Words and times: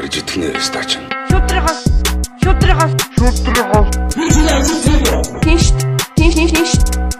барьж 0.00 0.16
итгэнэ 0.16 0.56
стач. 0.64 0.96
Шүтрихос 1.28 1.80
шүтрихос 2.40 2.92
шүтрихос 3.20 3.88
Тинш 5.44 5.66
тинш 6.16 6.34
тинш 6.34 6.52
тинш 6.56 6.72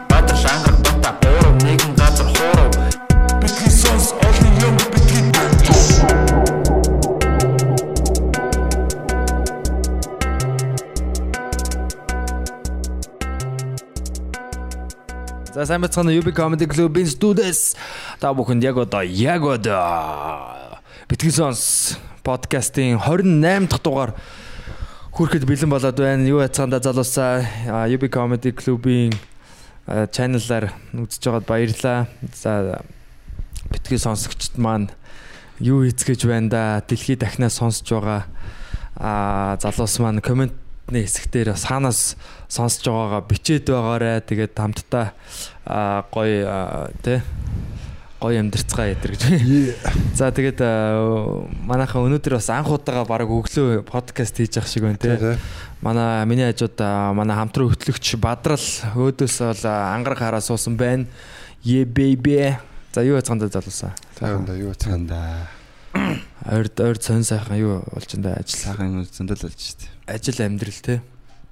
Баатар 0.08 0.36
шангар 0.36 0.74
бата 0.80 1.12
гурав 1.20 1.54
нэгэн 1.60 1.92
газар 2.00 2.28
хуурав. 2.32 2.72
Бидний 3.42 3.68
сонс 3.68 4.16
олон 4.16 4.52
юм 4.64 4.76
бидний 4.92 5.28
За 15.52 15.66
сайн 15.66 15.82
бацгаана 15.82 16.16
UB 16.16 16.32
Comedy 16.32 16.64
Club-ийн 16.64 17.06
студиэс. 17.06 17.76
Та 18.20 18.32
бүхэнд 18.32 18.64
яг 18.64 18.78
одоо 18.78 19.02
яг 19.04 19.44
одоо 19.44 20.72
Битгий 21.08 21.30
сонс 21.30 21.98
подкастын 22.22 22.98
28 22.98 23.68
дахь 23.68 23.82
дугаар 23.82 24.12
хүрэхэд 25.12 25.44
бэлэн 25.44 25.70
болоод 25.70 25.98
байна. 25.98 26.28
Юу 26.28 26.40
яцгаанда 26.40 26.80
залуусаа 26.80 27.44
UB 27.88 28.08
Comedy 28.08 28.54
Club-ийн 28.54 29.14
чаналаар 29.86 30.72
үзэж 30.94 31.22
байгаад 31.26 31.46
баярлаа. 31.46 31.98
За 32.34 32.82
битгий 33.70 33.98
сонсогчд 33.98 34.58
маань 34.58 34.90
юу 35.58 35.84
хийцгэж 35.84 36.26
байна 36.26 36.48
да 36.48 36.62
дэлхий 36.86 37.16
дахнаа 37.16 37.50
сонсож 37.50 37.88
байгаа 37.90 38.24
а 38.96 39.58
залуус 39.60 39.98
маань 39.98 40.20
коммент 40.20 40.54
нэг 40.90 41.06
хэсэгтэр 41.06 41.54
саанаас 41.56 42.16
сонсож 42.48 42.84
байгаагаа 42.86 43.22
бичээд 43.28 43.70
байгаарэ 43.70 44.24
тэгээд 44.26 44.52
хамтдаа 44.56 45.12
гоё 46.10 46.90
тэ 47.02 47.22
гоё 48.20 48.36
амьдрцгаа 48.40 48.92
ядэр 48.92 49.16
гэж. 49.16 49.22
За 50.14 50.28
тэгээд 50.30 50.60
манайхаа 51.64 52.04
өнөөдөр 52.04 52.36
бас 52.36 52.50
анх 52.52 52.68
удаага 52.68 53.08
баг 53.08 53.24
өглөө 53.26 53.82
подкаст 53.88 54.36
хийж 54.36 54.60
явах 54.60 54.68
шиг 54.68 54.84
байна 54.84 55.00
те. 55.00 55.38
Манай 55.80 56.24
миний 56.28 56.44
хажууд 56.52 56.76
манай 57.16 57.36
хамтран 57.36 57.72
хөтлөгч 57.72 58.20
Бадрал 58.20 58.60
өөдөөс 58.60 59.36
бол 59.40 59.64
ангараг 59.64 60.20
хараа 60.20 60.44
суусан 60.44 60.76
байна. 60.76 61.08
Е 61.64 61.84
бэйбэ. 61.88 62.60
За 62.92 63.00
юу 63.02 63.16
яцгаанда 63.16 63.48
залуусаа. 63.48 63.94
Тайванда 64.18 64.52
юу 64.58 64.74
цаанда. 64.74 65.48
Ойрд 66.44 66.76
ойрд 66.80 67.02
сонь 67.02 67.24
сайхан 67.24 67.56
юу 67.56 67.82
болж 67.88 68.10
энэ 68.14 68.36
ажил 68.36 68.60
Сайхан 68.60 69.06
зөндөл 69.08 69.42
болж 69.48 69.58
штэ. 69.58 69.88
ажил 70.06 70.38
амьдрал 70.44 70.80
те. 70.84 71.00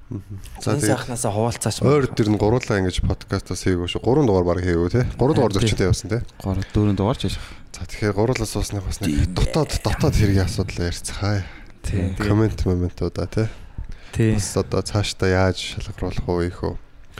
За 0.08 0.72
тэгээд 0.72 0.88
сайхнасаа 0.88 1.32
хуваалцаач. 1.36 1.84
ойр 1.84 2.08
дээр 2.08 2.32
нь 2.32 2.40
гуруулаа 2.40 2.80
ингэж 2.80 3.04
подкастаас 3.04 3.60
хийгээгүй 3.60 3.88
шүү. 3.92 4.00
3 4.00 4.24
дугаар 4.24 4.46
баг 4.48 4.58
хийгээгүй 4.64 4.88
те. 4.88 5.02
3 5.04 5.36
дугаар 5.36 5.52
зөрчилтэй 5.52 5.88
явсан 5.92 6.08
те. 6.08 6.18
3 6.40 6.64
4 6.72 6.96
дугаар 6.96 7.18
ч 7.20 7.28
яах. 7.28 7.44
За 7.76 7.84
тэгэхээр 7.84 8.16
гуруулаас 8.16 8.48
суусных 8.48 8.88
бас 8.88 9.04
нэг 9.04 9.36
дотоод 9.36 9.70
дотоод 9.84 10.14
хэргийн 10.16 10.48
асуудал 10.48 10.88
ярьцгаая. 10.88 11.44
Тий. 11.84 12.16
Коммент 12.16 12.64
моментуудаа 12.64 13.28
те. 13.28 13.52
Тий. 14.16 14.32
Бас 14.32 14.56
одоо 14.56 14.80
цаашдаа 14.80 15.28
яаж 15.28 15.76
шалгаруулах 15.76 16.24
уу 16.24 16.40
их 16.40 16.64
үү? 16.64 16.74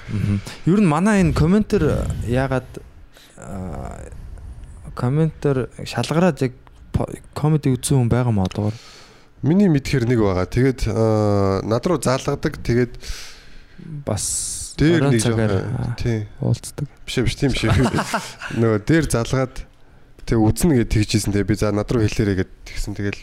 Мгм. 0.09 0.41
Ер 0.64 0.81
нь 0.81 0.89
манай 0.89 1.20
энэ 1.20 1.36
комментэр 1.36 2.09
яагаад 2.25 2.69
аа, 3.36 4.00
комментэр 4.97 5.69
шалгараад 5.84 6.41
яг 6.41 6.56
комеди 7.36 7.70
үзсэн 7.70 8.00
хүн 8.00 8.09
байгаа 8.09 8.33
мó 8.33 8.48
одоогор. 8.48 8.75
Миний 9.42 9.70
мэдхээр 9.70 10.05
нэг 10.08 10.19
байгаа. 10.19 10.47
Тэгээд 10.50 10.81
над 11.62 11.84
руу 11.86 11.98
заалгадаг. 12.03 12.58
Тэгээд 12.58 12.94
Бас 14.03 14.75
дээр 14.75 15.11
нэг 15.11 15.22
жоохон 15.22 15.94
тий. 15.94 16.27
уулздаг. 16.42 16.86
Биш 17.06 17.17
биш 17.22 17.36
тийм 17.39 17.55
биш. 17.55 17.66
Нөгөө 18.59 18.83
дээр 18.83 19.06
залгаад 19.06 19.55
тэг 20.27 20.39
үзнэ 20.39 20.83
гэж 20.83 20.89
тэгжсэн. 20.91 21.31
Тэгээ 21.34 21.47
би 21.47 21.55
за 21.55 21.70
над 21.70 21.86
руу 21.86 22.03
хэлээрэй 22.03 22.42
гэд 22.42 22.50
тэгсэн. 22.66 22.98
Тэгэл 22.98 23.22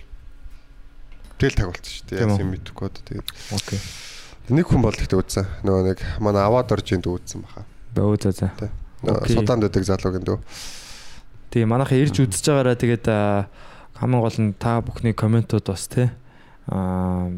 тэгэл 1.36 1.60
тагуулсан 1.60 1.92
шүү 1.92 2.08
дээ. 2.08 2.24
Үү? 2.24 2.40
юм 2.40 2.52
мэдгүй 2.56 2.86
одоо 2.88 3.04
тэгээд 3.04 3.28
Окей. 3.52 3.80
нэг 4.56 4.66
хүн 4.72 4.82
бол 4.84 4.96
ихтэй 4.96 5.20
үзсэн. 5.20 5.46
Нөгөө 5.68 5.84
нэг 5.92 6.00
манай 6.24 6.44
аваад 6.48 6.72
орж 6.72 6.88
инд 6.96 7.08
үзсэн 7.12 7.44
баха. 7.44 7.68
Бөө. 7.92 8.16
Нөгөө 8.16 9.20
Окей. 9.20 9.36
Судаанд 9.36 9.68
байдаг 9.68 9.84
залууг 9.84 10.16
энэ 10.16 10.28
дөө. 10.32 10.40
Тийм 11.52 11.68
манайхаа 11.72 12.00
ирж 12.00 12.20
үзэж 12.24 12.46
байгаараа 12.52 12.80
тэгээд 12.80 13.06
хамгийн 14.00 14.22
гол 14.22 14.40
нь 14.40 14.54
та 14.60 14.82
бүхний 14.84 15.14
комментууд 15.16 15.66
бас 15.66 15.88
тий 15.88 16.10
аа 16.68 17.32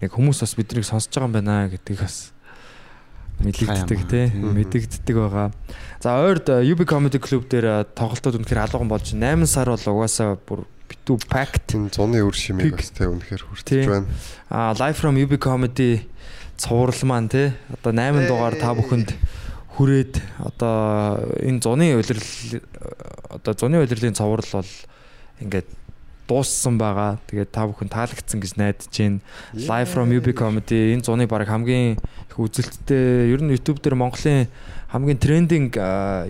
яг 0.00 0.10
хүмүүс 0.12 0.42
бас 0.42 0.54
биднийг 0.56 0.84
сонсож 0.88 1.12
байгаа 1.14 1.28
юм 1.28 1.34
байна 1.36 1.68
гэдгийг 1.70 2.00
бас 2.00 2.32
мэдэгддэг 3.40 4.36
маа. 4.36 4.52
мэдэгддэг 4.52 5.16
байгаа. 5.16 5.48
За 6.00 6.20
ойрд 6.20 6.48
UB 6.48 6.84
Comedy 6.84 7.20
Club 7.20 7.48
дээр 7.48 7.88
тоглолтууд 7.96 8.40
үнэхээр 8.40 8.64
алган 8.68 8.88
болж 8.88 9.12
8 9.16 9.46
сар 9.48 9.72
бол 9.72 10.04
угаасаа 10.04 10.36
бүр 10.36 10.64
битүү 10.88 11.16
Тийм 11.68 11.88
зуны 11.88 12.20
үр 12.20 12.36
шимийг 12.36 12.76
бас 12.76 12.92
тэ 12.92 13.08
үнэхээр 13.08 13.42
хүртэж 13.44 13.86
байна. 13.88 14.08
а 14.50 14.74
live 14.76 14.96
from 14.98 15.16
UB 15.16 15.40
Comedy 15.40 16.04
цуврал 16.60 17.00
маань 17.08 17.28
тий 17.28 17.52
одоо 17.72 17.92
8 17.92 18.28
дугаар 18.28 18.56
та 18.60 18.76
бүхэнд 18.76 19.16
хүрээд 19.76 20.20
одоо 20.36 21.24
энэ 21.40 21.60
зуны 21.64 21.96
улирал 21.96 22.28
одоо 23.30 23.52
зуны 23.56 23.80
улирлын 23.80 24.16
цуврал 24.18 24.44
бол 24.60 24.70
ингээд 25.40 25.68
дууссан 26.30 26.78
байгаа. 26.78 27.18
Тэгээд 27.26 27.50
та 27.50 27.66
бүхэн 27.66 27.90
таалагдсан 27.90 28.38
гэж 28.38 28.52
найдаж 28.54 28.86
байна. 28.94 29.18
Live 29.54 29.90
from 29.90 30.14
UB 30.14 30.30
Comedy 30.36 30.94
энэ 30.94 31.02
зуны 31.02 31.26
баг 31.26 31.48
хамгийн 31.48 31.98
их 31.98 32.36
үзэлттэй 32.38 33.34
ер 33.34 33.42
нь 33.42 33.50
YouTube 33.50 33.82
дээр 33.82 33.98
Монголын 33.98 34.46
хамгийн 34.94 35.18
трендинг 35.18 35.74
а, 35.74 36.26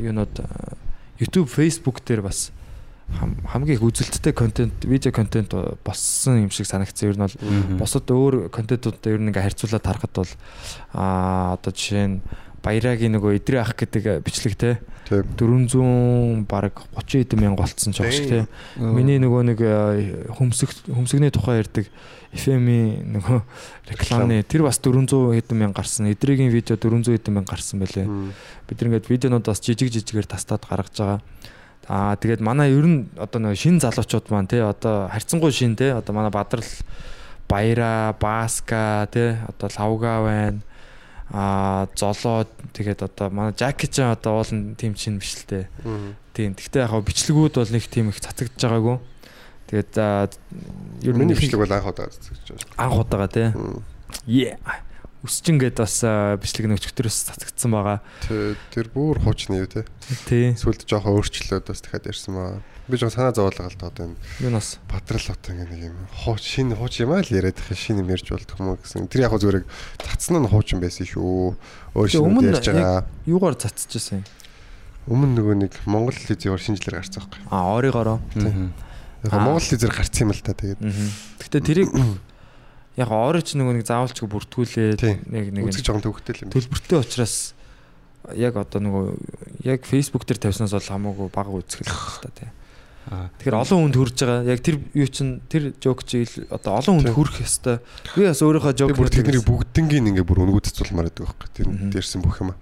YouTube, 1.20 1.52
Facebook 1.52 2.00
дээр 2.00 2.22
бас 2.24 2.48
хам- 3.20 3.36
хамгийн 3.44 3.76
их 3.76 3.84
үзэлттэй 3.84 4.32
контент, 4.32 4.72
видео 4.88 5.12
контент 5.12 5.52
болсон 5.84 6.48
юм 6.48 6.50
шиг 6.50 6.64
санагдсан. 6.64 7.12
Ер 7.12 7.16
нь 7.20 7.24
бол 7.28 7.36
бусад 7.84 8.08
өөр 8.08 8.48
контентуудтай 8.48 9.12
ер 9.12 9.20
нь 9.20 9.28
ингээ 9.28 9.52
харьцуулаад 9.52 9.84
харахад 9.84 10.12
бол 10.16 10.32
аа 10.96 11.60
одоо 11.60 11.72
жишээ 11.76 12.06
нь 12.08 12.20
Баярагийн 12.60 13.16
нөгөө 13.16 13.40
идрээ 13.40 13.60
ах 13.60 13.74
гэдэг 13.74 14.24
бичлэг 14.24 14.54
те 14.56 14.78
Тийм. 15.10 15.26
400 15.34 16.46
баг 16.46 16.86
30 16.94 17.26
хэдэн 17.26 17.40
мянга 17.42 17.66
болцсон 17.66 17.90
ч 17.90 17.98
багш 17.98 18.20
те. 18.30 18.46
Миний 18.78 19.18
нөгөө 19.18 19.42
нэг 19.42 19.58
э, 19.58 20.30
хөмсөг 20.38 20.70
хөмсөгний 20.86 21.34
тухай 21.34 21.58
ярьдаг 21.66 21.90
FM-ийн 22.30 23.18
нөгөө 23.18 23.38
рекламны 23.90 24.38
тэр 24.46 24.62
бас 24.62 24.78
400 24.78 25.10
хэдэн 25.10 25.58
мянга 25.58 25.82
гарсан. 25.82 26.06
Эдрийн 26.14 26.54
видео 26.54 26.78
400 26.78 27.18
хэдэн 27.18 27.34
мянга 27.34 27.58
гарсан 27.58 27.82
байлээ. 27.82 28.06
Бид 28.70 28.78
нэгээд 28.78 29.10
видеонууд 29.10 29.50
бас 29.50 29.58
жижиг 29.58 29.90
жижигээр 29.90 30.30
тастаад 30.30 30.62
гаргаж 30.62 30.94
байгаа. 30.94 31.18
Аа 31.90 32.14
тэгээд 32.14 32.38
манай 32.38 32.70
ер 32.70 32.86
нь 32.86 33.10
одоо 33.18 33.50
нөгөө 33.50 33.58
шин 33.58 33.82
залуучууд 33.82 34.30
маань 34.30 34.46
те 34.46 34.62
одоо 34.62 35.10
харьцангуй 35.10 35.50
шин 35.50 35.74
те 35.74 35.90
одоо 35.98 36.14
манай 36.14 36.30
Бадрал 36.30 36.62
Баяра, 37.50 38.14
Баска 38.14 39.10
те 39.10 39.42
одоо 39.50 39.66
Лавга 39.74 40.22
байна. 40.22 40.62
Аа 41.30 41.86
золоо 41.94 42.46
тэгээд 42.74 43.06
одоо 43.06 43.30
манай 43.30 43.54
Жаки 43.54 43.86
ч 43.86 44.02
одоо 44.02 44.42
уулын 44.42 44.74
тим 44.74 44.94
чин 44.98 45.18
биш 45.22 45.38
л. 45.46 45.66
Мм. 45.86 46.16
Тийм. 46.34 46.58
Гэхдээ 46.58 46.82
яг 46.86 46.94
бичлэгүүд 47.06 47.54
бол 47.54 47.70
нэг 47.70 47.84
тийм 47.86 48.10
их 48.10 48.18
цацагдж 48.18 48.58
байгаагүй. 48.58 48.98
Тэгээд 49.70 49.94
ер 51.06 51.14
нь 51.14 51.18
Миний 51.22 51.38
бичлэг 51.38 51.62
бол 51.62 51.70
анх 51.70 51.86
удаа 51.86 52.10
үзэж 52.10 52.50
байна. 52.50 52.66
анх 52.74 52.98
удаага. 52.98 53.54
Мм. 53.54 53.82
Yeah. 54.26 54.58
Үсчин 55.20 55.60
гээд 55.60 55.76
бас 55.76 56.00
бичлэг 56.40 56.66
нөгчтөрөөс 56.72 57.18
цацагдсан 57.28 57.70
байгаа. 57.76 58.00
Тэ- 58.24 58.56
Тэр 58.72 58.88
бүр 58.88 59.20
хуучны 59.20 59.60
юу 59.60 59.68
те. 59.68 59.84
Тий. 60.24 60.56
Сүлд 60.56 60.88
жоохон 60.88 61.20
өөрчлөлөөд 61.20 61.68
бас 61.68 61.80
дахиад 61.84 62.08
ярьсан 62.08 62.32
маа. 62.32 62.62
Би 62.88 62.96
жоохон 62.96 63.12
санаа 63.28 63.36
зовоолоо 63.36 63.68
гал 63.68 63.84
одоо 63.92 64.04
энэ 64.08 64.16
Юу 64.40 64.50
нас. 64.56 64.80
Бадрал 64.88 65.20
одоо 65.28 65.52
ингэ 65.52 65.68
нэг 65.68 65.80
юм 65.92 65.98
хууч 66.24 66.40
шинэ 66.40 66.72
хууч 66.72 67.04
юм 67.04 67.12
аа 67.12 67.20
л 67.20 67.28
яриад 67.36 67.60
их 67.60 67.68
шинэ 67.76 68.00
юм 68.00 68.08
ярьж 68.08 68.32
болдох 68.32 68.56
юм 68.64 68.72
уу 68.72 68.80
гэсэн. 68.80 69.12
Тэр 69.12 69.28
яг 69.28 69.36
зүгээр 69.36 69.68
цацсан 70.00 70.40
нь 70.40 70.48
хуучин 70.48 70.80
байсан 70.80 71.04
шүү. 71.04 71.52
Өөр 71.92 72.08
шинэ 72.08 72.40
ярьж 72.56 72.64
байгаа. 72.72 73.04
Юугаар 73.28 73.60
цацчихсан 73.60 74.24
юм? 74.24 74.26
Өмнө 75.04 75.36
нөгөө 75.36 75.56
нэг 75.68 75.72
Монгол 75.84 76.16
лизээр 76.16 76.56
шинжлэр 76.56 76.96
гарсан 76.96 77.28
байхгүй. 77.28 77.44
А 77.52 77.76
оригоороо. 77.76 78.18
Яг 78.40 78.56
Аа. 79.36 79.44
Монгол 79.44 79.60
лизээр 79.68 79.92
гарсан 79.92 80.28
юм 80.28 80.32
л 80.32 80.40
та 80.40 80.56
тэгээд. 80.56 80.80
Гэхдээ 80.80 81.60
тэрийг 81.60 81.88
яг 82.96 83.10
орич 83.10 83.54
нөгөө 83.54 83.74
нэг 83.78 83.86
заавалчгүй 83.86 84.28
бүртгүүлээд 84.30 85.02
нэг 85.30 85.44
нэг 85.54 85.64
Үзэж 85.70 85.86
жоохон 85.86 86.04
төвхтэй 86.04 86.42
юм. 86.42 86.50
төлбөртэй 86.50 86.98
учраас 86.98 87.54
яг 88.34 88.56
одоо 88.58 88.80
нөгөө 88.82 89.04
яг 89.64 89.86
Facebook 89.86 90.26
дээр 90.26 90.42
тавьснаас 90.42 90.74
бол 90.74 90.90
хамаагүй 90.90 91.28
бага 91.30 91.54
үзэх 91.54 91.86
л 91.86 92.22
та 92.22 92.30
тий. 92.34 92.50
Аа. 93.10 93.32
Тэгэхээр 93.40 93.56
олон 93.56 93.78
хүнд 93.88 93.96
хүрж 93.96 94.16
байгаа. 94.20 94.44
Яг 94.44 94.60
тэр 94.60 94.76
юу 94.92 95.08
чин 95.08 95.40
тэр 95.48 95.72
жок 95.80 96.04
чи 96.04 96.28
одоо 96.52 96.78
олон 96.78 97.00
хүнд 97.00 97.14
хүрэх 97.16 97.40
ёстой. 97.40 97.80
Би 98.12 98.28
бас 98.28 98.44
өөрийнхөө 98.44 98.76
жок 98.76 98.92
бүр 98.92 99.08
тэдний 99.08 99.40
бүгднгийн 99.40 100.10
ингээ 100.12 100.26
бүр 100.28 100.44
өнгөццүүлмаар 100.44 101.08
байдаг 101.08 101.24
байхгүй. 101.32 101.48
Тэр 101.56 101.66
дээрсэн 101.90 102.20
бүх 102.20 102.38
юм. 102.44 102.52
аа. 102.52 102.58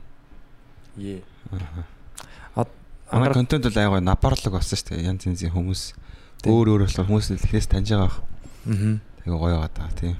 Е. 0.96 1.20
Манай 3.10 3.32
Ангараг 3.32 3.34
контент 3.34 3.64
бол 3.64 3.78
аягаа 3.80 4.00
напарлаг 4.04 4.52
болсон 4.52 4.76
шүү 4.78 4.94
дээ. 4.94 5.08
Янз 5.08 5.24
янзын 5.24 5.52
хүмүүс 5.52 5.82
өөр 6.44 6.66
өөр 6.76 6.82
болохоор 6.84 7.08
хүмүүс 7.08 7.28
ихнээс 7.34 7.68
таньж 7.72 7.88
байгаа 7.96 8.04
бах. 8.04 8.20
Аа. 8.68 9.00
Тэгээ 9.28 9.36
гоё 9.44 9.60
байгаа 9.60 9.72
даа 9.76 9.92
тийм. 9.92 10.16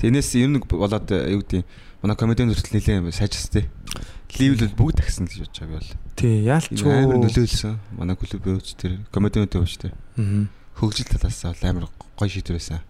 Тэрнээс 0.00 0.30
ер 0.36 0.48
нь 0.52 0.60
болоод 0.60 1.08
э, 1.08 1.32
юу 1.32 1.40
гэдэг 1.40 1.64
манай 2.04 2.16
комедиан 2.20 2.52
хүртэл 2.52 2.76
нэлээд 2.76 3.16
сайжирс 3.16 3.48
тээ. 3.48 3.64
Ливл 4.36 4.60
бол 4.76 4.92
бүгд 4.92 5.00
тагсан 5.00 5.24
гэж 5.24 5.48
бодож 5.48 5.56
байгаа 5.56 5.72
би 5.72 5.76
бол. 5.80 5.92
Тий, 6.16 6.34
яалчгүй. 6.44 6.92
амар 6.92 7.18
нөлөөлсөн. 7.24 7.74
Манай 7.96 8.16
клуб 8.20 8.44
өвч 8.44 8.68
тэр 8.76 8.92
комедиануудын 9.08 9.64
өвч 9.64 9.74
тэр. 9.80 9.92
Аа. 10.20 10.44
хөгжил 10.76 11.08
талаас 11.08 11.40
бол 11.40 11.64
амар 11.64 11.84
гоё 12.20 12.28
шийдвэр 12.28 12.56
байсан. 12.60 12.80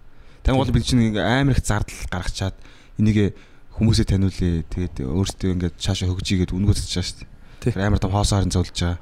Тэгм 0.43 0.59
бол 0.59 0.75
бид 0.75 0.83
чинь 0.87 1.15
амар 1.15 1.55
их 1.55 1.63
зардал 1.63 2.03
гаргачаад 2.11 2.55
энийг 2.99 3.35
хүмүүсээ 3.79 4.07
таниулъя. 4.11 4.67
Тэгээд 4.67 5.07
өөрсдөө 5.07 5.51
ингээ 5.55 5.71
цаашаа 5.79 6.11
хөгжийгээд 6.11 6.51
үнгөөсөж 6.51 6.91
байгаа 6.91 7.07
шүү 7.07 7.27
Тий. 7.63 7.71
дээ. 7.75 7.87
Амар 7.87 7.99
том 8.03 8.11
хоосоо 8.11 8.43
харин 8.43 8.51
зовлож 8.51 8.75
байгаа. 8.75 8.99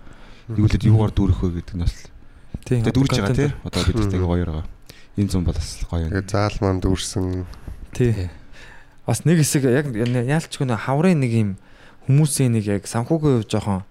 Юулээд 0.52 0.84
юугаар 0.84 1.12
дүүрэх 1.16 1.40
вэ 1.40 1.48
гэдэг 1.64 1.76
нь 1.80 1.84
бас 1.84 1.94
тэгээд 2.68 2.92
дүүрж 2.92 3.12
байгаа 3.16 3.32
тий. 3.32 3.50
Одоо 3.64 3.80
бид 3.88 3.96
Мгм. 3.96 4.10
тэгээ 4.12 4.28
гоё 4.28 4.44
байгаа. 4.44 4.66
Энэ 5.16 5.30
зам 5.30 5.44
бол 5.44 5.54
бас 5.54 5.78
гоё. 5.90 6.08
Тэгээ 6.10 6.26
заал 6.26 6.56
маань 6.60 6.80
дүүрсэн. 6.82 7.46
Тий. 7.94 8.30
Бас 9.06 9.22
нэг 9.24 9.38
хэсэг 9.44 9.64
яг 9.70 9.86
яалчгүй 9.94 10.66
нэ 10.66 10.74
хаврын 10.74 11.20
нэг 11.22 11.32
юм 11.32 11.50
хүмүүсийн 12.08 12.56
нэг 12.58 12.64
яг 12.66 12.82
санхүүгийн 12.90 13.44
хувь 13.44 13.48
жоохон 13.48 13.84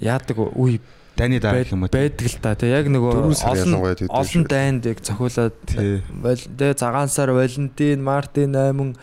яадаг 0.00 0.38
үе 0.56 0.80
Дайны 1.16 1.36
дараа 1.38 1.62
юм 1.68 1.84
уу. 1.84 1.92
байдаг 1.92 2.26
л 2.26 2.38
та. 2.40 2.56
Тэг 2.56 2.72
яг 2.72 2.86
нөгөө 2.88 3.30
олон 3.36 4.08
олон 4.08 4.44
дайнд 4.48 4.88
яг 4.88 5.04
цохиулаад 5.04 5.54
Тий. 5.68 6.00
тэг 6.56 6.78
цагаан 6.80 7.12
сар 7.12 7.30
Валентин, 7.36 8.00
Мартин 8.00 8.56
8 8.56 8.96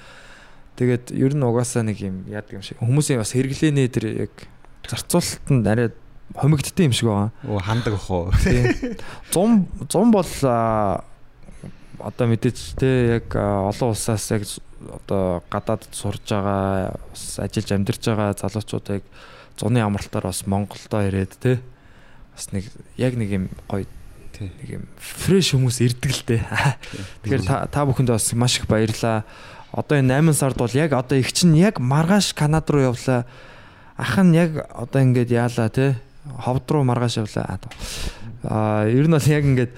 тэгээд 0.78 1.14
ер 1.14 1.34
нь 1.38 1.46
угаасаа 1.46 1.86
нэг 1.86 2.02
юм 2.02 2.26
яадаг 2.26 2.58
юм 2.58 2.66
шиг 2.66 2.82
хүмүүсийн 2.82 3.22
бас 3.22 3.38
хэрэглэнэ 3.38 3.86
тэр 3.94 4.06
яг 4.26 4.34
зарцуулалтанд 4.90 5.68
арай 5.70 5.90
хомигдтiin 6.34 6.90
юм 6.90 6.96
шиг 6.98 7.08
байгаа. 7.08 7.32
Оо 7.46 7.62
хандаг 7.62 7.94
ах 7.94 8.10
уу. 8.10 8.34
Зум 9.34 9.70
зум 9.86 10.10
бол 10.10 10.26
одоо 12.00 12.28
мэдээж 12.28 12.58
те 12.78 13.20
яг 13.20 13.36
олон 13.36 13.94
улсаас 13.94 14.30
яг 14.32 14.44
одоо 15.04 15.44
гадаадд 15.50 15.90
сурж 15.92 16.22
байгаа 16.30 16.94
бас 17.12 17.40
ажиллаж 17.42 17.72
амьдарч 17.72 18.04
байгаа 18.06 18.38
залуучууд 18.38 18.88
яг 19.02 19.04
зуны 19.58 19.82
амралтаар 19.82 20.30
бас 20.30 20.46
Монголдо 20.46 21.02
ирээд 21.08 21.34
те 21.42 21.60
бас 22.36 22.52
нэг 22.54 22.70
яг 22.98 23.18
нэг 23.18 23.30
юм 23.34 23.46
гоё 23.66 23.86
нэг 24.38 24.70
юм 24.70 24.84
фрэш 25.02 25.58
хүмүүс 25.58 25.82
ирдэг 25.82 26.12
л 26.14 26.24
те. 26.30 26.38
Тэгэхээр 27.26 27.74
та 27.74 27.86
бүхэнд 27.86 28.14
бас 28.14 28.30
маш 28.38 28.62
их 28.62 28.70
баярлаа. 28.70 29.26
Одоо 29.74 29.98
энэ 29.98 30.22
8 30.22 30.34
сард 30.38 30.58
бол 30.58 30.72
яг 30.78 30.94
одоо 30.94 31.18
их 31.18 31.34
чинь 31.34 31.58
яг 31.58 31.82
маргааш 31.82 32.38
Канада 32.38 32.74
руу 32.74 32.94
явлаа. 32.94 33.26
Ах 33.98 34.14
нь 34.22 34.38
яг 34.38 34.70
одоо 34.70 35.02
ингээд 35.02 35.34
яалаа 35.34 35.70
те. 35.74 35.98
Ховд 36.46 36.70
руу 36.70 36.86
маргааш 36.86 37.26
явлаа. 37.26 37.58
Аа 38.46 38.86
ер 38.86 39.10
нь 39.10 39.16
бол 39.18 39.26
яг 39.26 39.44
ингээд 39.44 39.74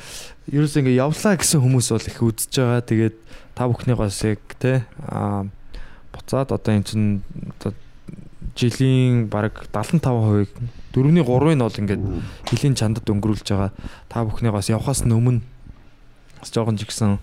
ерөөс 0.49 0.75
ингээд 0.81 1.01
явлаа 1.01 1.33
гэсэн 1.37 1.61
хүмүүс 1.61 1.87
бол 1.93 2.09
их 2.09 2.19
үдсэж 2.19 2.53
байгаа. 2.57 2.81
Тэгээд 2.81 3.15
та 3.53 3.69
бүхнийг 3.69 3.97
бас 4.01 4.17
яг 4.25 4.41
те 4.57 4.85
аа 5.05 5.45
буцаад 6.13 6.51
одоо 6.51 6.71
эн 6.73 6.83
чин 6.83 7.21
одоо 7.59 7.73
жилийн 8.57 9.29
бараг 9.29 9.69
75% 9.71 10.49
4-ний 10.93 11.23
3-ыг 11.23 11.59
бол 11.61 11.81
ингээд 11.81 12.03
жилийн 12.49 12.75
чандад 12.75 13.05
өнгөрүүлж 13.05 13.47
байгаа. 13.53 13.71
Та 14.09 14.25
бүхнийг 14.25 14.53
бас 14.53 14.69
явхаас 14.73 15.05
өмнө 15.05 15.41
бас 16.41 16.49
жоохон 16.49 16.77
ч 16.77 16.89
ихсэн 16.89 17.19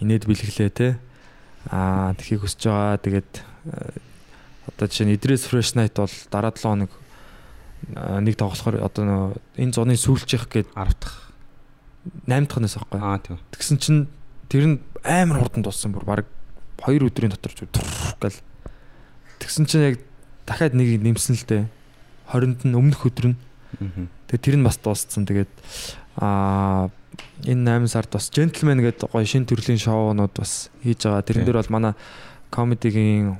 инээд 0.00 0.28
бэлгэлээ 0.28 0.70
те. 0.70 0.88
Аа 1.72 2.12
тхийг 2.20 2.44
өсөж 2.44 2.68
байгаа. 2.68 3.00
Тэгээд 3.00 3.30
одоо 4.68 4.86
жишээ 4.86 5.06
нь 5.08 5.14
Idris 5.16 5.48
Fresh 5.48 5.72
Night 5.74 5.96
бол 5.96 6.12
дараа 6.30 6.52
7 6.52 6.62
хоног 6.62 6.92
нэг 8.22 8.34
тоглохоор 8.36 8.82
одоо 8.84 9.34
энэ 9.56 9.72
зуны 9.72 9.96
сүүлчих 9.96 10.50
гээд 10.50 10.74
10 10.76 10.98
дахь. 11.00 11.27
8 12.26 12.46
дахь 12.46 12.60
нас 12.60 12.76
аахгүй. 12.76 13.00
Аа 13.00 13.18
тийм. 13.18 13.38
Тэгсэн 13.52 13.76
чинь 13.78 14.06
тэр 14.48 14.64
нь 14.66 14.76
амар 15.04 15.42
хурдан 15.42 15.62
дууссан 15.62 15.92
бүр 15.92 16.04
баг 16.04 16.26
2 16.84 17.04
өдрийн 17.04 17.32
дотор 17.32 17.52
ч 17.52 17.66
турх 17.68 18.16
гал. 18.20 18.38
Тэгсэн 19.38 19.64
чинь 19.66 19.86
яг 19.92 19.96
дахиад 20.46 20.74
нэг 20.74 21.00
нэмсэн 21.02 21.36
л 21.36 21.46
дээ. 21.46 21.64
20-нд 22.32 22.68
нь 22.68 22.78
өмнөх 22.78 23.06
өдөр 23.06 23.34
нь. 23.34 23.38
Тэгээ 24.28 24.44
тэр 24.44 24.56
нь 24.60 24.66
бас 24.66 24.78
дууссан. 24.80 25.28
Тэгээд 25.28 25.52
аа 26.16 26.90
энэ 27.44 27.84
8 27.84 27.88
сард 27.88 28.10
бас 28.12 28.30
Gentleman 28.32 28.82
гэдэг 28.82 29.10
гоё 29.10 29.26
шин 29.26 29.46
төрлийн 29.46 29.78
шоунууд 29.78 30.34
бас 30.34 30.70
хийж 30.82 31.06
байгаа. 31.06 31.26
Тэрэн 31.26 31.44
дээр 31.46 31.60
бол 31.60 31.74
манай 31.74 31.94
комедигийн 32.50 33.38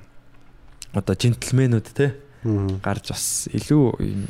одоо 0.93 1.15
Gentleman-ууд 1.15 1.89
те 1.95 2.15
гарч 2.83 3.11
бас 3.11 3.49
илүү 3.51 3.85
юм 3.99 4.27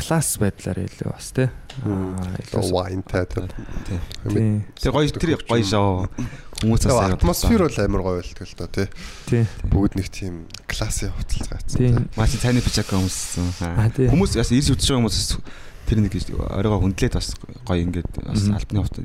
класс 0.00 0.36
байдлаар 0.40 0.80
илүү 0.84 1.10
бас 1.12 1.30
Одоо 1.80 2.64
илүү 2.64 2.72
wine 2.74 3.04
таатай. 3.06 3.46
тийм 4.26 4.64
Тэр 4.74 4.90
гоё 4.92 5.06
тэр 5.12 5.38
гоё 5.46 5.62
шоу. 5.64 6.08
Хүмүүс 6.60 6.84
бас 6.84 6.96
Тэгээ 6.98 7.16
атмосфер 7.16 7.60
бол 7.64 7.78
амар 7.84 8.02
гоё 8.04 8.16
болтго 8.20 8.44
л 8.44 8.54
доо 8.58 8.68
тий. 8.74 8.88
тийм 9.30 9.46
Бүгд 9.70 9.94
нэг 9.96 10.08
тийм 10.10 10.34
классын 10.66 11.14
хувцалцгаацсан. 11.14 11.78
тийм 11.78 12.08
Маш 12.18 12.34
цайны. 12.36 12.60
Аа, 12.60 13.88
тий. 13.88 14.08
Хүмүүс 14.10 14.34
бас 14.36 14.50
ирж 14.50 14.74
үзэж 14.74 14.88
байгаа 14.90 15.00
хүмүүс 15.00 15.18
тэр 15.90 15.98
нэг 16.06 16.14
оройгоо 16.38 16.80
хүндлээд 16.86 17.14
бас 17.18 17.34
гоё 17.66 17.82
ингээд 17.82 18.08
бас 18.22 18.46
альбны 18.46 18.78
хувцас 18.82 19.02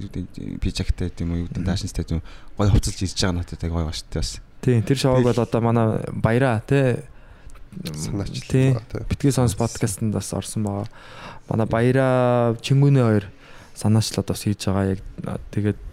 пижактай 0.62 1.10
тийм 1.10 1.34
үү 1.34 1.40
юу 1.42 1.48
гэдэг 1.50 1.66
даашинстай 1.66 2.06
тийм 2.06 2.22
гоё 2.58 2.70
хувцалж 2.70 3.00
ирж 3.02 3.18
байгаа 3.18 3.42
надад 3.42 3.62
гоё 3.66 3.86
ба 3.90 3.94
штэ 3.96 4.22
бас. 4.22 4.38
тийм 4.62 4.86
тэр 4.86 4.98
шоуг 5.02 5.26
бол 5.26 5.34
одоо 5.40 5.62
манай 5.66 6.06
баяраа 6.14 6.62
те 6.62 7.10
тий. 8.48 8.76
битгий 9.10 9.32
сонс 9.32 9.56
подкастт 9.56 10.02
бас 10.12 10.34
орсон 10.34 10.64
байгаа. 10.64 10.88
Манай 11.50 11.68
баяраа 11.68 12.56
Чингүнэ 12.62 13.02
хоёр 13.02 13.26
санаачлаад 13.76 14.28
бас 14.28 14.44
хийж 14.44 14.66
байгаа 14.66 14.96
яг 14.96 15.02
тэгээд 15.52 15.84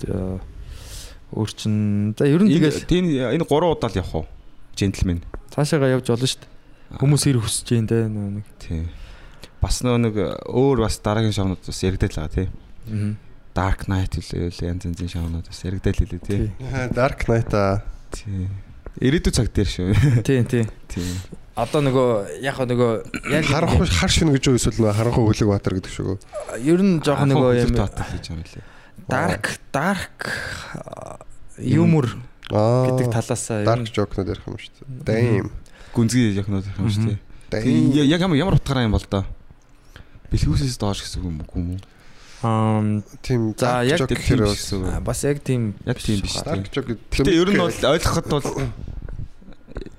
өөр 1.32 1.50
чин 1.56 2.14
за 2.16 2.26
ер 2.28 2.42
нь 2.44 2.52
Энэ 2.52 2.70
тэгэл 2.70 2.86
тийм 2.86 3.04
энэ 3.08 3.44
3 3.44 3.72
удаа 3.72 3.90
л 3.90 3.98
явах 3.98 4.14
уу? 4.14 4.26
Джентльмен. 4.76 5.20
цаашаагаа 5.52 5.96
явж 5.98 6.06
болно 6.08 6.26
шүү 6.28 6.40
дээ. 6.40 7.00
Хүмүүс 7.00 7.24
ир 7.28 7.38
хүсэж 7.40 7.66
дээ 7.68 7.86
те 7.88 7.98
нэг. 8.08 8.46
Тийм. 8.60 8.88
Бас 9.60 9.80
нөө 9.84 9.98
нэг 10.00 10.14
өөр 10.48 10.84
бас 10.84 10.96
дараагийн 11.00 11.36
шоунууд 11.36 11.64
бас 11.64 11.80
яригдал 11.84 12.12
байгаа 12.12 12.32
тий. 12.32 12.48
Мгм. 12.88 13.16
Dark 13.52 13.84
Knight 13.84 14.16
үлээл 14.16 14.64
янз 14.64 14.84
янзын 14.88 15.12
шоунууд 15.12 15.46
бас 15.48 15.60
яригдал 15.64 15.96
хэлээ 15.96 16.22
тий. 16.24 16.52
Dark 16.92 17.28
Knight 17.28 17.52
аа 17.52 17.84
Тий. 18.12 18.48
Ирээдүйн 19.00 19.32
цаг 19.32 19.48
дээр 19.56 19.68
шүү. 19.72 19.88
Тийм 20.28 20.44
тийм. 20.44 20.68
Тий. 20.88 21.08
Одоо 21.52 21.80
нөгөө 21.84 22.40
яг 22.40 22.56
хаа 22.56 22.64
нөгөө 22.64 22.92
яг 23.28 23.44
харанхуй 23.44 23.88
хар 23.92 24.08
шин 24.08 24.32
гэж 24.32 24.48
юу 24.48 24.56
эсвэл 24.56 24.78
нөгөө 24.80 24.96
харанхуй 24.96 25.24
хөлөг 25.28 25.48
баатар 25.52 25.76
гэдэг 25.76 25.92
шүү. 25.92 26.16
ер 26.64 26.80
нь 26.80 27.04
жоохон 27.04 27.28
нөгөө 27.28 27.50
юм 27.60 27.76
юм 27.76 28.62
dark 29.08 29.60
dark 29.68 30.32
юмор 31.60 32.08
Аа. 32.48 32.88
гэдэг 32.88 33.12
талаасаа 33.12 33.60
ер 33.60 33.68
dark 33.68 33.84
joke-нууд 33.92 34.32
ярих 34.32 34.46
юм 34.48 34.56
шүү. 34.56 34.88
Damn. 35.04 35.52
Гүнзгий 35.92 36.32
яхнууд 36.40 36.64
юм 36.72 36.88
шүү. 36.88 37.16
Damn. 37.52 37.92
Яг 38.00 38.20
ямар 38.24 38.36
ямар 38.40 38.56
утгаараа 38.56 38.88
юм 38.88 38.96
бол 38.96 39.04
доо. 39.04 39.24
Бэлгүүсээс 40.32 40.80
доош 40.80 41.04
гэсэн 41.04 41.20
үг 41.20 41.52
юм 41.52 41.76
уу? 41.76 41.80
аа 42.42 42.80
Тийм 43.20 43.52
За, 43.60 43.84
яг 43.84 44.00
а, 44.00 45.00
бас 45.04 45.20
яг 45.24 45.44
тийм 45.44 45.76
Яг 45.84 46.00
тийм 46.00 46.24
биш. 46.24 46.40
dark 46.40 46.72
joke 46.72 46.96
гэдэг. 46.96 47.12
Гэтэ 47.12 47.32
ер 47.36 47.48
нь 47.52 47.60
бол 47.60 47.68
ойлгоход 47.68 48.26
бол 48.32 48.46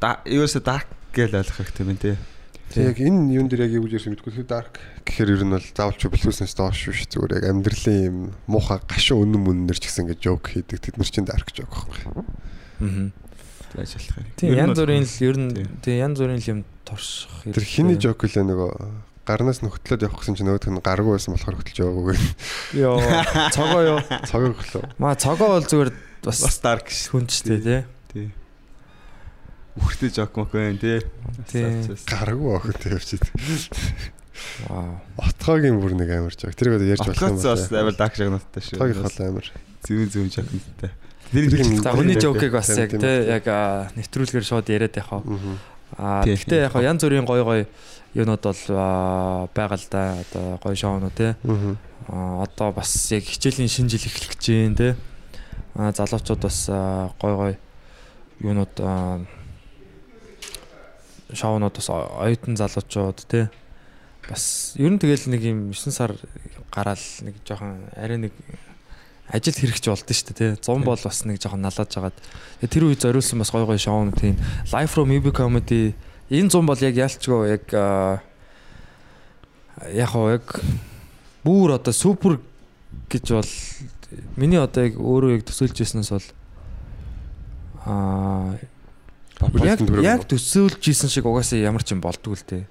ерөөсө 0.33 0.59
dark 0.65 0.89
гэж 1.13 1.31
ойлгох 1.37 1.57
хэрэгтэй 1.61 1.85
байна 1.85 2.01
тий. 2.01 2.15
Тийм 2.73 2.85
яг 2.89 2.97
энэ 2.97 3.33
юун 3.37 3.47
дээр 3.51 3.63
яг 3.69 3.73
юу 3.77 3.83
гэж 3.85 3.93
ярьсан 4.01 4.13
мэдгүй 4.17 4.33
л 4.33 4.49
dark 4.49 4.73
гэхээр 5.05 5.29
ер 5.37 5.41
нь 5.45 5.53
бол 5.53 5.67
заавал 5.77 5.93
ч 5.99 6.09
бэлгүүснээс 6.09 6.53
доош 6.57 6.79
биш 6.89 7.05
зүгээр 7.13 7.33
яг 7.37 7.45
амьдралын 7.53 7.99
юм 8.09 8.17
муухай 8.49 8.79
гашуун 8.89 9.29
үнэн 9.29 9.41
мөннөр 9.45 9.77
ч 9.77 9.85
гэсэн 9.93 10.09
гэж 10.09 10.19
joke 10.25 10.47
хийдэг. 10.57 10.81
Тэд 10.81 10.97
нар 10.97 11.09
чинь 11.11 11.27
dark 11.29 11.47
joke 11.53 11.69
байхгүй. 11.69 12.25
мгм. 12.81 13.07
Яаж 13.77 13.93
ялах 13.97 14.17
юм. 14.17 14.25
тийм 14.37 14.51
янз 14.57 14.77
бүрийн 14.81 15.05
л 15.05 15.17
ер 15.21 15.37
нь 15.37 15.49
Тийм. 15.85 15.97
янз 16.01 16.17
бүрийн 16.17 16.41
л 16.41 16.49
юм 16.49 16.59
торших 16.85 17.29
Тэр 17.53 17.65
хиний 17.65 17.97
joke 18.01 18.25
лээ 18.25 18.45
нөгөө 18.45 18.71
гарнаас 19.25 19.61
нөхтлөөд 19.61 20.03
явах 20.09 20.19
гэсэн 20.25 20.35
чинь 20.37 20.49
нөгөөх 20.49 20.67
нь 20.73 20.81
гаргүй 20.81 21.13
байсан 21.15 21.33
болохоор 21.37 21.57
хөтлж 21.61 21.77
яваагүй. 21.77 22.17
ёо 22.81 22.97
цогоо 23.53 23.81
ёо 23.85 23.99
Цогог 24.29 24.57
өглөө. 24.57 24.83
маа 24.97 25.13
цогоо 25.15 25.57
бол 25.57 25.65
зүгээр 25.65 25.89
бас 26.25 26.57
dark 26.61 26.89
шүү. 26.89 27.21
хүнчтэй 27.23 27.57
тий 27.61 27.81
Тий. 27.81 27.81
Үхртэй 29.79 30.09
жок 30.13 30.37
мок 30.37 30.51
байна 30.53 30.77
тий. 30.77 31.01
Гаргүй 32.05 32.55
охин 32.57 32.77
тавьчихэд. 32.77 33.25
вау 34.69 34.99
Отгоогийн 35.17 35.79
бүр 35.81 35.93
нэг 35.97 36.09
амар 36.13 36.33
joke. 36.35 36.53
Тэрийг 36.57 36.77
одоо 36.77 36.87
ярьж 36.93 37.05
болох 37.05 37.21
юм 37.21 37.37
байна. 37.41 37.81
амар 37.81 37.95
dark 37.97 38.13
жагнуудтай 38.17 38.61
шүү. 38.61 38.75
Отгоогийнх 38.77 39.03
бол 39.03 39.27
амар. 39.27 39.45
зүүн 39.83 40.09
зүүн 40.13 40.29
жагнуудтай. 40.33 40.91
Тэр 41.33 41.49
за 41.81 41.91
хүний 41.97 42.17
жокийг 42.21 42.53
бас 42.53 42.69
яг 42.77 42.93
тий 42.93 43.17
яг 43.25 43.45
нэвтрүүлгээр 43.97 44.45
шууд 44.45 44.69
яриад 44.69 44.93
яхаа 44.93 45.21
Мгм. 45.25 45.57
а 45.97 46.21
Тийм. 46.23 46.37
гэхдээ 46.37 46.61
яг 46.69 46.75
янз 46.77 47.01
бүрийн 47.01 47.25
гой 47.25 47.41
гой 47.41 47.61
юунууд 48.13 48.43
бол 48.45 48.61
байгаа 49.49 49.77
л 49.81 49.87
да 49.89 50.01
одоо 50.21 50.59
гой 50.61 50.75
шоунууд 50.77 51.17
а 51.17 52.43
одоо 52.45 52.69
бас 52.71 52.91
яг 53.09 53.23
хичээлийн 53.25 53.69
шинэ 53.69 53.89
жил 53.89 54.05
эхлэх 54.05 54.37
гэж 54.37 54.45
байна 54.53 54.77
тий 54.77 54.93
а 55.73 55.89
залуучууд 55.89 56.41
бас 56.45 56.69
гой 57.17 57.57
юунууд 58.41 58.73
а, 58.77 59.25
шоунууд 61.33 61.75
бас 61.75 61.89
оюутан 61.89 62.57
залуучууд 62.57 63.25
тий 63.27 63.47
бас 64.29 64.73
ер 64.79 64.91
нь 64.93 64.99
тэгэл 65.01 65.29
нэг 65.29 65.41
юм 65.43 65.59
9 65.73 65.91
сар 65.91 66.15
гараал 66.71 67.05
нэг 67.21 67.35
жоохон 67.43 67.89
арай 67.95 68.17
нэг 68.17 68.33
ажил 69.27 69.55
хэрэгч 69.55 69.87
болдсон 69.87 70.15
шүү 70.15 70.27
дээ 70.31 70.37
тий. 70.39 70.51
Зун 70.63 70.83
бол 70.83 70.99
бас 70.99 71.23
нэг 71.25 71.39
жоохон 71.41 71.63
налаад 71.63 71.91
жагаад. 71.91 72.17
Тэр 72.63 72.87
үед 72.87 73.03
зориулсан 73.03 73.39
бас 73.39 73.51
гой 73.51 73.65
гой 73.65 73.79
шоунууд 73.79 74.19
тийм 74.19 74.39
Live 74.71 74.91
from 74.91 75.11
UB 75.11 75.31
comedy 75.35 75.95
энэ 76.29 76.49
зун 76.49 76.65
бол 76.65 76.79
яг 76.79 76.95
ялчгүй 76.95 77.59
яг 77.59 77.65
яг 79.91 80.09
хоо 80.09 80.31
яг 80.31 80.45
бүр 81.43 81.75
одоо 81.75 81.93
супер 81.93 82.39
гэж 83.09 83.25
бол 83.35 83.51
миний 84.37 84.59
одоо 84.59 84.87
яг 84.87 84.95
өөрөө 84.95 85.39
яг 85.39 85.43
төсөөлж 85.47 85.83
ирснээс 85.83 86.11
бол 86.13 86.27
аа 87.85 88.55
яг 89.63 89.79
яг 90.03 90.21
төсөөлж 90.29 90.83
исэн 90.89 91.09
шиг 91.09 91.25
угаасаа 91.25 91.59
ямар 91.59 91.83
ч 91.83 91.93
юм 91.95 92.01
болдгүй 92.01 92.35
л 92.37 92.45
дээ. 92.47 92.63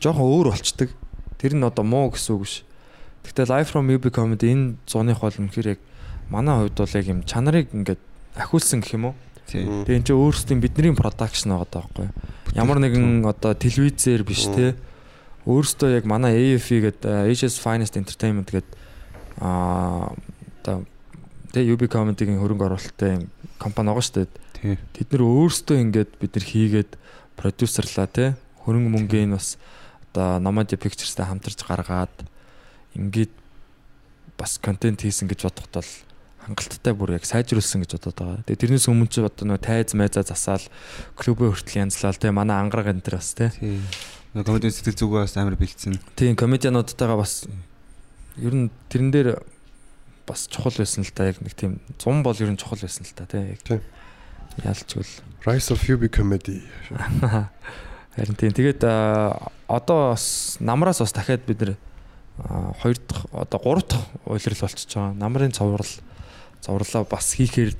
Жохон 0.00 0.26
өөр 0.26 0.54
болчдөг. 0.54 0.90
Тэр 1.36 1.52
нь 1.56 1.66
одоо 1.66 1.84
муу 1.84 2.12
гэсэн 2.12 2.36
үг 2.36 2.44
биш. 2.46 2.64
Гэхдээ 3.24 3.50
Live 3.52 3.68
from 3.68 3.90
UB 3.92 4.08
comedy 4.08 4.52
энэ 4.52 4.80
зуных 4.88 5.20
бол 5.20 5.34
үнэхээр 5.34 5.76
яг 5.76 5.80
манай 6.32 6.56
хувьд 6.56 6.78
бол 6.78 6.96
яг 6.96 7.06
юм 7.08 7.20
чанарыг 7.26 7.68
ингээд 7.74 8.00
ахиулсан 8.36 8.80
гэх 8.80 8.96
юм 8.96 9.12
уу? 9.12 9.14
Тэгээ 9.50 9.98
энэ 9.98 10.06
чинь 10.06 10.20
өөрсдийн 10.20 10.60
бидний 10.62 10.94
продакшн 10.94 11.52
байгаа 11.52 11.68
даахгүй. 11.68 12.08
Ямар 12.54 12.78
нэгэн 12.80 13.26
одоо 13.26 13.52
телевизээр 13.52 14.22
биш 14.22 14.46
те. 14.48 14.78
Өөрөөсөө 15.44 16.00
яг 16.00 16.04
манай 16.06 16.54
AFE 16.54 16.86
гэдэг 16.86 17.28
Asia's 17.28 17.58
Finest 17.58 17.98
Entertainment 17.98 18.48
гэдэг 18.48 18.72
аа 19.42 20.14
одоо 20.62 20.86
тэгээ 21.52 21.74
UB 21.74 21.82
comedy-гийн 21.90 22.38
хөрөнгө 22.38 22.66
оруулалттай 22.70 23.26
компани 23.58 23.90
байгаа 23.90 24.04
шүү 24.04 24.16
дээ. 24.22 24.28
Тийм. 24.60 24.76
Тэд 24.92 25.08
нэр 25.16 25.24
өөрсдөө 25.24 25.76
ингээд 25.80 26.10
бид 26.20 26.32
нар 26.36 26.46
хийгээд 26.46 26.90
продюсерлаа 27.40 28.08
те. 28.08 28.36
Хөрөнгө 28.64 28.92
мөнгөний 28.92 29.32
бас 29.32 29.56
одоо 30.12 30.36
Nomad 30.36 30.68
Pictures-тай 30.76 31.24
хамтарч 31.24 31.64
гаргаад 31.64 32.12
ингээд 32.94 33.32
бас 34.36 34.60
контент 34.60 35.00
хийсэн 35.00 35.28
гэж 35.28 35.48
бодоход 35.48 35.80
бол 35.80 35.92
хангалттай 36.44 36.92
бүр 36.96 37.16
яг 37.16 37.24
сайжруулсан 37.28 37.84
гэж 37.84 37.96
бодоод 37.96 38.16
байгаа. 38.16 38.44
Тэгээ 38.48 38.60
тэрнээс 38.68 38.88
өмнө 38.88 39.08
ч 39.08 39.20
одоо 39.20 39.46
нөө 39.48 39.60
тайз 39.60 39.92
майзаа 39.96 40.24
засаал 40.24 40.64
клубээ 41.16 41.52
хүртэл 41.52 41.80
янзлал 41.84 42.16
тэгээ 42.16 42.36
манай 42.36 42.56
ангараг 42.58 42.90
энэ 42.90 43.04
төр 43.04 43.20
бас 43.20 43.32
те. 43.36 43.52
Нэг 44.34 44.44
комедийн 44.48 44.72
сэтгэл 44.72 45.00
зүгөө 45.00 45.20
бас 45.24 45.36
амар 45.36 45.56
бэлдсэн. 45.60 46.00
Тийм 46.16 46.36
комедиануудтайгаа 46.36 47.18
бас 47.20 47.44
ер 48.40 48.54
нь 48.56 48.72
тэрэн 48.88 49.10
дээр 49.12 49.28
бас 50.24 50.48
чухал 50.48 50.74
байсан 50.74 51.04
л 51.04 51.12
да 51.12 51.28
яг 51.28 51.38
нэг 51.44 51.54
тийм 51.54 51.78
зум 52.00 52.24
бол 52.24 52.36
ер 52.36 52.48
нь 52.48 52.58
чухал 52.58 52.80
байсан 52.80 53.04
л 53.04 53.14
да 53.14 53.28
те. 53.28 53.58
Тийм. 53.64 53.84
Ялчгүй 54.64 55.04
л. 55.04 55.14
Rise 55.46 55.70
of 55.72 55.84
UB 55.88 56.10
comedy. 56.12 56.60
Харин 58.16 58.36
тийм 58.36 58.52
тэгээд 58.52 58.82
одоо 59.70 60.12
бас 60.12 60.58
намраас 60.60 61.00
бас 61.00 61.14
дахиад 61.14 61.46
бид 61.46 61.60
нэр 61.62 61.72
хоёр 62.82 62.98
дахь 62.98 63.24
одоо 63.32 63.58
гурав 63.62 63.86
дахь 63.86 64.06
уйлрал 64.26 64.60
болчихж 64.60 64.94
байгаа. 64.94 65.14
Намрын 65.14 65.52
цоврал 65.52 65.92
зурлаа 66.60 67.04
бас 67.04 67.32
хийхээр 67.38 67.76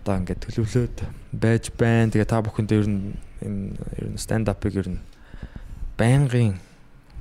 одоо 0.00 0.14
ингээд 0.22 0.44
төлөвлөөд 0.46 0.96
байж 1.32 1.70
байна. 1.76 2.12
Тэгээ 2.14 2.30
та 2.30 2.40
бүхэндээ 2.40 2.80
ер 2.80 2.88
нь 2.88 3.18
энэ 3.44 3.76
ер 4.00 4.08
нь 4.14 4.20
stand 4.20 4.48
up-ыг 4.48 4.78
ер 4.78 4.88
нь 4.88 5.00
байнгын 5.98 6.56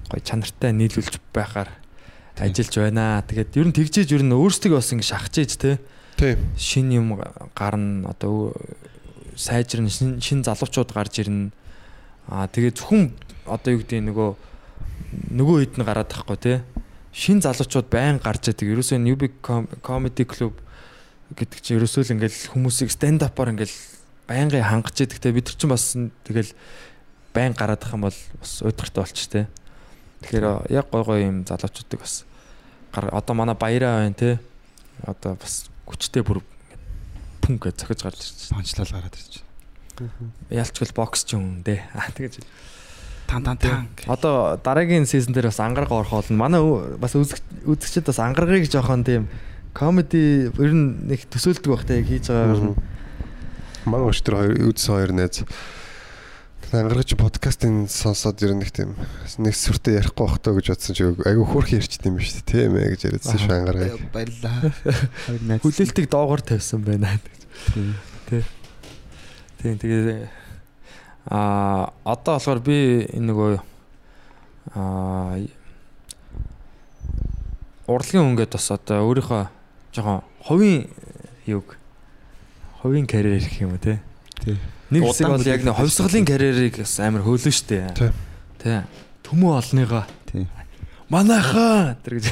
гоё 0.08 0.22
чанартай 0.24 0.72
нийлүүлж 0.72 1.20
байхаар 1.36 1.74
ажиллаж 2.40 2.76
байна. 2.78 3.24
Тэгээд 3.28 3.58
ер 3.60 3.68
нь 3.68 3.76
тэгжээж 3.76 4.10
ер 4.16 4.24
нь 4.24 4.36
өөрсдөө 4.36 4.80
бас 4.80 4.94
ингэ 4.96 5.10
шахажээж 5.10 5.52
те 5.60 5.72
Тийм. 6.20 6.38
шин 6.58 6.92
юм 6.92 7.16
гарна 7.56 8.10
одоо 8.10 8.52
сайжрна 9.40 9.88
шин 9.88 10.20
шин 10.20 10.44
залуучууд 10.44 10.92
гарч 10.92 11.24
ирнэ. 11.24 11.52
Аа 12.28 12.52
тэгээд 12.52 12.76
зөвхөн 12.76 13.16
одоо 13.48 13.72
юу 13.72 13.80
гэдэг 13.80 14.04
нөгөө 14.04 14.30
нөгөө 15.32 15.56
хэд 15.64 15.76
нь 15.80 15.88
гараад 15.88 16.12
тахгүй 16.12 16.36
те 16.36 16.54
шин 17.16 17.40
залуучууд 17.40 17.88
байн 17.88 18.20
гарч 18.20 18.52
яадаг. 18.52 18.68
Ерөөсөө 18.68 19.00
Newbie 19.00 19.32
Comedy 19.80 20.28
Club 20.28 20.60
гэдэг 21.40 21.60
чинь 21.64 21.80
ерөөсөө 21.80 22.12
л 22.12 22.14
ингээл 22.20 22.52
хүмүүсийг 22.52 22.92
stand 22.92 23.24
up-аар 23.24 23.56
ингээл 23.56 23.80
байнгын 24.28 24.68
хангаж 24.68 25.00
яадаг 25.00 25.24
те 25.24 25.32
бид 25.32 25.48
нар 25.48 25.56
чинь 25.56 25.72
бас 25.72 25.96
тэгэл 26.28 26.52
байн 27.32 27.56
гараад 27.56 27.80
ах 27.80 27.96
юм 27.96 28.04
бол 28.04 28.20
бас 28.44 28.60
уйдгартай 28.60 29.08
болчих 29.08 29.32
те. 29.32 29.48
Тэгэхээр 30.28 30.68
яг 30.68 30.92
гой 30.92 31.04
гой 31.08 31.20
юм 31.24 31.48
залуучуудыг 31.48 32.04
бас 32.04 32.28
одоо 32.92 33.34
манай 33.40 33.56
баяраа 33.56 34.04
байна 34.04 34.20
те. 34.20 34.40
Одоо 35.08 35.40
бас 35.40 35.72
хүчтэй 35.90 36.24
бүр 36.24 36.40
пүн 37.42 37.58
гэж 37.58 37.82
зохиж 37.82 38.00
гарч 38.06 38.20
байна. 38.22 38.62
Панчлал 38.62 38.94
гараад 38.94 39.18
ирж. 39.18 39.42
Ялчгүй 40.54 40.94
бокс 40.94 41.26
ч 41.26 41.36
юм 41.36 41.66
дээ. 41.66 41.82
Аа 41.98 42.14
тэгэж 42.14 42.40
Тан 43.30 43.44
тан 43.44 43.58
тан. 43.58 43.90
Одоо 44.10 44.58
дараагийн 44.58 45.06
сизон 45.06 45.34
дээр 45.34 45.54
бас 45.54 45.60
ангараг 45.60 45.92
орох 45.92 46.14
болно. 46.24 46.38
Манай 46.38 46.62
бас 46.98 47.14
үзэг 47.14 47.42
үзэгчид 47.66 48.10
бас 48.10 48.18
ангарагыг 48.18 48.66
жоохон 48.66 49.06
тийм 49.06 49.30
комеди 49.74 50.50
ер 50.50 50.74
нь 50.74 51.06
нэг 51.06 51.30
төсөөлдөг 51.30 51.70
байхтай 51.70 52.02
яг 52.02 52.10
хийж 52.10 52.26
байгаагаар 52.34 52.74
нь 52.74 52.78
Манай 53.86 54.10
өчтөр 54.10 54.34
хоёр 54.34 54.54
үзсэн 54.74 54.94
хоёр 54.98 55.12
найз 55.14 55.46
ангарч 56.74 57.16
подкастын 57.18 57.88
сонсоод 57.90 58.42
ер 58.46 58.54
нь 58.54 58.62
нэг 58.62 58.70
тийм 58.70 58.94
нэг 59.42 59.56
сүртэй 59.58 59.98
ярихгүй 59.98 60.26
байх 60.28 60.38
тоо 60.38 60.54
гэж 60.54 60.70
бодсон 60.70 60.94
чи 60.94 61.04
айгүй 61.10 61.46
хөөрхөн 61.50 61.80
ярьчт 61.82 62.06
юм 62.06 62.22
биш 62.22 62.38
тийм 62.46 62.78
ээ 62.78 62.94
гэж 62.94 63.02
яриадсан 63.10 63.42
шүү 63.42 63.54
ангараг. 63.58 63.98
Баярлаа. 64.14 64.70
Хүлээлтийг 65.66 66.08
доогоор 66.14 66.46
тавьсан 66.46 66.86
байна. 66.86 67.18
Тийм. 67.74 68.46
Тийм 69.58 69.76
тэгээ 69.82 70.30
а 71.26 71.94
одоо 72.06 72.38
болохоор 72.38 72.62
би 72.62 73.06
энэ 73.18 73.28
нөгөө 73.34 73.54
а 74.78 75.38
урлагийн 77.90 78.30
өнгөд 78.30 78.54
бас 78.54 78.70
одоо 78.70 79.10
өөрийнхөө 79.10 79.44
жоохон 79.94 80.22
хувийн 80.46 80.86
юг 81.50 81.78
хувийн 82.82 83.10
карьер 83.10 83.42
гэх 83.42 83.62
юм 83.66 83.74
уу 83.74 83.82
те. 83.82 84.02
Тий. 84.46 84.58
Нэг 84.90 85.06
хэсэг 85.06 85.28
бол 85.30 85.46
яг 85.46 85.62
нэг 85.62 85.76
хувьсгалын 85.78 86.26
карьерийг 86.26 86.82
бас 86.82 86.98
амар 87.00 87.22
хөөлөн 87.22 87.54
штэ. 87.54 87.94
Тий. 87.94 88.12
Тий. 88.58 88.82
Төмөө 89.22 89.52
олныгаа 89.62 90.06
Тий. 90.26 90.50
манайхаа 91.10 91.98
тэр 92.02 92.18
гэж. 92.18 92.28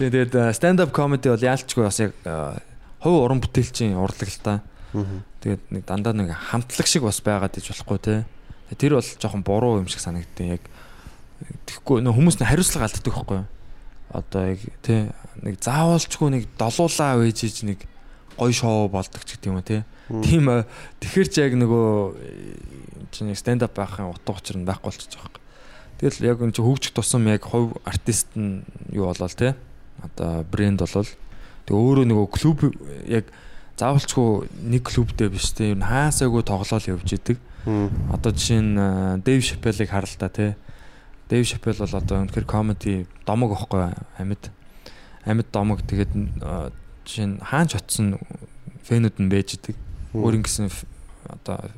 Тэгээд 0.00 0.32
stand 0.56 0.80
up 0.80 0.92
comedy 0.96 1.28
бол 1.28 1.40
яалчгүй 1.44 1.84
бас 1.84 2.00
яг 2.00 2.16
а, 2.24 2.56
хувь 3.04 3.20
уран 3.20 3.44
бүтээлчийн 3.44 4.00
урлаг 4.00 4.28
л 4.32 4.40
та. 4.40 4.54
Тэгээд 5.44 5.62
нэг 5.68 5.84
дандаа 5.84 6.16
нэг 6.16 6.32
хамтлаг 6.32 6.88
шиг 6.88 7.04
бас 7.04 7.20
байгаад 7.20 7.60
иж 7.60 7.68
болохгүй 7.68 7.98
те. 8.00 8.24
Тэр 8.80 8.96
бол 8.96 9.04
жоохон 9.04 9.44
буруу 9.44 9.84
юм 9.84 9.88
шиг 9.92 10.00
санагдтыг 10.00 10.60
яг 10.60 10.64
тэгэхгүй 11.68 12.00
нөө 12.00 12.16
хүмүүс 12.16 12.40
нь 12.40 12.48
хариуцлага 12.48 12.88
алддаг 12.88 13.12
байхгүй 13.12 13.36
юу? 13.44 13.48
Одоо 14.16 14.42
яг 14.56 14.60
те 14.80 15.12
нэг 15.44 15.60
заавалчгүй 15.60 16.28
нэг 16.32 16.42
долуулаа 16.56 17.20
вэж 17.20 17.38
иж 17.44 17.56
нэг 17.68 17.84
гой 18.36 18.52
шоу 18.56 18.88
болдог 18.88 19.24
ч 19.24 19.36
гэдэг 19.36 19.48
юм 19.52 19.60
уу 19.60 19.64
те. 19.64 19.84
Тийм 20.10 20.66
тэгэхэр 20.98 21.28
ч 21.30 21.34
яг 21.38 21.54
нөгөө 21.54 21.88
чинь 23.14 23.34
stand 23.38 23.62
up 23.62 23.78
байхын 23.78 24.10
утга 24.10 24.34
учир 24.34 24.58
нь 24.58 24.66
байхгүй 24.66 24.90
болчихж 24.90 25.14
байгаа 25.14 25.38
юм. 25.38 25.46
Тэгэл 26.02 26.26
яг 26.26 26.38
энэ 26.42 26.54
чинь 26.54 26.66
хөгжих 26.66 26.92
тусам 26.94 27.30
яг 27.30 27.46
хувь 27.46 27.78
артист 27.86 28.34
нь 28.34 28.66
юу 28.90 29.06
болол 29.06 29.30
те 29.30 29.54
одоо 30.02 30.42
брэнд 30.50 30.82
болол 30.82 31.06
тэг 31.06 31.74
өөрөө 31.74 32.06
нөгөө 32.10 32.28
клуб 32.34 32.58
яг 33.06 33.30
заавалчгүй 33.78 34.50
нэг 34.66 34.82
клубтэй 34.84 35.28
биш 35.30 35.54
те 35.54 35.72
ер 35.72 35.78
нь 35.78 35.86
хаасаагүй 35.86 36.42
тоглоал 36.42 36.90
явж 36.90 37.08
идэг. 37.16 37.38
Одоо 38.12 38.32
жишээ 38.32 38.60
нь 38.60 38.76
Дэйв 39.24 39.40
Шапелыг 39.44 39.88
харал 39.88 40.16
та 40.18 40.28
те. 40.28 40.56
Дэйв 41.28 41.46
Шапел 41.46 41.76
бол 41.78 41.96
одоо 41.96 42.16
үнэхээр 42.26 42.46
комеди 42.48 43.06
домог 43.24 43.56
ихгүй 43.56 43.94
амьд 44.18 44.50
амьд 45.24 45.48
домог 45.52 45.80
тэгээд 45.84 46.12
жишээ 47.04 47.26
нь 47.28 47.40
хаанч 47.40 47.76
очсон 47.76 48.20
фэнүүд 48.84 49.16
нь 49.20 49.30
байж 49.32 49.56
идэг. 49.56 49.76
Өөр 50.14 50.42
ингэсэн 50.42 50.70
одоо 51.30 51.70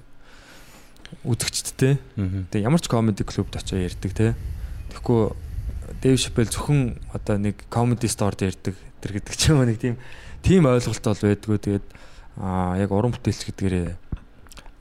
үзэгчдтэй. 1.25 2.01
Тэгээ 2.49 2.65
ямар 2.65 2.81
ч 2.81 2.89
комеди 2.89 3.25
клубд 3.29 3.53
очиж 3.53 3.77
ярьдаг 3.77 4.13
те. 4.17 4.35
Тэгэхгүй 4.91 5.37
Дэв 6.01 6.17
Шапел 6.17 6.49
зөвхөн 6.49 6.97
одоо 7.13 7.37
нэг 7.37 7.61
комеди 7.69 8.09
сторд 8.09 8.41
ярьдаг 8.41 8.75
тэр 9.05 9.13
гэдэг 9.21 9.35
ч 9.37 9.53
юм 9.53 9.61
уу 9.61 9.69
нэг 9.69 9.79
тийм 9.79 10.01
тийм 10.41 10.65
ойлголт 10.65 11.05
бол 11.05 11.23
байдгүй. 11.29 11.59
Тэгээд 11.61 11.87
аа 12.41 12.81
яг 12.81 12.91
уран 12.91 13.13
бүтээлч 13.13 13.53
гэдгээрээ 13.53 13.93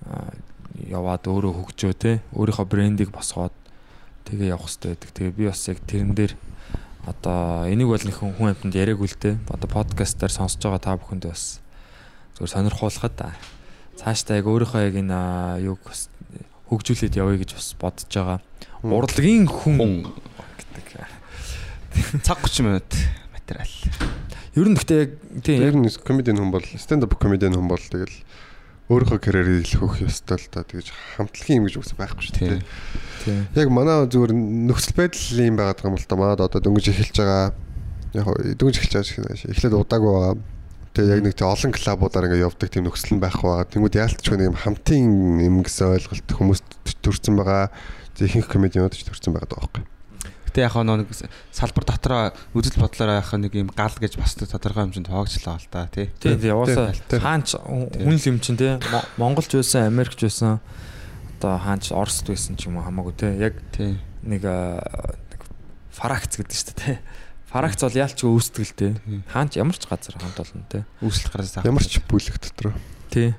аа 0.07 0.31
яваад 0.87 1.27
өөрөө 1.27 1.51
хөгжөө 1.51 1.93
те. 1.99 2.11
Өөрийнхөө 2.33 2.65
брендийг 2.65 3.11
босгоод 3.11 3.53
тэгээ 4.25 4.55
явах 4.55 4.71
хэрэгтэй 4.71 4.95
байдаг. 4.95 5.11
Тэгээ 5.11 5.35
би 5.35 5.43
бас 5.51 5.61
яг 5.67 5.79
тэрэн 5.83 6.15
дээр 6.15 6.33
одоо 7.05 7.67
энийг 7.67 7.89
бол 7.91 8.01
нэг 8.01 8.15
хүн 8.17 8.49
амьтанд 8.55 8.73
яриаггүй 8.79 9.09
л 9.11 9.19
те. 9.19 9.37
Одоо 9.51 9.69
подкастаар 9.69 10.31
сонсож 10.31 10.63
байгаа 10.63 10.81
та 10.81 10.97
бүхэнд 10.97 11.27
бас 11.27 11.60
зөв 12.37 12.47
сонирхуулахад 12.47 13.35
цаашдаа 13.99 14.39
яг 14.41 14.47
өөрийнхөө 14.49 14.81
яг 14.87 14.95
энэ 14.97 15.19
юг 15.67 15.81
хөгжүүлээд 16.71 17.19
явъя 17.19 17.37
гэж 17.43 17.51
бас 17.59 17.75
бодож 17.75 18.07
байгаа. 18.07 18.39
Урлагийн 18.81 19.45
хүн 19.45 20.07
гэдэг. 20.07 20.87
Цаг 22.23 22.39
30 22.47 22.63
минут 22.63 22.89
материал. 23.35 23.73
Ер 24.55 24.67
нь 24.71 24.75
гэхдээ 24.79 24.99
яг 25.03 25.11
тийм 25.43 25.59
яг 25.59 25.75
нэг 25.75 25.99
комедиан 26.01 26.39
хүн 26.39 26.51
бол 26.55 26.65
stand 26.79 27.03
up 27.03 27.19
комедиан 27.19 27.55
хүн 27.55 27.67
бол 27.67 27.79
тэгэл 27.79 28.15
өөрийнхөө 28.91 29.19
карьерийг 29.19 29.67
л 29.67 29.79
хөөх 29.83 30.03
ёстой 30.03 30.39
л 30.39 30.51
та 30.51 30.63
тэгэж 30.63 30.91
хамтлагийн 31.15 31.63
юм 31.63 31.65
гэж 31.67 31.75
үгс 31.79 31.95
байхгүй 31.95 32.23
шүү 32.27 32.35
дээ. 32.39 32.63
тийм. 33.23 33.47
Яг 33.55 33.67
манай 33.71 34.03
зүгээр 34.11 34.35
нөхцөл 34.35 34.95
байдал 34.99 35.39
юм 35.39 35.55
байгаад 35.55 35.79
байгаа 35.79 35.91
юм 35.91 35.99
л 35.99 36.07
та 36.07 36.15
манад 36.19 36.43
одоо 36.43 36.59
дөнгөж 36.59 36.87
эхэлж 36.91 37.15
байгаа. 37.15 37.55
Яг 38.11 38.27
дөнгөж 38.59 38.75
эхэлж 38.79 38.93
байгаа 38.95 39.35
шиг 39.39 39.51
эхлээд 39.55 39.79
удаагүй 39.79 40.11
байгаа. 40.11 40.35
Тэгээ 40.91 41.13
яг 41.15 41.21
нэг 41.23 41.33
тийм 41.39 41.47
олон 41.47 41.71
клубуудаар 41.71 42.25
ингээд 42.27 42.45
явдаг 42.51 42.67
тийм 42.67 42.83
нөхцөл 42.87 43.15
нь 43.15 43.23
байхгүй 43.23 43.47
байгаа. 43.47 43.71
Тэнгүүд 43.71 43.95
яалтчгүй 43.95 44.35
нэг 44.37 44.47
юм 44.51 44.59
хамтын 44.59 45.05
юм 45.39 45.55
гэсэн 45.63 45.87
ойлголт 45.95 46.29
хүмүүст 46.35 46.67
төрсэн 46.99 47.35
байгаа. 47.39 47.71
Ихэнх 48.19 48.51
комедианууд 48.51 48.93
ч 48.93 49.07
төрсэн 49.07 49.31
байгаа 49.31 49.49
даа 49.55 49.63
байхгүй. 49.63 49.83
Гэтэ 50.51 50.67
яг 50.67 50.75
нэг 50.83 51.07
салбар 51.55 51.85
дотроо 51.87 52.21
үзэл 52.51 52.75
бодлоор 52.83 53.23
яг 53.23 53.31
нэг 53.39 53.55
юм 53.55 53.71
гал 53.71 53.95
гэж 53.95 54.19
бас 54.19 54.35
тодорхой 54.35 54.83
хэмжээнд 54.91 55.07
тоогчлаа 55.07 55.55
л 55.57 55.71
та 55.71 55.87
тий. 55.87 56.11
Тийм 56.19 56.35
тийм 56.43 56.59
яваасаа 56.59 56.91
хаач 57.07 57.55
хүн 57.55 57.87
л 58.19 58.27
юм 58.27 58.37
чинь 58.43 58.59
те 58.59 58.75
Мо- 58.91 59.07
Монголч 59.15 59.47
байсан, 59.55 59.87
Америкч 59.87 60.19
байсан 60.27 60.59
одоо 61.39 61.55
хаач 61.55 61.95
Оросд 61.95 62.27
байсан 62.27 62.59
ч 62.59 62.67
юм 62.67 62.77
уу 62.77 62.85
хамаагүй 62.85 63.15
те 63.15 63.31
яг 63.39 63.55
Тий. 63.71 63.95
нэг 64.27 64.43
нэг 64.43 65.41
фаракц 65.95 66.35
гэдэг 66.35 66.51
шүү 66.51 66.67
дээ 66.75 66.83
те. 66.83 66.99
Фаракц 67.51 67.83
бол 67.83 67.99
яалч 67.99 68.19
үүсдэг 68.23 68.63
л 68.63 68.75
те. 68.79 68.87
Хаач 69.27 69.59
ямар 69.59 69.75
ч 69.75 69.83
газар 69.83 70.15
хамт 70.15 70.39
олон 70.39 70.63
те. 70.71 70.87
Үүсэлт 71.03 71.31
гараас 71.35 71.51
заах. 71.51 71.67
Ямар 71.67 71.83
ч 71.83 71.99
бүлэг 72.07 72.39
дотор. 72.39 72.71
Тий. 73.11 73.35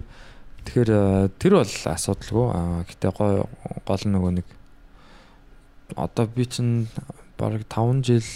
Тэгэхээр 0.68 0.90
аа, 0.92 1.32
тэр 1.40 1.56
бол 1.56 1.72
асуудалгүй. 1.72 2.46
Аа, 2.52 2.84
Гэтэ 2.84 3.08
гой 3.16 3.48
гол 3.88 4.04
нь 4.04 4.12
нөгөө 4.12 4.32
нэг 4.36 4.46
одоо 5.96 6.26
би 6.28 6.44
чинь 6.44 6.88
бараг 7.40 7.64
5 7.68 8.04
жил 8.04 8.28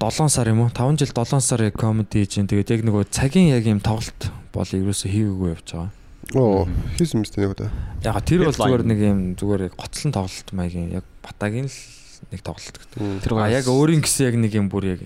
7 0.00 0.28
сар 0.28 0.48
юм 0.48 0.60
уу? 0.64 0.70
5 0.70 1.00
жил 1.00 1.12
7 1.12 1.40
сар 1.40 1.64
яг 1.64 1.76
комеди 1.80 2.24
хийж 2.24 2.36
чинь 2.36 2.48
тэгээд 2.48 2.70
яг 2.76 2.82
нөгөө 2.84 3.08
цагийн 3.08 3.56
яг 3.56 3.64
юм 3.64 3.80
тоглолт 3.80 4.30
бол 4.52 4.68
ерөөсөө 4.68 5.10
хийгээгүй 5.10 5.48
явж 5.52 5.68
байгаа. 5.72 5.92
Оо, 6.34 6.66
хийсэн 6.96 7.20
мэт 7.20 7.36
нэг 7.36 7.52
удаа. 7.52 7.70
Яг 8.02 8.20
тэр 8.24 8.48
бол 8.48 8.56
зүгээр 8.56 8.84
нэг 8.84 8.98
юм 9.00 9.20
зүгээр 9.36 9.62
яг 9.68 9.74
гоцлон 9.76 10.12
тоглолт 10.12 10.48
маягийн 10.52 10.90
яг 10.96 11.04
батагийн 11.22 11.68
л 11.68 11.78
нэг 12.32 12.40
тоглолт 12.42 12.76
гэдэг. 12.78 13.22
Тэр 13.22 13.32
А 13.38 13.50
яг 13.50 13.66
өөрийн 13.70 14.02
гэсэн 14.02 14.26
яг 14.30 14.36
нэг 14.40 14.52
юм 14.56 14.68
бүр 14.70 14.98
яг 14.98 15.00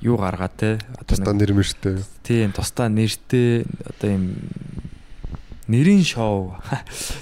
юу 0.00 0.16
гаргаа 0.16 0.48
те. 0.48 0.78
Тастаа 1.06 1.34
нэг 1.34 1.50
нэр 1.50 1.52
мэртэй. 1.58 2.02
тийм 2.22 2.52
тусдаа 2.54 2.88
нэртэй 2.88 3.66
одоо 3.84 4.08
юм 4.08 4.24
нэрийн 5.68 6.04
шоу. 6.04 6.56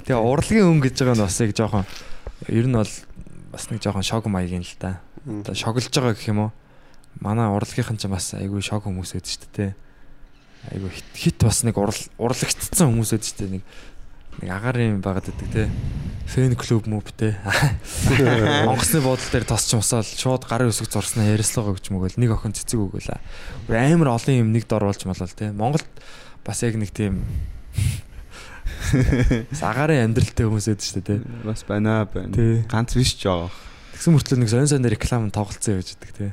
Тэгээ 0.06 0.21
урлагийн 0.21 0.71
өнгө 0.71 0.92
гэж 0.92 1.02
байгаа 1.02 1.16
нь 1.18 1.25
бас 1.26 1.40
яг 1.40 1.52
жоохон 1.56 1.85
ер 2.47 2.66
нь 2.71 2.76
бол 2.76 2.92
бас 3.50 3.64
нэг 3.73 3.80
жоохон 3.83 4.06
шок 4.06 4.26
маягийн 4.30 4.62
л 4.62 4.76
да. 4.78 5.00
Одоо 5.26 5.54
шоглож 5.56 5.90
байгаа 5.90 6.14
гэх 6.14 6.30
юм 6.30 6.47
уу? 6.47 6.50
Манай 7.18 7.49
урлагийнхан 7.50 7.99
ч 7.99 8.06
бас 8.06 8.37
айгүй 8.37 8.62
шок 8.62 8.87
хүмүүс 8.87 9.16
байдаг 9.16 9.33
шүү 9.33 9.50
дээ. 9.56 9.73
Айгүй 10.71 10.90
хит, 10.95 11.09
хит 11.16 11.38
бас 11.42 11.64
нэг 11.64 11.75
урал 11.80 11.99
урлагцсан 12.21 12.92
хүмүүс 12.92 13.11
байдаг 13.16 13.26
шүү 13.26 13.38
дээ. 13.40 13.54
Нэг 13.59 13.64
нэг 14.43 14.50
агарын 14.50 15.00
байгаад 15.00 15.31
байдаг 15.31 15.49
те. 15.52 15.64
Фэн 16.26 16.57
клуб 16.59 16.88
мөв 16.90 17.07
те. 17.14 17.38
Онгоцны 18.66 18.99
буудлын 19.00 19.31
дээр 19.31 19.47
тосч 19.47 19.76
мосаал 19.78 20.02
шууд 20.02 20.43
гарын 20.49 20.73
үсэг 20.75 20.90
зурснаа 20.90 21.31
ярьслага 21.31 21.76
гэж 21.78 21.95
мөгөөл 21.95 22.19
нэг 22.19 22.35
охин 22.35 22.50
цэцэг 22.50 22.83
өгөөл. 22.83 23.14
Амар 23.71 24.11
олон 24.19 24.35
юм 24.35 24.50
нэг 24.50 24.66
дор 24.66 24.90
болж 24.90 25.07
малал 25.07 25.31
те. 25.31 25.55
Монголд 25.55 25.87
бас 26.43 26.66
яг 26.66 26.75
нэг 26.75 26.90
тийм 26.90 27.23
агарын 29.62 30.11
амьдралтай 30.11 30.50
хүмүүс 30.50 30.66
байдаг 30.66 30.83
шүү 30.83 30.99
дээ 30.99 31.07
те. 31.07 31.16
бас 31.47 31.62
байна 31.62 32.02
байна. 32.11 32.35
Ганц 32.66 32.99
биш 32.99 33.14
ч 33.14 33.31
жоо. 33.31 33.47
Тэгсэн 33.95 34.19
мөртлөө 34.19 34.38
нэг 34.43 34.50
сонь 34.50 34.66
сонь 34.66 34.90
реклам 34.90 35.31
тоглолцсон 35.31 35.78
явж 35.78 35.95
байдаг 35.95 36.11
те. 36.11 36.28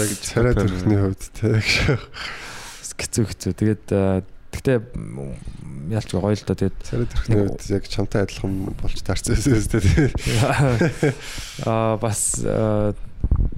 Яг 0.00 0.08
царай 0.24 0.56
төрхний 0.56 0.96
хувьд 0.96 1.24
тэг. 1.36 1.64
Хэцүү 2.96 3.24
хэцүү. 3.28 3.52
Тэгээд 3.52 3.84
тэгтээ 4.52 4.76
ялч 5.92 6.08
гоё 6.12 6.32
л 6.36 6.44
доо 6.46 6.56
тэгээд 6.56 6.76
Царай 6.84 7.06
төрхний 7.08 7.36
хувьд 7.42 7.64
яг 7.72 7.84
чамтай 7.88 8.20
адилхан 8.22 8.52
болж 8.78 8.98
таарсан 9.02 9.34
тест. 9.36 9.72
аа 11.66 11.96
бас 11.98 12.40
аа, 12.44 12.92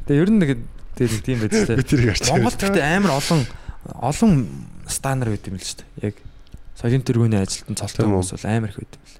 тэгээ 0.06 0.22
ер 0.22 0.30
нь 0.30 0.38
нэг 0.40 0.50
тэгээд 0.96 1.22
тийм 1.26 1.38
байдаг 1.44 1.66
Би 1.78 1.82
те. 1.82 1.90
тэрийг 1.98 2.10
арч. 2.14 2.30
Монголд 2.30 2.58
гэхдээ 2.58 2.86
амар 2.96 3.12
олон 3.18 3.40
олон 4.00 4.32
стандар 4.88 5.28
байт 5.34 5.46
юм 5.50 5.58
л 5.58 5.64
шүү 5.66 5.82
дээ. 5.82 6.14
Яг 6.14 6.16
соёлын 6.78 7.04
тэргүүний 7.04 7.40
ажилтан 7.42 7.76
цолтой 7.78 8.06
хүмүүс 8.06 8.30
бол 8.34 8.46
амар 8.50 8.70
их 8.72 8.78
байт 8.80 8.94
юм 8.94 9.04
л. 9.04 9.18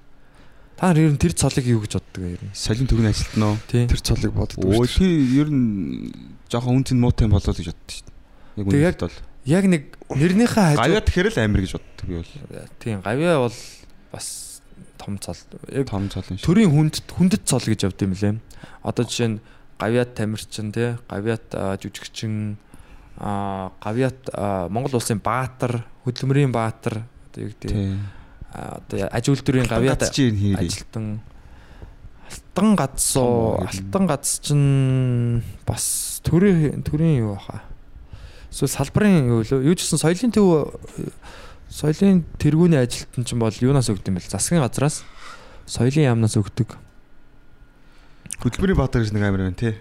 Та 0.75 0.91
нар 0.91 0.99
ер 0.99 1.11
нь 1.15 1.19
тэр 1.21 1.31
цолыг 1.35 1.65
юу 1.67 1.79
гэж 1.83 1.93
боддог 1.99 2.19
вэ 2.19 2.35
ер 2.35 2.43
нь? 2.43 2.51
Солин 2.51 2.87
уу? 2.89 3.55
Тий. 3.71 3.87
Тэр 3.87 4.01
цолыг 4.03 4.31
боддог. 4.35 4.59
Өө 4.59 4.87
тий 4.91 5.39
ер 5.39 5.47
нь 5.47 6.11
жоохон 6.51 6.83
үнцэн 6.83 6.99
муутай 6.99 7.31
болоо 7.31 7.55
гэж 7.55 7.71
боддоо 7.71 7.91
шүү 7.95 8.03
дээ. 8.03 8.15
Яг- 8.59 8.67
үнэхээр 8.67 8.97
бол 8.99 9.15
Яг 9.45 9.65
нэг 9.69 9.83
нэрнийхээ 10.09 10.75
хажуу 10.75 10.81
гавья 10.81 11.01
тэгэхээр 11.05 11.29
л 11.29 11.39
амир 11.45 11.61
гэж 11.65 11.71
боддог 11.77 12.05
би 12.09 12.15
бол. 12.17 12.33
тийм 12.81 12.97
гавья 13.05 13.37
бол 13.39 13.57
бас 14.11 14.61
том 14.97 15.19
цол. 15.21 15.37
Яг 15.69 15.85
Том 15.89 16.09
цолын 16.09 16.37
шүү. 16.37 16.45
төрийн 16.45 16.71
хүндэт 16.73 17.07
хүндэт 17.13 17.43
цол 17.45 17.61
гэж 17.61 17.79
явд 17.85 18.01
юм 18.01 18.13
лээ. 18.17 18.33
Одоо 18.81 19.05
жишээ 19.05 19.29
нь 19.37 19.39
гавьяат 19.77 20.17
тамирчин 20.17 20.71
тий, 20.73 20.97
гавьяат 21.05 21.45
аа, 21.53 21.77
жүжигчин 21.77 22.57
аа 23.21 23.69
гавьяат 23.83 24.33
аа, 24.33 24.65
Монгол 24.69 24.97
улсын 24.97 25.21
баатар, 25.21 25.85
хөдөлмөрийн 26.09 26.49
баатар 26.49 27.05
одоо 27.29 27.39
юу 27.45 27.51
гэдэг 27.53 27.71
одоо 28.49 28.97
аж 29.11 29.25
үйлдвэрийн 29.29 29.67
хийрээ. 30.33 30.63
ажилтан 30.63 31.21
алтан 32.25 32.75
гадсуу 32.75 33.61
алтан 33.61 34.03
гадс 34.07 34.39
чинь 34.39 35.43
бас 35.67 36.19
төрийн 36.23 36.81
төрийн 36.81 37.19
юу 37.19 37.35
баха. 37.35 37.61
Эсвэл 38.55 38.71
салбарын 38.71 39.27
юу 39.27 39.43
лөө 39.43 39.67
юу 39.67 39.75
ч 39.75 39.83
гэсэн 39.83 39.99
соёлын 39.99 40.31
төв 40.31 40.79
соёлын 41.67 42.23
тэргүүний 42.39 42.79
ажилтан 42.79 43.27
чинь 43.27 43.41
бол 43.43 43.51
юунаас 43.51 43.91
өгд 43.91 44.07
юм 44.07 44.15
бэл 44.15 44.31
засгийн 44.31 44.63
газраас 44.63 45.03
соёлын 45.67 46.07
яамнаас 46.15 46.39
өгдөг. 46.39 46.79
Хөдөлмөрийн 48.39 48.79
баатар 48.79 49.03
гэж 49.03 49.11
нэг 49.11 49.27
амир 49.27 49.43
байна 49.51 49.59
тий. 49.59 49.75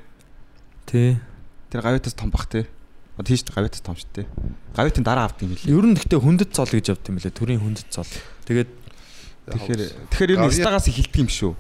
Тий. 0.90 1.22
Тэр 1.70 1.86
гавьятаас 1.86 2.18
том 2.18 2.34
бах 2.34 2.50
тий. 2.50 2.66
Одоо 3.14 3.30
тийш 3.30 3.46
гавьятаас 3.46 3.78
том 3.78 3.94
шүү 3.94 4.10
дээ. 4.10 4.26
Гавьятын 4.74 5.06
дараа 5.06 5.30
авдаг 5.30 5.46
юм 5.46 5.54
билээ. 5.54 5.70
Ер 5.70 5.86
нь 5.86 5.94
гэхдээ 5.94 6.18
хүндэт 6.18 6.50
цол 6.50 6.66
гэж 6.66 6.98
явд 6.98 7.06
юм 7.06 7.22
бэлээ. 7.22 7.30
Төрийн 7.30 7.62
хүндэт 7.62 7.94
цол. 7.94 8.10
Тэгээд 8.50 8.70
Тэгэхээр 9.44 9.80
тэгэхээр 10.08 10.34
ер 10.34 10.40
нь 10.40 10.56
стагаас 10.56 10.88
эхэлдэг 10.88 11.20
юм 11.20 11.28
шүү. 11.28 11.52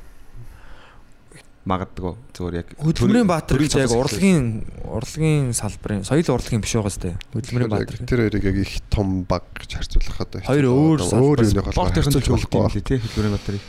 Магадгүй 1.64 2.12
зүгээр 2.36 2.54
яг 2.60 2.68
хөдөлмөрийн 2.76 3.28
баатар 3.28 3.56
гэж 3.56 3.72
яг 3.80 3.92
урлагийн 3.96 4.68
урлагийн 4.84 5.56
салбарын 5.56 6.04
соёл 6.04 6.36
урлагийн 6.36 6.60
биш 6.60 6.76
байгаас 6.76 7.00
тээ. 7.00 7.16
Хөдөлмөрийн 7.32 7.72
баатар. 7.72 7.96
Тэр 8.04 8.20
хоёрыг 8.28 8.44
яг 8.44 8.56
их 8.60 8.84
том 8.92 9.24
баг 9.24 9.48
гэж 9.56 9.80
харьцуулах 9.80 10.20
одоо. 10.20 10.44
Хоёр 10.44 10.66
өөр 10.68 11.00
өөр 11.08 11.38
юм 11.40 11.56
техник 11.56 11.72
харьцуулж 11.72 12.28
хөлтэй 12.28 12.28
юм 12.28 12.36
болохгүй. 12.36 12.68
лээ 12.68 12.84
тий 12.84 12.98
хөдөлмөрийн 13.00 13.34
баатарыг. 13.40 13.64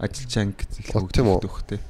Оо, 0.00 1.08
тийм 1.12 1.26
үү? 1.28 1.36
өгдөг 1.44 1.56
тий. 1.68 1.80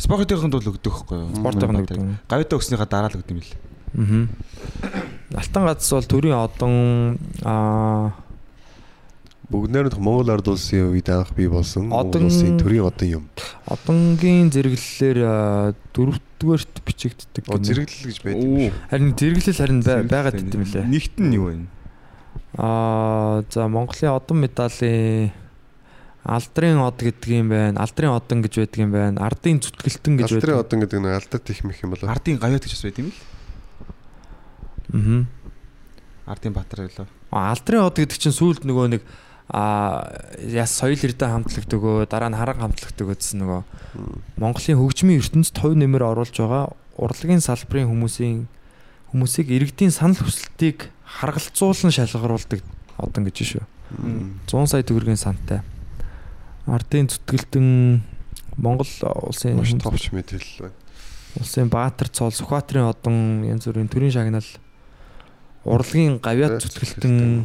Спорт 0.00 0.24
техникт 0.24 0.56
бол 0.56 0.70
өгдөг 0.72 0.92
хгүй 1.04 1.16
юу? 1.20 1.28
Спортын 1.36 1.68
Хөдөлмөрийн 1.68 1.84
гэдэг. 1.84 1.98
баатарыг. 2.00 2.28
Гавьятаа 2.32 2.56
өгснийхаа 2.56 2.88
дараа 2.88 3.10
л 3.12 3.18
өгд 3.20 3.28
юм 3.28 3.40
лээ. 3.44 3.60
Аа. 3.92 4.24
Алтан 5.36 5.64
гац 5.68 5.84
бол 5.92 6.08
төрийн 6.08 6.40
одон 6.40 6.74
аа 7.44 8.16
Бүгднээр 9.52 9.92
нь 9.92 10.00
Монгол 10.00 10.32
ард 10.32 10.48
улсын 10.48 10.88
үед 10.96 11.08
анх 11.12 11.36
бий 11.36 11.44
болсон 11.52 11.92
Монгол 11.92 12.24
улсын 12.24 12.56
төрийн 12.56 12.88
одон 12.88 13.08
юм. 13.20 13.24
одонгийн 13.68 14.48
зэрэглэлээр 14.48 15.18
дөрөвдүгээрт 15.92 16.74
бичигддэг. 16.88 17.44
Зэрэглэл 17.44 18.08
гэж 18.08 18.18
байдаг 18.24 18.40
юм 18.48 18.56
шиг. 18.72 18.74
Харин 18.88 19.12
зэрэглэл 19.12 19.60
харин 19.60 19.80
бай- 19.84 20.08
байгаад 20.08 20.34
байт 20.40 20.54
юм 20.56 20.64
лээ. 20.64 20.84
Нэгт 20.88 21.16
нь 21.20 21.34
юу 21.36 21.46
вэ? 21.52 21.68
Аа 22.56 23.44
за 23.52 23.68
Монголын 23.68 24.16
одон 24.16 24.36
медалийн 24.40 25.32
алдрын 26.24 26.78
од 26.80 26.96
гэдэг 26.96 27.28
юм 27.36 27.48
байна. 27.52 27.76
Алдрын 27.84 28.16
одон 28.16 28.40
гэж 28.40 28.54
байдаг 28.56 28.80
юм 28.80 28.92
байна. 28.96 29.20
Ардын 29.20 29.60
зүтгэлтэн 29.60 30.16
гэж 30.16 30.32
Алдрын 30.32 30.56
байдаг. 30.56 30.64
одон 30.64 30.78
гэдэг 30.80 30.98
нь 31.00 31.08
алдар 31.12 31.40
техник 31.44 31.76
юм 31.84 31.90
болоо. 31.92 32.08
Ардын 32.08 32.38
гавьят 32.40 32.64
гэж 32.64 32.72
бас 32.72 32.84
байд 32.88 32.98
юм 33.04 33.08
л. 33.12 33.18
Аа. 34.96 35.24
Ардын 36.32 36.52
баатар 36.54 36.86
байлаа. 36.88 37.06
Алдрын 37.32 37.82
од 37.88 37.96
гэдэг 37.98 38.18
чинь 38.20 38.36
сүүлд 38.36 38.62
нөгөө 38.68 38.86
нэг 38.96 39.02
а 39.48 40.12
яс 40.38 40.70
соёл 40.76 40.98
эрдэ 40.98 41.26
хамтлагдаг 41.26 41.80
өө 41.82 42.06
дараа 42.06 42.30
нь 42.30 42.38
харан 42.38 42.60
хамтлагдаг 42.62 43.06
гэсэн 43.16 43.42
нөгөө 43.42 43.60
Монголын 44.38 44.78
хөгжмийн 44.78 45.18
ертөнцид 45.18 45.56
хувь 45.58 45.76
нэмэр 45.76 46.02
оруулж 46.14 46.36
байгаа 46.36 46.72
урлагийн 46.96 47.42
салбарын 47.42 47.90
хүмүүсийн 47.90 48.46
хүмүүсийг 49.12 49.48
иргэдийн 49.52 49.92
санал 49.92 50.16
хүсэлтийг 50.16 50.88
харгалзуулан 51.04 51.92
шалгаруулдаг 51.92 52.60
одон 52.96 53.28
гэж 53.28 53.36
шүү. 53.44 53.64
100 54.48 54.72
сая 54.72 54.82
төгрөгийн 54.86 55.20
сантай. 55.20 55.60
Ардын 56.64 57.12
зүтгэлтэн 57.12 58.00
Монгол 58.56 58.88
улсын 59.28 59.60
Маш 59.60 59.74
товч 59.76 60.12
мэдээлэл 60.16 60.64
байна. 60.64 60.76
улсын 61.36 61.68
Баатар 61.68 62.08
цол 62.08 62.32
Сүхбаатарын 62.32 62.88
одон 62.88 63.44
янз 63.44 63.68
бүрийн 63.68 63.88
төрийн 63.88 64.12
шагнал 64.12 64.48
урлагийн 65.64 66.20
Гавьяат 66.20 66.60
зүтгэлтэн 66.62 67.44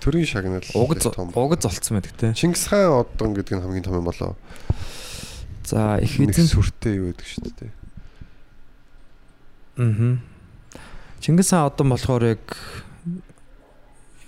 Төрийн 0.00 0.26
шагнал 0.26 0.62
угаз 0.74 1.08
том. 1.10 1.32
угаз 1.34 1.64
олцсон 1.66 1.98
байдаг 1.98 2.12
те. 2.16 2.34
Чингис 2.34 2.66
хаан 2.66 3.04
одон 3.04 3.34
гэдэг 3.34 3.58
нь 3.58 3.62
хамгийн 3.62 3.84
том 3.84 3.94
юм 3.98 4.04
болоо. 4.04 4.36
За 5.64 5.98
их 5.98 6.20
эзэн 6.20 6.46
сүртэй 6.46 6.96
юу 7.02 7.12
гэдэг 7.12 7.26
шүү 7.26 7.50
дээ. 7.58 7.72
Аа. 9.78 10.18
Чингис 11.20 11.50
хаан 11.50 11.66
одон 11.66 11.88
болохоор 11.90 12.24
яг 12.38 12.44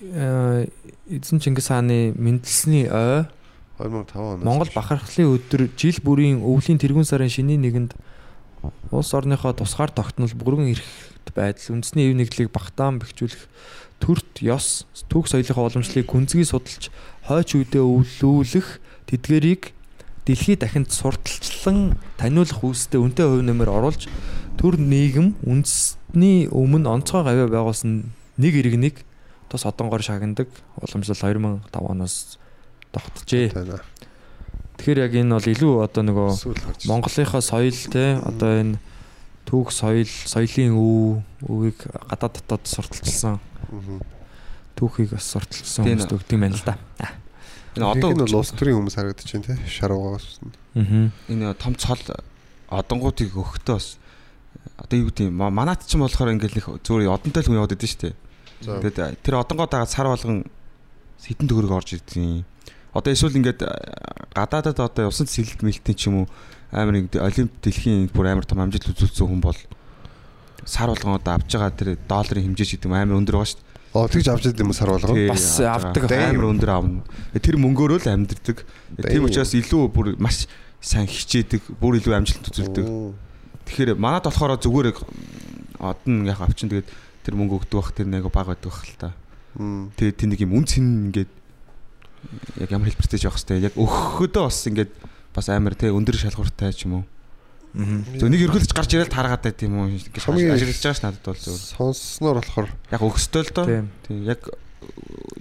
э, 0.02 0.66
эзэн 1.06 1.38
Чингис 1.38 1.68
хааны 1.70 2.12
мэндэлсний 2.18 2.90
ой 2.90 3.26
2005 3.80 4.14
оноос. 4.14 4.44
Монгол 4.44 4.70
бахархлын 4.74 5.32
өдөр 5.32 5.70
жил 5.78 5.96
бүрийн 6.04 6.44
өвлийн 6.44 6.76
тэргүүн 6.76 7.08
сарын 7.08 7.32
шиний 7.32 7.56
нэгэнд 7.56 7.96
улс 8.92 9.14
орныхоо 9.14 9.56
тусгаар 9.56 9.90
тогтнол 9.90 10.32
бүрэн 10.36 10.76
эрхт 10.76 11.32
байдал 11.32 11.80
үндэсний 11.80 12.12
эв 12.12 12.16
нэглийг 12.16 12.52
багтаан 12.52 13.00
бэхжүүлэх 13.00 13.48
төрт 14.00 14.40
ёс 14.40 14.88
түүх 15.12 15.28
соёлын 15.28 15.60
уламжлалыг 15.60 16.08
гүнзгий 16.08 16.48
судалж 16.48 16.88
хойч 17.28 17.48
үедээ 17.54 17.84
өвлүүлэх 17.84 18.80
тэдгэрийг 19.06 19.76
дэлхий 20.24 20.56
дахинд 20.56 20.90
сурталчлан 20.90 22.00
таниулах 22.16 22.64
үүстэй 22.64 23.00
үнэтэй 23.00 23.26
хувь 23.28 23.44
нэмэр 23.44 23.70
оруулж 23.70 24.08
төр 24.56 24.80
нийгэм 24.80 25.40
үндэсний 25.44 26.48
өмнө 26.48 26.88
онцгой 26.88 27.24
гавья 27.24 27.46
байгуулсан 27.48 28.12
нэг 28.40 28.52
иргэнийг 28.56 28.96
тус 29.48 29.66
одонгоор 29.66 30.02
шагнадаг 30.02 30.48
уламжлал 30.78 31.18
2005 31.18 31.68
оноос 31.74 32.38
тогтжээ. 32.92 33.50
Тэгэхээр 34.78 34.98
яг 35.04 35.12
энэ 35.14 35.34
бол 35.34 35.48
илүү 35.50 35.72
одоо 35.84 36.02
нөгөө. 36.06 36.28
Монголынхаа 36.86 37.42
соёл 37.42 37.80
те 37.90 38.20
одоо 38.22 38.50
энэ 38.60 38.76
түүх 39.50 39.68
соёл, 39.74 40.06
соёлын 40.06 40.72
өв, 40.78 41.22
өвийг 41.50 41.78
гадаад 42.06 42.38
дотоод 42.38 42.64
сурталчилсан 42.70 43.40
түүхийг 44.78 45.10
бас 45.16 45.26
сурталчилсан 45.34 45.84
хүмүүс 45.84 46.06
өгдөг 46.14 46.34
юм 46.38 46.44
байна 46.46 46.56
л 46.56 46.64
да. 46.64 46.76
Энэ 47.76 47.86
Одоо 47.86 48.10
бол 48.14 48.38
улс 48.40 48.50
төрийн 48.54 48.78
хүмүүс 48.78 48.96
харагдаж 48.98 49.28
байна 49.30 49.46
те. 49.46 49.54
Шаруугаас. 49.66 50.38
Аа. 50.74 51.10
энэ 51.28 51.54
том 51.58 51.74
цол 51.74 51.98
одонгуудыг 52.70 53.34
өгөхдөө 53.34 53.74
бас 53.74 53.98
одоо 54.78 54.96
юу 54.98 55.10
гэдэг 55.10 55.26
юм 55.30 55.36
ма- 55.38 55.50
манайд 55.54 55.82
ч 55.86 55.94
юм 55.98 56.06
болохоор 56.06 56.30
ингээл 56.34 56.56
нэг 56.58 56.66
зүгээр 56.86 57.10
одонтой 57.10 57.42
л 57.42 57.46
хүн 57.50 57.58
яваад 57.62 57.74
идэв 57.74 57.90
штэ. 57.90 58.14
За. 58.62 58.78
Тэгээд 58.82 59.22
тэр 59.22 59.34
одонгоо 59.42 59.66
дагаад 59.70 59.90
сар 59.90 60.06
болгон 60.10 60.46
хитэн 61.22 61.46
төгрөг 61.50 61.70
орж 61.74 61.98
ирдیں۔ 61.98 62.44
Одоо 62.94 63.10
эсвэл 63.14 63.38
ингээд 63.38 63.60
гадаадад 64.34 64.78
одоо 64.80 65.10
усан 65.10 65.26
сэлэлт 65.30 65.62
мэлтийн 65.62 65.94
ч 65.98 66.06
юм 66.10 66.24
уу 66.24 66.26
амар 66.70 66.94
ингээд 67.02 67.18
олимп 67.18 67.52
дэлхийн 67.62 68.10
бүр 68.14 68.30
амар 68.30 68.46
том 68.46 68.62
амжилт 68.62 68.86
үзүүлсэн 68.94 69.26
хүн 69.26 69.42
бол 69.42 69.58
сар 70.64 70.90
болгон 70.90 71.18
одоо 71.18 71.34
авж 71.34 71.50
байгаа 71.50 71.74
тэр 71.74 71.98
долларын 72.06 72.54
хэмжээ 72.54 72.66
шиг 72.66 72.86
юм 72.86 72.94
амар 72.94 73.18
өндөр 73.18 73.42
байгаа 73.42 73.50
штэ. 73.58 73.64
Оо 73.90 74.06
тэгж 74.06 74.26
авч 74.30 74.44
идэв 74.54 74.66
юм 74.66 74.72
сар 74.72 74.94
болгоо. 74.94 75.18
Бас 75.26 75.58
авдаг. 75.58 76.06
байгаа. 76.06 76.30
амар 76.30 76.46
өндөр 76.54 76.70
авна. 76.70 77.02
Тэр 77.34 77.58
мөнгөөрөө 77.58 78.06
л 78.06 78.12
амьдрдаг. 78.14 78.62
Тийм 79.02 79.26
учраас 79.26 79.50
илүү 79.50 79.82
бүр 79.90 80.14
маш 80.22 80.46
сайн 80.78 81.10
хичээдэг, 81.10 81.74
бүр 81.82 81.98
илүү 81.98 82.14
амжилт 82.14 82.46
үзүүлдэг. 82.54 82.86
Тэгэхээр 83.66 83.98
манад 83.98 84.30
болохоор 84.30 84.54
зүгээр 84.62 84.94
одон 85.82 86.28
яг 86.28 86.38
авчин 86.38 86.70
тэгээд 86.70 86.88
тэр 87.26 87.34
мөнгө 87.34 87.66
өгдөг 87.66 87.78
бах 87.82 87.92
тэр 87.92 88.06
нэг 88.06 88.30
баг 88.30 88.46
байдаг 88.46 88.70
бах 88.70 88.86
л 88.86 88.94
та. 88.94 89.10
Тэгээд 89.58 90.16
тэр 90.16 90.28
нэг 90.30 90.40
юм 90.46 90.54
үн 90.54 90.64
цэн 90.70 90.86
ингээд 91.10 91.30
яг 92.62 92.70
ямар 92.70 92.88
хэлбэртэй 92.88 93.18
ч 93.18 93.26
явах 93.26 93.42
хэвээр 93.42 93.68
яг 93.68 93.74
өгөхөдөө 93.74 94.42
бас 94.46 94.60
ингээд 94.70 94.92
бас 95.34 95.48
амар 95.48 95.74
те 95.74 95.90
өндөр 95.94 96.16
шалгууртай 96.18 96.72
ч 96.74 96.86
юм 96.86 97.02
уу. 97.02 97.04
Зөв 97.70 98.26
нэг 98.26 98.50
ерхэлж 98.50 98.74
гарч 98.74 98.90
ирэл 98.98 99.12
тааргаад 99.14 99.46
байт 99.46 99.62
юм 99.62 99.78
уу 99.78 99.86
гэж 99.94 100.10
ажиглаж 100.10 100.82
байгаа 100.82 100.98
ш 100.98 101.02
надад 101.06 101.22
бол 101.22 101.38
зөв. 101.38 101.54
Сонсноор 101.54 102.42
болохоор 102.42 102.68
Яг 102.90 103.02
өгсдөө 103.06 103.42
л 103.46 103.54
доо. 103.54 103.66
Тийм 104.10 104.26
яг 104.26 104.42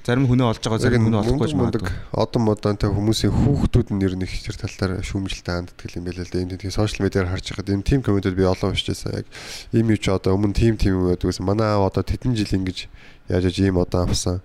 зарим 0.06 0.28
хүнээ 0.30 0.45
олж 0.45 0.62
байгаа 0.62 0.78
зарим 0.78 1.10
хүнээ 1.10 1.21
олохгүй 1.25 1.47
ч 1.49 1.56
магадгүй. 1.58 1.93
одон 2.13 2.41
модонтой 2.45 2.89
хүмүүсийн 2.93 3.34
хүүхдүүд 3.34 3.89
нь 3.93 4.04
ер 4.06 4.13
нь 4.13 4.25
их 4.25 4.34
тэр 4.45 4.58
тал 4.62 4.78
дээр 4.78 5.02
шүүмжлэлтэй 5.06 5.56
ханддаг 5.58 5.89
юм 5.95 6.06
байл 6.06 6.21
л 6.21 6.30
да. 6.30 6.38
Энд 6.38 6.54
тийм 6.60 6.73
сошиал 6.73 7.04
медиаар 7.08 7.30
харж 7.34 7.45
байхад 7.49 7.73
энэ 7.73 7.88
тим 7.88 8.02
комментүүд 8.06 8.36
би 8.38 8.45
олон 8.45 8.73
уншижсэн. 8.73 9.23
Яг 9.23 9.28
ийм 9.73 9.89
юу 9.89 9.99
ч 9.99 10.06
одоо 10.13 10.38
өмнө 10.38 10.54
тим 10.54 10.78
тим 10.78 11.02
юм 11.02 11.06
байдгүйсэн. 11.10 11.45
Манай 11.45 11.73
аав 11.73 11.89
одоо 11.89 12.04
тэдэн 12.04 12.38
жил 12.38 12.58
ингэж 12.62 12.89
яаж 13.30 13.43
яаж 13.47 13.58
ийм 13.58 13.82
одоо 13.82 14.06
авсан. 14.06 14.41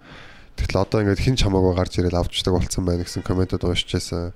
Тэгтэл 0.57 0.81
одоо 0.81 0.99
ингээд 1.03 1.21
хин 1.21 1.37
ч 1.37 1.45
хамаагүй 1.45 1.75
гарч 1.75 1.99
ирэл 1.99 2.21
авчдаг 2.21 2.55
болцсон 2.55 2.85
байна 2.87 3.03
гэсэн 3.03 3.27
комментод 3.27 3.65
уншижсэн. 3.67 4.33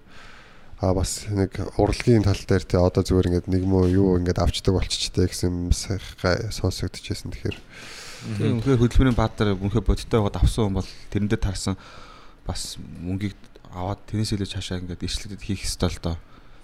А 0.79 0.95
бас 0.95 1.27
нэг 1.27 1.59
урлагийн 1.75 2.23
тал 2.23 2.39
дээр 2.39 2.63
те 2.63 2.79
одоо 2.79 3.03
зүгээр 3.03 3.29
ингээд 3.35 3.49
нэг 3.51 3.63
мөө 3.67 3.85
юу 3.91 4.15
ингээд 4.23 4.39
авчдаг 4.39 4.79
болчихжтэй 4.79 5.27
гэсэн 5.27 5.75
сонсогдчихсэн. 6.55 7.35
Тэгэхээр 7.35 7.59
Тийм 8.39 8.59
үнхээр 8.59 8.79
хөдөлмөрийн 8.83 9.19
баатар 9.19 9.55
үнхээр 9.59 9.87
бодиттой 9.87 10.23
байгаад 10.23 10.43
авсан 10.43 10.71
хүн 10.71 10.79
бол 10.79 10.91
тэрэндээ 11.11 11.39
тарсан 11.39 11.75
бас 12.47 12.79
мөнгийг 12.79 13.35
аваад 13.71 14.03
тэрнээс 14.11 14.35
илүү 14.35 14.49
цаашаа 14.55 14.83
ингээд 14.83 15.07
ирчлэгдэд 15.07 15.43
хийх 15.43 15.67
ёстой 15.67 15.91
л 15.95 16.03
доо. 16.03 16.17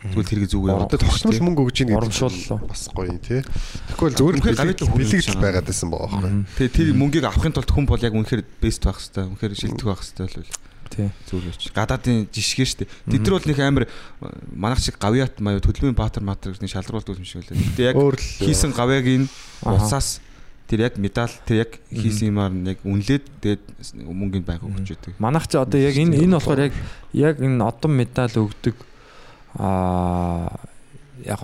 Тэгвэл 0.05 0.29
тэрийг 0.29 0.51
зүгээр 0.53 0.85
одоо 0.85 0.99
тогтмол 1.01 1.41
мөнгө 1.49 1.63
өгж 1.65 1.77
ийн 1.81 1.97
Урамшууллаа. 1.97 2.59
бас 2.69 2.83
гоё 2.93 3.17
тий. 3.17 3.41
Тэгэхгүй 3.41 4.09
л 4.13 4.19
зүгээр 4.21 4.37
Үнэхээр 4.37 4.57
бэлэг 4.61 4.61
гавьяатай 4.61 4.85
хүн 4.85 4.99
бэлэг 5.01 5.17
гэж 5.17 5.27
л 5.27 5.39
байгаа. 5.41 5.47
байгаад 5.49 5.69
байсан 5.71 5.89
байгаа 5.89 6.11
байхгүй. 6.13 6.33
Тэгээ 6.59 6.77
тэр 6.77 6.89
мөнгийг 6.93 7.25
авахын 7.25 7.55
тулд 7.57 7.71
хүн 7.73 7.87
бол 7.89 8.05
яг 8.05 8.13
үнэхээр 8.13 8.43
бест 8.61 8.83
байх 8.85 8.99
хэвээр 9.01 9.29
үнэхээр 9.33 9.55
шилдэг 9.57 9.87
байх 9.89 10.03
хэвээр 10.05 10.45
л 10.45 10.53
Тий. 10.91 11.09
зүгээр 11.31 11.57
ч. 11.57 11.73
Гадаадын 11.73 12.29
жишгээ 12.33 12.69
штэ. 12.69 12.89
Тэд 13.09 13.23
нар 13.25 13.35
бол 13.39 13.49
нэг 13.49 13.59
амар 13.61 13.85
манайх 14.53 14.81
шиг 14.81 14.99
гавьяат 14.99 15.41
маяг 15.41 15.65
хөдөлмөрийн 15.65 15.97
баатар 15.97 16.23
матар 16.23 16.53
гэж 16.53 16.63
нэг 16.63 16.73
шалгаруулт 16.73 17.09
юм 17.13 17.25
шиг 17.25 17.45
байлаа. 17.45 17.59
Гэтэ 17.59 17.83
яг 17.89 17.97
хийсэн 18.19 18.73
гавьяаг 18.73 19.29
Аха. 19.65 19.81
усаас 19.81 20.21
тэр 20.69 20.89
яг 20.89 20.97
медаль 20.97 21.33
тэр 21.45 21.69
яг 21.69 21.71
хийсэн 21.93 22.33
юмар 22.33 22.53
яг 22.65 22.79
үнлээд 22.85 23.25
тэгээд 23.41 23.63
мөнгөнд 24.01 24.47
байг 24.49 24.65
өгч 24.65 24.97
өгдөг. 24.97 25.15
Манайх 25.21 25.49
ч 25.49 25.61
одоо 25.61 25.81
яг 25.81 25.97
энэ 25.97 26.25
энэ 26.25 26.37
болохоор 26.41 26.73
яг 26.73 26.75
яг 27.13 27.37
энэ 27.41 27.61
одон 27.61 27.93
медаль 28.01 28.33
өгдөг 28.33 28.77
аа 29.61 30.57
яг 31.25 31.41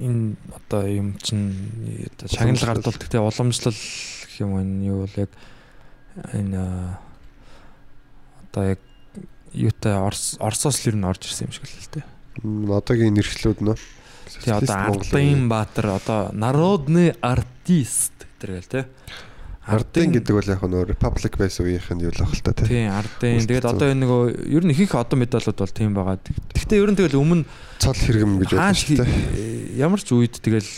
энэ 0.00 0.36
одоо 0.54 0.86
юм 0.86 1.18
чин 1.18 1.50
одоо 2.14 2.28
шагнал 2.30 2.62
гардуулдаг 2.62 3.08
те 3.10 3.18
уламжлал 3.18 3.74
гэх 3.74 4.40
юм 4.40 4.58
энэ 4.58 4.86
юу 4.86 4.98
бол 5.04 5.14
яг 5.18 5.30
энэ 6.32 6.62
одоо 8.54 8.78
яг 8.78 8.80
юутай 9.50 9.98
Орос 9.98 10.38
Оросоос 10.38 10.78
л 10.86 10.94
ер 10.94 10.96
нь 11.02 11.06
орж 11.10 11.26
ирсэн 11.26 11.50
юм 11.50 11.52
шиг 11.58 11.66
л 11.66 11.74
л 11.74 11.90
те. 11.90 12.00
М, 12.46 12.70
одоогийн 12.70 13.18
нэршлүүд 13.18 13.66
нөө. 13.66 13.76
Тий 14.46 14.54
одоо 14.54 14.94
Ардын 14.94 15.50
Баатар 15.50 15.98
одоо 15.98 16.30
народный 16.30 17.14
артист 17.18 18.14
гэдэг 18.38 18.62
л 18.62 18.70
те. 18.70 18.86
Ардын 19.64 20.12
гэдэг 20.12 20.34
бол 20.36 20.44
яг 20.54 20.62
нөө 20.62 20.86
Republic 20.92 21.34
байсан 21.40 21.66
үеийнх 21.66 21.88
нь 21.96 22.04
юу 22.04 22.12
л 22.14 22.22
ах 22.22 22.30
л 22.36 22.42
та 22.46 22.52
тий. 22.54 22.68
Тийм 22.68 22.94
ардын. 22.94 23.42
Тэгээд 23.42 23.64
одоо 23.66 23.86
энэ 23.90 24.02
нөгөө 24.06 24.22
ер 24.54 24.62
нь 24.62 24.72
их 24.76 24.80
их 24.86 24.94
одоо 24.94 25.16
медалууд 25.18 25.58
бол 25.58 25.72
тийм 25.74 25.94
байгаа. 25.96 26.20
Гэхдээ 26.54 26.78
ер 26.78 26.90
нь 26.92 26.98
тэгэл 27.00 27.18
өмнө 27.18 27.44
Цол 27.80 27.96
хэрэгм 27.96 28.38
гэж 28.44 28.50
бодсон 28.54 28.76
шүү 28.76 28.96
дээ. 29.02 29.80
ямар 29.80 29.98
ч 30.04 30.08
үед 30.14 30.36
тэгэл 30.38 30.70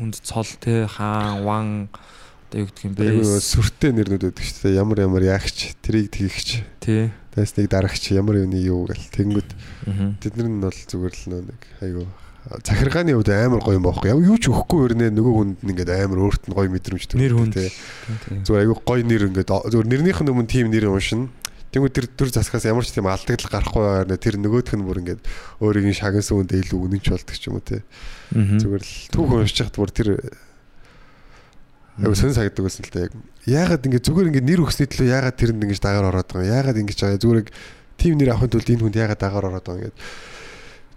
хүнд 0.00 0.16
цол 0.22 0.48
те 0.62 0.86
хаан 0.86 1.44
ван 1.44 1.66
одоо 2.48 2.58
юу 2.64 2.68
гэдэг 2.72 2.84
юм 2.88 2.94
бэ? 2.96 3.04
Айгу 3.12 3.38
сүртэй 3.38 3.92
нэрнүүд 3.92 4.22
байдаг 4.24 4.44
шүү 4.44 4.60
дээ. 4.64 4.80
Ямар 4.80 4.98
ямар 5.04 5.22
яагч, 5.28 5.58
трийг 5.84 6.08
тгийгч, 6.10 6.48
Тий. 6.80 7.12
тас 7.36 7.52
нэг 7.60 7.68
дарагч, 7.68 8.02
ямар 8.16 8.40
юуны 8.42 8.58
юу 8.58 8.88
гэл 8.88 9.04
тэнгүүд 9.12 9.50
Аа. 9.92 10.16
тэднэр 10.18 10.48
нь 10.48 10.60
бол 10.64 10.72
зүгээр 10.74 11.14
л 11.14 11.24
нөө 11.28 11.42
нэг 11.52 11.60
айгу 11.84 12.04
захиргааны 12.64 13.12
хувьд 13.12 13.28
амар 13.28 13.60
гоё 13.60 13.76
юм 13.76 13.84
баахгүй. 13.84 14.08
Юу 14.24 14.38
ч 14.40 14.48
өгөхгүй 14.48 14.80
өрнөө 14.88 15.10
нөгөө 15.12 15.34
хүнд 15.36 15.56
ингээд 15.68 15.90
амар 15.92 16.18
өөрт 16.24 16.48
нь 16.48 16.56
гоё 16.56 16.68
мэдрэмж 16.72 17.02
хүнд. 17.12 17.52
тий. 17.52 17.68
Зүгээр 18.40 18.62
айгу 18.64 18.74
гоё 18.88 19.04
нэр 19.04 19.28
ингээд 19.28 19.52
зүгээр 19.52 19.88
нэрнийх 19.92 20.20
нь 20.24 20.32
өмнө 20.32 20.48
тим 20.48 20.72
нэр 20.72 20.88
уншина. 20.88 21.28
Тэнгүүд 21.68 21.92
тэр 21.92 22.06
төр 22.08 22.32
засгаас 22.32 22.64
ямар 22.64 22.88
ч 22.88 22.96
тийм 22.96 23.04
алдагдал 23.04 23.52
гарахгүй 23.52 23.82
байгаа 23.84 24.08
нэ 24.08 24.16
тэр 24.16 24.40
нөгөөх 24.40 24.72
нь 24.72 24.86
бүр 24.88 25.00
ингээд 25.04 25.20
өөрийн 25.60 25.92
шагнасан 25.92 26.40
үндэ 26.40 26.64
илүү 26.64 26.80
үнэнч 26.88 27.06
болдог 27.12 27.36
ч 27.36 27.44
юм 27.52 27.60
уу 27.60 27.64
тий. 27.68 27.84
Зүгээр 28.32 28.80
л 28.88 28.94
түүх 29.12 29.28
уншиж 29.36 29.58
хахад 29.68 29.76
бүр 29.76 29.92
тэр 29.92 30.08
айгу 32.02 32.14
сэн 32.14 32.34
сагддаг 32.34 32.64
байсан 32.64 32.84
л 32.86 32.92
да. 32.94 33.08
Яагаад 33.46 33.86
ингээд 33.86 34.06
зүгээр 34.06 34.28
ингээд 34.30 34.48
нэр 34.48 34.62
өгсөний 34.64 34.88
төлөө 34.88 35.08
яагаад 35.12 35.36
тэрэнд 35.38 35.64
ингэж 35.66 35.80
дагаар 35.82 36.08
ороод 36.10 36.28
байгаа 36.30 36.46
юм? 36.46 36.54
Яагаад 36.54 36.80
ингэж 36.82 36.98
байгаа 37.02 37.22
зүгээр 37.22 37.48
тим 37.98 38.14
нэр 38.18 38.30
авахын 38.32 38.52
тулд 38.54 38.70
энэ 38.70 38.82
хүнд 38.82 39.00
яагаад 39.02 39.20
дагаар 39.22 39.46
ороод 39.50 39.66
байгаа 39.66 39.82
юм 39.82 39.92
ингээд. 39.92 39.98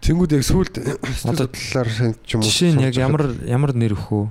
Тэнгүүд 0.02 0.32
яг 0.34 0.44
сүулт 0.46 0.74
талаар 0.78 1.90
ч 2.26 2.30
юм 2.34 2.42
уу. 2.42 2.50
Жишээ 2.50 2.72
нь 2.74 2.86
яг 2.86 2.96
ямар 2.98 3.34
ямар 3.46 3.72
нэр 3.74 3.94
өх 3.98 4.10
үү? 4.10 4.26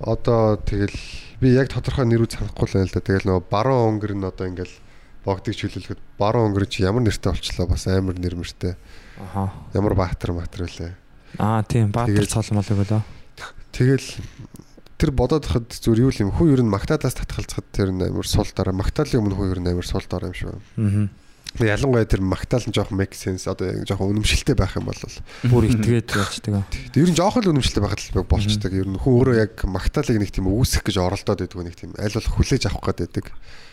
одоо 0.00 0.56
тэгэл 0.60 0.92
би 1.40 1.54
яг 1.56 1.72
тодорхой 1.72 2.04
нэрүүд 2.04 2.36
санахгүй 2.36 2.68
л 2.68 2.74
байна 2.76 2.88
л 2.88 2.92
да. 2.92 3.00
Тэгэл 3.00 3.28
нөгөө 3.28 3.44
баруун 3.48 3.96
өнгөр 3.96 4.12
нь 4.16 4.28
одоо 4.28 4.46
ингээл 4.48 4.76
богдыг 5.24 5.54
чөлөөлөхөд 5.56 6.00
баруун 6.20 6.52
өнгөр 6.52 6.66
чи 6.68 6.84
ямар 6.84 7.04
нэртэй 7.04 7.32
болчлоо 7.32 7.66
бас 7.68 7.88
амар 7.88 8.16
нэр 8.20 8.36
мэртэй. 8.36 8.76
Аха. 9.16 9.52
Ямар 9.72 9.96
баатар 9.96 10.36
матар 10.36 10.68
үлээ. 10.68 10.92
Аа 11.40 11.64
тийм 11.64 11.92
Баатар 11.92 12.28
цол 12.28 12.48
мол 12.52 12.68
болоо. 12.68 13.02
Тэгэл 13.72 14.08
тэр 14.96 15.10
бодоод 15.12 15.44
хахад 15.44 15.68
зүгээр 15.76 16.02
юу 16.04 16.10
л 16.12 16.22
юм 16.24 16.30
хүн 16.32 16.52
ер 16.56 16.62
нь 16.64 16.72
магтаалаас 16.72 17.16
татгалзахад 17.20 17.68
тэр 17.72 17.92
нь 17.92 18.00
амар 18.04 18.24
сул 18.26 18.48
дараа 18.56 18.72
магтаалын 18.72 19.20
өмнө 19.20 19.36
хүн 19.36 19.50
ер 19.52 19.60
нь 19.60 19.68
амар 19.72 19.84
сул 19.86 20.04
дараа 20.08 20.32
юм 20.32 20.36
шүү. 20.36 20.56
Аа. 20.80 21.08
Ялангуяа 21.56 22.04
тэр 22.04 22.20
магтаал 22.20 22.64
нь 22.68 22.74
жоохон 22.76 23.00
make 23.00 23.16
sense 23.16 23.48
одоо 23.48 23.72
жоохон 23.88 24.12
үнэмшилтэй 24.12 24.52
байх 24.52 24.76
юм 24.76 24.92
бол 24.92 25.00
Бүр 25.48 25.64
итгээд 25.72 26.12
болчдөг. 26.12 26.52
ер 26.92 27.08
нь 27.08 27.16
жоохон 27.16 27.44
л 27.48 27.52
үнэмшилтэй 27.56 27.80
байхад 27.80 28.00
л 28.12 28.24
болчдаг. 28.28 28.72
Ер 28.76 28.84
нь 28.88 29.00
хүн 29.00 29.12
өөрөө 29.16 29.36
яг 29.40 29.54
магтаалыг 29.64 30.20
нэг 30.20 30.30
тийм 30.36 30.52
үүсэх 30.52 30.84
гэж 30.84 31.00
оролдоод 31.00 31.40
байдаг 31.40 31.56
нэг 31.64 31.76
тийм 31.80 31.96
аль 31.96 32.12
болох 32.12 32.34
хүлээж 32.36 32.62
авах 32.68 32.84
гээд 32.92 33.00
байдаг. 33.08 33.26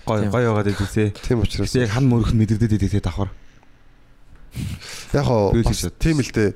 Гой 0.07 0.19
гой 0.27 0.31
байгаад 0.31 0.71
идэв 0.71 0.91
те. 0.95 1.11
Тийм 1.27 1.43
учраас 1.43 1.75
Яг 1.75 1.91
хан 1.91 2.07
мөрөх 2.07 2.31
мэдэрдээд 2.31 2.77
идэв 2.79 2.91
те 2.95 3.03
давхар. 3.03 3.31
яг 5.11 5.25
хэлээд. 5.27 5.99
тийм 5.99 6.19
л 6.23 6.31
дээ. 6.31 6.51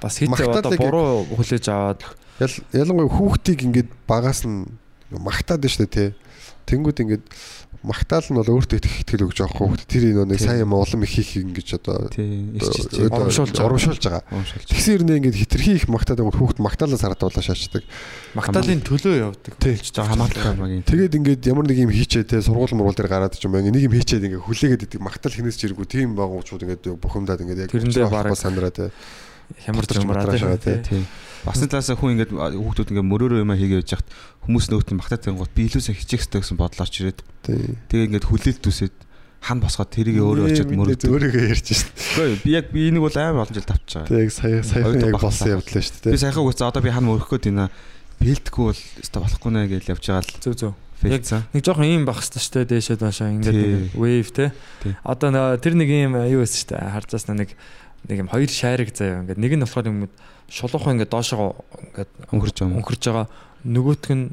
Бас 0.00 0.16
хит 0.22 0.30
одоо 0.30 0.70
буруу 0.78 1.26
хүлээж 1.34 1.66
аваад 1.66 2.00
ялангуяа 2.72 3.12
хүүхдийг 3.12 3.60
ингээд 3.68 3.90
багаас 4.08 4.44
нь 4.48 4.66
магтаад 5.12 5.64
нь 5.64 5.72
штэ 5.72 5.86
тий. 5.90 6.08
Тэнгүүд 6.70 7.02
ингээд 7.02 7.24
магтаал 7.82 8.22
нь 8.30 8.36
бол 8.38 8.46
өөртөө 8.46 8.78
их 8.78 9.02
итгэл 9.02 9.26
өгж 9.26 9.42
байгаа 9.42 9.58
хөөе. 9.58 9.82
Тэр 9.90 10.04
энэ 10.14 10.28
нэг 10.30 10.38
сайн 10.38 10.62
юм 10.62 10.76
улам 10.76 11.02
их 11.02 11.10
хийх 11.18 11.42
ингэж 11.42 11.68
одоо 11.82 12.06
Урамшуулж 12.14 13.56
байгаа. 13.58 13.66
урамшуулж 13.66 14.02
байгаа. 14.06 14.22
Тэгсэн 14.70 14.92
хэрнээ 15.00 15.18
ингээд 15.18 15.40
хитрхи 15.40 15.72
их 15.80 15.88
магтаад 15.90 16.20
байгаа 16.22 16.36
хүүхд 16.38 16.58
магтаалаас 16.62 17.02
хараадуулаа 17.02 17.42
шаачдаг. 17.42 17.82
Магтаалын 18.38 18.84
төлөө 18.86 19.14
явдаг. 19.18 19.52
Тий. 19.58 19.74
За 19.82 20.04
хамаатан 20.06 20.60
багийн. 20.60 20.84
Тэгээд 20.86 21.16
ингээд 21.18 21.42
ямар 21.50 21.66
нэг 21.66 21.78
юм 21.82 21.90
хийчээ 21.90 22.22
те 22.28 22.38
сургууль 22.38 22.76
мургуул 22.76 22.94
дээр 22.94 23.10
гараад 23.10 23.34
ч 23.34 23.48
юм 23.48 23.56
байна. 23.56 23.72
Нэг 23.72 23.90
юм 23.90 23.94
хийчээд 23.96 24.30
ингээд 24.30 24.44
хүлээгээд 24.46 24.84
идэг 24.86 25.00
магтаал 25.02 25.34
хинээс 25.34 25.56
ч 25.58 25.66
иргүү 25.72 25.86
тийм 25.90 26.14
байгуучууд 26.14 26.62
ингээд 26.68 26.84
бухимдаад 27.02 27.40
ингээд 27.42 27.62
яг 27.66 27.70
Тэрэндээ 27.74 28.06
бараг- 28.06 28.36
сандраа 28.38 28.70
те. 28.70 28.92
Хямар 29.66 29.82
Хурдарч 29.82 29.98
зумраад 29.98 30.38
Басны 31.44 31.66
талаас 31.70 31.90
хүн 31.94 32.12
ингээд 32.20 32.32
хүүхдүүд 32.36 32.90
ингээд 32.92 33.10
мөрөөрөө 33.10 33.40
юм 33.44 33.52
хийгээд 33.56 33.84
яж 33.84 33.92
хат 34.00 34.08
хүмүүс 34.44 34.66
нөөт 34.70 34.88
нь 34.92 34.98
магтаад 35.00 35.22
байгаа 35.24 35.40
гот 35.40 35.54
би 35.56 35.62
илүүсээ 35.70 35.96
хичих 35.96 36.20
хэрэгтэй 36.28 36.40
гэсэн 36.44 36.58
бодлооч 36.60 36.94
ирээд 37.00 37.18
Тий. 37.46 37.76
тэгээ 37.88 38.06
ингээд 38.12 38.28
хүлээлт 38.28 38.64
үсээд 38.68 38.94
хан 39.40 39.58
босгоод 39.64 39.88
тэрийг 39.88 40.20
өөрөө 40.20 40.46
очиод 40.52 40.70
мөрөд. 40.76 41.00
өөрийгөө 41.08 41.44
ярьж 41.48 41.64
шít. 41.72 41.88
Гэхдээ 41.96 42.44
би 42.44 42.50
яг 42.52 42.66
би 42.76 42.80
энийг 42.92 43.00
бол 43.08 43.16
амар 43.16 43.48
олон 43.48 43.56
жил 43.56 43.64
тавьж 43.64 43.88
байгаа. 43.88 44.08
Тэг 44.12 44.20
яг 44.28 44.32
сая 44.36 44.60
саяхан 44.60 45.00
яг 45.00 45.16
болсон 45.16 45.48
явдлаа 45.56 45.80
шүү 45.80 45.96
Би 45.96 46.12
дээ. 46.12 46.20
саяхан 46.20 46.42
үгүйс 46.44 46.60
одоо 46.60 46.82
би 46.84 46.92
хан 46.92 47.04
мөрөх 47.08 47.28
гээд 47.32 47.48
байна. 47.48 47.72
Бэлдэхгүй 48.20 48.64
бол 48.68 48.80
өстой 49.00 49.20
болохгүй 49.24 49.50
нэ 49.56 49.60
гэж 49.72 49.84
явж 49.96 50.04
байгаа 50.12 50.28
л 50.28 50.44
Зөв 50.44 50.54
зөв. 50.60 50.72
фейкцаа. 51.00 51.48
Нэг 51.56 51.64
жоохон 51.64 51.88
ийм 51.88 52.04
хэрэгтэй 52.04 52.36
шүү 52.44 52.52
дээ 52.60 52.68
дээшээ 52.68 52.96
доошоо 53.00 53.32
ингээд 53.32 53.96
wave 53.96 54.28
те. 54.36 54.52
Одоо 55.00 55.56
тэр 55.56 55.72
нэг 55.80 55.88
ийм 55.88 56.12
юу 56.28 56.44
дээ. 56.76 56.92
Харж 57.00 57.08
заснаа 57.16 57.40
нэг 57.40 57.56
нэг 58.08 58.16
юм 58.24 58.28
хоёр 58.32 58.48
шаариг 58.48 58.94
заяа 58.94 59.24
ингээд 59.26 59.40
нэг 59.40 59.52
нь 59.58 59.64
болохоор 59.64 59.90
юм 59.90 60.08
шулуухан 60.48 60.96
ингээд 60.96 61.12
доошоо 61.12 61.60
ингээд 61.92 62.10
Өнгөрч 62.32 62.56
байгаа 62.60 62.70
юм. 62.70 62.78
өнгөрч 62.80 63.02
байгаа. 63.04 63.26
Нөгөөх 63.64 64.06
нь 64.14 64.24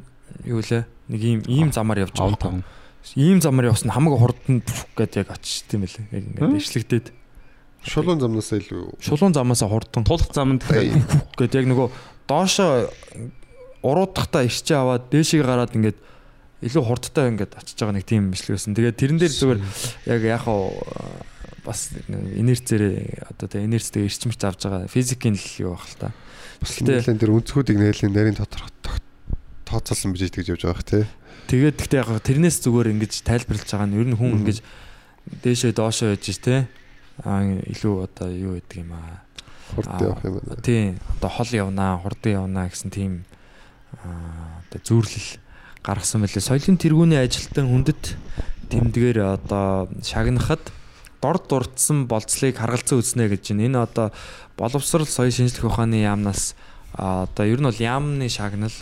юу 0.48 0.60
лээ? 0.64 0.84
Нэг 1.12 1.22
ийм 1.22 1.40
ийм 1.46 1.68
замаар 1.72 2.08
явж 2.08 2.16
байгаа. 2.16 2.64
Ийм 3.16 3.40
замаар 3.40 3.72
явсан 3.72 3.92
хамаг 3.92 4.18
хурдан 4.18 4.62
гэд 4.96 5.12
яг 5.20 5.28
очиж 5.32 5.68
тийм 5.68 5.84
байлээ. 5.84 6.08
Яг 6.12 6.24
ингээд 6.32 6.52
дэвшлэгдээд 6.56 7.06
Шулуун 7.86 8.18
замнаас 8.18 8.50
илүү 8.50 8.98
шулуун 8.98 9.32
замаасаа 9.32 9.70
хурдан 9.70 10.02
тулах 10.02 10.34
замд 10.34 10.66
гэд 11.38 11.54
яг 11.54 11.66
нөгөө 11.70 11.88
доошоо 12.26 12.90
уруудахтаа 13.86 14.42
ирчээ 14.44 14.76
аваад 14.82 15.06
дээшээ 15.14 15.46
гараад 15.46 15.72
ингээд 15.78 15.98
илүү 16.66 16.82
хурдтай 16.82 17.30
ингээд 17.30 17.54
очиж 17.54 17.78
байгаа 17.78 17.94
нэг 17.94 18.06
тийм 18.06 18.34
бичлэг 18.34 18.58
байсан. 18.58 18.74
Тэгээд 18.74 18.98
тэрэн 18.98 19.18
дээр 19.22 19.34
зүгээр 19.38 19.60
яг 20.10 20.22
яг 20.26 20.42
хаа 20.42 20.74
бас 21.64 21.90
инерцээр 22.08 22.82
одоо 23.32 23.46
тэ 23.48 23.64
инерцтэй 23.64 24.06
эрчимч 24.06 24.38
авж 24.42 24.66
байгаа 24.66 24.90
физикийн 24.90 25.34
л 25.34 25.48
юу 25.62 25.72
байх 25.74 25.86
л 25.88 25.98
та. 25.98 26.08
Гэхдээ 26.62 27.02
нэлээд 27.02 27.22
тэр 27.22 27.34
өнцгүүдийг 27.34 27.78
нэлээд 27.78 28.14
нарийн 28.14 28.38
тодорхой 28.38 28.72
тооцоолсон 29.68 30.12
бижиж 30.16 30.32
гэж 30.32 30.46
явж 30.56 30.62
байгаа 30.64 30.80
хэ 30.80 30.90
тий. 30.90 31.04
тэгээд 31.52 31.76
гэхдээ 31.76 32.00
яг 32.00 32.10
тэрнээс 32.24 32.56
зүгээр 32.64 32.92
ингэж 32.96 33.12
тайлбарлаж 33.24 33.68
байгаа 33.68 33.88
нь 33.88 33.96
ер 34.00 34.08
нь 34.08 34.18
хүн 34.18 34.32
ингэж 34.42 34.58
дээшээ 35.44 35.72
доошоо 35.76 36.16
яж 36.16 36.24
ш 36.24 36.40
тэ 36.40 36.66
аа 37.22 37.44
илүү 37.68 37.94
одоо 38.08 38.28
юу 38.32 38.56
гэдэг 38.56 38.80
юм 38.80 38.92
аа 38.96 39.28
Хурд 39.68 40.00
явах 40.00 40.24
юм 40.24 40.40
байна. 40.40 40.62
Тийм 40.64 40.96
одоо 41.18 41.28
хол 41.28 41.50
явнаа, 41.52 42.00
хурдан 42.00 42.32
явнаа 42.32 42.66
гэсэн 42.72 42.88
тийм 42.88 43.12
аа 44.00 44.64
одоо 44.64 44.80
зүүрлэл 44.80 45.28
гаргасан 45.84 46.24
мөлий. 46.24 46.40
Соёлын 46.40 46.80
тэргүүний 46.80 47.20
ажилтан 47.20 47.68
хүндэт 47.68 48.16
тэмдгээр 48.72 49.18
одоо 49.24 49.92
шагнахад 50.00 50.72
дорд 51.22 51.48
дурдсан 51.48 52.06
болцлыг 52.06 52.58
харгалзан 52.58 53.02
үзнэ 53.02 53.28
гэж 53.32 53.54
байна. 53.54 53.66
Энэ 53.66 53.78
одоо 53.82 54.06
боловсрал 54.56 55.06
соёл 55.06 55.32
шинжлэх 55.34 55.66
ухааны 55.66 56.02
яамнаас 56.02 56.54
аа, 56.94 57.26
одоо 57.26 57.44
ер 57.46 57.60
нь 57.60 57.68
бол 57.68 57.78
яамны 57.78 58.28
шагнал 58.28 58.74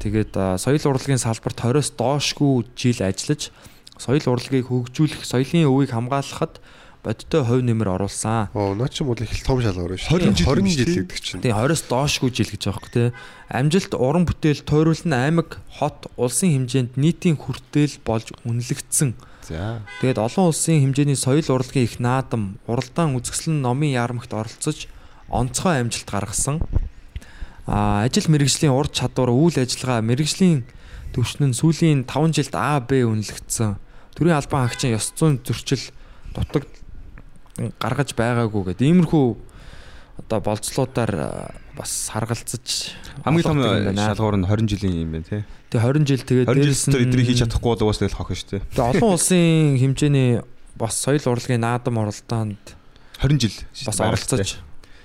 тэгээд 0.00 0.60
соёл 0.60 0.84
урлагийн 0.84 1.20
салбарт 1.20 1.60
20-оос 1.60 1.92
доошгүй 1.96 2.68
жил 2.76 3.00
ажиллаж 3.04 3.52
соёл 4.00 4.24
урлагийг 4.32 4.72
хөгжүүлэх, 4.72 5.24
соёлын 5.28 5.68
өвийг 5.68 5.92
хамгаалахад 5.92 6.60
бодиттой 7.04 7.44
хувь 7.44 7.64
нэмэр 7.64 7.96
оруулсан. 7.96 8.48
Оо 8.52 8.74
наа 8.74 8.88
чи 8.88 9.04
бол 9.04 9.16
их 9.16 9.32
том 9.44 9.60
шалгуур 9.60 9.96
шүү. 9.96 10.20
20 10.20 10.36
жил 10.36 10.52
20 10.52 10.64
гэж 10.64 10.76
жил 10.76 10.84
тий. 10.84 11.00
гэдэг 11.04 11.20
чинь. 11.20 11.40
Тийм 11.40 11.56
20-оос 11.56 11.84
доошгүй 11.88 12.30
жил 12.32 12.48
гэж 12.52 12.62
байгаа 12.64 12.76
хөөх 12.80 12.92
тээ. 12.92 13.08
Амжилт 13.48 13.92
уран 13.96 14.24
бүтээл 14.28 14.64
тойруулан 14.68 15.14
аймаг, 15.16 15.60
хот, 15.80 16.12
улсын 16.20 16.52
хэмжээнд 16.52 17.00
нийтийн 17.00 17.40
хүртэл 17.40 18.04
болж 18.04 18.36
үнэлэгдсэн. 18.44 19.16
За. 19.50 19.82
Тэгээд 19.98 20.22
олон 20.22 20.54
улсын 20.54 20.78
хэмжээний 20.78 21.18
соёл 21.18 21.42
урлагийн 21.42 21.90
их 21.90 21.98
наадам, 21.98 22.62
уралдаан 22.70 23.18
үзэсгэлэн 23.18 23.58
номын 23.66 23.90
яармагт 23.98 24.30
оролцож 24.30 24.86
онцгой 25.26 25.82
амжилт 25.82 26.06
гаргасан. 26.06 26.62
Аа 27.66 28.06
ажил 28.06 28.30
мэргэжлийн 28.30 28.70
ур 28.70 28.86
чадвар, 28.86 29.34
үйл 29.34 29.58
ажиллагаа, 29.58 30.06
мэргэжлийн 30.06 30.62
төвшин 31.10 31.50
нь 31.50 31.58
сүүлийн 31.58 32.06
5 32.06 32.30
жилд 32.30 32.54
А, 32.54 32.78
Б 32.78 33.02
үнэлэгдсэн. 33.02 33.74
Төрийн 34.14 34.38
албан 34.38 34.70
хаагчийн 34.70 34.94
ёс 34.94 35.10
зүйн 35.18 35.42
зөрчил 35.42 35.82
дутаг 36.30 36.70
гаргаж 37.82 38.14
байгаагүй 38.14 38.70
гэдэг. 38.70 38.86
Иймэрхүү 38.86 39.26
одоо 40.20 40.38
болцлуудаар 40.44 41.12
аа, 41.16 41.50
бас 41.76 42.10
харгалзаж 42.12 42.94
Хамгийн 43.24 43.44
том 43.44 43.58
шалгуур 43.96 44.36
нь 44.36 44.46
20 44.46 44.68
жилийн 44.68 44.96
юм 45.04 45.10
байна 45.16 45.26
тий. 45.26 45.42
Тэгээ 45.72 45.84
20 45.88 46.06
жил 46.08 46.22
тэгээд 46.28 46.46
20 46.48 46.56
дээрэс 46.60 46.82
жил 46.84 46.94
нь- 46.94 47.04
эдрийг 47.08 47.26
хийж 47.32 47.40
чадахгүй 47.44 47.70
бол 47.74 47.82
угаасаа 47.88 48.02
тэгэл 48.06 48.18
хохно 48.20 48.36
шүү 48.36 48.48
дээ. 48.50 48.62
Тэгээ 48.70 48.90
олон 48.94 49.10
улсын 49.16 49.44
хэмжээний 49.80 50.28
бас 50.76 50.94
соёл 51.00 51.24
урлагийн 51.30 51.60
наадам 51.64 51.96
оролдоонд 52.00 52.64
20 53.20 53.38
жил 53.40 53.56
бас 53.88 53.98
оролцож 54.00 54.48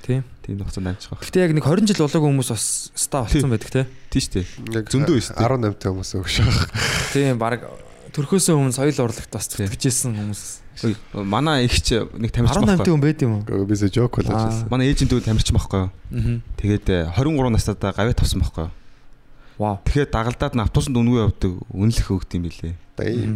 тий. 0.05 0.21
тийм. 0.45 0.59
хугацаанд 0.61 0.87
амжих 0.93 1.09
байх. 1.11 1.21
Гэхдээ 1.25 1.43
яг 1.47 1.51
нэг 1.57 1.65
20 1.65 1.87
жил 1.89 2.01
болоогүй 2.05 2.29
хүмүүс 2.29 2.49
бас 2.53 2.65
ста 2.93 3.25
болсон 3.25 3.49
байдаг 3.49 3.69
те. 3.73 3.81
Тийм 4.13 4.21
шүү 4.21 4.33
дээ. 4.35 4.45
Яг 4.77 4.85
Зөндөө 4.93 5.15
өстэй. 5.17 5.35
18 5.41 5.79
та 5.81 5.89
хүмүүс 5.89 6.11
өгш 6.21 6.35
байгаа. 6.45 6.67
Тийм 7.11 7.35
баг 7.41 7.59
төрхөөсөө 8.13 8.53
өмнө 8.55 8.75
соёл 8.77 8.99
урлагт 9.09 9.31
бас 9.33 9.45
зүтгэжсэн 9.49 10.13
хүмүүс. 10.15 10.43
Манай 11.13 11.65
ихч 11.65 11.91
нэг 11.91 12.31
тамирчин 12.35 12.67
18 12.67 12.83
байхгүй. 12.83 12.91
хүн 12.91 13.03
байд 13.03 13.19
юм 13.23 13.33
уу? 13.39 13.65
Бисээ 13.65 13.91
жок 13.95 14.19
болооч. 14.19 14.65
Аа. 14.65 14.67
Манай 14.67 14.91
ээжиндүү 14.91 15.23
тамирчин 15.23 15.55
байхгүй. 15.55 15.87
Тэгээд 16.59 16.87
э, 16.91 16.99
23 17.15 17.55
настайдаа 17.55 17.95
гавьяа 17.95 18.17
тавсан 18.19 18.43
байхгүй. 18.43 18.67
Вау. 19.55 19.79
Тэгэхээр 19.87 20.11
дагалдаад 20.11 20.53
нь 20.59 20.63
автобусанд 20.67 20.99
үнгүй 20.99 21.23
явдаг 21.23 21.53
үнэлэх 21.71 22.09
өгд 22.11 22.31
юм 22.35 22.43
билээ. 22.51 22.75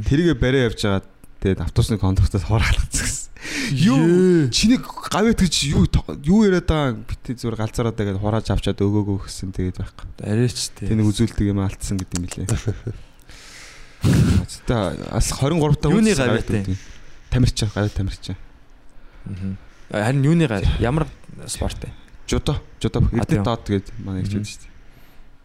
Тэрийгэ 0.03 0.35
бариа 0.35 0.67
явж 0.67 0.83
байгаа 0.83 1.07
тэгээд 1.39 1.63
автобусны 1.63 1.95
кондуктор 1.95 2.43
хураалгацсан 2.43 3.07
гэсэн. 3.07 3.31
Юу 3.71 4.51
чиний 4.51 4.79
гавьяа 4.83 5.31
гэж 5.31 5.55
юу 5.71 5.87
юу 6.27 6.43
яриад 6.43 6.67
байгаа 6.67 6.99
бит 7.07 7.23
зүгээр 7.23 7.55
галзараад 7.55 7.95
тэгээд 7.95 8.19
хурааж 8.19 8.51
авчаад 8.51 8.83
өгөөгөө 8.83 9.31
гэсэн 9.31 9.55
тэгээд 9.55 9.79
байхгүй. 9.79 10.07
Арайч 10.27 10.75
тий. 10.75 10.91
Тэнийг 10.91 11.07
үзүүлдэг 11.07 11.47
юм 11.47 11.63
алдсан 11.63 11.95
гэдэг 12.03 12.19
юм 12.19 12.27
билээ. 12.27 12.51
Тэ 14.67 14.75
бас 15.11 15.27
23 15.35 15.79
та 15.79 15.91
Юуны 15.91 16.11
үзсэн 16.11 16.27
гавьяатай? 16.27 16.63
Тамирчин 17.29 17.69
гавьяа 17.73 17.89
тамирчин. 17.93 18.35
Аа. 19.25 20.05
Харин 20.09 20.23
юуны 20.25 20.47
га 20.47 20.61
ямар 20.79 21.07
спорт 21.47 21.77
вэ? 21.83 21.93
Жудо 22.27 22.61
жудо 22.81 23.05
эрдэнэ 23.13 23.43
доод 23.43 23.63
тэгээд 23.65 23.87
манай 24.01 24.23
байдаг 24.23 24.45
шүү 24.45 24.61
дээ. 24.61 24.71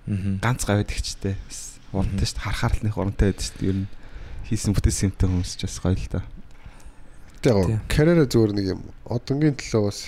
Аа. 0.09 0.39
ганц 0.41 0.65
гавьяа 0.65 0.85
тэгчтэй. 0.89 1.37
Бас 1.49 1.75
Урантай 1.95 2.27
шүү 2.27 2.35
дээ. 2.35 2.45
Харахаар 2.45 2.75
л 2.75 2.83
нэг 2.83 2.95
урантай 2.99 3.27
байдаг 3.31 3.45
шүү 3.47 3.59
дээ. 3.61 3.71
Ер 3.71 3.79
нь 3.79 3.89
хийсэн 4.51 4.73
бүтээсэн 4.75 5.09
юмтай 5.15 5.29
хүмүүс 5.31 5.53
ч 5.55 5.63
бас 5.65 5.79
гоё 5.79 5.95
л 5.95 6.09
да. 6.11 6.21
Тэг 7.39 7.55
яг 7.55 7.67
Тийм. 7.71 7.81
карьераа 7.87 8.27
зүгээр 8.27 8.53
нэг 8.59 8.67
юм 8.75 8.81
одонгийн 9.07 9.55
төлөө 9.55 9.83
бас 9.87 9.99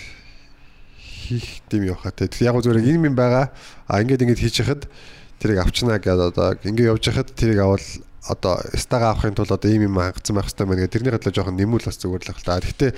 хийх 0.99 1.63
дэм 1.71 1.87
явах 1.87 2.03
хаа. 2.03 2.13
Тэг 2.13 2.35
яг 2.43 2.59
зүгээр 2.59 2.83
энэ 2.83 3.07
юм 3.07 3.15
байгаа. 3.15 3.55
А 3.87 4.03
ингээд 4.03 4.23
ингээд 4.27 4.43
хийж 4.43 4.57
яхад 4.67 4.83
тэрийг 5.39 5.63
авчнаа 5.63 6.03
гэдэг 6.03 6.35
одоо 6.35 6.59
ингээд 6.59 6.91
явж 6.91 7.05
яхад 7.07 7.29
тэрийг 7.39 7.61
авал 7.63 7.87
одоо 8.29 8.61
стага 8.75 9.11
авахын 9.15 9.35
тулд 9.35 9.53
одоо 9.55 9.71
ийм 9.71 9.87
юм 9.87 9.99
хангацсан 9.99 10.37
байх 10.37 10.51
хэрэгтэй 10.51 10.67
байна 10.67 10.81
гэдэг 10.83 10.95
тэрний 10.95 11.13
хадлаа 11.15 11.35
жоохон 11.35 11.57
нэмүүл 11.57 11.87
бас 11.87 11.99
зүгээр 12.03 12.23
л 12.23 12.31
байх 12.31 12.41
л 12.41 12.47
та. 12.47 12.61
Гэхдээ 12.61 12.91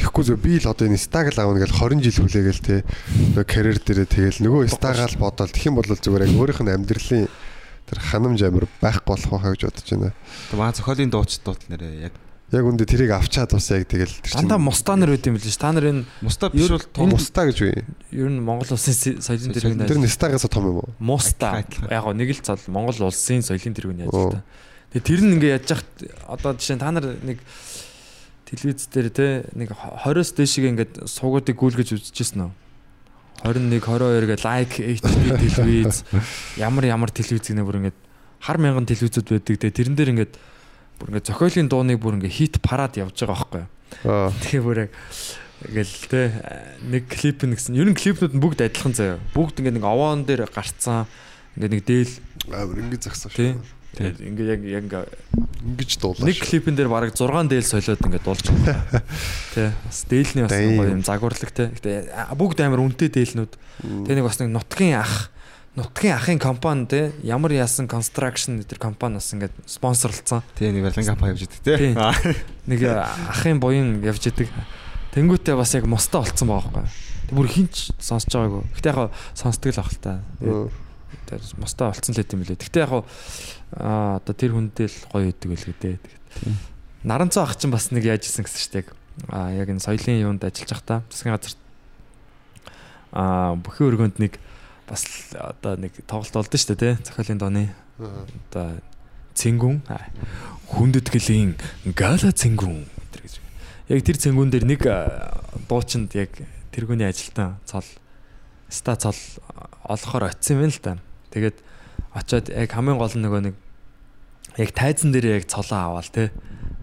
тэгэхгүй 0.00 0.24
зөв 0.26 0.38
би 0.42 0.52
л 0.58 0.70
одоо 0.70 0.84
энэ 0.90 0.98
стаг 0.98 1.26
л 1.30 1.38
аавна 1.38 1.62
гэж 1.62 1.72
20 1.74 2.02
жил 2.02 2.18
хүлээгээл 2.24 2.62
те 2.64 2.76
нөгөө 3.34 3.46
карьер 3.46 3.78
дээрээ 3.78 4.08
тэгэл 4.10 4.40
нөгөө 4.42 4.62
стага 4.74 5.06
л 5.06 5.20
бодоол 5.22 5.52
тэгэх 5.54 5.68
юм 5.70 5.78
бол 5.78 5.86
зүгээр 5.86 6.26
яг 6.26 6.34
өөрийнх 6.34 6.62
нь 6.64 6.74
амьдралын 6.74 7.24
тэр 7.84 7.98
ханамж 8.00 8.40
амир 8.42 8.66
байхгүй 8.80 9.10
болох 9.12 9.30
байхаа 9.30 9.52
гэж 9.52 9.62
бодож 9.68 9.88
байна. 9.92 10.10
Тэгээ 10.50 10.60
маа 10.60 10.72
зохиолын 10.72 11.12
дууч 11.12 11.32
дууд 11.44 11.62
нэрээ 11.68 12.08
яг 12.08 12.14
Яг 12.52 12.64
үндэ 12.68 12.84
тэрийг 12.86 13.10
авчаад 13.16 13.50
бас 13.56 13.66
яг 13.72 13.88
тэгэл 13.88 14.12
тэр 14.20 14.30
чинь 14.30 14.40
Дандаа 14.46 14.60
мустанер 14.60 15.08
байт 15.10 15.26
юм 15.26 15.34
билээ 15.40 15.50
ш. 15.50 15.58
Та 15.58 15.72
нар 15.72 15.86
энэ 15.90 16.04
муста 16.20 16.50
биш 16.52 16.68
бол 16.70 16.84
том 16.92 17.08
муста 17.10 17.40
гэж 17.48 17.58
үе. 17.64 17.82
ер 18.12 18.28
нь 18.30 18.38
Монгол 18.44 18.68
улсын 18.76 18.94
соёлын 18.94 19.24
Соёлын 19.24 19.54
тэргүүнд 19.58 19.80
Тэр 19.88 19.96
ажил- 19.98 20.04
нь 20.04 20.12
стагаас 20.12 20.44
том 20.52 20.64
юм 20.68 20.76
уу? 20.84 20.88
Муста. 21.00 21.64
Адилхан. 21.64 21.88
Яг 21.90 22.04
нэг 22.14 22.28
л 22.30 22.42
цол 22.44 22.60
Монгол 22.68 22.98
улсын 23.08 23.40
соёлын 23.42 23.74
тэргүүний 23.74 24.06
Оо. 24.06 24.12
ажил 24.12 24.32
та. 24.38 24.44
Тэгээ 24.92 25.02
тэр 25.08 25.20
нь 25.24 25.32
ингээ 25.40 25.52
яаж 25.56 25.66
яхад 25.72 25.90
одоо 26.30 26.52
жишээ 26.54 26.78
та 26.78 26.90
нар 26.94 27.06
нэг 27.24 27.38
телевиз 28.46 28.86
дээр 28.92 29.08
те 29.10 29.26
нэг 29.56 29.72
20-оос 29.74 30.30
дээшгээ 30.38 30.70
ингээд 30.78 30.92
суугуудыг 31.10 31.56
гүйлгэж 31.58 31.88
үзчихсэн 31.96 32.44
үү? 32.44 32.52
21 33.42 33.82
22 33.82 34.30
гэ 34.30 34.36
лайк 34.46 34.72
HD 34.78 35.10
телевиз 35.42 36.04
ямар 36.60 36.84
ямар 36.86 37.10
телевиз 37.10 37.50
гэнэ 37.50 37.66
бүр 37.66 37.82
ингээд 37.82 37.98
хар 38.44 38.58
мянган 38.62 38.86
телевизүүд 38.86 39.26
байдаг. 39.32 39.58
Тэгээ 39.58 39.74
тэрэн 39.74 39.96
дээр 39.98 40.12
ингээд 40.14 40.32
бүр 41.04 41.12
ингээд 41.12 41.28
зохиолын 41.28 41.68
дууныг 41.68 42.00
бүр 42.00 42.16
ингээд 42.16 42.32
хит 42.32 42.56
парад 42.64 42.96
явж 42.96 43.12
байгаа 43.12 43.36
байхгүй. 43.36 43.64
Тэгээ 44.40 44.62
бүр 44.64 44.78
яг 44.88 44.90
ингээл 45.68 46.08
те 46.08 46.22
нэг 46.80 47.04
клип 47.12 47.44
нь 47.44 47.52
гэсэн. 47.52 47.76
Ер 47.76 47.92
нь 47.92 47.96
клипнүүд 47.96 48.32
нь 48.32 48.40
бүгд 48.40 48.64
адилхан 48.64 48.96
заяа. 48.96 49.20
Бүгд 49.36 49.60
ингээд 49.60 49.76
нэг 49.76 49.84
овоон 49.84 50.24
дээр 50.24 50.48
гарцсан. 50.48 51.04
Ингээд 51.60 51.72
нэг 51.76 51.84
дээл 51.84 52.12
Амар 52.48 52.80
ингэ 52.80 53.04
загсан 53.04 53.28
шүү. 53.36 53.60
Тэгээд 54.00 54.18
ингээ 54.24 54.48
яг 54.48 54.60
яг 54.64 54.84
ингээ 54.88 55.04
Ингэж 55.64 55.92
дуулаа. 56.00 56.24
нэг 56.24 56.40
клипэн 56.40 56.76
дээр 56.76 56.88
бараг 56.88 57.12
6 57.12 57.52
дээл 57.52 57.68
солиод 57.68 58.00
ингээ 58.00 58.24
дуулж 58.24 58.44
байгаа. 58.48 59.04
Тэ 59.54 59.72
бас 59.84 59.98
дээлний 60.08 60.44
бас 60.44 60.56
гоё 60.56 60.88
юм 60.88 61.04
загварлаг 61.04 61.52
те. 61.52 61.68
Гэтэ 61.72 62.32
бүгд 62.32 62.58
амар 62.64 62.80
үнэтэй 62.84 63.08
дээлнүүд. 63.12 63.52
Тэ 64.08 64.12
нэг 64.16 64.24
бас 64.24 64.40
нэг 64.40 64.52
нутгийн 64.52 65.00
ах 65.00 65.32
нутгийн 65.74 66.14
ахын 66.14 66.38
компани 66.38 66.86
те 66.86 67.12
ямар 67.22 67.50
яасан 67.52 67.88
construction 67.90 68.62
гэдэг 68.62 68.78
компани 68.78 69.18
бас 69.18 69.32
ингээд 69.34 69.54
спонсорлцсан. 69.66 70.42
Тий 70.54 70.70
нэг 70.70 70.86
баланга 70.86 71.16
па 71.18 71.32
явж 71.34 71.46
идэг. 71.50 71.62
Тий. 71.66 71.94
Нэг 72.70 72.80
э, 72.82 72.94
ахын 73.28 73.58
буян 73.58 73.98
явж 74.06 74.30
идэг. 74.30 74.48
Тэнгүүтээ 75.18 75.58
бас 75.58 75.74
яг 75.74 75.86
мостоо 75.90 76.22
болцсон 76.22 76.48
байгаа 76.48 76.70
байхгүй. 76.70 77.34
Бүр 77.34 77.48
хинч 77.50 77.90
сонсож 77.98 78.30
байгаагүй. 78.30 78.62
Гэтэ 78.78 78.88
яг 78.94 79.10
сонсдог 79.34 79.74
л 79.74 79.82
ах 79.82 79.90
л 79.90 79.98
та. 79.98 80.22
Мм. 80.38 80.70
Тэр 81.26 81.42
мостоо 81.58 81.90
болцсон 81.90 82.14
л 82.14 82.20
хэдэм 82.22 82.38
билээ. 82.42 82.62
Гэтэ 82.62 82.82
яг 82.86 82.92
аа 83.74 84.22
одоо 84.22 84.34
тэр 84.34 84.54
хүндээ 84.54 84.86
л 84.86 84.98
гоё 85.10 85.34
идэг 85.34 85.50
л 85.50 85.66
гэдэг. 85.74 85.98
Тэгээд 85.98 86.74
Наранцаа 87.04 87.44
ах 87.44 87.58
чинь 87.58 87.74
бас 87.74 87.90
нэг 87.90 88.06
яаж 88.06 88.24
исэн 88.24 88.46
гэсэн 88.46 88.62
штеп. 88.62 88.88
Аа 89.28 89.52
яг 89.52 89.68
энэ 89.68 89.82
соёлын 89.82 90.22
юунд 90.22 90.42
ажиллаж 90.46 90.70
байхдаа 90.72 90.98
засгийн 91.10 91.36
газар 91.36 91.54
аа 93.12 93.54
бүхэн 93.60 93.86
өргөнд 93.92 94.16
нэг 94.22 94.40
бас 94.88 95.04
одоо 95.34 95.76
нэг 95.80 95.92
тоглолт 96.06 96.32
болдсон 96.34 96.60
шүү 96.60 96.76
дээ 96.76 96.96
тий. 96.96 97.04
Зохиолын 97.08 97.38
дооны 97.40 97.64
одоо 97.98 98.80
цэнгүн 99.34 99.82
хүндэтгэлийн 100.68 101.56
гала 101.96 102.30
цэнгүн 102.32 102.84
гэж. 103.14 103.34
Яг 103.90 104.00
тэр 104.04 104.16
цэнгүн 104.18 104.50
дээр 104.52 104.64
нэг 104.68 104.82
дуучинд 105.68 106.14
яг 106.14 106.30
тэргүүний 106.72 107.08
ажилтан 107.08 107.56
цол 107.68 107.84
ста 108.68 108.96
цол 108.96 109.16
олохоор 109.84 110.30
очисон 110.32 110.64
юм 110.66 110.72
л 110.72 110.78
та. 110.82 110.98
Тэгээд 111.30 111.56
очиод 112.14 112.48
яг 112.50 112.70
хамгийн 112.72 112.98
гол 112.98 113.12
нөгөө 113.14 113.40
нэг 113.50 113.54
яг 114.58 114.70
тайзан 114.74 115.12
дээр 115.12 115.38
яг 115.42 115.46
цолоо 115.50 115.98
аваал 115.98 116.10
те. 116.10 116.30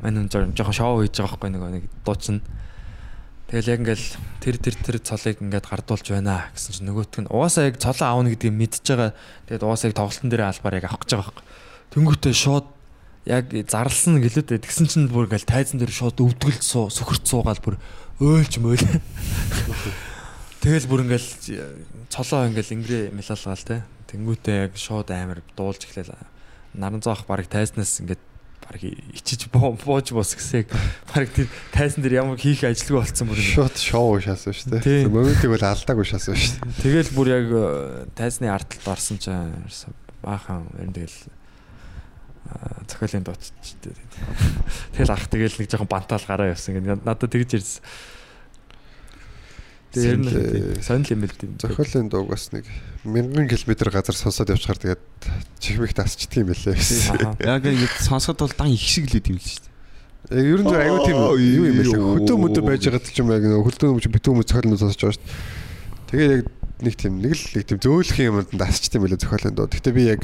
Мань 0.02 0.18
хүн 0.26 0.30
жоо- 0.32 0.52
жоохон 0.56 0.74
шоу 0.76 1.02
хийж 1.04 1.16
байгаа 1.20 1.36
байхгүй 1.38 1.50
нөгөө 1.52 1.72
нэг 1.78 1.84
дуучин. 2.06 2.42
Тэгэл 3.52 3.68
яг 3.68 3.80
ингээл 3.84 4.08
тэр 4.40 4.56
тэр 4.64 4.76
тэр 4.80 4.98
цолыг 5.04 5.44
ингээд 5.44 5.68
гардуулж 5.68 6.08
байна 6.08 6.48
гэсэн 6.56 6.72
чинь 6.72 6.88
нөгөөтг 6.88 7.28
нь 7.28 7.32
угаасаа 7.36 7.68
яг 7.68 7.84
цолоо 7.84 8.08
аавна 8.08 8.32
гэдгийг 8.32 8.56
мэдчихэж 8.56 8.88
байгаа. 8.96 9.12
Тэгээд 9.52 9.66
угаасаа 9.68 9.88
яг 9.92 9.96
тоглолтын 10.00 10.32
дээр 10.32 10.44
албаар 10.48 10.78
яг 10.80 10.86
авах 10.88 11.04
гэж 11.04 11.12
байгаа 11.12 11.28
байхгүй. 11.36 11.46
Тэнгүүтээ 11.92 12.32
шууд 12.32 12.68
яг 13.28 13.46
зарлсан 13.68 14.24
гэлээд 14.24 14.56
тэгсэн 14.56 14.88
чинь 14.88 15.12
бүр 15.12 15.28
ингээл 15.28 15.52
тайзан 15.52 15.84
дээр 15.84 15.92
шууд 15.92 16.24
өвдгөл 16.24 16.64
суу 16.64 16.88
сүхэрт 16.88 17.28
суугаал 17.28 17.60
бүр 17.60 17.76
өөлж 18.24 18.56
möөл. 18.64 18.88
Тэгэл 20.64 20.88
бүр 20.88 21.04
ингээл 21.12 21.30
цолоо 22.08 22.48
ингээл 22.48 22.76
ингэрээ 22.80 23.04
мэлалгаал 23.12 23.68
те. 23.68 23.84
Тэнгүүтээ 24.16 24.58
яг 24.72 24.80
шууд 24.80 25.12
амар 25.12 25.44
дуулж 25.60 25.92
эхлэв. 25.92 26.16
Наран 26.72 27.04
зоох 27.04 27.28
барыг 27.28 27.52
тайзнаас 27.52 28.00
ингээд 28.00 28.31
барыг 28.72 28.96
ичиж 29.12 29.52
бууж 29.52 30.16
бос 30.16 30.32
гэсэг 30.32 30.72
барыг 31.12 31.36
тэр 31.36 31.48
тайзан 31.76 32.08
дээр 32.08 32.24
ямар 32.24 32.40
хийх 32.40 32.64
ажилгүй 32.64 33.04
болцсон 33.04 33.28
бүр. 33.28 33.44
Шот 33.44 33.76
шоу 33.76 34.16
шаасан 34.24 34.56
шүү 34.56 34.80
дээ. 34.80 35.12
Моментиг 35.12 35.52
бол 35.52 35.60
алдаагүй 35.60 36.08
шаасан 36.08 36.40
шүү 36.40 36.64
дээ. 36.64 36.80
Тэгэл 36.80 37.12
бүр 37.12 37.28
яг 37.36 37.48
э, 37.52 38.08
тайзны 38.16 38.48
ардталд 38.48 38.88
орсон 38.96 39.20
чинь 39.20 39.60
баахан 40.24 40.72
ер 40.80 40.88
нь 40.88 40.96
тэгэл 40.96 41.20
дуучч 43.28 43.76
дээр. 43.84 44.00
Тэгэл 44.96 45.12
ах 45.12 45.28
тэгэл 45.28 45.60
нэг 45.60 45.68
жоохон 45.70 45.92
бантаал 45.92 46.26
гараа 46.28 46.52
явсан. 46.52 46.80
Ингээд 46.80 47.04
надад 47.04 47.32
тэгж 47.32 47.60
ирсэн. 47.60 47.84
Тэр 49.92 50.18
нь 50.18 50.28
Сонир- 50.32 50.84
сонир 50.84 51.12
юм 51.12 51.22
бэл 51.28 51.36
тийм. 51.36 51.52
Зохиолын 51.60 52.08
дууг 52.08 52.32
бас 52.32 52.48
нэг 52.56 52.64
мянган 53.04 53.48
километр 53.52 53.92
газар 53.92 54.16
сонсоод 54.16 54.56
явчихаар 54.56 54.80
тэгээд 54.80 55.04
чихмих 55.60 55.92
тасчдаг 55.92 56.40
юм 56.40 56.48
байлээ 56.56 56.76
гэсэн. 56.80 57.36
Яг 57.44 57.64
ингэ 57.68 57.88
сонсоход 58.00 58.40
бол 58.40 58.56
дан 58.56 58.72
их 58.72 58.80
шиг 58.80 59.12
л 59.12 59.20
үт 59.20 59.28
юм 59.28 59.36
л 59.36 59.44
шүү 59.44 59.68
дээ. 60.32 60.40
Яг 60.40 60.46
ер 60.48 60.60
нь 60.64 60.70
зөв 60.72 60.80
аюу 60.80 61.00
тийм 61.04 61.18
юу 61.20 61.66
юм 61.68 61.78
байлээ. 61.84 62.00
Хөдөө 62.24 62.38
мөдөө 62.40 62.64
байж 62.64 62.82
байгаа 62.88 63.04
ч 63.04 63.20
юм 63.20 63.30
яг 63.36 63.44
нэг 63.44 63.60
хөдөө 63.68 63.90
мөч 64.00 64.06
битүү 64.08 64.34
мөч 64.40 64.48
зохиолын 64.48 64.72
дуу 64.72 64.80
сонсож 64.80 65.02
байгаа 65.04 65.16
шүү 65.20 65.26
дээ. 65.28 66.08
Тэгээд 66.08 66.32
яг 66.32 66.46
нэг 66.82 66.96
тийм 66.96 67.14
нэг 67.20 67.34
л 67.36 67.44
нэг 67.52 67.64
тийм 67.68 67.80
зөөлөх 67.84 68.20
юмд 68.24 68.50
тасчдаг 68.56 68.96
юм 68.96 69.04
байлээ 69.06 69.20
зохиолын 69.28 69.56
дуу. 69.60 69.68
Гэтэ 69.68 69.92
би 69.92 70.04
яг 70.08 70.22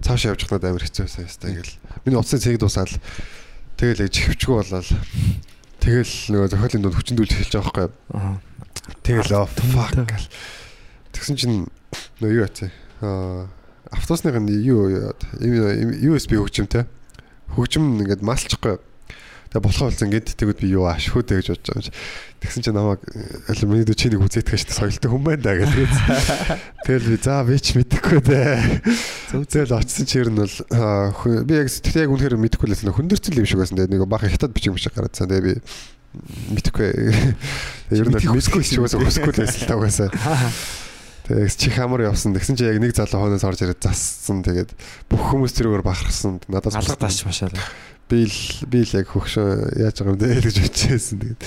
цааш 0.00 0.22
явж 0.32 0.40
хахнаад 0.48 0.66
амар 0.72 0.82
хэцүү 0.88 1.04
байсан 1.04 1.20
юм 1.20 1.28
байна. 1.36 1.52
Ингээл 1.52 1.74
миний 2.08 2.16
утасны 2.16 2.40
цэг 2.40 2.56
дуусаад 2.58 2.92
тэгэл 3.76 4.02
яг 4.08 4.10
чихвчгүй 4.10 4.56
болоод 4.56 4.88
тэгэл 5.82 6.14
нөгөө 6.30 6.48
зохиолын 6.54 6.82
дуу 6.86 6.94
хүчндүүлж 6.94 7.32
эхэлж 7.34 7.52
байгаа 7.58 7.66
байхгүй 7.66 7.86
юу? 7.90 8.38
Тэгэл 9.02 9.34
oh 9.34 9.48
fuck 9.50 9.98
гэл. 9.98 10.28
Тэгсэн 11.10 11.36
чинь 11.36 11.58
нөө 12.22 12.30
юу 12.38 12.46
яцсан. 12.46 12.70
Аа 13.02 13.50
автобусныхын 13.92 14.48
юу 14.62 14.88
яад 14.88 15.20
USB 15.42 16.38
хөгжимтэй. 16.38 16.86
Хөгжим 17.52 18.00
ингээд 18.00 18.24
малчихгүй. 18.24 18.78
Тэгээ 19.52 19.68
болохоо 19.68 19.92
болсон 19.92 20.08
ингээд 20.08 20.32
тэгвэл 20.32 20.64
би 20.64 20.72
юу 20.72 20.88
ашгүй 20.88 21.22
дээ 21.28 21.44
гэж 21.44 21.48
бодож 21.52 21.68
байгаа 21.76 21.92
юм. 21.92 21.96
Тэгсэн 22.40 22.62
чинь 22.64 22.72
намайг 22.72 23.00
аль 23.52 23.64
миний 23.68 23.84
дэ 23.84 23.92
чи 23.92 24.08
нэг 24.08 24.24
үзээтгэж 24.24 24.64
шүү 24.64 24.68
дээ 24.72 24.80
соёлтой 24.80 25.10
хүн 25.12 25.24
байна 25.28 25.44
да 25.44 25.52
гэдэг. 25.60 25.92
Тэгэл 26.88 27.10
би 27.12 27.16
за 27.20 27.44
би 27.44 27.56
ч 27.60 27.66
мэдэхгүй 27.76 28.20
дээ. 28.32 28.56
Тэгэл 29.44 29.76
очсон 29.76 30.08
чи 30.08 30.16
ер 30.24 30.32
нь 30.32 30.40
бол 30.40 30.56
би 31.44 31.52
яг 31.52 31.68
тэгтээ 31.68 32.08
яг 32.08 32.12
үнэхээр 32.16 32.40
мэдэхгүй 32.40 32.66
л 32.66 32.72
байсан. 32.72 32.96
Хүндэрцэл 32.96 33.40
юм 33.44 33.44
шиг 33.44 33.60
байсан. 33.60 33.76
Тэгээ 33.76 33.92
нэг 33.92 34.08
баахан 34.08 34.32
хятад 34.32 34.56
бичиг 34.56 34.72
мишиг 34.72 34.96
гараадсан. 34.96 35.28
Тэгээ 35.28 35.44
би 35.44 35.54
мэдэхгүй. 36.56 36.88
Ер 37.92 38.08
нь 38.08 38.16
мэдгүй 38.16 38.64
шиг 38.64 38.80
байсан. 38.80 39.04
Хүсэхгүй 39.04 39.36
л 39.36 39.40
байсан 39.44 39.60
л 39.60 39.68
тагаасаа. 39.68 40.08
Тэгээс 41.32 41.56
чи 41.56 41.72
хамар 41.72 42.04
явсан. 42.12 42.36
Тэгсэн 42.36 42.56
чи 42.60 42.68
яг 42.68 42.76
нэг 42.76 42.92
залуу 42.92 43.24
хойноос 43.24 43.44
орж 43.48 43.64
ирээд 43.64 43.80
зассан. 43.80 44.44
Тэгээд 44.44 44.76
бүх 45.08 45.22
хүмүүс 45.32 45.56
тэрүүгээр 45.56 45.84
бахархсан. 45.86 46.44
Надаас 46.52 46.76
Алга 46.76 47.00
тааш 47.00 47.24
машаа. 47.24 47.48
би 48.12 48.28
л 48.28 48.36
би 48.68 48.84
л 48.84 48.92
яг 49.00 49.08
хөгшөө 49.08 49.80
яаж 49.80 49.96
байгаа 49.96 50.12
юм 50.12 50.20
бэ 50.20 50.44
гэж 50.44 50.56
бодчихсон. 50.60 51.16
Тэгээд 51.24 51.40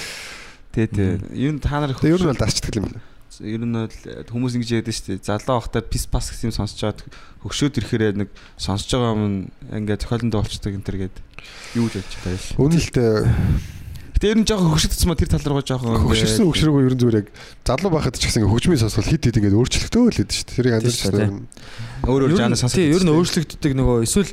Тэ 0.76 0.92
тэ. 0.92 1.22
Юу 1.32 1.56
та 1.62 1.80
нар 1.80 1.94
тэг 1.94 2.12
ер 2.12 2.20
нь 2.20 2.28
бол 2.28 2.42
дасчдаг 2.42 2.76
юм 2.76 2.90
байна. 2.90 3.00
ер 3.40 3.64
нь 3.64 3.72
бол 3.72 4.28
хүмүүс 4.28 4.60
ингэж 4.60 4.70
яриад 4.82 4.92
шүү 4.92 5.22
дээ. 5.22 5.24
Залуу 5.24 5.62
ахтай 5.64 5.86
пис 5.86 6.04
пас 6.10 6.34
гэсэн 6.34 6.52
юм 6.52 6.56
сонсож 6.58 6.76
чаад 6.82 7.00
хөгшөөд 7.46 7.80
ирэхээр 7.80 8.20
нэг 8.20 8.30
сонсож 8.60 8.92
байгаа 8.92 9.16
юм 9.16 9.54
ингээд 9.72 10.04
зохиолонд 10.04 10.36
болчдаг 10.36 10.76
энэ 10.76 10.84
төр 10.84 10.98
гээд 11.06 11.16
юу 11.80 11.88
л 11.88 11.96
явж 11.96 12.12
байгаа 12.12 12.36
юм. 12.36 12.60
Үнэлтэй 12.60 13.12
Гэтэ 14.16 14.32
ер 14.32 14.38
нь 14.40 14.48
жоохон 14.48 14.72
хөгшөдсөн 14.72 15.08
ма 15.12 15.20
тэр 15.20 15.28
тал 15.28 15.44
руугаа 15.44 15.68
жоохон 15.68 16.00
хөгшөрсөн 16.08 16.48
хөгшрөөгүй 16.48 16.84
ер 16.88 16.96
нь 16.96 17.02
зүгээр 17.04 17.20
яг 17.20 17.28
залуу 17.68 17.92
байхад 17.92 18.16
ч 18.16 18.32
гэсэн 18.32 18.48
хөгжмийн 18.48 18.80
сонсвол 18.80 19.12
хит 19.12 19.28
хит 19.28 19.36
ингээд 19.44 19.60
өөрчлөгдөө 19.60 20.04
л 20.08 20.18
хэдэж 20.24 20.32
шүү 20.32 20.46
дээ. 20.48 20.56
Тэрийг 20.56 20.76
анзаарч 20.80 21.02
Тийм 21.04 21.20
байна. 21.20 21.44
өөр 22.08 22.22
өөр 22.32 22.40
жанр 22.40 22.56
сонсож. 22.56 22.80
Тий, 22.80 22.88
ер 22.96 23.04
нь 23.04 23.12
өөрчлөгддөг 23.12 23.72
нөгөө 23.76 23.98
эсвэл 24.08 24.32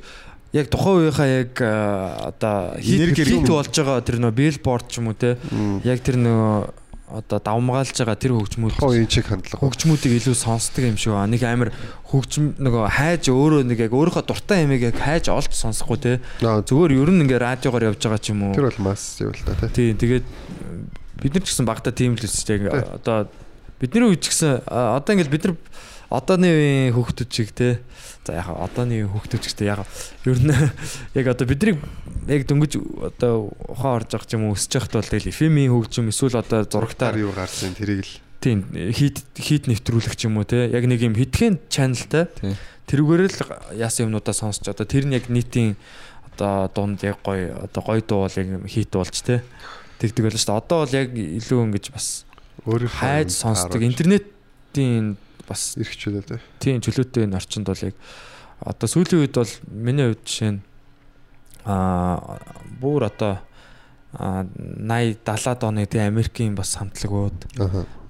яг 0.54 0.66
тухайн 0.70 0.96
үеийнхаа 1.02 1.28
яг 1.32 1.52
аа, 1.66 2.30
одоо 2.30 2.78
хит 2.78 3.26
юм. 3.26 3.42
болж 3.48 3.72
байгаа 3.74 4.04
тэр 4.06 4.16
нөгөө 4.22 4.38
билборд 4.38 4.86
ч 4.86 5.00
юм 5.02 5.10
уу 5.10 5.16
те 5.18 5.34
яг 5.82 5.98
тэр 6.04 6.16
нөгөө 6.20 6.81
одоо 7.12 7.38
давмгаалж 7.44 7.92
байгаа 7.92 8.16
тэр 8.16 8.32
хөгжмүүд 8.40 8.72
Хоо 8.80 8.96
энэ 8.96 9.06
чиг 9.12 9.28
хандлага. 9.28 9.60
хөгжмүүдийг 9.60 10.12
илүү 10.16 10.36
сонсдог 10.36 10.84
юм 10.88 10.96
шиг 10.96 11.12
байна. 11.12 11.28
Нэг 11.36 11.42
амар 11.44 11.70
хөгжим 12.08 12.56
нөгөө 12.56 12.82
хайж 12.88 13.28
өөрөө 13.28 13.62
нэг 13.68 13.78
яг 13.84 13.92
өөрийнхөө 13.92 14.24
дуртай 14.24 14.64
ямиг 14.64 14.80
яг 14.88 14.96
хайж 14.96 15.28
олж 15.28 15.52
сонсохгүй 15.52 15.98
те. 16.00 16.12
Зүгээр 16.40 16.96
ер 16.96 17.10
нь 17.12 17.22
ингээ 17.28 17.40
радиогоор 17.44 17.92
явж 17.92 18.00
байгаа 18.00 18.20
ч 18.20 18.32
юм 18.32 18.48
уу. 18.48 18.56
тэр 18.56 18.72
бол 18.72 18.80
мас 18.90 19.20
юу 19.20 19.30
л 19.36 19.44
та 19.44 19.68
тий. 19.68 19.92
Тэгээд 19.92 20.24
бид 21.20 21.32
нар 21.36 21.42
ч 21.44 21.48
гэсэн 21.52 21.68
багтаа 21.68 21.92
тийм 21.92 22.16
л 22.16 22.24
яг 22.24 22.32
Тий. 22.40 22.64
одоо 22.96 23.28
бидний 23.76 24.08
үед 24.08 24.24
ч 24.24 24.32
гэсэн 24.32 24.64
одоо 24.66 25.12
ингээл 25.12 25.30
бид 25.36 25.44
нар 25.46 25.54
одооны 26.12 26.48
үеийн 26.52 26.92
хүүхдүүд 26.92 27.30
чиг 27.32 27.50
те. 27.56 27.80
За 28.22 28.36
яг 28.36 28.52
одооны 28.52 29.00
үеийн 29.00 29.10
хүүхдүүд 29.10 29.42
ч 29.42 29.46
гэсэн 29.48 29.66
яг 29.66 29.82
ер 30.28 30.38
нь 30.38 30.52
яг 31.18 31.26
одоо 31.32 31.46
бидний 31.48 31.74
яг 32.28 32.44
дөнгөж 32.46 32.72
одоо 33.16 33.50
ухаан 33.72 34.04
орж 34.04 34.12
ч 34.12 34.36
юм 34.36 34.46
уу 34.46 34.54
өсөж 34.54 34.76
байхад 34.76 34.94
бол 35.00 35.10
тэгэл 35.10 35.32
эфемийн 35.32 35.72
хөгжим 35.72 36.12
эсвэл 36.12 36.38
одоо 36.38 36.68
зурагтаар 36.68 37.16
юу 37.18 37.32
гарсан 37.32 37.74
тэрийг 37.74 38.04
л. 38.04 38.14
Тийм 38.42 38.68
хит 38.92 39.24
хит 39.38 39.66
нэвтрүүлэх 39.66 40.14
юм 40.26 40.38
уу 40.38 40.46
те. 40.46 40.68
Яг 40.68 40.84
нэг 40.86 41.00
юм 41.02 41.16
хитгэн 41.16 41.58
чаналтай 41.72 42.28
тэрүүгээр 42.86 43.22
л 43.26 43.40
яасан 43.78 44.10
юмнуудаа 44.10 44.34
сонсч 44.36 44.68
одоо 44.68 44.84
тэр 44.84 45.08
нь 45.08 45.16
яг 45.16 45.32
нийтийн 45.32 45.78
одоо 46.34 46.68
дунд 46.68 47.02
яг 47.06 47.22
гоё 47.22 47.54
одоо 47.64 47.82
гоё 47.82 48.02
дуу 48.02 48.26
бол 48.26 48.36
яг 48.36 48.48
хит 48.66 48.90
болж 48.92 49.16
те. 49.22 49.42
Тэгдэг 50.02 50.26
байлаа 50.26 50.40
шүү 50.42 50.50
дээ. 50.50 50.60
Одоо 50.62 50.78
бол 50.82 50.94
яг 50.94 51.08
илүү 51.14 51.60
ингэж 51.70 51.86
бас 51.94 52.26
өөрөө 52.66 52.90
хайж 52.90 53.30
сонсдог 53.30 53.82
интернетийн 53.82 55.16
бас 55.48 55.74
эрхчлээ 55.76 56.22
тий. 56.22 56.40
тийм 56.60 56.80
чөлөөтэй 56.80 57.24
энэ 57.26 57.36
орчинд 57.36 57.66
бол 57.66 57.86
яг 57.86 57.96
одоо 58.60 58.88
сүүлийн 58.88 59.22
үед 59.26 59.34
бол 59.34 59.52
миний 59.70 60.06
хувьд 60.12 60.22
жишээ 60.26 60.52
нь 60.54 60.60
аа 61.66 62.38
бүр 62.80 63.10
одоо 63.10 63.42
а 64.12 64.44
80 64.44 65.24
70-аад 65.24 65.62
оны 65.64 65.86
тийм 65.86 66.04
Америкийн 66.04 66.54
бас 66.54 66.76
хамтлагууд 66.76 67.48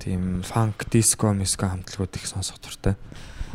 тийм 0.03 0.43
фанк, 0.43 0.91
диско, 0.91 1.33
миско 1.33 1.69
хамтлагууд 1.69 2.17
их 2.17 2.27
сонсох 2.27 2.59
дуртай. 2.59 2.97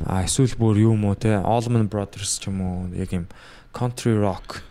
А 0.06 0.24
эсвэл 0.24 0.56
бүр 0.56 0.80
юу 0.80 0.96
уу 0.96 1.16
те 1.16 1.44
Allman 1.44 1.90
Brothers 1.92 2.40
ч 2.40 2.48
юм 2.48 2.62
уу 2.62 2.88
яг 2.96 3.12
юм 3.12 3.28
country 3.74 4.16
rock 4.16 4.64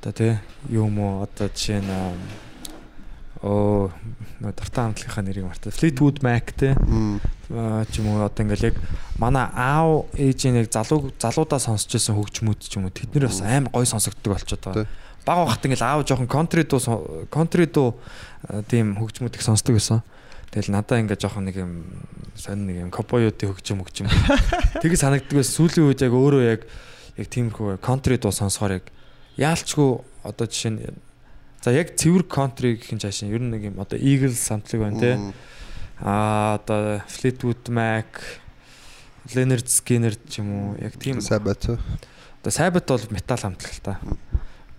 одоо 0.00 0.12
те 0.12 0.40
юу 0.70 0.86
уу 0.86 1.26
одоо 1.26 1.50
жишээ 1.50 1.82
нь 1.82 1.90
оо 3.42 3.90
дуртай 4.40 4.84
хамтлагийнхаа 4.84 5.24
нэрийг 5.24 5.46
мартаа. 5.48 5.72
Fleetwood 5.72 6.20
Mac 6.20 6.52
те 6.56 6.76
ч 6.76 7.92
юм 8.00 8.06
уу 8.12 8.24
одоо 8.26 8.42
ингээл 8.44 8.68
яг 8.72 8.76
манай 9.16 9.48
аав 9.54 10.12
ээжийн 10.12 10.60
яг 10.60 10.68
залуу 10.68 11.12
залуудаа 11.16 11.60
сонсч 11.62 11.88
байсан 11.96 12.16
хөгжмүүд 12.16 12.60
ч 12.60 12.76
юм 12.76 12.86
уу 12.86 12.92
тэд 12.92 13.16
нэр 13.16 13.30
бас 13.32 13.40
амар 13.40 13.72
гоё 13.72 13.88
сонсогддог 13.88 14.36
болчиход 14.36 14.64
байгаа. 14.64 14.86
Бага 15.24 15.46
багт 15.48 15.64
ингээл 15.64 15.88
аав 15.88 16.04
жоохон 16.04 16.28
country 16.28 16.68
дуу 16.68 16.80
country 17.32 17.64
дуу 17.64 17.96
тийм 18.68 19.00
хөгжмүүд 19.00 19.40
их 19.40 19.46
сонсдог 19.46 19.80
байсан. 19.80 20.04
Тэгэл 20.52 20.74
надаа 20.74 21.00
ингээ 21.00 21.16
жоохон 21.16 21.48
нэг 21.48 21.56
юм 21.56 21.72
сонь 22.36 22.68
нэг 22.68 22.76
юм 22.86 22.90
копоёдын 22.92 23.50
хөгжим 23.50 23.80
хөгжим. 23.80 24.06
Тэгээ 24.84 25.00
санагддаг 25.00 25.36
байсан. 25.40 25.54
Сүүлийн 25.56 25.88
үед 25.88 26.04
яг 26.04 26.12
өөрөө 26.12 26.42
яг 26.44 26.60
яг 27.16 27.26
тиймэрхүү 27.32 27.80
country 27.80 28.20
дуу 28.20 28.30
сонсохоор 28.30 28.78
яг 28.78 28.84
яалчгүй 29.40 29.90
одоо 30.28 30.46
жишээ 30.46 30.72
нь 30.76 30.80
за 31.66 31.74
яг 31.74 31.98
цэвэр 31.98 32.30
country 32.30 32.78
гэх 32.78 32.94
юм 32.94 33.02
цаашаа 33.02 33.26
ер 33.26 33.42
нь 33.42 33.50
нэг 33.50 33.74
юм 33.74 33.82
одоо 33.82 33.98
Eagles 33.98 34.38
самтлаг 34.38 34.86
байна 34.86 35.02
те. 35.02 35.18
Аа 35.98 36.62
одоо 36.62 37.02
Fleetwood 37.10 37.66
Mac, 37.74 38.22
Leonard 39.34 39.66
Skinner 39.66 40.14
ч 40.30 40.38
юм 40.38 40.46
уу 40.54 40.78
яг 40.78 40.94
тийм 40.94 41.18
Sabbath. 41.18 41.74
одоо 41.74 42.52
Sabbath 42.54 42.86
бол 42.86 43.02
метал 43.10 43.42
хамтлаг 43.42 43.74
л 43.74 43.82
та. 43.82 43.98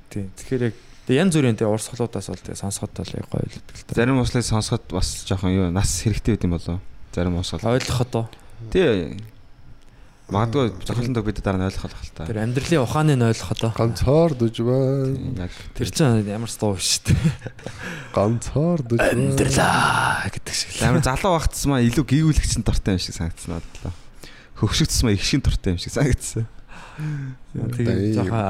Тийм. 0.08 0.32
Тэгэхээр 0.40 0.72
яг 0.72 0.76
янз 1.12 1.36
бүрийн 1.36 1.60
тэгээ 1.60 1.76
урсгалуудаас 1.76 2.32
бол 2.32 2.40
тэгээ 2.40 2.64
сонсоход 2.64 2.96
бол 2.96 3.12
яг 3.20 3.28
гоё 3.36 3.44
л 3.44 3.52
гэдэг 3.52 3.76
л 3.76 3.84
та. 3.84 3.92
Зарим 4.00 4.24
услыг 4.24 4.48
сонсоход 4.48 4.88
бас 4.88 5.28
жоохон 5.28 5.52
юу 5.52 5.68
нас 5.76 5.92
хэрэгтэй 6.08 6.40
байт 6.40 6.48
юм 6.48 6.56
болоо. 6.56 6.80
Зарим 7.12 7.36
усгал. 7.36 7.68
Ойлгоход 7.68 8.12
оо. 8.16 8.26
Тий. 8.72 9.20
Магадгүй 10.28 10.76
зохиолондоо 10.84 11.24
бид 11.24 11.40
дараа 11.40 11.64
нь 11.64 11.72
ойлгох 11.72 11.88
л 11.88 12.12
та. 12.12 12.28
Тэр 12.28 12.44
амьдралын 12.44 12.84
ухааныг 12.84 13.16
нь 13.16 13.24
ойлгоход 13.32 13.64
оо. 13.64 13.72
Ганцаар 13.80 14.36
дэж 14.36 14.60
байна. 14.60 15.48
Яг 15.48 15.56
Тэр 15.72 15.88
чинь 15.88 16.28
ямар 16.28 16.52
ч 16.52 16.60
дуу 16.60 16.76
шүү 16.76 17.16
дээ. 17.16 17.48
Ганцаар 18.12 18.84
дэж 18.84 19.00
байна. 19.00 19.24
Амьдралаа 19.32 20.28
гэдэг 20.28 20.52
шиг 20.52 20.76
л. 20.76 20.84
амар 20.84 21.00
залуу 21.08 21.32
багтсмаа 21.40 21.80
илүү 21.80 22.04
гүйгүүлэгч 22.12 22.60
нь 22.60 22.68
дуртай 22.68 23.00
юм 23.00 23.02
шиг 23.08 23.16
санагдсан 23.16 23.56
надад 23.56 23.72
л. 23.88 23.96
Хөвшигдсмаа 24.60 25.16
их 25.16 25.24
шин 25.24 25.40
дуртай 25.40 25.72
юм 25.72 25.80
шиг 25.80 25.96
санагдсан. 25.96 26.44
Тэгээ 27.56 28.20
Дайм. 28.20 28.28
жоохон 28.28 28.44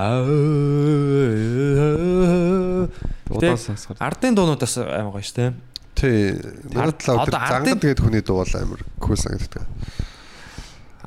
Удаа 3.30 3.53
сонсохоор. 3.53 4.01
ардын 4.01 4.34
дуунуудаас 4.34 4.82
аймаг 4.82 5.13
гоё 5.13 5.21
шүү 5.21 5.38
дээ. 5.38 5.53
Тий. 5.93 6.41
Манай 6.73 6.89
талаа 6.97 7.21
одоо 7.28 7.38
ардын- 7.38 7.53
зангад 7.53 7.86
гээд 7.86 8.01
хүний 8.01 8.23
дуу 8.25 8.41
бол 8.41 8.49
амар 8.55 8.82
кул 8.97 9.13
санагддаг. 9.19 9.61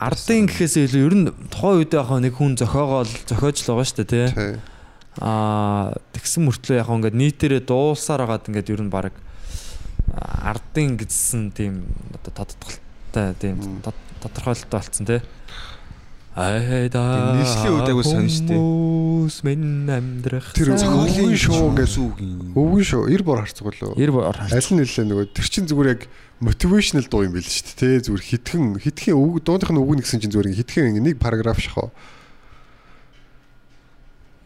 Ардын 0.00 0.48
гэхээсээ 0.48 0.88
илүү 0.88 1.02
ер 1.04 1.14
нь 1.14 1.26
тухайн 1.52 1.84
үед 1.84 1.92
яг 1.92 2.08
нэг 2.08 2.32
хүн 2.32 2.56
зохиогоол 2.56 3.12
зохиож 3.28 3.56
л 3.60 3.68
байгаа 3.68 3.84
шүү 3.84 3.98
дээ 4.00 4.08
тий. 4.08 4.56
Аа 5.20 5.92
тэгсэн 6.16 6.48
мөртлөө 6.48 6.80
яг 6.80 6.88
ингээд 6.88 7.20
нийтээрээ 7.20 7.62
дуулсаар 7.68 8.24
хагаад 8.24 8.48
ингээд 8.48 8.72
ер 8.72 8.80
нь 8.80 8.88
баг 8.88 9.12
ардын 10.16 10.96
гэсэн 10.96 11.52
тийм 11.52 11.84
одоо 12.16 12.32
тодтолтой 12.32 13.36
тийм 13.36 13.60
тодорхойлолттой 14.24 14.72
болцсон 14.72 15.04
тий. 15.04 15.20
Айда. 16.40 17.36
Нийслэлийн 17.36 18.02
сонь 18.02 18.30
штэ. 18.32 18.56
Хүмүүс 18.56 19.36
минь 19.44 19.84
амьдрах. 19.92 20.52
Тэр 20.56 20.72
Зохиолын 20.72 21.36
шоу 21.36 21.68
гэж 21.76 21.92
үгийн. 22.00 22.56
өвгөн 22.56 22.84
шүү. 22.88 23.02
90 23.12 23.24
бор 23.28 23.44
харцаг 23.44 23.64
болоо. 23.68 23.92
Ер 24.00 24.10
бор 24.12 24.32
Аль 24.32 24.68
нь 24.72 24.80
нэлээ 24.80 25.04
нөгөө 25.04 25.26
тэр 25.36 25.46
чин 25.52 25.68
зүгээр 25.68 25.92
яг 25.92 26.08
мотивашнл 26.40 27.04
дуу 27.12 27.28
юм 27.28 27.36
шүү 27.36 27.76
дээ. 27.76 28.00
Тэ 28.00 28.04
зүгээр 28.08 28.24
хитгэн 28.24 28.64
хитгэн 28.80 29.14
үг 29.20 29.44
дууных 29.44 29.68
нь 29.68 29.80
үг 29.84 29.92
нэгсэн 30.00 30.20
чинь 30.24 30.32
зүгээр 30.32 30.56
хитгэн 30.56 30.96
нэг 31.04 31.20
параграф 31.20 31.60
шахаа. 31.60 31.92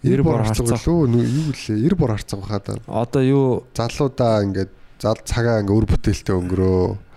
90 0.02 0.22
бор 0.26 0.42
харцаг 0.44 0.66
болоо. 0.66 1.06
Юу 1.06 1.54
лээ? 1.54 1.78
90 1.88 1.94
бор 1.94 2.10
харцаг 2.12 2.40
бахаа 2.42 2.60
да. 2.60 2.74
Одоо 2.90 3.22
юу 3.22 3.46
Залуудаа 3.72 4.42
ингээд 4.42 4.70
зал 5.00 5.16
цагаа 5.24 5.62
ингээд 5.62 5.78
өр 5.78 5.86
бүтээлтэй 5.88 6.34
өнгөрөө. 6.34 7.13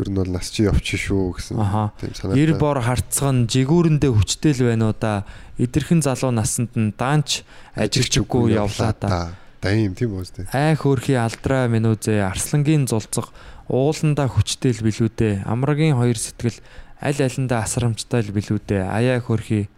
Ер 0.00 0.08
нь 0.08 0.16
бол 0.16 0.30
нас 0.32 0.48
чи 0.48 0.64
явчих 0.64 1.04
шүү 1.04 1.36
гэсэн. 1.36 1.56
Тийм 2.00 2.14
санаатай. 2.16 2.48
90 2.48 2.56
бор 2.56 2.80
харцган 2.80 3.44
жигүүрэндээ 3.44 4.12
хүчтэй 4.16 4.52
л 4.56 4.72
байна 4.72 4.88
уу 4.88 4.96
да. 4.96 5.28
Идэрхэн 5.60 6.00
залуу 6.00 6.32
насанд 6.32 6.72
нь 6.80 6.96
даанч 6.96 7.44
ажилчгүй 7.76 8.56
явлаа 8.56 8.96
да. 8.96 9.36
Дайм 9.60 9.92
тийм 9.92 10.16
үү 10.16 10.24
сте. 10.24 10.48
Ай 10.56 10.74
хөөрхи 10.80 11.12
алдраа 11.12 11.68
минүзээ 11.68 12.24
арслангийн 12.24 12.88
зулцэг 12.88 13.28
ууландаа 13.68 14.32
хүчтэй 14.32 14.74
л 14.74 14.82
билүүдээ. 14.82 15.44
Амрагийн 15.44 16.00
хоёр 16.00 16.16
сэтгэл 16.16 16.58
аль 16.98 17.20
алиндаа 17.22 17.62
асрамжтай 17.68 18.26
л 18.26 18.34
билүүдээ. 18.34 18.82
Аяа 18.88 19.20
хөөрхи 19.22 19.68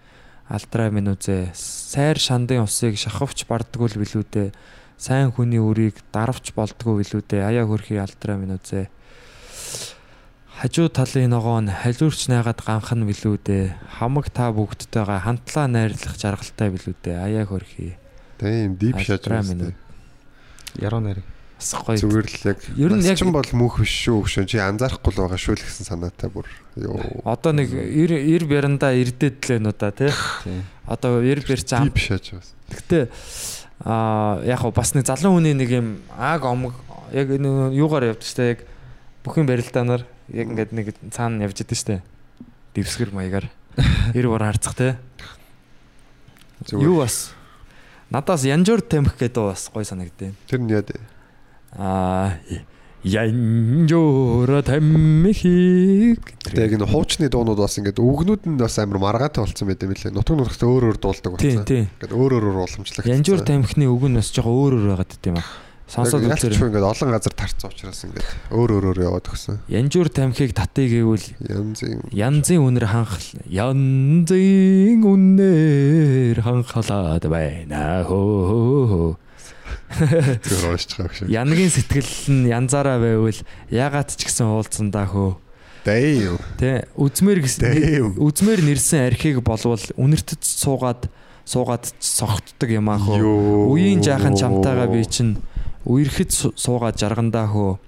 алдраа 0.49 0.89
минүзээ 0.95 1.53
сайр 1.53 2.23
шандын 2.23 2.65
усыг 2.65 2.97
шахавч 2.97 3.45
бардггүй 3.51 3.93
л 3.93 4.01
билүүдээ. 4.01 4.49
Сайн 4.97 5.35
хүний 5.35 5.61
үрийг 5.61 6.01
даравч 6.15 6.55
болдгоо 6.57 7.03
билүүдээ. 7.03 7.45
Аяа 7.45 7.69
хөөрхи 7.69 8.01
алдраа 8.01 8.39
минүзээ. 8.41 8.89
Хажуу 10.55 10.89
талын 10.89 11.31
ногоон 11.35 11.67
халиурч 11.69 12.29
найгаад 12.31 12.63
ганхан 12.63 13.03
билүүдээ. 13.09 13.75
Хамаг 13.99 14.31
та 14.31 14.53
бүгдтэйгээ 14.55 15.21
хамтлаа 15.27 15.67
найрлах 15.67 16.15
жаргалтай 16.15 16.71
билүүдээ. 16.71 17.17
Аяа 17.19 17.45
хөөрхи. 17.45 17.97
Дайм 18.39 18.77
дип 18.79 18.97
шааж 19.03 19.27
Алдраа 19.27 19.43
байна. 19.43 19.51
минут. 19.51 19.75
Яруу 20.79 21.01
нарыг. 21.03 21.25
Бас 21.59 21.75
гоё. 21.75 21.99
Зүгээр 21.99 22.27
л 22.31 22.49
яг 22.55 22.59
Ер 22.79 22.93
нь 22.95 23.03
яг- 23.03 23.19
чин 23.19 23.33
бол 23.35 23.43
мөнх 23.51 23.83
биш 23.83 23.93
шүү 24.07 24.23
гүшэн 24.23 24.47
чи 24.47 24.59
анзаарахгүй 24.63 25.11
л 25.11 25.21
байгаа 25.27 25.39
шүү 25.43 25.55
л 25.59 25.63
гэсэн 25.67 25.85
санаатай 25.91 26.31
бүр. 26.31 26.47
Йоо. 26.79 27.03
Одоо 27.27 27.51
нэг 27.53 27.69
90 27.75 28.23
90 28.39 28.47
бярандаа 28.47 28.95
ирдээд 28.95 29.43
л 29.59 29.67
уу 29.67 29.75
да 29.75 29.91
тий. 29.91 30.11
Одоо 30.87 31.19
90 31.19 31.51
бэр 31.51 31.61
зам. 31.67 31.91
Дип 31.91 31.99
байна. 31.99 32.43
Гэтэ 32.71 32.99
аа 33.83 34.39
яг 34.47 34.63
бас 34.71 34.95
нэг 34.95 35.03
залуу 35.07 35.35
хүний 35.35 35.53
нэг 35.55 35.71
юм 35.71 35.99
ааг 36.15 36.47
омог 36.47 36.75
яг 37.13 37.27
энэ 37.31 37.75
юугаар 37.75 38.15
явдаг 38.15 38.23
штэ 38.27 38.43
яг 38.55 38.59
бүхэн 39.27 39.47
барилдаанаар 39.51 40.07
яг 40.33 40.47
ингээд 40.49 40.73
нэг 40.73 40.87
цаана 41.13 41.45
явж 41.45 41.61
идэв 41.61 41.79
штэ. 41.79 42.03
Дэвсгэр 42.75 43.13
маягаар 43.13 43.51
90 44.15 44.29
бор 44.29 44.43
харцах 44.43 44.75
те. 44.75 44.97
Юу 46.73 47.03
бас 47.03 47.35
надаас 48.11 48.45
янжуур 48.45 48.81
тамхи 48.81 49.19
гэдэг 49.19 49.45
бас 49.45 49.71
гой 49.73 49.85
санагдав. 49.85 50.33
Тэр 50.49 50.61
нь 50.61 50.71
яа 50.71 50.83
дээ. 50.83 51.01
Аа 51.77 52.39
янжуур 53.05 54.63
тамхи 54.65 56.17
Тэгээ 56.17 56.65
яг 56.65 56.73
энэ 56.81 56.89
хуучны 56.89 57.29
дуунууд 57.29 57.61
бас 57.61 57.77
ингээд 57.77 58.01
үгнүүд 58.01 58.49
нь 58.49 58.57
бас 58.57 58.81
амар 58.81 58.97
маргаатай 58.97 59.45
болсон 59.45 59.69
байт 59.69 59.85
юм 59.85 59.93
лээ. 59.93 60.15
Нутаг 60.15 60.41
нутагт 60.41 60.63
өөр 60.65 60.85
өөр 60.89 60.99
дуулдаг 61.03 61.31
болсон. 61.37 61.69
Ингээд 61.69 62.17
өөр 62.17 62.33
өөр 62.41 62.65
уламжлах. 62.65 63.05
Янжуур 63.05 63.45
тамхины 63.45 63.93
үг 63.93 64.09
нь 64.09 64.17
бас 64.17 64.33
жоохон 64.33 64.57
өөр 64.57 64.73
өөр 64.81 64.89
байгаад 64.97 65.13
дим 65.21 65.37
аа. 65.37 65.64
Сонсоод 65.85 66.25
үзээрэй. 66.25 66.57
ингээд 66.57 66.81
олон 66.81 67.11
газар 67.13 67.35
тарцсан 67.37 67.69
учраас 67.69 68.01
ингээд 68.09 68.29
өөр 68.57 68.71
өөр 68.81 68.85
өөр 68.89 68.99
яваад 69.05 69.29
өгсөн. 69.29 69.61
Янжуур 69.69 70.09
тамхиг 70.09 70.57
татъя 70.57 70.89
гэвэл 70.89 71.29
Янзын 71.45 72.01
янзын 72.09 72.65
үнэр 72.65 72.89
ханхал 72.89 73.29
янзын 73.45 75.05
үнээр 75.05 76.41
ханхалаад 76.41 77.25
байна 77.29 78.01
хөө. 78.09 79.21
уушч 79.95 80.91
байгаа 80.99 81.13
гэж. 81.13 81.29
Янгийн 81.29 81.71
сэтгэл 81.71 82.13
нь 82.33 82.49
янзаараа 82.49 82.99
байвал 82.99 83.41
ягаад 83.69 84.09
ч 84.09 84.25
гэсэн 84.25 84.49
уулзсандаа 84.49 85.07
хөө. 85.07 85.37
Дэйв. 85.85 86.41
Тэ 86.57 86.89
үзмэр 86.97 87.45
гэсэн 87.45 88.17
үзмэр 88.17 88.61
нэрсэн 88.65 89.13
архийг 89.13 89.45
болвол 89.45 89.85
үнэртэд 90.01 90.41
суугаад 90.41 91.13
суугаад 91.45 91.93
согтдог 92.01 92.71
юм 92.73 92.89
аа 92.89 92.99
хөө. 92.99 93.69
Үеийн 93.69 94.01
жаахан 94.01 94.33
чамтайгаа 94.33 94.89
би 94.89 95.05
чинь 95.05 95.37
үерхэд 95.85 96.31
су- 96.33 96.55
суугаад 96.57 96.97
жаргандаа 96.99 97.47
хөө. 97.49 97.79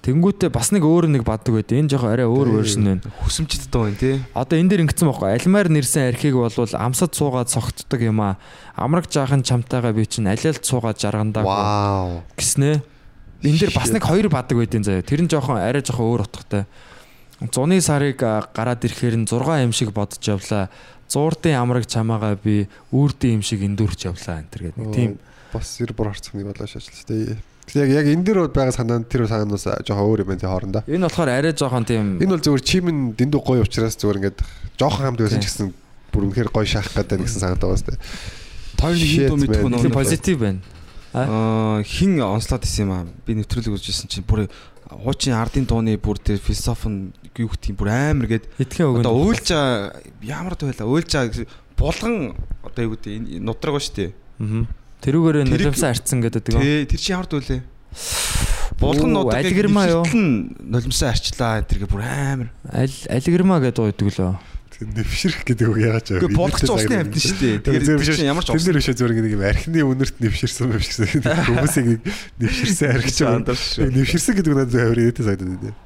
Тэнгүүтээ 0.00 0.48
бас 0.48 0.72
нэг 0.72 0.80
өөр 0.80 1.12
нэг 1.12 1.28
баддаг 1.28 1.52
байд. 1.60 1.68
Энэ 1.76 1.92
жоохон 1.92 2.08
арай 2.16 2.24
өөр 2.24 2.48
вершн 2.56 2.84
байна. 2.88 3.04
Хүсэмжтэй 3.20 3.68
дуу 3.68 3.84
юм 3.92 3.96
тий. 4.00 4.16
Одоо 4.32 4.56
энэ 4.56 4.70
дэр 4.72 4.80
ингэсэн 4.88 5.04
байхгүй. 5.12 5.28
Алимаар 5.36 5.68
нэрсэн 5.68 6.08
архийг 6.08 6.40
болвол 6.40 6.72
амсад 6.72 7.12
суугаад 7.12 7.52
согтдог 7.52 8.00
юм 8.00 8.24
аа. 8.24 8.40
Амраг 8.80 9.12
жаахан 9.12 9.44
чамтайгаа 9.44 9.92
би 9.92 10.08
чинь 10.08 10.24
алиалт 10.24 10.64
суугаад 10.64 10.96
жаргандаа 10.96 11.44
гэснэ. 12.32 12.80
Энэ 13.44 13.58
дэр 13.60 13.72
бас 13.76 13.92
нэг 13.92 14.00
хоёр 14.08 14.32
бадаг 14.32 14.56
байдیں۔ 14.56 14.80
заяа. 14.80 15.04
Тэр 15.04 15.20
нь 15.20 15.28
жоохон 15.28 15.60
арай 15.60 15.84
жоохон 15.84 16.08
өөр 16.16 16.24
утгатай. 16.24 16.64
Зуны 17.52 17.76
сарыг 17.84 18.16
гараад 18.24 18.80
ирэхээр 18.80 19.16
нь 19.20 19.28
6 19.28 19.64
юм 19.68 19.72
шиг 19.76 19.92
бодож 19.92 20.20
явлаа. 20.24 20.72
Зуурдын 21.12 21.60
амраг 21.60 21.84
чамаагаа 21.84 22.40
би 22.40 22.68
үрдийн 22.88 23.40
юм 23.40 23.44
шиг 23.44 23.60
эндүрч 23.64 24.08
явлаа 24.08 24.40
энэ 24.40 24.48
төр 24.48 24.62
гэдэг 24.72 24.80
нэг 24.80 24.92
тийм 24.96 25.12
бас 25.52 25.78
90 25.78 25.94
бор 25.96 26.12
харцны 26.12 26.44
болоо 26.44 26.66
шаачлаа 26.66 27.04
тий. 27.06 27.36
Яг 27.74 27.88
яг 27.90 28.06
энэ 28.06 28.24
дэр 28.26 28.38
байгаа 28.50 28.74
санаа 28.74 29.02
тэр 29.06 29.26
санаанаас 29.30 29.66
жоохон 29.86 30.06
өөр 30.10 30.22
юм 30.24 30.28
байна 30.34 30.40
тий 30.42 30.50
хоорондоо. 30.50 30.82
энэ 30.88 31.06
болохоор 31.06 31.30
арай 31.30 31.54
жоохон 31.54 31.84
тийм 31.86 32.18
Энэ 32.18 32.32
бол 32.34 32.42
зүгээр 32.42 32.64
чимэн 32.66 32.98
дэндүү 33.14 33.40
гоё 33.46 33.62
учраас 33.62 33.94
зүгээр 34.00 34.18
ингээд 34.18 34.38
жоохон 34.78 35.04
хамт 35.06 35.20
байсан 35.22 35.38
ч 35.38 35.46
гэсэн 35.46 35.70
бүр 36.10 36.22
үнэхээр 36.30 36.50
гоё 36.50 36.66
шахах 36.66 36.94
гэдэг 36.98 37.22
нэгсэн 37.22 37.40
санаатай 37.46 37.66
байгаа 37.70 37.78
сте. 37.78 37.94
Тойр 38.74 38.96
нэг 38.98 39.38
мэдгүй 39.38 39.62
man. 39.62 39.72
нөө. 39.78 39.82
тийм 39.86 39.94
позитив 39.94 40.38
байна. 40.42 40.60
Аа 41.14 41.82
хин 41.86 42.18
онцлоод 42.22 42.66
исэн 42.66 42.86
юм 42.86 42.92
аа. 42.94 43.06
Би 43.26 43.34
нэвтрүүлэг 43.38 43.74
үзчихсэн 43.78 44.10
чинь 44.10 44.26
бүр 44.26 44.50
хуучин 44.90 45.34
ардын 45.38 45.66
дууны 45.66 45.94
бүр 45.98 46.18
тэр 46.18 46.42
философи 46.42 46.90
нь 46.90 47.14
юу 47.38 47.50
гэх 47.50 47.70
юм 47.70 47.78
бүр 47.78 47.90
амар 47.90 48.26
гээд 48.26 48.44
Итгэн 48.58 48.86
өгөн. 48.90 49.02
одоо 49.06 49.14
уйлжаа 49.14 49.94
ямар 50.22 50.54
байла 50.58 50.86
уйлжаа 50.90 51.30
булган 51.78 52.34
одоо 52.66 52.82
юу 52.82 52.94
гэдэг 52.98 53.10
энэ 53.14 53.42
нудраг 53.42 53.78
ба 53.78 53.80
штэ. 53.82 54.10
Аа. 54.42 54.66
Тэрүүгээр 55.00 55.48
нулимсаа 55.48 55.96
арцсан 55.96 56.20
гэдэг 56.20 56.52
үү? 56.52 56.60
Тэ 56.60 56.92
тэр 56.92 57.00
чи 57.00 57.12
ямар 57.16 57.28
дүүлээ? 57.28 57.60
Булган 58.80 59.16
Оо, 59.16 59.24
нутаг 59.24 59.40
алигэрмаа 59.40 59.86
юу? 59.88 60.04
нулимсаа 60.04 61.12
арчлаа 61.12 61.60
энэ 61.60 61.68
тэргээ 61.68 61.88
бүр 61.88 62.04
амар. 62.04 62.48
Аль 62.68 62.96
алигэрма 63.08 63.60
гэдэг 63.64 63.80
уудаг 63.80 64.08
лөө. 64.12 64.32
Нэвшрэх 64.80 65.44
гэдэг 65.44 65.66
үг 65.68 65.78
яагаад 65.84 66.04
ч 66.08 66.16
Гэхдээ 66.16 66.36
булгач 66.40 66.64
усны 66.64 66.96
амьтан 66.96 67.20
шүү 67.20 67.36
дээ. 67.36 67.56
Тэгэхээр 67.68 68.16
чинь 68.16 68.32
ямар 68.32 68.44
ч 68.44 68.48
тэр 68.48 68.56
ус. 68.56 68.64
нэр 68.64 68.78
бишээ 68.80 68.96
зүгээр 68.96 69.12
нэг 69.20 69.34
юм 69.36 69.44
архины 69.44 69.80
үнэрт 69.84 70.16
нэвширсэн 70.24 70.72
юм 70.72 70.80
шиг 70.80 70.94
санагдав. 70.96 71.36
Хүмүүсийг 71.52 71.84
нэг 71.84 72.00
нэвширсэн 72.40 72.88
архич 72.96 73.16
юм. 73.20 73.28
Андарч 73.28 73.60
шүү. 73.76 73.92
Нэвширсэн 73.92 74.34
гэдэг 74.40 74.52
нь 74.52 74.56
надад 74.56 74.80
амар 74.80 75.00
идэ 75.04 75.20
санагдаад 75.20 75.60
байна. 75.60 75.76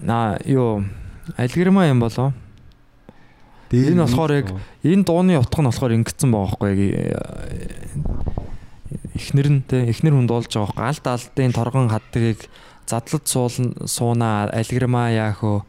На 0.00 0.18
юу 0.48 0.88
алигэрма 1.36 1.92
юм 1.92 2.00
болоо. 2.00 2.32
Энэ 3.72 4.04
болохоор 4.08 4.32
яг 4.32 4.48
энэ 4.80 5.04
дууны 5.04 5.36
утга 5.36 5.60
нь 5.60 5.68
болохоор 5.68 5.92
ингэсэн 6.00 6.32
байгаа 6.32 6.56
байхгүй 6.56 6.68
яг 6.72 6.80
э, 6.80 8.08
эхнэр 9.12 9.48
нь 9.52 9.62
те 9.68 9.84
эхнэр 9.92 10.16
хүн 10.16 10.24
дуулж 10.24 10.48
байгаа 10.48 10.72
байхгүй. 10.72 10.88
Алд 10.88 11.04
алдын 11.04 11.52
торгон 11.52 11.92
хаддгийг 11.92 12.48
задлад 12.88 13.24
суулна 13.28 13.84
сууна 13.84 14.48
алигрма 14.48 15.12
яахөө 15.12 15.60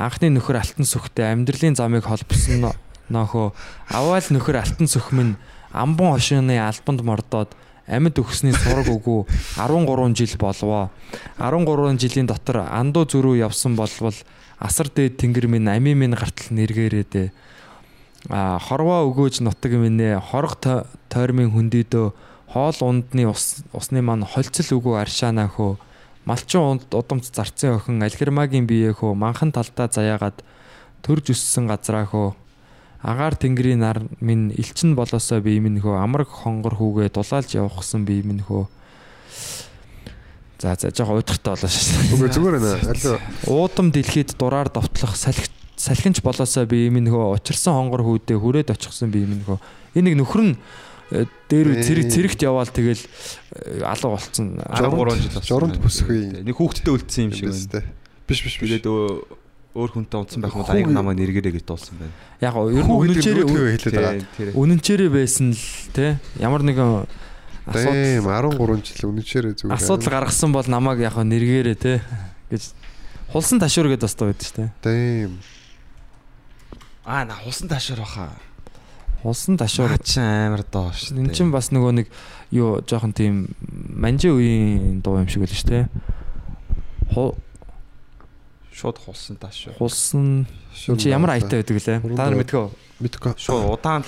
анхны 0.00 0.32
нөхөр 0.32 0.56
алтан 0.64 0.88
сүхтэй 0.88 1.28
амьдралын 1.28 1.76
замыг 1.76 2.08
холбосон 2.08 2.72
нөхөө 3.12 3.52
аваал 3.92 4.28
нөхөр 4.32 4.56
алтан 4.56 4.88
сүх 4.88 5.12
минь 5.12 5.36
амбон 5.76 6.16
хошооны 6.16 6.56
албанд 6.56 7.04
мордоод 7.04 7.52
амьд 7.84 8.16
өгсний 8.16 8.56
сураг 8.56 8.88
өгөө 8.88 9.28
13 9.60 10.16
жил 10.18 10.34
болвоо. 10.40 10.88
13 11.36 12.00
жилийн 12.00 12.30
дотор 12.30 12.64
андуу 12.64 13.04
зөрүү 13.04 13.44
явсан 13.44 13.76
болвол 13.76 14.16
асар 14.62 14.86
дээд 14.94 15.18
тэнгэр 15.18 15.50
минь 15.50 15.66
ами 15.66 15.94
минь 15.98 16.14
гартал 16.14 16.54
нэргээрээ 16.54 17.30
а 18.30 18.58
хорвоо 18.62 19.10
өгөөж 19.10 19.42
нутаг 19.42 19.72
минь 19.74 19.98
хорог 20.30 20.54
то- 20.62 20.86
тойрмын 21.10 21.50
хүндийдөө 21.50 22.06
хоол 22.52 22.78
ундны 22.80 23.26
ус 23.26 23.66
усны 23.74 23.98
маань 23.98 24.22
холцол 24.22 24.78
өгөө 24.78 25.02
аршаана 25.02 25.50
хөө 25.50 25.74
малчин 26.24 26.62
унд 26.62 26.86
удамц 26.94 27.34
зарцын 27.34 27.82
охин 27.82 28.02
алхирмагийн 28.06 28.66
бие 28.70 28.94
хөө 28.94 29.18
манхан 29.18 29.50
талдаа 29.50 29.90
заяагаад 29.90 30.38
төрж 31.02 31.34
өссөн 31.34 31.66
газраа 31.66 32.06
хөө 32.06 32.30
агаар 33.02 33.34
тэнгэрийн 33.34 33.82
нар 33.82 33.98
минь 34.20 34.54
элчин 34.54 34.94
болоосоо 34.94 35.40
бие 35.42 35.58
минь 35.58 35.82
хөө 35.82 35.98
амраг 35.98 36.30
хонгор 36.30 36.78
хүүгээ 36.78 37.10
дулаалж 37.10 37.50
явахсан 37.58 38.06
бие 38.06 38.22
минь 38.22 38.46
хөө 38.46 38.70
За 40.62 40.76
за 40.78 40.92
жоо 40.94 41.18
уйдгартай 41.18 41.56
болоо 41.58 41.66
шүү. 41.66 42.14
Үгүй 42.14 42.28
зүгээр 42.30 42.56
байна. 42.62 42.78
Алуу 42.94 43.18
Уудам 43.50 43.90
дэлхийд 43.90 44.36
дураар 44.38 44.70
довтлох 44.70 45.16
салхи 45.18 45.50
салхинч 45.74 46.22
болоосоо 46.22 46.62
би 46.70 46.86
юм 46.86 47.02
нөхөө 47.02 47.34
учирсан 47.34 47.74
хонгор 47.74 48.06
хүүдээ 48.06 48.38
хүрээд 48.38 48.70
очихсан 48.70 49.10
би 49.10 49.24
юм 49.26 49.42
нөхөө. 49.42 49.58
Энэ 49.98 50.14
нэг 50.14 50.22
нөхөр 50.22 50.42
нь 50.46 50.54
э, 51.10 51.26
дээр 51.50 51.74
Ээ. 51.74 51.82
зэрэг 51.82 52.06
зэрэгт 52.14 52.40
яваал 52.46 52.70
тэгэл 52.70 53.02
э, 53.02 53.82
алуу 53.82 54.14
болцсон. 54.14 54.62
13 54.70 55.18
жил 55.18 55.34
болсон. 55.34 55.42
Журамд 55.50 55.76
бүсгүй. 55.82 56.46
Нэг 56.46 56.54
хүүхдтэй 56.54 56.94
үлдсэн 56.94 57.22
юм 57.26 57.32
шиг 57.34 57.50
байна. 57.50 57.82
биш 58.30 58.40
биш 58.46 58.54
биш. 58.62 58.70
Тэгээд 58.70 58.86
өө- 58.86 59.42
өөр 59.74 59.90
хүнтэй 59.98 60.18
унтсан 60.22 60.40
байх 60.44 60.54
юм 60.54 60.62
Хүүг- 60.62 60.76
аяг 60.78 60.88
намаа 60.94 61.16
нэргэрээ 61.18 61.58
гэж 61.58 61.64
дуулсан 61.66 61.96
байна. 61.98 62.14
Яг 62.38 62.52
гоо 62.54 62.70
ер 62.70 62.84
нь 62.84 62.86
Хүүгийн 62.86 63.18
үнэнчээр 63.18 63.38
нүүдгээ 63.42 63.72
хэлээд 63.82 63.96
байгаа. 63.98 64.22
Тэр 64.38 64.48
үнэнчээр 64.54 65.02
байсан 65.10 65.46
л 65.56 65.64
те 65.96 66.06
ямар 66.38 66.62
нэгэн 66.62 67.08
Дэм 67.66 68.26
асуудал 68.26 68.58
13 68.58 68.82
жил 68.82 69.10
үнэнчээрээ 69.14 69.54
зүгээр. 69.54 69.76
асуудал 69.78 70.10
гаргасан 70.10 70.50
бол 70.50 70.66
намайг 70.66 70.98
яг 70.98 71.14
гоо 71.14 71.22
нэргээрээ 71.22 71.76
те 71.78 72.02
гэж 72.50 72.74
хулсан 73.30 73.62
ташуур 73.62 73.86
гэдээ 73.94 74.06
бас 74.10 74.16
байдаг 74.18 74.42
шүү 74.42 74.56
дээ. 74.58 74.70
Дэм. 74.82 75.32
аа 77.06 77.22
на 77.24 77.34
хусан 77.38 77.68
таашаар 77.70 78.02
баха. 78.02 78.34
Хулсан 79.22 79.54
ташуур 79.54 79.94
Наа 79.94 80.02
чи 80.02 80.18
амар 80.18 80.66
доо 80.66 80.90
шүү. 80.90 81.22
Эн 81.22 81.30
чинь 81.30 81.54
бас 81.54 81.70
нөгөө 81.70 81.92
нэг 82.02 82.06
юу 82.50 82.82
жоохон 82.82 83.14
тийм 83.14 83.54
манжи 83.94 84.26
үеийн 84.26 84.98
дуу 84.98 85.22
юм 85.22 85.30
шиг 85.30 85.46
байл 85.46 85.54
шүү 85.54 85.70
дээ. 85.70 85.86
Шууд 88.72 88.98
хулсан 88.98 89.36
таашаа. 89.36 89.74
Хулсан 89.76 90.46
чи 90.72 91.12
ямар 91.12 91.36
айтай 91.36 91.60
байдаг 91.60 91.76
лээ? 91.76 92.16
Та 92.16 92.30
нар 92.32 92.40
мэдгөө. 92.40 92.66
мэдгүй. 93.02 93.34
Шууд 93.36 93.68
удаан. 93.76 94.04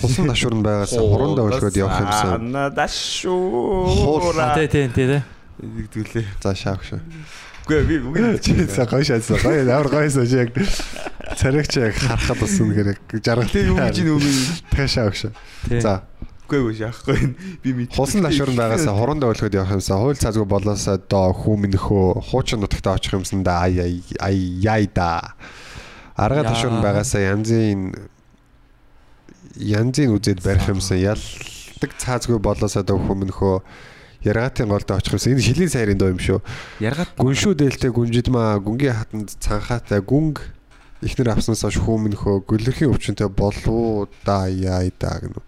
Хусан 0.00 0.26
ташуур 0.26 0.54
нь 0.56 0.64
байгаасаа 0.64 1.04
хуруундаа 1.04 1.46
өлгөөд 1.46 1.76
явах 1.76 2.00
юмсан. 2.02 2.30
Ана 2.40 2.64
дашуура. 2.72 4.56
Тий, 4.56 4.68
тий, 4.68 4.88
тий, 4.88 5.06
тий. 5.06 5.22
Нэгдүүлээ. 5.62 6.26
За 6.42 6.54
шаавш. 6.56 6.96
Үгүй 7.62 7.82
би 7.86 7.96
бүгд 8.02 8.42
Чи 8.42 8.56
за 8.66 8.86
гоё 8.90 9.04
шаасан. 9.06 9.38
Гоё 9.38 9.62
амар 9.70 9.88
гоёсэн 9.92 10.26
чи 10.26 10.36
яг 10.40 10.50
царигч 11.38 11.78
яг 11.78 11.94
харахад 11.94 12.40
болсон 12.40 12.72
гэр 12.74 12.98
жаргал. 13.22 13.46
Тэг 13.52 13.70
юу 13.70 13.78
гэж 13.78 13.96
нүг 14.02 14.88
шаавш. 14.90 15.30
Тий. 15.68 15.78
За 15.78 16.02
биш 16.60 16.80
яахгүй 16.82 17.34
би 17.62 17.72
мэд. 17.72 17.94
Хусан 17.96 18.22
ташуурн 18.26 18.56
байгаасаа 18.58 18.94
хуруундаа 18.98 19.32
өлгөөд 19.32 19.56
явах 19.56 19.76
юмсан. 19.78 20.00
Хууль 20.02 20.20
цаазгүй 20.20 20.46
болоосаа 20.48 20.98
доо 21.00 21.32
хүмнөхөө 21.32 22.06
хуучин 22.28 22.60
нутагтаа 22.60 23.00
очих 23.00 23.16
юмсан 23.16 23.42
да 23.46 23.62
ай 23.64 23.80
ай 23.80 23.94
ай 24.20 24.36
яй 24.60 24.90
да. 24.92 25.34
Арга 26.16 26.44
ташуурн 26.44 26.84
байгаасаа 26.84 27.24
янзын 27.32 27.94
янзын 29.56 30.12
үзээд 30.12 30.44
барих 30.44 30.68
юмсан. 30.68 31.00
Ялдаг 31.00 31.96
цаазгүй 31.96 32.38
болоосаа 32.38 32.84
доо 32.84 33.00
хүмнөхөө 33.00 33.56
яргатын 34.28 34.68
голдоо 34.68 34.96
очих 35.00 35.16
юмсан. 35.16 35.32
Энэ 35.34 35.46
шилийн 35.46 35.72
сайрын 35.72 35.98
доо 35.98 36.12
юм 36.12 36.20
шүү. 36.20 36.40
Яргаад 36.84 37.16
Гүншүү 37.18 37.54
дээлтэй 37.58 37.90
гүнжидмаа 37.90 38.60
гүнгийн 38.62 38.96
хатанд 38.98 39.34
цанхаатай 39.40 40.04
гүнг 40.04 40.42
ихнэр 41.02 41.34
авснаас 41.34 41.66
хойш 41.66 41.82
хүмнөхөө 41.82 42.46
гөлөрхийн 42.46 42.92
өвчнөд 42.94 43.26
болов 43.34 44.08
да 44.22 44.46
яй 44.46 44.92
да 44.94 45.18
гэнэ. 45.18 45.42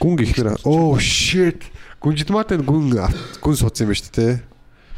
Гүнг 0.00 0.20
ихнэр 0.24 0.60
оо 0.64 0.98
shit 1.00 1.64
гүнжидмаатай 2.02 2.60
гүн 2.60 2.92
гүн 3.40 3.56
суудсан 3.56 3.88
юм 3.88 3.92
ба 3.92 3.96
шүү 3.96 4.12
дээ. 4.12 4.34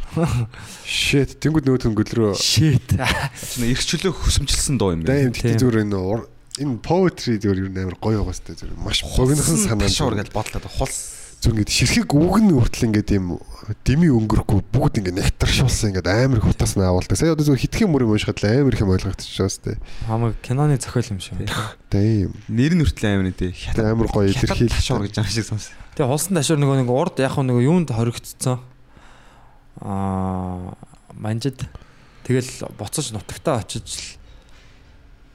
Shit 0.88 1.36
тэнгууд 1.36 1.68
нөгөөд 1.68 1.84
нь 1.92 1.98
гөлрөө. 1.98 2.32
Shit. 2.40 2.96
чинь 2.96 3.68
эрхчлөө 3.70 4.12
хөсөмжилсэн 4.16 4.80
доо 4.80 4.96
юм 4.96 5.04
Дэм 5.04 5.30
Тийм. 5.30 5.52
тэгтээ 5.52 5.60
зүгээр 5.60 5.84
энэ 5.84 6.00
энэ 6.64 6.80
poetry 6.80 7.36
зүгээр 7.38 7.60
юу 7.60 7.70
амар 7.76 7.96
гоё 8.00 8.24
байгаа 8.24 8.34
сте 8.34 8.56
зүгээр 8.56 8.80
маш 8.80 9.04
богинохон 9.04 9.58
санаа. 9.60 9.88
шуур 9.88 10.16
гэж 10.16 10.32
бодлоо 10.32 10.64
хулс. 10.64 11.17
Зүг 11.38 11.54
ингэ 11.54 11.70
ширхэг 11.70 12.10
үг 12.14 12.42
нь 12.42 12.50
хүртэл 12.50 12.90
ингэ 12.90 13.14
юм 13.14 13.38
дими 13.86 14.10
өнгөрөхгүй 14.10 14.60
бүгд 14.74 15.00
ингэ 15.02 15.14
нектаршуулсан 15.14 15.94
ингэ 15.94 16.02
амар 16.02 16.42
их 16.42 16.50
утас 16.50 16.74
наавалдаг. 16.74 17.14
Сая 17.14 17.34
одоо 17.34 17.46
зүгээр 17.46 17.62
хитгэн 17.62 17.90
мөр 17.90 18.06
юм 18.06 18.12
уушгаад 18.18 18.42
л 18.42 18.50
амар 18.50 18.74
их 18.74 18.82
юм 18.82 18.90
ойлгогдчихж 18.90 19.38
байгаа 19.38 19.54
сте. 19.54 19.78
Хамаг 20.10 20.34
киноны 20.42 20.78
зохиол 20.82 21.14
юм 21.14 21.20
шиг. 21.22 21.38
Дэм. 21.94 22.34
Нэр 22.50 22.72
нь 22.74 22.82
хүртэл 22.82 23.08
амар 23.14 23.26
нэ. 23.30 23.36
Тэ 23.38 23.82
амар 23.86 24.08
гоё 24.10 24.34
илэрхийлж 24.34 24.82
шуур 24.82 25.06
гэж 25.06 25.14
байгаа 25.22 25.30
шиг 25.30 25.46
сонс. 25.46 25.70
Тэгээ 25.94 26.10
хулсан 26.10 26.34
ташуур 26.34 26.58
нөгөө 26.58 26.76
нэг 26.82 26.90
урд 26.90 27.16
яг 27.22 27.38
нөгөө 27.38 27.62
юунд 27.70 27.94
хоригдсон. 27.94 28.58
Аа 29.78 30.74
манжид 31.14 31.62
тэгэл 32.26 32.66
буцаж 32.74 33.14
нутагтаа 33.14 33.62
очиж 33.62 33.86
л 33.94 34.06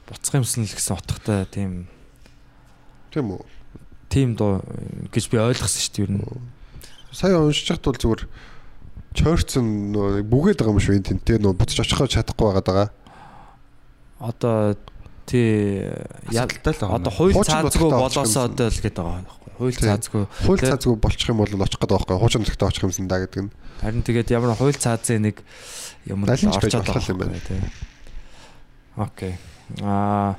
буцах 0.08 0.36
юмсан 0.36 0.68
л 0.68 0.72
гэсэн 0.76 1.00
утгатай 1.00 1.48
тийм 1.48 1.88
Тийм 3.14 3.30
үү. 3.30 3.46
Тийм 4.14 4.38
дуу 4.38 4.62
гэж 5.10 5.24
би 5.26 5.42
ойлгосон 5.42 5.82
шүү 5.82 5.94
дээ 5.98 6.04
ер 6.06 6.12
нь. 6.14 6.22
Сая 7.10 7.42
уншиж 7.42 7.66
хат 7.74 7.82
бол 7.82 7.98
зүгээр 7.98 8.22
чойрцсон 9.14 9.90
нөө 9.90 10.22
нэг 10.22 10.26
бүгээд 10.30 10.58
байгаа 10.62 10.74
юм 10.74 10.82
шүү 10.82 10.94
энэ 11.02 11.08
тэнтэй 11.18 11.38
нөө 11.42 11.54
буцаж 11.58 11.82
очихоо 11.82 12.06
чадахгүй 12.06 12.54
байгаа. 12.62 12.90
Одоо 14.22 14.78
тий 15.26 15.82
Асуудалтай 16.30 16.74
л 16.74 16.80
байгаа. 16.82 16.98
одоо 16.98 17.12
хууль 17.14 17.34
цаазгүй 17.34 17.90
болоосоо 17.90 18.44
одоо 18.50 18.68
л 18.70 18.78
гэдэг 18.82 19.02
байгаа 19.02 19.22
байхгүй. 19.22 19.50
Хууль 19.54 19.74
Тий. 19.74 19.86
цаазгүй. 19.86 20.22
Хууль 20.46 20.62
цаазгүй 20.62 20.94
болчих 20.98 21.28
юм 21.30 21.38
бол 21.38 21.46
очих 21.46 21.78
гээд 21.78 21.90
байгаа 21.90 21.98
байхгүй. 22.02 22.18
Хуучин 22.18 22.40
нутагтаа 22.42 22.68
очих 22.70 22.82
юмсан 22.84 23.06
да 23.06 23.18
гэдэг 23.22 23.40
нь. 23.46 23.50
Харин 23.80 24.02
тэгээд 24.02 24.28
ямар 24.34 24.58
хууль 24.58 24.74
цаазын 24.74 25.22
нэг 25.30 25.36
юм 26.10 26.26
орчод 26.26 26.82
болох 26.82 27.08
юм 27.08 27.18
байгаа 27.22 27.42
тий. 27.46 27.60
Окей. 28.98 29.32
Аа 29.82 30.34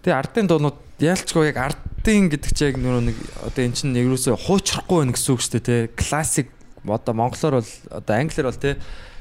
тэгээ 0.00 0.16
ардын 0.16 0.48
дуунууд 0.48 0.87
яалчгүй 0.98 1.50
яг 1.50 1.58
ардын 1.62 2.30
гэдэг 2.32 2.52
чи 2.54 2.70
яг 2.70 2.76
нөгөө 2.78 3.02
нэг 3.10 3.18
одоо 3.46 3.62
эн 3.62 3.74
чинь 3.74 3.94
ерөөсөө 3.94 4.34
хуучрахгүй 4.34 5.06
байх 5.06 5.14
гэсэн 5.14 5.32
үг 5.34 5.42
шүү 5.42 5.52
дээ 5.58 5.66
тий. 5.66 5.80
Классик 5.94 6.48
одоо 6.82 7.14
монголоор 7.14 7.62
бол 7.62 7.72
одоо 7.90 8.14
англиар 8.18 8.50
бол 8.50 8.58
тий 8.58 8.74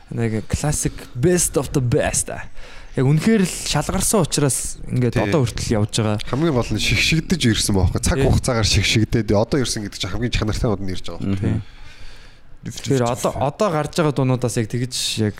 нэг 0.09 0.47
классик 0.47 0.93
best 1.13 1.57
of 1.59 1.69
the 1.75 1.81
best. 1.83 2.31
аа. 2.31 2.47
Яг 2.97 3.05
үнэхээр 3.05 3.45
л 3.45 3.53
шалгарсан 3.69 4.25
учраас 4.25 4.81
ингээд 4.89 5.21
одоо 5.21 5.45
хүртэл 5.45 5.77
явж 5.77 5.93
байгаа. 6.01 6.17
Хамгийн 6.25 6.55
гол 6.55 6.71
нь 6.73 6.81
шигшигдэж 6.81 7.41
ирсэн 7.53 7.77
байхгүй. 7.77 8.01
Цаг 8.01 8.17
хугацаагаар 8.25 8.65
шигшигдээд 8.65 9.29
одоо 9.37 9.61
ирсэн 9.61 9.85
гэдэг 9.85 10.01
чинь 10.01 10.13
хамгийн 10.17 10.33
чанартай 10.33 10.73
нь 10.73 10.93
ирж 10.97 11.05
байгаа 11.13 11.29
байхгүй. 11.29 11.61
Тэгэхээр 12.65 13.05
одоо 13.05 13.31
одоо 13.37 13.69
гарч 13.69 13.93
байгаа 14.01 14.15
дуунуудаас 14.17 14.57
яг 14.57 14.67
тэгж 14.71 14.95
яг 15.29 15.37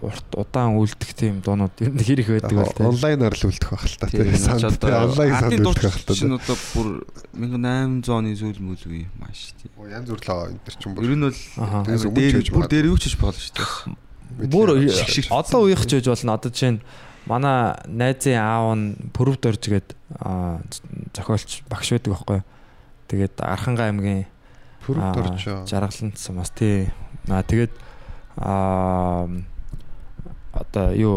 урт 0.00 0.28
удаан 0.32 0.80
үлдэх 0.80 1.12
тийм 1.12 1.40
дуунууд 1.44 1.76
ер 1.84 1.92
нь 1.92 2.00
хэрэг 2.00 2.28
байдаг 2.40 2.56
бол 2.56 2.72
тий. 2.72 2.86
Онлайнаар 2.88 3.34
л 3.36 3.44
үлдэх 3.48 3.68
байх 3.68 3.84
л 3.84 3.96
та. 4.00 4.06
Тийм 4.08 4.32
Санд 4.34 4.64
одоо 4.64 5.12
онлайн 5.12 5.32
санд 5.36 5.60
үлдэх 5.60 5.84
байх 5.84 5.98
л 6.00 6.16
чинь 6.16 6.32
та. 6.32 6.40
одоо 6.40 6.56
бүр 6.72 6.88
1800 7.36 8.08
оны 8.08 8.30
сүүл 8.32 8.60
мөл 8.64 8.84
үе 8.88 9.04
маш 9.20 9.52
тийм. 9.60 9.70
Оо, 9.76 9.86
Янз 9.92 10.08
бүр 10.08 10.20
энэ 10.24 10.60
төр 10.64 10.74
чинь 10.80 10.92
Ер 10.92 10.96
бүр. 10.96 11.12
нь 11.12 11.24
бол 11.24 12.16
дээр 12.16 12.34
бүр 12.48 12.66
дээр 12.72 12.86
юу 12.88 12.98
ч 12.98 13.04
хийж 13.12 13.16
болно 13.20 13.36
шүү 13.38 13.54
дээ. 13.60 14.48
Бүр 14.50 14.68
одоо 15.30 15.60
үеих 15.68 15.84
ч 15.84 15.92
үж 16.00 16.06
болно. 16.08 16.32
Одоо 16.40 16.50
жишээ 16.50 16.72
нь 16.74 16.80
манай 17.28 17.76
найзын 17.86 18.40
аав 18.40 18.72
нь 18.74 18.96
Пүрэв 19.12 19.36
дөрж 19.36 19.62
гээд 19.68 19.88
аа, 20.20 20.64
зохиолч 21.12 21.60
багш 21.68 21.88
байдаг 21.92 22.10
байхгүй. 22.12 22.40
Тэгээд 23.12 23.34
Архангай 23.44 23.92
аймгийн 23.92 24.24
Пүрэв 24.84 25.00
аа, 25.04 25.12
дорж. 25.12 25.44
жаргалант 25.68 26.16
сумаас 26.18 26.50
тий 26.56 26.88
Аа 27.28 27.44
тэгээд 27.44 27.72
аа 28.36 29.28
одоо 30.54 30.94
юу 30.94 31.16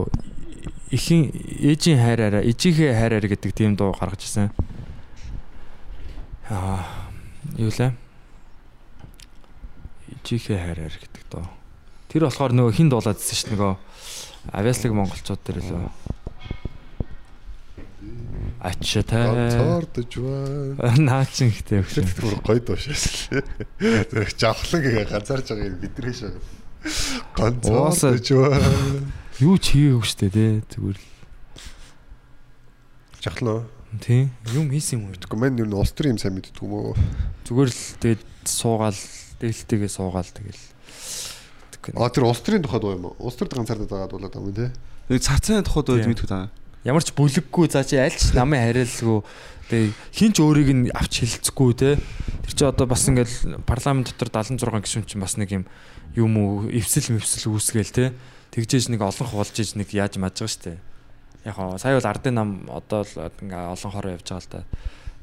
ихийн 0.90 1.30
ээжийн 1.62 2.02
хайраараа 2.02 2.42
ижийнхээ 2.42 2.94
хайраар 2.98 3.28
гэдэг 3.28 3.52
тийм 3.54 3.76
дуу 3.78 3.94
гаргаж 3.94 4.24
ирсэн. 4.26 4.50
Аа 6.50 6.82
юу 7.60 7.70
лээ? 7.70 7.92
Ижийнхээ 10.26 10.58
хайраар 10.58 10.96
гэдэг 10.96 11.24
дуу. 11.30 11.46
Тэр 12.08 12.26
болохоор 12.26 12.56
нөгөө 12.56 12.74
хин 12.74 12.90
дуулаад 12.90 13.20
ирсэн 13.20 13.36
шүү 13.36 13.50
дээ 13.52 13.56
нөгөө 13.60 13.76
авиаслаг 14.56 14.92
монголчууд 14.96 15.42
дээр 15.44 15.60
лөө. 15.60 15.92
Ачтай. 18.64 19.04
Ганцаардж 19.06 20.14
байна. 20.18 20.98
Наачин 21.08 21.52
өгш. 21.52 21.94
Тэр 21.94 22.08
бүр 22.18 22.36
гоё 22.42 22.62
дуушаас 22.64 23.30
л. 23.38 23.44
Тэр 23.78 24.24
жавхлан 24.34 24.82
гээ 24.82 25.06
ганцаарж 25.12 25.52
байгааг 25.52 25.78
бидрээ 25.84 26.16
шаа. 26.16 26.34
Ганцаардж 27.38 28.28
байна. 28.34 28.72
Юу 29.38 29.62
ч 29.62 29.78
хийгээгүй 29.78 30.02
штэ 30.02 30.34
тий 30.34 30.66
зүгээр 30.74 30.98
л. 30.98 31.10
Жавхлан 33.22 33.54
уу? 33.54 33.64
Тий. 34.02 34.34
Юм 34.50 34.74
хийсэн 34.74 34.98
юм 34.98 35.14
уу? 35.14 35.18
Тэгэхгүй 35.18 35.38
мань 35.38 35.62
юу 35.62 35.78
улс 35.78 35.94
төрийн 35.94 36.18
юм 36.18 36.22
сайн 36.22 36.34
мэддэг 36.34 36.58
юм 36.58 36.74
уу? 36.74 36.98
Зүгээр 37.46 37.70
л 37.70 37.84
тэгээд 38.02 38.24
суугаал 38.50 38.98
дээлтэйгээ 39.38 39.92
суугаал 39.94 40.26
тэгэл. 40.26 40.64
А 42.02 42.10
тэр 42.10 42.26
улс 42.26 42.42
төрийн 42.42 42.66
тухайд 42.66 42.82
уу 42.82 42.98
юм 42.98 43.06
уу? 43.14 43.16
Улс 43.22 43.38
төрд 43.38 43.54
ганцаардаад 43.54 44.10
байгаа 44.10 44.10
болоод 44.10 44.34
байгаа 44.34 44.42
юм 44.42 44.58
тий. 44.58 44.70
Нэг 45.06 45.22
цацааны 45.22 45.62
тухайд 45.62 45.94
үед 45.94 46.10
мэдгүй 46.10 46.30
таа. 46.34 46.50
Ямар 46.82 47.06
ч 47.06 47.14
бүлэггүй 47.14 47.70
за 47.70 47.86
чи 47.86 48.02
аль 48.02 48.18
ч 48.18 48.34
намын 48.34 48.58
хариалгүй 48.58 49.22
тэгээ 49.70 49.94
хинч 50.18 50.36
өөрийг 50.42 50.70
нь 50.74 50.90
авч 50.90 51.22
хэлцэхгүй 51.22 51.72
те 51.78 51.90
тэр 52.42 52.54
чи 52.58 52.64
одоо 52.64 52.88
бас 52.90 53.06
ингээл 53.06 53.62
парламент 53.68 54.16
дотор 54.16 54.32
76 54.42 54.66
гишүүн 54.66 55.06
чинь 55.06 55.22
бас 55.22 55.36
нэг 55.36 55.52
юм 55.52 55.64
юм 56.16 56.32
уу 56.40 56.72
эвсэл 56.72 57.12
мөвсөл 57.20 57.52
үүсгээл 57.52 57.92
те 57.92 58.06
тэгжээж 58.58 58.90
нэг 58.90 59.02
олон 59.06 59.28
хулж 59.30 59.54
иж 59.62 59.78
нэг 59.78 59.94
яаж 59.94 60.18
маж 60.18 60.42
байгаа 60.42 60.50
штэ 60.50 60.74
яг 61.46 61.56
хоо 61.56 61.78
сая 61.78 61.94
бол 61.94 62.10
ардын 62.10 62.34
нам 62.34 62.50
одоо 62.74 63.06
л 63.06 63.14
ингээ 63.46 63.78
олон 63.78 63.92
хороо 63.94 64.12
явж 64.18 64.26
байгаа 64.26 64.42
л 64.42 64.50
да 64.50 64.62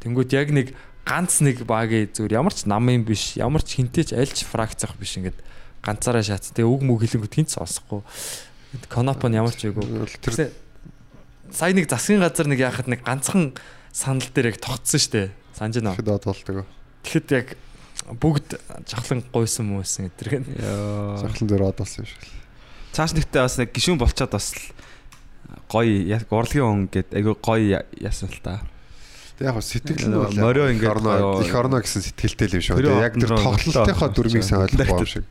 тэнгүүд 0.06 0.30
яг 0.38 0.48
нэг 0.54 0.66
ганц 1.02 1.42
нэг 1.42 1.66
багийн 1.66 2.14
зүгээр 2.14 2.38
ямар 2.38 2.54
ч 2.54 2.70
намын 2.70 3.02
биш 3.02 3.34
ямар 3.34 3.66
ч 3.66 3.82
хинтээч 3.82 4.14
аль 4.14 4.30
ч 4.30 4.46
фракцах 4.46 4.94
биш 4.94 5.18
ингээд 5.18 5.36
ганцаараа 5.82 6.22
шат 6.22 6.54
тэгээ 6.54 6.70
үг 6.70 6.82
мүг 6.86 7.02
хэлэнгүүд 7.02 7.34
хинт 7.34 7.50
сонсохгүй 7.52 8.06
конопон 8.88 9.34
ямар 9.34 9.52
ч 9.52 9.68
үгүй 9.68 10.08
Тэр 10.22 10.54
сая 11.52 11.72
нэг 11.74 11.90
засгийн 11.90 12.22
газар 12.22 12.48
нэг 12.48 12.60
яхад 12.62 12.88
нэг 12.88 13.04
ганцхан 13.04 13.54
санал 13.94 14.26
дээр 14.34 14.54
яг 14.54 14.58
тогтсон 14.58 15.00
штэ. 15.00 15.30
Санаж 15.54 15.78
байна. 15.78 15.94
хэд 15.94 16.10
од 16.10 16.24
болдог. 16.26 16.66
Тэгэхэд 17.06 17.28
яг 17.30 17.48
бүгд 18.18 18.58
жахлан 18.90 19.22
гуйсан 19.30 19.70
муусан 19.70 20.10
гэдэрэг. 20.10 20.50
Жавхлан 21.22 21.46
дээр 21.46 21.62
од 21.70 21.78
болсон 21.78 22.02
юм 22.02 22.10
шиг. 22.10 22.22
Цааш 22.94 23.12
нэгтээ 23.18 23.42
бас 23.42 23.58
нэг 23.58 23.74
гişүүн 23.74 23.98
болчоод 23.98 24.30
бас 24.30 24.54
л 24.54 24.62
гоё 25.66 26.06
яг 26.06 26.30
урлагийн 26.30 26.62
хүн 26.62 26.82
гээд 26.94 27.10
айгүй 27.10 27.34
гоё 27.42 27.82
яасан 27.98 28.30
л 28.30 28.38
та. 28.38 28.62
Тэг 29.34 29.50
яг 29.50 29.58
сэтгэл 29.58 30.06
нь 30.06 30.14
бол 30.14 30.30
Морио 30.30 30.70
ингээд 30.70 30.94
орно 30.94 31.42
их 31.42 31.50
орно 31.58 31.82
гэсэн 31.82 32.06
сэтгэлтэй 32.06 32.46
л 32.54 32.56
юм 32.58 32.62
шүү. 32.62 32.78
Тэг 32.78 33.02
яг 33.02 33.14
тэр 33.18 33.34
болчихоо. 33.34 34.08
дүрмийг 34.14 34.46
сайн 34.46 34.62
ойлгохгүй 34.70 35.02
юм 35.02 35.10
шиг. 35.10 35.26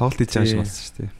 Тоглолт 0.00 0.16
хийж 0.16 0.32
байгаа 0.32 0.64
болсон 0.64 0.84
шүү 0.88 0.96
дээ. 1.04 1.12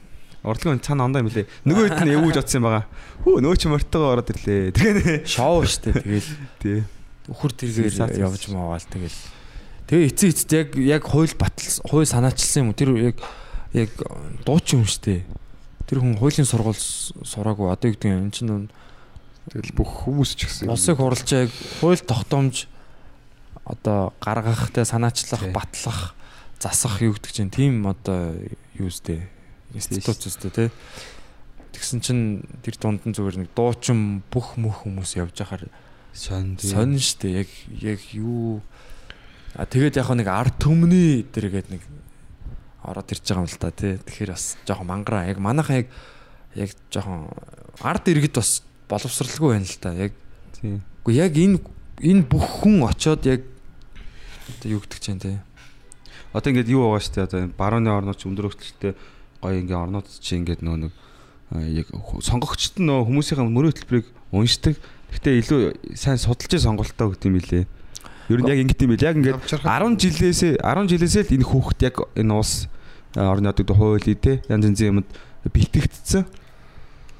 Урлагийн 0.44 0.80
цаана 0.80 1.04
ондоо 1.04 1.20
юм 1.20 1.28
лээ. 1.28 1.48
Нөгөө 1.68 1.84
хэд 1.84 2.00
нь 2.04 2.14
эвүүж 2.16 2.36
оцсон 2.40 2.58
юм 2.60 2.66
байгаа. 2.68 2.84
Хөө 3.24 3.44
нөө 3.44 3.56
чи 3.60 3.68
мортогоо 3.68 4.08
ороод 4.12 4.32
ирлээ. 4.32 4.72
Тэгээ 4.76 5.28
Шоу 5.28 5.64
штэ 5.64 6.00
тэгэл 6.00 6.28
тий. 6.60 6.80
үхэр 7.28 7.52
тэргээр 7.52 8.24
явж 8.24 8.42
маагаал 8.52 8.88
тэгэл. 8.88 9.20
Тэгээ 9.88 10.08
эцээ 10.12 10.28
эцэд 10.32 10.52
яг 10.52 10.68
яг 10.80 11.02
хууль 11.08 11.32
батал 11.36 11.68
хууль 11.88 12.08
санаачилсан 12.08 12.60
юм 12.60 12.68
уу? 12.72 12.76
Тэр 12.76 12.92
яг 13.00 13.16
яг 13.74 13.90
дуучин 14.46 14.82
юм 14.82 14.88
штэ. 14.88 15.26
Тэр 15.84 16.00
хүн 16.00 16.16
хуулийн 16.16 16.48
сургууль 16.48 16.78
сураагүй. 16.78 17.68
Одоо 17.68 17.90
юу 17.90 17.94
гэдэг 17.98 18.10
юм 18.10 18.30
энэ 18.30 18.34
чинь 18.34 18.70
Тэгэл 19.52 19.76
бүх 19.76 20.08
хүмүүс 20.08 20.30
ч 20.40 20.48
гэсэн. 20.48 20.72
улсыг 20.72 20.96
хурлчаа 20.96 21.44
яг 21.44 21.52
хууль 21.82 22.00
тогтоомж 22.00 22.64
одоо 23.68 24.16
гаргах 24.16 24.72
те 24.72 24.88
санаачлах 24.88 25.52
батлах 25.52 26.16
засах 26.56 27.04
юу 27.04 27.12
гэдэг 27.12 27.32
чинь 27.32 27.52
тийм 27.52 27.84
одоо 27.84 28.32
юу 28.72 28.88
үстэй 28.88 29.28
институт 29.76 30.16
үстэй 30.16 30.48
те. 30.48 30.64
Тэгсэн 31.76 32.00
чинь 32.00 32.24
тэр 32.64 32.80
дунд 32.80 33.04
нь 33.04 33.12
зүгээр 33.12 33.44
нэг 33.44 33.50
дуучин 33.52 34.24
бүх 34.32 34.56
мөх 34.56 34.88
хүмүүс 34.88 35.20
явж 35.20 35.36
байхаар 35.36 35.68
Сонь 36.14 36.56
сонь 36.56 36.96
штэ. 36.96 37.44
Яг 37.44 37.50
яг 37.82 38.00
юу? 38.16 38.62
А 39.52 39.66
тэгээд 39.66 40.00
яг 40.00 40.08
нэг 40.14 40.28
ард 40.30 40.56
түмний 40.62 41.26
дэргээд 41.26 41.68
нэг 41.68 41.82
ороод 42.84 43.12
ирж 43.12 43.24
байгаа 43.24 43.44
юм 43.44 43.50
л 43.50 43.60
та 43.60 43.70
тий 43.72 43.96
тэгэхээр 43.98 44.32
бас 44.36 44.56
жоохон 44.68 44.88
мангараа 44.88 45.28
яг 45.28 45.38
манайхан 45.40 45.84
яг 45.84 45.88
яг 46.54 46.70
жоохон 46.92 47.32
ард 47.80 48.04
иргэд 48.08 48.36
бас 48.36 48.62
боловсралгүй 48.88 49.56
байна 49.56 49.66
л 49.66 49.80
та 49.80 49.90
яг 49.92 50.12
Тий. 50.64 50.80
Уу 51.04 51.12
яг 51.12 51.36
энэ 51.36 51.60
энэ 52.00 52.24
бүх 52.24 52.64
хүн 52.64 52.88
очоод 52.88 53.28
яг 53.28 53.44
одоо 54.48 54.68
юу 54.72 54.80
гэдэг 54.80 55.00
чинь 55.02 55.20
те. 55.20 55.44
Одоо 56.32 56.56
ингээд 56.56 56.72
юу 56.72 56.88
байгаа 56.88 57.04
шүү 57.04 57.14
дээ. 57.20 57.28
Одоо 57.28 57.40
барууны 57.52 57.90
орнууд 57.92 58.16
ч 58.16 58.24
өндөр 58.24 58.48
хөлтөлтэй 58.48 58.92
гоё 59.44 59.60
ингээ 59.60 59.76
орнууд 59.76 60.08
чи 60.08 60.40
ингээд 60.40 60.64
нөө 60.64 60.88
нэг 60.88 60.92
яг 61.84 61.88
сонгогчд 62.24 62.80
нь 62.80 62.88
нөө 62.88 63.04
хүмүүсийн 63.04 63.44
мөрөө 63.44 63.76
хөтөлбөрийг 63.76 64.08
уншдаг. 64.32 64.80
Гэхдээ 65.12 65.34
илүү 65.44 65.60
сайн 65.92 66.16
судалж 66.16 66.64
сонголтоо 66.64 67.12
өгд 67.12 67.28
юм 67.28 67.36
билээ. 67.36 67.68
Ер 68.28 68.40
нь 68.40 68.48
яг 68.48 68.58
ингэт 68.64 68.80
юм 68.80 68.90
бил. 68.96 69.04
Яг 69.04 69.16
ингээд 69.20 69.36
Авчрахад 69.36 69.68
10 69.84 70.00
жилээсээ 70.00 70.52
10 70.62 70.88
жилээсээ 70.88 71.22
л 71.28 71.34
энэ 71.36 71.48
хүүхэд 71.48 71.80
яг 71.84 71.96
энэ 72.16 72.32
улс 72.32 72.68
а, 73.16 73.28
орны 73.32 73.48
одоо 73.52 73.76
хууль 73.76 74.00
те 74.00 74.40
янз 74.48 74.64
янзын 74.64 75.04
юмд 75.04 75.08
бэлтгэгдсэн. 75.44 76.24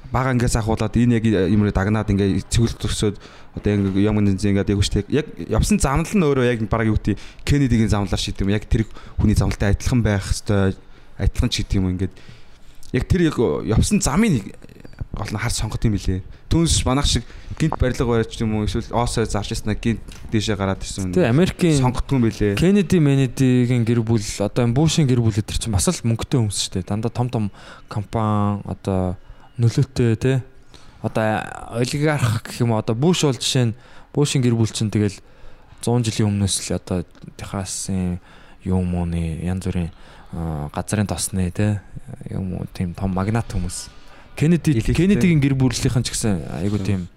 Бага 0.09 0.33
ингээс 0.33 0.57
ахуулаад 0.57 0.97
энэ 0.97 1.21
яг 1.21 1.25
юм 1.53 1.69
дагнаад 1.69 2.09
ингээ 2.09 2.49
цэвэрлж 2.49 2.77
төсөөд 2.81 3.15
одоо 3.57 3.69
яг 3.69 3.79
юм 3.93 4.17
янз 4.17 4.41
ингээд 4.41 4.73
яг 4.73 4.79
үстэй 4.81 5.05
яг 5.13 5.29
явсан 5.45 5.77
замнал 5.77 6.09
нь 6.09 6.25
өөрөө 6.25 6.45
яг 6.49 6.59
баг 6.65 6.89
юу 6.89 6.97
гэдэг 6.97 7.21
Кеннедигийн 7.45 7.93
замлаар 7.93 8.21
шийд 8.21 8.41
юм 8.41 8.49
яг 8.49 8.65
тэр 8.65 8.89
хүний 9.21 9.37
замналтай 9.37 9.77
адилхан 9.77 10.01
байх 10.01 10.25
хэвээр 10.25 10.73
адилхан 11.21 11.49
ч 11.53 11.61
гэдэг 11.61 11.77
юм 11.77 11.89
ингээд 11.93 12.13
яг 12.97 13.03
тэр 13.05 13.29
яг 13.29 13.37
явсан 13.65 14.01
замын 14.01 14.41
гол 15.15 15.31
нь 15.31 15.39
хар 15.39 15.51
сонгот 15.51 15.83
юм 15.87 15.95
билээ. 15.95 16.21
Түнс 16.51 16.83
манах 16.85 17.07
шиг 17.07 17.23
гинт 17.57 17.79
барилга 17.79 18.05
барьж 18.05 18.35
юм 18.43 18.59
уу 18.59 18.67
эсвэл 18.67 18.91
оосоо 18.91 19.25
зарж 19.25 19.55
яснаа 19.55 19.75
гинт 19.75 20.03
дээшээ 20.31 20.59
гараад 20.59 20.83
ирсэн. 20.83 21.15
Тэгээ 21.15 21.31
Америкийн 21.31 21.79
сонготгүй 21.79 22.19
билээ. 22.19 22.53
Кеннеди 22.59 22.99
Менедигийн 22.99 23.87
гэр 23.87 24.03
бүл 24.03 24.21
одоо 24.21 24.67
энэ 24.67 24.75
Бушийн 24.75 25.07
гэр 25.07 25.23
бүл 25.23 25.39
өдр 25.39 25.55
чинь 25.55 25.71
бас 25.71 25.87
л 25.87 26.03
мөнгөтэй 26.03 26.39
хүмүүс 26.43 26.59
шүү 26.59 26.73
дээ. 26.83 26.89
Дандаа 26.91 27.11
том 27.15 27.27
том 27.31 27.45
компани 27.87 28.61
одоо 28.67 29.15
нөлөөтэй 29.57 30.15
те. 30.19 30.33
Одоо 30.99 31.43
олигарх 31.79 32.43
гэх 32.43 32.61
юм 32.61 32.75
одоо 32.75 32.95
Буш 32.95 33.23
бол 33.23 33.39
жишээ 33.39 33.71
нь 33.71 33.77
Бушийн 34.13 34.43
гэр 34.43 34.55
бүл 34.55 34.69
чинь 34.69 34.91
тэгэл 34.91 35.15
100 35.81 36.05
жилийн 36.11 36.29
өмнөөс 36.33 36.55
л 36.65 36.75
одоо 36.75 37.05
Техасын 37.37 38.19
юм 38.65 38.95
ууны 38.95 39.39
янз 39.45 39.69
бүрийн 39.69 39.91
газрын 40.73 41.07
тосны 41.07 41.51
те 41.51 41.81
юм 42.29 42.57
уу 42.57 42.65
тийм 42.73 42.93
том 42.93 43.13
магнат 43.13 43.47
хүмүүс. 43.53 44.04
Кеннеди. 44.35 44.81
Кеннедигийн 44.81 45.39
гэр 45.39 45.55
бүлийнхэн 45.55 46.03
ч 46.03 46.11
гэсэн 46.11 46.43
айгу 46.61 46.77
тийм 46.79 47.07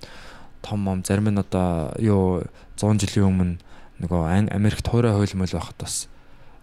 том 0.62 0.86
ом 0.88 1.02
зарим 1.04 1.30
нь 1.30 1.38
одоо 1.38 1.92
юу 1.98 2.46
100 2.78 2.98
жилийн 3.02 3.26
өмнө 3.26 3.54
нөгөө 4.02 4.54
Америкт 4.54 4.86
хуурай 4.86 5.14
хуйлмал 5.14 5.50
байхад 5.50 5.78
бас 5.78 6.06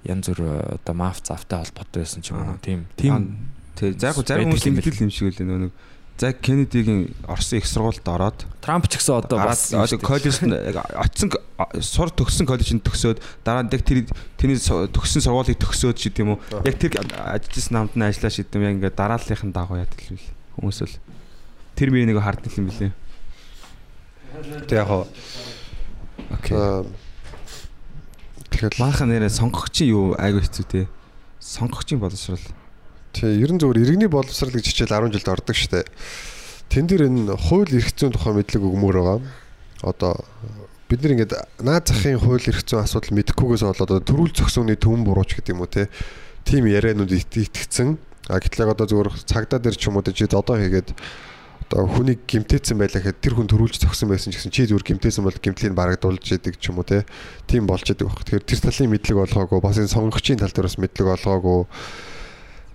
янз 0.08 0.30
бүр 0.32 0.42
э, 0.46 0.80
одоо 0.80 0.96
маф 0.96 1.20
завтай 1.24 1.60
холбоотой 1.60 2.04
байсан 2.04 2.22
ч 2.22 2.32
юм 2.32 2.40
уу. 2.40 2.60
Тийм 2.62 2.86
тийм. 2.96 3.52
За 3.76 4.12
яг 4.14 4.20
зарим 4.24 4.52
хүмүүс 4.54 4.68
ингэдэл 4.70 5.04
юм 5.04 5.12
шиг 5.12 5.36
үлээ. 5.36 5.48
Нөө 5.48 5.60
нэг 5.68 5.72
за 6.18 6.32
Кеннедигийн 6.32 7.12
Оросын 7.28 7.60
их 7.60 7.68
сургуульд 7.68 8.08
ороод 8.08 8.48
Трамп 8.64 8.88
ч 8.88 8.96
гэсэн 8.96 9.20
одоо 9.20 9.44
бас 9.44 9.74
коллежд 10.00 10.48
очсон 10.48 11.32
сур 11.84 12.08
төгссөн 12.08 12.48
коллежинд 12.48 12.88
төгсөөд 12.88 13.20
дараа 13.44 13.68
нь 13.68 13.72
яг 13.76 13.84
тэр 13.84 14.08
тэрний 14.40 14.56
төгссөн 14.56 15.28
сургуулийг 15.28 15.60
төгсөөд 15.60 16.00
шид 16.00 16.16
юм 16.24 16.36
уу 16.36 16.40
яг 16.64 16.80
тэр 16.80 16.96
ажилласан 17.04 17.92
намд 17.92 18.00
нь 18.00 18.08
ажиллаа 18.08 18.32
шид 18.32 18.48
юм 18.56 18.64
яг 18.64 18.80
ингээд 18.80 18.96
дарааллынхын 18.96 19.52
дагуу 19.52 19.76
яадаг 19.76 20.00
л 20.08 20.16
бил 20.16 20.35
хүмүүс 20.56 20.80
л 20.88 20.96
тэр 21.76 21.90
би 21.92 22.06
нэг 22.08 22.20
харддаг 22.20 22.54
юм 22.58 22.68
билээ 22.72 22.92
Тэг 24.68 24.76
яг 24.84 24.88
хоо. 24.88 25.08
окей 26.32 26.56
Тэгэхээр 28.52 28.76
манайхаа 28.80 29.08
нэрээ 29.08 29.32
сонгогчийн 29.32 29.90
юу 29.92 30.06
айгүй 30.20 30.44
хэцүү 30.44 30.66
те 30.72 30.82
сонгогчийн 31.40 32.00
боловсрал 32.00 32.40
тий 33.16 33.32
ерэн 33.44 33.60
зөвөр 33.60 33.80
иргэний 33.84 34.08
боловсрал 34.12 34.52
гэж 34.52 34.66
хичээл 34.72 34.92
10 35.08 35.16
жилд 35.16 35.30
ордог 35.32 35.56
штэ. 35.56 35.84
Тэн 36.72 36.88
дээр 36.88 37.08
энэ 37.08 37.36
хууль 37.36 37.72
эрх 37.72 37.92
зүйн 37.96 38.12
тухай 38.16 38.34
мэдлэг 38.36 38.64
өгмөр 38.64 38.96
байгаа. 39.00 39.20
Одоо 39.84 40.20
бид 40.92 41.00
нар 41.04 41.12
ингээд 41.16 41.34
наад 41.64 41.88
захын 41.88 42.20
хууль 42.20 42.44
эрх 42.44 42.64
зүйн 42.68 42.84
асуудал 42.84 43.16
мэдэхгүйгээс 43.16 43.64
болоод 43.64 44.04
төрүүл 44.04 44.36
зөксөний 44.36 44.76
төв 44.76 45.00
бурууч 45.04 45.36
гэдэг 45.40 45.56
юм 45.56 45.64
уу 45.64 45.72
те. 45.72 45.88
Тим 46.44 46.68
яриануд 46.68 47.12
ит- 47.12 47.36
итгэцэн. 47.40 47.96
А 48.30 48.42
гэтэл 48.42 48.74
одоо 48.74 48.90
зөвөр 48.90 49.10
цагдаа 49.22 49.62
дээр 49.62 49.78
ч 49.78 49.86
юм 49.86 50.02
уу 50.02 50.06
чи 50.10 50.26
одоо 50.26 50.58
хийгээд 50.58 50.98
одоо 51.70 51.86
хүнийг 51.86 52.26
гимтээсэн 52.26 52.78
байлаа 52.78 53.02
гэхэд 53.02 53.22
тэр 53.22 53.34
хүн 53.38 53.50
төрүүлж 53.50 53.82
зогсон 53.82 54.10
байсан 54.10 54.34
ч 54.34 54.42
гэсэн 54.42 54.54
чи 54.54 54.66
зүгээр 54.66 54.86
гимтээсэн 54.86 55.26
бол 55.26 55.34
гимтлийн 55.34 55.74
бараг 55.78 56.02
дулж 56.02 56.26
идэг 56.34 56.58
ч 56.62 56.70
юм 56.70 56.82
уу 56.82 56.86
те 56.86 57.06
тийм 57.46 57.66
болж 57.66 57.86
идэг 57.86 58.06
баг. 58.06 58.22
Тэгэхээр 58.22 58.46
тэр 58.46 58.60
талын 58.66 58.94
мэдлэг 58.94 59.18
олгоогүй 59.30 59.62
бас 59.62 59.78
энэ 59.82 59.94
сонгогчийн 59.94 60.42
тал 60.42 60.54
дээр 60.54 60.70
бас 60.70 60.78
мэдлэг 60.78 61.08
олгоогүй 61.22 61.62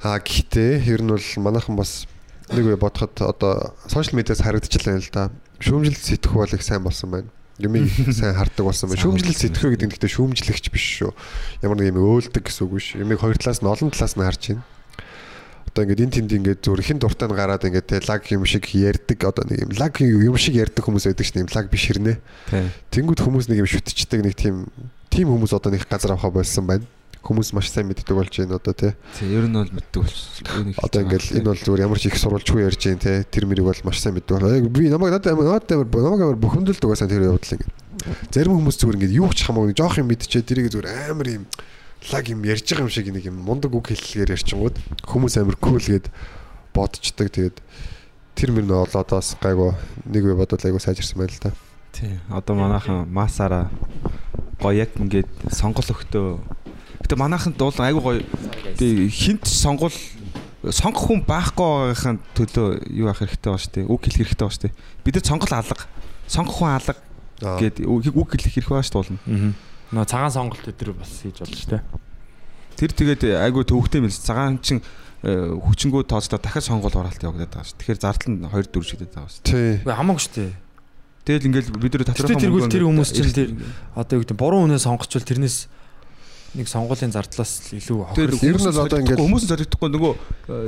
а 0.03 0.19
гэхдээ 0.19 0.87
ер 0.91 1.03
нь 1.03 1.11
бол 1.15 1.29
манайхан 1.39 1.75
бас 1.79 2.07
нэг 2.51 2.67
үе 2.67 2.79
бодоход 2.79 3.15
одоо 3.19 3.75
сошиал 3.87 4.19
медиас 4.19 4.43
харагдчихлаа 4.43 4.99
юм 4.99 5.03
л 5.03 5.15
да. 5.15 5.31
Шүүмжлэлт 5.63 6.03
сэтгэх 6.03 6.35
бол 6.35 6.51
их 6.51 6.63
сайн 6.63 6.83
болсон 6.83 7.11
байна. 7.15 7.31
Их 7.59 7.95
сайн 8.19 8.35
хардаг 8.35 8.65
болсон 8.67 8.91
байна. 8.91 9.03
Шүүмжлэлт 9.03 9.39
сэтгэх 9.39 9.71
гэдэг 9.71 9.87
нь 9.87 9.93
гэхдээ 9.95 10.15
шүүмжлэгч 10.19 10.67
биш 10.75 10.87
шүү. 10.99 11.15
Ямар 11.63 11.79
нэг 11.79 11.95
юм 11.95 12.03
өөлдөг 12.03 12.43
гэсэн 12.43 12.67
үг 12.67 12.75
биш. 12.81 12.99
Юмыг 12.99 13.23
хоёр 13.23 13.39
талаас 13.39 13.63
нь 13.63 13.71
олон 13.71 13.93
талаас 13.95 14.19
нь 14.19 14.25
харж 14.25 14.43
байна 14.51 14.65
одоо 15.71 15.87
ингээд 15.87 16.03
эн 16.03 16.11
тэнд 16.11 16.33
ингээд 16.35 16.61
зүгээр 16.67 16.83
ихэн 16.83 16.99
дуртай 16.99 17.31
нь 17.31 17.39
гараад 17.39 17.63
ингээд 17.63 17.87
те 17.87 18.03
лаг 18.03 18.27
юм 18.27 18.43
шиг 18.43 18.67
ярддаг 18.75 19.19
одоо 19.23 19.47
нэг 19.47 19.71
юм 19.71 19.73
лаг 19.79 19.95
юм 20.03 20.37
шиг 20.37 20.59
ярддаг 20.59 20.83
хүмүүс 20.83 21.07
байдаг 21.07 21.27
ш 21.27 21.31
нь 21.39 21.47
юм 21.47 21.51
лаг 21.55 21.71
биш 21.71 21.85
хэрнэ. 21.87 22.19
Тэнгүүд 22.91 23.21
хүмүүс 23.23 23.47
нэг 23.47 23.63
юм 23.63 23.71
шүтчихдэг 23.71 24.21
нэг 24.27 24.35
тийм 24.35 24.67
тийм 25.15 25.31
хүмүүс 25.31 25.55
одоо 25.55 25.71
нэг 25.71 25.87
газар 25.87 26.19
авахаа 26.19 26.43
болсон 26.43 26.67
байна. 26.67 26.87
Хүмүүс 27.23 27.53
маш 27.53 27.69
сайн 27.71 27.87
мэддэг 27.87 28.17
болж 28.17 28.33
байна 28.33 28.57
одоо 28.57 28.75
те. 28.75 28.97
Тий, 29.15 29.29
ер 29.31 29.45
нь 29.47 29.55
бол 29.55 29.69
мэддэг 29.69 30.01
болчихсон. 30.03 30.75
Одоо 30.81 31.01
ингээд 31.05 31.27
энэ 31.39 31.49
бол 31.53 31.61
зүгээр 31.61 31.85
ямар 31.85 32.01
ч 32.01 32.09
их 32.09 32.17
сурвалжгүй 32.17 32.65
ярьж 32.65 32.81
байна 32.81 33.05
те. 33.05 33.13
Тэр 33.29 33.45
мэрийг 33.45 33.69
бол 33.69 33.83
маш 33.85 34.01
сайн 34.01 34.17
мэддэг. 34.17 34.41
Яг 34.41 34.73
би 34.73 34.89
намайг 34.89 35.21
надад 35.21 35.37
намайг 35.37 35.61
намайг 35.93 36.23
амар 36.25 36.41
бухимдалдаг 36.41 36.89
байсан 36.89 37.13
тэр 37.13 37.29
явдал 37.29 37.55
ингээд. 37.61 37.77
Зарим 38.33 38.57
хүмүүс 38.57 38.77
зүгээр 38.81 38.97
ингээд 38.97 39.19
юу 39.21 39.29
ч 39.37 39.45
хамаагүй 39.45 39.77
жоох 39.77 40.01
юм 40.01 40.09
мэдчихээ 40.09 40.49
тэрийг 40.49 40.73
зүгээр 40.73 41.13
амар 41.13 41.29
юм 41.29 41.45
лаг 42.09 42.25
юм 42.33 42.41
ярьж 42.49 42.65
байгаа 42.65 42.89
юм 42.89 42.93
шиг 42.93 43.13
нэг 43.13 43.29
юм 43.29 43.45
мундаг 43.45 43.75
үг 43.77 43.93
хэллэгээр 43.93 44.33
ярьчингууд 44.33 44.77
хүмүүс 45.05 45.37
амар 45.37 45.57
кул 45.61 45.77
гэд 45.77 46.09
бодцдаг 46.73 47.29
тэгээд 47.29 47.57
тэр 48.35 48.57
мөр 48.57 48.65
нь 48.65 48.73
олоод 48.73 49.11
бас 49.13 49.37
гайгүй 49.37 49.77
нэг 50.09 50.23
үе 50.25 50.35
бодвол 50.39 50.65
айгүй 50.65 50.81
сайжирсан 50.81 51.21
байна 51.21 51.37
л 51.37 51.45
та. 51.45 51.53
Тий. 51.93 52.17
Одоо 52.33 52.57
манайхан 52.57 53.05
масара 53.13 53.69
гоё 54.57 54.81
яг 54.81 54.97
ингээд 54.97 55.29
сонгол 55.53 55.85
өгтөө. 55.85 56.41
Гэтэ 57.05 57.21
манайхан 57.21 57.53
дуул 57.53 57.77
айгүй 57.77 58.01
гоё 58.01 58.21
хинт 59.13 59.45
сонгол 59.45 59.93
сонгох 60.73 61.05
хүн 61.05 61.21
байхгүй 61.25 61.93
байгахын 61.93 62.21
төлөө 62.37 62.69
юу 62.97 63.13
авах 63.13 63.25
хэрэгтэй 63.29 63.51
байна 63.53 63.61
шүү 63.61 63.73
дээ. 63.77 63.89
Үг 63.93 64.01
хэлэх 64.09 64.29
хэрэгтэй 64.29 64.45
байна 64.45 64.57
шүү 64.57 64.65
дээ. 64.65 64.75
Бид 65.05 65.15
нар 65.17 65.27
сонгол 65.29 65.53
алга. 65.57 65.85
Сонгох 66.29 66.57
хүн 66.57 66.73
алга 66.77 66.95
гэд 67.61 67.85
үг 67.85 68.29
хэлэх 68.33 68.57
хэрэгтэй 68.57 68.73
байна 68.73 68.89
шүү 68.89 69.05
дээ. 69.05 69.53
Нөө 69.91 70.07
цагаан 70.07 70.31
сонголт 70.35 70.65
өдр 70.71 70.95
бас 70.95 71.11
хийж 71.23 71.43
шүү 71.43 71.71
дээ. 71.75 71.83
Тэр 72.79 72.91
тэгээд 72.95 73.23
айгүй 73.43 73.65
төвөгтэй 73.67 74.01
мэл 74.01 74.15
цагаан 74.15 74.63
чин 74.63 74.79
хүчингүү 75.21 76.07
тооцоо 76.09 76.41
дахиад 76.41 76.65
сонгол 76.65 76.95
оролт 76.95 77.21
явагдаад 77.21 77.53
байгаа 77.53 77.69
шүү. 77.69 77.77
Тэгэхээр 77.77 78.01
зардал 78.01 78.31
нь 78.33 78.41
2 78.47 78.71
4 78.73 78.89
шидэд 78.89 79.11
байгаа 79.13 79.29
шүү. 79.29 79.45
Тий. 79.45 79.83
Хамаагүй 79.85 80.31
дээ. 80.33 80.53
Тэгэл 81.29 81.49
ингээл 81.53 81.71
бид 81.77 81.93
нар 81.93 82.07
татвар 82.09 82.41
тэргүүл 82.41 82.73
тэр 82.73 82.85
хүмүүс 82.89 83.11
чинь 83.13 83.35
тэр 83.37 83.51
одоо 83.93 84.15
юу 84.17 84.23
гэдэг 84.25 84.39
буруу 84.41 84.65
үнэ 84.65 84.81
сонгочвол 84.81 85.29
тэрнээс 85.29 85.69
нэг 86.51 86.67
сонгуулийн 86.67 87.15
зардлаас 87.15 87.71
илүү 87.71 88.11
хохирол. 88.11 88.43
Ер 88.43 88.59
нь 88.59 88.67
л 88.67 88.83
одоо 88.83 88.99
ингээд 88.99 89.23
хүмүүс 89.23 89.45
зоригдохгүй 89.47 89.89
нөгөө 89.95 90.13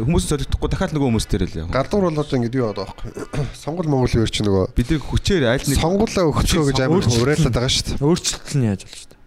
хүмүүс 0.07 0.24
зоригдохгүй 0.30 0.68
дахиад 0.70 0.95
нөгөө 0.95 1.09
хүмүүс 1.11 1.26
дээр 1.26 1.43
л 1.51 1.59
яа. 1.59 1.66
Гадуур 1.74 2.07
бол 2.07 2.22
одоо 2.22 2.39
ингээд 2.39 2.55
юу 2.55 2.70
одоо 2.70 2.87
байхгүй. 2.87 3.11
Сонгол 3.59 3.91
Монгол 3.91 4.14
өөр 4.22 4.30
чинь 4.30 4.47
нөгөө 4.47 4.70
бидний 4.78 5.03
хүчээр 5.03 5.51
аль 5.51 5.66
нэг 5.66 5.83
сонгуулаа 5.83 6.30
өгчөө 6.30 6.70
гэж 6.70 6.78
амар 6.87 7.03
уриалаад 7.03 7.51
байгаа 7.51 7.72
шүү 7.74 7.99
дээ. 7.99 7.99
Өөрчлөлт 7.99 8.55
нь 8.55 8.66
яаж 8.70 8.80
болж 8.87 8.95
шүү 8.95 9.11
дээ. 9.11 9.20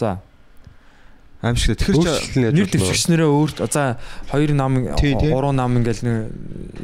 За 0.00 0.10
аимшигтай. 1.42 1.90
Тэгэхээр 1.90 2.22
чи 2.22 2.38
нэр 2.38 2.70
дэвшигчнэрээ 2.70 3.26
өөр 3.26 3.50
за 3.66 3.98
хоёр 4.30 4.54
нам 4.54 4.94
гурван 4.94 5.58
нам 5.58 5.82
ингээл 5.82 6.06
нэг 6.06 6.16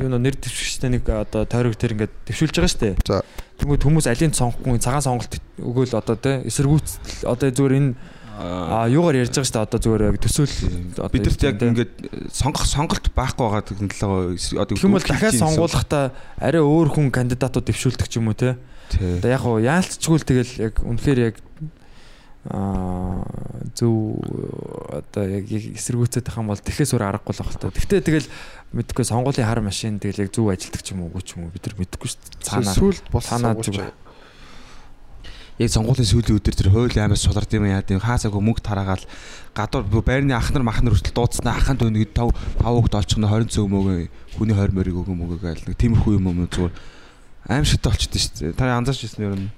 юу 0.03 0.19
нэр 0.19 0.35
дэвшигчтэй 0.35 0.99
нэг 0.99 1.07
одоо 1.07 1.47
тойрог 1.47 1.79
тэр 1.79 1.95
ингээд 1.95 2.13
дэвшүүлж 2.27 2.55
байгаа 2.59 2.73
шүү 2.75 2.83
дээ. 2.83 2.95
За 3.07 3.23
тэгвэл 3.63 3.87
хүмүүс 3.87 4.11
алийн 4.11 4.35
сонгохгүй 4.35 4.83
цагаан 4.83 5.07
сонголт 5.07 5.39
өгөөл 5.63 5.95
одоо 5.95 6.17
те 6.19 6.43
эсэргүүц 6.43 7.23
одоо 7.23 7.55
зүгээр 7.55 7.79
энэ 7.79 7.95
а 8.39 8.87
юугаар 8.87 9.19
ярьж 9.27 9.35
байгаа 9.35 9.47
шүү 9.47 9.55
дээ 9.59 9.67
одоо 9.67 9.81
зүгээр 9.83 10.19
төсөөл 10.23 10.55
бидэрт 11.11 11.43
яг 11.43 11.59
ингээд 11.59 11.95
сонгох 12.31 12.67
сонголт 12.71 13.11
байхгүй 13.11 13.47
байгаа 13.47 13.63
гэдэг 13.67 13.95
талаа 13.99 14.35
одоо 14.35 14.75
юм 14.79 14.95
бол 14.95 15.03
дахиад 15.03 15.39
сонгуулахдаа 15.39 16.05
арай 16.39 16.63
өөр 16.63 16.89
хүн 16.95 17.11
кандидатууд 17.11 17.67
дэвшүүлдэг 17.67 18.07
ч 18.07 18.23
юм 18.23 18.31
уу 18.31 18.39
те. 18.39 18.55
Одоо 18.95 19.31
яг 19.31 19.43
уу 19.43 19.59
яалтчгүй 19.59 20.19
л 20.23 20.27
тэгэл 20.27 20.53
яг 20.71 20.75
үнэхээр 20.87 21.19
яг 21.19 21.35
аа 22.49 23.21
зөв 23.77 24.17
одоо 24.89 25.25
яг 25.29 25.47
эсэргүүцээд 25.53 26.33
юм 26.33 26.49
бол 26.49 26.59
тэхээс 26.59 26.97
өөр 26.97 27.05
аргагүй 27.05 27.37
л 27.37 27.45
байна. 27.45 27.77
Гэхдээ 27.77 28.01
тэгэл 28.01 28.29
мэдхгүй 28.73 29.05
сонгуулийн 29.05 29.49
хар 29.49 29.61
машин 29.61 30.01
тэгэл 30.01 30.25
яг 30.25 30.33
зөв 30.33 30.49
ажилдаг 30.49 30.81
ч 30.81 30.97
юм 30.97 31.07
уу 31.07 31.21
ч 31.21 31.37
юм 31.37 31.47
уу 31.47 31.53
бид 31.53 31.69
нар 31.69 31.77
мэдхгүй 31.77 32.09
шүү 32.09 32.21
дээ. 32.25 32.49
Цаанаа 32.49 32.75
сүлд 32.75 33.05
цаанаа 33.13 33.53
зөв. 33.61 33.77
Яг 35.59 35.71
сонгуулийн 35.75 36.09
сүүлийн 36.09 36.39
өдөр 36.39 36.55
тэр 36.57 36.71
хууль 36.73 36.97
аймаас 36.97 37.21
сулард 37.27 37.53
юм 37.53 37.67
яа 37.67 37.83
гэм 37.83 38.01
хаасаагүй 38.01 38.41
мөнгө 38.41 38.63
тараагаал 38.63 39.05
гадуур 39.53 40.07
байрны 40.07 40.33
ахнар 40.33 40.63
махнар 40.63 40.95
хүртэл 40.95 41.19
дуудснаа 41.19 41.59
аханд 41.59 41.83
өнийг 41.83 42.15
5 42.15 42.31
5 42.63 42.79
өгд 42.79 42.95
олчихно 42.95 43.27
20 43.27 43.51
цөг 43.51 43.67
мөгөө 43.67 43.99
хүний 44.39 44.55
20 44.55 44.79
морийг 44.79 44.97
өгөн 45.03 45.19
мөгөө 45.19 45.39
гээл 45.43 45.67
нэг 45.67 45.77
тиймэрхүү 45.83 46.15
юм 46.15 46.31
юм 46.31 46.47
зүгээр 46.47 46.75
аим 47.51 47.67
шигтэй 47.67 47.91
болчихдээ 47.91 48.23
шүү 48.23 48.35
дээ. 48.39 48.55
Та 48.55 48.79
анзаарч 48.79 49.03
ирсэн 49.03 49.25
юм 49.27 49.35
ер 49.35 49.43
нь 49.43 49.51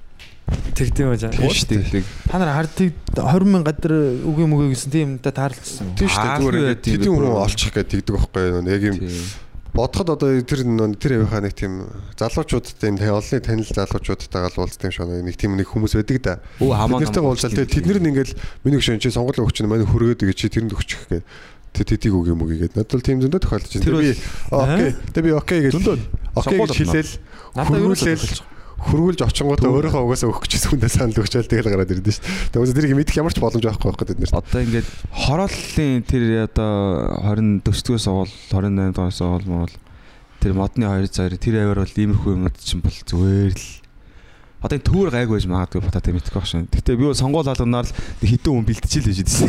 Тэгдэм 0.74 1.12
байж 1.12 1.22
байгаа. 1.28 1.50
Шүү 1.50 1.68
дээ. 1.70 2.04
Та 2.30 2.38
нар 2.40 2.54
хардыг 2.56 2.94
20 3.14 3.50
мянга 3.50 3.70
гадар 3.70 3.94
үгүй 4.24 4.46
мөгөө 4.48 4.68
гэсэн 4.72 4.90
тийм 4.90 5.08
та 5.20 5.30
таарлцсан. 5.34 5.94
Тийм 5.98 6.08
шүү 6.08 6.24
дээ. 6.24 6.38
Зүгээр 6.40 6.58
ингээд 6.60 6.82
тэдэн 6.86 7.12
хүн 7.14 7.36
олчих 7.36 7.70
гэдэг 7.74 7.90
тэгдэг 8.00 8.14
байхгүй 8.16 8.42
юу? 8.48 8.64
Яг 8.64 8.82
юм 8.88 8.96
бодоход 9.74 10.10
одоо 10.10 10.40
тэр 10.42 10.66
тэр 10.98 11.12
авийнхаа 11.22 11.42
нэг 11.46 11.54
тийм 11.54 11.86
залуучуудтай 12.18 12.90
энэ 12.90 13.06
олонний 13.06 13.42
танил 13.44 13.70
залуучуудтайгаа 13.70 14.50
л 14.50 14.60
уулздаг 14.66 14.90
юм 14.90 14.94
шиг 14.94 15.06
нэг 15.06 15.36
тийм 15.38 15.54
нэг 15.54 15.68
хүмүүс 15.70 15.94
байдаг 15.94 16.18
да. 16.26 16.34
Тэднэртэй 16.58 17.22
уулзал 17.22 17.54
тэгээ 17.54 17.70
тэд 17.70 17.86
нар 17.86 18.02
ингээл 18.02 18.34
миний 18.66 18.78
гүшэн 18.82 18.98
чи 18.98 19.14
сонгол 19.14 19.46
өгч 19.46 19.62
чинь 19.62 19.70
манай 19.70 19.86
хөргөөд 19.86 20.26
гэж 20.26 20.36
чи 20.36 20.50
тэрэнд 20.50 20.74
өгчих 20.74 21.06
гэх 21.06 21.22
Тэ 21.70 21.86
тэдийг 21.86 22.18
үг 22.18 22.34
юм 22.34 22.42
уу 22.42 22.50
гээд 22.50 22.74
надад 22.74 22.98
бол 22.98 23.06
тийм 23.06 23.22
зөндөө 23.22 23.40
тохиолдож 23.46 23.70
байна. 23.78 24.02
Би 24.02 24.10
окей. 24.50 24.90
Тэ 25.14 25.20
би 25.22 25.30
окей 25.30 25.60
гэж 25.70 25.74
окей 26.34 26.58
гэж 26.58 26.74
хэлээл 26.82 27.12
надад 27.54 27.78
юу 27.78 27.94
л 27.94 28.02
хөргүүлж 28.80 29.20
очингуудаа 29.20 29.68
өөрийнхөө 29.68 30.04
угаасаа 30.08 30.30
өгөх 30.32 30.48
гэсэн 30.48 30.70
хүндээ 30.72 30.90
санал 30.90 31.20
өгчөөл 31.20 31.50
тэгэл 31.52 31.68
гараад 31.68 31.92
ирдэ 31.92 32.12
шүү 32.16 32.24
дээ. 32.24 32.64
Тэгээд 32.64 32.76
тэрийг 32.80 32.96
мэдэх 32.96 33.20
ямар 33.20 33.34
ч 33.34 33.38
боломж 33.44 33.64
байхгүй 33.64 33.88
байхгүй 33.92 34.06
бид 34.08 34.20
нар. 34.24 34.32
Одоо 34.40 34.60
ингээд 34.64 34.88
хорооллын 35.12 36.00
тэр 36.08 36.24
одоо 36.48 36.72
20 37.28 37.60
4-р 37.60 38.00
сугуул 38.00 38.32
28 38.48 38.96
дугаар 38.96 39.12
сугуул 39.12 39.46
мөн 39.46 39.70
тэр 40.40 40.52
модны 40.56 40.88
2 40.88 41.12
2 41.12 41.36
тэр 41.36 41.54
аваар 41.60 41.84
бол 41.84 42.00
иймэрхүү 42.00 42.32
юмуд 42.40 42.56
чинь 42.56 42.80
бол 42.80 42.96
зүгээр 43.04 43.52
л 43.52 43.68
Одоо 44.60 44.76
энэ 44.76 44.84
төвөр 44.84 45.08
гайг 45.08 45.28
байж 45.32 45.48
магадгүй 45.48 45.80
батат 45.80 46.12
мэдхгүй 46.12 46.36
байх 46.36 46.44
шин. 46.44 46.68
Гэтэ 46.68 46.96
би 47.00 47.08
сонгуул 47.16 47.48
алганаар 47.48 47.88
л 47.88 47.96
хитэн 48.20 48.52
хүн 48.60 48.66
бэлтчихэл 48.68 49.08
гэж 49.08 49.18
хэлсэн. 49.24 49.48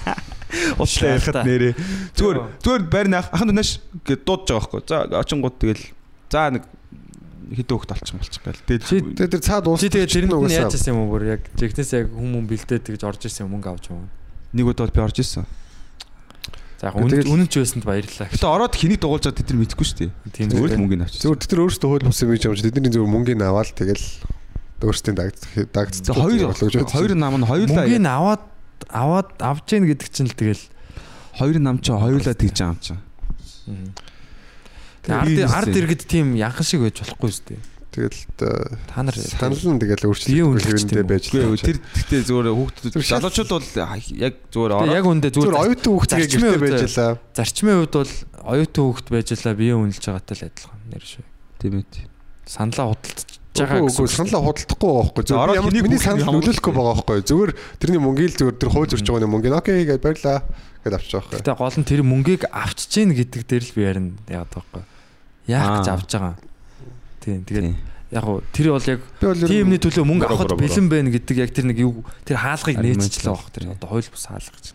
Уучлаа 0.80 1.20
ярихад 1.20 1.44
нэрээ. 1.44 1.76
Зүгээр 2.16 2.38
зүгээр 2.64 2.82
байр 2.88 3.08
наах 3.12 3.28
ахын 3.28 3.52
дунаш 3.52 3.84
гэд 4.08 4.24
дуудаж 4.24 4.48
байгаа 4.48 4.72
байхгүй. 4.72 4.80
За 4.88 5.20
очингууд 5.20 5.56
тэгэл 5.60 5.84
за 6.32 6.48
нэг 6.48 6.64
хэдэн 7.50 7.76
хөлт 7.76 7.92
олчих 7.96 8.16
болчих 8.16 8.42
гээл. 8.46 8.62
Тэгээд 9.18 9.32
тэр 9.34 9.42
цаад 9.42 9.66
уус. 9.66 9.82
Чи 9.82 9.90
тэгээд 9.90 10.12
тэр 10.12 10.26
нь 10.30 10.54
яаж 10.54 10.76
ирсэн 10.78 10.94
юм 10.94 11.10
бүр 11.10 11.38
яг 11.38 11.42
жигнэс 11.58 11.90
яг 11.98 12.06
хүмүүс 12.14 12.46
бэлдээд 12.46 12.82
тэгж 12.86 13.02
орж 13.02 13.20
ирсэн 13.26 13.50
мөнгө 13.50 13.68
авч 13.74 13.90
юм. 13.90 14.06
Нэг 14.54 14.66
удаа 14.70 14.86
би 14.86 15.02
орж 15.02 15.18
ирсэн. 15.18 15.44
За 16.82 16.90
яг 16.90 16.98
үнэн 16.98 17.46
ч 17.46 17.62
байсанд 17.62 17.86
баярлалаа. 17.86 18.26
Гэтэ 18.26 18.46
ороод 18.46 18.74
хэнийг 18.74 19.00
дугуулжаад 19.02 19.38
тэд 19.38 19.54
нар 19.54 19.60
мэдэхгүй 19.62 19.86
шүү 19.86 19.98
дээ. 20.02 20.10
Тийм 20.34 20.50
зүгээр 20.50 20.74
л 20.74 20.82
мөнгөний 20.82 21.06
авчих. 21.06 21.22
Зүгээр 21.22 21.40
тэд 21.42 21.50
нар 21.54 21.62
өөрсдөө 21.62 21.88
хууль 21.94 22.06
бус 22.10 22.22
юм 22.26 22.30
гэж 22.34 22.42
юм 22.42 22.56
чи 22.58 22.66
тэдний 22.66 22.90
зүгээр 22.90 23.12
мөнгөний 23.14 23.46
аваад 23.46 23.70
тэгэл 23.70 24.06
өөрсдийн 24.82 25.14
дагдах 25.14 25.54
дагдсан. 25.70 26.10
Хоёр 26.10 26.50
хоёр 26.90 27.12
нам 27.14 27.38
нь 27.38 27.46
хоёулаа 27.46 27.86
мөнгөний 27.86 28.10
аваад 28.10 28.42
аваад 28.90 29.28
авж 29.38 29.66
гин 29.70 29.86
гэдэг 29.86 30.08
чинь 30.10 30.26
л 30.26 30.34
тэгэл 30.34 30.64
хоёр 31.38 31.56
нам 31.62 31.78
чи 31.78 31.94
хоёулаа 31.94 32.34
тэгж 32.34 32.58
аав 32.66 32.78
чинь. 32.82 32.98
Тэгээд 35.02 35.50
ард 35.50 35.74
иргэд 35.74 36.02
тийм 36.06 36.34
янхан 36.38 36.66
шиг 36.66 36.86
байж 36.86 37.02
болохгүй 37.02 37.30
шүү 37.34 37.46
дээ. 37.50 37.62
Тэгэл 37.92 38.24
та 38.88 39.02
нар 39.04 39.12
санал 39.12 39.60
нь 39.60 39.76
тэгэл 39.76 40.08
өөрчлөлтгүй 40.08 40.64
хэвэндээ 40.64 41.04
байж 41.04 41.24
байгаа. 41.28 41.60
Тэр 41.60 41.78
гэхдээ 41.82 42.22
зүгээр 42.24 42.48
хүүхдүүд 42.56 42.94
залуучууд 43.04 43.50
бол 43.52 43.68
яг 44.16 44.34
зүгээр 44.48 44.72
ороо. 44.72 44.96
Яг 44.96 45.04
үндэ 45.04 45.28
зүгээр 45.28 45.60
оюутан 45.60 45.92
хүүхдээ 45.92 46.24
гэртээ 46.24 46.62
байж 46.62 46.82
лаа. 46.96 47.20
Зарчмын 47.36 47.76
хувьд 47.84 47.96
бол 48.00 48.14
оюутан 48.48 48.84
хүүхд 48.88 49.06
байж 49.12 49.28
лаа 49.44 49.54
бие 49.60 49.76
үнэлж 49.76 50.04
байгаатай 50.08 50.36
л 50.40 50.46
адилхан 50.48 50.80
нэр 50.88 51.04
шиг. 51.04 51.26
Тийм 51.60 51.84
ээ. 51.84 52.08
Саналаа 52.48 52.96
худалдаж 52.96 53.28
байгаа 53.60 53.84
гэсэн. 53.84 54.08
Саналаа 54.08 54.40
худалдахгүй 54.40 54.88
байгаа 54.88 55.04
байхгүй. 55.12 55.24
Зөв 55.28 55.52
ямар 55.52 55.74
миний 55.76 56.00
санал 56.00 56.32
нөлөөлөхгүй 56.32 56.72
байгаа 56.72 56.96
байхгүй. 56.96 57.20
Зүгээр 57.28 57.52
тэрний 57.76 58.00
мөнгөийг 58.00 58.34
зүгээр 58.40 58.56
тэр 58.56 58.70
хууль 58.72 58.88
зөрж 58.88 59.04
байгаа 59.04 59.28
мөнгө 59.28 59.50
нь 59.52 59.58
окей 59.60 59.84
гэж 59.84 60.00
барьлаа 60.00 60.40
гэд 60.80 60.96
авчих 60.96 61.20
واخхой. 61.20 61.38
Гэтэ 61.44 61.60
гол 61.60 61.76
нь 61.76 61.86
тэр 61.86 62.00
мөнгийг 62.02 62.42
авчиж 62.48 62.90
гин 62.96 63.12
гэдэг 63.12 63.42
дээр 63.44 63.64
л 63.68 63.74
би 63.76 63.82
ярина 63.84 64.10
яагаад 64.32 64.52
байхгүй. 64.56 64.82
Яах 65.46 65.82
гэж 65.82 65.88
авч 65.90 66.10
байгаа. 66.14 66.36
Тийм 67.22 67.42
тэгээд 67.46 67.74
яг 68.12 68.24
уу 68.28 68.42
тэр 68.52 68.76
бол 68.76 68.86
яг 68.86 69.00
тиймний 69.22 69.80
төлөө 69.80 70.04
мөнгө 70.04 70.28
авахд 70.28 70.54
бэлэн 70.60 70.86
байна 70.92 71.08
гэдэг 71.10 71.36
яг 71.40 71.50
тэр 71.56 71.66
нэг 71.72 71.78
юу 71.80 72.04
тэр 72.28 72.36
хаалгыг 72.38 72.76
нээчихлээ 72.76 73.32
баг 73.32 73.48
тэр 73.50 73.64
одоо 73.72 73.88
хууль 73.88 74.10
бус 74.12 74.26
хаалга 74.28 74.52
гэж. 74.52 74.66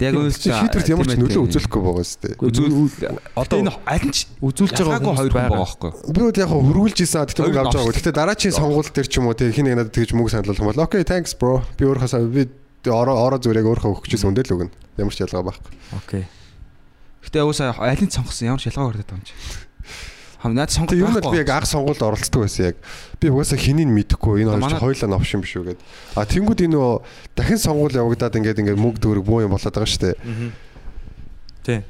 Яг 0.00 0.16
үйл 0.16 0.32
шийдвэрт 0.32 0.88
ямар 0.88 1.04
ч 1.04 1.14
нөлөө 1.20 1.44
үзүүлэхгүй 1.44 1.82
байгаа 1.84 2.06
сте. 2.08 2.32
одоо 3.36 3.56
энэ 3.60 3.72
аль 3.84 4.06
нь 4.08 4.14
ч 4.16 4.32
үзүүлж 4.40 4.80
байгаа 4.80 4.96
ялгаагүй 4.96 5.12
хүмүүс 5.12 5.20
хоёр 5.20 5.34
байгаа. 5.36 5.60
байхгүй. 5.60 5.90
Би 6.08 6.20
бол 6.24 6.40
яг 6.40 6.48
хөргүүлж 6.48 6.98
исэн 7.04 7.28
тэгтээ 7.28 7.44
мөнгө 7.44 7.60
авч 7.60 7.74
байгаагүй. 7.76 7.94
Тэгтээ 8.00 8.16
дараачийн 8.16 8.56
сонгуульд 8.56 8.92
төр 8.96 9.08
ч 9.12 9.14
юм 9.20 9.28
уу 9.28 9.36
тэг 9.36 9.52
хин 9.52 9.68
нэг 9.68 9.76
надад 9.76 9.92
тэгж 9.92 10.10
мөнгө 10.16 10.32
санал 10.32 10.48
болгох 10.48 10.64
юм 10.64 10.70
бол 10.72 10.84
окей 10.88 11.04
thanks 11.04 11.36
bro. 11.36 11.60
Би 11.76 11.84
өөрөөсөө 11.84 12.32
би 12.32 12.48
ороо 12.88 13.16
ороо 13.28 13.36
зүрэг 13.44 13.68
өөрийнхөө 13.68 13.92
өгчөөс 13.92 14.24
өндөл 14.24 14.52
өгнө. 14.56 14.72
Ямар 14.96 15.12
ч 15.12 15.20
ялгаа 15.20 15.44
байхгүй. 15.52 15.72
Окей. 16.00 16.24
Гэтэ 17.28 17.44
уусаа 17.44 17.76
аль 17.76 18.00
нь 18.00 18.08
сонгосон 18.08 18.56
ямар 18.56 18.60
ч 18.64 18.72
ялгаа 18.72 18.88
гардаг 18.88 19.20
юм 19.20 19.24
чи. 19.28 19.36
Хам 20.40 20.56
наад 20.56 20.72
сонгох 20.72 20.96
Тэг 20.96 21.04
юм 21.04 21.12
бол 21.12 21.20
би 21.20 21.24
байхгүй. 21.28 21.40
яг 21.44 21.50
анх 21.52 21.68
сонгуульд 21.68 22.00
оролцдог 22.00 22.40
байсан 22.48 22.72
яг. 22.72 22.76
Би 23.20 23.28
угаасаа 23.28 23.60
хэнийг 23.60 23.92
мэдэхгүй 23.92 24.40
энэ 24.48 24.56
хоёр 24.56 24.80
хоёлаа 24.80 25.08
новш 25.12 25.30
юм 25.36 25.44
биш 25.44 25.52
үү 25.60 25.76
гэд. 25.76 25.80
А 26.16 26.24
тэнгууд 26.24 26.60
энэ 26.64 26.72
нөө 26.80 27.04
дахин 27.36 27.60
сонгуул 27.60 27.92
явагдаад 27.92 28.40
ингээд 28.40 28.60
ингээд 28.64 28.80
мөнгө 28.80 29.04
төгрөг 29.04 29.24
буу 29.28 29.44
юм 29.44 29.52
болоод 29.52 29.68
байгаа 29.68 29.84
шүү 29.84 30.16
дээ. 30.16 30.16
Тий. 31.60 31.80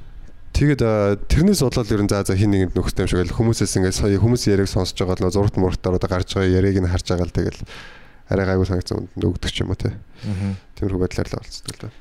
Тэгээд 0.51 0.83
а, 0.83 1.15
тэрнээс 1.31 1.63
бодлол 1.63 1.95
ер 1.95 2.03
нь 2.03 2.11
за 2.11 2.27
за 2.27 2.35
хин 2.35 2.51
нэгэнд 2.51 2.75
нөхөстэй 2.75 3.07
юм 3.07 3.11
шиг 3.15 3.23
л 3.23 3.39
хүмүүсээс 3.39 3.75
ингээд 3.79 3.95
сая 3.95 4.19
хүмүүсийн 4.19 4.59
яриаг 4.59 4.67
сонсож 4.67 4.99
байгаа 4.99 5.23
л 5.23 5.25
нөө 5.31 5.35
зургт 5.39 5.57
мургтаар 5.63 5.95
одоо 5.95 6.11
гарч 6.11 6.35
байгаа 6.35 6.51
яриаг 6.59 6.83
нь 6.83 6.91
харж 6.91 7.07
байгаа 7.07 7.31
л 7.31 7.37
тэгэл 7.39 7.61
арай 8.35 8.45
гайгүй 8.51 8.67
санагцсан 8.67 9.07
өгдөг 9.15 9.47
ч 9.55 9.63
юм 9.63 9.71
уу 9.71 9.79
те. 9.79 9.95
Тиймэрхүү 10.75 11.01
байдлаар 11.07 11.31
л 11.31 11.39
олцдог 11.39 11.71
л 11.71 11.83
байна. 11.87 11.95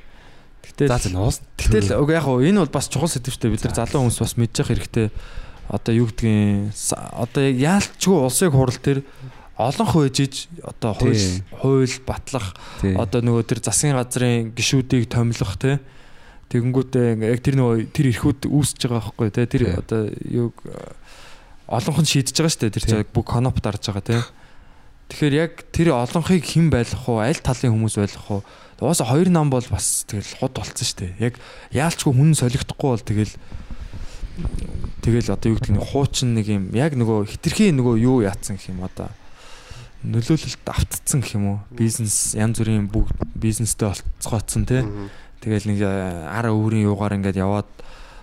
Гэтэл 0.66 0.90
За 0.90 0.98
за 0.98 1.10
нуус. 1.14 1.38
Гэтэл 1.62 1.94
яг 1.94 2.24
хуу 2.26 2.42
энэ 2.42 2.60
бол 2.66 2.74
бас 2.74 2.90
чухал 2.90 3.06
сэдв 3.08 3.30
шүү 3.30 3.42
дээ. 3.48 3.54
Бид 3.54 3.64
нар 3.70 3.78
залуу 3.86 4.02
хүмүүс 4.10 4.18
бас 4.18 4.34
мэдчих 4.34 4.68
хэрэгтэй. 4.74 5.08
Одоо 5.70 5.94
юу 5.94 6.10
гэдгийг 6.10 6.74
одоо 7.14 7.44
яг 7.46 7.58
яалтчгүй 7.62 8.18
улсын 8.26 8.50
хурал 8.50 8.80
дээр 8.82 9.06
олон 9.60 9.88
хөөжиж 9.92 10.48
одоо 10.64 10.96
хууль 10.96 11.26
хууль 11.62 11.98
батлах 12.08 12.56
одоо 12.82 13.20
нөгөө 13.22 13.44
тэр 13.44 13.60
засгийн 13.62 14.00
газрын 14.00 14.56
гишүүдийг 14.56 15.12
томилох 15.12 15.60
те 15.60 15.78
тэгэнгүүтээ 16.50 17.22
яг 17.28 17.44
тэр 17.44 17.60
нөгөө 17.60 17.92
тэр 17.92 18.08
эрхүүд 18.16 18.48
үүсэж 18.48 18.88
байгаа 18.88 19.04
байхгүй 19.04 19.30
те 19.36 19.46
тэр 19.46 19.64
одоо 19.78 20.10
юу 20.26 20.50
олонх 21.68 22.00
нь 22.02 22.10
шийдэж 22.10 22.34
байгаа 22.40 22.54
шүү 22.56 22.62
дээ 22.66 22.76
тэр 22.80 22.86
чинь 22.88 23.14
бүх 23.14 23.28
коноп 23.28 23.60
дарж 23.62 23.92
байгаа 23.92 24.06
те 24.08 24.18
тэгэхээр 25.12 25.36
яг 25.38 25.54
тэр 25.76 25.94
олонхыг 25.94 26.42
хэн 26.42 26.74
байлгах 26.74 27.06
уу 27.06 27.20
аль 27.22 27.38
талын 27.38 27.76
хүмүүс 27.76 28.00
байлгах 28.00 28.28
уу 28.32 28.42
угаасаа 28.80 29.12
хоёр 29.12 29.30
нам 29.30 29.52
бол 29.52 29.66
бас 29.70 30.08
тэгэл 30.08 30.40
хот 30.40 30.56
болцсон 30.56 30.88
шүү 30.88 31.00
дээ 31.04 31.14
яг 31.30 31.36
яалчгүй 31.76 32.16
хүн 32.16 32.32
солигдохгүй 32.34 32.90
бол 32.96 33.04
тэгэл 33.04 33.34
тэгэл 35.02 35.34
одоо 35.34 35.54
юу 35.54 35.58
гэдэг 35.58 35.74
нь 35.76 35.82
хуучин 35.82 36.34
нэг 36.36 36.48
юм 36.48 36.64
яг 36.76 36.94
нөгөө 36.96 37.30
хитрхийн 37.30 37.80
нөгөө 37.80 37.96
юу 38.04 38.22
яатсан 38.24 38.60
гэх 38.60 38.72
юм 38.72 38.84
одоо 38.84 39.10
нөлөөлөлт 40.04 40.66
автцсан 40.68 41.20
гэх 41.24 41.36
юм 41.36 41.46
уу 41.48 41.58
бизнес 41.72 42.36
янз 42.36 42.60
бүрийн 42.60 42.88
бүгд 42.88 43.16
бизнестэй 43.36 43.92
олцгооцсон 43.92 44.64
тий 44.70 44.84
Тэгэл 45.40 45.72
нэг 45.72 45.80
э, 45.80 46.28
ара 46.28 46.52
өөрийн 46.52 46.92
юугаар 46.92 47.16
ингээд 47.16 47.40
яваад 47.40 47.70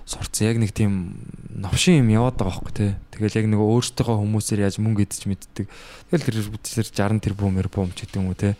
сурцсан 0.04 0.52
яг 0.52 0.60
нэг 0.60 0.76
тийм 0.76 1.16
новшин 1.48 2.04
юм 2.04 2.12
яваад 2.12 2.36
байгаа 2.36 2.60
байхгүй 2.60 2.74
тий. 2.76 2.92
Тэгэл 3.16 3.38
яг 3.40 3.46
нөгөө 3.56 3.68
өөртөөхөө 3.72 4.16
хүмүүсээр 4.20 4.64
яаж 4.68 4.76
мөнгө 4.84 5.08
идэж 5.08 5.24
мэддэг. 5.24 5.66
Тэгэл 6.12 6.26
тэр 6.28 6.52
бүтээр 6.52 6.88
60 6.92 7.24
тэрбум 7.24 7.56
мэрбум 7.56 7.88
ч 7.96 8.04
гэдэг 8.04 8.20
юм 8.20 8.28
уу 8.28 8.36
тий. 8.36 8.52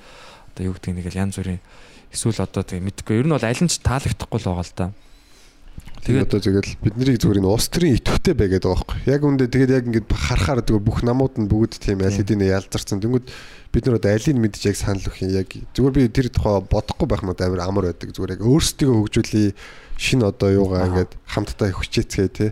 Одоо 0.57 0.73
юу 0.73 0.75
гэдэг 0.81 0.93
нэг 0.97 1.07
л 1.13 1.21
янз 1.21 1.37
бүрийн 1.37 1.61
эсвэл 2.17 2.49
одоо 2.49 2.65
тий 2.65 2.81
мэдгүй. 2.81 3.21
Ер 3.21 3.29
нь 3.29 3.35
бол 3.37 3.45
аль 3.45 3.61
нь 3.61 3.69
ч 3.69 3.77
таалагдахгүй 3.85 4.41
л 4.41 4.49
байгаа 4.49 4.65
л 4.65 4.73
да. 4.73 4.87
Тэгээд 6.05 6.29
одоо 6.29 6.41
тэгэл 6.41 6.77
бидний 6.85 7.17
зүгээр 7.17 7.41
энэ 7.41 7.51
улс 7.51 7.69
төрийн 7.73 7.97
итвэхтэй 7.99 8.35
байгаад 8.37 8.65
байгаа 8.67 8.85
байхгүй. 8.85 8.99
Яг 9.09 9.23
үндэ 9.25 9.47
тэгээд 9.49 9.75
яг 9.75 9.85
ингээд 9.89 10.09
харахаар 10.13 10.61
тэгээ 10.63 10.83
бүх 10.85 11.01
намууд 11.03 11.35
нь 11.41 11.49
бүгд 11.49 11.81
тийм 11.81 12.05
аль 12.05 12.15
хэдийн 12.15 12.45
ялзарсан. 12.47 13.01
Тэнгүүд 13.01 13.27
бид 13.73 13.85
нар 13.87 13.99
одоо 13.99 14.11
алийг 14.13 14.37
мэдж 14.37 14.63
яг 14.71 14.77
санал 14.77 15.03
өгөх 15.03 15.25
юм 15.25 15.35
яг 15.35 15.49
зүгээр 15.51 15.95
би 15.97 16.09
тэр 16.13 16.29
тухай 16.31 16.63
бодохгүй 16.63 17.07
байх 17.09 17.23
мод 17.27 17.41
амар 17.43 17.61
амар 17.65 17.85
байдаг. 17.91 18.15
Зүгээр 18.15 18.39
яг 18.39 18.43
өөрсдөө 18.45 18.91
хөгжүүлээ 18.93 19.49
шин 19.97 20.23
одоо 20.23 20.49
юугаа 20.53 20.87
ингээд 20.87 21.13
хамтдаа 21.25 21.73
хүчээцгээ 21.73 22.29
тий. 22.29 22.51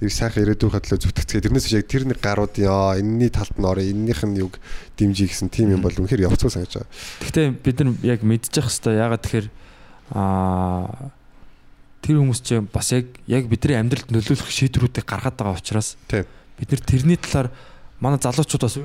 Тэр 0.00 0.10
сайхан 0.10 0.42
ирээдүйн 0.48 0.72
хатлаа 0.72 0.98
зүтгэцгээ. 0.98 1.44
Тэрнээс 1.44 1.72
яг 1.76 1.86
тэр 1.86 2.08
нэг 2.08 2.18
гарууд 2.24 2.56
яа 2.56 2.96
энэний 2.96 3.28
талд 3.28 3.54
нь 3.54 3.68
орё 3.68 3.84
энэнийх 3.84 4.24
нь 4.24 4.40
юг 4.40 4.56
дэмжиж 4.96 5.30
гэсэн 5.30 5.52
тим 5.52 5.76
юм 5.76 5.84
бол 5.84 5.92
үнэхээр 5.92 6.24
явцгүй 6.26 6.50
санаж 6.50 6.72
байгаа. 6.72 6.90
Гэхдээ 7.20 7.46
бид 7.60 7.76
нар 7.84 7.92
яг 8.00 8.20
мэдчих 8.24 8.64
хэвээр 8.64 9.00
ягаад 9.00 9.22
тэгэхээр 9.22 9.46
аа 10.16 11.12
тэр 12.06 12.22
хүмүүс 12.22 12.40
чинь 12.46 12.70
бас 12.70 12.94
яг 12.94 13.10
яг 13.26 13.50
бидний 13.50 13.74
амьдралд 13.74 14.14
нөлөөлөх 14.14 14.46
шийдвэрүүдийг 14.46 15.02
гаргаад 15.02 15.34
байгаа 15.34 15.58
учраас 15.58 15.98
бид 16.06 16.70
нар 16.70 16.82
тэрний 16.86 17.18
талаар 17.18 17.50
манай 17.98 18.22
залуучууд 18.22 18.62
бас 18.62 18.78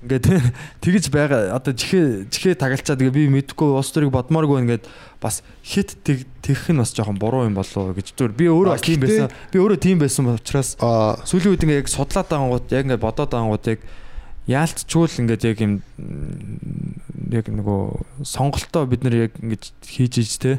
ингээд 0.00 0.24
тэгж 0.82 1.12
байгаа. 1.12 1.52
Одоо 1.56 1.76
жихээ 1.76 2.30
жихээ 2.32 2.54
тагалцаа. 2.56 2.96
Тэгээ 2.96 3.12
би 3.12 3.24
мэдгүй 3.28 3.68
улс 3.76 3.92
төрийг 3.92 4.12
бодмооргүй 4.14 4.64
ингээд 4.64 4.88
бас 5.20 5.44
хит 5.60 5.92
тэг 6.04 6.24
тэгэх 6.40 6.72
нь 6.72 6.80
бас 6.80 6.94
жоохон 6.96 7.20
буруу 7.20 7.44
юм 7.44 7.58
болов 7.58 7.76
уу 7.76 7.92
гэж 7.92 8.16
зүгээр. 8.16 8.32
Би 8.32 8.48
өөрөө 8.48 8.72
бас 8.72 8.84
тийм 8.84 9.00
байсан 9.04 9.28
би 9.52 9.58
өөрөө 9.60 9.80
тийм 9.80 9.98
байсан 10.00 10.24
учраас 10.32 10.78
Аа 10.80 11.20
сүүлийн 11.28 11.52
үед 11.52 11.64
ингээд 11.68 11.82
яг 11.84 11.92
судлаад 11.92 12.28
байгаангууд 12.32 12.66
яг 12.72 12.84
ингээд 12.88 13.04
бодоод 13.04 13.28
байгаангууд 13.28 13.66
яг 13.76 13.80
яалтчгүй 14.48 15.06
ингээд 15.20 15.42
яг 15.44 15.58
юм 15.60 15.72
яг 17.28 17.44
нөгөө 17.52 18.24
сонголтоо 18.24 18.88
бид 18.88 19.04
нэр 19.04 19.28
яг 19.28 19.32
ингэж 19.36 19.62
хийж 19.84 20.14
иж 20.24 20.32
те 20.40 20.52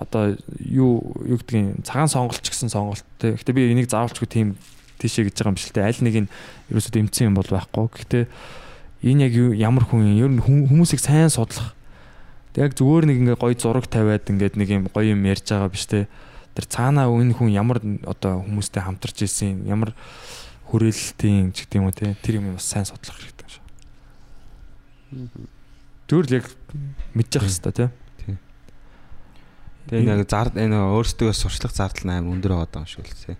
одоо 0.00 0.34
юу 0.58 1.12
юу 1.28 1.36
гэдгийг 1.36 1.84
цагаан 1.84 2.08
сонголт 2.08 2.40
ч 2.40 2.48
гэсэн 2.48 2.72
сонголт 2.72 3.04
те. 3.20 3.36
Гэхдээ 3.36 3.52
би 3.54 3.68
энийг 3.68 3.92
заавалчгүй 3.92 4.26
тийм 4.26 4.56
тийшээ 4.96 5.28
гэж 5.28 5.36
байгаа 5.44 5.52
юм 5.52 5.60
те. 5.60 5.84
Аль 5.84 6.00
нэг 6.00 6.16
нь 6.24 6.28
ерөөсөө 6.72 6.92
дэмцсэн 6.96 7.28
юм 7.28 7.36
бол 7.36 7.44
байхгүй. 7.44 7.86
Гэхдээ 7.92 8.24
энэ 9.04 9.28
яг 9.28 9.34
ямар 9.60 9.84
хүн 9.84 10.08
юм? 10.08 10.16
Ер 10.16 10.32
нь 10.32 10.40
хүм- 10.40 10.68
хүмүүсийг 10.72 11.00
сайн 11.04 11.28
судлах. 11.28 11.76
Яг 12.56 12.72
зүгээр 12.74 13.04
нэг 13.12 13.16
ингээ 13.20 13.36
гоё 13.36 13.54
зураг 13.54 13.86
тавиад 13.86 14.24
ингээд 14.24 14.56
нэг 14.56 14.68
юм 14.72 14.84
гоё 14.88 15.12
юм 15.12 15.24
ярьж 15.28 15.44
байгаа 15.44 15.68
биш 15.68 15.84
те. 15.84 16.08
Тэр 16.56 16.64
цаанаа 16.64 17.12
энэ 17.12 17.36
хүн 17.36 17.52
ямар 17.52 17.78
одоо 18.08 18.40
хүмүүстэй 18.44 18.80
хамтарч 18.80 19.22
ирсэн 19.28 19.68
ямар 19.68 19.92
хүрээлтийн 20.72 21.52
ч 21.52 21.68
гэдэг 21.68 21.76
юм 21.76 21.86
уу 21.86 21.94
те. 21.94 22.16
Тэр 22.24 22.40
юм 22.40 22.56
бас 22.56 22.64
сайн 22.64 22.88
судлах 22.88 23.20
хэрэгтэй 23.20 23.44
юм 23.44 23.52
шиг. 23.52 23.64
Тэр 26.08 26.24
л 26.24 26.34
яг 26.40 26.46
мэдчих 27.14 27.44
хэвээр 27.44 27.76
те. 27.76 27.86
Тэгээ 29.90 30.06
нэг 30.06 30.30
зар 30.30 30.54
энэ 30.54 30.78
өөрсдөө 30.94 31.34
сурчлах 31.34 31.74
зардал 31.74 32.06
нь 32.06 32.14
амар 32.14 32.38
өндөр 32.38 32.52
байгаа 32.62 32.78
юм 32.78 32.86
шиг 32.86 33.10
л 33.10 33.18
тий. 33.26 33.36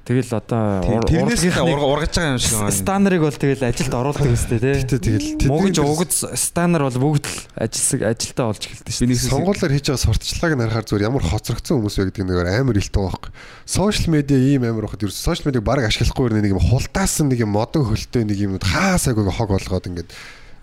Тэгэл 0.00 0.42
одоо 0.42 1.06
Тэрнээс 1.06 1.44
ургаж 1.60 2.14
байгаа 2.16 2.34
юм 2.34 2.42
шиг 2.42 2.56
байна. 2.56 2.74
стандарыг 2.74 3.20
бол 3.20 3.36
тэгэл 3.36 3.68
ажилд 3.68 3.94
оруулдаг 3.94 4.32
те. 4.32 4.58
Гэтэ 4.58 4.96
тэгэл 4.96 5.28
Мугж 5.46 5.76
тэдний 5.76 5.86
угд 5.86 6.10
стандар 6.34 6.82
бол 6.88 6.98
бүгд 6.98 7.26
л 7.30 7.38
ажилсаг 7.54 8.00
ажилдаа 8.08 8.50
олж 8.50 8.62
эхэлдэг 8.64 8.90
шүү. 8.90 9.02
Би 9.04 9.12
нэг 9.12 9.18
дээ. 9.20 9.30
сонгуулиар 9.30 9.70
хийж 9.76 9.86
байгаа 9.86 10.04
сурталчилгааг 10.06 10.54
нь 10.56 10.62
харахаар 10.66 10.86
зүгээр 10.88 11.06
ямар 11.06 11.24
хоцрогдсон 11.30 11.74
хүмүүс 11.78 11.96
вэ 12.00 12.04
гэдэг 12.10 12.26
нэгээр 12.26 12.50
амар 12.58 12.76
илтэн 12.80 13.02
байхгүй. 13.06 13.30
Сошиал 13.70 14.10
медиа 14.10 14.38
ийм 14.40 14.62
амар 14.66 14.84
байхад 14.88 15.04
ерөөс 15.04 15.20
сошиал 15.20 15.46
медиаг 15.52 15.64
баг 15.68 15.84
ашиглахгүй 15.86 16.32
нэг 16.32 16.54
юм 16.56 16.64
хулдаасан 16.64 17.26
нэг 17.28 17.38
юм 17.44 17.52
модон 17.54 17.86
хөлтөө 17.86 18.22
нэг 18.24 18.38
юм 18.40 18.52
хаасаагүй 18.56 19.30
хог 19.30 19.50
болгоод 19.52 19.90
ингээд 19.94 20.10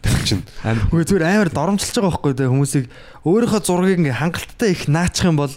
тавьчин. 0.01 0.41
Үгүй 0.91 1.03
зүгээр 1.07 1.25
амар 1.25 1.49
доромжилж 1.53 1.95
байгаа 1.97 2.11
байхгүй 2.13 2.33
те 2.37 2.47
хүмүүсийг 2.51 2.85
өөрийнхөө 3.25 3.61
зургийг 3.65 3.99
ингээ 4.03 4.19
хангалттай 4.21 4.69
их 4.75 4.87
наачих 4.87 5.25
юм 5.29 5.37
бол 5.41 5.53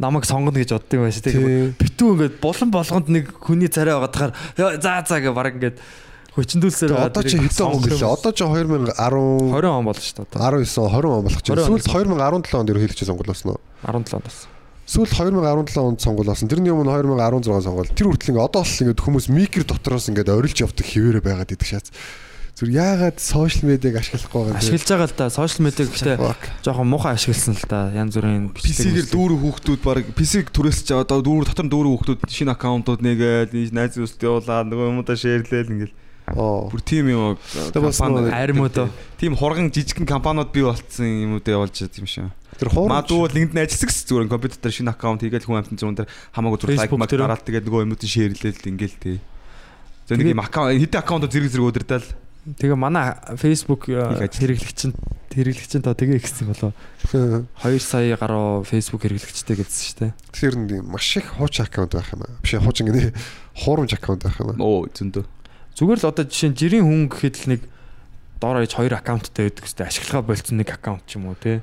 намайг 0.00 0.24
сонгоно 0.24 0.56
гэж 0.58 0.72
боддог 0.74 0.96
юм 0.96 1.04
байна 1.06 1.14
шүү 1.14 1.24
Тий. 1.24 1.34
дээ. 1.36 1.74
Битүү 1.76 2.08
ингээд 2.16 2.34
булан 2.40 2.70
болгонд 2.72 3.08
нэг 3.12 3.24
хүний 3.36 3.68
царай 3.68 3.94
байгаадахаар 4.00 4.32
за 4.80 4.90
за 5.04 5.16
гэ 5.20 5.30
баг 5.36 5.54
ингээд 5.60 5.76
хүчндүүлсээр 6.30 6.90
Тэгээ 6.94 7.08
одоо 7.10 7.22
чи 7.26 7.36
хэдэн 7.36 7.66
он 7.66 7.82
гэлээ? 7.84 8.06
Одоо 8.06 8.32
чи 8.32 8.44
2010 8.46 8.94
20 9.50 9.66
он 9.66 9.84
болно 9.84 10.00
шүү 10.00 10.14
дээ. 10.14 10.26
одоо. 10.30 10.38
19 10.62 10.70
20 10.70 11.10
он 11.10 11.24
болох 11.26 11.42
чинь. 11.42 11.54
20 11.58 11.60
он. 11.60 11.68
Сүүлд 11.68 11.86
2017 11.90 12.54
онд 12.54 12.70
ерөө 12.70 12.82
хэлчих 12.86 13.06
сонгуул 13.10 13.28
болсон 13.34 13.48
уу? 13.50 13.60
17 13.82 14.14
он 14.14 14.22
болсон. 14.24 14.48
Сүүлд 14.90 15.10
2017 15.10 15.78
онд 15.84 16.00
сонгуул 16.00 16.30
болсон. 16.30 16.48
Тэрний 16.48 16.70
өмнө 16.70 16.90
2016 16.90 17.66
сонгуул. 17.66 17.90
Тэр 17.90 18.06
хүртэл 18.14 18.30
ингээ 18.30 18.46
одоо 18.46 18.62
бол 18.62 18.78
ингээ 18.78 19.04
хүмүүс 19.04 19.26
микро 19.30 19.64
дотроос 19.66 20.06
ингээ 20.10 20.30
орилж 20.30 20.58
явдаг 20.62 20.86
хിവэрэ 20.86 21.20
байгаад 21.20 21.50
идэх 21.50 21.66
шаац. 21.66 21.90
Зүр 22.60 22.68
яагаад 22.76 23.16
сошиал 23.16 23.72
медиаг 23.72 24.04
ашиглахгүй 24.04 24.36
байгаа 24.36 24.52
юм 24.52 24.60
бэ? 24.60 24.60
Ашиглаж 24.60 24.84
байгаа 24.92 25.08
л 25.08 25.16
да. 25.16 25.26
Сошиал 25.32 25.64
медиа 25.64 25.88
гэхдээ 25.88 26.16
жоохон 26.60 26.88
муухай 26.92 27.16
ашигласан 27.16 27.56
л 27.56 27.64
да. 27.64 27.88
Янз 27.96 28.20
бүрийн 28.20 28.52
PC-гээр 28.52 29.08
дүүрэн 29.08 29.40
хүүхдүүд 29.40 29.80
баг 29.80 30.04
PC-г 30.12 30.52
түрээсч 30.52 30.92
одоо 30.92 31.24
дүүр 31.24 31.48
дотор 31.48 31.64
нь 31.64 31.72
дүүрэн 31.72 31.92
хүүхдүүд 31.96 32.20
шинэ 32.28 32.52
аккаунтууд 32.52 33.00
нэгээд 33.00 33.56
найз 33.72 33.96
өөстэй 33.96 34.28
явуулаад 34.28 34.68
нөгөө 34.68 34.92
юмудаа 34.92 35.16
шеэрлээл 35.16 35.72
ингээл 35.72 35.96
Оо. 36.36 36.68
бүр 36.68 36.84
тим 36.84 37.08
юм 37.08 37.40
нөгөө 37.40 38.28
Аримууд 38.28 38.76
тим 39.16 39.40
хурган 39.40 39.72
жижигхэн 39.72 40.04
компаниуд 40.04 40.52
бий 40.52 40.68
болцсон 40.68 41.08
юмудаа 41.08 41.64
явуулж 41.64 41.80
байгаа 41.80 41.96
юм 41.96 42.06
шиг. 42.12 42.28
Тэр 42.60 42.68
хуурамч. 42.76 42.92
Мадуу 42.92 43.24
бол 43.24 43.34
нэгд 43.40 43.56
нь 43.56 43.62
ажилласагс 43.64 44.04
зүгээр 44.04 44.28
компьютер 44.28 44.60
дээр 44.60 44.76
шинэ 44.84 44.92
аккаунт 44.92 45.24
хийгээл 45.24 45.48
хүн 45.48 45.64
амтны 45.64 45.80
зүүн 45.80 45.96
дээр 45.96 46.12
хамаагүй 46.36 46.60
зүгээр 46.60 46.76
лайк 46.76 46.92
дээр. 46.92 47.24
дараад 47.24 47.42
тэгээд 47.48 47.66
нөгөө 47.66 47.84
юмудын 47.88 48.12
шеэрлээл 48.14 48.68
ингээл 48.68 48.98
тий. 49.00 49.18
За 50.06 50.14
нэг 50.14 50.28
юм 50.28 50.44
аккаунт 50.44 50.76
хэдэн 50.76 51.02
аккаунтууд 51.02 51.34
зэрэг 51.34 51.50
зэрэг 51.50 51.66
удирдаал 51.66 52.06
Тэгээ 52.40 52.78
манай 52.78 53.20
Facebook 53.36 53.92
ажил. 53.92 54.56
хэрэглэгчин 54.56 54.96
хэрэглэгчин 55.28 55.84
тоо 55.84 55.92
тэгээ 55.92 56.18
ихсэн 56.18 56.48
болоо. 56.48 56.72
2 57.12 57.78
сая 57.78 58.16
гаруй 58.16 58.64
Facebook 58.64 59.04
хэрэглэгчтэй 59.04 59.60
гэсэн 59.60 59.84
шүү 59.84 59.98
дээ. 60.00 60.12
Тэр 60.32 60.54
нэг 60.56 60.80
маш 60.88 61.20
их 61.20 61.36
хууч 61.36 61.60
аккаунт 61.60 61.94
байх 61.94 62.10
юм 62.16 62.24
аа. 62.24 62.40
Биш 62.40 62.56
хууч 62.56 62.80
ингэ 62.80 63.12
хуурамч 63.60 63.92
аккаунт 63.94 64.24
байх 64.24 64.40
юм 64.40 64.56
аа. 64.56 64.58
оо 64.58 64.88
зөндөө. 64.88 65.24
Зүгээр 65.76 66.00
л 66.00 66.08
одоо 66.08 66.24
жишээ 66.24 66.50
нь 66.50 66.58
жирийн 66.58 66.84
хүн 66.88 67.12
гэхэд 67.12 67.36
л 67.44 67.50
нэг 67.54 67.60
доор 68.40 68.64
ээж 68.64 68.72
хоёр 68.72 68.96
аккаунттай 68.96 69.52
байдаг 69.52 69.64
гэсэн 69.68 69.84
ашиглахаа 69.84 70.24
болцсон 70.24 70.56
нэг 70.58 70.68
аккаунт 70.72 71.04
ч 71.04 71.20
юм 71.20 71.28
уу 71.28 71.36
те. 71.36 71.60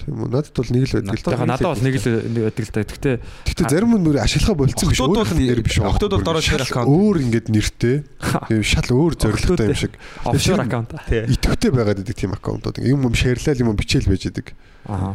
Тийм 0.00 0.16
үү. 0.16 0.28
Надад 0.32 0.56
бол 0.56 0.70
нэг 0.72 0.84
л 0.88 0.94
байдаг 0.96 1.12
л 1.12 1.24
да. 1.28 1.44
надад 1.44 1.68
бол 1.68 1.84
нэг 1.84 1.94
л 2.00 2.06
нэг 2.08 2.42
байдаг 2.48 2.64
л 2.64 2.72
да. 2.72 2.80
Гэхдээ 2.88 3.16
Гэтэ 3.20 3.62
зарим 3.68 3.92
нь 3.92 4.00
нүрээ 4.00 4.24
ашиглахаа 4.24 4.56
болцсон 4.56 4.88
биш. 4.88 5.00
Охтууд 5.00 5.20
бол 5.20 5.36
нэр 5.36 5.60
биш. 5.60 5.76
охтууд 5.76 6.12
бол 6.16 6.24
дороо 6.24 6.40
Шал 6.40 6.64
account. 6.64 6.88
Өөр 6.88 7.16
ингээд 7.20 7.46
нэртэй. 7.52 7.96
Тийм 8.48 8.64
шал 8.64 8.88
өөр 8.88 9.12
зорилготой 9.20 9.66
юм 9.68 9.76
шиг. 9.76 9.94
офшор 10.24 10.60
аккаунт. 10.64 10.90
Идэвхтэй 11.04 11.70
байгаад 11.70 12.00
байдаг 12.00 12.16
тийм 12.16 12.32
аккаунтууд. 12.32 12.80
Юм 12.80 13.04
юм 13.04 13.14
шеэрлэл 13.14 13.60
юм 13.60 13.76
бичээл 13.76 14.08
байж 14.08 14.24
байдаг. 14.24 14.46
Аа. 14.88 15.14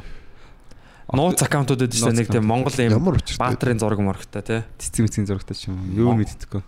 Нууц 1.09 1.41
аккаунтууд 1.41 1.81
гэдэг 1.86 1.97
чинь 1.97 2.17
нэг 2.17 2.29
тийм 2.29 2.45
Монгол 2.45 2.73
юм 2.77 3.01
баатрын 3.38 3.81
зураг 3.81 4.01
мөрөгтэй 4.01 4.41
тий. 4.41 4.61
цэцэг 4.77 5.05
мэцгийн 5.05 5.29
зурагтай 5.29 5.57
ч 5.57 5.69
юм. 5.69 5.81
Юу 5.93 6.17
мэддэхгүй. 6.17 6.61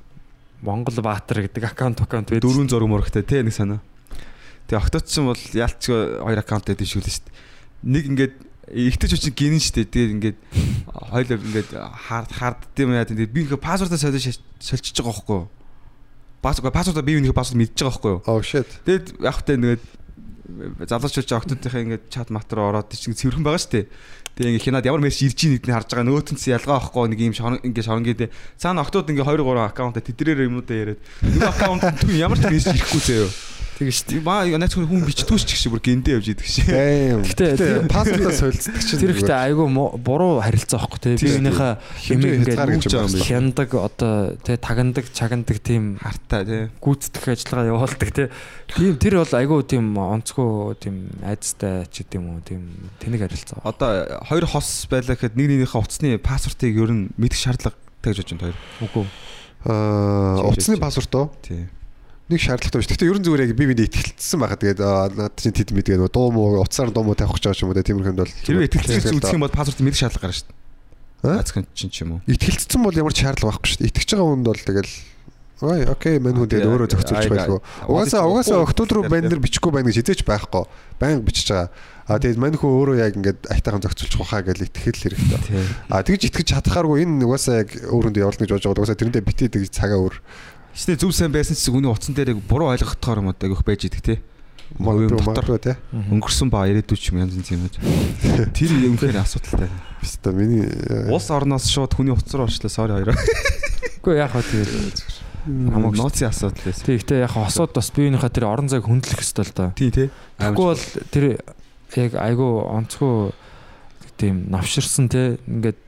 Монгол 0.61 0.97
баатар 1.01 1.45
гэдэг 1.45 1.63
аккаунт 1.65 2.01
аккаунт 2.01 2.30
байдаг. 2.30 2.45
Дөрвөн 2.45 2.70
зураг 2.70 2.89
мөрөгтэй 2.89 3.26
те 3.26 3.41
нэг 3.41 3.53
санаа. 3.53 3.82
Тэгээ 4.70 4.78
октод 4.78 5.05
ч 5.09 5.18
юм 5.18 5.34
бол 5.34 5.41
яалч 5.57 5.89
хоёр 5.89 6.38
аккаунт 6.38 6.70
байдаг 6.70 6.86
шүү 6.86 7.01
дээ 7.01 7.15
шүү 7.18 7.26
дээ. 7.26 7.47
Нэг 7.84 8.03
ингээд 8.09 8.34
ихтэй 8.73 9.07
ч 9.07 9.13
үчин 9.15 9.36
гинэн 9.38 9.61
дээ. 9.61 9.86
Тэгээд 9.88 10.15
ингээд 10.17 10.38
хоёул 10.91 11.32
ингээд 11.38 11.69
хард 11.78 12.32
хардд 12.32 12.75
юм 12.82 12.91
яа 12.97 13.07
тэгээд 13.07 13.32
би 13.32 13.39
ингээ 13.47 13.61
пассвордаа 13.61 13.99
солиж 13.99 14.39
соличиж 14.59 14.97
байгаа 14.99 15.13
байхгүй 15.13 15.38
юу? 15.38 15.47
Пассворд 16.43 16.75
пассвордаа 16.75 17.05
би 17.05 17.15
үнийхээ 17.15 17.38
пассворд 17.38 17.61
мэдчихэж 17.63 17.80
байгаа 17.80 17.95
байхгүй 17.95 18.11
юу? 18.11 18.21
Oh 18.28 18.39
shit. 18.43 18.67
Тэгэд 18.84 19.05
яг 19.23 19.36
хөтэ 19.39 19.55
ингээд 19.55 19.84
залуучууд 20.88 21.28
ч 21.28 21.32
октодынхаа 21.32 21.84
ингээд 21.84 22.03
чат 22.11 22.30
матер 22.32 22.59
ороод 22.63 22.91
чинь 22.91 23.15
цэвэрхэн 23.15 23.43
байгаа 23.43 23.67
дээ. 23.67 23.86
Тэгээ 24.38 24.51
ингээ 24.55 24.65
хинаад 24.67 24.88
ямар 24.88 25.01
мессеж 25.03 25.34
ирж 25.34 25.39
ийн 25.43 25.53
гэдгийг 25.59 25.75
харж 25.75 25.89
байгаа 25.91 26.07
нөөтөнц 26.07 26.43
ялгаа 26.47 26.78
байхгүй 26.80 27.05
нэг 27.11 27.19
юм 27.19 27.36
шорон 27.36 27.59
ингээ 27.63 27.88
шоронгид 27.88 28.21
цаана 28.55 28.86
октод 28.86 29.09
ингээ 29.11 29.28
2 29.28 29.43
3 29.43 29.65
аккаунт 29.65 29.97
тэдрээр 29.97 30.47
юмудаа 30.47 30.78
яриад 30.78 31.01
нэг 31.25 31.41
аккаунт 31.41 31.84
түн 31.99 32.15
ямар 32.15 32.39
ч 32.39 32.45
мессеж 32.47 32.80
ирэхгүй 32.80 33.01
заяа. 33.01 33.32
Тэгээ 33.78 33.93
шүү 33.93 34.07
дээ. 34.09 34.21
Маа 34.25 34.41
найз 34.57 34.73
хүн 34.73 34.89
хүн 34.89 35.05
бичдгүүс 35.05 35.43
ч 35.45 35.53
гэсэн 35.53 35.69
бүр 35.69 35.82
гиндэ 35.86 36.17
явж 36.17 36.28
идэг 36.34 36.47
шээ. 36.49 37.21
Гэтэ 37.21 37.86
пассвортаа 37.86 38.34
солилцдог 38.34 38.82
чинь. 38.82 39.01
Тэр 39.05 39.13
ихтэй 39.13 39.38
айгүй 39.38 39.67
буруу 40.01 40.41
харилцаа 40.41 40.82
байхгүй 40.82 40.97
тий. 40.97 41.13
Би 41.21 41.30
Тийм. 41.38 41.45
Хэмжээ 41.45 41.78
хэмээг 42.09 42.34
ингээд 42.41 42.57
байгаа 42.57 42.73
юм 42.73 43.13
байна. 43.13 43.21
хяндаг 43.21 43.69
одоо 43.78 44.13
тий 44.41 44.57
тагандаг 44.57 45.05
чагандаг 45.13 45.57
тийм 45.61 45.84
Хартаа 46.01 46.41
тий. 46.41 46.61
гүйцэтгэх 46.82 47.25
ажиллагаа 47.38 47.69
явуулдаг 47.69 48.09
тий. 48.09 48.28
Тийм 48.73 48.97
тэр 48.97 49.13
бол 49.21 49.34
айгүй 49.38 49.59
тийм 49.69 49.86
онцгой 49.93 50.73
тийм 50.82 50.95
айцтай 51.21 51.86
ч 51.93 52.01
гэдэм 52.01 52.23
үү 52.34 52.39
тийм 52.49 52.61
тэнэг 52.97 53.30
харилцаа. 53.30 53.61
Одоо 53.61 54.25
хоёр 54.25 54.49
хос 54.49 54.89
байлаа 54.89 55.13
гэхэд 55.13 55.38
нэг 55.38 55.53
нэгнийхээ 55.53 55.78
утасны 55.86 56.17
пассвортыг 56.17 56.73
ер 56.73 56.89
нь 56.89 57.13
мэдэх 57.13 57.38
шаардлагатай 57.38 58.09
гэж 58.09 58.17
бодож 58.25 58.32
байна 58.34 58.41
хоёр. 58.41 58.57
Үгүй. 58.89 59.05
Аа, 59.69 60.38
Чим, 60.41 60.49
утасны 60.49 60.78
пассворт 60.82 61.13
оо. 61.13 61.30
Тий. 61.45 61.69
Нэг 62.28 62.39
шаардлагатай 62.43 62.80
биш. 62.84 62.91
Гэтэ 62.91 63.07
ерөн 63.07 63.23
зүгээр 63.23 63.43
яг 63.47 63.53
би 63.55 63.65
бидэд 63.71 63.88
итгэлцсэн 63.88 64.39
байхад 64.43 64.59
тэгээд 64.59 64.84
над 65.15 65.36
чинь 65.39 65.55
тэд 65.55 65.71
мэдгээ 65.71 65.95
нөө 65.95 66.11
дуу 66.11 66.28
муу 66.36 66.59
утасаар 66.59 66.91
дуу 66.91 67.07
муу 67.07 67.15
тавих 67.15 67.39
гэж 67.39 67.55
байгаа 67.55 67.63
юм 67.63 67.71
уу 67.71 67.88
тиймэрхэнд 67.88 68.19
бол 68.19 68.34
Хэрвээ 68.43 68.67
итгэлцэж 68.67 69.15
үзэх 69.15 69.32
юм 69.32 69.47
бол 69.47 69.55
пассворт 69.55 69.80
мэдэх 69.80 70.01
шаардлага 70.03 70.28
гарна 70.28 70.36
шүү 70.36 70.47
дээ. 70.51 70.57
Аа? 71.23 71.39
Ацхан 71.39 71.63
чинь 71.71 71.88
ч 71.88 72.03
юм 72.03 72.19
уу. 72.19 72.21
итгэлцсэн 72.28 72.84
бол 72.84 72.99
ямар 72.99 73.15
ч 73.15 73.23
шаардлага 73.23 73.55
байхгүй 73.55 73.69
шүү 73.71 73.80
дээ. 73.80 73.91
Итгэж 73.95 74.09
байгаа 74.11 74.28
хүнд 74.28 74.43
бол 74.43 74.59
тэгэл 74.59 74.91
Ой, 75.57 75.89
окей, 75.89 76.19
мань 76.21 76.38
хүн 76.38 76.45
тэгээд 76.53 76.69
өөрөө 76.69 76.89
зохицуулж 76.93 77.34
байлгүй. 77.34 77.59
Угаасаа 77.89 78.30
угаасаа 78.30 78.61
октод 78.61 78.93
руу 78.93 79.09
банд 79.09 79.25
нар 79.25 79.41
бичихгүй 79.41 79.73
байна 79.73 79.89
гэж 79.89 80.05
хизээч 80.05 80.21
байхгүй. 80.21 80.69
Баян 81.01 81.25
бичиж 81.25 81.49
байгаа. 81.49 81.73
А 82.05 82.21
тэгээд 82.21 82.38
мань 82.38 82.53
хүн 82.61 82.78
өөрөө 82.78 83.01
яг 83.01 83.17
ингээд 83.17 83.49
айтайхан 83.49 83.82
зохицуулж 83.82 84.21
ухаа 84.21 84.45
гэж 84.45 84.69
итгэл 84.69 85.17
хэрэгтэй. 85.17 85.65
А 85.89 86.05
тэгж 86.05 86.30
итгэж 86.30 86.61
чадхааргүй 86.61 87.09
энэ 87.09 87.25
угаасаа 87.25 87.65
яг 87.65 87.73
өөрөндөө 87.73 88.21
явуулна 88.21 88.45
гэж 88.45 88.53
бодож 88.53 88.65
байгаа. 88.69 88.82
Угаасаа 88.86 89.01
тэрэндээ 89.01 89.25
битээ 89.25 89.49
гэж 89.49 89.73
цагаа 89.73 89.97
өөр. 89.97 90.15
Гэтэ 90.78 91.01
зөв 91.01 91.09
сайн 91.09 91.34
байсан 91.34 91.57
ч 91.57 91.73
хүний 91.73 91.89
утсан 91.89 92.13
дээр 92.13 92.38
яг 92.38 92.39
буруу 92.45 92.69
ойлгохтойгоор 92.69 93.25
юм 93.25 93.30
одоо 93.34 93.49
их 93.49 93.65
байж 93.65 93.89
идэг 93.89 94.01
тий. 94.05 94.17
Магадгүй 94.78 95.25
дотор. 95.25 95.57
те. 95.57 95.73
Өнгөрсөн 95.89 96.53
ба 96.53 96.69
ирээдүйд 96.69 97.01
ч 97.01 97.09
юм 97.09 97.25
янз 97.25 97.34
янз 97.34 97.49
юм 97.49 97.65
байж. 97.65 97.82
Тэр 98.57 98.78
юм 98.78 98.93
үнэхээр 98.93 99.17
асуудалтай. 99.17 99.73
Биста 99.97 100.30
миний 100.38 100.69
э, 100.69 101.09
Улс 101.09 101.34
орноос 101.34 101.65
шууд 101.65 101.97
хүний 101.97 102.13
утас 102.13 102.30
руу 102.38 102.45
орчлоо 102.45 102.69
sorry 102.69 102.93
хоёроо. 102.93 103.17
Үгүй 104.05 104.21
яхаа 104.21 104.45
тэгээд 104.45 105.01
Хамаагүй 105.47 105.97
нууцын 105.97 106.30
асуудал 106.30 106.61
байсан. 106.61 106.86
тий 106.86 106.95
ихтэй 106.99 107.25
яхаа 107.25 107.47
хосууд 107.49 107.73
бас 107.73 107.89
биенийхээ 107.95 108.36
тэр 108.38 108.45
орон 108.45 108.69
зайг 108.69 108.86
хөндлөх 108.86 109.23
ёстой 109.23 109.47
л 109.47 109.55
доо. 109.55 109.69
Тий, 109.73 109.89
тий. 109.89 110.11
Тэгэхгүй 110.38 110.65
бол 110.67 110.84
тэр 111.09 111.25
яг 111.95 112.11
айгүй 112.19 112.51
онцгой 112.67 113.32
тийм 114.19 114.51
навширсан 114.51 115.07
те 115.09 115.39
ингээд 115.47 115.80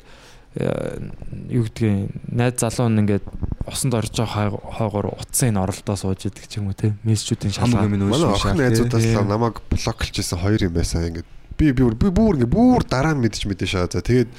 юу 0.58 1.64
гэдгийг 1.70 2.10
найз 2.34 2.58
залуу 2.58 2.90
нь 2.90 3.06
ингээд 3.06 3.26
усанд 3.70 3.94
орж 3.94 4.18
байгаа 4.18 4.50
хойгоор 4.50 5.14
утсын 5.14 5.62
оролдоо 5.62 5.94
сууж 5.94 6.26
идэг 6.26 6.50
ч 6.50 6.58
юм 6.58 6.74
уу 6.74 6.78
те 6.78 6.98
мессежүүдийн 7.06 7.54
шалгаа 7.54 7.86
минь 7.86 8.02
манай 8.02 8.34
ууш 8.34 8.50
охин 8.50 8.58
найзуудаас 8.58 9.06
намайг 9.30 9.62
блоклжсэн 9.70 10.42
хоёр 10.42 10.66
юм 10.66 10.74
байсан. 10.74 11.06
Ингээд 11.06 11.30
би 11.54 11.70
би 11.70 11.86
бүр 11.86 11.94
би 11.94 12.10
бүр 12.10 12.34
ингээд 12.42 12.50
бүр 12.50 12.82
дараа 12.82 13.14
нь 13.14 13.22
мэдчих 13.22 13.46
мэдээ 13.46 13.70
шаа. 13.70 13.86
За 13.86 14.02
тэгээд 14.02 14.34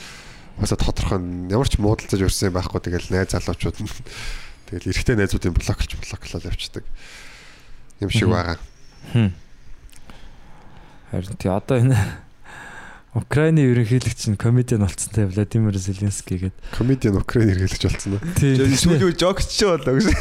басаа 0.58 0.78
тодорхой 0.82 1.22
ямар 1.46 1.68
ч 1.70 1.78
муудалцаж 1.78 2.20
өрсөн 2.26 2.50
юм 2.50 2.58
байхгүй. 2.58 2.80
Тэгэл 2.82 3.14
найз 3.14 3.30
залуучууд 3.30 3.78
нь 3.78 3.90
тэгэл 4.66 4.90
эрэгтэй 4.90 5.14
найзуудын 5.14 5.54
блоклж 5.54 5.94
блоклол 5.94 6.48
явчихдаг. 6.50 6.84
Юм 8.02 8.10
шиг 8.10 8.26
байгаа. 8.34 8.58
Хм. 9.14 9.30
Харин 11.14 11.38
тий 11.38 11.50
одоо 11.54 11.78
энэ 11.78 11.98
Украины 13.10 13.66
ерөнхийлөгч 13.66 14.30
нь 14.30 14.38
комедиан 14.38 14.86
болцсон 14.86 15.10
те 15.10 15.26
Владимир 15.26 15.74
Зеленский 15.74 16.38
гээд. 16.38 16.54
Комедиан 16.70 17.18
Украин 17.18 17.58
хэрэглэж 17.58 17.82
болцсон 17.90 18.12
уу? 18.14 18.22
Тий. 18.38 18.54
Сүүлийн 18.54 19.18
жокч 19.18 19.50
ч 19.50 19.66
болоо 19.66 19.98
гэж. 19.98 20.14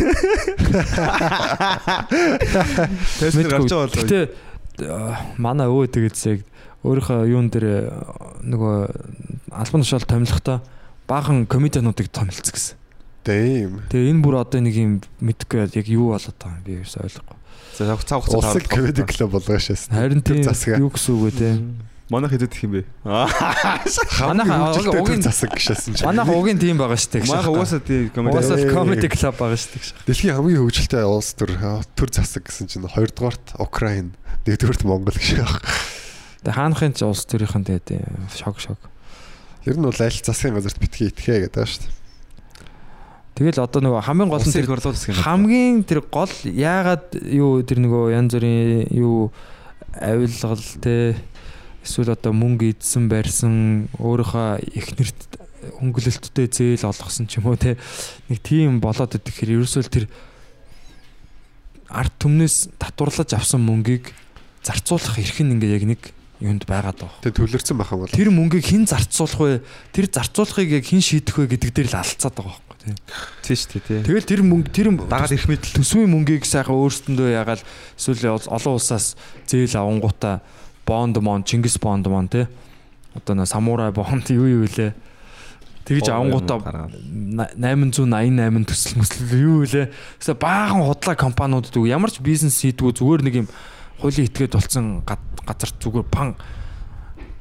Тэсэр 3.21 3.45
гарч 3.45 3.69
байгаа 3.69 3.85
болоо. 3.85 3.93
Гэтэ 3.93 4.33
э, 4.81 5.13
манай 5.37 5.69
өвөө 5.69 5.85
тэгээдсэг 5.93 6.41
өөрийнхөө 6.81 7.29
юун 7.29 7.53
дээр 7.53 7.65
э, 7.69 7.93
нөгөө 8.49 8.75
албан 9.53 9.85
тушаал 9.85 10.09
томилохдоо 10.09 10.65
баахан 11.05 11.45
комедиануудыг 11.45 12.09
томилцсон 12.09 12.57
гэсэн. 12.57 12.73
Дэм. 13.21 13.85
Тэгээ 13.93 14.17
энэ 14.17 14.23
бүр 14.25 14.41
одоо 14.41 14.65
нэг 14.65 14.73
юм 14.73 15.05
мэдхгүй 15.21 15.69
яг 15.77 15.85
юу 15.85 16.17
болоод 16.17 16.37
байгаа 16.41 16.57
юм 16.57 16.65
би 16.65 16.81
ерөөс 16.81 16.97
ойлгохгүй. 17.05 17.37
За 17.77 17.85
цав 17.85 18.01
цав 18.01 18.25
Улсын 18.33 18.65
комеди 18.65 19.05
клуб 19.05 19.37
болгоо 19.37 19.59
шээс. 19.59 19.93
Харин 19.93 20.25
тийм 20.25 20.41
юу 20.41 20.89
гэсэн 20.89 21.13
үг 21.13 21.21
вэ 21.21 21.31
те. 21.37 21.49
Манайх 22.10 22.34
хэдэд 22.34 22.53
их 22.57 22.64
юм 22.66 22.72
бэ? 22.74 22.82
Манайх 23.05 24.49
угийн 24.49 24.97
угийн 24.97 25.22
засаг 25.22 25.53
гişсэн 25.53 25.93
чинь. 25.93 26.05
манайх 26.10 26.26
угийн 26.26 26.57
тийм 26.57 26.82
байгаа 26.82 26.97
шүү 26.97 27.22
дээ. 27.22 27.30
Манайх 27.30 27.49
угаасаа 27.53 27.82
тий 27.86 28.10
комеди. 28.10 28.34
угаасаа 28.34 28.57
comedy 28.74 29.07
club 29.14 29.36
байгаа 29.38 29.57
шүү 29.62 29.78
дээ. 29.78 30.10
Дэлхийн 30.10 30.36
хамгийн 30.41 30.57
хөгжилтэй 30.66 31.05
улс 31.05 31.38
төр 31.38 31.53
төр 31.93 32.10
засаг 32.10 32.49
гэсэн 32.49 32.66
чинь 32.66 32.89
хоёрдугаарт 32.89 33.62
Украин, 33.62 34.18
нэгдүгээрт 34.49 34.89
Монгол 34.89 35.14
гэж 35.14 35.38
байна. 35.38 35.62
Тэгээ 36.41 36.57
хаанахын 36.57 36.93
ч 36.97 37.05
улс 37.05 37.30
төрийнхэн 37.30 37.64
тэгээд 37.78 37.88
шок 38.34 38.57
шок. 38.57 38.82
Ер 39.70 39.78
нь 39.78 39.86
бол 39.86 39.93
аль 39.93 40.10
засгийн 40.10 40.57
газарт 40.57 40.82
битгий 40.82 41.14
итгэе 41.14 41.45
гэдэг 41.45 41.62
байна 41.62 41.70
шүү 41.70 41.84
дээ. 41.86 41.93
Тэгэл 43.38 43.64
одоо 43.70 43.80
нөгөө 43.86 44.01
хамгийн 44.03 44.30
гол 44.34 44.41
нь 44.41 44.51
тэр 44.51 44.66
хамгийн 45.22 45.86
тэр 45.86 46.01
гол 46.10 46.34
яагаад 46.43 47.22
юу 47.22 47.62
тэр 47.62 47.86
нөгөө 47.86 48.18
янз 48.18 48.34
бүрийн 48.34 48.89
юу 48.97 49.30
авилгал 49.95 50.60
те 50.84 51.16
эсвэл 51.84 52.13
одоо 52.13 52.34
мөнгө 52.34 52.75
идсэн 52.75 53.07
барьсан 53.07 53.88
өөрийнхөө 53.97 54.63
эхнэрт 54.75 55.19
хөнгөлөлттэй 55.80 56.47
зээл 56.47 56.88
олгосон 56.88 57.27
ч 57.27 57.39
юм 57.39 57.51
уу 57.51 57.59
те 57.59 57.75
нэг 58.32 58.39
тийм 58.39 58.80
болоод 58.80 59.15
идэх 59.15 59.36
хэрэг 59.36 59.59
ерөөсөө 59.59 59.84
тэр 59.91 60.05
арт 61.89 62.13
түмнээс 62.21 62.75
татварлаж 62.80 63.34
авсан 63.36 63.65
мөнгийг 63.65 64.13
зарцуулах 64.63 65.19
эрх 65.19 65.38
нь 65.41 65.53
ингээ 65.57 65.75
яг 65.75 65.84
нэг 65.89 66.01
юунд 66.39 66.63
байгаад 66.63 67.03
байгаа. 67.03 67.19
Тэг 67.19 67.36
төлөрцөн 67.36 67.75
байх 67.75 67.91
юм 67.91 67.99
бол. 68.05 68.15
Тэр 68.15 68.30
мөнгийг 68.32 68.63
хэн 68.63 68.88
зарцуулах 68.88 69.39
вэ? 69.39 69.53
Тэр 69.91 70.07
зарцуулахыг 70.07 70.69
яг 70.80 70.86
хэн 70.88 71.03
шийдэх 71.03 71.36
вэ 71.36 71.51
гэдэг 71.51 71.71
дээр 71.75 71.89
л 71.91 71.99
алцаад 71.99 72.36
байгаа 72.39 72.55
байхгүй 72.55 72.77
тий. 72.80 72.95
тий 73.43 73.55
шүү 73.59 73.71
дээ 73.75 73.84
тий. 73.84 73.99
Тэгэл 74.07 74.30
тэр 74.30 74.41
мөнгө 74.47 74.71
тэр 74.71 74.88
Дагаад 74.95 75.36
ирэх 75.36 75.47
мэт 75.51 75.67
төсвийн 75.75 76.07
мөнгийг 76.07 76.47
сайхан 76.47 76.80
өөрсөндөө 76.80 77.27
ягаал 77.36 77.63
эсвэл 77.99 78.39
олон 78.39 78.73
улсаас 78.80 79.19
зээл 79.51 79.75
авангуудаа 79.75 80.39
бонд 80.89 81.21
мон 81.21 81.45
Чингис 81.45 81.77
бонд 81.77 82.09
мон 82.09 82.25
тий. 82.25 82.49
Одоо 83.13 83.37
нөө 83.37 83.45
самурай 83.45 83.93
бонд 83.93 84.33
юу 84.33 84.49
юу 84.49 84.65
лээ. 84.65 84.97
Тэгж 85.85 86.09
авангуудаа 86.09 86.89
888 86.89 88.65
төсөл 88.65 88.97
мөсөл 88.97 89.37
юу 89.37 89.61
лээ. 89.69 89.93
Тэсээ 90.17 90.37
баахан 90.41 90.81
худлаа 90.89 91.13
компаниудад 91.13 91.77
үг 91.77 91.85
ямар 91.85 92.09
ч 92.09 92.21
бизнес 92.25 92.57
хийдгүү 92.65 92.97
зүгээр 92.97 93.21
нэг 93.25 93.35
юм 93.45 93.47
хуулийн 94.01 94.29
этгээд 94.31 94.55
болсон 94.55 95.03
газар 95.05 95.71
зүгээр 95.77 96.07
пан 96.07 96.35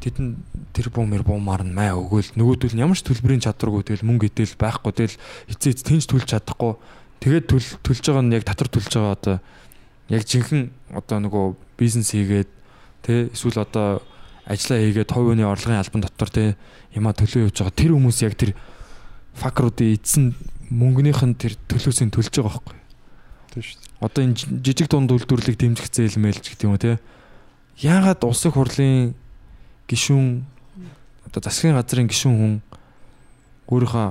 тэдэн 0.02 0.38
тэр 0.74 0.90
бум 0.90 1.10
мэр 1.10 1.22
бумаар 1.22 1.62
нь 1.62 1.74
маа 1.74 1.98
өгөөл 1.98 2.34
нөгөөдөл 2.38 2.74
нь 2.74 2.82
ямар 2.82 2.98
ч 2.98 3.06
төлбөрийн 3.06 3.42
чадваргүй 3.42 3.82
тэгэл 3.86 4.06
мөнгө 4.06 4.30
идэл 4.30 4.58
байхгүй 4.58 4.92
тэгэл 4.94 5.16
эцээ 5.54 5.72
эц 5.74 5.82
тэнч 5.82 6.04
төлж 6.06 6.26
чадахгүй 6.30 6.78
тэгээд 7.22 7.44
төл 7.50 7.66
төлж 7.82 8.02
байгаа 8.06 8.24
нь 8.26 8.34
яг 8.34 8.44
татвар 8.46 8.70
төлж 8.70 8.90
байгаа 8.94 9.14
одоо 9.18 9.36
яг 10.10 10.22
жинхэнэ 10.22 10.70
одоо 10.94 11.18
нөгөө 11.22 11.44
бизнес 11.78 12.14
хийгээд 12.14 12.50
тэ 13.08 13.32
эсвэл 13.32 13.64
одоо 13.64 14.04
ажиллаа 14.44 14.78
хийгээд 14.84 15.10
хувийн 15.16 15.48
орлогын 15.48 15.80
албан 15.80 16.02
дотор 16.04 16.28
тэ 16.28 16.44
яма 16.92 17.16
төлөө 17.16 17.48
явж 17.48 17.56
байгаа 17.64 17.72
тэр 17.80 17.92
хүмүүс 17.96 18.18
яг 18.28 18.34
тэр 18.36 18.52
факруудын 19.40 19.96
эзэн 19.96 20.26
мөнгөнийх 20.68 21.20
нь 21.24 21.36
тэр 21.40 21.56
төлөөсөө 21.72 22.12
төлж 22.12 22.28
байгаа 22.36 22.60
байхгүй 22.60 22.76
Тийм 23.48 23.62
шүү 23.64 23.76
дээ. 23.80 24.04
одоо 24.04 24.20
энэ 24.24 24.36
жи- 24.36 24.60
жижиг 24.60 24.88
дунд 24.92 25.08
үйлдвэрлэлийг 25.16 25.56
дэмжих 25.56 25.88
зээл 25.88 26.20
мэлж 26.20 26.44
гэдэг 26.52 26.68
юм 26.68 26.76
уу 26.76 26.82
те 26.84 27.00
яагаад 27.80 28.20
улсын 28.28 28.52
хурлын 28.52 29.16
гişүүн 29.88 30.44
одоо 31.32 31.40
засгийн 31.40 31.76
газрын 31.76 32.08
гişүүн 32.12 32.36
хүн 32.36 32.54
өөрийнхөө 33.72 34.06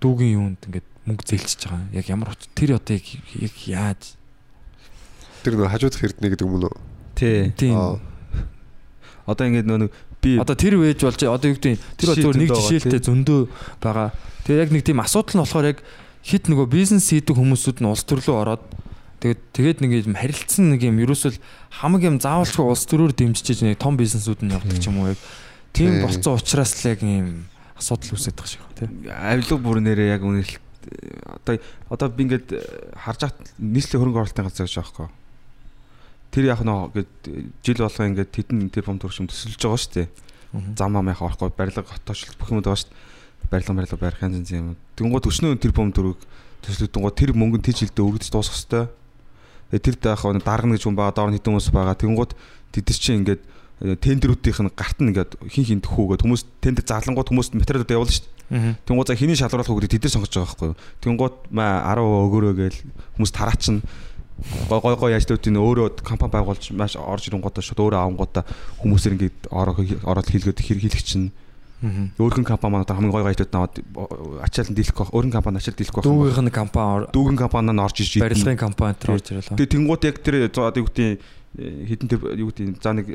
дүүгийн 0.00 0.36
юунд 0.36 0.60
ингээд 0.68 0.86
мөнгө 1.06 1.24
зээлчиж 1.24 1.60
байгаа. 1.68 1.88
Яг 1.92 2.06
ямар 2.10 2.32
утга 2.32 2.48
тэр 2.56 2.76
одоо 2.76 2.96
яг 2.96 3.54
яаж 3.64 4.16
Тэр 5.44 5.54
нөө 5.56 5.70
хажуудах 5.70 6.02
эрдэнэ 6.02 6.32
гэдэг 6.34 6.44
юм 6.48 6.58
уу? 6.58 6.72
Тий. 7.14 7.52
тийм. 7.54 7.76
Одоо 9.26 9.44
ингээд 9.50 9.66
нөө 9.66 9.78
нэг 9.86 9.90
би 10.22 10.30
одоо 10.38 10.56
тэр 10.56 10.78
вэж 10.78 11.02
болж 11.02 11.20
одоо 11.22 11.48
юу 11.50 11.58
гэдэг 11.58 11.78
тэр 11.98 12.08
бол 12.08 12.18
зөвхөн 12.22 12.40
нэг 12.40 12.50
Жишээлтэй 12.54 13.02
зөндөө 13.02 13.40
байгаа. 13.82 14.08
Тэгээ 14.46 14.62
яг 14.62 14.70
нэг 14.70 14.82
тийм 14.86 15.02
асуудал 15.02 15.34
нь 15.34 15.42
болохоор 15.42 15.70
яг 15.74 15.78
хит 16.22 16.44
нөгөө 16.50 16.66
бизнес 16.70 17.10
хийдэг 17.10 17.34
хүмүүсүүд 17.34 17.78
нь 17.82 17.90
улс 17.90 18.02
төрлөө 18.06 18.36
ороод 18.38 18.64
тэгээд 19.22 19.40
тэгээд 19.54 19.78
нэг 19.82 19.90
юм 20.06 20.18
харилцсан 20.18 20.74
нэг 20.74 20.82
юм 20.86 20.98
ерөөсөл 21.02 21.38
хамаг 21.70 22.02
юм 22.02 22.16
заавалчгүй 22.18 22.66
улс 22.66 22.84
төрөөр 22.86 23.14
дэмжиж 23.14 23.62
нэг 23.62 23.78
том 23.78 23.94
бизнесүүд 23.98 24.42
нь 24.42 24.54
явдаг 24.54 24.78
ч 24.78 24.90
юм 24.90 25.02
уу 25.02 25.14
яг 25.14 25.20
тийм 25.70 25.98
Тий. 25.98 26.02
болцсон 26.02 26.38
учраас 26.38 26.72
л 26.82 26.90
яг 26.90 27.00
юм 27.02 27.46
асуудал 27.78 28.14
үүсэж 28.16 28.34
байгаа 28.34 28.50
шиг 28.50 28.62
байна 28.62 28.76
тийм. 28.76 28.90
авилга 29.06 29.56
бүр 29.58 29.78
нэрээ 29.82 30.14
яг 30.18 30.22
үнэхээр 30.26 30.62
одоо 31.26 31.54
одоо 31.90 32.08
би 32.10 32.22
ингээд 32.26 32.48
харж 32.94 33.20
хат 33.22 33.38
нийслэлийн 33.58 34.00
хөрөнгө 34.02 34.20
оруулалтын 34.26 34.46
газар 34.46 34.66
гэж 34.66 34.74
байгаа 34.76 34.86
байхгүй. 34.86 35.08
Тэр 36.30 36.44
яг 36.50 36.60
нөө 36.62 36.90
ингээд 36.92 37.10
жил 37.64 37.80
болгоо 37.82 38.06
ингээд 38.10 38.30
тэдэн 38.32 38.70
тэр 38.70 38.84
бом 38.86 38.98
төршим 39.00 39.28
төсөлж 39.30 39.60
байгаа 39.60 39.80
шүү 39.80 39.94
дээ. 39.94 40.08
Зам 40.76 40.96
ам 40.96 41.10
яхаа 41.10 41.32
орохгүй 41.32 41.52
барилга 41.52 41.84
хотоочлол 41.84 42.36
бүх 42.38 42.50
юм 42.52 42.60
байгаа 42.60 42.80
шүү 42.80 42.90
дээ. 42.90 43.50
Барилга 43.50 43.72
барилга 43.74 43.96
барих 43.96 44.22
янз 44.22 44.36
янз 44.40 44.50
юм. 44.52 44.76
Тэнгууд 44.96 45.28
өчнөө 45.30 45.56
тэр 45.60 45.72
бом 45.72 45.92
төрөг 45.92 46.18
төслөгдөнгөө 46.66 47.12
тэр 47.14 47.30
мөнгө 47.36 47.62
тэр 47.62 47.76
жилдээ 47.86 48.04
өргөдөж 48.04 48.30
дуусах 48.32 48.58
хэвээр. 48.58 49.80
Тэр 49.82 49.96
даах 49.98 50.22
даргана 50.42 50.76
гэж 50.76 50.84
хүн 50.86 50.96
байгаа 50.98 51.14
доор 51.14 51.30
нь 51.30 51.38
хэдэн 51.38 51.52
хүмүүс 51.54 51.70
байгаа. 51.74 51.96
Тэнгууд 51.98 52.32
тэд 52.70 52.88
чинь 52.94 53.22
ингээд 53.22 53.42
э, 53.82 53.96
тендерүүдийнх 53.98 54.60
нь 54.62 54.72
гарт 54.74 54.98
нь 55.02 55.10
ингээд 55.10 55.32
хин 55.50 55.64
хин 55.66 55.80
төхүүгээд 55.82 56.22
хүмүүс 56.22 56.42
тендер 56.62 56.84
заалангууд 56.86 57.28
хүмүүс 57.30 57.50
материалууд 57.54 57.90
явуулна 57.90 58.14
шүү 58.14 58.26
дээ. 58.26 58.36
Тэнгууд 58.86 59.08
за 59.10 59.18
хэний 59.18 59.34
шалгаруулах 59.34 59.74
үг 59.74 59.80
гэдэг 59.82 59.98
тэд 59.98 60.04
нар 60.06 60.14
сонгож 60.14 60.30
байгаа 60.30 60.46
байхгүй 60.46 60.68
юу. 60.70 60.78
Тэнгууд 61.02 61.36
маа 61.50 61.82
10% 61.98 62.30
өгөөрөө 62.30 62.54
гээл 62.62 62.78
хүмүүс 63.18 63.32
тараачин 63.34 63.82
гой 64.68 64.80
гой 64.84 64.96
гой 64.96 65.12
яжлуудын 65.16 65.56
өөрөө 65.56 66.04
компани 66.04 66.32
байгуулж 66.36 66.70
маш 66.76 66.96
орж 67.00 67.28
ирэнгуудаа 67.32 67.64
шууд 67.64 67.80
өөрөө 67.80 68.00
авангуудаа 68.04 68.44
хүмүүсээр 68.84 69.14
ингээд 69.16 69.38
ороо 69.48 69.74
ороод 70.04 70.28
хийлгээд 70.28 70.60
хэр 70.60 70.78
хийлэх 70.84 71.04
чинь 71.04 71.32
өөрхөн 72.20 72.44
компани 72.44 72.84
одоо 72.84 72.96
хамгийн 72.96 73.12
гой 73.16 73.22
гой 73.24 73.32
яжлууд 73.32 73.52
наваад 73.52 73.74
ачаалан 74.44 74.76
дийлэх 74.76 74.96
байх 74.96 75.12
өөрхөн 75.12 75.32
компани 75.32 75.56
ачаал 75.60 75.76
дийлэх 75.76 75.96
байх 75.96 76.04
Дүүгийнх 76.04 76.40
нь 76.44 76.52
компани 76.52 77.08
дүүгэн 77.16 77.38
компани 77.40 77.72
нь 77.72 77.80
орж 77.80 77.96
иж 78.00 78.12
барилгын 78.20 78.60
компани 78.60 78.94
тэр 79.00 79.10
орж 79.16 79.26
ирэл. 79.32 79.52
Тэгээ 79.56 79.72
тэнгууд 79.72 80.02
яг 80.04 80.16
тэр 80.20 80.34
одоо 80.52 80.72
юу 80.72 80.88
гэдэг 80.88 81.20
хитэн 81.56 82.08
тэр 82.12 82.20
юу 82.36 82.48
гэдэг 82.52 82.80
за 82.80 82.92
нэг 82.92 83.06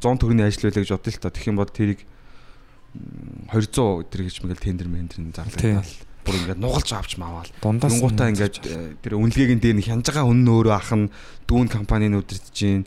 100 0.00 0.20
төгрөгийн 0.20 0.48
ажил 0.48 0.64
байлаа 0.68 0.80
гэж 0.84 0.92
бодъё 0.96 1.12
л 1.12 1.20
та. 1.20 1.28
Тэгэх 1.32 1.48
юм 1.52 1.58
бол 1.60 1.68
тэрийг 1.68 2.00
м, 2.96 3.48
200 3.52 4.08
тэр 4.08 4.20
гэж 4.28 4.36
мэгэл 4.44 4.64
тендер 4.64 4.88
мендер 4.88 5.20
нь 5.20 5.32
зарлагдаад 5.32 5.84
бүр 6.24 6.34
ингээд 6.36 6.60
нугалж 6.60 6.88
авч 6.92 7.16
маавал. 7.16 7.48
Тэнгуудаа 7.60 8.28
ингээд 8.30 8.56
э, 8.66 8.94
тэр 9.00 9.14
үнэлгээгийн 9.18 9.60
дээр 9.60 9.76
нь 9.80 9.84
хянаж 9.86 10.06
байгаа 10.08 10.28
үнэн 10.28 10.48
өөрөө 10.48 10.74
ах 10.76 10.90
нь 10.92 11.08
дүүн 11.48 11.68
компанийн 11.72 12.16
удирдах 12.20 12.52
чинь 12.52 12.84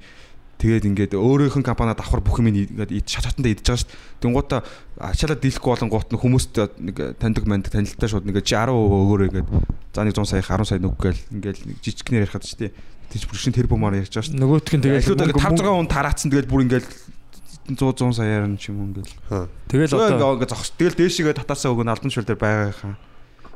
тэгээд 0.61 0.87
ингээд 0.87 1.13
өөрөөх 1.19 1.59
нь 1.59 1.65
компаниа 1.67 1.97
давхар 1.97 2.23
бүх 2.23 2.39
юм 2.39 2.53
ингээд 2.53 2.93
ид 2.93 3.07
шататанда 3.09 3.51
идэж 3.51 3.65
байгаа 3.67 3.81
шүү 3.83 3.89
дээ. 3.91 4.21
Тэнгуудаа 4.23 4.59
ачаалаа 5.01 5.37
дийлэхгүй 5.43 5.71
болонгууд 5.75 6.09
нь 6.13 6.21
хүмүүст 6.23 6.53
нэг 6.79 6.97
таньдаг 7.19 7.43
манд 7.49 7.67
танилтаа 7.67 8.07
шууд 8.07 8.23
нэг 8.29 8.39
чи 8.47 8.55
10% 8.55 8.71
өгөөрэй 8.71 9.27
ингээд 9.33 9.49
за 9.91 10.01
нэг 10.07 10.15
100 10.15 10.23
сая 10.29 10.45
10 10.45 10.63
сая 10.63 10.79
нүг 10.79 10.95
гээл 11.01 11.21
ингээд 11.35 11.59
нэг 11.67 11.77
жижигнэр 11.83 12.23
ярихад 12.29 12.47
шүү 12.47 12.59
дээ. 12.63 12.71
Тийч 13.11 13.27
бүр 13.27 13.37
шин 13.43 13.51
тэр 13.51 13.67
бумаар 13.67 13.99
ярьж 13.99 14.13
байгаа 14.15 14.23
шүү 14.23 14.33
дээ. 14.39 14.43
нөгөөтг 14.45 14.73
нь 14.79 14.83
тэгээд 14.87 15.03
Тэгээд 15.03 15.35
мөнгө- 15.35 15.51
5 15.51 15.59
6 15.59 15.75
хүн 15.83 15.89
тараацсан 15.91 16.29
тэгээд 16.31 16.47
бүр 16.47 16.63
ингээд 16.63 16.87
100 17.75 17.95
100 17.99 18.15
саяар 18.15 18.47
нь 18.47 18.55
ч 18.55 18.71
юм 18.71 18.79
уу 18.79 18.87
ингээд. 18.95 19.09
Тэгэл 19.67 19.91
Тэгээд 19.91 20.15
одоо 20.15 20.31
ингээд 20.39 20.51
зогс. 20.55 20.71
Тэгэл 20.79 20.95
дээшгээ 20.95 21.35
татаасаа 21.43 21.71
өгөн 21.75 21.91
алдан 21.91 22.11
шүл 22.11 22.23
дээр 22.27 22.39
байгаа 22.39 22.71
хаа. 22.71 22.95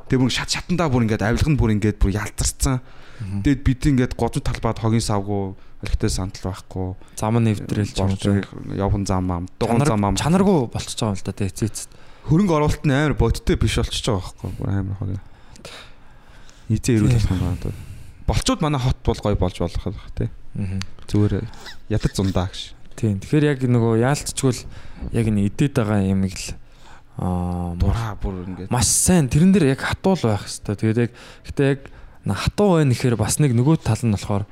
Тэгээд 0.08 0.22
бүр 0.24 0.32
шат 0.32 0.50
шатандаа 0.50 0.88
бүр 0.88 1.04
ингээд 1.04 1.24
авилга 1.24 1.50
нь 1.52 1.60
бүр 1.60 1.72
ингээд 1.76 2.00
бүр 2.00 2.16
ялтарсан. 2.16 2.80
Тэгээд 3.44 3.60
бид 3.62 3.82
ингээд 3.84 4.12
гозон 4.16 4.40
талбайд 4.40 4.80
хогийн 4.80 5.04
савгүй 5.04 5.52
элхтэй 5.84 6.10
сантал 6.10 6.50
байхгүй. 6.50 6.96
зам 7.14 7.36
нь 7.38 7.52
нэвтрэл 7.52 7.92
ч 7.92 8.00
юм 8.00 8.16
уу. 8.16 8.42
явхан 8.72 9.04
зам 9.06 9.30
ам, 9.30 9.44
дуган 9.60 9.84
зам 9.84 10.04
ам. 10.04 10.16
чанаргүй 10.16 10.72
болчихж 10.72 10.98
байгаа 11.04 11.14
юм 11.14 11.20
л 11.20 11.26
да 11.28 11.32
тэг 11.36 11.52
эцээц. 11.52 11.78
Хөрөнгө 12.26 12.54
оруулалт 12.56 12.84
нь 12.88 12.94
амар 12.94 13.14
бодиттой 13.14 13.56
биш 13.60 13.78
болчихж 13.78 14.06
байгаа 14.08 14.24
байхгүй. 14.24 14.50
Бүр 14.58 14.68
амар 14.72 14.96
хогийн. 14.98 15.22
Эзээ 16.72 16.94
ирүүл 16.98 17.14
болох 17.14 17.30
юм 17.30 17.42
байна. 17.44 17.74
Болчууд 18.26 18.60
манай 18.64 18.80
хот 18.80 18.98
бол 19.04 19.20
гоё 19.22 19.36
болж 19.38 19.56
болох 19.60 19.84
байх 19.86 20.10
тий. 20.16 20.28
Зүгээр 21.08 21.46
ядаж 21.92 22.12
зундаа 22.16 22.50
гэж. 22.50 22.74
Тийм. 22.98 23.22
Тэгэхээр 23.22 23.44
яг 23.46 23.60
нөгөө 23.62 24.02
яалтчгүй 24.02 24.54
яг 25.14 25.26
энэ 25.30 25.46
идээд 25.46 25.74
байгаа 25.78 26.02
юм 26.02 26.26
л 26.26 26.34
Дураа 27.18 28.14
бүр 28.22 28.46
ингээд 28.46 28.70
маш 28.70 28.86
сайн 28.86 29.26
тэрэн 29.26 29.50
дээр 29.50 29.74
яг 29.74 29.82
хатуул 29.82 30.22
байх 30.22 30.46
хэвээр. 30.46 30.78
Тэгээд 30.78 31.02
яг 31.02 31.12
гэтээ 31.50 31.66
яг 31.74 31.80
хатуу 32.30 32.78
байна 32.78 32.94
гэхээр 32.94 33.18
бас 33.18 33.42
нэг 33.42 33.58
нөгөө 33.58 33.82
тал 33.82 33.98
нь 34.06 34.14
болохоор 34.14 34.46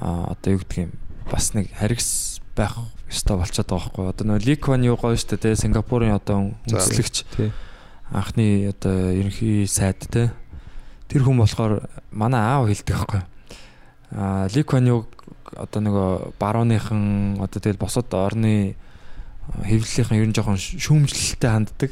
одоо 0.00 0.48
юу 0.56 0.60
гэдэг 0.64 0.78
юм 0.88 0.92
бас 1.28 1.52
нэг 1.52 1.68
харигс 1.76 2.40
байх 2.56 2.80
ёстой 3.12 3.36
болчиход 3.36 3.68
байгаа 3.68 3.92
байхгүй. 3.92 4.08
Одоо 4.08 4.24
нөгөө 4.24 4.46
Ликван 4.48 4.88
юу 4.88 4.96
гоё 4.96 5.20
штэ 5.20 5.36
те 5.36 5.52
Сингапурын 5.52 6.16
одоо 6.16 6.56
үндэслэгч 6.64 7.28
анхны 8.08 8.72
одоо 8.72 9.12
ерөнхий 9.12 9.68
сайд 9.68 10.00
те 10.08 10.32
тэр 11.12 11.28
хүн 11.28 11.44
болохоор 11.44 11.92
манай 12.08 12.40
аав 12.40 12.72
хэлдэг 12.72 12.96
байхгүй. 12.96 13.22
Аа 14.16 14.48
Ликван 14.48 14.88
юу 14.88 15.04
одоо 15.52 15.80
нөгөө 15.84 16.08
барууныхан 16.40 17.36
одоо 17.36 17.60
тэгэл 17.60 17.76
босод 17.76 18.08
орны 18.16 18.76
хэвлэлийнхэн 19.50 20.18
ер 20.22 20.28
нь 20.30 20.36
жоохон 20.36 20.58
шүүмжлэлтэй 20.58 21.50
ханддаг. 21.50 21.90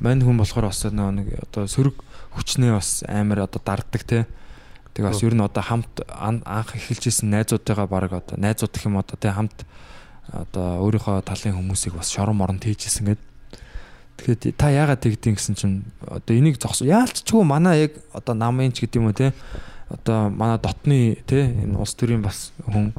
Мань 0.00 0.22
хүн 0.22 0.36
болохоор 0.38 0.68
бас 0.68 0.84
нэг 0.84 1.28
одоо 1.48 1.64
сөрөг 1.66 1.96
хүчнээ 2.36 2.72
бас 2.76 3.02
амар 3.08 3.48
одоо 3.48 3.60
дарддаг 3.64 4.02
те. 4.04 4.26
Тэгээ 4.92 5.08
бас 5.08 5.22
ер 5.24 5.34
нь 5.34 5.40
одоо 5.40 5.62
хамт 5.64 6.04
ан- 6.12 6.44
анх 6.44 6.76
эхэлж 6.76 7.08
исэн 7.08 7.32
найзуудтайгаа 7.32 7.88
баг 7.88 8.12
одоо 8.12 8.36
найзууд 8.36 8.72
гэх 8.76 8.86
юм 8.86 9.00
одоо 9.00 9.16
те 9.16 9.32
хамт 9.32 9.64
одоо 10.28 10.84
өөрийнхөө 10.84 11.24
талын 11.24 11.56
хүмүүсийг 11.56 11.96
бас 11.96 12.12
шорон 12.12 12.36
морон 12.36 12.60
тийжсэн 12.60 13.16
гэдэг. 13.16 13.24
Тэгэхээр 14.20 14.54
та 14.60 14.68
яагаад 14.68 15.00
тэгдэм 15.00 15.34
гэсэн 15.40 15.56
чинь 15.56 15.88
одоо 16.04 16.36
энийг 16.36 16.60
зогсоо 16.60 16.84
яалтчгүй 16.86 17.42
манай 17.42 17.88
яг 17.88 17.92
одоо 18.12 18.36
намын 18.36 18.70
ч 18.70 18.84
гэдэг 18.84 19.00
юм 19.00 19.08
уу 19.08 19.16
те 19.16 19.32
одоо 19.88 20.28
манай 20.28 20.60
дотны 20.60 21.16
те 21.24 21.48
энэ 21.48 21.80
улс 21.80 21.96
төрийн 21.96 22.20
бас 22.20 22.52
хүн 22.68 22.92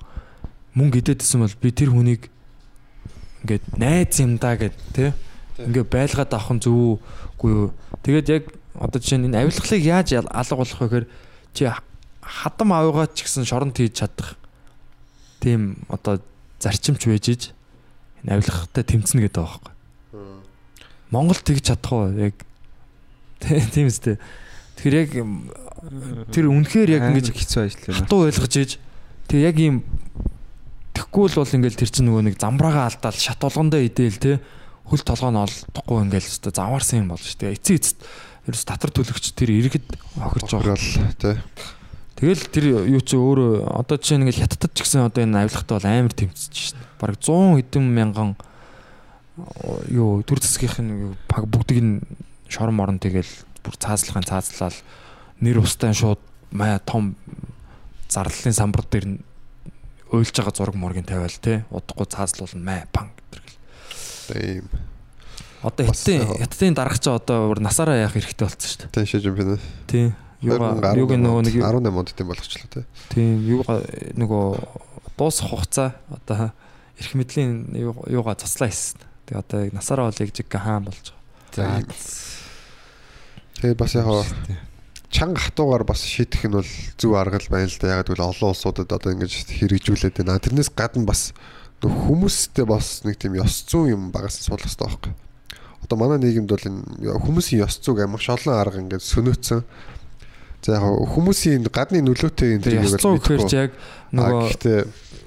мөнгө 0.73 1.05
идэдсэн 1.05 1.45
бол 1.45 1.55
би 1.61 1.69
тэр 1.69 1.93
хүнийг 1.93 2.32
ингээд 3.43 3.63
найз 3.77 4.15
юм 4.23 4.39
да 4.39 4.55
гэд 4.55 4.75
те 4.95 5.13
ингээд 5.59 5.91
байлгаад 5.91 6.31
авах 6.33 6.51
нь 6.55 6.63
зөв 6.63 7.03
үгүй 7.37 7.51
юу? 7.51 7.67
Тэгээд 8.01 8.27
яг 8.31 8.43
одоо 8.73 8.97
жишээ 8.97 9.19
нь 9.21 9.27
энэ 9.29 9.43
авилгалыг 9.45 9.83
яаж 9.83 10.07
алга 10.17 10.55
болох 10.57 10.79
вэ 10.79 10.87
гэхээр 10.87 11.07
чи 11.53 11.63
хадам 12.23 12.69
аваагаа 12.73 13.11
ч 13.11 13.27
гэсэн 13.27 13.45
шоронд 13.45 13.77
хийж 13.77 13.99
чадах 13.99 14.39
тийм 15.43 15.83
одоо 15.91 16.23
зарчимч 16.63 17.05
байж 17.05 17.25
иж 17.29 17.41
энэ 18.23 18.39
авилгахтай 18.39 18.83
тэмцэнэ 18.87 19.27
гэдэг 19.27 19.43
байгаа 19.43 19.59
байхгүй. 19.59 19.73
Монгол 21.11 21.41
тэгж 21.43 21.63
чадах 21.67 21.91
уу? 21.91 22.15
Яг 22.15 22.35
тийм 23.75 23.91
үстэй. 23.91 24.17
Тэгэхээр 24.79 24.95
яг 25.03 25.11
тэр 26.31 26.47
үнэхээр 26.47 26.89
яг 26.95 27.03
ингэж 27.11 27.35
хэцүү 27.35 27.61
ажил 27.67 27.85
юм. 27.91 27.97
хатуу 27.99 28.19
ойлгож 28.31 28.55
иж 28.55 28.71
тэг 29.27 29.39
яг 29.43 29.57
ийм 29.59 29.83
тэггүй 30.93 31.25
л 31.29 31.37
бол 31.41 31.55
ингээл 31.57 31.79
тэр 31.81 31.89
чинь 31.89 32.07
нөгөө 32.09 32.23
нэг 32.29 32.35
замбраага 32.37 32.87
алдаал 32.87 33.17
шат 33.17 33.41
болгондоо 33.41 33.81
идээл 33.81 34.17
те 34.21 34.31
хөл 34.85 35.01
толгой 35.01 35.31
нь 35.33 35.41
олдохгүй 35.41 35.97
ингээл 36.05 36.29
өстө 36.29 36.53
заваарсан 36.53 37.03
юм 37.03 37.11
болж 37.13 37.25
штэ. 37.25 37.55
Эцээ 37.57 37.77
эцэд 37.81 37.97
ерөөс 38.45 38.65
татар 38.67 38.91
төлөгч 38.91 39.33
тэр 39.33 39.49
иргэд 39.55 39.87
охирч 40.19 40.49
байгаа. 40.53 40.77
Тий. 41.17 41.37
тэгэл 42.19 42.43
тэр 42.51 42.65
юу 42.91 43.01
чи 43.01 43.15
өөрөө 43.17 43.73
одоо 43.73 43.97
жишээ 43.97 44.19
ингээл 44.21 44.43
хятадд 44.43 44.75
ч 44.75 44.79
гэсэн 44.83 45.07
одоо 45.07 45.23
энэ 45.23 45.47
авилгатай 45.47 45.75
бол 45.79 45.87
амар 45.87 46.13
тэмцэж 46.13 46.53
штэ. 46.53 46.81
Бараг 46.99 47.17
100 47.23 47.57
хэдэн 47.63 47.85
мянган 47.87 48.35
оо, 49.39 49.81
юу 49.89 50.21
төр 50.21 50.43
засгийнхын 50.43 51.17
баг 51.25 51.47
бүгдийг 51.47 51.79
нь 51.81 51.95
шорон 52.51 52.77
морон 52.77 52.99
тэгэл 52.99 53.27
бүр 53.63 53.75
цаазлахын 53.79 54.27
цаазлал 54.27 54.75
нэр 55.41 55.63
устан 55.63 55.95
шууд 55.95 56.21
маа 56.51 56.77
том 56.83 57.15
зарлалын 58.11 58.53
самбар 58.53 58.85
дээр 58.85 59.05
нь 59.07 59.19
уйлж 60.13 60.29
байгаа 60.37 60.53
зураг 60.53 60.75
мургийн 60.77 61.05
тавиал 61.09 61.33
те 61.41 61.65
удахгүй 61.73 62.05
цаазлуулна 62.05 62.61
маа 62.61 62.85
панг 62.93 63.11
гэдэг 63.33 63.41
л. 63.41 63.57
Тийм. 64.29 64.65
Одоо 65.63 65.83
хятадын 65.89 66.37
хятадын 66.37 66.75
дарагч 66.77 67.03
одоо 67.09 67.49
бүр 67.49 67.59
насаараа 67.65 67.97
яах 67.97 68.13
хэрэгтэй 68.13 68.45
болсон 68.45 68.69
шүү 68.69 68.79
дээ. 68.85 68.93
Тий 68.93 69.05
шиж 69.09 69.25
юм 69.25 69.35
байна. 69.39 69.57
Тий. 69.89 70.13
Юугаа 70.43 70.93
юуг 70.99 71.15
нөгөө 71.15 71.41
нэг 71.47 71.55
18 71.55 71.97
онд 71.97 72.11
тийм 72.13 72.27
болгочлоо 72.29 72.67
тий. 72.69 72.85
тий 73.09 73.29
юугаа 73.47 73.79
нөгөө 74.13 74.45
дуусах 75.17 75.49
хугацаа 75.49 75.95
одоо 76.11 76.51
эрх 76.99 77.11
мэдлийн 77.15 77.71
юу- 77.73 78.05
юугаа 78.11 78.35
цуцлаа 78.35 78.69
хийсэн. 78.69 78.99
Тэгээ 79.25 79.39
одоо 79.39 79.59
насаараа 79.71 80.11
бол 80.11 80.19
яг 80.19 80.29
жиг 80.35 80.51
хаан 80.51 80.83
болж 80.83 81.15
байгаа. 81.55 81.87
За. 81.87 82.43
Тэгээ 83.63 83.77
бас 83.79 83.95
яг 83.95 84.05
чанга 85.13 85.39
хатуугаар 85.39 85.85
бас 85.85 86.01
шийдэх 86.01 86.49
нь 86.49 86.57
бол 86.57 86.71
зөв 86.97 87.13
арга 87.13 87.37
л 87.37 87.53
байна 87.53 87.69
л 87.69 87.77
да. 87.77 88.01
Яг 88.01 88.09
гэвэл 88.09 88.33
олон 88.33 88.49
улсуудад 88.49 88.89
одоо 88.89 89.13
ингэж 89.13 89.45
хэрэгжүүлээд 89.61 90.25
байна. 90.25 90.41
Тэрнээс 90.41 90.73
гадна 90.73 91.05
бас 91.05 91.37
нөх 91.85 91.93
хүмүүстэй 92.09 92.65
бас 92.65 93.05
нэг 93.05 93.21
тийм 93.21 93.37
ёс 93.37 93.61
зүйн 93.69 93.93
юм 93.93 94.03
багаас 94.09 94.41
суулгах 94.41 94.65
хэрэгтэй 94.65 94.89
байхгүй. 94.89 95.13
Одоо 95.85 95.97
манай 96.01 96.17
нийгэмд 96.17 96.49
бол 96.49 96.65
энэ 96.65 96.81
хүмүүсийн 97.21 97.61
ёс 97.61 97.77
зүйг 97.77 98.01
маш 98.09 98.25
олон 98.25 98.57
арга 98.57 98.81
ингээд 98.81 99.05
сөнөөцсөн. 99.05 99.61
За 100.63 100.79
яг 100.79 100.83
хүмүүсийн 100.87 101.67
гадны 101.67 102.01
нөлөөтэй 102.01 102.57
энэ 102.57 102.81
яс 102.81 102.97
цуу 102.97 103.19
гэхээр 103.19 103.43
ч 103.45 103.53
яг 103.53 103.71
нөгөө 104.13 104.41
гэхдээ 104.53 104.79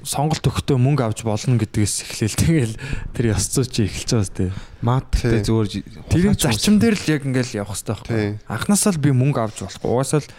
сонголт 0.06 0.46
өгөхдөө 0.46 0.78
мөнгө 0.78 1.02
авч 1.02 1.26
болно 1.26 1.58
гэдгээс 1.58 1.94
эхлээл 2.06 2.38
тэгэл 2.38 2.74
тэр 3.10 3.26
ёс 3.34 3.50
зүй 3.50 3.66
чи 3.66 3.90
эхэлж 3.90 4.10
байгаа 4.14 4.30
сте. 4.30 4.44
Маадтай 4.86 5.42
Тий. 5.42 5.46
зүгээр 5.50 5.66
Тэрийн 6.06 6.38
зарчим 6.38 6.78
дээр 6.78 6.94
л 6.94 7.10
яг 7.10 7.22
ингээл 7.26 7.66
явах 7.66 7.74
хэрэгтэй 7.74 8.06
Тий. 8.06 8.38
байхгүй. 8.38 8.46
Анхнаасаа 8.46 8.94
л 8.94 9.02
би 9.02 9.10
мөнгө 9.10 9.40
авч 9.42 9.66
болохгүй. 9.66 9.90
Угаасаа 9.90 10.22
л 10.22 10.30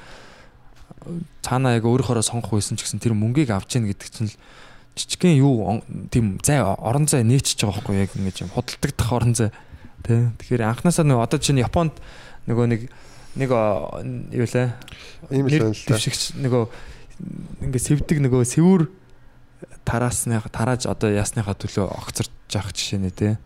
цаанаа 1.44 1.76
яг 1.76 1.84
өөрөөхөө 1.84 2.24
сонгох 2.24 2.56
байсан 2.56 2.80
ч 2.80 2.88
гэсэн 2.88 3.04
тэр 3.04 3.12
мөнгийг 3.12 3.52
авч 3.52 3.76
яах 3.76 3.92
гэдэг 3.92 4.08
чинь 4.08 4.32
л 4.32 4.40
жижигхэн 4.96 5.36
юу 5.44 5.84
тийм 6.08 6.40
зай 6.40 6.64
орон 6.64 7.06
зай 7.06 7.28
нээчихэж 7.28 7.68
байгаа 7.68 7.76
байхгүй 7.84 7.96
яг 8.08 8.12
ингэж 8.16 8.38
юм 8.48 8.52
худалдагдах 8.56 9.12
орон 9.12 9.36
зай. 9.36 9.52
Тэ. 10.08 10.32
Тэгэхээр 10.40 10.64
анхнаасаа 10.64 11.04
нөгөө 11.04 11.28
одоо 11.28 11.40
чинь 11.44 11.60
Японд 11.62 12.00
нөгөө 12.48 12.66
нэг 12.72 12.82
нэг 13.38 13.50
юу 13.52 14.48
лээ 14.48 14.72
ийм 15.36 15.46
л 15.48 15.60
байна 15.60 15.76
л 15.76 15.84
та. 15.86 16.00
нөгөө 16.00 16.64
ингээ 17.64 17.82
сэвдэг 17.82 18.18
нөгөө 18.22 18.44
сэвүр 18.46 18.82
тараасны 19.88 20.42
тарааж 20.54 20.86
одоо 20.86 21.10
ясныхаа 21.10 21.58
төлөө 21.58 21.90
огцорч 21.90 22.32
явах 22.54 22.74
жишээ 22.74 23.00
нэ 23.02 23.12
тэ. 23.12 23.38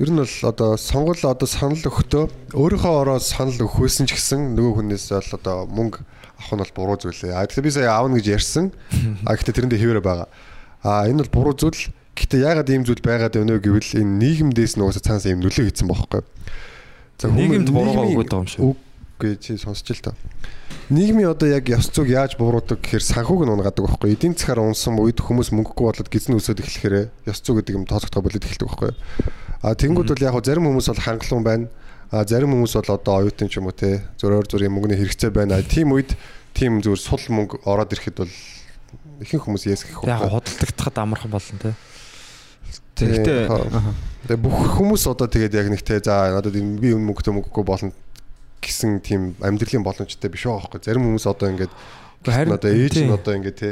Ер 0.00 0.10
нь 0.10 0.20
бол 0.20 0.36
одоо 0.48 0.76
сонгол 0.76 1.20
одоо 1.24 1.48
санал 1.48 1.80
өгөхдөө 1.80 2.56
өөрийнхөө 2.56 2.94
ороо 3.04 3.18
санал 3.20 3.56
өгөхөөсөн 3.56 4.08
ч 4.08 4.16
гэсэн 4.16 4.56
нөгөө 4.56 4.72
хүнээс 4.80 5.12
бол 5.12 5.32
одоо 5.36 5.56
мөнгө 5.68 6.00
авах 6.40 6.52
нь 6.56 6.62
бол 6.64 6.76
буруу 6.76 6.96
зүйл 7.00 7.28
ээ. 7.28 7.36
А 7.36 7.44
тэгэхээр 7.44 7.66
би 7.68 7.72
сая 7.72 7.92
аавна 7.92 8.16
гэж 8.16 8.26
ярьсан. 8.32 8.72
А 9.28 9.36
гэхдээ 9.36 9.56
тэрэндээ 9.60 9.80
хэвээрээ 9.80 10.04
байгаа. 10.04 10.28
А 10.84 11.04
энэ 11.04 11.24
бол 11.24 11.52
буруу 11.52 11.54
зүйл. 11.56 11.92
Гэхдээ 12.16 12.40
яагаад 12.44 12.72
ийм 12.72 12.84
зүйл 12.84 13.04
байгаад 13.04 13.36
байна 13.36 13.60
вэ 13.60 13.64
гэвэл 13.64 14.00
энэ 14.00 14.16
нийгэмдээс 14.20 14.76
нугасаа 14.80 15.04
цаанаас 15.04 15.28
ийм 15.28 15.40
нөлөө 15.44 15.68
хийсэн 15.68 15.88
бохоггүй. 15.88 16.24
За 17.20 17.28
Нийгэмд 17.28 17.68
буруугаа 17.68 18.08
өгöd 18.08 18.28
байгаа 18.32 18.44
юм 18.44 18.48
шүү. 18.48 18.72
Үгүй 19.20 19.32
чи 19.36 19.60
сонсч 19.60 19.92
л 19.92 20.00
та. 20.00 20.16
Нийгмийн 20.90 21.30
одоо 21.30 21.46
яг 21.46 21.70
ёс 21.70 21.86
зүйг 21.86 22.10
яаж 22.10 22.34
бууруудаг 22.34 22.82
гэхээр 22.82 23.22
санхүүг 23.22 23.46
нь 23.46 23.54
унгадаг 23.54 23.86
байхгүй. 23.86 24.10
Эдийн 24.10 24.34
засгаар 24.34 24.74
унсан 24.74 24.98
үед 24.98 25.22
хүмүүс 25.22 25.54
мөнгөгүй 25.54 25.86
болоод 25.86 26.10
гизэн 26.10 26.34
өсөд 26.34 26.58
эхлэхээр 26.66 27.14
ёс 27.30 27.38
зүй 27.46 27.62
гэдэг 27.62 27.78
юм 27.78 27.86
тооцогдох 27.86 28.26
болоод 28.26 28.42
эхэлдэг 28.42 28.66
байхгүй. 28.66 28.90
А 29.62 29.78
тэнгууд 29.78 30.10
бол 30.10 30.24
яг 30.26 30.34
хөө 30.34 30.42
зарим 30.50 30.66
хүмүүс 30.66 30.90
бол 30.90 31.04
хангалуун 31.06 31.46
байна. 31.46 31.70
А 32.10 32.26
зарим 32.26 32.50
хүмүүс 32.58 32.74
бол 32.74 32.90
одоо 32.98 33.14
оюутан 33.22 33.46
ч 33.46 33.62
юм 33.62 33.70
уу 33.70 33.78
те 33.78 34.02
зөөр 34.18 34.50
зөрийн 34.50 34.74
мөнгөний 34.74 34.98
хэрэгцээ 34.98 35.30
байна. 35.30 35.62
Тийм 35.62 35.94
үед 35.94 36.18
тийм 36.58 36.82
зүгээр 36.82 36.98
сул 36.98 37.22
мөнгө 37.38 37.62
ороод 37.70 37.94
ирэхэд 37.94 38.26
бол 38.26 38.34
ихэнх 39.22 39.46
хүмүүс 39.46 39.70
ясгэх 39.70 40.02
Яг 40.10 40.26
худалдагдахад 40.26 40.98
амархан 40.98 41.30
болно 41.30 41.58
тэ. 41.70 41.78
Тэгэхдээ 42.98 43.46
Тий. 43.46 43.70
Тэгээ 44.26 44.42
бүх 44.42 44.58
хүмүүс 44.74 45.06
одоо 45.06 45.30
тэгээд 45.30 45.54
яг 45.54 45.70
нэг 45.70 45.86
те 45.86 46.02
за 46.02 46.34
надад 46.34 46.50
би 46.50 46.90
энэ 46.90 46.98
мөнгөтэй 46.98 47.30
мөнгөгүй 47.30 47.62
болно 47.62 47.94
гэсэн 48.60 49.00
тийм 49.00 49.34
амьдралын 49.40 49.82
боломжтой 49.84 50.30
биш 50.30 50.44
байгаа 50.46 50.68
байхгүй. 50.68 50.80
Зарим 50.84 51.04
хүмүүс 51.08 51.26
одоо 51.26 51.48
ингээд 51.50 51.72
Харин- 52.24 52.54
одоо 52.54 52.70
ээж 52.70 52.92
тий. 52.92 53.04
нь 53.08 53.12
одоо 53.12 53.34
ингээд 53.36 53.56
те 53.58 53.70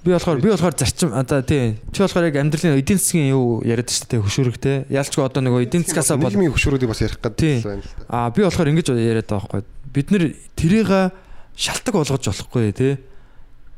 Би 0.00 0.12
болохоор 0.16 0.40
би 0.40 0.48
болохоор 0.48 0.72
зарчим 0.80 1.12
одоо 1.12 1.42
тий. 1.44 1.76
Чи 1.92 2.00
болохоор 2.00 2.32
яг 2.32 2.36
амьдралын 2.40 2.80
эдийн 2.80 2.96
засгийн 2.96 3.36
юу 3.36 3.60
яриад 3.60 3.92
шүү 3.92 4.08
дээ 4.08 4.24
хөшүүрэг 4.24 4.56
те. 4.56 4.72
Ялчгүй 4.88 5.20
одоо 5.28 5.44
нөгөө 5.44 5.68
эдийн 5.68 5.84
засгаасаа 5.84 6.16
бол 6.16 6.32
нийгмийн 6.32 6.56
хөшүүрүүдийг 6.56 6.88
бас 6.88 7.04
ярих 7.04 7.20
Тий. 7.36 7.60
гэдэг 7.60 7.68
байна 7.68 7.84
л 7.84 7.92
да. 8.00 8.04
аа 8.08 8.30
би 8.32 8.40
болохоор 8.40 8.70
ингэж 8.72 8.88
яриад 8.96 9.28
байгаа 9.28 9.60
байхгүй. 9.60 9.62
Бид 9.92 10.08
нэр 10.08 10.24
тэрийг 10.56 10.88
шалтак 11.52 11.92
болгож 11.92 12.24
болохгүй 12.24 12.72
те. 12.72 12.88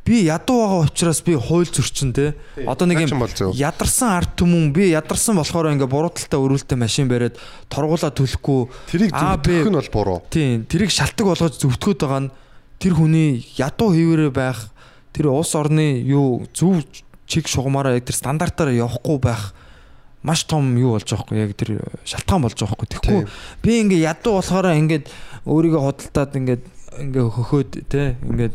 Би 0.03 0.25
ядуу 0.27 0.59
байгаа 0.67 0.81
учраас 0.91 1.23
би 1.23 1.37
хууль 1.39 1.71
зөрчин 1.71 2.11
те. 2.13 2.35
Одоо 2.67 2.91
нэг 2.91 3.07
юм 3.07 3.23
ядарсан 3.55 4.19
арт 4.19 4.35
түмэн 4.35 4.73
би 4.75 4.91
ядарсан 4.91 5.39
болохоор 5.39 5.71
ингээ 5.79 5.87
бурууталтай 5.87 6.43
өрүүлтэй 6.43 6.75
машин 6.75 7.07
бариад 7.07 7.39
торгуулаа 7.71 8.11
төлөхгүй 8.11 8.67
Тэрийг 8.91 9.15
зөвдөх 9.15 9.71
нь 9.71 9.79
бол 9.79 9.93
буруу. 9.95 10.19
Тийм, 10.27 10.67
тэрийг 10.67 10.91
шалтак 10.91 11.23
болгож 11.23 11.55
зөвтгөхөд 11.55 12.03
байгаа 12.03 12.23
нь 12.27 12.33
тэр 12.83 12.99
хүний 12.99 13.47
ядуу 13.55 13.95
хэвээрээ 13.95 14.33
байх, 14.35 14.75
тэр 15.15 15.31
улс 15.31 15.55
орны 15.55 16.03
юу 16.03 16.51
зөв 16.51 16.83
чиг 17.31 17.47
шугамаараа 17.47 17.95
яг 17.95 18.03
тэр 18.03 18.19
стандартаараа 18.19 18.75
явахгүй 18.75 19.23
байх 19.23 19.55
маш 20.23 20.45
том 20.51 20.75
юу 20.79 20.99
болж 20.99 21.07
байгаа 21.07 21.27
хгүй 21.27 21.39
яг 21.47 21.55
тэр 21.55 21.79
шалтгаан 22.03 22.43
болж 22.43 22.59
байгаа 22.59 22.75
хгүй. 22.75 22.89
Тэгэхгүй 22.91 23.23
би 23.63 23.73
ингээ 23.87 24.07
ядуу 24.07 24.39
болохоор 24.39 24.75
ингээд 24.75 25.07
өөрийгөө 25.47 25.83
хөдөлтаад 25.83 26.33
ингээд 26.43 26.63
ингээ 27.01 27.25
хөхөөд 27.33 27.71
те 27.89 28.17
ингээд 28.21 28.55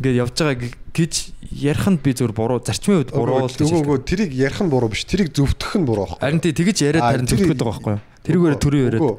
ингээд 0.00 0.16
явж 0.16 0.34
байгаа 0.38 0.70
гэж 0.94 1.14
ярих 1.52 1.86
нь 1.90 2.00
би 2.00 2.14
зөв 2.16 2.32
буруу 2.32 2.62
зарчмын 2.64 3.04
үед 3.04 3.10
буруу 3.12 3.44
л 3.44 3.52
гэж 3.52 3.68
Үгүй 3.68 3.98
тэрийг 4.06 4.32
ярих 4.32 4.60
нь 4.64 4.70
буруу 4.72 4.88
биш. 4.88 5.04
Тэрийг 5.04 5.34
зөвдөх 5.36 5.76
нь 5.76 5.84
буруу 5.84 6.08
байхгүй. 6.08 6.22
Харин 6.24 6.40
тий 6.40 6.54
тэгэж 6.56 6.78
яриад 6.88 7.04
харин 7.04 7.28
зөвтгөхөд 7.28 7.60
байгаа 7.60 7.74
байхгүй? 7.74 7.96
Тэрүүгээр 8.24 8.56
төрөө 8.62 8.82
яриад. 8.88 9.18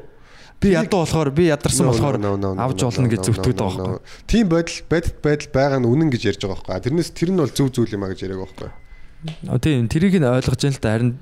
Би 0.56 0.72
ядуу 0.72 1.00
болохоор 1.04 1.30
би 1.36 1.44
ядарсан 1.52 1.86
болохоор 1.92 2.16
авч 2.16 2.80
no, 2.80 3.08
гэж 3.12 3.22
no, 3.22 3.36
байгаа 3.36 3.76
байхгүй. 3.76 4.00
Тийм 4.24 4.44
байдал 4.48 4.80
байдал 4.88 5.16
байдал 5.20 5.50
байгаа 5.52 5.78
нь 5.84 5.86
үнэн 5.86 6.08
гэж 6.10 6.22
ярьж 6.32 6.40
байгаа 6.42 6.64
байхгүй. 6.64 6.84
Тэрнээс 6.88 7.10
тэр 7.12 7.30
нь 7.30 7.40
бол 7.44 7.52
зөв 7.52 7.68
зүйл 7.70 7.92
юм 7.92 8.08
а 8.08 8.10
гэж 8.10 8.24
яриаг 8.24 8.40
байхгүй. 8.40 8.70
Тийм 9.60 9.86
тэрийг 9.92 10.16
нь 10.16 10.24
ойлгож 10.24 10.60
байна 10.64 10.74
л 10.74 10.80
да 10.80 10.90
харин 10.96 11.12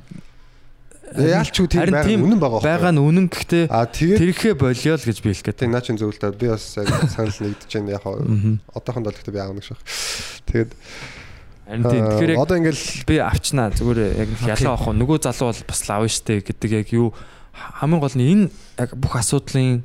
Яалч 1.12 1.54
юу 1.60 1.68
тийм 1.68 1.84
байгаа 1.92 2.16
үнэн 2.16 2.40
байгаа 2.40 2.58
байхгүй. 2.58 2.70
байгаа 2.72 2.92
нь 2.96 3.02
үнэн 3.04 3.26
гэхдээ 3.28 3.64
тэрхээ 3.68 4.54
болио 4.56 4.94
л 4.96 5.04
гэж 5.04 5.18
би 5.20 5.28
хэлэх 5.30 5.52
тийм 5.52 5.68
гэдэг. 5.68 5.74
наачин 5.76 5.96
зөв 6.00 6.10
л 6.10 6.18
та 6.18 6.32
би 6.32 6.48
бас 6.48 6.74
санал 6.74 7.38
нэгдэж 7.44 7.70
байна 7.70 7.94
яг 7.94 8.04
одоохонд 8.72 9.06
бол 9.06 9.14
гэхдээ 9.14 9.36
би 9.36 9.40
аавна 9.44 9.60
гэж 9.60 9.68
байна. 9.70 9.84
Тэгээд 10.48 10.70
Харин 11.64 11.84
тийм 11.88 12.04
тэгэхээр 12.12 12.32
яг 12.34 12.40
одоо 12.44 12.56
ингээл 12.60 12.84
би 13.08 13.16
авчнаа 13.20 13.68
зүгээр 13.72 14.00
яг 14.20 14.28
нэг 14.28 14.40
ялгаа 14.52 14.72
авах 14.76 14.88
уу 14.90 14.96
нөгөө 15.00 15.18
залуу 15.24 15.48
бол 15.48 15.62
бас 15.64 15.80
лав 15.88 16.02
штэ 16.12 16.44
гэдэг 16.44 16.70
яг 16.84 16.88
юу 16.92 17.08
хамгийн 17.54 18.00
гол 18.04 18.16
нь 18.20 18.28
энэ 18.28 18.44
яг 18.76 18.90
бүх 19.00 19.16
асуудлын 19.16 19.80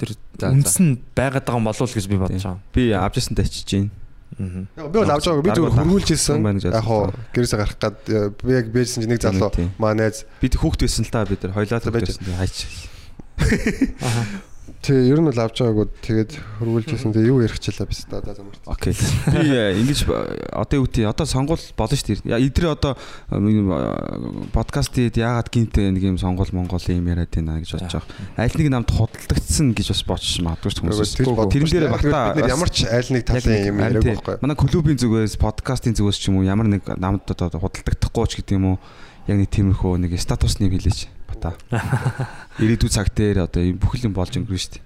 тэр 0.00 0.16
нь 0.16 0.96
байгаад 1.12 1.44
байгаа 1.44 1.60
юм 1.60 1.68
болов 1.68 1.84
уу 1.84 1.90
л 1.90 1.96
гэж 2.00 2.06
би 2.08 2.16
бодож 2.16 2.40
байгаа. 2.40 2.64
би 2.72 2.82
авч 2.96 3.14
ясан 3.20 3.36
тачиж 3.36 3.68
байна. 3.68 3.90
Яг 4.38 4.86
би 4.92 4.96
бол 4.98 5.10
авч 5.12 5.24
байгааг 5.28 5.44
би 5.44 5.50
зүгээр 5.50 5.74
хөргүүлж 5.76 6.08
ирсэн. 6.14 6.38
Яг 6.62 6.84
бодсон. 6.84 7.12
гэрээсээ 7.34 7.58
гарах 7.60 7.76
гад 7.80 7.96
би 8.06 8.50
яг 8.52 8.66
бийжсэн 8.72 9.02
чинь 9.04 9.12
нэг 9.12 9.20
залуу. 9.20 9.52
маа 9.78 9.92
найз 9.94 10.24
Бид 10.40 10.54
хүүхд 10.56 10.80
байсан 10.84 11.04
л 11.04 11.12
та 11.12 11.24
бид 11.28 11.42
нар. 11.44 11.52
Хоёлаа 11.52 11.80
байж 11.92 12.08
байсан 12.08 12.36
хайч. 12.36 12.56
тий 14.82 15.10
ер 15.10 15.18
нь 15.18 15.26
бол 15.26 15.38
авч 15.38 15.62
байгаагүй 15.62 15.86
тэгээд 16.02 16.30
хөргүүлж 16.58 16.88
ирсэн. 16.94 17.14
Тэгээ 17.14 17.30
юу 17.30 17.42
ярих 17.42 17.58
чилээ 17.58 17.86
биш 17.86 18.06
та 18.06 18.22
за 18.22 18.34
замарт. 18.34 18.62
Окей. 18.66 18.94
Би 18.94 19.50
э, 19.50 19.78
ингэж 19.78 20.06
э, 20.06 20.50
одоо 20.54 20.82
юу 20.82 20.86
гэдэг 20.86 21.06
одоо 21.10 21.26
сонгуул 21.26 21.62
болно 21.74 21.96
шүү 21.98 22.22
дээ. 22.22 22.30
Я 22.30 22.38
эдрээ 22.38 22.70
одоо 22.70 22.94
подкастид 24.54 25.18
яагаад 25.18 25.50
гинт 25.50 25.78
нэг 25.78 26.02
юм 26.02 26.18
сонгуул 26.18 26.50
монгол 26.54 26.82
юм 26.90 27.06
яриад 27.10 27.30
байна 27.30 27.58
гэж 27.58 27.74
бодож 27.74 28.02
байгаа. 28.02 28.10
Аль 28.38 28.54
нэг 28.58 28.68
намд 28.70 28.90
худалдагдсан 28.90 29.74
гэж 29.74 29.86
бас 29.90 30.02
бодчих 30.06 30.42
магадгүй 30.46 30.70
хүмүүс. 30.78 31.14
Тэгж 31.14 31.30
бодож 31.30 31.52
Тэрэн 31.54 31.70
дээр 31.70 31.86
бид 31.86 31.94
багтаа 31.98 32.46
ямар 32.46 32.70
ч 32.70 32.86
айл 32.86 33.10
нэг 33.10 33.22
талын 33.26 33.66
юм 33.66 33.78
яриаг 33.82 34.02
байхгүй. 34.02 34.34
Манай 34.42 34.56
клубын 34.58 34.98
зүгээс 34.98 35.38
подкастын 35.42 35.94
зүгээс 35.98 36.18
ч 36.22 36.30
юм 36.30 36.42
уу 36.42 36.46
ямар 36.46 36.70
нэг 36.70 36.86
намд 36.86 37.26
одоо 37.26 37.50
худалдагдахгүй 37.50 38.26
ч 38.30 38.32
гэдэг 38.42 38.58
юм 38.58 38.66
уу 38.74 38.76
яг 39.26 39.36
нэг 39.38 39.50
тиймэрхүү 39.50 39.94
нэг 40.02 40.18
статусны 40.18 40.66
хэлээч 40.66 41.21
бата. 41.42 41.58
Ирээдүйн 42.62 42.92
цаг 42.94 43.10
дээр 43.10 43.44
одоо 43.50 43.62
юм 43.66 43.82
бүхэл 43.82 44.06
юм 44.06 44.14
болж 44.14 44.38
өнгөрнө 44.38 44.62
шүү 44.62 44.78
дээ. 44.78 44.84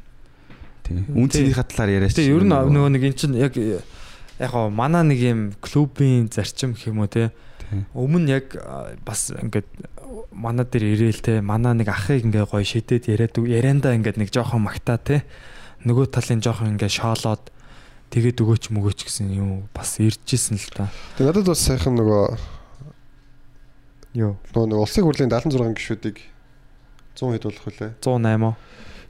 Тийм. 0.89 1.05
Үнцний 1.13 1.53
хатлаар 1.53 1.93
яриач. 1.93 2.17
Тэгээ 2.17 2.33
ер 2.33 2.45
нь 2.49 2.53
нөгөө 2.57 2.91
нэг 2.97 3.05
эн 3.05 3.15
чинь 3.15 3.37
яг 3.37 3.53
яг 3.57 4.51
гоо 4.51 4.73
манай 4.73 5.05
нэг 5.05 5.21
юм 5.21 5.41
клубын 5.61 6.33
зарчим 6.33 6.73
гэх 6.73 6.89
юм 6.89 7.05
уу 7.05 7.11
те 7.11 7.33
Тийм. 7.67 7.85
өмнө 7.93 8.31
яг 8.31 8.57
бас 9.05 9.33
ингээд 9.35 9.69
манай 10.33 10.65
дээр 10.65 10.85
ирээл 10.97 11.21
те 11.21 11.41
манай 11.45 11.75
нэг 11.75 11.91
ахыг 11.91 12.25
ингээ 12.25 12.47
гоё 12.47 12.65
шидэд 12.65 13.11
яриад 13.11 13.37
ярианда 13.37 13.97
ингээд 13.97 14.21
нэг 14.21 14.31
жоохон 14.31 14.65
магтаа 14.65 15.01
те 15.03 15.27
нөгөө 15.83 16.09
талын 16.15 16.41
жоохон 16.41 16.79
ингээ 16.79 16.93
шоолоод 16.93 17.51
тэгээд 18.15 18.39
өгөөч 18.39 18.71
мөгөөч 18.71 19.01
гэсэн 19.11 19.35
юм 19.35 19.67
бас 19.75 19.99
иржсэн 19.99 20.61
л 20.61 20.71
та. 20.71 20.93
Тэгээ 21.19 21.35
надад 21.35 21.51
бас 21.51 21.61
сайхан 21.67 21.99
нөгөө 21.99 22.57
Юу 24.17 24.33
нөгөө 24.57 24.81
улсын 24.81 25.05
хурлын 25.05 25.29
76 25.29 25.77
гишүүдийг 25.77 26.23
100 27.17 27.33
хэд 27.33 27.45
болох 27.49 27.65
вүлээ. 27.65 27.91
108 28.05 28.45
оо. 28.45 28.55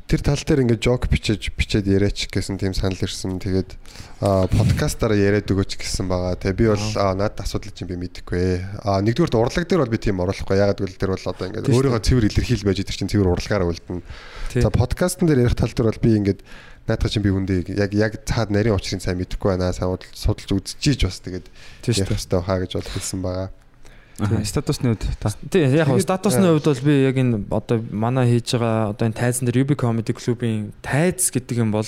Тэр 0.07 0.23
тал 0.23 0.39
дээр 0.39 0.63
ингээд 0.63 0.87
жок 0.87 1.11
бичиж 1.11 1.51
бичээд 1.51 1.91
яриач 1.91 2.31
гэсэн 2.31 2.63
тийм 2.63 2.79
санал 2.79 2.95
ирсэн. 2.95 3.43
Тэгээд 3.43 3.75
аа 4.23 4.47
подкастаараа 4.47 5.19
яриад 5.19 5.51
өгөөч 5.51 5.83
гэсэн 5.83 6.07
байгаа. 6.07 6.39
Тэгээ 6.39 6.55
би 6.63 6.67
бол 6.71 6.87
надад 6.95 7.43
асуудал 7.43 7.75
чинь 7.75 7.91
би 7.91 7.99
мэдэхгүй. 7.99 8.87
Аа 8.87 9.03
нэгдүгürt 9.03 9.35
урлаг 9.35 9.67
дээр 9.67 9.83
бол 9.83 9.91
би 9.91 9.99
тийм 9.99 10.23
оруулахгүй. 10.23 10.63
Ягаад 10.63 10.79
гэвэл 10.79 10.95
тэр 11.03 11.11
бол 11.11 11.27
одоо 11.27 11.47
ингээд 11.51 11.67
өөрийнхөө 11.67 12.07
цэвэр 12.07 12.29
илэрхийл 12.31 12.63
байж 12.71 12.87
тэр 12.87 12.99
чинь 13.03 13.11
цэвэр 13.11 13.35
урлагаараа 13.35 13.67
үлдэнэ. 13.67 14.07
За 14.63 14.71
подкастн 14.71 15.27
дээр 15.27 15.43
ярих 15.51 15.59
тал 15.59 15.75
дээр 15.75 15.91
бол 15.91 15.99
би 16.07 16.11
ингээд 16.23 16.41
наадах 16.87 17.11
чинь 17.11 17.27
би 17.27 17.35
хүндээ 17.35 17.75
яг 17.75 17.91
яг 17.91 18.13
цаад 18.31 18.55
нарийн 18.55 18.79
учрыг 18.79 19.03
сайн 19.03 19.19
мэдэхгүй 19.19 19.59
байна. 19.59 19.75
Сайн 19.75 19.99
судалж 20.15 20.55
үзчихийж 20.55 21.03
бас 21.03 21.19
тэгээд 21.19 21.51
ярих 21.91 22.15
хэрэгтэй 22.15 22.41
хаа 22.47 22.63
гэж 22.63 22.79
бол 22.79 22.95
хэлсэн 22.95 23.21
байгаа. 23.27 23.51
Статусны 24.17 24.97
үед 24.97 25.05
та 25.21 25.29
Тий, 25.53 25.69
яг 25.69 25.93
Тэгээд, 25.93 26.09
статусны 26.09 26.49
аа. 26.49 26.57
хувьд 26.57 26.65
бол 26.73 26.85
би 26.89 26.95
яг 27.05 27.17
энэ 27.21 27.45
одоо 27.53 27.85
манай 27.93 28.33
хийж 28.33 28.57
байгаа 28.57 28.97
одоо 28.97 29.05
энэ 29.13 29.21
тайзан 29.21 29.45
дээр 29.45 29.69
UB 29.69 29.77
Comedy 29.77 30.17
Club-ийн 30.17 30.73
тайз 30.81 31.29
гэдэг 31.29 31.61
юм 31.61 31.71
бол 31.77 31.85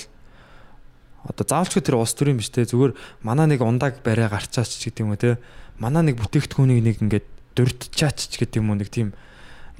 одоо 1.25 1.43
заавалчгүй 1.43 1.81
тэр 1.81 1.97
улс 1.97 2.13
төрийн 2.13 2.37
биш 2.37 2.53
те 2.53 2.69
зүгээр 2.69 2.93
манаа 3.25 3.49
нэг 3.49 3.65
ундааг 3.65 4.05
барай 4.05 4.29
гарчаач 4.29 4.77
ч 4.77 4.93
гэдэг 4.93 5.03
юм 5.03 5.11
уу 5.13 5.17
те 5.17 5.41
манаа 5.81 6.05
нэг 6.05 6.21
бүтээгдэхүүнийг 6.21 6.85
нэг 6.85 6.97
ингээд 7.01 7.27
дурдчаач 7.57 8.29
ч 8.29 8.33
гэдэг 8.37 8.61
юм 8.61 8.71
уу 8.71 8.77
нэг 8.77 8.93
тийм 8.93 9.17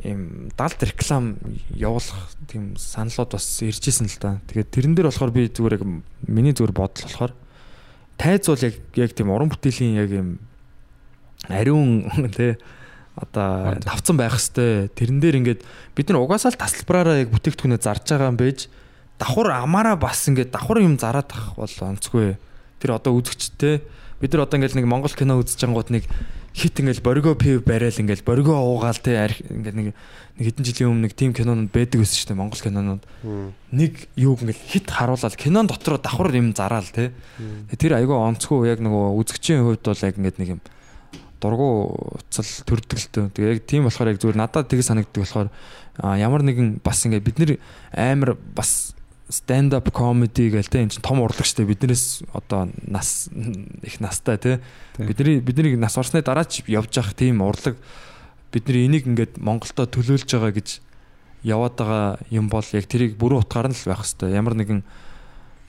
ийм 0.04 0.50
далд 0.58 0.80
реклам 0.82 1.38
явуулах 1.70 2.34
тийм 2.48 2.76
саналууд 2.80 3.36
бас 3.36 3.46
ирж 3.62 3.84
исэн 3.94 4.08
л 4.08 4.18
да. 4.20 4.40
Тэгээд 4.48 4.74
тэрэн 4.74 4.94
дээр 4.96 5.12
болохоор 5.12 5.32
би 5.32 5.52
зүгээр 5.52 5.76
яг 5.78 5.84
миний 6.26 6.56
зүгээр 6.56 6.74
бодол 6.74 7.04
болохоор 7.06 7.34
тайз 8.18 8.48
бол 8.48 8.64
яг 8.64 8.76
яг 8.96 9.12
тийм 9.14 9.30
уран 9.30 9.52
бүтээлийн 9.52 10.00
яг 10.00 10.10
юм 10.12 10.40
ариун 11.48 12.10
тий 12.36 12.58
одоо 13.20 13.76
тавцсан 13.84 14.16
байх 14.18 14.36
хэвээр 14.36 14.92
тэрэн 14.96 15.20
дээр 15.20 15.40
ингээд 15.44 15.62
бид 15.96 16.08
нар 16.10 16.24
угаасаа 16.24 16.56
л 16.56 16.62
тасалбараараа 16.62 17.24
яг 17.28 17.32
бүтээгдэхүүнээ 17.36 17.80
зарж 17.84 18.06
байгаа 18.08 18.32
юм 18.32 18.40
байж 18.40 18.60
давхар 19.20 19.52
амаараа 19.52 19.96
бас 20.00 20.24
ингээд 20.32 20.56
давхар 20.56 20.80
юм 20.80 20.96
зараад 20.96 21.28
ах 21.36 21.56
бол 21.60 21.68
онцгүй. 21.68 22.40
Тэр 22.80 22.96
одоо 22.96 23.20
үзэгчтэй 23.20 23.84
бид 24.24 24.32
нар 24.32 24.48
одоо 24.48 24.56
ингээд 24.56 24.80
нэг 24.80 24.88
Монгол 24.88 25.12
кино 25.12 25.36
үзэж 25.44 25.68
ангууд 25.68 25.92
нэг 25.92 26.08
хит 26.56 26.80
ингээл 26.80 27.04
борго 27.04 27.36
пив 27.36 27.68
барайл 27.68 28.00
ингээл 28.00 28.24
борго 28.24 28.56
уугаал 28.56 29.00
те 29.04 29.28
ингээд 29.52 29.76
нэг 29.76 29.88
нэг 30.40 30.46
хэдэн 30.48 30.64
жилийн 30.64 30.92
өмнө 30.96 31.04
нэг 31.12 31.14
тим 31.20 31.36
кинонууд 31.36 31.72
байдаг 31.76 32.00
шүү 32.08 32.32
дээ 32.32 32.40
Монгол 32.40 32.64
кинонууд. 32.64 33.04
Нэг 33.76 34.08
юу 34.16 34.40
ингээл 34.40 34.64
хит 34.72 34.88
харуулаад 34.88 35.36
кинон 35.36 35.68
дотор 35.68 36.00
давхар 36.00 36.32
юм 36.32 36.56
зараал 36.56 36.88
те. 36.88 37.12
Тэр 37.76 38.00
айгүй 38.00 38.16
онцгүй 38.16 38.72
яг 38.72 38.80
нөгөө 38.80 39.20
үзэгчийн 39.20 39.68
хувьд 39.68 39.84
бол 39.84 40.04
яг 40.08 40.16
ингээд 40.16 40.40
нэг 40.40 40.50
юм 40.56 40.62
дургу 41.40 42.20
уцал 42.20 42.50
төрдөг 42.68 43.00
л 43.00 43.08
төө. 43.10 43.26
Тэгээ 43.34 43.54
яг 43.56 43.64
тийм 43.66 43.88
болохоор 43.88 44.12
яг 44.12 44.20
зүгээр 44.20 44.40
надад 44.40 44.68
тийг 44.68 44.84
санагддаг 44.84 45.24
болохоор 45.24 45.50
ямар 46.00 46.44
нэгэн 46.44 46.84
бас 46.84 47.04
ингээд 47.08 47.26
бид 47.26 47.38
нэр 47.40 47.52
амар 47.96 48.36
бас 48.56 48.94
stand 49.30 49.74
up 49.78 49.92
comedy 49.94 50.50
гээл 50.50 50.68
те 50.68 50.84
энэ 50.84 50.98
чинь 50.98 51.06
том 51.06 51.22
урлагчтай 51.22 51.66
биднээс 51.66 52.26
одоо 52.34 52.68
нас 52.84 53.30
их 53.86 54.02
настай 54.02 54.38
те. 54.38 54.60
Бидний 54.98 55.40
бидний 55.40 55.78
нас 55.78 55.98
орсны 55.98 56.22
дараа 56.22 56.44
ч 56.44 56.66
явж 56.68 56.98
явах 56.98 57.14
тийм 57.14 57.42
урлаг 57.46 57.78
бидний 58.52 58.90
энийг 58.90 59.06
ингээд 59.06 59.38
Монголдо 59.38 59.86
төлөөлж 59.86 60.26
байгаа 60.34 60.52
гэж 60.52 60.82
яваад 61.46 61.76
байгаа 61.78 62.20
юм 62.34 62.50
бол 62.50 62.66
яг 62.74 62.86
тэрийг 62.90 63.16
бүрэн 63.22 63.46
утгаар 63.46 63.70
нь 63.70 63.78
л 63.78 63.88
байх 63.88 64.02
хэвээр 64.02 64.34
ямар 64.34 64.56
нэгэн 64.58 64.82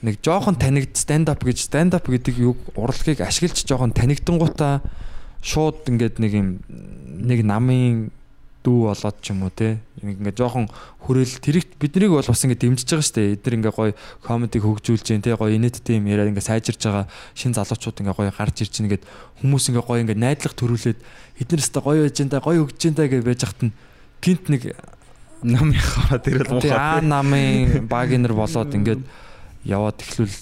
нэг 0.02 0.24
жоохон 0.24 0.56
танигд 0.56 0.96
stand 0.96 1.28
up 1.28 1.44
гэж 1.44 1.60
stand 1.60 1.92
up 1.92 2.08
гэдэг 2.08 2.40
юг 2.40 2.58
урлагийг 2.72 3.20
ашиглаж 3.20 3.60
жоохон 3.68 3.92
танигдангуудаа 3.92 4.80
шууд 5.40 5.88
ингээд 5.88 6.16
нэг 6.20 6.32
юм 6.36 6.48
нэг 7.20 7.40
намын 7.44 8.10
дүү 8.60 8.92
болоод 8.92 9.16
ч 9.24 9.32
юм 9.32 9.48
уу 9.48 9.52
те. 9.52 9.80
Ингээ 10.04 10.36
жоохон 10.36 10.68
хүрээл 11.08 11.40
тэрэгт 11.40 11.80
биднийг 11.80 12.12
бол 12.12 12.28
бас 12.28 12.44
ингээ 12.44 12.60
дэмжиж 12.60 12.88
байгаа 12.92 13.08
штэ. 13.08 13.32
Эдгээр 13.40 13.56
ингээ 13.56 13.72
гоё 13.72 13.92
комедиг 14.20 14.60
хөгжүүлж 14.60 15.04
जैन 15.04 15.24
те 15.24 15.32
гоё 15.32 15.56
инээдтэй 15.56 15.96
юм 15.96 16.12
яриад 16.12 16.28
ингээ 16.28 16.44
сайжирж 16.44 16.80
байгаа 16.84 17.08
шин 17.32 17.56
залуучууд 17.56 18.04
ингээ 18.04 18.16
гоё 18.20 18.32
гарч 18.36 18.56
ирж 18.60 18.74
байгагээд 18.84 19.04
хүмүүс 19.40 19.64
ингээ 19.72 19.84
гоё 19.88 20.00
ингээ 20.04 20.20
найдлах 20.20 20.54
төрүүлээд 20.60 20.98
эдгээр 21.40 21.62
өстө 21.64 21.80
гоё 21.80 22.04
байж 22.04 22.16
энэ 22.20 22.36
гоё 22.36 22.60
хөгжиж 22.68 22.84
энэ 22.92 23.08
гэж 23.08 23.22
байж 23.24 23.40
хат 23.48 23.60
нь 23.64 23.72
гинт 24.20 24.44
нэг 24.52 24.62
намын 25.40 25.80
хараад 25.80 26.28
ирэл 26.28 26.52
мохоо 26.52 26.76
аа 26.76 27.00
намын 27.00 27.88
багинер 27.88 28.36
болоод 28.36 28.76
ингээд 28.76 29.00
яваад 29.64 30.04
эхлүүл 30.04 30.36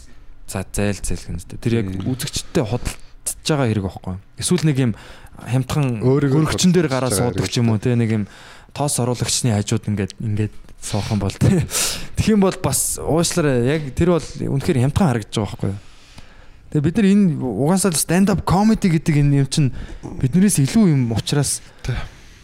за 0.50 0.66
зайл 0.66 0.98
зэлхэн 0.98 1.38
тэр 1.62 1.86
яг 1.86 1.86
үзэгчтэй 2.02 2.66
худал 2.66 2.98
худалдаж 3.28 3.48
байгаа 3.48 3.68
хэрэг 3.68 3.84
байхгүй. 3.84 4.16
Эсвэл 4.38 4.64
нэг 4.64 4.78
юм 4.78 4.92
хямдхан 5.38 5.86
өргөчн 6.02 6.72
дээр 6.72 6.88
гараа 6.88 7.12
суудаг 7.12 7.48
ч 7.48 7.60
юм 7.60 7.70
уу 7.70 7.78
те 7.78 7.94
нэг 7.94 8.10
юм 8.10 8.24
тоос 8.72 8.98
оруулагчны 9.02 9.52
хажууд 9.52 9.84
ингээд 9.88 10.12
ингээд 10.18 10.54
суух 10.80 11.10
юм 11.12 11.20
бол 11.20 11.34
тэгэх 11.34 12.28
юм 12.28 12.40
бол 12.42 12.56
бас 12.62 12.98
уушлаараа 12.98 13.62
яг 13.78 13.94
тэр 13.94 14.16
бол 14.16 14.26
үнэхээр 14.26 14.82
хямдхан 14.88 15.08
харагдаж 15.14 15.34
байгаа 15.34 15.52
байхгүй 15.58 15.74
Тэгээ 16.68 16.84
бид 16.84 16.96
нар 17.00 17.08
энэ 17.08 17.24
угаасаа 17.40 17.96
stand 17.96 18.28
up 18.28 18.44
comedy 18.44 18.92
гэдэг 18.92 19.24
энэ 19.24 19.40
юм 19.40 19.48
чинь 19.48 19.72
биднээс 20.20 20.60
илүү 20.60 20.92
юм 20.92 21.16
ухраас 21.16 21.64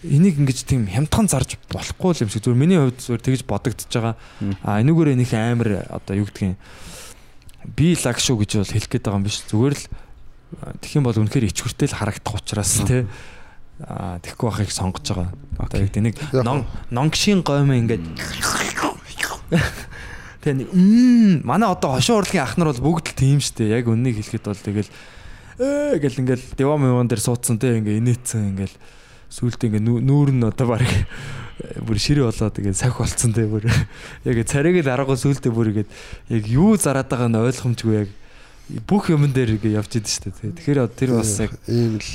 энийг 0.01 0.41
ингэж 0.41 0.65
тийм 0.65 0.89
хямдхан 0.89 1.29
зарж 1.29 1.61
болохгүй 1.69 2.25
юм 2.25 2.33
шиг 2.33 2.41
зүгээр 2.41 2.57
миний 2.57 2.81
хувьд 2.81 3.05
зүгээр 3.05 3.21
тэгж 3.21 3.45
бодогдож 3.45 3.93
байгаа. 3.93 4.17
А 4.65 4.81
энүүгээр 4.81 5.21
нэг 5.21 5.29
амар 5.37 5.85
одоо 5.93 6.25
юу 6.25 6.25
гэдгийг 6.25 6.57
би 7.69 7.93
лаг 8.01 8.17
шүү 8.17 8.41
гэж 8.41 8.51
бол 8.65 8.73
хэлэх 8.73 8.89
гээд 8.89 9.05
байгаа 9.05 9.21
юм 9.21 9.29
биш. 9.29 9.45
Зүгээр 9.45 9.75
л 9.77 9.85
Тэгэх 10.81 10.97
юм 10.99 11.05
бол 11.07 11.19
үнэхээр 11.19 11.49
ичгүртэй 11.51 11.89
л 11.91 11.99
харагдах 11.99 12.35
учраас 12.39 12.83
те. 12.87 13.07
Аа 13.83 14.23
тэгхгүй 14.23 14.47
байхыг 14.51 14.71
сонгож 14.71 15.03
байгаа. 15.03 15.35
Одоо 15.59 15.79
яг 15.83 15.95
нэг 15.99 16.17
нонгшийн 16.91 17.43
гоймоо 17.43 17.75
ингээд 17.75 18.05
Тэгээ 20.45 20.69
мм 20.77 21.41
манай 21.43 21.73
одоо 21.73 21.97
хошин 21.97 22.21
урлагийн 22.21 22.45
ах 22.45 22.55
нар 22.61 22.69
бол 22.71 23.01
бүгд 23.01 23.11
л 23.11 23.19
тийм 23.19 23.41
штэ. 23.41 23.81
Яг 23.81 23.89
үннийг 23.89 24.21
хэлэхэд 24.21 24.45
бол 24.45 24.61
тэгэл 24.61 24.91
ээ 25.57 25.99
гэл 26.05 26.21
ингээл 26.21 26.45
дива 26.53 26.77
мөвөн 26.77 27.09
дээр 27.09 27.23
суудсан 27.25 27.57
те. 27.57 27.81
Ингээ 27.81 27.99
инээцэн 28.05 28.53
ингээл 28.53 28.77
сүултээ 29.33 29.73
ингээ 29.73 30.05
нүүр 30.05 30.31
нь 30.37 30.45
одоо 30.45 30.77
баг 30.77 30.85
бүр 31.87 31.99
ширээ 31.99 32.29
болоод 32.29 32.55
тэгээ 32.55 32.77
сах 32.77 33.01
болцсон 33.01 33.33
те 33.33 33.49
бүр. 33.49 33.67
Яг 34.29 34.37
царайг 34.45 34.85
л 34.85 34.93
аргагүй 34.93 35.17
сүултээ 35.17 35.49
бүр 35.49 35.73
игээд 35.73 35.91
яг 36.29 36.45
юу 36.45 36.77
зараад 36.77 37.09
байгаа 37.09 37.33
нь 37.33 37.41
ойлгомжгүй 37.41 37.95
яг 38.05 38.09
бүх 38.89 39.13
юм 39.13 39.29
дээр 39.29 39.61
ингэ 39.61 39.77
явж 39.77 40.01
идэв 40.01 40.09
шүү 40.09 40.33
дээ. 40.41 40.57
Тэгэхээр 40.57 40.81
тэр 40.97 41.11
бас 41.21 41.37
яг 41.41 41.53
ийм 41.69 42.01
л 42.01 42.09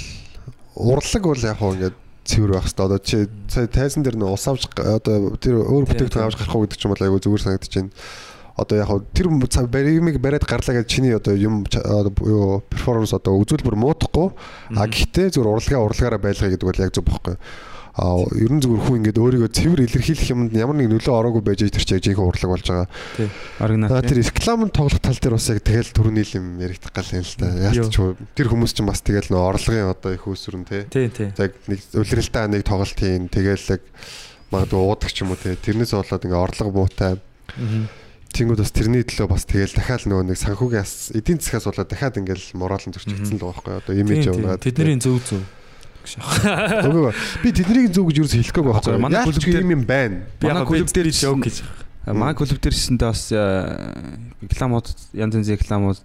урлаг 0.73 1.23
бол 1.23 1.43
яг 1.45 1.57
хоо 1.61 1.73
ингээд 1.77 1.97
цэвэр 2.26 2.51
байх 2.57 2.65
хэрэгтэй. 2.65 2.85
Одоо 2.85 2.99
чи 2.99 3.17
сая 3.49 3.67
тайзан 3.69 4.01
дээр 4.01 4.17
нөө 4.17 4.34
ус 4.34 4.45
авч 4.49 4.65
одоо 4.73 5.38
тэр 5.38 5.61
өөр 5.61 5.85
бүтээгдэхүүн 5.85 6.26
авч 6.26 6.38
гарах 6.41 6.55
уу 6.55 6.65
гэдэг 6.65 6.77
ч 6.77 6.84
юм 6.85 6.93
бол 6.93 7.05
айгүй 7.05 7.21
зүгээр 7.21 7.43
санагдаж 7.45 7.73
байна. 7.73 7.93
Одоо 8.57 8.76
яг 8.81 8.88
хоо 8.89 8.99
тэр 9.13 9.27
баримыг 9.69 10.17
бариад 10.17 10.45
гарлаа 10.45 10.76
гэж 10.81 10.88
чиний 10.89 11.13
одоо 11.13 11.34
юм 11.38 11.65
юу 12.26 12.61
перформанс 12.65 13.13
одоо 13.13 13.38
үзүүлбэр 13.39 13.77
муудахгүй 13.77 14.34
а 14.73 14.84
гэхдээ 14.89 15.38
зүгээр 15.38 15.53
урлагаа 15.53 15.85
урлагаараа 15.85 16.21
байлгая 16.21 16.49
гэдэг 16.53 16.67
бол 16.67 16.84
яг 16.84 16.91
зөв 16.93 17.05
бохгүй. 17.05 17.38
Ер 17.99 18.51
нь 18.53 18.61
зүгээр 18.63 18.84
хүн 18.88 18.97
ингээд 19.03 19.19
өөрийгөө 19.19 19.51
цэвэр 19.51 19.84
илэрхийлэх 19.84 20.31
юмд 20.31 20.53
ямар 20.55 20.77
нэг 20.80 20.88
нөлөө 20.88 21.13
ороогүй 21.19 21.43
байж 21.43 21.67
тэр 21.67 21.84
чинь 21.84 21.97
яг 21.99 22.05
жинхэнэ 22.07 22.27
урлаг 22.31 22.49
болж 22.49 22.65
байгаа. 22.69 22.88
Тий. 23.19 23.30
Аригнаа. 23.59 23.99
Тэр 23.99 24.19
рекламын 24.23 24.71
тоглох 24.71 25.01
тал 25.03 25.19
дээр 25.19 25.35
бас 25.35 25.49
яг 25.51 25.59
тэгэл 25.67 25.91
түрүүний 25.91 26.27
юм 26.39 26.47
яригдах 26.63 26.93
гал 26.95 27.11
юм 27.11 27.26
л 27.27 27.35
да. 27.35 27.47
Яалт 27.69 27.91
ч 27.91 27.97
тэр 28.39 28.47
хүмүүс 28.47 28.71
чинь 28.71 28.88
бас 28.88 29.03
тэгэл 29.03 29.31
нөө 29.35 29.43
орлогын 29.51 29.91
одоо 29.91 30.11
их. 30.15 30.23
Тий, 30.23 31.09
тий. 31.11 31.30
Яг 31.35 31.51
нэг 31.67 31.80
улиралтай 31.91 32.47
нэг 32.47 32.63
тоглолтын 32.63 33.27
тэгэл 33.27 33.65
яг 33.76 33.81
магадгүй 34.53 34.80
уудаг 34.80 35.11
ч 35.11 35.21
юм 35.21 35.35
уу 35.35 35.39
тий. 35.41 35.59
Тэрнээс 35.59 35.91
болоод 35.91 36.23
ингээ 36.23 36.39
орлого 36.39 36.71
муутай. 36.88 37.19
Тэнгүүд 38.30 38.61
бас 38.61 38.71
тэрний 38.71 39.01
төлөө 39.01 39.27
бас 39.27 39.43
тэгэл 39.49 39.73
дахиад 39.73 40.05
нөгөө 40.05 40.26
нэг 40.30 40.38
санхүүгийн 40.38 41.17
эдийн 41.17 41.41
засгаас 41.41 41.65
болоод 41.65 41.89
дахиад 41.89 42.21
ингээл 42.21 42.61
моралын 42.61 42.93
зөрчигдсөн 42.93 43.41
л 43.41 43.43
байгаа 43.49 43.57
байхгүй 43.57 43.73
одоо 43.81 43.93
имиж 43.97 44.30
яваад 44.30 44.61
тэдний 44.61 45.01
зөв 45.01 45.17
зөв 45.26 45.41
Үгүй 46.18 47.14
би 47.44 47.49
тэднийг 47.53 47.94
зөв 47.94 48.10
гэж 48.10 48.18
юу 48.23 48.27
хэлэхгүй 48.30 48.64
байхгүй. 48.65 48.98
Манай 48.98 49.23
клуб 49.27 49.44
дээр 49.44 49.68
юм 49.68 49.84
байна. 49.86 50.26
Манай 50.41 50.65
клуб 50.65 50.90
дээр 50.90 51.10
жоок 51.14 51.44
гэж. 51.45 51.61
Манай 52.10 52.34
клуб 52.34 52.57
дээр 52.57 52.73
шиндээ 52.73 53.10
бас 53.11 53.30
рекламууд 54.41 54.88
янз 55.14 55.34
янзын 55.38 55.60
рекламууд 55.60 56.02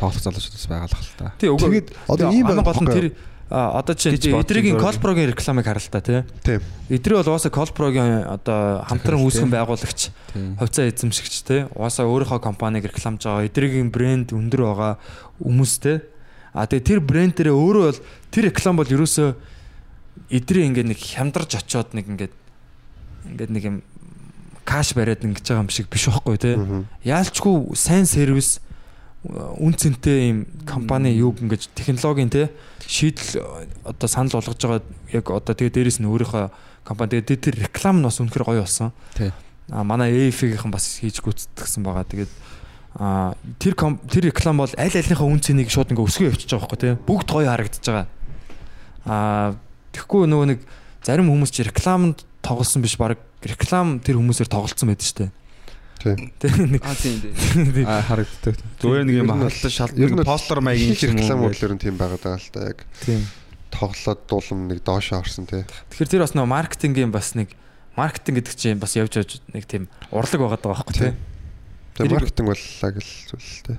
тоглох 0.00 0.22
залуучууд 0.24 0.56
бас 0.56 0.66
байгаа 0.70 0.88
л 0.88 0.96
хэл 0.96 1.18
та. 1.20 1.34
Үгүй. 1.44 1.84
Одоо 2.08 2.32
ийм 2.32 2.48
гол 2.48 2.80
нь 2.80 2.88
тэр 2.88 3.06
одоо 3.50 3.94
чинь 3.98 4.14
эдрийн 4.14 4.78
Колпрогийн 4.78 5.34
рекламыг 5.34 5.66
та 5.66 6.00
тий. 6.00 6.22
Тийм. 6.42 6.62
Эдрий 6.88 7.16
бол 7.18 7.28
угаасаа 7.34 7.50
Колпрогийн 7.50 8.22
одоо 8.22 8.86
хамтран 8.86 9.26
үүсгэн 9.26 9.50
байгуулагч, 9.50 10.14
хувьцаа 10.58 10.86
эзэмшигч 10.86 11.34
тий. 11.42 11.66
Угаасаа 11.74 12.06
өөрийнхөө 12.06 12.38
компанийг 12.38 12.86
рекламж 12.86 13.26
байгаа. 13.26 13.50
Эдрийн 13.50 13.90
брэнд 13.90 14.30
өндөр 14.30 14.62
байгаа 14.70 14.92
хүмүүс 15.42 15.72
тий. 15.82 15.98
А 16.52 16.66
тэгээ 16.66 16.88
тэр 16.88 17.00
брэнд 17.00 17.34
дээрээ 17.38 17.54
өөрөө 17.54 17.84
бол 17.86 18.00
тэр 18.30 18.44
реклам 18.50 18.76
бол 18.80 18.90
ерөөсөө 18.90 19.28
эдрээ 20.30 20.66
ингээд 20.70 20.88
нэг 20.90 21.00
хямдарч 21.00 21.50
очоод 21.62 21.94
нэг 21.94 22.06
ингээд 22.10 22.34
ингээд 23.30 23.50
нэг 23.50 23.62
юм 23.64 23.76
каш 24.66 24.94
бариад 24.94 25.22
ингэж 25.22 25.46
байгаа 25.46 25.64
юм 25.66 25.70
шиг 25.70 25.86
биш 25.90 26.10
байхгүй 26.10 26.38
тий. 26.38 26.56
Яалчгүй 27.06 27.74
сайн 27.78 28.06
сервис 28.06 28.58
үн 29.22 29.74
цэнтэй 29.76 30.18
юм 30.32 30.38
компани 30.66 31.12
юу 31.14 31.34
ингэж 31.36 31.70
технологийн 31.74 32.30
тий 32.30 32.48
шийдэл 32.86 33.44
одоо 33.84 34.08
санал 34.08 34.34
болгож 34.34 34.58
байгаа 34.58 34.82
яг 35.12 35.26
одоо 35.30 35.54
тэгээ 35.54 35.74
дээрэс 35.76 35.98
нь 36.02 36.08
өөрийнхөө 36.10 36.50
компани 36.82 37.22
тэгээ 37.22 37.44
тэр 37.44 37.56
реклам 37.70 38.00
нь 38.00 38.06
бас 38.06 38.18
үнэхээр 38.18 38.46
гоё 38.46 38.62
болсон. 38.66 38.90
Тий. 39.14 39.30
А 39.70 39.84
манай 39.84 40.10
AF-ийн 40.10 40.70
бас 40.74 40.98
хийж 40.98 41.22
гүйцэтгсэн 41.22 41.86
байгаа. 41.86 42.02
Тэгээд 42.02 42.32
а 42.98 43.34
тэр 43.62 43.78
тэр 43.78 44.30
реклам 44.30 44.58
бол 44.58 44.72
аль 44.74 44.90
альнийхаа 44.90 45.26
үн 45.28 45.38
цэнийг 45.38 45.70
шууд 45.70 45.94
ингээ 45.94 46.06
өсгөө 46.10 46.30
явчихж 46.34 46.50
байгаа 46.58 46.66
байхгүй 46.66 46.80
тий 46.82 46.94
бүгд 47.06 47.28
гоё 47.30 47.46
харагдаж 47.46 47.84
байгаа. 47.86 48.06
А 49.06 49.54
тэгэхгүй 49.94 50.26
нөгөө 50.26 50.46
нэг 50.50 50.60
зарим 51.06 51.30
хүмүүс 51.30 51.54
чи 51.54 51.62
рекламанд 51.62 52.26
тоглосон 52.42 52.82
биш 52.82 52.98
баг 52.98 53.22
реклам 53.46 54.02
тэр 54.02 54.18
хүмүүсээр 54.18 54.50
тоглолцсон 54.50 54.90
байдаг 54.90 55.06
шүү 55.06 55.18
дээ. 55.22 55.30
Тийм 56.00 56.66
нэг 56.74 56.82
а 56.82 56.94
тийм 56.98 57.16
тийм 57.22 57.86
а 57.86 58.02
харагддаг. 58.02 58.58
Зүгээр 58.82 59.04
нэг 59.06 59.16
юм 59.22 59.30
халтан 59.38 59.70
шалтан 59.70 60.24
постэр 60.26 60.58
маягийн 60.64 61.14
реклам 61.14 61.46
үйлэр 61.46 61.74
нь 61.78 61.82
тийм 61.86 61.94
байгаад 61.94 62.24
байгаа 62.26 62.42
л 62.42 62.50
та 62.50 62.60
яг. 62.74 62.82
Тийм 63.06 63.22
тоглоод 63.70 64.20
дуулам 64.26 64.66
нэг 64.66 64.82
доошоо 64.82 65.22
орсон 65.22 65.46
тий. 65.46 65.62
Тэгэхээр 65.94 66.10
тэр 66.10 66.22
бас 66.26 66.34
нөгөө 66.34 66.50
маркетингийн 66.58 67.14
бас 67.14 67.38
нэг 67.38 67.54
маркетинг 67.94 68.42
гэдэг 68.42 68.54
чинь 68.58 68.82
бас 68.82 68.98
явж 68.98 69.14
явж 69.14 69.38
нэг 69.54 69.68
тийм 69.70 69.86
урлаг 70.10 70.40
байгаад 70.42 70.64
байгаа 70.64 70.82
байхгүй 70.82 70.98
тий 70.98 71.12
Тэгээ 71.96 72.14
маркетинг 72.14 72.48
боллаа 72.52 72.90
гэл 72.94 73.12
зүйл 73.30 73.50
те. 73.66 73.74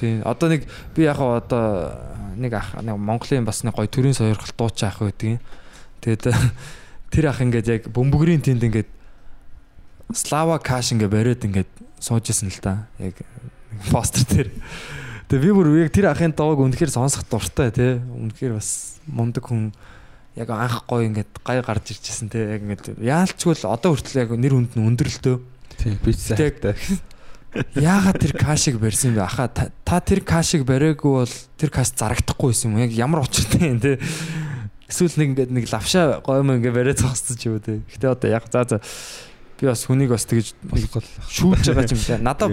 тий. 0.00 0.12
Одоо 0.24 0.48
нэг 0.50 0.66
би 0.94 1.02
яг 1.06 1.18
одоо 1.18 1.94
нэг 2.34 2.52
ах 2.54 2.74
нэг 2.82 2.96
Монголын 2.98 3.46
бас 3.46 3.62
нэг 3.62 3.74
гоё 3.74 3.86
төрийн 3.86 4.14
сойрхол 4.16 4.54
дууч 4.56 4.82
ах 4.82 4.98
байдаг 4.98 5.38
юм. 5.38 5.40
Тэгээд 6.02 6.34
тэр 7.14 7.24
ах 7.30 7.40
ингээд 7.40 7.68
яг 7.70 7.82
бөмбөгрийн 7.90 8.42
тэнд 8.42 8.66
ингээд 8.66 8.90
Слава 10.12 10.58
Каш 10.58 10.92
ингээд 10.92 11.10
бариад 11.10 11.42
ингээд 11.46 11.70
суужсэн 11.98 12.50
л 12.52 12.60
да. 12.60 12.86
Яг 12.98 13.16
постэр 13.90 14.24
дээр. 14.28 14.50
Тэгээ 15.30 15.44
би 15.48 15.50
бүр 15.56 15.68
яг 15.80 15.90
тэр 15.94 16.12
ахын 16.12 16.36
доог 16.36 16.60
үнэхээр 16.60 16.92
сонсох 16.92 17.24
дуртай 17.24 17.72
тий. 17.72 17.96
Үнэхээр 17.98 18.60
бас 18.60 19.00
мундаг 19.08 19.48
хүн 19.48 19.72
яг 20.36 20.50
анх 20.52 20.84
гоё 20.84 21.08
ингээд 21.08 21.40
гай 21.40 21.64
гарч 21.64 21.96
ирчихсэн 21.96 22.28
тий. 22.28 22.44
Яг 22.44 22.62
ингээд 22.62 23.00
яалчгүй 23.00 23.56
л 23.56 23.72
одоо 23.72 23.96
хүртэл 23.96 24.20
яг 24.20 24.30
нэр 24.36 24.54
хүнд 24.54 24.76
нь 24.76 24.84
өндөрлөлтөө. 24.84 25.36
Тийм 25.78 25.98
би 26.04 26.14
ч 26.14 26.34
сайтай. 26.34 26.74
Яагаад 27.78 28.18
тэр 28.18 28.34
кашиг 28.34 28.78
барьсан 28.82 29.14
юм 29.14 29.22
бэ? 29.22 29.26
Аха 29.26 29.46
та, 29.48 30.00
тэр 30.00 30.26
кашиг 30.26 30.66
бариагүй 30.66 31.22
бол 31.22 31.34
тэр 31.58 31.70
каш 31.70 31.94
зарагдахгүй 31.94 32.50
байсан 32.50 32.74
юм? 32.74 32.82
Яг 32.82 32.90
ямар 32.90 33.22
учиртай 33.22 33.70
юм 33.70 33.78
те. 33.78 33.98
Эсвэл 34.90 35.14
нэг 35.22 35.28
ингээд 35.34 35.50
нэг 35.54 35.70
лавшаа 35.70 36.18
гойм 36.18 36.58
ингээд 36.58 36.74
бариад 36.74 36.98
зогссон 36.98 37.38
ч 37.38 37.46
юм 37.46 37.58
уу 37.58 37.62
те. 37.62 37.78
Гэтэ 37.94 38.10
одоо 38.10 38.28
яг 38.30 38.50
за 38.50 38.66
за 38.66 38.82
би 39.60 39.68
бас 39.70 39.84
хүнийг 39.86 40.10
бас 40.10 40.26
тэгж 40.26 40.54
шүүж 41.30 41.70
байгаа 41.70 41.86
юм 41.94 42.00
те. 42.02 42.18
Надад 42.18 42.52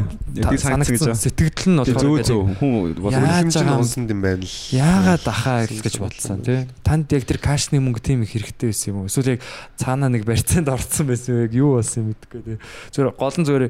санагдсан 0.61 1.18
сэтгэл 1.18 1.73
нь 1.73 1.82
Зөө 1.82 1.98
болохоор 1.98 2.26
зөө 2.30 2.41
хүн 2.61 2.72
бол 3.02 3.15
юм? 3.18 3.72
унсан 3.82 4.06
юм 4.06 4.22
байна 4.22 4.45
л. 4.45 4.57
Яагаад 4.69 5.26
ахаа 5.26 5.65
гэж 5.65 5.98
бодсон 5.98 6.45
тий. 6.45 6.69
Танд 6.86 7.10
яг 7.10 7.26
тэр 7.26 7.41
кашны 7.41 7.82
мөнгө 7.82 8.06
тийм 8.06 8.22
их 8.22 8.38
хэрэгтэй 8.38 8.69
байсан 8.69 8.94
юм 8.94 8.98
уу? 9.02 9.10
Эсвэл 9.10 9.38
яг 9.38 9.41
цаанаа 9.82 10.14
нэг 10.14 10.30
барьцаанд 10.30 10.69
орцсон 10.69 11.10
байсан 11.10 11.41
яг 11.49 11.57
юу 11.57 11.82
болсон 11.82 12.06
юм 12.06 12.07
гэдэггүй 12.14 12.41
тий. 12.45 12.57
Зүгээр 12.94 13.18
гол 13.18 13.36
нь 13.41 13.48
зүгээр 13.49 13.65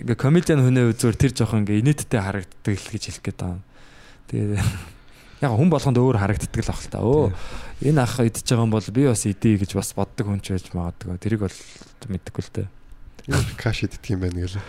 ингээ 0.00 0.16
комедиан 0.16 0.64
хүнээ 0.64 0.96
зүгээр 0.96 1.20
тэр 1.20 1.32
жоохон 1.36 1.68
ингээ 1.68 1.84
инээдтэй 1.84 2.20
харагддаг 2.24 2.74
л 2.80 2.90
гэж 2.96 3.02
хэлэх 3.12 3.24
гээд 3.28 3.38
байгаа 3.44 3.60
юм. 3.60 3.62
Тэгээд 4.32 4.93
яг 5.44 5.52
хүн 5.54 5.70
болгонд 5.70 5.98
өөр 6.00 6.18
харагддаг 6.18 6.62
л 6.64 6.72
ах 6.72 6.80
л 6.80 6.90
та. 6.90 6.98
Өө 7.04 7.32
энэ 7.84 8.00
ах 8.00 8.16
идэж 8.18 8.46
байгаа 8.48 8.64
юм 8.64 8.72
бол 8.72 8.88
би 8.88 9.02
бас 9.04 9.22
идэе 9.28 9.60
гэж 9.60 9.70
бас 9.76 9.92
боддог 9.92 10.26
хүн 10.26 10.40
ч 10.40 10.56
байж 10.56 10.72
магадгүй. 10.72 11.20
Тэрийг 11.20 11.44
бол 11.44 11.58
мэдгүй 12.08 12.42
л 12.42 12.52
дээ. 12.56 12.68
Каш 13.56 13.84
иддэг 13.84 14.04
юм 14.12 14.20
байна 14.24 14.44
гэл. 14.44 14.60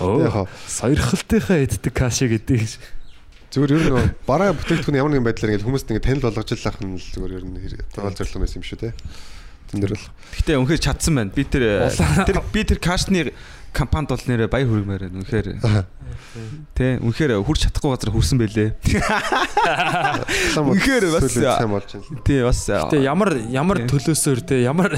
Өө 0.00 0.24
Яг 0.24 0.32
хаа 0.32 0.46
сойрхолтынхаа 0.68 1.64
иддэг 1.64 1.92
кашиг 1.92 2.32
идэх 2.40 2.60
гэж. 2.64 2.72
зүгээр 3.52 3.72
ер 3.76 3.84
нь 3.88 4.12
бараа 4.28 4.52
бүтээгдэхүүн 4.52 4.96
ямар 5.00 5.12
нэгэн 5.12 5.28
байдлаар 5.28 5.52
ингээл 5.56 5.68
хүмүүст 5.68 5.88
ингээд 5.88 6.04
танил 6.04 6.24
болгож 6.24 6.52
л 6.52 6.68
ах 6.68 6.78
нь 6.84 6.96
л 6.96 7.08
зүгээр 7.16 7.36
ер 7.36 7.44
нь 7.48 7.56
тоол 7.92 8.16
зорилго 8.16 8.40
байсан 8.44 8.60
юм 8.60 8.68
шүү 8.68 8.80
те. 8.80 8.92
Тэн 9.72 9.80
дээр 9.84 9.92
л 9.96 10.04
Гэтэ 10.36 10.56
үнэхээр 10.60 10.84
чадсан 10.84 11.14
байна. 11.16 11.32
Би 11.32 11.44
тэр 11.44 11.64
би 12.52 12.60
тэр 12.64 12.80
кашны 12.80 13.32
компанид 13.78 14.10
бол 14.10 14.24
нэрээ 14.26 14.48
баяр 14.50 14.66
хүргэмээр 14.66 15.02
байна. 15.06 15.16
Үнэхээр 15.22 15.46
тий 16.74 16.90
үнэхээр 16.98 17.32
хүрч 17.46 17.60
чадахгүй 17.70 17.90
газар 17.94 18.10
хүрсэн 18.10 18.38
байлээ. 18.42 18.70
Үнэхээр 20.58 21.04
бас- 21.14 21.32
сайн 21.38 21.70
болж 21.70 21.88
байна. 21.94 22.22
Тий 22.26 22.40
бас 22.42 22.60
Гэтэ 22.66 22.98
ямар 23.06 23.30
ямар 23.54 23.78
төлөөсөөр 23.86 24.40
те 24.42 24.56
ямар 24.66 24.92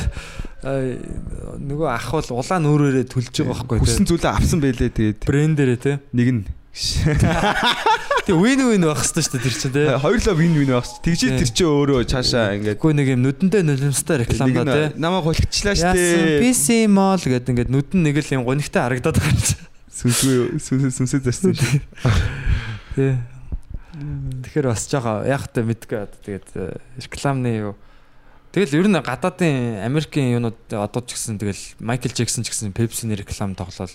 нөгөө 1.61 1.89
ах 1.89 2.09
бол 2.13 2.29
улаан 2.41 2.65
өөрөөрөө 2.69 3.05
төлж 3.13 3.33
байгаа 3.45 3.65
байхгүй 3.69 3.81
те. 3.85 4.05
зүйлээ 4.09 4.33
авсан 4.33 4.59
байлээ 4.61 4.91
тэгээд 4.93 5.21
Брэндэрээ 5.29 5.79
те. 5.81 5.93
нэг 6.17 6.29
нь 6.33 6.43
Тэгээ 8.27 8.37
win 8.37 8.61
win 8.69 8.85
байх 8.85 9.01
хэрэгтэй 9.01 9.23
шүү 9.25 9.33
дээ 9.33 9.45
тэр 9.45 9.57
чинь 9.57 9.75
те. 9.75 9.85
хоёрлоо 9.99 10.35
вин 10.37 10.55
вин 10.55 10.71
байх. 10.77 10.87
Тэгжээ 11.01 11.31
Тий. 11.31 11.39
тэр 11.41 11.51
чинь 11.51 11.71
өөрөө 11.71 12.01
цаашаа 12.11 12.47
ингээд 12.61 12.77
Гэхдээ 12.79 12.97
нэг 13.01 13.09
юм 13.11 13.21
нүдэндээ 13.25 13.63
нулимстай 13.65 14.17
рекламда 14.23 14.63
те. 14.65 14.71
нэг 14.71 14.97
нь 14.97 15.01
намайг 15.01 15.25
хулигчлаа 15.25 15.75
Яасан 15.75 15.95
штэ. 15.97 16.41
PC 16.45 16.67
mall 16.87 17.23
гэдэг 17.25 17.51
ингээд 17.51 17.71
нүд 17.73 17.89
нь 17.97 18.03
нэг 18.05 18.17
л 18.21 18.35
юм 18.37 18.45
гонигтай 18.45 18.83
харагдаад 18.87 19.17
байгаа 19.19 19.35
юм 19.35 19.41
чи. 19.41 19.55
Сүнсгүй 19.91 20.37
сүнсээ 20.61 21.21
зарсан 21.25 21.53
шүү. 21.57 21.81
Тэ. 22.95 23.19
Тэгэхээр 24.47 24.67
бас 24.71 24.85
жоо 24.87 25.25
яг 25.27 25.45
та 25.51 25.61
мэдгүй 25.67 25.99
одоо 25.99 26.19
тэгээд 26.25 26.49
э, 26.57 26.79
рекламны 27.03 27.51
юу 27.59 27.75
Тэгэл 28.51 28.83
ер 28.83 28.89
нь 28.91 28.99
гадаадын 28.99 29.87
Америкийн 29.87 30.35
юунууд 30.35 30.59
одоо 30.75 31.03
ч 31.07 31.15
гэсэн 31.15 31.39
тэгэл 31.39 31.63
Майкл 31.79 32.11
Джексон 32.11 32.43
ч 32.43 32.51
гэсэн 32.51 32.75
Pepsi-ний 32.75 33.15
реклам 33.15 33.55
тоглол 33.55 33.95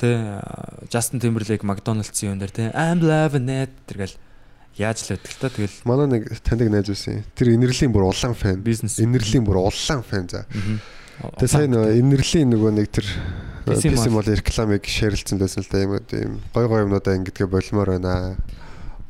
тэ 0.00 0.40
Justin 0.88 1.20
Timberlake 1.20 1.62
McDonald's-ийн 1.62 2.34
юм 2.34 2.40
дээр 2.40 2.52
тэ 2.56 2.72
I'm 2.72 3.04
loving 3.04 3.52
it 3.52 3.70
тэргээл 3.84 4.16
яаж 4.80 5.04
л 5.04 5.20
л 5.20 5.36
та 5.36 5.52
тэгэл 5.52 5.84
Манай 5.84 6.08
нэг 6.08 6.22
таньдаг 6.40 6.72
найз 6.72 6.88
байсан. 6.88 7.20
Тэр 7.36 7.52
инэрлийн 7.52 7.92
бүр 7.92 8.08
улаан 8.08 8.32
фэн. 8.32 8.64
бизнес 8.64 8.96
Инэрлийн 8.96 9.44
бүр 9.44 9.60
улаан 9.68 10.00
фэн 10.00 10.26
за. 10.30 10.46
Тэгээ 11.20 11.52
сайн 11.52 11.70
нөгөө 11.76 12.00
инэрлийн 12.00 12.48
нөгөө 12.48 12.70
нэг 12.80 12.88
тэр 12.88 13.06
mall. 13.68 14.08
мол 14.08 14.24
рекламыг 14.24 14.84
шеэрлсэн 14.88 15.36
байсан 15.36 15.60
л 15.60 15.68
да 15.68 15.84
юм 15.84 15.92
уу 15.98 16.00
тийм 16.00 16.40
гой 16.54 16.64
гой 16.64 16.80
юмнуудаа 16.86 17.18
ингэдгээ 17.20 17.48
болмоор 17.50 18.00
байна. 18.00 18.40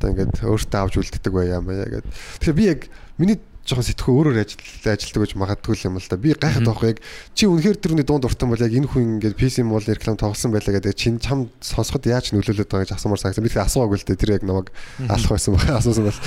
Одоо 0.00 0.08
ингээд 0.10 0.42
өөртөө 0.42 0.80
авч 0.80 0.94
үлддэг 0.98 1.32
бай 1.32 1.54
юм 1.54 1.70
аа 1.70 1.86
гэдэг. 1.86 2.10
Тэгэхээр 2.42 2.58
би 2.58 2.64
яг 2.66 2.80
миний 3.20 3.38
жоохон 3.70 3.86
сэтгхүү 3.86 4.14
өөрөөр 4.18 4.38
ажил 4.42 4.58
ажилдаг 4.90 5.22
гэж 5.22 5.32
магадгүй 5.38 5.78
юм 5.86 5.96
л 6.02 6.08
да. 6.10 6.18
Би 6.18 6.34
гайхаад 6.34 6.66
байхгүй 6.66 6.88
яг 6.90 6.98
чи 7.38 7.46
үнэхээр 7.46 7.78
тэрний 7.78 8.02
дунд 8.02 8.26
уртан 8.26 8.50
бол 8.50 8.58
яг 8.58 8.74
энэ 8.74 8.90
хүн 8.90 9.22
ингээд 9.22 9.38
PC 9.38 9.62
мол 9.62 9.80
реклам 9.86 10.18
тоглосон 10.18 10.50
байлаа 10.50 10.74
гэдэг 10.74 10.98
чинь 10.98 11.22
чам 11.22 11.46
сонсоход 11.62 12.10
яаж 12.10 12.34
нөлөөлөд 12.34 12.66
байгаа 12.66 12.90
гэж 12.90 12.98
асуумаар 12.98 13.22
санагдсан. 13.22 13.44
Би 13.46 13.54
тэр 13.54 13.62
асууаагүй 13.64 13.96
л 14.02 14.06
дээ. 14.10 14.18
Тэр 14.18 14.34
яг 14.34 14.42
намайг 14.42 14.68
алах 15.06 15.30
байсан 15.30 15.54
байна. 15.54 15.78
Асуусан 15.78 16.04
бол. 16.10 16.20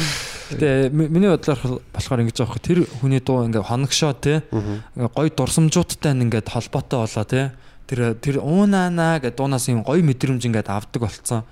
Гэтэ 0.55 0.89
ми- 0.95 1.11
миний 1.11 1.29
бодлоор 1.29 1.83
болохоор 1.91 2.23
ингэж 2.23 2.37
байгаа 2.39 2.53
хөө 2.55 2.63
тэр 2.63 2.79
хүний 3.03 3.19
дуу 3.19 3.43
ингээ 3.43 3.67
хоногшоо 3.67 4.13
те 4.15 4.41
гой 4.95 5.27
дурсамжуудтай 5.35 6.15
ингээд 6.15 6.47
холбоотой 6.47 7.03
болоо 7.03 7.25
те 7.27 7.51
тэр 7.87 8.15
тэр 8.15 8.39
уунана 8.39 9.19
гэдэг 9.19 9.35
дуунаас 9.37 9.67
юм 9.67 9.83
гой 9.83 9.99
мэдрэмж 10.01 10.47
ингээд 10.47 10.71
авдаг 10.71 11.01
болцсон 11.03 11.43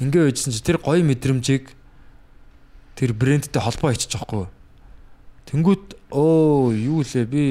ингээ 0.00 0.28
үйжсэн 0.28 0.52
чи 0.52 0.60
тэр 0.60 0.76
гой 0.78 1.00
мэдрэмжийг 1.00 1.72
тэр 2.96 3.10
брэндтэй 3.16 3.62
холбоо 3.62 3.90
хийчих 3.92 4.12
жоохгүй 4.12 4.46
тэнгүүд 5.50 5.84
оо 6.12 6.70
юу 6.72 7.02
лээ 7.02 7.26
би 7.26 7.44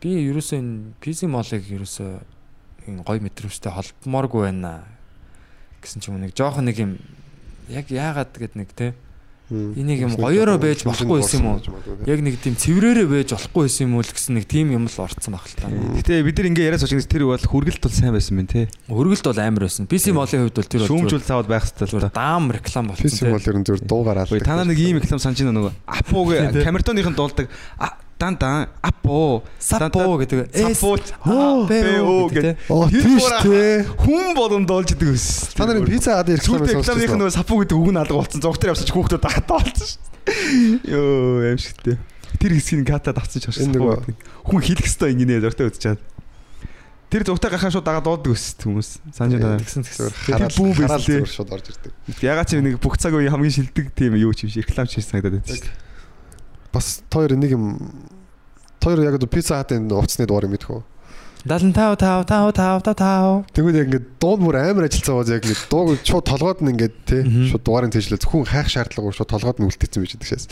би 0.00 0.10
ерөөсөө 0.28 0.58
энэ 0.58 0.74
PC 1.00 1.28
молыг 1.30 1.64
ерөөсөө 1.64 2.12
гой 3.06 3.18
мэдрэмжтэй 3.24 3.72
холбомооргүй 3.72 4.52
байна. 4.52 4.84
Гэсэн 5.80 6.00
ч 6.04 6.12
юм 6.12 6.20
нэг 6.20 6.36
жоохон 6.36 6.68
нэг 6.68 6.76
юм 6.76 7.00
яг 7.68 7.88
яагаад 7.88 8.36
гэд 8.36 8.54
нэг 8.60 8.68
те 8.76 8.92
Энийг 9.52 10.00
юм 10.00 10.16
гоёороо 10.16 10.56
байж 10.56 10.88
болохгүй 10.88 11.20
байсан 11.20 11.44
юм 11.44 11.48
уу? 11.52 11.60
яг 12.08 12.20
нэг 12.24 12.40
тийм 12.40 12.56
цэврээрээ 12.56 13.04
байж 13.04 13.28
болохгүй 13.36 13.68
байсан 13.68 13.84
юм 13.84 13.92
уу 13.96 14.04
л 14.04 14.08
гэсэн 14.08 14.32
нэг 14.40 14.48
тийм 14.48 14.72
юм 14.72 14.88
л 14.88 14.96
орцсон 14.96 15.36
баг 15.36 15.44
л 15.44 15.52
та. 15.52 15.68
Гэтэ 15.68 16.24
бид 16.24 16.36
нар 16.40 16.48
ингээ 16.48 16.68
яриа 16.72 16.80
сууж 16.80 17.04
тэр 17.04 17.28
бол 17.28 17.36
хүргэлт 17.36 17.84
бол 17.84 17.92
сайн 17.92 18.16
байсан 18.16 18.40
мэн 18.40 18.48
те. 18.48 18.72
Өргөлт 18.88 19.28
бол 19.28 19.40
амар 19.44 19.68
байсан. 19.68 19.84
PC 19.84 20.16
молын 20.16 20.48
хувьд 20.48 20.56
бол 20.56 20.70
тэр 20.72 20.80
бол 20.80 20.88
Шүүмжүүл 20.88 21.28
заавал 21.28 21.48
байх 21.52 21.68
хэрэгтэй 21.68 21.84
л 21.84 21.92
зүгээр 21.92 22.08
та. 22.08 22.16
даам 22.16 22.44
реклам 22.56 22.88
болсон. 22.88 23.04
PC 23.04 23.20
мол 23.28 23.44
ер 23.44 23.56
нь 23.60 23.66
зөв 23.68 23.84
алдаг. 23.84 24.40
та 24.40 24.56
нар 24.56 24.64
нэг 24.64 24.80
ийм 24.80 24.96
реклам 24.96 25.20
санаж 25.20 25.44
байна 25.44 25.56
нөгөө 25.60 25.72
Апог 25.92 26.32
камертоныхын 26.64 27.12
дуулдаг 27.20 27.46
дан 28.24 28.40
дан 28.40 28.72
апо 28.80 29.44
Сапо 29.60 30.16
гэдэг. 30.16 30.48
Сапо 30.56 30.96
бэо 31.68 32.32
гэдэг. 32.32 32.56
гэдэг. 32.56 32.88
Тэр 32.88 33.02
тийш 33.04 33.28
те. 33.44 33.84
Хүн 34.00 34.32
болгон 34.32 34.64
доолж 34.64 34.96
идэг 34.96 35.12
ус. 35.12 35.52
Та 35.52 35.68
нарын 35.68 35.84
пицца 35.84 36.16
ад 36.24 36.32
Сүүлд 36.32 36.72
рекламыг 36.72 36.72
рекламын 36.72 36.88
сонсчихсон. 36.88 37.20
нөгөө 37.20 37.36
сапо 37.36 37.54
гэдэг 37.60 37.76
үг 37.76 37.90
нь 37.92 38.00
алга 38.00 38.16
болсон. 38.16 38.40
Зург 38.40 38.56
дээр 38.56 38.72
явсаж 38.72 38.88
хүүхдүүд 38.88 39.20
дагтаа 39.20 39.60
болсон 39.60 39.84
шүү 39.84 40.00
дээ. 40.00 40.88
Йоо 40.88 41.52
аимшигтэй. 41.52 41.96
Тэр 42.40 42.52
хэсгийг 42.56 42.88
катад 42.88 43.20
авсан 43.20 43.40
ч 43.40 43.52
харсан. 43.52 43.76
Хүн 43.76 44.60
хэлэх 44.64 44.88
хэвээр 44.88 45.12
ингэнэ 45.12 45.44
зуртаа 45.44 45.68
үзчихад. 45.68 46.00
Тэр 47.12 47.22
зургатаа 47.22 47.50
гахаа 47.54 47.70
шууд 47.70 47.86
дагаад 47.86 48.04
дууддаг 48.08 48.32
ус 48.34 48.56
хүмүүс. 48.58 48.88
Санаж 49.14 49.38
байна. 49.38 49.62
Тэгсэн 49.62 49.86
тэгсэн. 49.86 50.10
Хараад 50.34 50.56
бүү 50.58 50.70
байсан 50.82 51.28
шууд 51.30 51.50
орж 51.54 51.66
ирдэг. 51.70 51.92
Ягаад 52.24 52.48
чи 52.50 52.58
нэг 52.58 52.82
бүх 52.82 52.98
цаг 52.98 53.14
үеийн 53.14 53.30
хамгийн 53.30 53.54
шилдэг 53.54 53.94
тийм 53.94 54.18
юу 54.18 54.34
ч 54.34 54.48
юм 54.48 54.50
шиг 54.50 54.66
реклам 54.66 54.88
ч 54.90 54.98
хийсэн 54.98 55.22
байна. 55.22 55.38
шүү 55.46 55.62
дээ. 55.62 55.78
Бас 56.74 57.06
тоор 57.06 57.30
нэг 57.38 57.54
юм 57.54 57.78
тоор 58.80 58.98
яг 59.04 59.14
одоо 59.18 59.28
пицца 59.28 59.60
хатын 59.60 59.90
уцсны 59.92 60.26
дугаар 60.26 60.46
юм 60.48 60.54
мэдхүү. 60.56 60.80
75 61.44 62.00
5 62.00 62.24
5 62.24 62.56
5 62.56 62.94
5 62.96 63.52
Тэгвэл 63.52 63.76
яг 63.76 63.86
ингээд 63.92 64.06
дууд 64.16 64.40
бүр 64.40 64.56
амар 64.64 64.88
ажиллацгаа 64.88 65.20
байгаа 65.20 65.36
яг 65.36 65.44
нэг 65.44 65.60
дууг 65.68 65.88
шууд 66.00 66.24
толгойд 66.24 66.60
нь 66.64 66.72
ингээд 66.72 67.08
Мгм. 67.20 67.44
шууд 67.52 67.62
дугаарын 67.68 67.92
тэжлээ 67.92 68.24
хүн 68.24 68.48
хайх 68.48 68.68
шаардлагагүй 68.72 69.12
шууд 69.12 69.28
толгойд 69.28 69.58
нь 69.60 69.68
үлдээсэн 69.68 70.00
байж 70.00 70.12
байгаа 70.16 70.30
шээс. 70.32 70.46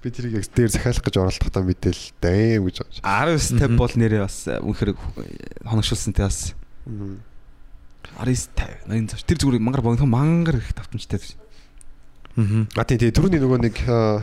Би 0.00 0.08
тэрийг 0.08 0.34
яг 0.40 0.46
дээр 0.48 0.70
захиалах 0.72 1.04
гэж 1.04 1.14
оролдохдоо 1.20 1.62
мэдээл 1.68 2.02
дэм 2.24 2.64
гэж 2.64 2.76
байгаа. 2.80 3.28
19 3.28 3.60
50 3.60 3.68
Мгм. 3.68 3.76
бол 3.76 3.92
нэрээ 3.92 4.20
бас 4.24 4.36
э, 4.48 4.56
үнэхээр 4.64 4.90
хоногшуулсан 5.68 6.12
те 6.16 6.22
бас 6.24 6.38
Мгм. 6.88 7.20
19 8.16 8.48
50 8.56 8.88
80 8.88 9.10
зав. 9.12 9.20
Тэр 9.28 9.36
зүгээр 9.36 9.60
мангар 9.60 9.82
богино 9.84 10.08
мангар 10.08 10.56
их 10.64 10.72
давтамжтай. 10.72 11.20
Мгм. 12.40 12.72
А 12.72 12.84
тий 12.88 12.96
тий 12.96 13.12
түрүүний 13.12 13.36
нөгөө 13.42 13.58
нэг 13.68 13.76
аа, 13.84 14.22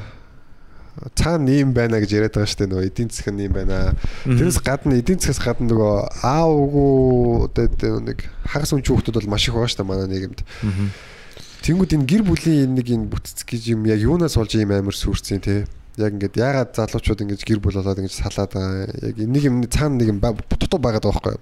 цаана 1.16 1.52
ийм 1.52 1.74
байна 1.76 2.00
гэж 2.00 2.12
яриад 2.16 2.36
байгаа 2.36 2.48
шүү 2.48 2.60
дээ 2.64 2.72
нөгөө 2.72 2.88
эдийн 2.88 3.10
засаг 3.12 3.34
нь 3.36 3.44
ийм 3.44 3.54
байна. 3.54 3.96
Тэрнээс 4.24 4.60
гадна 4.64 4.96
эдийн 4.96 5.20
засгаас 5.20 5.44
гадна 5.44 5.68
нөгөө 5.68 5.94
аавгүй 6.24 7.52
одоо 7.52 8.00
нэг 8.00 8.20
хагас 8.48 8.72
үн 8.72 8.84
хүүхдүүд 8.84 9.20
бол 9.20 9.32
маш 9.36 9.48
их 9.48 9.56
байгаа 9.60 9.76
дээ 9.76 9.88
манай 9.88 10.08
нийгэмд. 10.08 10.40
Тэнгүүд 11.68 11.96
энэ 12.00 12.08
гэр 12.08 12.24
бүлийн 12.24 12.72
нэг 12.80 12.88
энэ 12.88 13.10
бүтц 13.12 13.44
гэж 13.44 13.76
юм 13.76 13.84
яг 13.92 14.00
юунаас 14.00 14.40
болж 14.40 14.56
ийм 14.56 14.72
амар 14.72 14.96
сүрцэн 14.96 15.44
те. 15.44 15.68
Яг 16.00 16.16
ингээд 16.16 16.40
ягаад 16.40 16.72
залуучууд 16.76 17.24
ингэж 17.28 17.42
гэр 17.44 17.60
бүл 17.60 17.82
болоод 17.82 18.00
ингэж 18.00 18.16
салаад 18.16 18.52
байгаа. 18.56 18.88
Яг 19.04 19.16
нэг 19.20 19.44
юм 19.44 19.68
цаана 19.68 20.00
нэг 20.00 20.16
юм 20.16 20.20
дутуу 20.22 20.80
байгаад 20.80 21.04
байгаа 21.04 21.36
байхгүй? 21.36 21.38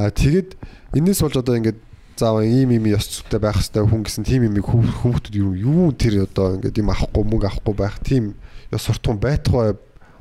Аа 0.00 0.08
тэгээд 0.08 0.56
энэс 0.96 1.20
болж 1.20 1.36
одоо 1.36 1.56
ингээд 1.58 1.78
заавал 2.16 2.46
ийм 2.46 2.70
ийм 2.70 2.86
ёс 2.94 3.10
зүйтэй 3.10 3.42
байх 3.42 3.58
хэвээр 3.58 3.90
хүн 3.90 4.02
гэсэн 4.06 4.22
тийм 4.22 4.46
юм 4.46 4.62
хүмүүстүүд 4.62 5.34
юу 5.34 5.52
юу 5.58 5.90
тэр 5.90 6.30
одоо 6.30 6.54
ингээд 6.54 6.78
юм 6.78 6.94
авахгүй 6.94 7.24
мөнгө 7.26 7.48
авахгүй 7.50 7.74
байх 7.74 7.98
тийм 8.06 8.38
ёс 8.74 8.84
суртахуун 8.84 9.22
байтугай 9.22 9.74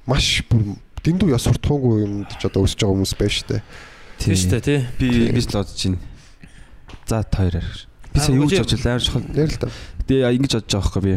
маш 0.07 0.43
бүр 0.49 0.77
дэндүү 1.03 1.33
ёс 1.33 1.43
суртахуунгүй 1.49 2.05
юмд 2.05 2.31
ч 2.37 2.47
одоо 2.47 2.63
өсөж 2.63 2.79
байгаа 2.79 2.95
хүмүүс 2.95 3.13
байна 3.19 3.33
шүү 3.33 3.47
дээ. 3.49 3.61
Тийм 4.21 4.35
шүү 4.37 4.51
дээ 4.53 4.63
тий. 4.63 4.79
Би 4.99 5.07
би 5.33 5.39
л 5.41 5.49
бодож 5.51 5.81
байна. 5.83 5.99
За 7.09 7.17
арай. 7.19 7.65
Би 8.13 8.19
сая 8.19 8.35
юу 8.37 8.47
гэж 8.47 8.63
бодож 8.63 8.85
амар 8.85 9.03
чухал. 9.03 9.25
Нэр 9.27 9.49
л 9.51 9.59
та. 9.59 9.67
Тэгээ 10.07 10.35
ингэж 10.37 10.51
бодож 10.61 10.71
байгаа 10.71 10.87
байхгүй 10.87 11.03
би. 11.03 11.15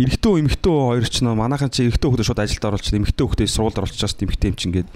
Эмэгтэй 0.00 0.32
хүн 0.32 0.48
хоёр 0.92 1.06
ч 1.08 1.16
нөө 1.24 1.34
манайхан 1.36 1.72
чи 1.72 1.88
эрэгтэй 1.88 2.08
хүүхдээ 2.08 2.28
шууд 2.28 2.42
ажилд 2.44 2.66
оруулчихсан. 2.68 3.00
эмэгтэй 3.00 3.24
хүүхдээ 3.24 3.48
сургуульд 3.48 3.80
оруулчихсан 3.80 4.20
эмэгтэй 4.20 4.48
юм 4.52 4.56
чинь 4.56 4.68
ингээд 4.72 4.88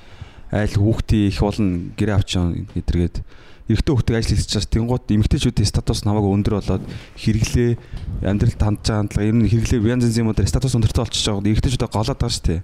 айл 0.53 0.75
хүүхдээ 0.77 1.23
их 1.33 1.41
болно 1.41 1.91
гэрээ 1.97 2.17
авчихсан 2.17 2.69
гэдэргээд 2.77 3.17
эрэгтэй 3.67 3.93
хүүхдээ 3.95 4.17
ажил 4.17 4.39
хийж 4.39 4.51
чаас 4.51 4.67
тэнгуут 4.71 5.11
эмэгтэйчүүдийн 5.11 5.67
статус 5.67 6.07
намайг 6.07 6.27
өндөр 6.27 6.63
болоод 6.63 6.85
хэрэглээ 7.19 7.71
амьдралд 8.23 8.61
хандж 8.63 8.87
байгаа 8.87 9.01
хандлага 9.03 9.27
ер 9.27 9.35
нь 9.35 9.51
хэрэглээ 9.51 9.91
янз 9.91 10.07
янзын 10.07 10.23
юмудаар 10.27 10.47
статус 10.47 10.75
өндөртэй 10.79 11.03
болчихж 11.03 11.27
байгаа. 11.27 11.51
Эрэгтэйчүүдээ 11.51 11.91
голоод 11.91 12.21
байгаа 12.23 12.31
шүү 12.31 12.47
дээ. 12.47 12.61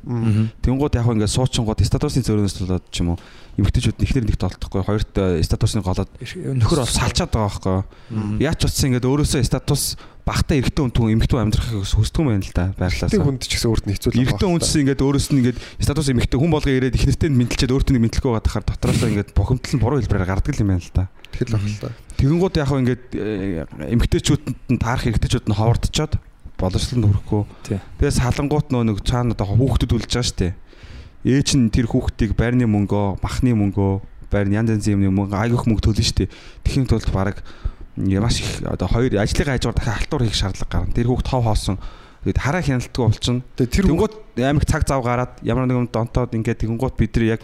Тэнгуут 0.63 0.95
яг 0.95 1.07
ингээд 1.11 1.35
суучингууд 1.35 1.81
статусын 1.83 2.23
зөрөөс 2.23 2.57
болоод 2.63 2.87
ч 2.95 2.97
юм 3.03 3.15
уу 3.15 3.19
эмэгтэйчүүд 3.59 3.99
ихнэр 4.01 4.25
нэгт 4.31 4.47
олдохгүй 4.47 4.83
хоёрт 4.87 5.15
статусны 5.45 5.83
голоод 5.85 6.09
нөхөр 6.17 6.81
бол 6.81 6.89
салчаад 6.89 7.35
байгаа 7.35 7.85
байхгүй. 8.09 8.41
Яаж 8.41 8.57
ч 8.57 8.71
утсан 8.71 8.87
ингээд 8.95 9.09
өөрөөсөө 9.11 9.43
статус 9.45 10.01
багтаа 10.23 10.57
эрэгтэй 10.63 10.83
хүн 10.87 10.95
түн 10.95 11.13
эмэгтэй 11.19 11.39
амьдрахыг 11.43 11.83
хүсдэг 11.83 12.23
юм 12.23 12.29
байна 12.31 12.47
л 12.47 12.55
да 12.55 12.65
байглаас. 12.79 13.11
Тэг 13.11 13.27
хүнд 13.27 13.43
ч 13.43 13.59
гэсэн 13.59 13.71
өөрт 13.75 13.85
нь 13.91 13.95
хэцүү 13.99 14.11
л 14.15 14.21
Эрэгтэй 14.23 14.49
хүнс 14.55 14.73
ингээд 14.79 15.03
өөрөөс 15.03 15.29
нь 15.35 15.39
ингээд 15.43 15.59
статус 15.83 16.09
эмэгтэй 16.15 16.39
хүн 16.39 16.53
болгоо 16.55 16.71
ирээд 16.71 16.95
их 16.95 17.07
нэртэй 17.11 17.31
мэдлчихэд 17.35 17.75
өөртөө 17.75 17.95
нэг 17.99 18.05
мэдлэхгүй 18.07 18.31
байгаа 18.31 18.47
тахаар 18.47 18.67
дотроосоо 18.71 19.09
ингээд 19.11 19.31
бухимдал 19.35 19.75
нь 19.75 19.83
буруу 19.83 19.99
хэлбэрээр 19.99 20.31
гардаг 20.31 20.55
юм 20.63 20.71
байна 20.71 20.87
л 20.87 20.95
да. 20.95 21.11
Тэгэл 21.35 21.55
баг 21.59 21.65
л 21.67 21.83
та. 21.83 21.91
Тэгэнгүүт 22.23 22.55
яг 22.63 22.71
ингээд 22.71 23.05
эмэгтэйчүүдэд 23.91 24.71
нь 24.71 24.79
таарах 24.79 25.11
эрэгтэйчүүд 25.11 25.47
нь 25.51 25.59
ховордчоод 25.59 26.13
боловсролд 26.55 27.07
хүрэхгүй. 27.11 27.43
Тэгээс 27.99 28.23
салангуут 28.23 28.71
нөө 28.71 28.95
нэг 28.95 28.99
цаана 29.03 29.35
одоо 29.35 29.51
хүүхдүүд 29.59 29.99
үлж 29.99 30.07
байгаа 30.07 30.31
штэ. 30.31 30.55
Ээж 31.27 31.59
нь 31.59 31.71
тэр 31.75 31.91
хүүхдийг 31.91 32.39
байрны 32.39 32.71
мөнгөө, 32.71 33.19
махны 33.19 33.59
мөнгөө, 33.59 33.93
байрны 34.31 34.55
янз 34.55 34.71
янзын 34.71 35.03
юмны 35.03 35.11
мөнгө 35.11 35.35
айгүйх 35.35 35.67
мөнгө 35.67 35.83
төлнө 35.91 36.07
штэ. 36.07 36.31
Тэхийн 36.63 36.87
тулд 36.87 37.11
баг 37.11 37.43
маш 37.97 38.41
их 38.41 38.63
одоо 38.65 38.89
хоёр 38.89 39.13
ажлын 39.21 39.53
хажуугаар 39.53 39.77
дахиад 39.77 39.99
халтур 40.01 40.23
хийх 40.25 40.35
шаардлага 40.35 40.73
гарна. 40.73 40.97
Тэр 40.97 41.09
хүүхд 41.13 41.27
тов 41.29 41.45
хоосон. 41.45 41.79
Тэгээд 42.25 42.39
хараа 42.39 42.63
хяналтгүй 42.63 43.03
болчихно. 43.05 43.43
Тэнгууд 43.59 44.15
амар 44.39 44.65
цаг 44.65 44.87
зав 44.89 45.03
гараад 45.05 45.43
ямар 45.43 45.67
нэгэн 45.67 45.93
донтоод 45.93 46.33
ингээд 46.33 46.65
тэгэнгუут 46.65 46.97
бид 46.97 47.13
нар 47.19 47.37
яг 47.37 47.43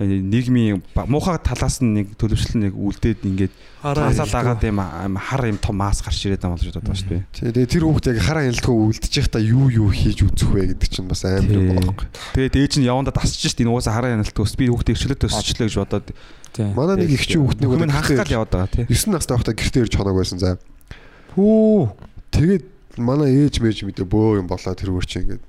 нийгмийн 0.00 0.80
муухай 1.10 1.36
талаас 1.42 1.82
нь 1.84 1.92
нэг 1.92 2.16
төлөвшлэн 2.16 2.70
нэг 2.70 2.74
үлдээд 2.78 3.20
ингээд 3.20 3.52
таасаал 3.84 4.56
агаад 4.56 4.64
юм 4.64 4.80
хар 5.18 5.44
юм 5.50 5.58
том 5.60 5.76
мас 5.76 6.00
гарч 6.00 6.24
ирээд 6.24 6.40
байгаа 6.40 6.56
болж 6.56 6.72
бодож 6.72 6.96
шүү 7.04 7.10
дээ. 7.10 7.22
Тэгээ 7.52 7.68
тэр 7.68 7.84
хүүхд 7.84 8.06
яг 8.08 8.18
хараа 8.24 8.44
хяналтгүй 8.48 8.76
үлдчих 8.80 9.28
та 9.28 9.42
юу 9.44 9.68
юу 9.68 9.92
хийж 9.92 10.24
үзэх 10.24 10.48
вэ 10.48 10.72
гэдэг 10.72 10.88
чинь 10.88 11.10
бас 11.10 11.26
амар 11.28 11.52
юм 11.52 11.76
байна. 11.76 11.92
Тэгээд 12.32 12.56
ээж 12.56 12.72
нь 12.80 12.88
явандаа 12.88 13.12
тасчих 13.12 13.52
шүү 13.52 13.60
дээ. 13.60 13.64
Энэ 13.68 13.72
угаасаа 13.76 13.94
хараа 13.98 14.10
хяналтгүй 14.16 14.44
би 14.56 14.64
хүүхдээ 14.72 14.94
ирчлээд 14.96 15.26
өсчлөө 15.28 15.68
гэж 15.68 15.76
бодоод 15.84 16.06
Манай 16.58 16.96
нэг 16.98 17.10
их 17.14 17.24
чинь 17.26 17.42
хүүхд 17.46 17.62
нэг 17.62 17.70
Хүмүүс 17.70 17.94
хаах 17.94 18.10
гал 18.18 18.36
яваад 18.42 18.50
байгаа 18.50 18.70
тий. 18.74 18.84
9 18.90 19.14
настай 19.14 19.34
байхдаа 19.38 19.54
гэртээ 19.54 19.82
ирж 19.86 19.94
хоног 19.94 20.16
байсан 20.18 20.38
за. 20.42 20.58
Хүү. 21.38 21.94
Тэгээд 22.34 22.64
манай 22.98 23.30
ээж 23.46 23.62
мэж 23.62 23.86
мэдээ 23.86 24.06
бөө 24.06 24.42
юм 24.42 24.50
болоо 24.50 24.74
тэр 24.74 24.90
өөр 24.90 25.06
чинь 25.06 25.22
ингээд 25.30 25.42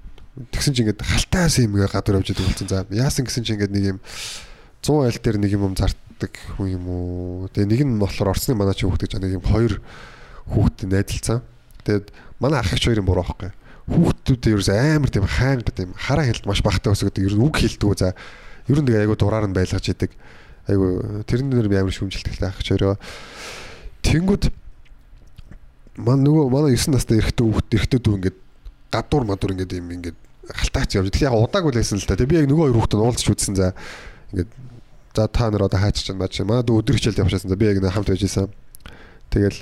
тэгсэн 0.53 0.73
чинь 0.77 0.85
ингээд 0.85 1.01
халтаас 1.01 1.57
юм 1.57 1.73
ингээ 1.73 1.89
гадар 1.89 2.21
явж 2.21 2.29
идэг 2.29 2.45
болсон 2.45 2.67
за. 2.69 2.85
Яасан 2.93 3.25
гэсэн 3.25 3.43
чинь 3.43 3.57
ингээд 3.57 3.73
нэг 3.73 3.85
юм 3.97 3.99
100 4.85 5.09
айл 5.09 5.17
дээр 5.17 5.37
нэг 5.41 5.51
юм 5.57 5.73
зартдаг 5.73 6.33
хүн 6.57 6.69
юм 6.69 6.85
уу. 6.85 7.49
Тэгээ 7.49 7.69
нэг 7.69 7.81
нь 7.81 7.97
болохоор 7.97 8.37
орсны 8.37 8.53
манай 8.53 8.77
чи 8.77 8.85
хүүхд 8.85 9.01
гэж 9.01 9.17
нэг 9.17 9.41
юм 9.41 9.45
хоёр 9.45 9.81
хүүхд 10.53 10.85
найдалцсан. 10.85 11.41
Тэгээд 11.81 12.13
манай 12.37 12.61
ах 12.61 12.73
эгч 12.73 12.85
хоёрын 12.93 13.05
буруу 13.09 13.25
байхгүй. 13.25 13.51
Хүүхдүүд 13.89 14.43
ерөөс 14.53 14.69
амар 14.69 15.09
тийм 15.09 15.25
хаанга 15.25 15.73
тийм 15.73 15.91
хараа 15.97 16.29
хэлт 16.29 16.45
маш 16.45 16.61
багтаа 16.61 16.93
өсгөдөг. 16.93 17.25
Ер 17.25 17.35
нь 17.35 17.45
үг 17.45 17.57
хэлдэг 17.57 17.97
за. 17.97 18.13
Ер 18.69 18.79
нь 18.79 18.85
тэгээ 18.85 19.09
айгу 19.09 19.17
дураар 19.17 19.49
нь 19.49 19.57
байлгаж 19.57 19.85
идэг 19.89 20.13
айгу 20.67 21.23
тэрэн 21.25 21.49
дээр 21.49 21.69
би 21.69 21.77
амар 21.79 21.95
шүмжилтгэлтэй 21.95 22.49
ах 22.49 22.61
чөрөө 22.61 22.95
тэнгүүд 24.05 24.43
ман 26.01 26.19
нөгөө 26.25 26.45
манай 26.51 26.77
9 26.77 26.93
настай 26.93 27.21
эрэгтэй 27.21 27.45
хүүхд 27.45 27.75
эрэгтэй 27.77 27.99
дүү 28.01 28.15
ингээд 28.17 28.37
гадуур 28.91 29.23
мадуур 29.27 29.53
ингээд 29.55 29.77
юм 29.77 29.91
ингээд 29.91 30.17
халтаач 30.49 30.95
явж. 30.97 31.11
Тэгэхээр 31.11 31.31
яг 31.31 31.37
удаагүй 31.37 31.71
л 31.71 31.79
байсан 31.79 31.99
л 31.99 32.07
та. 32.07 32.15
Тэгээ 32.15 32.31
би 32.31 32.39
яг 32.43 32.47
нөгөө 32.49 32.65
хоёр 32.71 32.77
хүүхд 32.79 32.93
нь 32.97 33.03
уулзч 33.05 33.27
үзсэн 33.29 33.55
за 33.55 33.67
ингээд 34.33 34.51
за 35.15 35.27
та 35.27 35.51
нар 35.51 35.67
одоо 35.67 35.79
хаач 35.79 36.01
чинь 36.01 36.17
маа 36.17 36.31
чи 36.31 36.43
маа 36.43 36.63
дүү 36.63 36.81
өдөр 36.81 36.97
хичээлд 36.97 37.21
явчихсан 37.21 37.51
за 37.51 37.59
би 37.59 37.67
яг 37.69 37.79
хамт 37.83 38.09
байж 38.09 38.23
исэн. 38.23 38.49
Тэгэл 39.29 39.59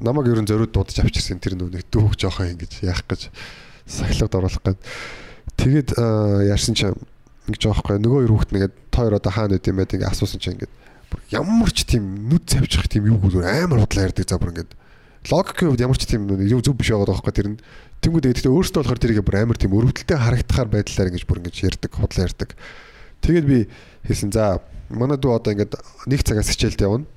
намайг 0.00 0.30
ерөн 0.30 0.46
зориуд 0.46 0.72
дуудаж 0.74 0.98
авчирсан 0.98 1.38
тэр 1.38 1.54
нэг 1.58 1.86
дүүх 1.90 2.18
жоохон 2.18 2.54
ингэж 2.54 2.82
яах 2.82 3.04
гэж 3.06 3.30
сахилууд 3.86 4.34
оруулах 4.34 4.62
гээд 4.62 4.80
тэгээд 5.58 5.88
яарсан 6.50 6.74
чинь 6.74 6.98
ингэж 7.48 7.62
байхгүй. 7.68 8.00
Нөгөө 8.00 8.18
хоёр 8.24 8.32
хүүхд 8.32 8.50
нэгээд 8.54 8.74
тойр 8.88 9.14
одоо 9.18 9.32
хаана 9.32 9.56
үт 9.58 9.68
юм 9.68 9.76
байд 9.80 9.92
ингэ 9.92 10.08
асуусан 10.08 10.40
чинь 10.40 10.56
ингээд 10.56 10.72
ямар 11.30 11.70
ч 11.70 11.84
тийм 11.84 12.28
нүд 12.28 12.44
завчих 12.48 12.88
тийм 12.88 13.06
юу 13.10 13.18
гүр 13.20 13.44
амар 13.44 13.84
худлаа 13.84 14.08
ярьдаг 14.08 14.26
за 14.26 14.38
бүр 14.40 14.52
ингээд. 14.54 14.72
Логикийн 15.30 15.68
хувьд 15.72 15.84
ямар 15.84 15.98
ч 15.98 16.04
тийм 16.08 16.28
юу 16.28 16.60
зөв 16.64 16.76
биш 16.76 16.90
байгаа 16.90 17.12
байхгүй. 17.12 17.32
Тэр 17.32 17.48
нь 17.54 17.58
тэнгууд 18.00 18.26
гэхдээ 18.28 18.52
өөртөө 18.52 18.80
болохоор 18.82 19.00
тэрийг 19.00 19.24
бүр 19.24 19.36
амар 19.40 19.58
тийм 19.60 19.72
өрөвдөлтэй 19.76 20.18
харагдахаар 20.18 20.68
байдлаар 20.68 21.10
ингэж 21.12 21.24
бүр 21.24 21.40
ингэж 21.44 21.56
ярьдаг 21.64 21.92
худлаа 21.92 22.26
ярьдаг. 22.28 22.50
Тэгээд 23.24 23.46
би 23.48 23.58
хэлсэн 24.04 24.30
за 24.32 24.60
манай 24.92 25.16
дүү 25.16 25.32
одоо 25.32 25.52
ингээд 25.56 25.72
нэг 26.08 26.20
цагаас 26.24 26.50
хичээлд 26.52 26.84
явна. 26.84 27.08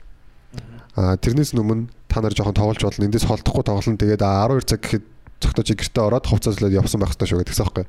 А 0.96 1.20
тэрнээс 1.20 1.52
өмнө 1.54 1.92
та 2.08 2.24
нар 2.24 2.34
жоохон 2.34 2.56
тоглож 2.56 2.80
болно. 2.82 3.06
Эндээс 3.06 3.28
холдохгүй 3.28 3.64
тоглоно. 3.68 4.00
Тэгээд 4.00 4.24
12 4.24 4.66
цаг 4.72 4.82
гэхэд 4.82 5.06
цогтож 5.44 5.68
гэртээ 5.68 6.04
ороод 6.08 6.26
хувцаслаад 6.26 6.74
явсан 6.74 7.04
байх 7.04 7.14
хэрэгтэй 7.14 7.28
шүү 7.28 7.40
гэдэгсэн 7.44 7.66
байхгүй. 7.68 7.86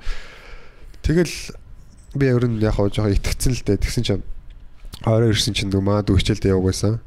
Тэгэл 1.06 1.34
би 2.14 2.26
ер 2.30 2.44
нь 2.48 2.62
яг 2.62 2.78
хоо 2.78 2.88
жоохон 2.88 3.16
итгэцэн 3.16 3.52
л 3.52 3.64
дээ. 3.66 3.82
Тэгсэн 3.82 4.04
чинь 4.04 4.24
орой 5.04 5.32
ирсэн 5.34 5.52
чинь 5.52 5.72
маа 5.82 6.00
дүү 6.00 6.22
хичээлдээ 6.22 6.52
яваг 6.56 6.72
байсан. 6.72 7.00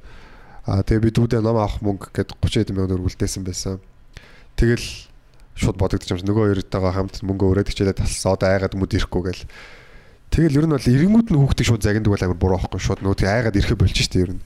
Аа 0.68 0.86
тэгээ 0.86 1.06
би 1.08 1.12
дүүдээ 1.16 1.42
ном 1.42 1.58
авах 1.58 1.82
мөнгө 1.82 2.14
гээд 2.14 2.38
30 2.38 2.70
хэдэн 2.70 2.76
мянган 2.78 2.92
төгрөг 2.94 3.10
үлдээсэн 3.10 3.44
байсан. 3.44 3.82
Тэгэл 4.54 4.86
шууд 5.58 5.78
бодогдож 5.82 6.10
юмш 6.14 6.24
нөгөө 6.26 6.54
хоёртойгоо 6.54 6.92
хамт 6.94 7.26
мөнгө 7.26 7.50
өрөөд 7.50 7.70
хичээлээ 7.74 7.98
талсан 7.98 8.38
одоо 8.38 8.50
айгаад 8.50 8.78
мөд 8.78 8.94
ирэхгүй 8.94 9.22
гэл. 9.26 9.44
Тэгэл 10.32 10.58
ер 10.64 10.66
нь 10.70 10.76
бол 10.78 10.86
эренгүүд 10.86 11.28
нь 11.34 11.40
хүүхдээ 11.42 11.66
шууд 11.68 11.84
загиндаг 11.84 12.14
бол 12.14 12.24
амар 12.24 12.40
буруу 12.40 12.58
байхгүй 12.62 12.80
шууд 12.80 13.02
нөгөө 13.04 13.18
тэгээ 13.20 13.36
айгаад 13.42 13.58
ирэхэ 13.60 13.76
болж 13.76 13.98
штэ 13.98 14.22
ер 14.22 14.32
нь. 14.38 14.42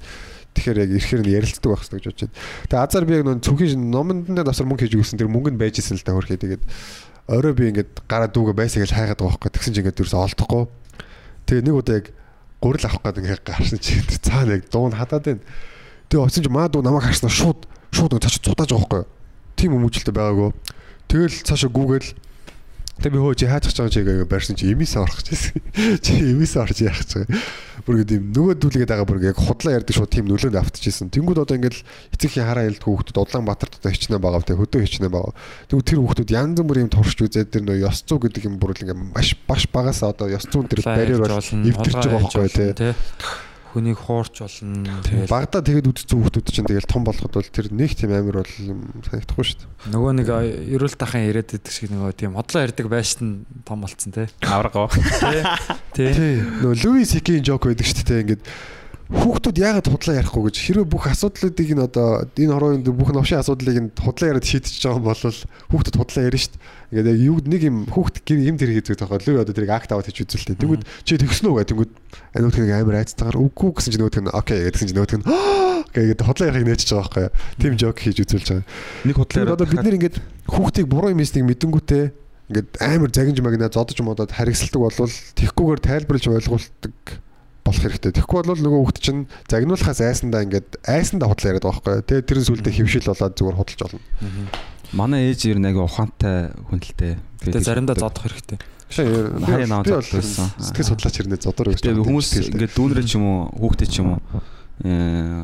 Тэгэхээр 0.56 0.82
яг 0.82 0.90
ирэхээр 0.98 1.22
нь 1.22 1.36
ярилцдаг 1.36 1.69
байх 1.69 1.84
хэрэгтэй 1.84 1.99
гэж 1.99 2.07
бодож 2.10 2.22
байна. 2.26 2.36
Тэгээ 2.72 2.84
азар 2.90 3.06
би 3.06 3.14
яг 3.14 3.23
нөө 3.27 3.44
цүнхийн 3.44 3.84
номонд 3.91 4.26
нь 4.32 4.40
давсар 4.40 4.65
мөнгө 4.65 4.88
хийж 4.88 4.95
өгсөн 4.98 5.19
тэр 5.19 5.30
мөнгө 5.30 5.52
нь 5.53 5.60
байж 5.60 5.84
исэн 5.84 5.99
л 5.99 6.07
та 6.07 6.15
хөрхий. 6.15 6.40
Тэгээд 6.40 6.64
орой 7.27 7.53
би 7.53 7.69
ингээд 7.73 8.06
гараа 8.06 8.30
дүүгээ 8.30 8.56
байсаа 8.56 8.81
гэж 8.85 8.91
хайгаад 8.93 9.19
байгаа 9.19 9.34
байхгүй 9.34 9.52
тэгсэн 9.53 9.73
чинь 9.73 9.81
ингээд 9.85 10.02
ерөөсө 10.02 10.18
олдохгүй. 10.22 10.64
Тэгээ 11.49 11.65
нэг 11.65 11.76
удаа 11.76 11.95
яг 11.97 12.07
гурил 12.61 12.85
авах 12.85 13.02
гэдэг 13.02 13.23
ингээд 13.26 13.43
гарсан 13.45 13.80
чи 13.81 13.93
цаана 14.26 14.57
яг 14.57 14.69
дуун 14.69 14.93
хадаад 14.93 15.26
байна. 15.26 15.43
Тэгээ 16.10 16.26
оцсон 16.26 16.43
чи 16.45 16.52
маа 16.53 16.69
дүү 16.69 16.85
намайг 16.85 17.10
харснаа 17.10 17.34
шууд 17.34 17.65
шууд 17.89 18.22
цааш 18.22 18.38
цутааж 18.45 18.69
байгаа 18.69 18.85
байхгүй. 18.85 19.03
Тим 19.57 19.73
хүмүүжлэлтэй 19.73 20.14
байгаагүй. 20.14 20.49
Тэгэл 21.10 21.38
цаашаа 21.49 21.69
гүүгээл 21.73 22.10
Тэг 22.96 23.12
би 23.12 23.20
хөө 23.20 23.36
чи 23.36 23.46
хаачих 23.46 23.76
чам 23.76 23.92
чигээ 23.92 24.24
барьсан 24.24 24.56
чи 24.56 24.72
эмээс 24.72 24.96
орох 24.96 25.20
гэсэн. 25.20 25.60
Чи 26.06 26.16
эмээс 26.16 26.56
орж 26.56 26.80
яах 26.80 27.04
гэж. 27.04 27.28
Бүр 27.84 28.08
ингэ 28.08 28.24
юм 28.24 28.32
нөгөө 28.32 28.56
дүүлгээд 28.56 28.88
байгаа 28.88 29.04
бүр 29.04 29.20
яг 29.20 29.36
худлаа 29.36 29.76
ярддаг 29.76 30.00
шууд 30.00 30.10
тийм 30.16 30.32
нөлөөнд 30.32 30.56
автчихсан. 30.56 31.12
Тэнгүүд 31.12 31.44
одоо 31.44 31.60
ингээл 31.60 31.84
эцэгхийн 32.16 32.48
хараа 32.48 32.72
ялдг 32.72 32.88
хүүхдүүд 32.88 33.20
Улаанбаатарт 33.20 33.84
одоо 33.84 33.92
хичнээн 33.92 34.24
байгаа 34.24 34.48
тэг 34.48 34.58
хөдөө 34.64 34.82
хичнээн 34.88 35.12
байгаа. 35.12 35.36
Тэгвэл 35.68 35.90
тэр 35.92 36.00
хүүхдүүд 36.00 36.34
янз 36.40 36.60
бүр 36.64 36.82
юм 36.82 36.90
турш 36.90 37.20
үзээд 37.20 37.52
тэр 37.52 37.64
нөө 37.68 37.84
ёс 37.84 38.00
зүй 38.08 38.20
гэдэг 38.24 38.48
юм 38.48 38.56
бүр 38.64 38.72
л 38.74 38.84
ингээ 38.88 38.98
маш 39.12 39.36
баш 39.44 39.68
багасаа 39.70 40.16
одоо 40.16 40.32
ёс 40.32 40.48
зүйн 40.48 40.72
тэр 40.72 40.88
барьер 40.88 41.20
бол 41.20 41.36
эвдэрч 41.36 42.00
байгаа 42.00 42.24
байхгүй 42.24 42.48
тий 42.48 42.72
хүнийг 43.76 43.99
хуурч 43.99 44.39
болно. 44.39 44.95
Багада 45.27 45.60
тэгээд 45.60 45.91
үдцсэн 45.91 46.15
хүмүүс 46.15 46.47
чинь 46.47 46.65
тэгэл 46.65 46.88
том 46.88 47.03
болоход 47.03 47.35
бол 47.35 47.52
тэр 47.52 47.68
нэг 47.76 47.91
тийм 47.91 48.15
амир 48.15 48.39
бол 48.39 48.53
санагдахгүй 49.03 49.43
шүү 49.43 49.60
дээ. 49.60 49.91
Нөгөө 49.91 50.11
нэг 50.15 50.27
эрүүл 50.80 50.95
дахин 50.95 51.27
яриад 51.27 51.52
байдаг 51.52 51.73
шиг 51.76 51.91
нөгөө 51.91 52.15
тийм 52.15 52.39
хотлоо 52.39 52.64
ярьдаг 52.64 52.88
байш 52.88 53.19
нь 53.19 53.43
том 53.68 53.84
болцсон 53.84 54.15
те. 54.15 54.31
Аврагоо. 54.47 54.88
Тий. 55.91 56.07
Тий. 56.15 56.39
Нөгөө 56.64 56.80
Луис 56.88 57.11
Сикийн 57.11 57.43
жок 57.43 57.68
байдаг 57.68 57.85
шүү 57.91 58.07
дээ. 58.07 58.23
Ингээд 58.23 58.43
хүүхдүүд 59.06 59.57
яагаад 59.61 59.86
худлаа 59.86 60.18
ярихгүй 60.18 60.49
гэж 60.49 60.57
хэрвээ 60.65 60.88
бүх 60.90 61.06
асуудлуудыг 61.14 61.69
нь 61.77 61.86
одоо 61.86 62.26
энэ 62.26 62.53
хороонд 62.57 62.88
бүх 62.90 63.14
новшийн 63.14 63.38
асуудлыг 63.38 63.77
нь 63.77 63.90
худлаа 63.94 64.34
яриад 64.34 64.49
шийдэж 64.49 64.82
байгаа 64.82 65.06
бол 65.06 65.22
хүүхдүүд 65.22 65.98
худлаа 66.02 66.26
ярина 66.26 66.41
шүү 66.41 66.53
дээ. 66.57 66.65
Ингээд 66.90 67.10
яг 67.14 67.19
юу 67.22 67.38
нэг 67.45 67.61
юм 67.69 67.77
хүүхд 67.86 68.15
гэр 68.26 68.40
юм 68.49 68.57
тэр 68.57 68.73
хийдэг 68.73 68.98
тохиол 68.98 69.22
лөө 69.22 69.44
одоо 69.45 69.53
тэрийг 69.53 69.73
акт 69.77 69.94
аваад 69.94 70.10
хийж 70.10 70.26
үзэлтэй. 70.26 70.57
Тэгвэл 70.57 70.86
чи 71.06 71.22
тэгснэ 71.22 71.53
үү 71.53 71.65
тэнгүүд 71.69 71.91
ануутгийг 72.34 72.73
амар 72.73 72.98
айцтайгаар 73.06 73.38
үгүй 73.45 73.69
гэсэн 73.77 73.91
чинь 73.94 74.02
нөгөөдг 74.02 74.26
нь 74.26 74.34
окей 74.34 74.60
гэдгсэн 74.73 74.88
чинь 74.90 74.98
нөгөөдг 74.98 75.18
нь 75.22 75.26
гэдэг 75.94 76.26
худлаа 76.26 76.49
ярихыг 76.49 76.65
нээчихэж 76.65 76.91
байгаа 76.98 77.30
байхгүй 77.30 77.61
тийм 77.61 77.73
жок 77.77 77.98
хийж 78.02 78.18
үзүүлж 78.26 78.48
байгаа. 78.57 78.65
Нэг 79.06 79.15
худлаа 79.22 79.41
яриад 79.45 79.57
одоо 79.61 79.68
бид 79.69 79.86
нэр 79.86 79.98
ингээд 80.02 80.18
хүүхдийг 80.49 80.88
буруу 80.90 81.14
юм 81.14 81.22
хийснийг 81.22 81.45
мэдэнгүүтээ 81.45 82.06
ингээд 82.49 82.69
амар 82.82 83.10
загинж 83.14 83.38
магнаа 83.41 83.69
зодож 83.69 83.98
модод 84.02 84.34
харигсалдаг 84.34 84.82
болвол 84.82 85.14
тэгхгүйгээр 85.38 85.82
тайлбарлаж 85.82 86.26
ойлгуулдаг 86.30 87.24
болох 87.66 87.82
хэрэгтэй. 87.82 88.14
Тэгэхгүй 88.14 88.46
бол 88.46 88.62
нөгөө 88.62 88.82
хүүхд 88.86 89.00
чинь 89.02 89.26
загнуулахаас 89.50 90.02
айсандаа 90.06 90.46
ингээд 90.46 90.86
айсандаа 90.86 91.34
худлаа 91.34 91.50
яриад 91.50 91.66
байгаа 91.66 91.82
байхгүй. 91.82 92.06
Тэгээ 92.06 92.30
тэр 92.30 92.40
сүулдэ 92.46 92.70
хөвшил 92.78 93.10
болоод 93.10 93.34
зүгээр 93.34 93.58
худалж 93.58 93.82
олно. 93.90 94.02
Манай 94.94 95.34
ээж 95.34 95.50
ер 95.50 95.58
нь 95.58 95.66
аяга 95.66 95.82
ухаантай 95.90 96.54
хүн 96.70 96.78
л 96.78 96.94
дээ. 96.94 97.18
Тэгээ 97.42 97.66
заримдаа 97.66 97.98
зодох 97.98 98.22
хэрэгтэй. 98.30 98.62
Хаяа 98.86 99.66
наваад 99.66 100.06
зодсон. 100.06 100.54
сэтгэл 100.62 100.90
судлаач 100.94 101.16
хэрнээ 101.18 101.42
зодор 101.42 101.74
гэж. 101.74 101.82
Тэгээ 101.82 102.06
хүмүүс 102.06 102.30
ингээд 102.54 102.74
дүүнрээ 102.78 103.06
ч 103.10 103.18
юм 103.18 103.26
уу 103.26 103.40
хүүхдээ 103.58 103.90
ч 103.90 103.96
юм 104.06 104.14
уу 104.14 104.22
э, 104.86 105.42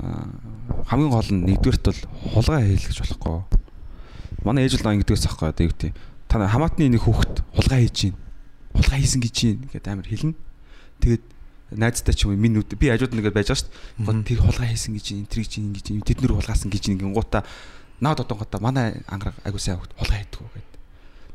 хамгийн 0.86 1.10
гол 1.10 1.30
нь 1.34 1.44
нэгдүгээрт 1.50 1.86
бол 1.90 2.02
хулгай 2.38 2.70
хийлгэж 2.70 2.98
болохгүй. 3.02 3.42
Манай 4.46 4.70
ээж 4.70 4.78
бол 4.78 4.94
ингэдэгс 4.94 5.26
ахгүй 5.26 5.50
одоо 5.50 5.64
юу 5.66 5.74
гэдэг. 5.74 5.92
Та 6.30 6.38
хамаатны 6.38 6.86
нэг 6.86 7.02
хүүхэд 7.02 7.36
хулгай 7.58 7.90
хийж 7.90 8.14
гин. 8.14 8.16
Хулгай 8.78 9.00
хийсэн 9.02 9.22
гэж 9.26 9.36
гин 9.42 9.60
гэдэг 9.74 9.90
амар 9.90 10.06
хэлнэ. 10.06 10.38
Тэгээд 11.02 11.24
найзтай 11.72 12.14
ч 12.16 12.28
юм 12.28 12.36
уу 12.36 12.40
минь 12.40 12.60
би 12.60 12.88
хажууд 12.92 13.16
нэгээд 13.16 13.36
байж 13.36 13.48
байгаа 13.52 13.62
шүү 13.64 13.72
дээ. 14.04 14.28
Тэр 14.28 14.40
хулгай 14.44 14.70
хийсэн 14.76 14.94
гэж 14.96 15.06
гин, 15.08 15.26
тэр 15.28 15.42
гэж 15.44 15.52
гин 15.56 15.72
гэж 15.72 15.86
тэд 16.04 16.20
нэр 16.22 16.36
хулгаасан 16.36 16.70
гэж 16.72 16.84
гин 16.92 17.00
гингуута 17.00 17.44
наад 18.04 18.20
одонгота 18.20 18.60
манай 18.60 19.00
ангараг 19.08 19.36
айгуу 19.46 19.62
сайн 19.62 19.80
хүүхэд 19.80 19.96
хулгай 19.96 20.20
хийдэг 20.26 20.42
гэдэг. 20.42 20.70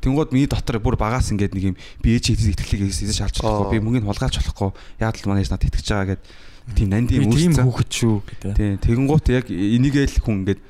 Тэнгууд 0.03 0.31
миний 0.37 0.51
дотор 0.51 0.79
бүр 0.83 0.99
багаас 1.01 1.33
ингээд 1.33 1.57
нэг 1.57 1.65
юм 1.73 1.77
би 2.03 2.15
ээж 2.15 2.37
хийх 2.37 2.53
итгэлийг 2.53 2.93
хийж 2.93 3.17
шалж 3.17 3.41
болохгүй. 3.41 3.79
Би 3.79 3.83
мөнгөний 3.83 4.07
хулгайч 4.07 4.37
болохгүй. 4.39 4.71
Яг 5.01 5.17
л 5.17 5.29
манай 5.31 5.43
ээж 5.47 5.51
надад 5.55 5.71
итгэж 5.73 5.89
байгаа 5.89 6.09
гэдэг 6.15 6.27
тийм 6.75 6.89
нандин 6.91 7.23
Би 7.23 7.31
тийм 7.31 7.53
үүссэн. 7.55 7.65
хүүхэд 7.65 7.91
шүү 7.95 8.17
гэдэг. 8.27 8.55
Тийм 8.59 8.75
тэгэнгუут 8.83 9.27
яг 9.31 9.47
энийгээл 9.51 10.19
хүн 10.19 10.37
ингээд 10.43 10.61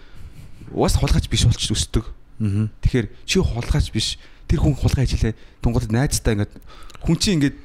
уус 0.77 0.95
хулгайч 1.01 1.27
биш 1.33 1.49
болчих 1.49 1.73
өсдөг. 1.73 2.05
Тэгэхээр 2.37 3.07
чи 3.25 3.37
хулгайч 3.41 3.89
биш. 3.97 4.21
Тэр 4.45 4.61
хүн 4.61 4.77
хулгай 4.77 5.09
хийлээ. 5.09 5.35
Тунгууд 5.65 5.89
найзтай 5.89 6.37
ингээд 6.37 6.53
хүн 7.01 7.17
чи 7.17 7.33
ингээд 7.33 7.57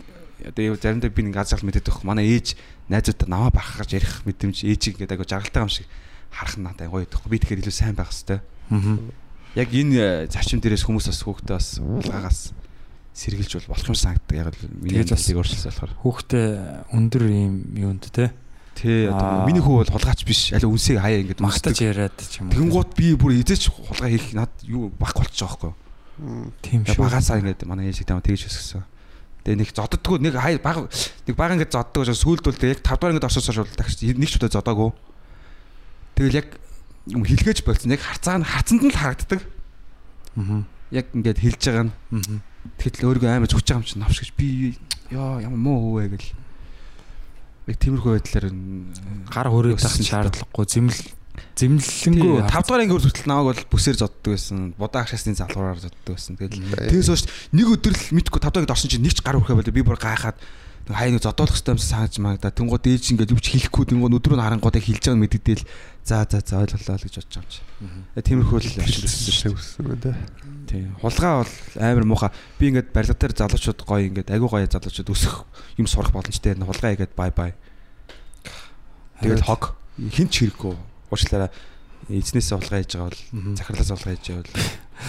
одоо 0.49 0.75
заримдаа 0.75 1.11
би 1.13 1.21
нэг 1.27 1.37
аз 1.37 1.53
жаргал 1.53 1.69
мэдээд 1.69 1.87
байх. 1.91 2.01
Манай 2.01 2.25
ээж 2.33 2.57
найзуудаа 2.89 3.27
намаа 3.29 3.51
бахарж 3.53 3.93
ярих 3.93 4.25
мэдрэмж 4.25 4.65
ээжийг 4.65 4.97
ингээд 4.97 5.13
айгу 5.13 5.29
жаргалтай 5.29 5.61
юм 5.61 5.69
шиг 5.69 5.87
харах 6.33 6.55
нь 6.57 6.65
надад 6.65 6.89
гоё 6.89 7.05
байхгүй. 7.05 7.29
Би 7.29 7.39
тэгэхээр 7.41 7.61
илүү 7.61 7.75
сайн 7.75 7.95
байх 7.95 8.09
хэвээр. 8.09 8.41
Яг 9.55 9.69
энэ 9.69 9.95
э, 9.99 10.31
зарчим 10.31 10.63
дээрээс 10.63 10.87
хүмүүс 10.87 11.11
бас 11.11 11.21
хүүхдээ 11.21 11.55
бас 11.59 11.67
хулгаагаас 11.77 12.41
сэргэлж 13.11 13.51
бол 13.59 13.71
болох 13.75 13.87
юм 13.91 13.99
санагддаг. 13.99 14.37
Яг 14.39 14.55
л 14.55 14.63
миний 14.79 15.03
зүйлийг 15.03 15.37
өөрчлөсөн 15.43 15.67
болохоор. 15.75 15.93
Хүүхдээ 15.99 16.47
өндөр 16.95 17.23
юм 17.27 17.55
юунд 17.75 18.07
те 18.15 18.31
Тий 18.71 19.11
одоо 19.11 19.45
миний 19.45 19.59
хүү 19.59 19.83
бол 19.83 19.91
хулгайч 19.91 20.23
биш. 20.23 20.55
Аль 20.55 20.63
үнсийг 20.63 21.03
хаяа 21.03 21.19
ингээд 21.21 21.43
магтаж 21.43 21.75
яриад 21.83 22.15
ч 22.15 22.39
юм 22.39 22.47
уу. 22.47 22.55
Тэнгуут 22.55 22.95
би 22.95 23.13
бүр 23.19 23.35
эзэж 23.35 23.67
хулгай 23.67 24.15
хийх 24.15 24.31
над 24.31 24.51
юу 24.63 24.87
бах 24.95 25.11
болчих 25.11 25.43
жоохоо. 25.43 25.75
тийм 26.63 26.87
шүү. 26.87 27.03
багасаа 27.03 27.43
ингээд 27.43 27.67
манай 27.67 27.91
ээжиг 27.91 28.07
таа 28.07 28.23
тэгж 28.23 28.47
өсгсөн. 28.47 28.87
Тэгээ 29.41 29.57
нэг 29.57 29.69
зодддггүй 29.73 30.17
нэг 30.21 30.33
хай 30.37 30.61
баг 30.61 30.85
нэг 31.25 31.35
баг 31.35 31.51
ингээд 31.57 31.73
зоддог 31.73 32.05
гэж 32.05 32.17
сүүлд 32.17 32.45
бол 32.45 32.57
тэгээ 32.57 32.75
яг 32.77 32.81
5 32.85 33.01
дахь 33.01 33.11
ингээд 33.13 33.27
орсоосоо 33.27 33.53
шууд 33.57 33.73
тагч 33.73 34.01
нэг 34.05 34.29
ч 34.29 34.37
удаа 34.37 34.53
зодоогүй. 34.53 34.91
Тэгэл 36.13 36.39
яг 36.45 36.47
юм 37.09 37.25
хэлгээж 37.25 37.65
болцсон. 37.65 37.97
Яг 37.97 38.05
харцаа 38.05 38.37
нь 38.37 38.45
харцанд 38.45 38.85
нь 38.85 38.93
л 38.93 39.01
харагддаг. 39.01 39.41
Аа. 40.37 40.61
Яг 40.93 41.09
ингээд 41.17 41.41
хэлж 41.41 41.61
байгаа 41.65 41.85
нь 41.89 41.93
Аа. 42.13 42.41
Тэгэхдээ 42.77 43.07
өөрийгөө 43.09 43.29
амар 43.33 43.49
зүгж 43.49 43.65
байгаа 43.65 43.81
юм 43.81 43.89
чинь 43.89 44.01
навш 44.05 44.17
гэж 44.21 44.31
би 44.37 44.77
ёо 45.09 45.41
ямар 45.41 45.57
муу 45.57 45.97
хөвөө 45.97 46.13
гэл. 46.13 46.29
Яг 47.65 47.77
тиймэрхүү 47.81 48.11
байдлаар 48.21 48.45
гар 49.33 49.47
хөрөөд 49.49 49.81
ч 49.81 50.05
шаардлагагүй 50.05 50.65
зэмл 50.69 50.99
зэмлэлэнгүй 51.55 52.47
5 52.47 52.51
дахь 52.51 52.81
анги 52.81 52.93
хүртэл 52.95 53.29
намайг 53.29 53.47
бол 53.51 53.71
бүсээр 53.71 53.97
зоддог 54.01 54.31
байсан. 54.35 54.73
Будаа 54.75 55.03
агшаасны 55.03 55.35
залгуураар 55.35 55.79
зоддог 55.79 56.15
байсан. 56.15 56.35
Тэгэл 56.35 56.59
Тэгээс 56.91 57.09
хойш 57.11 57.23
нэг 57.55 57.67
өдөр 57.71 57.93
л 57.95 58.05
мэдгүй 58.17 58.39
тавдагд 58.41 58.71
орсон 58.71 58.91
чинь 58.91 59.03
нэг 59.05 59.15
ч 59.15 59.23
гар 59.23 59.39
хүрхээ 59.39 59.59
болоо 59.59 59.73
би 59.75 59.83
бүр 59.85 59.99
гайхаад 59.99 60.37
хай 60.89 61.11
нэг 61.11 61.21
зодоолох 61.21 61.55
хэвээр 61.55 61.77
юмсан 61.77 62.09
санаж 62.09 62.15
магадаа 62.19 62.51
тэнгууд 62.51 62.83
ээж 62.83 63.13
ингээд 63.15 63.31
юу 63.31 63.39
ч 63.39 63.53
хэлэхгүй 63.53 63.85
тэнгууд 63.93 64.17
өдрөө 64.17 64.37
нь 64.37 64.43
харангууд 64.43 64.75
яг 64.75 64.85
хэлж 64.85 65.03
байгаа 65.07 65.17
нь 65.17 65.23
мэддэл 65.23 65.63
за 66.03 66.25
за 66.25 66.39
за 66.41 66.55
ойлголоо 66.65 66.97
л 66.97 67.05
гэж 67.05 67.15
бодож 67.21 67.35
байгаа 67.37 67.45
юм 67.45 67.47
чи. 67.47 67.61
Тиймэрхүү 68.25 68.57
л 68.59 68.67
ашиг 68.81 69.05
өссөн 69.05 69.31
шүү 69.31 69.53
дээ. 69.53 69.61
өссөн 69.61 69.85
байна. 69.87 70.13
Тий. 70.67 70.83
Хулгай 70.99 71.31
бол 71.37 71.53
амар 71.79 72.05
муухай. 72.09 72.31
Би 72.57 72.65
ингээд 72.73 72.89
барилга 72.91 73.15
дээр 73.15 73.33
залуучууд 73.37 73.79
гоё 73.85 74.03
ингээд 74.09 74.33
агүй 74.33 74.49
гоё 74.49 74.67
залуучууд 74.67 75.13
өсөх 75.13 75.45
юм 75.77 75.87
сурах 75.87 76.11
боломжтой. 76.11 76.57
Хулгай 76.57 76.97
игээд 76.97 77.13
бай 77.15 77.29
бай. 77.31 77.51
Тэгэл 79.21 79.45
хог 79.45 79.77
хинч 79.95 80.33
хэрэггүй. 80.41 80.90
Уучлаарай. 81.11 81.51
Эзнээсээ 82.09 82.57
хулгай 82.57 82.81
хийж 82.81 82.97
байгаа 82.97 83.11
бол 83.11 83.55
захирлаас 83.59 83.91
хулгай 83.93 84.15
хийж 84.17 84.27
байгаа 84.31 84.47
бол 84.47 84.55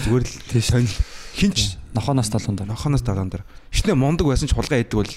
зүгээр 0.02 0.24
л 0.26 0.34
тийш 0.50 0.66
сонь 0.68 0.90
хинч 1.32 1.58
нохоноос 1.94 2.28
талуун 2.28 2.56
дээр. 2.56 2.70
нохоноос 2.74 3.04
талаан 3.06 3.30
дээр. 3.32 3.44
Шнэ 3.72 3.94
мундаг 3.96 4.26
байсан 4.28 4.48
ч 4.48 4.52
хулгай 4.52 4.84
хийдэг 4.84 4.98
бол 5.00 5.12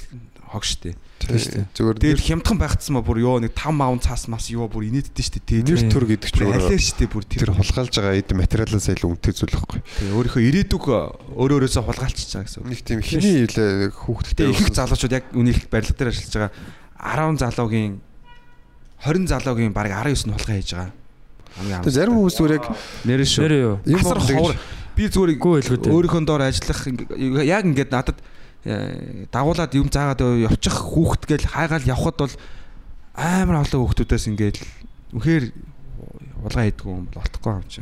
хог 0.55 0.63
штэ. 0.63 0.95
Тийм 1.19 1.35
шүү 1.35 1.51
дээ. 1.51 1.67
Зүгээр 1.75 1.97
нэр 1.99 2.21
хямдхан 2.21 2.57
байхцсан 2.59 2.95
ба 2.95 3.01
бүр 3.03 3.19
ёо 3.23 3.39
нэг 3.43 3.51
5 3.57 3.75
маун 3.75 3.99
цаас 3.99 4.27
мас 4.31 4.47
ёо 4.51 4.69
бүр 4.69 4.87
инээддэн 4.87 5.25
штэ. 5.25 5.41
нэр 5.43 5.83
Тэгээд 5.83 5.91
төр 5.91 6.05
гэдэг 6.05 6.31
алер 6.39 6.69
өөрөө 6.69 6.79
штэ 6.79 7.05
бүр 7.11 7.23
тэр 7.25 7.51
хулгайлж 7.51 7.93
байгаа 7.97 8.15
эд 8.15 8.31
материалаас 8.35 8.87
илүү 8.93 9.09
үнэтэй 9.15 9.33
зүйл 9.35 9.55
байхгүй. 9.55 9.81
Тэгээ 9.83 10.15
өөрийнхөө 10.15 10.43
ирээдүг 10.45 10.83
өөр 10.85 11.51
өөрөөсөө 11.59 11.83
хулгайлчихж 11.83 12.31
байгаа 12.35 12.47
гэсэн. 12.47 12.61
үг. 12.61 12.69
Нэг 12.71 12.81
тийм 12.85 13.01
хиний 13.01 13.35
хилээ 13.49 13.91
хүүхдтэй 13.91 14.47
их 14.53 14.69
залуучууд 14.69 15.17
яг 15.17 15.25
үнийг 15.33 15.59
барилга 15.67 15.97
дээр 15.97 16.11
ажиллаж 16.13 16.35
байгаа 16.35 17.35
10 17.35 17.41
залуугийн 17.41 17.93
20 19.05 19.29
залуугийн 19.29 19.73
баг 19.73 19.93
19 19.93 20.25
нь 20.25 20.33
хулгай 20.33 20.59
хийж 20.59 20.73
байгаа. 20.73 21.85
Тэр 21.85 21.93
зарим 21.93 22.17
хүмүүс 22.17 22.35
зүгээр 22.35 22.55
яг 22.57 22.65
нэрээ 23.05 23.27
шүү. 23.29 23.41
Нэр 23.45 23.55
юу? 23.55 23.75
Асар 23.95 24.19
ховор 24.19 24.57
би 24.95 25.03
зүгээр 25.07 25.39
өөрийнхөө 25.91 26.23
доор 26.25 26.43
ажиллах 26.43 26.81
яг 27.45 27.63
ингээд 27.69 27.91
надад 27.91 28.19
э, 28.65 29.27
дагуулад 29.31 29.71
юм 29.75 29.87
заагаад 29.91 30.23
явчих 30.49 30.75
хүүхэд 30.75 31.23
гээл 31.29 31.51
хайгаал 31.51 31.85
явхад 31.85 32.17
бол 32.19 32.35
амар 33.15 33.63
олон 33.63 33.79
хүүхдүүдээс 33.87 34.25
ингээд 34.31 34.57
үнэхээр 35.15 35.45
хулгай 36.43 36.65
хийдэг 36.71 36.87
юм 36.87 37.07
бол 37.07 37.21
олдохгүй 37.23 37.51
юм 37.55 37.67
чи. 37.67 37.79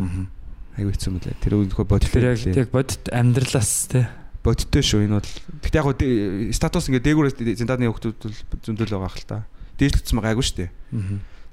Аюу 0.77 0.89
хэцүү 0.89 1.11
мөлий. 1.13 1.37
Тэр 1.41 1.53
үнэхээр 1.61 1.89
бодит 1.89 2.11
Тэр 2.13 2.29
яг 2.33 2.41
яг 2.45 2.69
бодит 2.73 3.03
амьдралаас 3.13 3.73
те. 3.89 4.09
бодиттой 4.43 4.83
шүү 4.83 5.05
энэ 5.07 5.17
бол. 5.21 5.31
Гэтэ 5.63 5.77
яг 5.79 6.53
статус 6.57 6.89
ингээ 6.89 7.05
дээгүүрээс 7.13 7.63
зиндааны 7.63 7.87
хүүхдүүд 7.87 8.21
бол 8.51 8.61
зөндөл 8.65 8.93
байгаа 8.97 9.13
хэл 9.13 9.29
та. 9.29 9.39
Дээлтгцсэн 9.79 10.15
байгаа 10.19 10.33
гайгүй 10.33 10.45
шүү 10.45 10.57
дээ. 10.63 10.71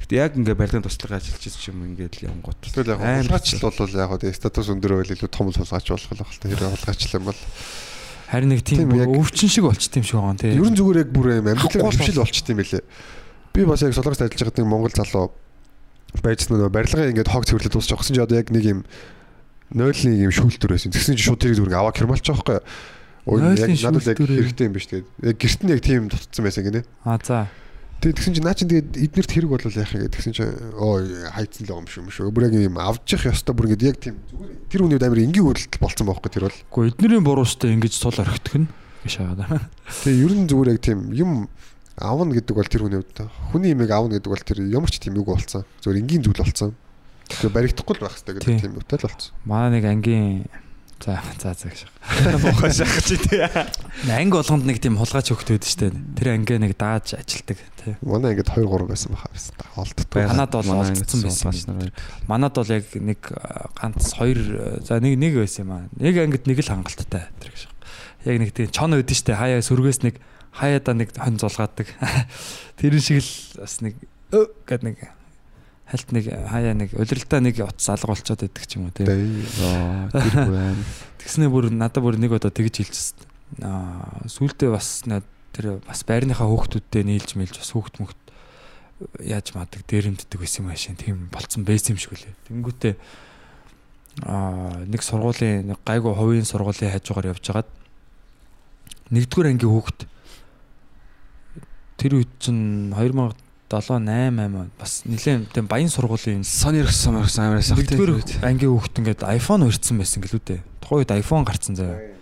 Гэтэ 0.01 0.15
яг 0.17 0.33
ингээ 0.37 0.57
барилгын 0.57 0.85
туслага 0.85 1.21
ажиллаж 1.21 1.45
ч 1.45 1.69
юм 1.69 1.85
ингээд 1.93 2.15
л 2.25 2.27
явгот. 2.33 2.57
Тэгэл 2.65 2.93
яг 2.97 3.01
хулгайч 3.01 3.61
бол 3.61 3.77
яг 4.01 4.11
одоо 4.17 4.33
статус 4.33 4.69
өндөр 4.73 4.93
байл 5.01 5.13
илүү 5.13 5.29
том 5.29 5.53
л 5.53 5.57
хулгайч 5.61 5.87
болох 5.93 6.09
л 6.09 6.41
байна. 6.41 6.57
Тэр 6.57 6.69
хулгайч 6.73 7.01
юм 7.13 7.25
бол 7.29 7.41
Харин 8.31 8.49
нэг 8.55 8.63
тийм 8.63 8.89
яг- 8.97 9.11
өвчин 9.11 9.51
шиг 9.51 9.65
болчт 9.69 9.93
юм 9.93 10.05
шиг 10.07 10.17
байгаа 10.17 10.33
юм 10.33 10.39
те. 10.41 10.55
ер 10.57 10.63
нь 10.71 10.79
зүгээр 10.79 10.99
яг 11.05 11.11
бүр 11.13 11.27
юм 11.37 11.47
Хавхуул 11.53 11.91
хөвшил 11.93 12.23
болчт 12.23 12.47
юм 12.49 12.59
байлээ. 12.63 12.85
Би 13.53 13.61
бас 13.67 13.83
яг 13.83 13.93
солонгост 13.93 14.23
ажиллаж 14.25 14.41
байгаа 14.41 14.63
нэг 14.63 14.71
монгол 14.71 14.95
залуу 14.95 15.27
байжсан 16.23 16.55
нөгөө 16.57 16.71
барилгын 16.71 17.11
ингээд 17.13 17.29
хог 17.31 17.45
цэвэрлээд 17.45 17.75
дуусч 17.75 17.91
авсан 17.93 18.15
чи 18.17 18.23
одоо 18.23 18.39
яг 18.39 18.49
нэг 18.55 18.65
юм 18.65 18.81
нойлны 19.75 20.15
юм 20.15 20.31
шүүлтүр 20.31 20.75
байсан. 20.79 20.95
Тэгсэн 20.95 21.19
чи 21.19 21.27
шууд 21.27 21.43
тэрийг 21.43 21.59
зүгээр 21.59 21.75
аваа 21.75 21.95
хямалч 21.95 22.23
байгаа 22.25 22.39
байхгүй. 22.39 22.59
Ой 23.31 23.39
яг 23.43 23.69
Нойлын 23.69 23.83
надад 23.85 24.09
яг 24.11 24.19
хэрэгтэй 24.19 24.67
юм 24.67 24.75
биш 24.75 24.87
тэгээд. 24.91 25.07
Яг 25.27 25.37
гэрт 25.39 25.61
нь 25.67 25.71
яг 25.75 25.81
тийм 25.83 26.03
дутцсан 26.11 26.43
байсан 26.47 26.63
гинэ. 26.67 26.83
А 27.07 27.19
за. 27.21 27.47
Тэгээд 28.01 28.17
тэгсэн 28.17 28.33
чи 28.33 28.41
наа 28.41 28.57
чин 28.57 28.69
тэгээд 28.73 28.97
эднэрт 28.97 29.29
хэрэг 29.29 29.51
болол 29.53 29.77
яах 29.77 29.93
юм 29.93 30.09
тэгсэн 30.09 30.33
чи 30.33 30.45
ой 30.81 31.05
хайцсан 31.37 31.69
л 31.69 31.69
байгаа 31.69 31.85
юм 31.85 31.89
шүү 31.93 32.01
юм 32.01 32.09
шүү. 32.09 32.33
Бүр 32.33 32.49
яг 32.49 32.55
юм 32.57 32.81
авч 32.81 33.13
явах 33.13 33.37
ёстой 33.37 33.53
бүр 33.53 33.69
ингээд 33.69 33.89
яг 33.93 33.97
тийм 34.01 34.17
зүгээр 34.25 34.53
тэр 34.73 34.81
хүний 34.89 34.97
амар 35.05 35.21
энгийн 35.21 35.45
үйлдэл 35.45 35.85
болцсон 35.85 36.09
байхгүй 36.09 36.31
тэр 36.33 36.45
бол. 36.49 36.61
Гэхдээ 36.65 36.93
эднэрийн 36.97 37.27
буруу 37.29 37.45
штэ 37.45 37.77
ингэж 37.77 37.93
сул 37.93 38.17
орхитг 38.17 38.57
нь 38.57 38.69
гэж 39.05 39.15
байгаа. 39.21 39.69
Тэгээ 40.01 40.25
ер 40.25 40.33
нь 40.33 40.49
зүгээр 40.49 40.73
яг 40.73 40.81
тийм 40.81 40.99
юм 41.13 41.53
авна 42.01 42.33
гэдэг 42.33 42.57
бол 42.57 42.73
тэр 42.73 42.83
хүний 42.89 43.01
хувьд 43.05 43.21
хүний 43.53 43.71
имийг 43.77 43.93
авна 43.93 44.17
гэдэг 44.17 44.33
бол 44.33 44.49
тэр 44.49 44.59
ямар 44.65 44.89
ч 44.89 44.97
тийм 44.97 45.21
үг 45.21 45.29
болцсон. 45.29 45.69
Зүгээр 45.85 46.01
энгийн 46.01 46.25
зүйл 46.25 46.41
болцсон. 46.41 46.73
Тэгээ 47.29 47.53
баригдахгүй 47.53 47.95
л 48.01 48.05
байх 48.09 48.17
хэрэгтэй 48.17 48.35
гэдэг 48.41 48.65
тийм 48.65 48.81
үтэл 48.81 49.05
болцсон. 49.05 49.33
Манай 49.45 49.77
нэг 49.77 49.85
ангийн 49.85 50.49
за 51.01 51.23
за 51.41 51.55
за 51.55 51.69
гэж. 51.69 51.87
Шахах 52.77 53.05
чи 53.05 53.17
тий. 53.17 53.41
Анги 54.11 54.33
болгонд 54.37 54.69
нэг 54.69 54.81
тийм 54.81 55.01
хулгайч 55.01 55.33
хөхт 55.33 55.49
байдаг 55.49 55.69
штэ. 55.69 55.91
Тэр 55.91 56.37
анги 56.37 56.61
нэг 56.61 56.77
дааж 56.77 57.17
ажилдаг 57.17 57.57
тий. 57.81 57.97
Манай 58.05 58.37
ингээд 58.37 58.53
2 58.53 58.69
3 58.69 58.85
байсан 58.85 59.17
баха 59.17 59.29
байсан. 59.33 59.55
Олддоо. 59.81 60.29
Манад 60.29 60.53
бол 60.53 60.71
олдсон 60.77 61.21
байсан. 61.25 61.93
Манад 62.29 62.53
бол 62.53 62.69
яг 62.69 62.85
нэг 62.93 63.21
ганц 63.81 64.13
хоёр 64.13 64.41
а, 64.61 64.81
за 64.85 65.01
нэг 65.01 65.17
нэг 65.17 65.41
байсан 65.41 65.65
юм 65.65 65.73
аа. 65.73 65.89
Нэг 65.97 66.21
ангид 66.21 66.45
нэг 66.45 66.61
л 66.61 66.69
хангалттай 66.69 67.33
тэр 67.41 67.51
гэж. 67.57 67.65
Яг 68.29 68.37
нэг 68.37 68.53
тийм 68.53 68.69
чон 68.69 68.93
үүдэн 68.93 69.17
штэ 69.17 69.41
хаяа 69.41 69.65
сүргээс 69.65 70.05
нэг 70.05 70.21
хаяада 70.53 70.93
нэг 70.93 71.17
хон 71.17 71.41
зулгаадаг. 71.41 71.89
Тэрэн 72.79 73.01
шиг 73.01 73.25
л 73.25 73.33
бас 73.65 73.81
нэг 73.81 73.97
гэд 74.69 74.85
нэг 74.85 74.97
хальт 75.91 76.09
нэг 76.15 76.25
хаяа 76.31 76.75
нэг 76.79 76.95
улиралдаа 76.95 77.41
нэг 77.43 77.59
утас 77.67 77.91
алга 77.91 78.15
болцоод 78.15 78.47
байдаг 78.47 78.65
ч 78.65 78.79
юм 78.79 78.87
уу 78.87 78.95
тий. 78.95 79.07
Аа 79.11 80.07
тэр 80.15 80.47
байна. 80.47 80.85
Тэгснээ 81.19 81.51
бүр 81.51 81.67
надад 81.75 82.03
бүр 82.07 82.15
нэг 82.15 82.31
удаа 82.31 82.55
тэгж 82.55 82.87
хэлчихсэн. 82.87 83.27
Аа 83.67 84.23
сүултээ 84.31 84.71
бас 84.71 85.03
тэр 85.51 85.83
бас 85.83 86.07
байрныхаа 86.07 86.47
хөөхтүүдтэй 86.47 87.03
нийлж 87.03 87.35
мэлж 87.35 87.59
бас 87.59 87.75
хөөхт 87.75 87.99
мөхт 87.99 88.21
яаж 89.19 89.51
мадаг 89.59 89.83
дээрэмддэг 89.89 90.39
байсан 90.39 90.63
юм 90.63 90.71
аашин 90.71 90.95
тийм 90.95 91.27
болцсон 91.35 91.67
байсан 91.67 91.99
юм 91.99 92.01
шиг 92.01 92.15
үлээ. 92.15 92.39
Тэнгүүтээ 92.47 92.95
аа 94.31 94.87
нэг 94.87 95.03
сургуулийн 95.03 95.75
нэг 95.75 95.79
гайгүй 95.83 96.15
хувийн 96.15 96.47
сургуулийн 96.47 96.95
хажуугаар 96.95 97.35
явжгаад 97.35 97.69
нэгдүгээр 99.11 99.51
ангийн 99.51 99.75
хөөхт 99.75 100.07
тэр 101.99 102.21
үед 102.21 102.31
чинь 102.39 102.95
2007 103.71 104.35
8 104.35 104.51
8 104.51 104.75
бас 104.75 104.93
нэлээд 105.07 105.55
тийм 105.55 105.67
баян 105.71 105.87
сургуулийн 105.87 106.43
Sony 106.43 106.83
Ericsson 106.83 107.23
Ericsson 107.23 107.47
амараас 107.47 107.71
ах 107.71 107.79
нэгдүгээр 107.79 108.43
ангийн 108.43 108.75
хүүхэд 108.75 108.99
ингээд 108.99 109.23
iPhone 109.31 109.63
урьдсан 109.71 109.95
байсан 110.03 110.21
гэлүү 110.27 110.43
дээ. 110.43 110.61
Тухайн 110.83 111.07
үед 111.07 111.15
iPhone 111.15 111.47
гарцсан 111.47 111.79
заяа. 111.79 112.19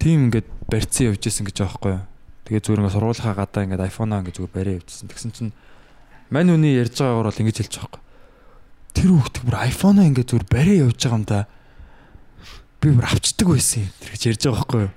Тим 0.00 0.32
ингээд 0.32 0.48
барьцсан 0.72 1.12
явж 1.12 1.28
исэн 1.28 1.44
гэж 1.44 1.68
юу. 1.68 2.00
Тэгээ 2.44 2.60
зүгээр 2.60 2.80
ингээд 2.84 2.96
сургуулийнхаа 2.96 3.36
гадаа 3.40 3.64
ингээд 3.64 3.88
iPhone-аа 3.88 4.20
ингээд 4.20 4.36
зүгээр 4.36 4.52
бариа 4.52 4.76
явжсэн. 4.76 5.08
Тэгсэн 5.08 5.32
чинь 5.32 5.52
мань 6.28 6.52
үний 6.52 6.76
ярьж 6.76 7.00
байгаагаар 7.00 7.28
бол 7.32 7.40
ингэж 7.40 7.56
хэлж 7.56 7.74
байгаа 7.80 7.88
байхгүй. 7.88 8.02
Тэр 8.92 9.10
хүүхэд 9.16 9.36
бүр 9.48 9.56
iPhone-аа 9.64 10.08
ингээд 10.12 10.28
зүгээр 10.28 10.46
бариа 10.52 10.84
явж 10.84 11.00
байгаа 11.00 11.16
юм 11.16 11.24
да. 11.24 11.40
Би 12.84 12.92
бүр 12.92 13.08
авчдаг 13.08 13.48
байсан 13.48 13.88
юм. 13.88 13.92
Тэр 13.96 14.10
гэж 14.12 14.22
ярьж 14.28 14.42
байгаа 14.44 14.60
байхгүй 14.60 14.80
юу. 14.84 14.92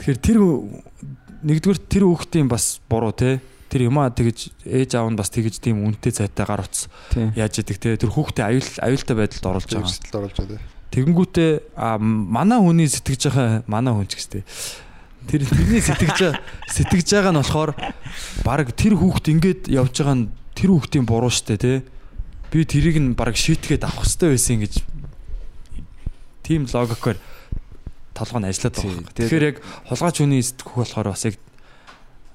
Тэгэхээр 0.00 0.20
тэр 0.24 0.38
нэгдүгээр 1.44 1.80
тэр 1.92 2.04
хүүхдийн 2.08 2.48
бас 2.48 2.80
буруу 2.88 3.12
те. 3.12 3.44
Тэр 3.70 3.86
юмаа 3.86 4.10
тэгж 4.10 4.50
ээж 4.66 4.98
аав 4.98 5.14
нь 5.14 5.18
бас 5.18 5.30
тэгж 5.30 5.62
тийм 5.62 5.86
үнэтэй 5.86 6.10
цайтай 6.10 6.42
гар 6.42 6.66
Тийм. 6.66 7.30
яаж 7.38 7.54
идэг 7.62 7.78
те. 7.78 7.94
Тэр 7.94 8.10
хүүхдээ 8.10 8.44
аюул 8.50 8.70
аюултай 8.82 9.14
байдалд 9.14 9.46
оруулж 9.46 9.70
байгаа. 9.70 9.86
Живсэлд 9.86 10.18
оруулж 10.18 10.36
байгаа. 10.42 10.60
Тэгэнгүүтээ 10.90 11.50
манай 12.02 12.58
хүний 12.58 12.88
сэтгэж 12.90 13.22
байгаа 13.30 13.62
манай 13.70 13.94
хүн 13.94 14.10
ч 14.10 14.18
гэстэй. 14.18 14.42
Тэр 15.30 15.46
тэрний 15.46 15.78
сэтгэж 15.78 16.18
сэтгэж 16.66 17.08
байгаа 17.14 17.30
нь 17.30 17.38
болохоор 17.38 17.70
баг 18.42 18.74
тэр 18.74 18.98
хүүхд 18.98 19.30
ингээд 19.30 19.62
явж 19.70 19.94
байгаа 20.02 20.16
нь 20.18 20.26
тэр 20.58 20.74
хүүхдийн 20.74 21.06
буруу 21.06 21.30
штэ 21.30 21.54
тий. 21.62 21.78
Би 22.50 22.66
тэрийг 22.66 22.98
нь 22.98 23.14
баг 23.14 23.38
шийтгээд 23.38 23.86
авах 23.86 24.02
хэрэгтэй 24.02 24.34
байсан 24.34 24.58
гэж 24.66 24.74
тийм 26.42 26.66
логикоор 26.66 27.22
толгой 28.10 28.40
нь 28.42 28.48
ажиллаад 28.50 28.74
байгаа. 28.74 29.14
Тэгэхээр 29.14 29.46
яг 29.46 29.56
хулгайч 29.86 30.16
хүний 30.18 30.42
сэтгүүх 30.42 30.74
болохоор 30.82 31.14
бас 31.14 31.22
яг 31.30 31.38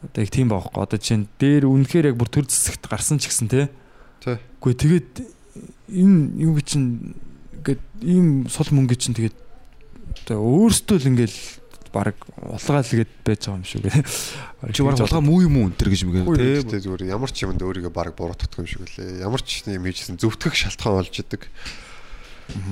одоо 0.06 0.22
яг 0.22 0.32
тийм 0.32 0.50
байхгүй. 0.54 0.82
Одоо 0.82 0.98
жишээ 1.02 1.20
нь 1.22 1.30
дээр 1.42 1.64
үнэхээр 1.66 2.10
яг 2.14 2.18
бүр 2.20 2.30
төр 2.30 2.46
зэсэгт 2.46 2.86
гарсан 2.86 3.18
ч 3.18 3.30
гэсэн 3.30 3.50
тий. 3.50 3.66
Тий. 4.22 4.38
Үгүй 4.62 4.74
тэгээд 4.78 5.12
энэ 5.92 6.46
юу 6.46 6.58
гэж 6.58 6.66
чинь 6.66 7.18
ингээд 7.66 7.82
ийм 8.06 8.46
сул 8.46 8.70
мөнгө 8.70 8.96
чинь 8.98 9.18
тэгээд 9.18 9.38
одоо 10.26 10.40
өөрсдөө 10.42 10.98
л 11.02 11.10
ингээл 11.14 11.40
баг 11.96 12.18
улгаал 12.36 12.84
гээд 12.84 13.12
байж 13.24 13.42
байгаа 13.48 13.58
юм 13.58 13.66
шүү 13.66 13.82
гэ. 13.88 13.92
Чи 14.76 14.84
баг 14.84 15.00
булгаа 15.00 15.24
муу 15.24 15.40
юм 15.42 15.56
уу 15.64 15.68
өнтер 15.72 15.88
гэж 15.90 16.02
мгээ 16.04 16.24
Тий. 16.36 16.64
те. 16.68 16.84
зүгээр 16.84 17.08
ямар 17.08 17.32
ч 17.32 17.48
юмд 17.48 17.64
өөрийгөө 17.64 17.94
баг 17.94 18.12
буруутгах 18.20 18.60
юм 18.60 18.68
шиг 18.68 18.84
үлээ. 18.84 19.24
Ямар 19.24 19.40
ч 19.40 19.64
юм 19.64 19.86
хийжсэн 19.88 20.20
зөвтгөх 20.20 20.54
шалтгаан 20.54 21.00
болж 21.00 21.16
идэг. 21.16 21.48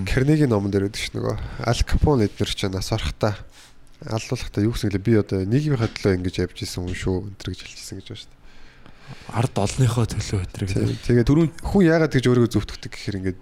Карнегийн 0.05 0.51
номон 0.51 0.69
дээр 0.69 0.91
өгдөг 0.91 1.01
ш 1.01 1.10
нөгөө 1.15 1.35
Ал 1.65 1.81
Капоне 1.88 2.27
эднэр 2.27 2.51
ч 2.51 2.68
нас 2.68 2.91
орохта 2.91 3.39
аллуулахдаа 4.08 4.64
юу 4.64 4.74
гэсэн 4.74 4.90
гэлээ 4.92 5.08
би 5.08 5.14
одоо 5.20 5.40
нийгмийнхаа 5.48 5.92
төлөө 5.92 6.18
ингэж 6.20 6.36
явж 6.44 6.58
исэн 6.64 6.88
хүн 6.88 6.98
шүү 6.98 7.16
өнтер 7.32 7.48
гэж 7.54 7.60
хэлчихсэн 7.64 7.98
гэж 8.00 8.08
байна 8.10 8.22
шүү 8.22 8.32
дээ. 8.32 8.42
ард 9.34 9.56
олныхоо 9.60 10.06
төлөө 10.08 10.42
Тий. 10.54 10.98
Тэгээд 11.08 11.28
дөрөв 11.28 11.48
хүн 11.64 11.84
яагаад 11.88 12.14
тэгж 12.16 12.26
өөрийгөө 12.28 12.54
зөвтгөхдөг 12.54 12.92
гэхээр 12.92 13.20
ингээд 13.20 13.42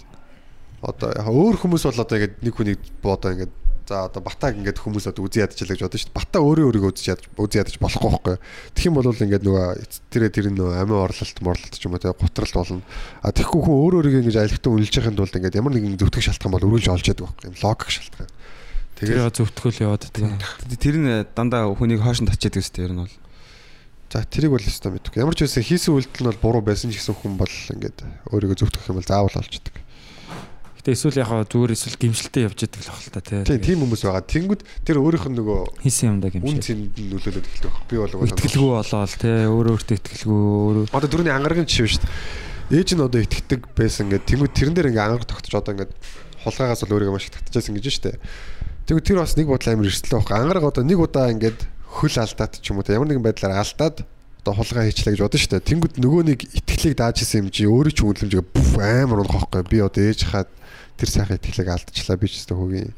одоо 0.81 1.09
яг 1.13 1.27
өөр 1.29 1.55
хүмүүс 1.61 1.83
бол 1.85 2.01
одоо 2.01 2.15
ингээд 2.17 2.35
нэг 2.41 2.53
хүнийг 2.57 2.81
бодоо 3.01 3.29
ингээд 3.33 3.53
за 3.91 4.05
одоо 4.07 4.21
батаг 4.23 4.55
ингээд 4.55 4.79
хүмүүс 4.79 5.09
одоо 5.11 5.25
үзий 5.27 5.43
ядчихлаа 5.43 5.75
гэж 5.75 5.83
бодсон 5.83 5.99
шүү 5.99 6.09
дээ. 6.09 6.17
Бата 6.17 6.37
өөрөө 6.39 6.65
өөрийгөө 6.71 6.91
үзий 6.95 7.11
ядаж 7.11 7.25
үзий 7.35 7.59
ядаж 7.59 7.75
болохгүй 7.81 8.09
байхгүй. 8.11 8.37
Тэгэх 8.71 8.87
юм 8.87 8.95
бол 8.95 9.11
ингээд 9.11 9.43
нөгөө 9.45 9.65
тэрэ 10.13 10.27
тэр 10.31 10.45
нөгөө 10.55 10.79
амин 10.79 10.97
орлолт 11.01 11.37
морлолт 11.43 11.75
ч 11.75 11.83
юм 11.85 11.93
уу 11.97 12.01
те 12.01 12.13
гутралт 12.15 12.55
болно. 12.55 12.81
А 13.19 13.35
тэгэхгүй 13.35 13.61
хүн 13.61 13.77
өөр 13.83 13.93
өөрийгөө 13.99 14.21
ингээд 14.21 14.41
айлхтан 14.47 14.71
үнэлж 14.71 14.95
байхын 14.95 15.17
тулд 15.19 15.35
ингээд 15.35 15.59
ямар 15.59 15.73
нэгэн 15.75 15.99
зөвтгөх 15.99 16.23
шалтгаан 16.23 16.53
бол 16.55 16.67
өргөлж 16.71 16.87
олж 16.87 17.05
яадаг 17.09 17.25
байхгүй. 17.27 17.45
Юм 17.51 17.57
логик 17.59 17.89
шалтгаан. 17.91 18.31
Тэгээд 19.01 19.33
зөвтгөл 19.33 19.81
яваад 19.81 20.05
тэгээ. 20.13 20.77
Тэр 20.77 20.95
нь 21.01 21.09
дандаа 21.33 21.73
хүнийг 21.73 22.05
хойш 22.05 22.21
нь 22.21 22.29
тачаад 22.29 22.53
гэсэн 22.53 22.75
тэр 22.77 22.93
нь 22.93 23.01
бол. 23.01 23.15
за 24.11 24.27
тэрийг 24.27 24.51
бол 24.51 24.61
өстой 24.61 24.91
мэдгүй. 24.91 25.23
Ямар 25.23 25.33
ч 25.33 25.47
байсан 25.47 25.63
хийсэн 25.63 25.95
үйлдэл 25.95 26.21
нь 26.21 26.29
бол 26.29 26.43
буруу 26.43 26.61
байсан 26.61 26.91
ч 26.91 26.99
гэсэн 26.99 27.15
хүн 27.15 27.39
бол 27.39 27.49
ингээд 27.49 28.03
өөрийгөө 28.29 28.59
зөвтгөх 28.59 28.91
юм 28.91 28.99
бол 28.99 29.07
заавал 29.07 29.39
олждаг. 29.39 29.75
Гэтэ 30.83 30.91
эсвэл 30.91 31.21
яг 31.23 31.29
хаа 31.31 31.47
зүгээр 31.47 31.71
эсвэл 31.77 31.95
гимшилтэд 31.95 32.43
явж 32.51 32.59
идэг 32.67 32.81
л 32.83 32.91
баг 32.91 32.99
л 32.99 33.13
та 33.15 33.21
тий. 33.23 33.45
Тийм 33.47 33.61
тийм 33.63 33.79
хүмүүс 33.87 34.03
байгаа. 34.03 34.25
Тэнгүүд 34.27 34.61
тэр 34.83 34.97
өөрийнх 34.99 35.27
нь 35.31 35.37
нөгөө 35.39 35.59
хийсэн 35.79 36.07
юм 36.11 36.17
да 36.19 36.27
үн 36.27 36.41
гимшил. 36.41 36.59
цэнд 36.59 36.97
нь 36.97 37.09
нөлөөлөд 37.13 37.45
эхэлдэг 37.47 37.69
байх. 37.71 37.85
Би 37.87 37.95
бол 38.01 38.27
Итгэлгүй 38.27 38.71
болоод 38.81 39.13
тий 39.15 39.37
өөрөө 39.47 39.73
өөртөө 39.77 39.97
итгэлгүй 40.01 40.41
өөрөө 40.41 40.83
Одоо 40.91 41.07
дөрөвний 41.07 41.35
ангаргийн 41.37 41.69
жишээ 41.69 41.89
шүү 41.95 42.03
дээ. 42.03 42.81
Ээж 42.81 42.89
нь 42.97 43.05
одоо 43.05 43.21
итгэдэг 43.21 43.61
байсан 43.77 44.09
ингээд 44.09 44.25
тэнгууд 44.27 44.53
тэрэн 44.57 44.73
дээр 44.75 44.89
ингээ 44.89 45.05
ангаар 45.05 45.23
тогтож 45.29 45.53
одоо 45.53 45.71
ингээд 45.71 45.93
хулгайгаас 46.41 46.81
бол 46.83 46.95
өөрийгөө 46.97 47.13
маш 47.13 47.29
их 47.29 47.37
татчихсан 47.37 47.77
гэж 47.77 47.85
шүү 47.85 48.05
дээ. 48.09 48.17
Тэгвэл 48.91 49.07
тэр 49.07 49.23
бас 49.23 49.39
нэг 49.39 49.47
бодол 49.47 49.71
амар 49.71 49.87
эрсдэл 49.87 50.19
байхгүй. 50.19 50.35
Ангараг 50.35 50.67
одоо 50.67 50.83
нэг 50.83 50.99
удаа 50.99 51.31
ингээд 51.31 51.63
хөл 51.87 52.11
алдаад 52.11 52.59
ч 52.59 52.75
юм 52.75 52.83
уу 52.83 52.91
ямар 52.91 53.07
нэгэн 53.07 53.23
байдлаар 53.23 53.63
алдаад 53.63 54.03
одоо 54.03 54.51
хулгай 54.51 54.91
хийчлээ 54.91 55.15
гэж 55.15 55.21
бодно 55.23 55.39
шүү 55.39 55.51
дээ. 55.55 55.63
Тэнгууд 55.63 55.95
нөгөө 55.95 56.23
нэг 56.27 56.39
итгэлийг 56.59 56.99
дааж 56.99 57.23
исэн 57.23 57.47
юм 57.47 57.55
чи 57.55 57.63
өөрөө 57.71 57.93
ч 57.95 58.03
үнэлэмжгээ 58.03 58.43
бүф 58.51 58.71
амар 58.83 59.23
унах 59.23 59.47
байхгүй. 59.47 59.63
Би 59.71 59.79
одоо 59.79 60.03
ээж 60.03 60.27
хаад 60.27 60.51
тэр 60.99 61.07
сайхан 61.07 61.39
итгэлийг 61.39 61.71
алдчихлаа 61.71 62.19
би 62.19 62.27
ч 62.27 62.33
гэсэн 62.43 62.51
хөгийн. 62.59 62.91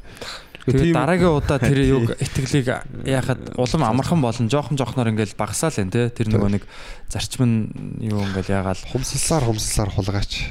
Тэгээ 0.66 0.98
дараагийн 0.98 1.30
удаа 1.30 1.58
тэр 1.62 1.78
юг 1.86 2.10
итгэлийг 2.18 2.66
яхад 3.06 3.54
улам 3.54 3.82
амархан 3.86 4.18
болон 4.18 4.50
жоохон 4.50 4.74
жоохноор 4.74 5.14
ингээл 5.14 5.38
багасаал 5.38 5.78
энэ 5.78 5.94
тий 5.94 6.10
тэр 6.10 6.34
нөгөө 6.34 6.58
нэг 6.58 6.66
зарчим 7.06 7.46
нь 7.46 7.58
юу 8.02 8.18
ингээл 8.18 8.50
ягаал 8.50 8.82
Хумсалсаар 8.90 9.46
хумсалсаар 9.46 9.94
хулгайч. 9.94 10.50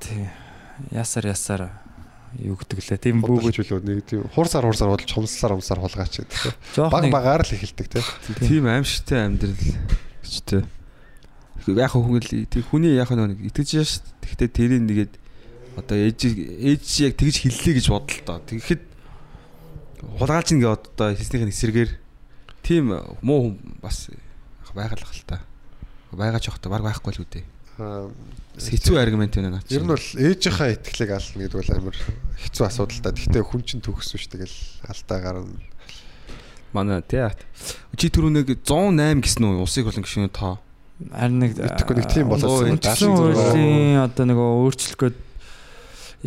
тий 0.00 0.30
ясаар 0.94 1.36
ясаар 1.36 1.89
юу 2.38 2.54
гэдэг 2.54 2.78
лээ 2.78 2.98
тийм 3.02 3.22
Бүгд 3.26 3.58
чөлөө 3.58 3.82
нэг 3.82 4.06
тийм 4.06 4.22
хурсаар 4.30 4.68
хурсаар 4.70 4.94
бодож 4.94 5.10
хумсалсаар 5.10 5.58
хумсаар 5.58 5.80
хулгайч 5.82 6.14
гэдэг. 6.22 6.40
Баг 6.86 7.04
багаар 7.10 7.42
л 7.42 7.50
эхэлдэг 7.50 7.86
те. 7.90 8.04
Тийм 8.46 8.70
аимшигтай 8.70 9.26
амьдрал 9.26 9.58
гэжтэй. 10.22 10.62
Яг 11.74 11.90
хүн 11.90 12.22
л 12.22 12.30
тэг 12.46 12.62
хүний 12.70 12.94
яг 12.94 13.10
нэг 13.10 13.42
итгэж 13.50 13.68
яаш. 13.74 13.92
Тэгтээ 14.22 14.48
тэрийг 14.54 14.82
нэгээд 14.86 15.12
одоо 15.74 15.96
ээж 15.98 16.18
ээж 16.30 16.84
яг 17.10 17.14
тэгж 17.18 17.36
хэллээ 17.42 17.74
гэж 17.82 17.86
бодлоо 17.90 18.22
доо. 18.22 18.38
Тэгэхэд 18.46 18.82
хулгайлч 20.22 20.48
ингээ 20.54 20.70
одоо 20.70 21.08
хийснийх 21.18 21.50
нь 21.50 21.54
эсрэгээр 21.54 21.90
тийм 22.62 22.94
муу 23.26 23.50
хүн 23.50 23.54
бас 23.82 24.06
байгалах 24.70 25.10
л 25.10 25.26
та. 25.26 25.42
Байгаа 26.14 26.38
ч 26.38 26.50
явахта 26.50 26.70
баг 26.70 26.86
байхгүй 26.86 27.10
л 27.14 27.22
үдээ. 27.26 27.42
Аа, 27.42 27.59
Хэцүү 28.60 28.96
аргумент 29.00 29.34
байна 29.36 29.56
наа. 29.56 29.62
Ер 29.72 29.84
нь 29.84 29.90
бол 29.90 30.00
ээжийнхаа 30.00 30.74
итгэлийг 30.76 31.10
алдна 31.16 31.42
гэдэг 31.48 31.58
бол 31.58 31.72
амар 31.76 31.96
хэцүү 32.44 32.64
асуудал 32.66 33.00
та. 33.00 33.14
Гэхдээ 33.16 33.44
хүн 33.46 33.62
чинь 33.64 33.80
төгссөн 33.80 34.20
шүү 34.20 34.32
тэгэл 34.36 34.56
алдаа 34.84 35.18
гарна. 35.20 35.56
манай 36.72 37.02
тий. 37.02 37.24
Чи 37.96 38.10
түрүү 38.12 38.30
нэг 38.30 38.46
108 38.62 39.24
гэсэн 39.24 39.42
үү? 39.42 39.64
Усыг 39.64 39.88
болон 39.88 40.04
гişүн 40.04 40.30
тоо. 40.30 40.60
харин 41.08 41.40
нэг 41.40 41.56
Мэдхгүй 41.56 41.94
нэг 41.96 42.06
тийм 42.12 42.28
Үндсэн 42.28 43.10
хуулийн 43.16 44.04
одоо 44.04 44.24
нөгөө 44.28 44.48
өөрчлөлт 44.68 45.00
гээд 45.00 45.16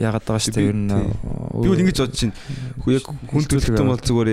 яагаад 0.01 0.25
байгаа 0.25 0.41
шүү 0.41 0.55
дээ 0.57 0.69
ер 0.73 0.77
нь 0.81 0.89
Би 0.89 1.67
бол 1.69 1.83
ингэж 1.85 1.97
бодож 2.01 2.17
чинь 2.17 2.33
хүү 2.81 2.91
яг 2.97 3.05
хүн 3.05 3.45
төлөвтөн 3.45 3.91
бол 3.93 4.01
зүгээр 4.01 4.29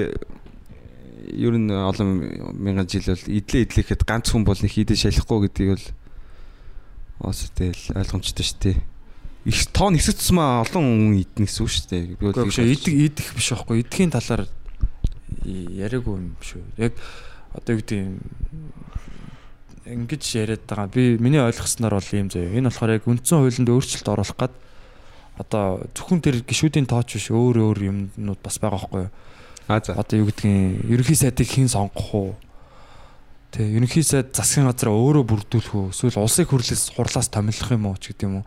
ер 1.36 1.54
нь 1.60 1.68
олон 1.68 2.08
мянган 2.56 2.88
жил 2.88 3.04
бол 3.04 3.24
идлээ 3.28 3.64
идлэхэд 3.68 4.02
ганц 4.08 4.32
хүн 4.32 4.48
бол 4.48 4.56
нэг 4.56 4.72
идэж 4.72 5.04
шалахгүй 5.04 5.52
гэдгийг 5.52 5.70
бол 5.76 5.86
бас 7.20 7.46
тэгэл 7.54 7.94
ойлгомжтой 8.00 8.44
шүү 8.44 8.58
дээ. 8.64 8.78
Их 9.48 9.66
тоон 9.72 9.96
хэсэг 9.96 10.16
тусмаа 10.20 10.64
олон 10.64 10.84
хүн 10.84 11.20
идэх 11.20 11.48
гэсэн 11.48 11.62
үг 11.64 11.70
шүү 11.70 11.86
дээ. 11.88 12.02
Би 12.16 12.24
бол 12.32 12.48
идэх 12.48 12.88
идэх 12.88 13.28
биш 13.36 13.48
байхгүй 13.52 13.84
идэхийн 13.84 14.12
талаар 14.12 14.48
яриаггүй 15.44 16.14
юм 16.16 16.36
шүү. 16.40 16.64
Яг 16.80 16.96
одоо 17.52 17.76
юу 17.76 17.80
гэдэг 17.80 17.98
юм 18.00 18.20
ингэж 19.84 20.22
яриад 20.36 20.64
байгаа. 20.68 20.92
Би 20.92 21.16
миний 21.18 21.40
ойлгосноор 21.40 21.96
бол 21.98 22.12
ийм 22.12 22.28
заяа. 22.28 22.52
Энэ 22.52 22.68
болохоор 22.68 22.96
яг 23.00 23.04
үндсэн 23.08 23.40
хуулинд 23.40 23.68
өөрчлөлт 23.68 24.08
оруулах 24.12 24.36
гад 24.36 24.54
одоо 25.40 25.88
зөвхөн 25.96 26.20
тэр 26.20 26.36
гişүүдийн 26.44 26.84
тооч 26.84 27.16
биш 27.16 27.32
өөр 27.32 27.56
өөр 27.64 27.78
юмнууд 27.80 28.40
бас 28.44 28.60
байгаа 28.60 28.76
байхгүй 28.76 29.00
юу? 29.08 29.12
Аа 29.72 29.80
за. 29.80 29.96
Одоо 29.96 30.16
юу 30.20 30.28
гэдгийг 30.28 30.84
ерөнхий 30.84 31.16
сайдыг 31.16 31.48
хэн 31.48 31.68
сонгох 31.72 32.12
уу? 32.12 32.30
Тэ 33.50 33.66
ерөнхий 33.66 34.06
сайд 34.06 34.30
засгийн 34.30 34.70
газар 34.70 34.94
өөрөө 34.94 35.24
бүрдүүлэх 35.26 35.74
үү? 35.74 35.86
Эсвэл 35.90 36.22
улсыг 36.22 36.54
хурлаас 36.54 36.94
хурлаас 36.94 37.28
томилох 37.30 37.70
юм 37.74 37.90
уу 37.90 37.98
ч 37.98 38.14
гэдэг 38.14 38.26
юм 38.30 38.42
уу? 38.42 38.46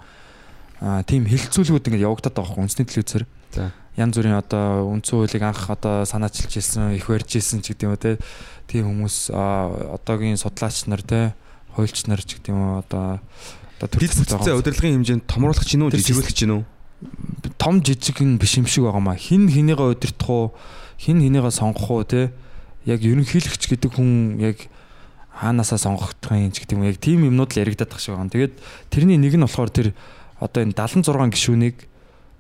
Аа 0.80 1.03
тийм 1.03 1.27
хилцүүлгүүд 1.27 1.91
ингээд 1.91 2.07
явагдаад 2.07 2.35
байгаа 2.35 2.55
байхгүй 2.55 2.63
үндэсний 2.63 2.88
телевизээр. 2.88 3.25
За. 3.51 3.71
Янз 3.99 4.15
бүрийн 4.15 4.39
одоо 4.39 4.88
үндсэн 4.89 5.15
хуулийг 5.19 5.43
анх 5.43 5.67
одоо 5.67 6.07
санаачилж 6.07 6.55
ирсэн, 6.55 6.95
их 6.95 7.11
барьж 7.11 7.35
ирсэн 7.35 7.59
ч 7.59 7.75
гэдэг 7.75 7.85
юм 7.88 7.93
уу 7.93 7.99
те. 7.99 8.15
Тийм 8.71 8.88
хүмүүс 8.88 9.30
одоогийн 9.35 10.39
судлаач 10.39 10.88
нар 10.88 11.03
те, 11.03 11.35
хуульч 11.75 12.07
нар 12.07 12.23
ч 12.23 12.39
гэдэг 12.39 12.55
юм 12.55 12.63
уу 12.63 12.75
одоо 12.80 13.19
одоо 13.77 13.88
төр 13.91 14.07
Бид 14.07 14.15
бүтцээ 14.17 14.55
удирдлагын 14.55 15.03
хэмжээнд 15.03 15.27
томруулах 15.27 15.67
чинь 15.67 15.84
үү, 15.84 15.93
жижигүүлэх 15.99 16.31
чинь 16.31 16.55
үү? 16.57 16.63
том 17.57 17.84
жижиг 17.84 18.19
нь 18.21 18.38
биш 18.38 18.57
юм 18.57 18.67
шиг 18.67 18.84
байгаамаа. 18.84 19.15
Хин 19.15 19.47
хинийгаа 19.47 19.91
удирдах 19.95 20.30
уу, 20.30 20.53
хин 20.99 21.19
хинийгаа 21.19 21.51
сонгох 21.51 21.89
уу 21.91 22.03
те. 22.03 22.31
Яг 22.85 22.99
ерөнхийлөгч 23.03 23.67
гэдэг 23.71 23.95
хүн 23.95 24.39
яг 24.39 24.67
хаанаасаа 25.34 25.80
сонгогдох 25.81 26.31
юм 26.34 26.51
ч 26.53 26.61
гэдэг 26.61 26.77
юм 26.77 26.85
яг 26.85 26.97
тийм 27.01 27.26
юмнууд 27.26 27.51
л 27.53 27.61
яригадаад 27.61 27.89
тах 27.89 28.01
шиг 28.01 28.15
байгаа. 28.15 28.34
Тэгээд 28.34 28.53
тэрний 28.93 29.18
нэг 29.18 29.34
нь 29.34 29.45
болохоор 29.45 29.72
тэр 29.73 29.88
одоо 30.39 30.61
энэ 30.61 30.77
76 30.77 31.10
гишүүнийг 31.34 31.77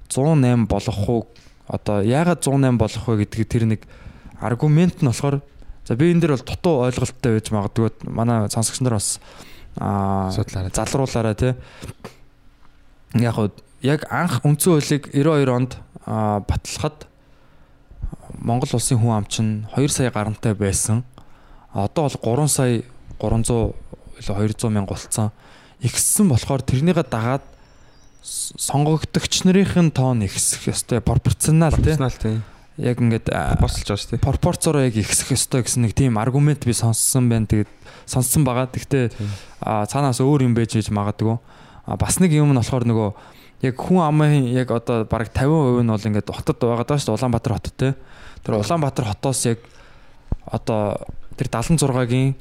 108 0.09 0.69
болгох 0.69 1.01
уу 1.09 1.21
одоо 1.67 2.05
яагаад 2.05 2.45
108 2.45 2.77
болгох 2.77 3.05
вэ 3.09 3.25
гэдэг 3.25 3.47
тэр 3.49 3.63
нэг 3.65 3.81
аргумент 4.39 5.01
нь 5.01 5.09
болохоор 5.09 5.41
За 5.83 5.95
би 5.95 6.13
энэ 6.13 6.23
дээр 6.23 6.39
бол 6.39 6.47
дутуу 6.47 6.75
ойлголттой 6.87 7.35
байж 7.35 7.51
магадгүй 7.51 7.91
манай 8.07 8.47
сонсогч 8.47 8.79
нар 8.79 8.95
бас 8.95 9.19
аа 9.75 10.31
залруулаарай 10.31 11.35
те. 11.35 11.49
Яг 13.19 13.35
хуу 13.35 13.51
яг 13.83 14.07
анх 14.07 14.39
үндсэн 14.47 14.79
хуулийг 14.79 15.11
92 15.11 15.51
онд 15.51 15.75
батлахад 16.07 17.03
Монгол 18.39 18.71
улсын 18.71 18.95
хүн 18.95 19.11
ам 19.11 19.27
чинь 19.27 19.67
2 19.75 19.91
сая 19.91 20.11
гарантай 20.11 20.55
байсан. 20.55 21.03
Одоо 21.73 22.09
бол 22.09 22.45
3 22.45 22.47
сая 22.47 22.83
300 23.19 23.73
илүү 24.21 24.53
200 24.53 24.69
мянга 24.69 24.93
болцсон. 24.93 25.31
Ихссэн 25.81 26.29
болохоор 26.29 26.61
тэрнийгээ 26.61 27.05
дагаад 27.09 27.43
сонгогдогч 28.23 29.43
нарын 29.43 29.91
тоон 29.91 30.23
ихсэх 30.23 30.69
ёстой 30.71 31.01
пропорционал 31.01 31.75
тий. 31.75 31.97
Профессионал 31.97 32.15
тий. 32.15 32.41
Яг 32.77 32.97
ингээд 33.01 33.27
Босолж 33.59 33.85
байгаа 33.85 33.99
шүү 33.99 34.11
дээ. 34.15 34.23
пропорцоор 34.23 34.77
яг 34.85 34.95
ихсэх 34.95 35.35
ёстой 35.35 35.65
гэсэн 35.65 35.83
нэг 35.83 35.93
тийм 35.93 36.17
аргумент 36.17 36.63
би 36.63 36.73
сонссон 36.73 37.27
байна. 37.27 37.45
Тэгээд 37.45 37.69
сонссон 38.05 38.45
байгаа. 38.47 38.71
Гэхдээ 38.71 39.11
Тийм. 39.11 39.29
а 39.61 39.85
цаанаас 39.85 40.23
өөр 40.23 40.47
юм 40.47 40.55
байж 40.55 40.77
иж 40.79 40.89
магадгүй. 40.89 41.37
Бас 41.85 42.17
нэг 42.23 42.31
юм 42.31 42.55
нь 42.55 42.57
болохоор 42.57 42.87
нөгөө 42.87 43.09
яг 43.67 43.75
хүн 43.75 44.01
амын 44.07 44.47
яг 44.55 44.71
одоо 44.71 45.03
бараг 45.03 45.35
50% 45.35 45.83
нь 45.83 45.91
бол 45.91 46.07
ингээд 46.07 46.31
хотод 46.31 46.57
байгаа 46.63 46.87
даа 46.87 46.97
шүү 46.97 47.13
Улаанбаатар 47.19 47.53
хотод 47.59 47.75
те. 47.75 47.89
Тэр 48.41 48.57
Улаанбаатар 48.63 49.05
хотоос 49.11 49.45
яг 49.45 49.59
одоо 50.47 50.97
тэр 51.37 51.47
76-гийн 51.49 52.35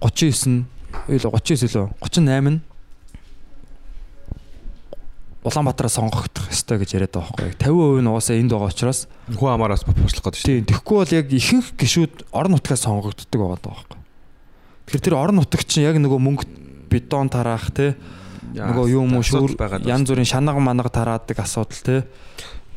39 0.00 0.64
илүү 1.10 1.30
39 1.30 1.68
илүү 1.68 1.86
38 2.00 2.50
нь 2.50 2.60
Улаанбаатараас 5.40 5.96
сонгогдох 5.96 6.52
ёстой 6.52 6.76
гэж 6.84 7.00
яриад 7.00 7.16
байгаа 7.16 7.32
байхгүй. 7.32 7.56
50% 7.64 8.04
нь 8.04 8.10
угаасаа 8.12 8.36
энд 8.36 8.52
байгаа 8.52 8.68
учраас 8.68 9.08
Хүн 9.32 9.56
амаараас 9.56 9.88
бослох 9.88 10.20
гэдэг 10.20 10.36
шүү 10.36 10.48
Тийм 10.52 10.68
тэгэхгүй 10.68 10.96
бол 11.00 11.16
яг 11.16 11.26
ихэнх 11.32 11.68
гişүүд 11.80 12.14
орон 12.28 12.52
нутгаас 12.60 12.84
сонгогддог 12.84 13.40
байгаа 13.40 13.56
байхгүй. 13.64 13.98
Тэгэхээр 14.84 15.06
тэр 15.08 15.16
орон 15.16 15.40
нутаг 15.40 15.64
чинь 15.64 15.88
яг 15.88 15.96
нөгөө 15.96 16.20
мөнгө 16.20 16.44
бетон 16.92 17.32
тараах 17.32 17.72
те 17.72 17.96
нөгөө 18.52 18.86
юм 18.92 19.16
уу 19.16 19.24
шүүр 19.24 19.56
янз 19.88 20.12
бүрийн 20.12 20.28
шанага 20.28 20.60
манага 20.60 20.92
тараадаг 20.92 21.40
асуудал 21.40 21.80
те 21.88 22.04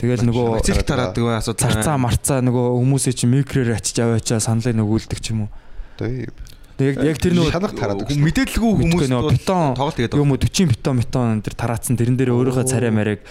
тэгэл 0.03 0.27
нөгөө 0.27 0.59
цирк 0.67 0.83
тараад 0.83 1.15
байгаа 1.15 1.39
асуудал. 1.39 1.63
царцаа 1.63 1.95
марцаа 1.95 2.43
нөгөө 2.43 2.65
хүмүүсээ 2.75 3.13
чинь 3.15 3.31
микрээр 3.31 3.79
ачиж 3.79 4.03
аваачаа 4.03 4.43
саналыг 4.43 4.75
нөгүүлдэг 4.75 5.19
ч 5.23 5.31
юм 5.31 5.47
уу. 5.47 5.51
Ийм. 6.03 6.27
Яг 6.81 6.97
яг 7.05 7.17
тэр 7.21 7.37
нөгөө 7.37 7.53
шанах 7.53 7.73
тараадаг 7.77 8.09
мэдээлэлгүй 8.09 8.71
хүмүүс 8.81 9.05
бетон 9.07 9.77
тоглолт 9.77 9.93
тэгээд 9.93 10.17
юм 10.17 10.33
уу 10.33 10.41
40 10.41 10.73
бетон 10.73 10.95
бетон 10.97 11.39
тэр 11.45 11.53
тараацсан 11.53 11.95
тэрэн 11.95 12.17
дээр 12.17 12.33
өөрийнхөө 12.33 12.65
царай 12.65 12.89
марийг 12.89 13.21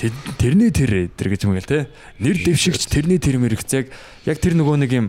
тэр- 0.00 0.16
тэрний 0.40 0.72
тэр 0.72 1.12
тэр 1.12 1.28
гэж 1.28 1.44
мэгэл 1.44 1.68
те? 1.68 1.78
Нэр 2.24 2.40
дэвшигч 2.40 2.88
тэрний 2.88 3.20
тэр 3.20 3.36
мэрэгц 3.36 3.92
яг 4.24 4.38
тэр 4.40 4.56
нөгөө 4.56 4.76
нэг 4.80 4.90
юм 4.96 5.06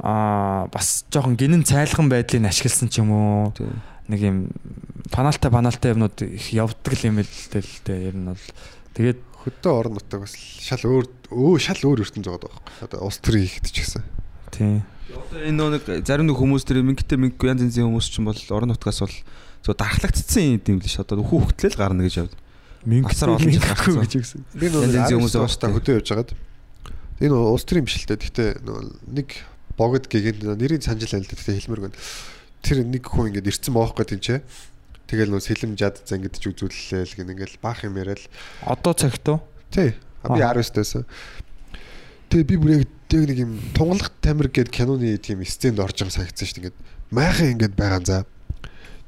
аа 0.00 0.72
бас 0.72 1.04
жоохон 1.12 1.36
гинэн 1.36 1.68
цайлхан 1.68 2.08
байдлыг 2.08 2.48
ашигласан 2.48 2.88
ч 2.88 3.04
юм 3.04 3.12
уу. 3.12 3.52
Нэг 4.08 4.20
юм 4.24 4.36
паналтай 5.12 5.52
паналтай 5.52 5.92
юмнууд 5.92 6.16
их 6.24 6.48
явдаг 6.56 6.96
юм 7.04 7.20
л 7.20 7.28
дээ 7.28 7.60
л 7.60 7.76
дээ 7.84 7.98
ер 8.08 8.16
нь 8.16 8.24
бол. 8.32 8.46
Тэгээд 8.96 9.20
Хөдөө 9.46 9.72
орон 9.72 9.94
нутаг 9.94 10.26
бас 10.26 10.34
шал 10.34 10.82
өөр 10.82 11.06
өө 11.30 11.56
шал 11.62 11.78
өөр 11.86 12.02
ертөнц 12.02 12.26
байгаа 12.26 12.50
байхгүй. 12.50 12.74
Одоо 12.82 13.06
улс 13.06 13.22
төрийн 13.22 13.46
хийхэд 13.46 13.70
ч 13.70 13.76
гэсэн. 13.86 14.02
тийм 14.50 14.82
Одоо 15.06 15.38
энэ 15.38 15.54
нөө 15.54 15.70
нэг 15.78 15.84
зарим 16.02 16.26
нэг 16.26 16.34
хүмүүс 16.34 16.66
тэр 16.66 16.82
мингтэй 16.82 17.14
минггүй 17.14 17.46
янз 17.54 17.62
янзын 17.62 17.86
хүмүүс 17.86 18.10
ч 18.10 18.18
юм 18.18 18.26
бол 18.26 18.40
орон 18.50 18.74
нутгаас 18.74 19.00
бол 19.06 19.16
зөв 19.62 19.74
дархлагдсан 19.78 20.58
юм 20.58 20.82
л 20.82 20.90
ш. 20.90 20.98
Одоо 20.98 21.22
хүү 21.22 21.46
хөвтлэл 21.46 21.78
гарна 21.78 22.02
гэж 22.02 22.26
явд. 22.26 22.34
Алсаар 23.06 23.38
олон 23.38 23.54
жил 23.54 23.62
гарсан. 23.62 24.02
гэж 24.02 24.14
гэсэн. 24.18 24.42
Би 24.58 24.66
Янз 24.66 24.98
янзын 24.98 25.22
хүмүүс 25.22 25.38
уустаа 25.38 25.70
хөдөө 25.70 26.02
явж 26.02 26.08
хагаад 26.10 26.30
энэ 27.22 27.34
улс 27.38 27.62
төрийн 27.62 27.86
биш 27.86 28.02
л 28.02 28.08
дээ. 28.10 28.18
Гэхдээ 28.18 28.50
нөгөө 28.66 28.82
нэг 29.14 29.28
богод 29.78 30.04
гэгэнд 30.10 30.42
нэрийг 30.58 30.82
санаж 30.82 31.06
л 31.06 31.22
дээ. 31.22 31.38
Гэхдээ 31.38 31.54
хэлмэр 31.62 31.80
гэн. 31.86 31.94
Тэр 32.66 32.82
нэг 32.82 33.06
хүн 33.06 33.30
ингээд 33.30 33.46
ирцэн 33.46 33.78
боохгүй 33.78 34.10
тэнчээ. 34.10 34.38
Тэгэл 35.06 35.30
нөгөө 35.30 35.46
сэлэм 35.46 35.78
жад 35.78 36.02
зангидж 36.02 36.42
үзүүллээ 36.50 37.06
л 37.06 37.14
гин 37.14 37.32
ингээл 37.34 37.62
баах 37.62 37.86
юм 37.86 37.98
яриад 37.98 38.26
одоо 38.66 38.94
цагт 38.94 39.26
уу 39.30 39.38
Тий. 39.70 39.94
А 40.22 40.34
би 40.34 40.42
Аа. 40.42 40.54
19 40.54 40.74
тайсан. 40.74 41.04
Тэгээ 42.30 42.46
би 42.46 42.56
бүр 42.56 42.70
яг 42.80 42.88
яг 43.12 43.24
нэг 43.28 43.38
юм 43.38 43.52
тунгалах 43.74 44.10
тамир 44.20 44.48
гээд 44.48 44.70
киноны 44.70 45.16
тийм 45.18 45.44
сценд 45.44 45.78
орж 45.78 46.02
байгаа 46.02 46.16
санагдсан 46.26 46.46
шүү 46.46 46.54
дээ. 46.58 46.62
Ингээд 46.70 46.78
майхан 47.10 47.52
ингээд 47.54 47.74
байгаа 47.78 48.02
за. 48.02 48.18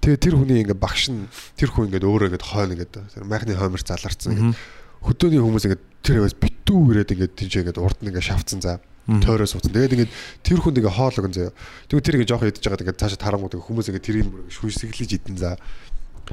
Тэгээ 0.03 0.23
тэр 0.23 0.35
хүний 0.39 0.63
ингээд 0.63 0.79
багш 0.79 1.11
нь 1.11 1.27
тэр 1.59 1.71
хүн 1.75 1.91
ингээд 1.91 2.07
өөрөө 2.07 2.29
ингээд 2.31 2.47
хойно 2.47 2.75
ингээд 2.79 2.95
тэр 2.95 3.25
майхны 3.27 3.59
хоймор 3.59 3.83
заларсан 3.83 4.31
ингээд 4.31 4.55
хөдөөний 5.03 5.43
хүмүүс 5.43 5.65
ингээд 5.67 5.85
тэр 6.07 6.15
хэвээс 6.23 6.37
битүү 6.39 6.81
ирээд 6.95 7.13
ингээд 7.19 7.35
тийч 7.35 7.53
ингээд 7.59 7.83
урд 7.83 7.99
нь 8.03 8.09
ингээд 8.15 8.29
шавцсан 8.31 8.63
за. 8.63 8.79
Тойроо 9.09 9.49
суудсан. 9.49 9.73
Тэгээд 9.73 9.95
ингээд 9.97 10.13
тэр 10.45 10.59
хүнд 10.61 10.79
ингээ 10.85 10.93
хоол 10.93 11.17
өгөн 11.17 11.33
заяа. 11.33 11.53
Тэгвэл 11.89 12.05
тэр 12.05 12.17
ингээ 12.21 12.29
жоох 12.29 12.45
идэж 12.45 12.65
байгаад 12.69 12.85
ингээ 12.85 13.01
цаашаа 13.01 13.21
тарангууд 13.25 13.55
ингээ 13.57 13.69
хүмүүс 13.73 13.89
ингээ 13.89 14.05
тэрийг 14.05 14.29
бүр 14.29 14.41
ингээ 14.45 14.57
шүнсэглэж 14.61 15.11
идэн 15.17 15.37
за. 15.41 15.51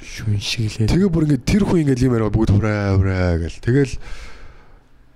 шүншиглээ 0.03 0.91
Тэгээ 0.91 1.07
бүр 1.09 1.23
ингээ 1.31 1.47
тэр 1.47 1.63
хүн 1.63 1.79
ингээ 1.87 2.03
юм 2.03 2.15
яриа 2.19 2.35
бүгд 2.35 2.51
хураа 2.51 2.99
хураа 2.99 3.39
гэл. 3.39 3.63
Тэгэл 3.63 3.93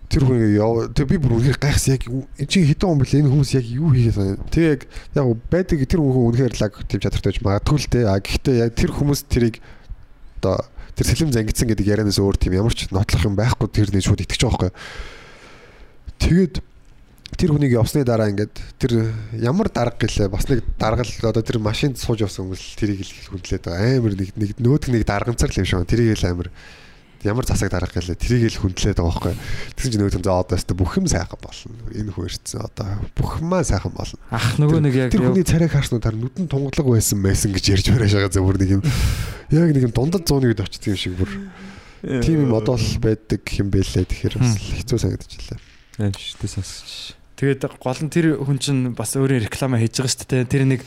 тэр 0.07 0.23
хүн 0.23 0.40
яв. 0.56 0.72
Тэг 0.95 1.06
би 1.11 1.18
бүр 1.19 1.36
үнэхээр 1.36 1.60
гайхсан 1.60 1.99
яг 1.99 2.03
юу- 2.07 2.27
чи 2.48 2.64
хэдэн 2.64 2.88
хүн 2.88 2.99
бэлээ 3.03 3.19
энэ 3.27 3.31
хүмүүс 3.36 3.52
яг 3.60 3.65
юу 3.68 3.91
хийгээд 3.91 4.15
байна. 4.15 4.40
Тэг 4.48 4.64
яг 4.64 4.81
яг 5.19 5.26
байдаг 5.52 5.77
тэр 5.84 5.99
хүн 5.99 6.27
үнэхээр 6.31 6.56
лаг 6.64 6.73
тийм 6.88 6.99
чадртай 7.03 7.30
байж 7.36 7.40
магадгүй 7.44 7.77
л 7.77 7.91
дээ. 7.91 8.06
А 8.07 8.18
гэхдээ 8.23 8.56
яг 8.64 8.72
тэр 8.73 8.91
хүмүүс 8.95 9.22
тэрийг 9.27 9.60
одоо 10.40 10.64
тэр 10.95 11.06
сэлэм 11.11 11.31
зангидсан 11.36 11.68
гэдэг 11.69 11.86
ярианаас 11.86 12.18
өөр 12.18 12.36
тийм 12.40 12.57
ямар 12.57 12.73
ч 12.73 12.90
нотлох 12.90 13.23
юм 13.27 13.36
байхгүй 13.38 13.68
тэр 13.69 13.91
нэг 13.94 14.02
шууд 14.02 14.23
итгэж 14.23 14.41
байгаа 14.48 14.72
байхгүй. 14.72 14.72
Тэгээд 16.19 16.56
тэр 17.38 17.53
хүнийг 17.53 17.73
явсны 17.77 18.01
дараа 18.06 18.31
ингээд 18.34 18.56
тэр 18.81 19.14
ямар 19.38 19.69
дарга 19.69 20.07
гэлээ 20.07 20.30
бас 20.30 20.49
нэг 20.49 20.65
даргал 20.80 21.10
одоо 21.30 21.43
тэр 21.43 21.60
машинд 21.61 21.99
сууж 21.99 22.26
явсан 22.26 22.49
хүмүүс 22.49 22.80
тэрийг 22.80 23.06
л 23.06 23.38
хүндлээд 23.38 23.64
байгаа. 23.69 23.97
Амар 24.01 24.14
нэг 24.18 24.30
нэг 24.34 24.49
нөөдг 24.57 24.89
нэг 24.89 25.03
дарганцар 25.06 25.51
л 25.53 25.60
юм 25.61 25.68
шиг 25.68 25.85
тэрийг 25.85 26.18
л 26.18 26.26
амар 26.26 26.49
ямар 27.22 27.45
засаг 27.45 27.69
дарга 27.69 27.93
гэлээ 27.93 28.18
тэрийг 28.18 28.49
л 28.56 28.61
хүндлээд 28.65 28.97
байгаа 28.97 29.14
байхгүй. 29.14 29.35
Тэгсэн 29.77 29.91
чинь 29.93 30.01
нөөдг 30.01 30.23
за 30.26 30.31
одоо 30.34 30.56
өстө 30.57 30.73
бүх 30.73 30.97
юм 30.97 31.06
сайхан 31.06 31.39
болно. 31.43 31.73
Энэ 31.93 32.11
хүн 32.18 32.26
ирсэн 32.30 32.61
одоо 32.65 32.88
бүх 33.14 33.31
юмаа 33.43 33.61
сайхан 33.61 33.93
болно. 33.93 34.18
Ах 34.31 34.57
нөгөө 34.57 34.80
нэг 34.89 34.93
яг 34.97 35.10
тэр 35.14 35.27
хүний 35.27 35.45
царайг 35.45 35.73
харснуу 35.76 36.01
тар 36.01 36.18
нүдэн 36.18 36.49
тунгалаг 36.49 36.88
байсан 36.88 37.19
байсан 37.22 37.53
гэж 37.53 37.65
ярьж 37.77 37.88
барааш 37.91 38.15
байгаа 38.15 38.34
зөв 38.34 38.47
бүр 38.47 38.57
нэг 38.57 38.80
юм. 38.80 38.84
Яг 39.51 39.69
нэг 39.69 39.85
юм 39.85 39.93
дундад 39.93 40.23
100-ыг 40.26 40.64
очсон 40.64 40.95
юм 40.95 40.97
шиг 40.97 41.14
бүр. 41.19 41.30
Тийм 42.23 42.47
юм 42.47 42.56
одоо 42.56 42.80
л 42.80 42.89
байдаг 43.03 43.43
юм 43.60 43.68
бэлээ 43.68 44.07
тэгэхээр 44.07 44.39
бас 44.39 44.56
хэцүү 44.56 44.97
санагдчихлаа 45.03 45.60
Аим 45.99 46.15
шүү 46.15 46.39
дээ 46.39 46.51
сонсч. 46.56 47.19
Тэгээд 47.40 47.80
гол 47.80 47.99
нь 48.03 48.11
тэр 48.11 48.36
хүн 48.44 48.60
чинь 48.60 48.91
бас 48.91 49.16
өөрөө 49.16 49.48
реклама 49.48 49.80
хийж 49.80 49.95
байгаа 49.95 50.11
шүү 50.11 50.28
дээ. 50.28 50.52
Тэр 50.52 50.64
нэг 50.68 50.84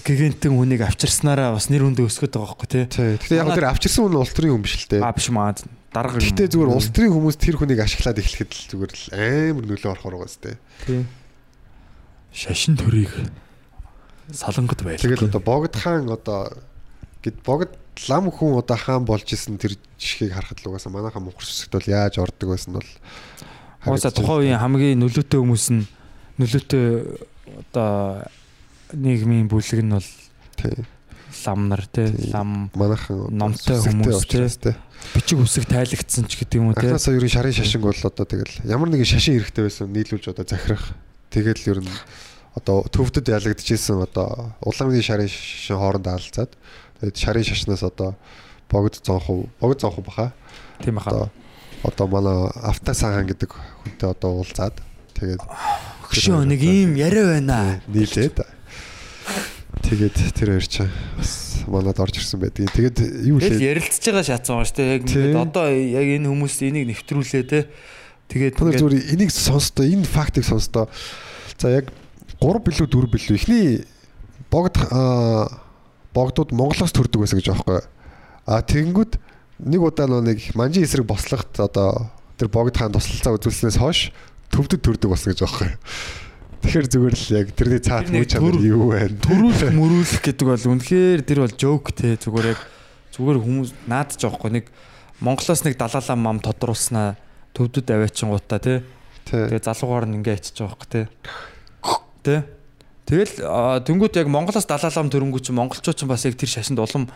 гигантэн 0.00 0.56
хүнийг 0.56 0.88
авчирснараа 0.88 1.52
бас 1.52 1.68
нэр 1.68 1.84
хүндээ 1.84 2.08
өсгöd 2.08 2.32
байгаа 2.32 2.56
байхгүй 2.56 2.68
тий. 2.72 2.84
Гэхдээ 3.20 3.40
яг 3.44 3.52
тэр 3.52 3.68
авчирсан 3.68 4.08
хүн 4.08 4.16
нь 4.16 4.20
улс 4.24 4.32
төрийн 4.32 4.56
хүн 4.56 4.64
биш 4.64 4.76
л 4.80 4.88
дээ. 4.88 5.04
Аа 5.04 5.12
биш 5.12 5.28
маа 5.28 5.52
дарга. 5.92 6.16
юм. 6.16 6.24
Гэхдээ 6.24 6.48
зүгээр 6.48 6.72
улс 6.72 6.88
төрийн 6.88 7.12
хүмүүс 7.12 7.36
тэр 7.36 7.56
хүнийг 7.60 7.80
ашиглаад 7.84 8.18
эхлэхэд 8.24 8.50
л 8.56 8.68
зүгээр 8.72 8.92
л 8.96 9.04
амар 9.52 9.64
нөлөө 9.68 9.90
орохоор 9.92 10.16
байгаа 10.16 10.32
сте. 10.32 10.56
тий. 10.88 11.04
Шашин 12.32 12.80
төрийг 12.80 13.12
салангад 14.32 14.80
байлаа. 14.80 15.04
Тэгэл 15.04 15.28
одоо 15.28 15.44
богд 15.44 15.76
хаан 15.76 16.08
одоо 16.08 16.56
гэд 17.20 17.44
богд 17.44 17.76
лам 18.08 18.32
хүн 18.32 18.56
одоо 18.56 18.80
хаан 18.80 19.04
болж 19.04 19.28
исэн 19.28 19.60
тэр 19.60 19.76
жишгийг 20.00 20.32
харахад 20.32 20.64
л 20.64 20.72
угаасаа 20.72 20.88
манайхаа 20.88 21.20
мухар 21.20 21.44
сүсэгт 21.44 21.76
бол 21.76 21.84
яаж 21.92 22.16
ордог 22.16 22.56
байсан 22.56 22.80
бол 22.80 22.88
Уусаа 23.86 24.14
тухайн 24.14 24.46
үеийн 24.46 24.62
хамгийн 24.62 25.02
нөлөөтэй 25.02 25.38
хүмүүс 25.42 25.66
нь 25.74 25.84
нөлөөтэй 26.38 26.86
одоо 27.66 28.22
нийгмийн 28.94 29.50
бүлэг 29.50 29.82
нь 29.82 29.90
бол 29.90 30.10
тий. 30.54 30.86
лам 31.46 31.68
нар 31.68 31.82
тий. 31.90 32.06
Тий. 32.06 32.30
Лам 32.30 32.70
Манайхан 32.78 33.26
Номтой 33.34 33.82
хүмүүс, 33.82 34.22
те. 34.62 34.76
бичиг 35.14 35.42
үсэг 35.42 35.66
тайлагдсан 35.66 36.30
ч 36.30 36.38
гэдэг 36.38 36.58
юм 36.62 36.70
уу 36.70 36.74
тий. 36.78 36.86
Анхнаасаа 36.86 37.18
ерөн 37.18 37.32
шарын 37.34 37.56
шашинг 37.58 37.82
бол 37.82 37.98
одоо 38.06 38.22
тэгэл 38.22 38.54
ямар 38.70 38.86
нэгэн 38.86 39.08
шашин 39.08 39.42
хэрэгтэй 39.42 39.66
байсан 39.66 39.90
нийлүүлж 39.90 40.30
одоо 40.30 40.46
захирах. 40.46 40.94
Тэгэл 41.34 41.66
ер 41.66 41.80
нь 41.82 41.90
одоо 42.54 42.86
төвдөд 42.86 43.26
ялагдчихсэн 43.34 43.98
одоо 43.98 44.54
улааны 44.62 45.02
шарын 45.02 45.26
шашин 45.26 45.80
хоорондоо 45.80 46.14
алцаад 46.14 46.54
тэгээд 47.02 47.16
шарын 47.18 47.46
шашнаас 47.50 47.82
одоо 47.82 48.14
богд 48.70 49.00
зонхов 49.02 49.50
богд 49.58 49.80
зонхов 49.80 50.04
баха. 50.06 50.32
Тийм 50.84 51.02
баха. 51.02 51.32
Одоо 51.82 52.06
манай 52.06 52.50
авта 52.62 52.94
саахан 52.94 53.26
гэдэг 53.26 53.50
хүнтэй 53.50 54.08
одоо 54.10 54.42
уулзаад 54.42 54.78
тэгээд 55.18 55.42
Хөшөө 56.12 56.44
нэг 56.44 56.60
ийм 56.60 56.94
яриа 56.94 57.40
байна. 57.40 57.80
нийлээд 57.88 58.42
тэгээд 59.82 60.16
тэр 60.36 60.48
хоёр 60.56 60.66
чинь 60.66 60.92
бас 61.16 61.52
манад 61.66 61.98
орж 61.98 62.18
ирсэн 62.20 62.40
байдгийг. 62.40 62.70
Тэгээд 62.74 62.98
юу 63.26 63.38
лээ 63.40 63.74
ярилцж 63.74 64.02
байгаа 64.02 64.26
шатсан 64.26 64.62
шүү 64.66 64.76
дээ. 64.76 64.92
Яг 64.92 65.02
ингээд 65.08 65.40
одоо 65.40 65.66
яг 65.70 66.06
энэ 66.20 66.28
хүмүүс 66.28 66.54
энийг 66.66 66.86
нэвтрүүлээ 66.92 67.44
те. 67.48 67.60
Тэгээд 68.28 68.60
ингээд 68.60 68.80
зүгээр 68.82 68.96
энийг 69.16 69.30
сонстоо, 69.32 69.84
энэ 69.86 70.06
фактыг 70.06 70.44
сонстоо. 70.44 70.88
За 71.56 71.70
яг 71.70 71.90
3 72.40 72.60
билүү 72.60 72.86
4 72.90 73.12
билүү 73.12 73.36
эхний 73.38 73.66
богд 74.50 74.76
аа, 74.90 75.48
богдууд 76.12 76.52
Монголоос 76.52 76.92
төрдөг 76.92 77.24
байсан 77.24 77.40
гэж 77.40 77.52
аахгүй. 77.54 77.80
А 78.46 78.60
тэгэнгүүт 78.60 79.16
нэг 79.58 79.80
удаа 79.82 80.08
нөө 80.08 80.22
нэг 80.24 80.38
манжи 80.56 80.84
эсрэг 80.84 81.04
бослогт 81.04 81.60
одоо 81.60 82.08
тэр 82.40 82.48
богд 82.48 82.76
хаан 82.78 82.94
туслалцаа 82.94 83.36
үзүүлснээс 83.36 83.76
хойш 83.76 84.12
төвдөд 84.52 84.80
төрдөг 84.80 85.08
болсон 85.12 85.32
гэж 85.32 85.40
аахгүй. 85.44 85.70
Тэгэхээр 86.62 86.86
зүгээр 86.94 87.16
л 87.18 87.26
яг 87.36 87.48
тэрний 87.58 87.82
цаат 87.82 88.08
муу 88.14 88.24
чанар 88.24 88.56
юу 88.62 88.94
байна? 88.94 89.18
төрүүлэх 89.18 89.72
мөрүүлэх 89.74 90.22
гэдэг 90.22 90.46
бол 90.46 90.70
үнэхээр 90.78 91.20
тэр 91.26 91.38
бол 91.42 91.54
жоок 91.58 91.90
те. 91.90 92.14
Зүгээр 92.14 92.54
яг 92.54 92.60
зүгээр 93.18 93.38
хүмүүс 93.42 93.70
наадж 93.90 94.22
байгаа 94.22 94.38
хгүй 94.38 94.52
нэг 94.62 94.66
Монголоос 95.22 95.62
нэг 95.66 95.74
далаалаа 95.74 96.18
мам 96.18 96.38
тодруулснаа 96.38 97.18
төвдөд 97.54 97.90
аваачингуудаа 97.90 98.60
те. 98.62 98.74
Тэгээ 99.26 99.58
залуугаар 99.58 100.06
нь 100.06 100.22
ингээ 100.22 100.38
ичиж 100.38 100.62
байгаа 100.62 100.78
хгүй 100.78 100.88
те. 100.90 101.02
Те 102.22 102.36
тэгэл 103.12 103.44
а, 103.44 103.82
тэнгуут 103.84 104.16
яг 104.16 104.30
Монголоос 104.30 104.64
далаалам 104.64 105.10
төрөнгүү 105.12 105.42
чи 105.44 105.52
монголчууд 105.52 105.98
ч 105.98 106.06
бас 106.08 106.24
яг 106.24 106.38
тэр 106.38 106.48
шашинд 106.48 106.80
улам 106.80 107.10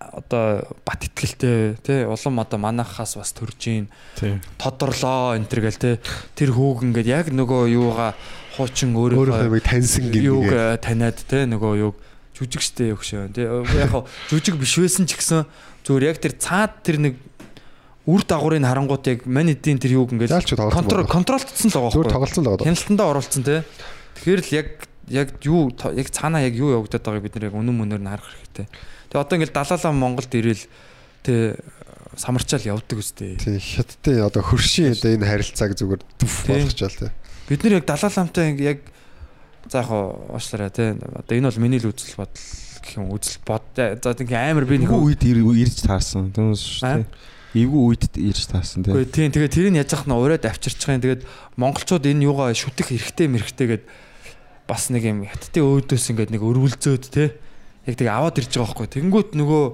одоо 0.00 0.64
бат 0.84 1.04
итгэлтэй 1.04 1.76
те 1.84 2.06
улам 2.08 2.40
одоо 2.40 2.58
манахаас 2.58 3.20
бас 3.20 3.32
төрж 3.36 3.60
ийн. 3.68 3.86
Тодорлоо 4.56 5.36
энэ 5.36 5.46
төр 5.46 5.60
гэл 5.68 5.78
те 5.78 5.90
тэр 6.34 6.56
хүүг 6.56 6.88
ингээд 6.88 7.08
яг 7.08 7.26
нөгөө 7.28 7.68
юугаа 7.76 8.16
хуучин 8.56 8.96
Өөрөө 8.96 9.60
таньсан 9.60 10.08
юуг 10.08 10.48
гинэ. 10.48 10.74
э, 10.74 10.80
таниад 10.80 11.20
те 11.28 11.44
нөгөө 11.44 11.72
юуг 11.84 11.96
жүжиг 12.34 12.64
штэ 12.64 12.96
өгшөө 12.96 13.36
те 13.36 13.44
яг 13.76 13.92
жүжиг 14.32 14.56
биш 14.56 14.80
байсан 14.80 15.04
ч 15.04 15.20
гэсэн 15.20 15.44
зүгээр 15.84 16.08
яг 16.08 16.18
тэр 16.24 16.34
цаад 16.40 16.80
тэр 16.80 16.96
нэг 16.98 17.14
үр 18.08 18.24
дагаврын 18.24 18.64
харангуут 18.64 19.04
яг 19.06 19.28
мань 19.28 19.52
эдийн 19.52 19.76
тэр 19.76 20.00
юуг 20.00 20.16
ингээд 20.16 20.32
контрол 20.56 21.04
контролтсон 21.04 21.68
л 21.68 21.76
байгаа 21.76 21.92
байхгүй. 21.92 22.08
тоглолцсон 22.08 22.42
л 22.44 22.48
байгаа. 22.56 22.66
хяналтандаа 22.66 23.06
оруулсан 23.12 23.42
те 23.44 23.62
тэгэхээр 24.24 24.40
л 24.40 24.50
яг 24.56 24.68
яг 25.10 25.28
юу 25.44 25.68
яг 25.68 26.08
цаанаа 26.08 26.40
яг 26.40 26.54
юу 26.56 26.72
явагдаад 26.80 27.04
байгааг 27.04 27.24
бид 27.28 27.34
нэр 27.36 27.46
яг 27.52 27.54
үнэн 27.60 27.76
мөнөөр 27.76 28.02
нь 28.02 28.10
харах 28.10 28.30
хэрэгтэй 28.40 28.66
тэгээ 29.10 29.20
одоо 29.26 29.34
ингээд 29.36 29.54
далаалаа 29.54 29.92
Монголд 29.92 30.32
ирэл 30.34 30.64
те 31.26 31.56
самарчаал 32.16 32.78
явдаг 32.78 32.98
үстэй 32.98 33.36
Тий. 33.38 33.58
Хятадын 33.58 34.26
одоо 34.26 34.42
хөршийн 34.42 34.94
одоо 34.96 35.10
энэ 35.14 35.26
харилцааг 35.26 35.74
зүгээр 35.78 36.02
дүф 36.18 36.34
Тий. 36.46 36.50
болгочаал 36.54 36.96
тий. 36.96 37.10
бид 37.50 37.60
нар 37.66 37.72
яг 37.78 37.84
далаалаамтай 37.86 38.46
яг 38.58 38.78
за 39.70 39.82
яг 39.84 39.90
уушлаарай 39.90 40.70
те 40.70 40.94
одоо 40.98 41.34
энэ 41.38 41.46
бол 41.50 41.62
миний 41.62 41.78
л 41.82 41.90
үзэл 41.90 42.18
бодол 42.18 42.46
гэх 42.80 42.96
юм 42.98 43.10
үзэл 43.14 43.38
бод 43.46 43.64
за 43.76 44.14
тийм 44.14 44.30
амар 44.34 44.64
би 44.66 44.78
нэг 44.80 44.90
үед 44.90 45.22
ир- 45.22 45.42
ирж 45.44 45.84
таарсан. 45.84 46.32
Шүү 46.34 47.04
дээ. 47.04 47.06
Эвгүй 47.50 47.82
үед 47.94 48.04
ирж 48.14 48.46
таарсан 48.46 48.86
тийм. 48.86 48.94
Үгүй 48.94 49.06
тийм 49.10 49.30
тэгээ 49.34 49.50
тэрийг 49.50 49.74
яаж 49.82 49.90
яах 49.90 50.06
нь 50.06 50.14
ураад 50.14 50.46
авчирчихын 50.46 51.02
тэгээд 51.02 51.22
монголчууд 51.58 52.06
энэ 52.06 52.24
юугаа 52.30 52.54
шүтэх 52.54 52.94
хэрэгтэй 52.94 53.26
мэрхтэй 53.26 53.66
гэд 53.74 53.84
бас 54.70 54.86
нэг 54.94 55.02
юм 55.02 55.26
хаттын 55.26 55.66
өөдөөс 55.66 56.04
ингээд 56.14 56.30
нэг 56.30 56.42
өрвөлзөөд 56.46 57.04
те 57.10 57.34
яг 57.86 57.94
тэгээ 57.96 58.12
аваад 58.12 58.36
ирж 58.40 58.52
байгаа 58.52 58.66
байхгүй 58.74 58.88
тэгэнгүүт 58.90 59.30
нөгөө 59.38 59.64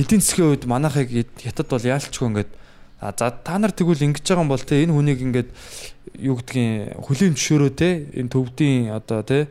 эдийн 0.00 0.22
засгийн 0.22 0.50
үед 0.54 0.64
манайхыг 0.70 1.08
хятад 1.42 1.68
бол 1.68 1.82
яалчгүй 1.84 2.26
ингээд 2.30 2.50
а 3.00 3.12
за 3.16 3.30
та 3.32 3.58
нар 3.58 3.72
тэгвэл 3.72 4.06
ингэж 4.06 4.24
байгаа 4.24 4.44
юм 4.44 4.52
бол 4.52 4.60
те 4.64 4.84
энэ 4.84 4.92
хүнийг 4.94 5.20
ингээд 5.24 5.48
юу 6.20 6.36
гэдгийг 6.38 7.00
хүлийн 7.00 7.34
зөвшөөрөө 7.34 7.70
те 7.74 7.88
энэ 8.16 8.28
төвдийн 8.32 8.92
одоо 8.92 9.20
те 9.24 9.48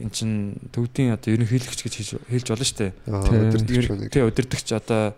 эн 0.00 0.10
чин 0.14 0.30
төвдийн 0.72 1.14
одоо 1.14 1.30
ерөнхийлөгч 1.36 1.80
гэж 1.84 1.94
хэлж 2.30 2.46
болно 2.48 2.64
шүү 2.64 2.78
дээ 2.80 2.92
Тий. 4.08 4.22
өдөртөгч 4.24 4.68
одоо 4.78 5.12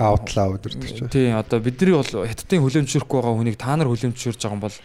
Аутлаа 0.00 0.56
өдөртөгч. 0.56 1.10
тий 1.12 1.28
одоо 1.36 1.58
бидний 1.60 1.92
бол 1.94 2.06
хятадын 2.06 2.64
хүлэмжшүүрхгүй 2.64 3.18
байгаа 3.20 3.36
хүнийг 3.36 3.56
та 3.60 3.76
нар 3.76 3.88
хүлэмжшүүрж 3.92 4.40
байгаа 4.40 4.56
юм 4.56 4.64
бол 4.64 4.76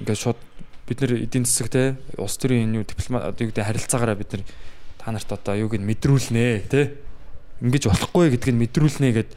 ингээд 0.00 0.22
шууд 0.22 0.38
бид 0.86 0.98
нар 1.02 1.12
эдийн 1.18 1.44
засаг 1.48 1.68
те 1.72 1.82
улс 2.18 2.36
төрийн 2.38 2.74
энэ 2.74 2.86
дипломат 2.86 3.26
одоо 3.34 3.42
юу 3.42 3.50
гэдэг 3.50 3.64
харилцаагаараа 3.66 4.18
бид 4.18 4.30
нар 4.34 4.42
та 5.04 5.12
нарт 5.12 5.28
одоо 5.28 5.54
юуг 5.54 5.76
нь 5.76 5.84
мэдрүүлнэ 5.84 6.64
те 6.72 6.96
ингэж 7.60 7.92
болохгүй 7.92 8.32
гэдгийг 8.40 8.56
мэдрүүлнэ 8.56 9.12
гэд. 9.12 9.30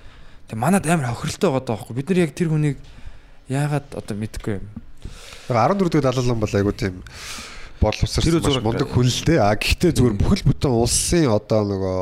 Тэг 0.48 0.56
манад 0.56 0.88
амар 0.88 1.12
хохиролтой 1.12 1.52
байгаа 1.52 1.68
даахгүй 1.68 1.96
бид 2.00 2.08
нар 2.08 2.24
яг 2.24 2.32
тэр 2.32 2.56
хүнийг 2.56 2.80
яагаад 3.52 3.92
одоо 4.00 4.16
мэдэхгүй 4.16 4.64
юм? 4.64 4.66
14 5.52 5.92
дэх 5.92 6.04
далаалан 6.08 6.40
бол 6.40 6.56
айгу 6.56 6.72
тийм 6.72 7.04
боловсрсан 7.80 8.64
мундаг 8.64 8.90
хүн 8.90 9.12
л 9.12 9.22
дээ. 9.28 9.40
А 9.44 9.54
гэхдээ 9.54 9.92
зүгээр 9.92 10.16
бүхэл 10.18 10.48
бүтэн 10.50 10.72
улсын 10.72 11.30
одоо 11.30 11.62
нөгөө 11.68 12.00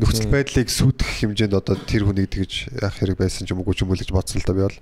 нөхцөл 0.00 0.30
байдлыг 0.32 0.70
сүйдэх 0.72 1.10
хэмжээнд 1.20 1.54
одоо 1.58 1.76
тэр 1.76 2.08
хүнийг 2.08 2.30
тэгж 2.32 2.72
яах 2.80 2.96
хэрэг 2.96 3.20
байсан 3.20 3.44
ч 3.44 3.52
юм 3.52 3.60
уу 3.60 3.74
ч 3.76 3.84
юм 3.84 3.92
уу 3.92 3.98
л 3.98 4.00
гэж 4.00 4.10
бодсон 4.14 4.40
л 4.40 4.48
да 4.48 4.56
би 4.56 4.64
бол. 4.64 4.78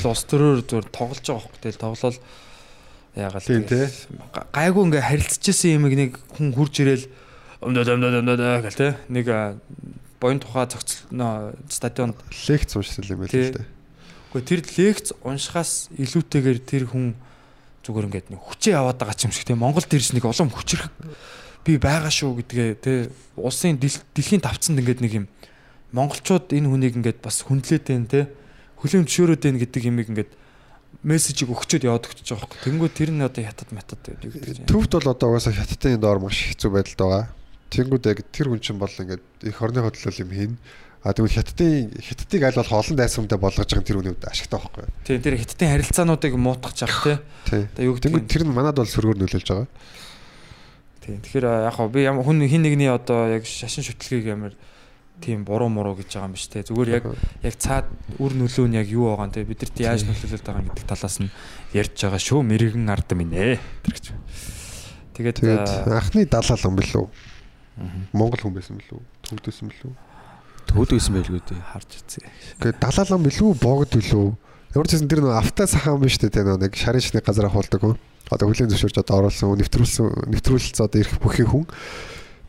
Улс 0.00 0.24
төрөөр 0.24 0.64
зүгээр 0.64 0.88
тоглож 0.88 1.20
байгаа 1.28 1.44
хөх 1.44 1.60
тэгэл 1.60 1.82
тоглол 1.82 2.18
яагаад 3.16 3.44
Тийм, 3.44 3.64
гайгүй 4.52 4.82
ингээ 4.88 5.02
харилцажсэн 5.04 5.76
юм 5.76 5.84
нэг 5.88 6.16
хүн 6.32 6.52
хурж 6.56 6.74
ирэл 6.80 7.06
өмдөө 7.60 7.94
өмдөө 7.96 8.20
өмдөө 8.24 8.60
гэл 8.64 8.80
те. 8.80 8.88
Нэг 9.12 9.26
боён 10.16 10.40
тухай 10.40 10.66
зохицолно 10.66 11.52
стадионд. 11.68 12.16
Лекц 12.48 12.72
уншсан 12.72 13.04
юм 13.04 13.20
байл 13.20 13.30
л 13.30 13.52
дээ. 13.58 13.66
Гэхдээ 14.32 14.48
тэр 14.48 14.60
лекц 14.64 15.12
уншихаас 15.20 15.92
илүүтэйгээр 15.92 16.58
тэр 16.64 16.84
хүн 16.88 17.12
зүгээр 17.84 18.06
ингээд 18.08 18.28
нэг 18.32 18.40
хүчээ 18.40 18.78
аваад 18.78 18.96
байгаа 19.02 19.16
ч 19.18 19.26
юм 19.26 19.34
шиг 19.34 19.44
тийм 19.44 19.60
Монголд 19.60 19.90
ирж 19.90 20.14
нэг 20.14 20.24
улам 20.24 20.48
хүчрэх 20.54 20.88
би 21.66 21.78
байгаа 21.78 22.10
шүү 22.10 22.42
гэдгээ 22.42 22.70
тий 22.78 22.98
улсын 23.36 23.78
дэл- 23.78 24.02
дэлхийн 24.14 24.42
тавцанд 24.42 24.78
ингээд 24.78 25.02
нэг 25.02 25.12
юм 25.18 25.26
монголчууд 25.94 26.50
энэ 26.54 26.70
хүнийг 26.70 26.94
ингээд 26.98 27.18
бас 27.22 27.42
хүндлээд 27.46 27.84
байна 27.86 28.06
тий 28.06 28.24
хүлэм 28.78 29.06
зөвшөөрөөд 29.06 29.42
байна 29.42 29.58
гэдэг 29.62 29.82
юмыг 29.86 30.08
ингээд 30.10 30.30
мессежийг 31.02 31.50
өгчөөд 31.50 31.86
яваад 31.86 32.06
өгч 32.06 32.22
байгаа 32.22 32.46
байхгүй 32.46 32.62
тэнгүү 32.62 32.90
тэр 32.94 33.10
нь 33.10 33.26
одоо 33.26 33.42
хятад 33.42 33.70
матад 33.74 33.98
юу 34.06 34.30
гэдэг 34.30 34.62
юм 34.62 34.70
Төвд 34.70 34.92
бол 35.02 35.10
одоо 35.10 35.28
угаасаа 35.34 35.54
хятадын 35.54 35.98
доор 35.98 36.22
маш 36.22 36.38
хэцүү 36.46 36.70
байдалд 36.70 37.00
байгаа. 37.02 37.24
Тэнгүүд 37.74 38.04
яг 38.06 38.18
тэр 38.30 38.46
хүн 38.46 38.62
чинь 38.62 38.78
бол 38.78 38.94
ингээд 38.94 39.22
их 39.42 39.58
орны 39.58 39.82
хөдлөл 39.82 40.22
юм 40.22 40.30
хийн. 40.30 40.54
А 41.02 41.10
тэгвэл 41.10 41.34
хятадын 41.34 41.90
хятадыг 41.98 42.42
аль 42.46 42.54
болох 42.54 42.78
олон 42.78 42.94
дайсамтай 42.94 43.38
болгож 43.38 43.66
байгаа 43.66 43.82
тэр 43.82 43.98
хүний 43.98 44.14
хувьд 44.14 44.30
ашигтай 44.30 44.58
байхгүй. 44.62 44.86
тий 45.02 45.18
тэр 45.18 45.34
хятадын 45.42 45.72
харилцаануудыг 45.74 46.34
муутгах 46.38 46.78
жах 46.78 47.02
тий 47.50 47.66
одоо 47.66 47.82
юу 47.82 47.98
гэдэг 47.98 48.14
юм 48.14 48.30
тэр 48.30 48.46
нь 48.46 48.54
манад 48.54 48.78
бол 48.78 48.86
сөргөөр 48.86 49.18
нөлөөлж 49.18 49.48
байгаа. 49.50 49.66
тий 51.02 51.18
тэгэхээр 51.18 51.66
яг 51.66 51.74
хоо 51.74 51.90
би 51.90 52.06
ямар 52.06 52.22
хүн 52.22 52.46
хин 52.46 52.62
нэгний 52.62 52.86
одоо 52.86 53.26
яг 53.26 53.42
шашин 53.42 53.82
шүтлгийг 53.82 54.30
ямар 54.30 54.54
тийм 55.22 55.46
буруу 55.46 55.70
муруу 55.70 55.94
гэж 55.94 56.18
байгаа 56.18 56.28
юм 56.28 56.34
биш 56.34 56.50
те 56.50 56.66
зүгээр 56.66 56.90
яг 56.98 57.04
яг 57.46 57.54
цаад 57.54 57.86
үр 58.18 58.34
нөлөө 58.34 58.66
нь 58.66 58.76
яг 58.82 58.90
юу 58.90 59.14
байгаа 59.14 59.30
нь 59.30 59.34
те 59.38 59.46
бидэрт 59.46 59.78
яаж 59.78 60.02
нөлөөлөд 60.02 60.42
байгаа 60.42 60.66
гэдэг 60.66 60.86
талаас 60.90 61.16
нь 61.22 61.30
ярьж 61.70 61.94
байгаа 61.94 62.18
шүү 62.18 62.42
мэрэгэн 62.42 62.90
ард 62.90 63.08
минь 63.14 63.30
ээ 63.30 63.62
тэр 63.86 63.92
гэж. 63.94 64.06
Тэгээд 65.14 65.36
Тэгээд 65.38 65.68
анхны 65.86 66.26
далаал 66.26 66.66
юм 66.66 66.76
билүү? 66.76 67.06
Монгол 68.12 68.42
хүн 68.42 68.54
байсан 68.58 68.76
билүү? 68.82 69.00
Төвдөөсөн 69.30 69.68
билүү? 69.70 69.92
Төвдөөсөн 70.72 71.14
байлгүй 71.16 71.40
дээ. 71.46 71.60
харж 71.72 71.90
үзье. 72.00 72.26
Гэхдээ 72.60 72.80
далаал 72.80 73.14
юм 73.16 73.22
билүү? 73.28 73.50
Богд 73.60 73.92
билүү? 73.96 74.28
Ямар 74.72 74.88
ч 74.88 74.96
гэсэн 74.96 75.08
тэр 75.08 75.20
нөө 75.20 75.36
авто 75.36 75.64
сахан 75.68 76.00
биш 76.00 76.16
те 76.16 76.32
нөө 76.32 76.56
нэг 76.64 76.72
шарын 76.72 77.04
шний 77.04 77.20
газар 77.20 77.48
ахуулдаг 77.48 77.80
хүн. 77.80 77.96
Одоо 78.32 78.48
хүлийн 78.48 78.72
зөвшөөрч 78.72 79.04
одоо 79.04 79.28
оруулсан, 79.28 79.52
нэвтрүүлсэн, 79.60 80.32
нэвтрүүлэлцээ 80.32 80.84
одоо 80.88 80.98
ирэх 81.04 81.20
бүхий 81.20 81.44
хүн. 81.44 81.68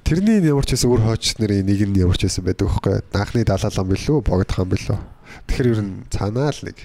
Тэрний 0.03 0.43
ямар 0.43 0.67
ч 0.67 0.75
гэсэн 0.75 0.91
өөр 0.91 1.01
хойч 1.07 1.39
нарын 1.39 1.63
нэг 1.63 1.79
нь 1.87 1.99
ямар 1.99 2.19
ч 2.19 2.27
гэсэн 2.27 2.43
байдаг 2.43 2.67
байхгүй. 2.67 2.99
Анхны 3.15 3.47
далаал 3.47 3.79
юм 3.79 3.87
билүү? 3.87 4.17
Богд 4.27 4.51
хаан 4.51 4.69
билүү? 4.69 4.99
Тэгэхээр 5.47 5.71
ер 5.71 5.81
нь 5.81 5.93
цаанаа 6.11 6.51
л 6.51 6.61
нэг 6.67 6.77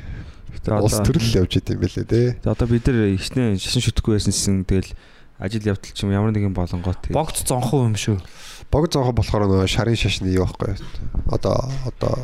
улс 0.77 0.99
төрөл 1.03 1.45
явж 1.45 1.59
идэм 1.59 1.81
байлээ 1.81 2.07
те. 2.07 2.23
За 2.45 2.53
одоо 2.53 2.69
бид 2.69 2.87
нар 2.87 3.11
ихнэ 3.15 3.59
шашин 3.59 3.83
шүтгэхгүй 3.83 4.19
байсан 4.19 4.33
гэсэн 4.33 4.57
тэгэл 4.69 4.93
ажил 5.39 5.67
явдал 5.67 5.93
ч 5.95 5.99
юм 6.03 6.13
ямар 6.13 6.35
нэгэн 6.35 6.55
болонгоо 6.55 6.95
тэг. 6.99 7.15
Богд 7.15 7.37
зонхоо 7.43 7.87
юм 7.87 7.95
шүү. 7.95 8.19
Богд 8.71 8.93
зоохо 8.93 9.15
болохоор 9.15 9.47
нөө 9.47 9.71
шарын 9.71 9.97
шашны 9.97 10.29
юу 10.35 10.45
байхгүй. 10.45 10.77
Одоо 11.31 11.71
одоо 11.87 12.15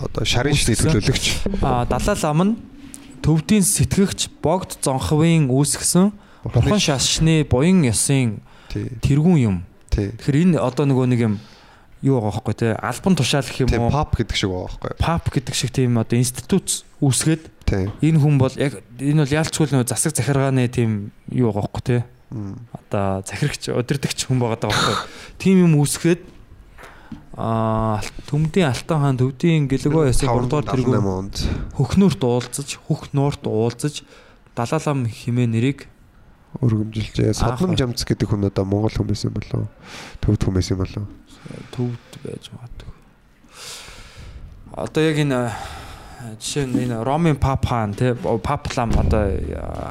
одоо 0.00 0.22
шарын 0.24 0.56
шашны 0.56 0.76
төлөөлөгч. 0.80 1.52
А 1.62 1.84
далал 1.86 2.24
ам 2.26 2.40
нь 2.42 2.54
төвдийн 3.22 3.62
сэтгэгч 3.62 4.42
богд 4.42 4.80
зонховын 4.82 5.52
үүсгэсэн 5.52 6.12
бурхан 6.48 6.80
шашны 6.80 7.44
буян 7.46 7.84
ёсын 7.86 8.40
тэргүүн 8.72 9.38
юм. 9.38 9.56
Тэгэхээр 9.92 10.36
энэ 10.48 10.56
одоо 10.58 10.84
нөгөө 10.88 11.06
нэг 11.12 11.20
юм 11.20 11.34
юу 12.02 12.18
байгаа 12.18 12.42
байхгүй 12.42 12.56
те? 12.56 12.68
Альбан 12.80 13.14
тушаал 13.14 13.46
гэх 13.46 13.62
юм 13.68 13.70
уу? 13.76 13.92
pop 13.92 14.16
гэдэг 14.16 14.36
шиг 14.36 14.50
байгаа 14.50 14.68
байхгүй. 14.72 14.90
пап 14.98 15.24
гэдэг 15.28 15.54
шиг 15.54 15.70
тийм 15.70 16.00
одоо 16.00 16.16
институт 16.18 16.82
үүсгээд 16.98 17.44
энэ 18.00 18.18
хүн 18.18 18.36
бол 18.40 18.54
яг 18.58 18.80
энэ 18.98 19.22
бол 19.22 19.36
яалчгүй 19.36 19.66
л 19.70 19.74
нөө 19.78 19.86
засаг 19.86 20.16
захиргааны 20.16 20.66
тийм 20.66 21.12
юу 21.30 21.54
байгаа 21.54 21.68
байхгүй 21.68 21.82
те? 21.84 21.96
Одоо 22.72 23.22
захирагч 23.22 23.70
удирдахч 23.70 24.26
хүн 24.26 24.40
байгаа 24.40 24.58
даа 24.66 24.72
байхгүй. 24.72 24.96
Тийм 25.38 25.56
юм 25.68 25.78
үүсгээд 25.78 26.22
аа 27.36 28.00
төмдийн 28.28 28.68
алтан 28.68 28.98
хаан 29.00 29.16
төвдийн 29.20 29.68
гэлэгөө 29.70 30.10
ясыг 30.10 30.28
3 30.28 30.48
дугаар 30.48 30.68
тэргүүн 30.68 31.00
578 31.00 31.20
онд. 31.20 31.36
Хөхнүүрт 31.76 32.22
уулзаж 32.24 32.68
хөх 32.88 33.12
нуурт 33.16 33.44
уулзаж 33.48 34.04
далаалам 34.52 35.08
химээ 35.08 35.48
нэрийг 35.48 35.91
өргөмжилжээ. 36.60 37.32
Содном 37.32 37.78
жамц 37.78 38.04
гэдэг 38.04 38.28
хүн 38.28 38.50
одоо 38.52 38.68
монгол 38.68 38.92
хүмүүс 38.92 39.24
юм 39.30 39.34
болов? 39.38 39.68
Төвд 40.20 40.44
хүмүүс 40.44 40.68
юм 40.76 40.84
болов? 40.84 41.06
төвд 41.72 42.18
байж 42.22 42.50
магадгүй. 42.52 42.90
Одоо 44.72 45.02
яг 45.04 45.18
энэ 45.20 45.36
а, 45.36 45.52
жишээ 46.40 46.66
нь 46.68 46.78
энэ 46.86 47.02
Ромын 47.04 47.36
пап 47.36 47.66
хаан 47.68 47.92
тий 47.96 48.14
паплам 48.14 48.94
одоо 48.96 49.28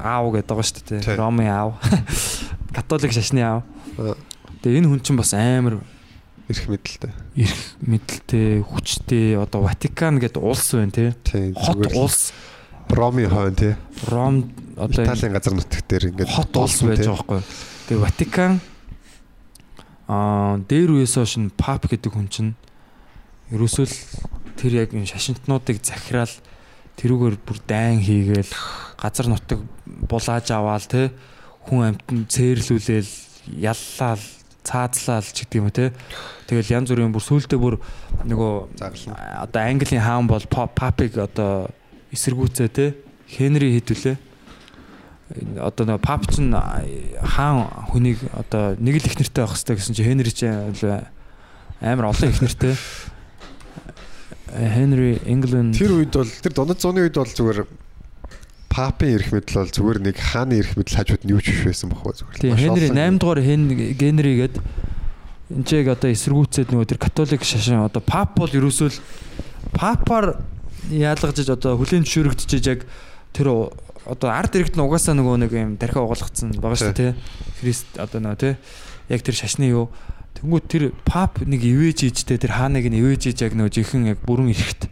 аав 0.02 0.32
гэдэг 0.34 0.50
байгаа 0.50 0.66
шүү 0.66 1.02
дээ 1.06 1.18
Ромын 1.20 1.50
аав 1.52 1.78
католик 2.76 3.14
шашны 3.14 3.44
аав. 3.46 3.64
Аа. 3.98 4.16
Тэгээ 4.64 4.82
энэ 4.82 4.90
хүн 4.90 5.02
чинь 5.04 5.20
бас 5.20 5.34
амар 5.34 5.82
Ирэх 6.50 6.68
мэдлэлтэй. 6.68 7.14
эрх 7.38 7.62
мэдэлтэй 7.86 8.66
хүчтэй 8.66 9.38
одоо 9.38 9.64
Ватикан 9.70 10.20
гэдэг 10.20 10.42
улс 10.42 10.74
байна 10.74 10.92
тий 10.92 11.54
хот 11.54 11.94
улс 11.96 12.34
Роми 12.92 13.26
хойн 13.26 13.56
тий. 13.56 13.76
Ром 14.08 14.52
одоо 14.76 15.06
Италийн 15.06 15.34
газар 15.34 15.54
нутаг 15.54 15.82
дээр 15.88 16.12
ингээд 16.12 16.30
хот 16.30 16.56
улс 16.58 16.82
байж 16.84 17.08
байгаа 17.08 17.16
байхгүй. 17.16 17.42
Тэгээ 17.88 18.04
Ватикан 18.04 18.54
аа 20.12 20.60
дээр 20.68 21.00
үеэс 21.00 21.16
хойш 21.16 21.40
нь 21.40 21.52
пап 21.56 21.88
гэдэг 21.88 22.12
хүн 22.12 22.28
чинь 22.28 22.52
ерөөсөө 23.56 23.86
л 23.88 23.96
тэр 24.60 24.84
яг 24.84 24.92
энэ 24.92 25.08
шашинтнуудыг 25.08 25.80
захираал 25.80 26.36
тэрүүгээр 27.00 27.36
бүр 27.40 27.58
дайн 27.64 28.04
хийгээл 28.04 28.54
газар 29.00 29.28
нутаг 29.32 29.60
булааж 29.88 30.48
аваал 30.52 30.86
те 30.86 31.16
хүн 31.68 31.96
амтнд 31.96 32.28
цээрлүүлээл 32.28 33.12
яллаал 33.58 34.24
цаазлаал 34.62 35.26
ч 35.26 35.48
гэдэг 35.48 35.58
юм 35.58 35.70
те 35.74 35.90
тэгэл 36.46 36.76
янз 36.78 36.92
бүрийн 36.92 37.16
бүр 37.16 37.24
сүултээ 37.26 37.58
бүр 37.58 37.76
нөгөө 38.28 38.52
одоо 39.42 39.62
Английн 39.64 40.04
хаан 40.04 40.28
бол 40.28 40.44
па- 40.46 40.70
папыг 40.70 41.18
одоо 41.18 41.72
эсэргүүцээ 42.12 42.70
те 42.72 42.86
Хенри 43.32 43.80
хэдвүлээ 43.80 44.16
одоо 45.64 45.84
нөгөө 45.88 46.04
пап 46.04 46.28
ч 46.28 46.44
хаан 46.44 47.68
хүнийг 47.92 48.20
одоо 48.36 48.76
нэг 48.76 49.00
л 49.00 49.08
их 49.08 49.16
нэртэй 49.16 49.44
байх 49.48 49.56
хэрэгтэй 49.56 49.76
гэсэн 49.80 49.96
чи 49.96 50.04
Хенри 50.04 50.32
ч 50.36 50.44
амар 51.80 52.12
олон 52.12 52.30
их 52.30 52.42
нэртэй 52.44 52.76
Хенри 54.52 55.22
England. 55.24 55.80
Тэр 55.80 55.96
үед 55.96 56.12
бол 56.12 56.28
тэр 56.28 56.52
дунад 56.52 56.84
зууны 56.84 57.08
үед 57.08 57.16
бол 57.16 57.32
зүгээр 57.32 57.64
папын 58.68 59.16
эрх 59.16 59.32
мэдэл 59.32 59.64
бол 59.64 59.72
зүгээр 59.72 60.00
нэг 60.12 60.16
хааны 60.20 60.60
эрх 60.60 60.76
мэдэл 60.76 61.00
хажууд 61.00 61.24
нь 61.24 61.32
юу 61.32 61.40
ч 61.40 61.56
биш 61.56 61.64
байсан 61.72 61.88
бохоо 61.96 62.12
зүгээр. 62.12 62.60
Хенри 62.60 62.92
олон- 62.92 63.16
8 63.16 63.20
дугаар 63.20 63.40
Генри 63.96 64.32
гээд 64.44 64.56
энэ 65.56 65.64
чиг 65.68 65.88
одоо 65.88 66.12
эсэргүүцээд 66.12 66.68
нөгөө 66.76 66.88
тэр 66.92 67.00
католик 67.00 67.44
шашин 67.48 67.80
одоо 67.80 68.04
пап 68.04 68.36
бол 68.36 68.52
ерөөсөө 68.52 68.88
л 68.92 69.00
папаар 69.72 70.44
яалгажж 70.90 71.50
одоо 71.54 71.78
хүлэн 71.78 72.08
зөвшөөрөгдөж 72.08 72.66
яг 72.66 72.88
тэр 73.36 73.70
одоо 74.10 74.30
ард 74.34 74.58
иргэд 74.58 74.80
нь 74.80 74.82
угаасаа 74.82 75.14
нөгөө 75.14 75.36
нэг 75.46 75.52
юм 75.54 75.78
тархи 75.78 76.02
угаалгацсан 76.02 76.58
байгаа 76.58 76.80
шүү 76.80 76.96
дээ 76.98 77.14
тий. 77.14 77.22
Христ 77.62 77.90
одоо 78.02 78.20
нөгөө 78.24 78.40
тий 78.42 78.54
яг 79.14 79.22
тэр 79.22 79.36
шашны 79.38 79.70
юу 79.70 79.94
Тэнгүүд 80.42 80.66
тэр 80.66 80.84
пап 81.06 81.44
нэг 81.44 81.62
ивэж 81.62 82.08
ийжтэй 82.08 82.40
тэр 82.40 82.56
хааныг 82.56 82.88
нь 82.88 82.98
ивэж 82.98 83.30
ийж 83.30 83.46
яг 83.46 83.54
нөгөө 83.54 83.78
жинхэнэ 83.78 84.12
яг 84.16 84.20
бүрэн 84.26 84.50
эрэхт 84.50 84.90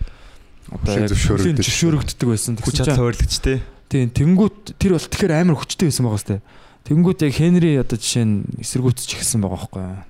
одоо 0.69 0.93
яг 0.93 1.09
зөвшөөрөгддөг 1.09 2.27
байсан. 2.29 2.59
Хүч 2.59 2.83
чадал 2.83 3.01
хуваарлagч 3.01 3.35
те. 3.41 3.63
Тийм 3.89 4.13
тэнгүүд 4.13 4.77
тэр 4.77 4.93
бол 4.93 5.09
тэгэхээр 5.09 5.33
амар 5.41 5.57
хүчтэй 5.57 5.89
байсан 5.89 6.05
байгаа 6.05 6.21
сте. 6.21 6.37
Тэнгүүд 6.85 7.19
яг 7.25 7.33
Хенри 7.33 7.71
одоо 7.81 7.97
жишээ 7.97 8.25
нь 8.29 8.45
эсэргүүцэж 8.61 9.09
эхэлсэн 9.17 9.41
байгаа 9.41 9.57
байхгүй 9.57 9.81
юу. 9.81 10.03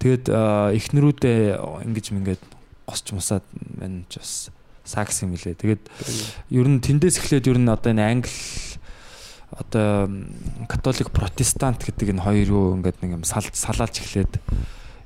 Тэгэд 0.00 0.24
аа, 0.32 0.72
эхнэрүүдээ 0.72 1.38
ингэж 1.84 2.06
мингээд 2.16 2.42
госч 2.88 3.12
мусаад 3.12 3.44
байна 3.52 4.08
ч 4.08 4.16
бас 4.22 4.53
сакс 4.84 5.24
юм 5.24 5.34
лээ. 5.34 5.56
Тэгээд 5.56 5.82
ер 6.52 6.68
нь 6.68 6.80
тэндээс 6.80 7.18
эхлээд 7.24 7.48
ер 7.48 7.58
нь 7.58 7.68
одоо 7.68 7.90
энэ 7.90 8.04
англи 8.04 8.32
одоо 9.54 10.10
католик 10.68 11.10
протестант 11.10 11.82
гэдэг 11.84 12.14
энэ 12.14 12.24
хоёр 12.24 12.48
юу 12.48 12.64
ингээд 12.78 13.00
нэг 13.02 13.10
юм 13.20 13.24
сал 13.24 13.44
салаалж 13.48 14.04
эхлээд 14.04 14.38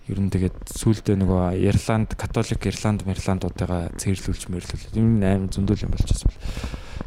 ер 0.09 0.19
нь 0.19 0.33
тэгээд 0.33 0.73
сүүлдээ 0.73 1.17
нөгөө 1.21 1.61
Ирланд 1.69 2.17
католик 2.17 2.65
Ирланд 2.65 3.05
Мерландуудаа 3.05 3.93
цэрлүүлж 4.01 4.49
мэрлүүлээд 4.49 4.97
ер 4.97 5.05
нь 5.05 5.25
аим 5.25 5.53
зөндөл 5.53 5.85
юм 5.85 5.93
болчихсон. 5.93 6.33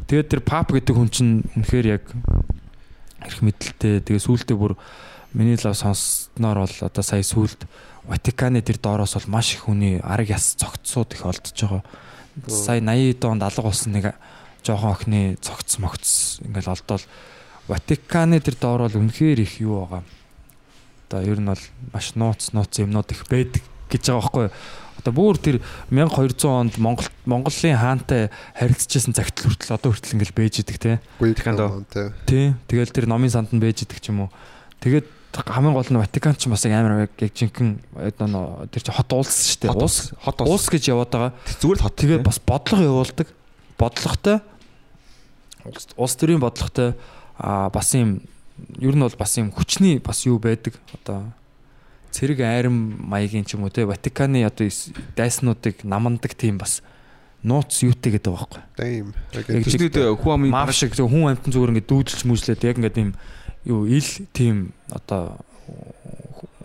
Тэгээд 0.06 0.30
тэр 0.30 0.42
пап 0.46 0.70
гэдэг 0.70 0.94
хүн 0.94 1.10
чинь 1.10 1.34
үнэхээр 1.58 1.88
яг 1.98 2.06
эрх 3.26 3.40
мэдэлтэй 3.42 4.06
тэгээ 4.06 4.22
сүүлдээ 4.22 4.58
бүр 4.58 4.78
миний 5.34 5.58
лав 5.58 5.74
сонссноор 5.78 6.66
бол 6.66 6.78
одоо 6.86 7.04
сая 7.04 7.26
сүүлд 7.26 7.66
Ватиканы 8.06 8.62
тэр 8.66 8.82
доороос 8.82 9.14
бол 9.14 9.38
маш 9.38 9.54
их 9.54 9.70
хүний 9.70 10.02
арга 10.02 10.34
яс 10.34 10.58
цогцсууд 10.58 11.14
их 11.14 11.26
олдож 11.26 11.54
байгаа. 11.54 11.84
Сая 12.48 12.82
80 12.82 13.20
донд 13.20 13.44
алга 13.44 13.62
болсон 13.62 13.94
нэг 13.94 14.14
жоохон 14.64 14.92
охины 14.92 15.38
цогц 15.42 15.78
могц 15.80 16.40
ингээл 16.46 16.72
олдоод 16.74 17.04
Ватиканы 17.68 18.42
тэр 18.42 18.56
доор 18.60 18.90
бол 18.90 19.00
үнэхээр 19.00 19.40
их 19.42 19.62
юу 19.62 19.86
байгаа. 19.86 20.04
Одоо 21.08 21.22
ер 21.24 21.40
нь 21.40 21.48
бол 21.48 21.64
маш 21.94 22.16
нууц 22.18 22.52
нууц 22.52 22.74
юмнууд 22.82 23.12
их 23.14 23.24
байдаг 23.30 23.64
гэж 23.88 24.12
байгаа 24.12 24.22
байхгүй 24.22 24.44
юу? 24.50 24.56
Одоо 25.02 25.14
бүр 25.14 25.38
тэр 25.38 25.58
1200 25.90 26.52
онд 26.52 26.76
Монгол 26.82 27.08
Монголын 27.26 27.78
хаантай 27.78 28.30
харилцажсэн 28.60 29.16
цагт 29.16 29.40
хүртэл 29.46 29.78
одоо 29.78 29.94
хүртэл 29.94 30.20
ингээл 30.20 30.36
бэж 30.36 30.54
идэг 30.66 30.78
те. 30.78 31.00
Тий. 32.26 32.54
Тэгэл 32.68 32.92
тэр 32.92 33.06
номын 33.08 33.32
санд 33.32 33.54
нь 33.56 33.62
бэж 33.62 33.86
идэг 33.86 34.02
ч 34.02 34.10
юм 34.10 34.28
уу. 34.28 34.34
Тэгээд 34.82 35.08
хамгийн 35.32 35.74
гол 35.74 35.88
нь 35.88 36.00
Ватикан 36.02 36.36
ч 36.36 36.52
бас 36.52 36.66
яг 36.66 36.84
амар 36.84 37.08
яг 37.08 37.16
жинхэнэ 37.16 37.80
одоо 37.96 38.68
тэр 38.68 38.84
чи 38.84 38.92
хот 38.92 39.12
улс 39.16 39.32
шүү 39.32 39.72
дээ. 39.72 39.76
Улс 39.80 40.12
хот 40.20 40.42
улс. 40.44 40.68
гэж 40.68 40.92
яваад 40.92 41.12
байгаа. 41.12 41.34
Зүгээр 41.62 41.80
л 41.80 41.86
хот. 41.88 41.96
Тэгээд 41.96 42.24
бас 42.28 42.40
бодлого 42.44 42.84
явуулдаг. 42.84 43.28
Бодлоготой 43.80 44.38
улс 45.64 45.88
улс 45.96 46.16
төрийн 46.20 46.44
бодлоготой 46.44 47.00
а 47.40 47.70
бас 47.72 47.96
юм 47.96 48.22
ер 48.80 48.96
нь 48.96 49.04
бол 49.04 49.16
бас 49.18 49.38
юм 49.40 49.52
хүчний 49.52 50.00
бас 50.04 50.26
юу 50.28 50.40
байдаг. 50.40 50.76
Одоо 51.00 51.32
цэрэг 52.12 52.44
айрам 52.44 52.76
маягийн 53.00 53.48
ч 53.48 53.56
юм 53.56 53.64
уу 53.64 53.72
те 53.72 53.88
Ватиканы 53.88 54.44
одоо 54.44 54.68
дайснуудыг 55.16 55.88
намандаг 55.88 56.36
тийм 56.36 56.60
бас 56.60 56.84
нууц 57.44 57.82
юутэй 57.82 58.20
гэдэг 58.20 58.30
байгаа 58.30 58.46
байхгүй. 58.46 58.64
Дэм. 58.78 59.08
Яг 59.34 59.66
Тэснүүд 59.66 59.98
хүн 60.22 60.34
амын 60.38 60.52
Маав 60.54 60.72
шиг 60.78 60.94
хүн 60.94 61.34
амтан 61.34 61.50
зүгээр 61.50 61.72
ингээд 61.74 61.90
дүүдэлж 61.90 62.22
мүжлээд 62.30 62.62
яг 62.70 62.78
ингээд 62.78 63.02
юм 63.02 63.12
юу 63.66 63.86
ил 63.86 64.10
тийм 64.34 64.74
одоо 64.90 65.38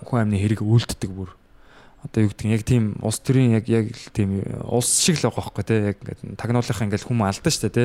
хүн 0.07 0.27
амны 0.27 0.39
хэрэг 0.41 0.63
үлддэг 0.63 1.11
бүр. 1.11 1.31
Одоо 2.07 2.27
юу 2.27 2.31
гэдэг 2.31 2.47
нь 2.47 2.55
яг 2.55 2.63
тийм 2.63 2.85
улс 3.03 3.19
төрийн 3.21 3.59
яг 3.59 3.67
яг 3.69 3.91
л 3.91 4.11
тийм 4.15 4.41
улс 4.65 5.03
шиг 5.03 5.19
л 5.19 5.29
байгаа 5.29 5.43
байхгүй 5.51 5.65
те 5.67 5.77
яг 5.93 5.99
ингээд 6.01 6.39
тагнуулах 6.39 6.83
ингээд 6.87 7.05
хүмүүс 7.05 7.29
алдаа 7.35 7.53
штэ 7.53 7.69
те. 7.69 7.85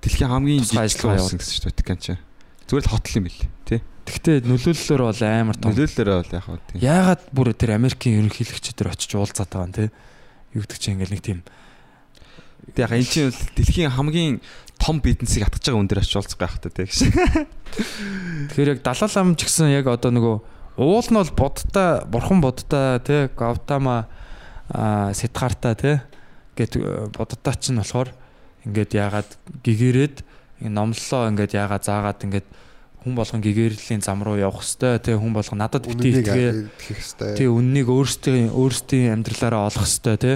дэлхийн 0.00 0.32
хамгийн 0.32 0.64
жижиг 0.64 1.04
улс 1.04 1.36
гэсэн 1.36 1.54
чинь 1.60 1.68
Ватикан 1.68 1.98
ч. 2.00 2.16
Зүгээр 2.66 2.86
л 2.88 2.92
хотл 2.92 3.18
юм 3.20 3.26
бэл 3.28 3.42
тий. 3.68 3.80
Тэгтээ 4.08 4.36
нөлөөллөөр 4.48 5.02
бол 5.04 5.22
амар 5.24 5.56
том. 5.60 5.72
Нөлөөллөөр 5.76 6.08
бол 6.08 6.32
яг 6.32 6.44
хаа 6.48 6.60
тий. 6.72 6.80
Яагаад 6.80 7.22
бүр 7.32 7.52
тэр 7.52 7.76
Америкийн 7.76 8.24
ерөнхийлөгчдөр 8.24 8.88
очиж 8.88 9.12
уулзаад 9.12 9.52
байгаа 9.52 9.68
юм 9.68 9.76
те. 9.76 9.84
Юу 10.56 10.64
гэдэг 10.64 10.78
чинь 10.80 10.96
ингээд 10.96 11.12
нэг 11.12 11.22
тийм 11.24 11.40
Тэг 12.74 12.84
яг 12.84 12.92
энэ 12.92 13.08
чинь 13.08 13.28
бол 13.28 13.40
дэлхийн 13.56 13.92
хамгийн 13.92 14.34
том 14.78 15.02
бизнесийг 15.02 15.44
хатгаж 15.44 15.66
байгаа 15.66 15.78
хүн 15.78 15.88
дээр 15.90 16.02
очиж 16.02 16.16
уулзах 16.16 16.38
байх 16.38 16.56
та 16.62 16.70
тий 16.70 16.86
гэж. 16.86 16.98
Тэгэхээр 18.54 18.72
яг 18.72 18.80
далаа 18.86 19.10
лам 19.12 19.34
ч 19.34 19.44
гэсэн 19.44 19.74
яг 19.74 19.86
одоо 19.90 20.10
нөгөө 20.14 20.36
уул 20.78 21.08
нь 21.10 21.18
бол 21.18 21.32
бодтой 21.34 22.06
бурхан 22.06 22.40
бодтой 22.40 23.02
те 23.02 23.28
Гавтама 23.34 24.06
а 24.70 25.12
Сидхарта 25.12 25.74
те 25.74 26.02
гэт 26.54 26.78
бодтой 27.18 27.54
ч 27.58 27.74
нь 27.74 27.82
болохоор 27.82 28.14
ингээд 28.64 28.94
яагаад 28.94 29.30
гэгэрээд 29.66 30.16
номлолоо 30.70 31.30
ингээд 31.34 31.58
яагаад 31.58 31.82
заагаад 31.82 32.22
ингээд 32.22 32.48
хүн 33.02 33.14
болгон 33.14 33.42
гэгэрлийн 33.42 34.02
зам 34.02 34.22
руу 34.22 34.38
явах 34.38 34.62
хэвээр 34.62 35.02
те 35.02 35.14
хүн 35.14 35.32
болгон 35.34 35.58
надад 35.58 35.86
Үнэнийг 35.86 36.26
итгээ 36.26 36.50
тий 37.38 37.46
үннийг 37.46 37.86
өөрсдийн 37.90 38.50
өөрсдийн 38.50 39.14
амьдралаараа 39.18 39.70
олох 39.70 39.86
хэвээр 39.86 40.18
те 40.18 40.32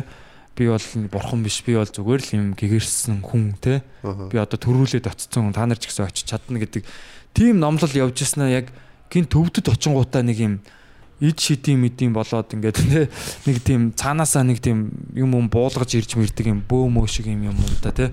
би 0.56 0.68
бол 0.68 0.86
бурхан 1.08 1.42
биш 1.42 1.62
би 1.64 1.76
бол 1.76 1.88
зүгээр 1.88 2.22
л 2.22 2.34
юм 2.36 2.46
гэгэрсэн 2.52 3.24
хүн 3.24 3.56
те 3.60 3.80
би 4.04 4.36
одоо 4.36 4.58
төрүүлээд 4.60 5.08
очсон 5.08 5.52
та 5.52 5.64
нар 5.64 5.80
ч 5.80 5.88
гэсэн 5.88 6.04
очиж 6.04 6.28
чадна 6.28 6.60
гэдэг. 6.60 6.84
Тийм 7.32 7.60
номлол 7.60 7.88
явж 7.88 8.20
яснаа 8.20 8.52
яг 8.52 8.68
гин 9.08 9.24
төвдөд 9.24 9.72
очингуудаа 9.72 10.20
нэг 10.20 10.38
юм 10.40 10.54
ид 11.22 11.38
шидийн 11.38 11.78
мэдийн 11.78 12.12
болоод 12.12 12.50
ингээд 12.50 12.78
тэ? 12.82 13.06
Нэг 13.46 13.56
тийм 13.62 13.94
цаанаасаа 13.94 14.42
нэг 14.42 14.58
тийм 14.58 14.90
юм 15.14 15.30
юм 15.38 15.46
буулгаж 15.46 15.94
ирж 15.94 16.18
мэрдэг 16.18 16.50
юм 16.50 16.60
бөө 16.66 16.90
мөө 16.90 17.06
шиг 17.06 17.30
юм 17.30 17.46
юм 17.46 17.56
да 17.78 17.94
тэ? 17.94 18.10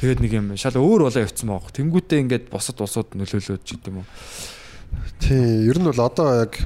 Тэгээд 0.00 0.24
нэг 0.24 0.32
юм 0.32 0.46
шал 0.56 0.80
өөр 0.80 1.06
болоо 1.06 1.20
явцсан 1.20 1.52
байгаа. 1.52 1.76
Тэнгүүтээ 1.76 2.22
ингээд 2.24 2.44
босод 2.48 2.80
усууд 2.80 3.12
нөлөөлөөд 3.12 3.60
ч 3.60 3.76
гэдэм 3.76 4.00
үү. 4.00 4.06
Тий, 5.20 5.68
ер 5.68 5.76
нь 5.76 5.84
бол 5.84 6.00
одоо 6.00 6.48
яг 6.48 6.56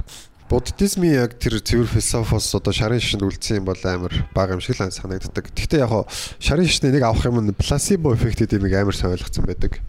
буддизмын 0.51 1.15
яг 1.15 1.39
тэр 1.39 1.63
цэвэр 1.63 1.87
философоос 1.87 2.51
одоо 2.59 2.75
шарын 2.75 2.99
шишинд 2.99 3.23
үлдсэн 3.23 3.63
юм 3.63 3.71
бол 3.71 3.79
амар 3.87 4.11
бага 4.35 4.59
юм 4.59 4.59
шиг 4.59 4.75
л 4.75 4.91
санагддаг. 4.91 5.47
Гэхдээ 5.55 5.79
яг 5.79 5.95
хоо 5.95 6.03
шарын 6.43 6.67
шишний 6.67 6.91
нэг 6.91 7.07
авах 7.07 7.23
юм 7.23 7.39
нь 7.39 7.55
пласибо 7.55 8.11
эффект 8.11 8.43
гэдэг 8.43 8.59
юм 8.59 8.67
амар 8.67 8.91
сайн 8.91 9.15
ойлгоцсон 9.15 9.47
байдаг. 9.47 9.79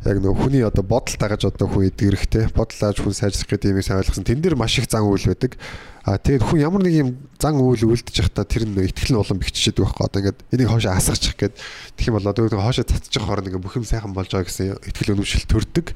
Яг 0.00 0.16
нөх 0.24 0.40
хүний 0.40 0.64
одоо 0.64 0.80
бодол 0.80 1.20
дагаж 1.20 1.44
одоо 1.44 1.68
хүн 1.68 1.92
эдгэрхтэй 1.92 2.48
бодол 2.56 2.80
дааж 2.80 2.96
хүн 2.96 3.12
сайжрах 3.12 3.44
гэдэг 3.44 3.76
юм 3.76 3.84
сайн 3.84 4.00
ойлгосон. 4.00 4.24
Тэн 4.24 4.40
дээр 4.40 4.56
маш 4.56 4.80
их 4.80 4.88
зан 4.88 5.04
үйл 5.04 5.28
байдаг. 5.28 5.60
А 6.00 6.16
тэгээд 6.16 6.48
хүн 6.48 6.64
ямар 6.64 6.80
нэг 6.80 6.96
юм 6.96 7.08
зан 7.36 7.60
үйл 7.60 7.92
үлдэж 7.92 8.24
явахдаа 8.24 8.48
тэр 8.48 8.64
нь 8.64 8.80
ихтгэл 8.80 9.12
нь 9.12 9.20
улам 9.20 9.36
бэхжижэдэг 9.36 9.84
байхгүй. 9.84 10.04
Одоо 10.08 10.20
ингээд 10.24 10.40
энийг 10.56 10.72
хоошоо 10.72 10.96
асгачих 10.96 11.36
гээд 11.36 11.54
тэгэх 12.00 12.08
юм 12.08 12.16
бол 12.16 12.32
одоо 12.32 12.48
хоошоо 12.48 12.88
татчих 12.88 13.20
хооронд 13.20 13.52
ингээд 13.52 13.60
бүх 13.68 13.76
юм 13.76 13.84
сайхан 13.84 14.16
болж 14.16 14.32
байгаа 14.32 14.48
гэсэн 14.48 14.80
ихтгэл 14.80 15.12
өнөмшил 15.20 15.44
төрдөг. 15.44 15.92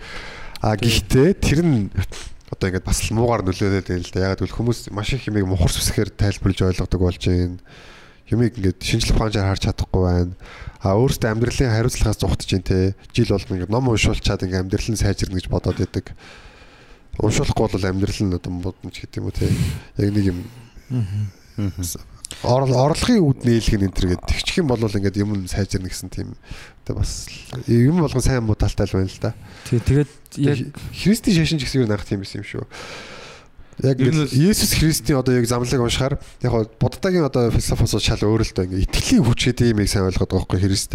А 0.60 0.76
гэхдээ 0.76 1.40
тэр 1.40 1.64
нь 1.64 1.88
одоо 2.54 2.70
ингээд 2.70 2.86
бас 2.86 3.02
л 3.02 3.18
муугар 3.18 3.42
нөлөөлөд 3.42 3.90
байна 3.90 4.06
л 4.06 4.14
да. 4.14 4.24
Ягаад 4.30 4.40
гэвэл 4.46 4.56
хүмүүс 4.56 4.80
маш 4.94 5.10
их 5.12 5.26
юмыг 5.26 5.44
мухар 5.50 5.74
сүсгээр 5.74 6.10
тайлбарлаж 6.14 6.60
ойлгодог 6.62 7.00
болж 7.02 7.22
байна. 7.26 7.58
Юмыг 8.30 8.54
ингээд 8.54 8.78
шинжлэх 8.78 9.18
ухаанаар 9.18 9.50
харж 9.52 9.62
чадахгүй 9.66 10.02
байна. 10.06 10.32
А 10.78 10.94
өөрөөсөө 10.94 11.28
амьдралын 11.34 11.74
хариуцлагаас 11.74 12.22
зугтаж 12.22 12.48
байна 12.54 12.68
те. 12.70 12.78
Жил 13.10 13.34
болгон 13.34 13.56
ингээд 13.58 13.74
ном 13.74 13.90
уншуулчаад 13.90 14.46
ингээд 14.46 14.62
амьдрал 14.62 14.90
нь 14.94 15.02
сайжирна 15.02 15.36
гэж 15.36 15.50
бодоод 15.50 15.78
байдаг. 15.82 16.06
Уншуулахгүй 17.18 17.66
бол 17.74 17.90
амьдрал 17.90 18.20
нь 18.22 18.36
одоо 18.38 18.52
муудна 18.54 18.90
ч 18.94 19.02
гэдэг 19.02 19.18
юм 19.18 19.28
уу 19.28 19.34
те. 19.34 19.50
Яг 19.98 20.10
нэг 20.14 20.24
юм 20.30 20.38
орол 21.58 22.13
орлогын 22.44 23.24
үүд 23.24 23.40
нээлгэн 23.44 23.88
энэ 23.88 23.94
төр 23.94 24.06
гэдэг 24.12 24.28
тэгчих 24.28 24.60
юм 24.60 24.68
бол 24.68 24.80
ингээд 24.80 25.20
юм 25.20 25.48
сайжирна 25.48 25.88
гэсэн 25.88 26.10
тийм 26.12 26.36
одоо 26.84 27.00
бас 27.00 27.28
юм 27.68 28.00
болгон 28.04 28.20
сайн 28.20 28.44
муу 28.44 28.56
талтай 28.56 28.84
л 28.84 28.96
байна 29.00 29.08
л 29.08 29.20
да. 29.22 29.32
Тий 29.64 29.80
тэгээд 29.80 30.12
яг 30.44 30.58
Христийн 30.92 31.36
шашин 31.40 31.58
ч 31.60 31.64
гэсэн 31.64 31.84
юу 31.84 31.88
нах 31.88 32.04
тийм 32.04 32.20
байсан 32.20 32.44
юм 32.44 32.48
шүү. 32.48 32.64
Яг 33.82 33.98
Есүс 33.98 34.76
Христийн 34.76 35.18
одоо 35.18 35.34
яг 35.34 35.48
замлаг 35.48 35.80
уншихаар 35.80 36.20
яг 36.42 36.52
буддагийн 36.78 37.24
одоо 37.24 37.50
философос 37.50 37.96
шал 37.98 38.20
өөр 38.22 38.44
л 38.44 38.54
доо 38.54 38.64
ингээд 38.68 38.86
итгэлийн 38.86 39.24
хүч 39.24 39.40
гэдэг 39.50 39.72
юмыг 39.72 39.88
сайн 39.88 40.06
ойлгоод 40.06 40.30
байгаа 40.30 40.46
байхгүй 40.46 40.60
Христ. 40.62 40.94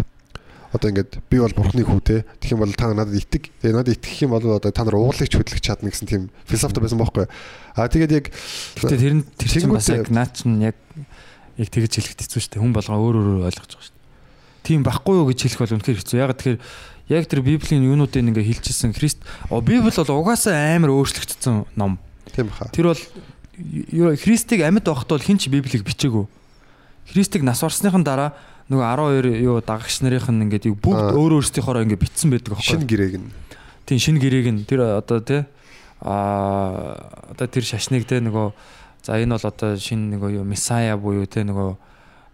Одоо 0.70 0.94
ингээд 0.94 1.18
би 1.28 1.42
бол 1.42 1.52
бурхны 1.52 1.82
хүү 1.82 2.00
те. 2.06 2.22
Тэгэх 2.38 2.54
юм 2.54 2.62
бол 2.62 2.72
та 2.72 2.94
надад 2.94 3.18
итэг. 3.18 3.50
Тэгээ 3.58 3.74
надад 3.74 3.98
итгэх 3.98 4.22
юм 4.22 4.32
бол 4.38 4.46
одоо 4.54 4.70
та 4.70 4.86
нар 4.86 4.96
уулыг 4.96 5.26
ч 5.26 5.34
хөдлөх 5.34 5.60
чадна 5.60 5.90
гэсэн 5.90 6.06
тийм 6.06 6.22
философи 6.46 6.78
байсан 6.78 7.02
байхгүй. 7.02 7.26
Аа 7.74 7.90
тэгээд 7.90 8.12
яг 8.14 8.30
Гэтэ 8.78 8.96
тэр 8.96 9.14
нь 9.18 9.26
тэр 9.34 9.48
чинь 9.50 9.66
бас 9.66 9.90
яг 9.90 10.08
наа 10.14 10.30
чин 10.30 10.62
яг 10.62 10.78
яг 11.56 11.68
тэгж 11.72 11.92
хэлэхэд 11.98 12.20
хэцүү 12.26 12.40
шүү 12.40 12.52
дээ. 12.54 12.62
Хүн 12.62 12.74
болгоо 12.76 12.98
өөр 13.00 13.16
өөр 13.16 13.28
ойлгож 13.48 13.72
байгаа 13.72 13.86
шүү 13.86 13.94
дээ. 13.94 14.08
Тийм 14.60 14.80
байхгүй 14.84 15.14
юу 15.16 15.26
гэж 15.32 15.38
хэлэх 15.40 15.60
бол 15.64 15.74
үнэхээр 15.80 15.98
хэцүү. 16.04 16.18
Яг 16.20 16.32
тэгэхээр 16.36 16.58
яг 17.10 17.24
тэр 17.26 17.40
Библийн 17.42 17.82
юунуудыг 17.82 18.22
ингээ 18.22 18.46
хэлчихсэн 18.54 18.94
Христ 18.94 19.18
Библи 19.50 19.90
бол 19.90 20.14
угаасаа 20.22 20.76
амар 20.76 20.94
өөрчлөгдсөн 20.94 21.66
ном. 21.74 21.98
тийм 22.30 22.46
баха. 22.52 22.70
Тэр 22.70 22.94
бол 22.94 23.02
Христийг 24.20 24.62
амьд 24.62 24.86
байхад 24.86 25.10
бол 25.10 25.24
хин 25.24 25.38
ч 25.38 25.50
Библийг 25.50 25.82
бичээгүй. 25.82 26.28
Христийг 27.10 27.42
нас 27.42 27.60
барсныхан 27.60 28.06
дараа 28.06 28.38
нөгөө 28.70 28.86
12 29.34 29.42
юу 29.42 29.58
дагагч 29.58 30.00
нарын 30.06 30.38
нь 30.38 30.42
ингээд 30.46 30.70
бүгд 30.78 31.18
өөр 31.18 31.42
өөрсдийнхоороо 31.42 31.82
ингээд 31.82 32.04
битсэн 32.06 32.30
байдаг 32.30 32.54
аахгүй. 32.54 32.86
гэрээг 32.86 33.16
нь. 33.18 33.34
Тийм 33.90 33.98
шинэ 33.98 34.22
гэрээг 34.22 34.48
нь 34.54 34.62
тэр 34.62 35.02
одоо 35.02 35.18
тий 35.18 35.42
аа 35.98 37.34
одоо 37.34 37.46
тэр 37.50 37.66
шашныг 37.66 38.06
те 38.06 38.22
нөгөө 38.22 38.54
за 39.04 39.18
энэ 39.20 39.34
бол 39.36 39.46
одоо 39.48 39.70
шинэ 39.76 40.16
нөгөө 40.16 40.30
юу 40.40 40.44
месая 40.44 40.96
буюу 40.96 41.26
те 41.26 41.44
нөгөө 41.44 41.70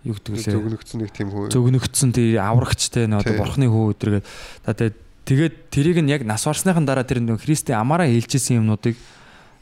юу 0.07 0.15
гэдэг 0.15 0.33
лээ 0.35 0.55
Зөвгнөгцсөн 0.55 0.99
нэг 1.03 1.11
тийм 1.11 1.29
хүн. 1.35 1.51
зөвгнөгдсөн 1.51 2.11
тэр 2.15 2.39
аврагч 2.43 2.83
те 2.91 3.07
нөгөө 3.11 3.23
одоо 3.23 3.35
Тий. 3.35 3.41
бурхны 3.43 3.67
хүү 3.67 3.85
өдргээд 3.95 4.25
за 4.67 4.73
тэгээд 4.75 4.97
тэгээд 5.27 5.55
тэрийг 5.75 5.99
нь 6.03 6.11
яг 6.15 6.23
нас 6.23 6.47
барсныхан 6.47 6.87
дараа 6.87 7.03
тэр 7.03 7.19
нөгөө 7.23 7.43
Христийн 7.43 7.83
амаараа 7.83 8.07
хэлжсэн 8.07 8.63
юмнуудыг 8.63 8.95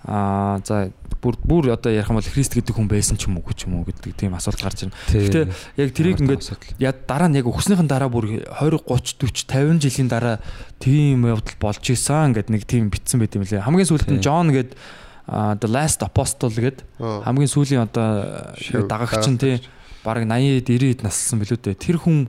аа 0.05 0.61
за 0.61 0.93
бүр 1.25 1.41
бүр 1.41 1.73
одоо 1.73 1.89
ярих 1.89 2.13
юм 2.13 2.21
бол 2.21 2.29
Христ 2.29 2.53
гэдэг 2.53 2.77
хүн 2.77 2.85
байсан 2.93 3.17
ч 3.17 3.25
юм 3.25 3.41
уу 3.41 3.49
ч 3.57 3.65
юм 3.65 3.81
уу 3.81 3.89
гэдэг 3.89 4.13
тийм 4.13 4.37
асуулт 4.37 4.61
гарч 4.61 4.85
ирнэ. 4.85 4.97
Гэтэ 5.09 5.49
яг 5.81 5.89
тэрийг 5.97 6.21
ингээд 6.21 6.45
яа 6.77 6.93
дараа 6.93 7.33
нь 7.33 7.41
яг 7.41 7.49
өгснөхийн 7.49 7.89
дараа 7.89 8.13
бүр 8.13 8.45
20 8.45 8.85
30 8.85 9.17
40 9.17 9.81
50 9.81 9.81
жилийн 9.81 10.09
дараа 10.13 10.37
тийм 10.77 11.25
явдал 11.25 11.57
болж 11.57 11.81
исэн 11.89 12.37
гэд 12.37 12.53
нэг 12.53 12.69
тийм 12.69 12.93
битсэн 12.93 13.17
байт 13.25 13.33
юм 13.33 13.49
лээ. 13.49 13.65
Хамгийн 13.65 13.89
сүүлд 13.89 14.13
нь 14.13 14.21
Тий. 14.21 14.29
John 14.29 14.53
гэд 14.53 14.77
а, 14.77 14.77
The 15.25 15.69
Last 15.69 16.05
Apostle 16.05 16.53
гэд 16.53 16.85
хамгийн 17.01 17.49
сүүлийн 17.49 17.89
одоо 17.89 18.53
дагагч 18.85 19.25
нь 19.33 19.41
тий 19.41 19.57
бараг 20.05 20.29
80 20.29 20.69
90-д 20.69 21.01
наслсан 21.01 21.41
билүү 21.41 21.59
дээ. 21.65 21.81
Тэр 21.81 21.97
хүн 21.97 22.29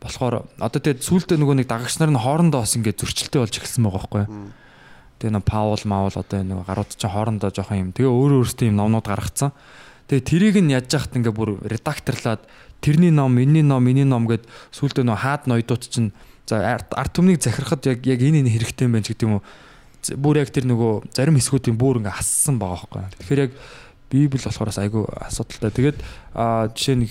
болохоор 0.00 0.48
одоо 0.56 0.80
тэгээд 0.80 1.04
сүүлдээ 1.04 1.36
нөгөө 1.36 1.56
нэг 1.60 1.68
дагагч 1.68 2.00
нар 2.00 2.08
нь 2.08 2.18
хоорондоо 2.18 2.64
бас 2.64 2.72
ингээд 2.72 3.04
зөрчилтэй 3.04 3.40
болж 3.44 3.54
эхэлсэн 3.60 3.84
байгаа 3.84 4.00
байхгүй? 4.00 4.24
Тэгээ 5.20 5.34
нэг 5.36 5.44
Паул 5.44 5.84
Маул 5.84 6.16
одоо 6.16 6.40
нөгөө 6.40 6.66
гарууд 6.66 6.90
чинь 6.96 7.12
хоорондоо 7.12 7.50
жоохон 7.52 7.78
юм. 7.78 7.90
Тэгээ 7.92 8.08
өөр 8.08 8.32
өөрсдөө 8.42 8.66
юм 8.72 8.76
номнууд 8.80 9.06
гаргацсан. 9.06 9.52
Тэгээ 10.08 10.24
тэрийг 10.24 10.56
нь 10.64 10.72
яаж 10.72 10.88
яхад 10.88 11.14
ингээ 11.14 11.36
бүр 11.36 11.60
редакторлаад 11.62 12.42
тэрний 12.82 13.12
ном, 13.14 13.36
энэний 13.38 13.62
ном, 13.62 13.84
энэний 13.86 14.08
ном 14.08 14.26
гэд 14.26 14.48
сүүлдээ 14.74 15.04
нөгөө 15.06 15.22
хаад 15.22 15.46
ноёдууд 15.46 15.84
чинь 15.86 16.10
за 16.48 16.58
арт 16.80 17.12
түмнийг 17.14 17.38
захирахад 17.38 17.86
яг 17.86 18.02
яг 18.02 18.18
энэ 18.18 18.42
энэ 18.42 18.50
хэрэгтэй 18.50 18.90
юм 18.90 18.98
байна 18.98 19.06
гэдэг 19.06 19.26
юм 19.28 19.34
уу. 19.38 19.44
Бүр 20.18 20.42
яг 20.42 20.50
тэр 20.50 20.66
нөгөө 20.66 21.14
зарим 21.14 21.38
хэсгүүдийн 21.38 21.78
бүр 21.78 22.02
ингээ 22.02 22.18
хассан 22.18 22.58
байгаа 22.58 22.90
байхгүй. 22.90 23.22
Тэгэхээр 23.22 23.44
яг 23.46 23.52
Библи 24.10 24.40
болохоор 24.42 24.68
бас 24.68 24.80
айгүй 24.82 25.04
асуудалтай. 25.30 25.70
Тэгээд 25.70 25.98
жишээ 26.74 26.96
нь 26.98 27.06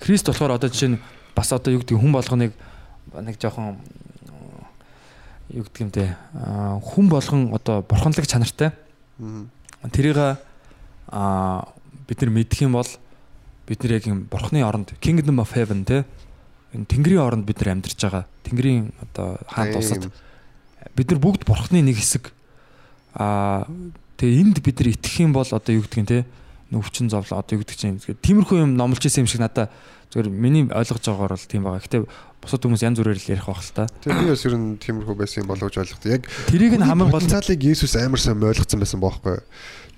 Христ 0.00 0.28
болохоор 0.28 0.60
одоо 0.60 0.68
жишээ 0.68 0.92
нь 0.94 1.00
бас 1.34 1.52
одоо 1.52 1.72
юу 1.72 1.80
гэдэг 1.80 1.96
хүн 1.96 2.12
болгоныг 2.12 2.52
нэг 3.16 3.36
жоохон 3.40 3.80
юу 5.50 5.64
гэдэг 5.66 5.82
юм 5.82 5.90
те 5.90 6.16
хүн 6.38 7.06
болгон 7.08 7.50
одоо 7.56 7.82
бурханлаг 7.82 8.26
чанартай 8.26 8.70
тэрийг 9.90 10.38
аа 11.10 11.66
бид 12.06 12.20
нар 12.22 12.30
мэдэх 12.30 12.62
юм 12.62 12.78
бол 12.78 12.90
бид 13.66 13.82
нар 13.82 13.92
яг 13.98 14.06
юм 14.06 14.28
бурхны 14.30 14.62
оронд 14.62 14.94
kingdom 15.00 15.42
of 15.42 15.52
heaven 15.56 15.84
те 15.84 16.04
энэ 16.72 16.86
тэнгэрийн 16.86 17.24
оронд 17.24 17.44
бид 17.46 17.58
нар 17.60 17.74
амьдарч 17.74 17.98
байгаа 17.98 18.24
тэнгэрийн 18.46 18.92
одоо 19.10 19.38
хаант 19.48 19.76
улсад 19.76 20.04
Ийм. 20.06 20.12
Бид 20.96 21.10
нар 21.10 21.20
бүгд 21.20 21.44
бурхны 21.46 21.82
нэг 21.82 21.98
хэсэг 21.98 22.30
аа 23.14 23.66
тэгээ 24.16 24.40
энд 24.40 24.58
бид 24.60 24.76
нар 24.80 24.88
итгэх 24.94 25.16
юм 25.24 25.32
бол 25.32 25.46
одоо 25.46 25.72
юу 25.74 25.84
гэдэг 25.84 26.00
юм 26.00 26.08
те 26.08 26.24
өвчин 26.70 27.10
зовлон 27.10 27.42
одоо 27.42 27.58
юу 27.58 27.62
гэдэг 27.64 27.76
чинь 27.76 27.98
тэгэхээр 27.98 28.22
тиймэрхүү 28.22 28.58
юм 28.62 28.76
номлож 28.78 29.02
исэн 29.02 29.26
юм 29.26 29.30
шиг 29.30 29.42
надаа 29.42 29.72
зөвөр 30.10 30.30
миний 30.30 30.66
ойлгож 30.66 31.06
байгаагаар 31.06 31.34
бол 31.34 31.46
тийм 31.46 31.62
байгаа. 31.66 31.82
Гэтэ 31.86 31.98
бусад 32.42 32.62
хүмүүс 32.66 32.82
янз 32.82 32.98
бүрээр 32.98 33.18
л 33.18 33.30
ярих 33.30 33.46
байх 33.46 33.62
л 33.62 33.74
та. 33.74 33.86
Тэгээ 34.02 34.18
би 34.18 34.30
бас 34.34 34.42
ер 34.42 34.54
нь 34.58 34.78
тиймэрхүү 34.82 35.14
байсан 35.14 35.38
юм 35.42 35.48
болов 35.54 35.70
гэж 35.70 35.76
ойлгохтой. 35.86 36.10
Яг 36.18 36.22
Тэрийг 36.50 36.74
нь 36.78 36.86
хамгийн 36.86 37.10
гол 37.10 37.22
потенциалыг 37.22 37.62
Есүс 37.62 37.94
амар 37.94 38.18
сайн 38.18 38.42
ойлгоцсон 38.42 38.82
байсан 38.82 38.98
бохоггүй. 38.98 39.38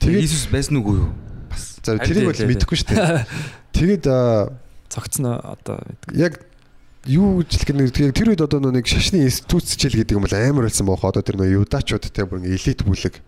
Тэгээд 0.04 0.20
Иесус 0.20 0.44
байсан 0.52 0.76
уу 0.84 0.96
юу? 1.00 1.08
Бас 1.48 1.80
за 1.80 1.96
тэрийг 1.96 2.28
бол 2.28 2.44
мэдэхгүй 2.44 2.76
шүү 2.76 2.88
дээ. 2.92 3.24
Тэгээд 3.76 4.04
аа, 4.12 4.52
цогцно 4.92 5.40
одоо 5.40 5.80
яг 6.12 6.44
юу 7.06 7.42
гэж 7.42 7.66
хэлэх 7.66 7.74
нэг 7.74 8.14
тэр 8.14 8.30
үед 8.30 8.42
одоо 8.42 8.62
нэг 8.62 8.86
шашны 8.86 9.26
институтчил 9.26 9.90
гэдэг 9.90 10.14
юм 10.14 10.22
бол 10.22 10.36
амар 10.38 10.70
байсан 10.70 10.86
бохоо. 10.86 11.10
Одоо 11.10 11.22
тэр 11.26 11.40
нөө 11.40 11.66
юдачуудтай 11.66 12.26
бүр 12.26 12.46
ингээ 12.46 12.54
элит 12.54 12.80
бүлэг. 12.86 13.18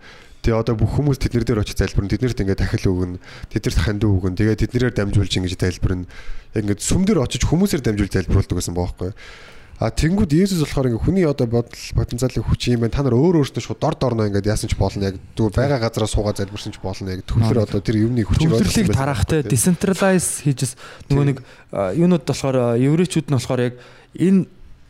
Тэгээ 0.46 0.60
одоо 0.60 0.74
бүх 0.78 0.94
хүмүүс 0.94 1.18
тэднэр 1.18 1.42
дээр 1.42 1.62
очиж 1.64 1.80
залбирна. 1.82 2.12
Тэднэрт 2.12 2.38
ингээ 2.38 2.58
дахил 2.60 2.92
өгнө. 2.92 3.18
Тэднэрт 3.50 3.78
хандив 3.80 4.12
өгнө. 4.14 4.38
Тэгээ 4.38 4.60
тэднэрээр 4.62 4.94
дамжуулж 4.94 5.32
ингэж 5.40 5.56
залбирна. 5.58 6.06
Яг 6.54 6.62
ингээ 6.68 6.78
сүм 6.84 7.02
дээр 7.08 7.24
очиж 7.24 7.42
хүмүүсээр 7.48 7.82
дамжуулж 7.82 8.12
залбиулдаг 8.14 8.56
гэсэн 8.60 8.76
бохоггүй. 8.76 9.10
А 9.82 9.90
тэнгууд 9.90 10.30
Есүс 10.30 10.62
болохоор 10.62 10.86
ингээ 10.94 11.02
хүний 11.02 11.26
одоо 11.26 11.50
бодол 11.50 11.82
потенциалын 11.98 12.46
хүч 12.46 12.70
юм 12.70 12.86
байна. 12.86 12.94
Та 12.94 13.02
нар 13.02 13.18
өөр 13.18 13.42
өөртөө 13.42 13.62
шууд 13.62 13.82
дор 13.82 13.98
дорноо 13.98 14.30
ингээ 14.30 14.46
яасан 14.46 14.70
ч 14.70 14.78
болно. 14.78 15.10
Яг 15.10 15.18
зүгээр 15.34 15.50
байгаа 15.50 15.82
газараа 15.82 16.06
суугаад 16.06 16.38
залбирсан 16.38 16.70
ч 16.70 16.78
болно. 16.78 17.10
Яг 17.10 17.26
төвлөр 17.26 17.58
одоо 17.66 17.82
тэр 17.82 17.98
төвлөрлийг 17.98 18.86
байсан 18.86 18.94
тараахтай 18.94 19.42
байхгүй. 19.42 19.50
decentralize 19.50 20.46
хийж 20.46 20.78
нөгөө 21.10 21.26
нэг 21.26 21.38
юунууд 21.98 22.22
болохоор 22.22 22.78
еврейчүүд 22.78 23.26
нь 23.26 23.34
болохоор 23.34 23.62
яг 23.66 23.74
энэ 24.14 24.46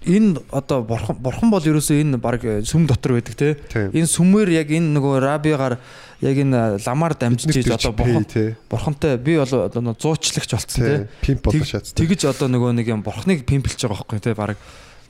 энэ 0.06 0.40
одоо 0.52 0.85
бурхан 0.85 1.16
бурхан 1.18 1.51
бол 1.51 1.64
ерөөсөө 1.64 2.01
энэ 2.05 2.18
баг 2.20 2.44
э, 2.44 2.62
сүм 2.64 2.86
дотор 2.86 3.16
байдаг 3.16 3.35
те. 3.35 3.56
Энэ 3.72 4.09
сүмээр 4.09 4.48
яг 4.55 4.68
энэ 4.70 4.94
нөгөө 4.97 5.14
рабигаар 5.24 5.81
яг 6.20 6.36
энэ 6.36 6.78
ламаар 6.85 7.16
дамжиж 7.16 7.56
ийж 7.56 7.72
одоо 7.72 7.93
бурхан 7.93 8.24
бурхантай 8.68 9.16
би 9.18 9.36
бол 9.40 9.52
одоо 9.68 9.97
зуучлагч 9.97 10.51
болцсон 10.52 10.85
те. 10.85 11.09
Пимп 11.24 11.44
болоо 11.44 11.64
шатсан. 11.64 11.97
Тэгэж 11.97 12.31
одоо 12.31 12.48
нөгөө 12.52 12.72
нэг 12.78 12.86
юм 12.93 13.02
бурхныг 13.02 13.44
пимплж 13.48 13.81
байгаа 13.81 14.05
байхгүй 14.05 14.20
те 14.20 14.32
баг 14.36 14.56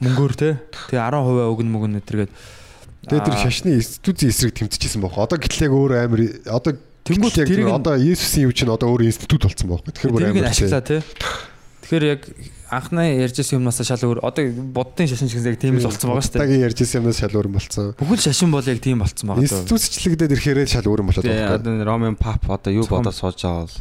мөнгөөр 0.00 0.32
те. 0.38 0.48
Тэгээ 0.90 1.02
10% 1.02 1.50
өгнө 1.54 1.70
мөгн 1.74 1.98
өтергээд 2.02 2.32
Тэгээд 3.04 3.24
тэр 3.28 3.36
шашны 3.36 3.76
институтийн 3.76 4.32
эсрэг 4.32 4.56
тэмцэжсэн 4.56 5.04
бохоо. 5.04 5.28
Одоо 5.28 5.36
гэтэл 5.36 5.68
яг 5.68 5.72
өөр 5.76 5.92
амар 6.00 6.20
одоо 6.48 6.72
Тэнгүүт 7.04 7.36
яг 7.44 7.68
одоо 7.68 8.00
Есүсийн 8.00 8.48
юу 8.48 8.56
чинь 8.56 8.72
одоо 8.72 8.88
өөр 8.96 9.04
институт 9.12 9.44
болсон 9.44 9.68
бохоо. 9.68 9.92
Тэгэхээр 9.92 10.08
бүр 10.08 10.24
амар 10.32 10.48
тэгэхээр 11.84 12.04
яг 12.08 12.20
анхны 12.74 13.04
ярьжсэн 13.22 13.58
юмнаас 13.62 13.78
шал 13.80 14.02
өөр 14.02 14.20
одоо 14.26 14.44
буддын 14.50 15.06
шашин 15.06 15.30
шиг 15.30 15.46
яг 15.46 15.58
тийм 15.62 15.78
л 15.78 15.86
болцсон 15.86 16.10
байгаа 16.10 16.24
шүү 16.26 16.34
дээ 16.34 16.42
Тагийн 16.42 16.64
ярьжсэн 16.66 16.98
юмнаас 17.00 17.18
шал 17.22 17.34
өөр 17.38 17.48
болсон. 17.54 17.94
бүхэл 17.98 18.24
шашин 18.26 18.50
бол 18.50 18.66
яг 18.66 18.80
тийм 18.82 18.98
болцсон 19.00 19.26
байгаа 19.30 19.46
дөө 19.46 19.78
Институтчлэгдээд 19.78 20.34
ирэхээр 20.34 20.58
шал 20.66 20.86
өөр 20.90 21.02
болоод 21.06 21.24
байгаа. 21.24 21.56
одоо 21.58 21.84
Ромын 21.86 22.16
пап 22.18 22.42
одоо 22.50 22.72
юу 22.74 22.86
бодож 22.90 23.14
сууж 23.14 23.38
байгаа 23.38 23.64
бол 23.64 23.76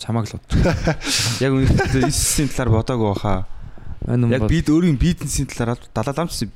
чамаг 0.00 0.24
л 0.26 0.40
яг 1.44 1.52
үнэхээр 1.52 2.08
Иесусийн 2.08 2.48
талаар 2.48 2.80
бодоагүй 2.80 3.08
баха. 3.12 3.46
энэ 4.08 4.32
Яг 4.32 4.48
бид 4.48 4.66
өөрийн 4.72 4.96
бизнесийн 4.96 5.46
талаар 5.46 5.76
далааламч 5.92 6.48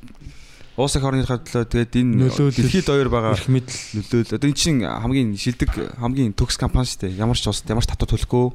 уус 0.74 0.97
их 0.97 1.05
орныхаа 1.06 1.39
төлөө 1.39 1.70
тэгээд 1.70 1.93
энэ 2.02 2.32
дэлхийд 2.51 2.89
хоёр 2.89 3.09
байгаа 3.12 3.39
их 3.39 3.47
мэдл 3.47 3.78
нөлөөл. 3.94 4.35
Одоо 4.35 4.48
эн 4.51 4.59
чинь 4.59 4.82
хамгийн 4.82 5.39
шилдэг 5.39 5.70
хамгийн 6.02 6.35
төгс 6.35 6.59
компани 6.59 6.89
шүү 6.89 7.15
дээ. 7.15 7.20
Ямар 7.23 7.39
ч 7.39 7.47
улсад 7.47 7.70
ямар 7.70 7.86
ч 7.86 7.94
татвар 7.94 8.11
төлөхгүй. 8.11 8.47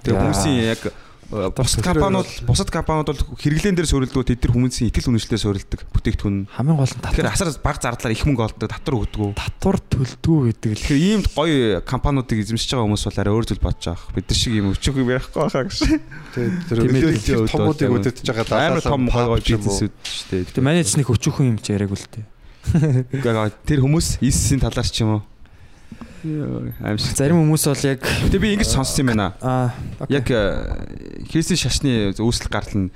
Тэгээ 0.00 0.16
Яа. 0.16 0.22
хүмүүсийн 0.24 0.56
яг 0.64 0.80
бусад 1.30 1.84
компаниуд 1.84 2.28
бусад 2.46 2.70
компаниуд 2.70 3.08
бол 3.08 3.22
хэрэглэн 3.38 3.76
дээр 3.78 3.88
суурилдгүү 3.88 4.24
тэд 4.24 4.40
нар 4.44 4.52
хүмүүсийн 4.54 4.88
итгэл 4.92 5.10
үнэмшлээ 5.14 5.40
суурилдаг 5.40 5.80
бүтээгдэхүүн. 5.94 6.36
хамгийн 6.52 6.78
гол 6.78 6.92
нь 6.92 7.02
Тэгэхээр 7.04 7.28
татвар 7.30 7.32
асар 7.32 7.48
баг 7.64 7.76
зардлаар 7.80 8.14
их 8.14 8.24
мөнгө 8.28 8.44
олдог 8.44 8.68
татвар 8.68 8.94
өгдөг. 9.00 9.34
татвар 9.38 9.76
төлдгүү 9.88 10.38
гэдэг 10.52 10.70
л 10.74 10.80
Тэгэхээр 10.84 11.04
ийм 11.04 11.20
гоё 11.32 11.80
компаниудыг 11.84 12.38
эзэмшиж 12.44 12.70
байгаа 12.74 12.86
хүмүүс 12.88 13.04
бол 13.08 13.20
арай 13.24 13.32
өөр 13.34 13.46
зүйл 13.48 13.64
бодож 13.64 13.84
байгаа. 13.88 14.14
Бид 14.14 14.26
нар 14.28 14.38
шиг 14.38 14.52
ийм 14.52 14.66
өвчөөгөө 14.74 15.04
байхгүй 15.08 15.40
байхаа 15.40 15.64
гэж. 15.64 15.78
Тэгээд 16.34 17.48
томуудыг 17.48 17.90
үдэтж 17.94 18.26
байгаа 18.28 18.58
Амар 18.68 18.82
том 18.84 19.02
гоё 19.08 19.40
бизнесүүд 19.40 19.94
шүү 20.04 20.24
дээ. 20.30 20.48
тэгээ 20.52 20.68
менежник 20.68 21.08
өчүүхэн 21.08 21.50
юм 21.54 21.58
ч 21.58 21.72
яриаг 21.72 21.92
л 21.92 22.08
дээ 22.12 22.34
Гэхдээ 22.64 23.52
тэр 23.68 23.80
хүмүүс 23.84 24.24
Иесусийн 24.24 24.60
талаар 24.64 24.88
ч 24.88 25.04
юм 25.04 25.20
уу. 25.20 25.22
Аимшиг. 26.24 27.16
зарим 27.16 27.44
хүмүүс 27.44 27.64
бол 27.68 27.84
яг 27.84 28.00
Гэтэ 28.00 28.38
би 28.40 28.54
ингэж 28.56 28.70
сонссон 28.72 29.04
юм 29.04 29.08
байна. 29.12 29.36
аа 29.44 29.76
Яг 30.08 30.26
э, 30.32 31.28
Христийн 31.28 31.60
шашны 31.60 31.92
үүсэл 32.16 32.48
гарал 32.48 32.88
нь 32.88 32.90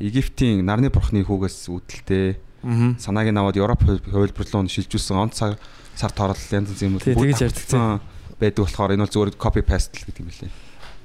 Египтийн 0.00 0.64
нарны 0.64 0.88
бурхны 0.88 1.20
хүүгээс 1.24 1.68
үүдэлтэй 1.68 2.36
мгм 2.64 2.96
санааг 2.96 3.28
нь 3.28 3.38
аваад 3.40 3.56
Европ 3.60 3.80
хувилбар 3.84 4.46
руу 4.48 4.68
шилжүүлсэн 4.68 5.16
он 5.16 5.30
цаг 5.30 5.60
сар 5.96 6.12
тоорол 6.12 6.36
янз 6.52 6.72
янз 6.72 6.82
юм 6.82 6.96
Тий, 7.00 7.12
тэгж 7.16 7.44
ярьдаг, 7.44 8.00
байдаг 8.40 8.62
болохоор 8.64 8.92
энэ 8.96 9.04
бол 9.04 9.12
зүгээр 9.12 9.36
copy 9.36 9.62
paste 9.64 10.00
л 10.00 10.04
гэдэг 10.08 10.20
юм 10.24 10.30
лээ. 10.32 10.52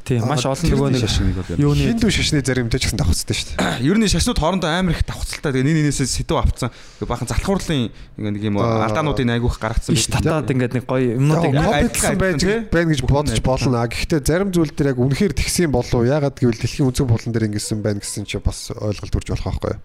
Тийм 0.06 0.26
маш 0.26 0.46
олон 0.46 0.68
нөгөө 0.72 0.90
нэг 0.96 1.60
юуны 1.62 1.84
Хиндүү 1.92 2.12
шашны 2.12 2.42
заримтай 2.42 2.80
ч 2.82 2.90
гэсэн 2.90 3.00
давхцтай 3.02 3.36
шүү 3.38 3.48
дээ. 3.56 3.86
Ер 3.90 3.98
нь 4.02 4.10
шашнууд 4.10 4.40
хоорондоо 4.42 4.70
амар 4.70 4.98
их 4.98 5.06
давхцалтай. 5.06 5.54
Тэгээ 5.54 5.66
нэг 5.68 5.76
нэгнээс 5.92 6.02
сэдв 6.10 6.38
авцсан. 6.38 6.74
Бахан 7.06 7.30
залхуурлын 7.30 7.92
нэг 8.18 8.42
юм 8.42 8.58
Аа. 8.58 8.90
алдаануудын 8.90 9.34
айгүйх 9.38 9.62
гаргацсан 9.62 9.94
иш 9.94 10.10
татаад 10.10 10.50
ингээд 10.50 10.82
нэг 10.82 10.86
гоё 10.90 11.18
юмнуудыг 11.22 11.54
адилхан, 11.54 12.18
байж 12.18 12.42
байна 12.74 12.90
гэж 12.90 13.02
бодож 13.06 13.40
болно. 13.46 13.86
Гэхдээ 13.86 14.22
зарим 14.26 14.50
зүйл 14.50 14.74
дээр 14.74 14.94
яг 14.94 15.00
үнэхээр 15.00 15.34
тэгсэн 15.38 15.72
болов 15.72 16.02
уу? 16.02 16.10
Ягаад 16.10 16.38
гэвэл 16.42 16.58
дэлхийн 16.58 16.90
өнцөг 16.90 17.06
болон 17.06 17.32
дээр 17.32 17.48
ингэсэн 17.54 17.80
байна 17.86 18.02
гэсэн 18.02 18.26
чи 18.26 18.42
бас 18.42 18.74
ойлголт 18.74 19.14
төрж 19.14 19.28
болох 19.32 19.48
байхгүй 19.48 19.78
юу? 19.78 19.82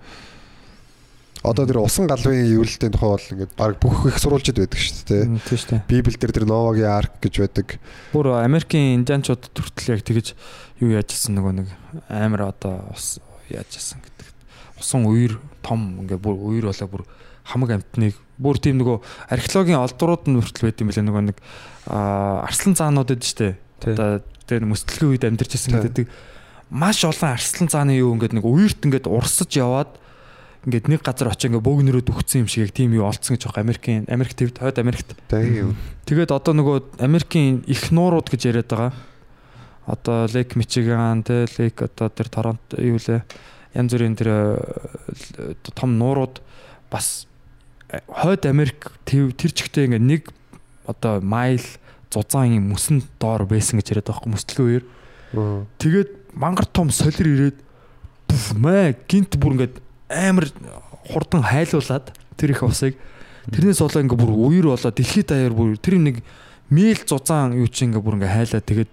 Одоо 1.47 1.63
тэр 1.63 1.79
усан 1.79 2.11
галвын 2.11 2.43
ивэлтийн 2.43 2.91
тухай 2.91 3.11
бол 3.15 3.31
ингээд 3.31 3.53
баг 3.55 3.79
бүх 3.79 4.11
их 4.11 4.19
сурвалжид 4.19 4.59
байдаг 4.59 4.83
шүү 4.83 5.07
дээ. 5.07 5.25
Тийм 5.47 5.59
шүү 5.63 5.71
дээ. 5.79 5.87
Библиэл 5.87 6.19
дээр 6.19 6.35
тэр 6.35 6.47
Новагийн 6.51 6.91
арк 6.91 7.15
гэж 7.23 7.35
байдаг. 7.39 7.79
Бүр 8.11 8.35
Америкийн 8.43 8.99
индианчууд 8.99 9.47
төртөл 9.55 9.95
яг 9.95 10.03
тэгэж 10.03 10.35
юу 10.83 10.91
яажсэн 10.99 11.39
нөгөө 11.39 11.53
нэг 11.63 11.69
амар 12.11 12.51
одоо 12.51 12.91
ус 12.91 13.23
яажсэн 13.47 14.03
гэдэг. 14.03 14.27
Усан 14.83 15.07
үер 15.07 15.39
том 15.63 16.03
ингээ 16.03 16.19
бүр 16.19 16.35
үер 16.35 16.67
болоо 16.67 16.91
бүр 16.91 17.07
хамаг 17.47 17.79
амтныг 17.79 18.19
бүр 18.43 18.59
тийм 18.59 18.83
нөгөө 18.83 19.31
археологийн 19.31 19.79
олдрууд 19.87 20.27
нь 20.27 20.43
хүртэл 20.43 20.67
байт 20.67 20.83
юм 20.83 20.91
билээ 20.91 21.07
нөгөө 21.07 21.25
нэг 21.31 21.39
арслан 21.87 22.75
цаанууд 22.75 23.15
эд 23.15 23.23
штэ. 23.23 23.55
Тий. 23.79 23.95
Одоо 23.95 24.19
тэр 24.51 24.67
мөстлөгийн 24.67 25.15
үед 25.15 25.25
амьдарч 25.31 25.55
Тий. 25.55 25.71
гэдэг 25.71 26.07
маш 26.71 27.07
олон 27.07 27.39
арслан 27.39 27.71
цааны 27.71 27.95
юу 27.95 28.19
ингээд 28.19 28.35
нэг 28.35 28.45
үерт 28.47 28.83
ингээд 28.83 29.07
урсаж 29.07 29.51
яваад 29.55 29.95
ингээд 30.67 30.91
нэг 30.91 31.01
газар 31.07 31.31
очиж 31.31 31.47
ингээд 31.47 31.63
бөөгнөрөө 31.63 32.03
дүгцсэн 32.03 32.43
юм 32.43 32.51
шиг 32.51 32.67
яг 32.67 32.75
тийм 32.75 32.91
юу 32.99 33.07
олцсон 33.07 33.39
гэж 33.39 33.47
байгаа 33.47 33.63
Америкийн 33.63 34.03
Америк 34.11 34.35
твд 34.35 34.59
хойд 34.59 34.83
Америкт. 34.83 35.15
Тэгээд 35.31 36.35
одоо 36.35 36.53
нөгөө 36.59 36.99
Америкийн 36.99 37.63
их 37.71 37.95
нуурууд 37.95 38.27
гэж 38.27 38.51
яриад 38.51 38.67
байгаа. 38.67 38.91
Одоо 39.87 40.27
Lake 40.27 40.59
Michigan, 40.59 41.23
тэ 41.23 41.47
Lake 41.55 41.87
одоо 41.87 42.11
тэр 42.11 42.27
Торонто 42.27 42.83
юу 42.83 42.99
лээ. 42.99 43.23
Янз 43.79 43.95
бүрийн 43.95 44.19
тэр 44.19 44.29
э, 44.35 45.55
том 45.71 45.95
нуурууд 46.03 46.43
бас 46.91 47.31
э, 47.95 48.03
хойд 48.11 48.51
Америк 48.51 48.91
тэр 49.07 49.31
тэр 49.39 49.55
чигтээ 49.55 49.87
ингээ 49.87 50.03
нэг 50.03 50.23
одоо 50.91 51.23
майл 51.23 51.63
зузаан 52.11 52.59
юм 52.59 52.75
мөсөн 52.75 53.07
доор 53.23 53.47
байсан 53.47 53.79
гэж 53.79 53.95
яриад 53.95 54.11
байгаа 54.11 54.35
мөслөгийн 54.35 54.67
үеэр. 54.67 54.85
Тэгээд 55.79 56.11
мангар 56.35 56.67
том 56.67 56.91
солир 56.91 57.55
ирээд 57.55 57.59
мэ 58.59 58.99
гинт 59.07 59.39
бүр 59.39 59.55
ингээд 59.55 59.86
амар 60.09 60.51
хурдан 61.07 61.43
хайлуулад 61.43 62.13
тэр 62.37 62.51
их 62.51 62.63
усыг 62.63 62.95
тэрнээс 63.51 63.81
болоо 63.83 64.03
ингээ 64.03 64.19
бүр 64.19 64.33
үер 64.35 64.67
болоо 64.75 64.91
дэлхийд 64.91 65.31
даяар 65.31 65.55
бүр 65.55 65.79
тэр 65.79 65.99
нэг 65.99 66.23
мэйл 66.71 67.01
зузаан 67.07 67.55
юу 67.55 67.71
чи 67.71 67.87
ингээ 67.87 68.03
бүр 68.03 68.19
ингээ 68.19 68.35
хайлаа 68.35 68.63
тэгээд 68.63 68.91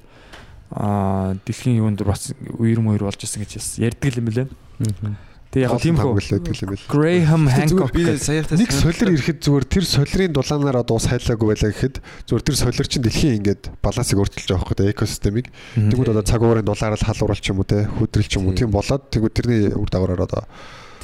аа 0.74 1.38
дэлхийн 1.46 1.82
юунд 1.82 2.02
бас 2.02 2.34
үер 2.58 2.82
мөр 2.82 3.06
болж 3.06 3.22
исэн 3.22 3.46
гэж 3.46 3.78
ярьдаг 3.78 4.18
юм 4.18 4.30
лээ. 4.34 4.48
Тэгээ 5.54 5.70
яг 5.70 5.78
тийм 5.78 6.02
хөө 6.02 6.18
байдаг 6.18 6.58
юм 6.58 6.70
байл. 6.74 6.90
Graham 6.90 7.44
Hancock 7.46 7.94
Нэг 7.94 8.74
солир 8.74 9.14
ирэхэд 9.14 9.46
зүгээр 9.46 9.66
тэр 9.70 9.86
солирын 9.86 10.34
дулаанаар 10.34 10.82
одоо 10.82 10.98
ус 10.98 11.06
хайлаагүй 11.06 11.54
байлаа 11.54 11.70
гэхэд 11.70 12.02
зүгээр 12.26 12.46
тэр 12.50 12.58
солир 12.58 12.88
чинь 12.90 13.06
дэлхийн 13.06 13.38
ингээд 13.38 13.70
балансыг 13.86 14.18
өөрчилж 14.18 14.50
байгаа 14.50 14.78
дээ 14.82 14.94
экосистемийг. 14.98 15.54
Тэгвэл 15.78 16.18
одоо 16.18 16.26
цаг 16.26 16.42
уурын 16.42 16.66
дулаар 16.66 16.98
л 16.98 17.06
халуурал 17.06 17.38
ч 17.38 17.54
юм 17.54 17.62
уу 17.62 17.70
те 17.70 17.86
хөдрөл 17.86 18.26
ч 18.26 18.42
юм 18.42 18.50
уу 18.50 18.58
тийм 18.58 18.74
болоод 18.74 19.14
тэгвэл 19.14 19.30
тэрний 19.30 19.70
үр 19.78 19.90
дагавраар 19.94 20.26
одоо 20.26 20.42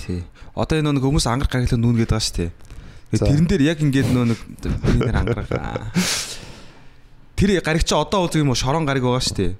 Тий. 0.05 0.23
Одоо 0.55 0.79
энэ 0.79 0.95
нэг 0.95 1.03
хүмүүс 1.03 1.27
ангар 1.27 1.49
гаргалаа 1.51 1.79
нүүн 1.79 1.97
гэдэг 1.99 2.13
байгаа 2.13 2.23
шүү 2.23 2.37
дээ. 2.39 2.51
Тэрэн 3.09 3.47
дээр 3.49 3.63
яг 3.65 3.79
ингээд 3.81 4.09
нөө 4.13 4.25
нэг 4.31 4.39
бидний 4.63 5.01
нэр 5.01 5.17
ангараа. 5.17 5.89
Тэр 7.35 7.49
гариг 7.63 7.83
чи 7.83 7.95
одоо 7.97 8.29
үзэх 8.29 8.43
юм 8.43 8.53
уу 8.53 8.59
шорон 8.59 8.85
гариг 8.85 9.01
байгаа 9.01 9.23
шүү 9.23 9.37
дээ. 9.39 9.53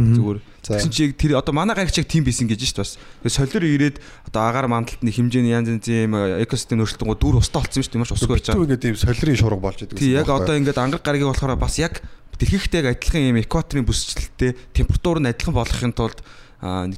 Зүгээр. 0.00 0.38
Тэгсэн 0.62 0.92
чи 0.94 1.10
тэр 1.12 1.36
одоо 1.36 1.52
манай 1.52 1.74
гариг 1.74 1.90
чиг 1.90 2.06
тийм 2.06 2.24
байсан 2.24 2.46
гэж 2.46 2.62
шүү 2.62 2.78
дээ 2.78 2.84
бас. 2.84 2.94
Тэгээ 3.26 3.36
солиор 3.36 3.64
ирээд 3.66 3.96
одоо 4.30 4.42
агаар 4.46 4.70
мандалтны 4.70 5.10
хэмжээний 5.10 5.50
янз 5.50 5.68
янзын 5.76 6.08
юм 6.08 6.14
экосистем 6.40 6.80
өөрчлөлтөнд 6.80 7.18
дүр 7.18 7.42
устаа 7.42 7.66
болсон 7.66 7.82
шүү 7.82 7.92
дээ. 7.92 8.00
Маш 8.00 8.14
усгүй 8.14 8.38
битүү 8.38 8.54
очоо. 8.54 8.64
ингээд 8.64 8.84
тийм 8.86 8.96
солирын 8.96 9.40
шураг 9.40 9.60
болж 9.60 9.82
идэг. 9.82 9.98
Тий 9.98 10.14
яг 10.14 10.30
одоо 10.30 10.54
ингээд 10.54 10.78
ангар 10.78 11.02
гаригийг 11.02 11.28
болохоор 11.28 11.58
бас 11.58 11.76
яг 11.82 11.98
дэлхийгтэй 12.38 12.80
яг 12.86 12.96
адилхан 12.96 13.28
юм 13.34 13.42
экваторын 13.42 13.84
бүсчлэлтэй 13.84 14.54
температур 14.72 15.18
нь 15.18 15.28
адилхан 15.28 15.52
болохын 15.58 15.92
тулд 15.92 16.22
нэг 16.62 16.96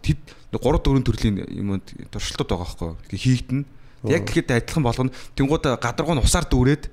3 0.52 0.60
4 0.60 1.02
төрлийн 1.02 1.36
юмуд 1.48 1.84
туршилтууд 2.12 2.50
байгаа 2.52 2.96
байхгүй 3.00 3.18
хийгдэн. 3.18 3.64
Яг 4.08 4.28
тэгэхэд 4.28 4.52
адилхан 4.52 4.84
болгоно. 4.84 5.14
Тэнгууд 5.34 5.64
гадаргуу 5.80 6.14
нь 6.16 6.24
усаар 6.24 6.44
дүүрээд 6.44 6.92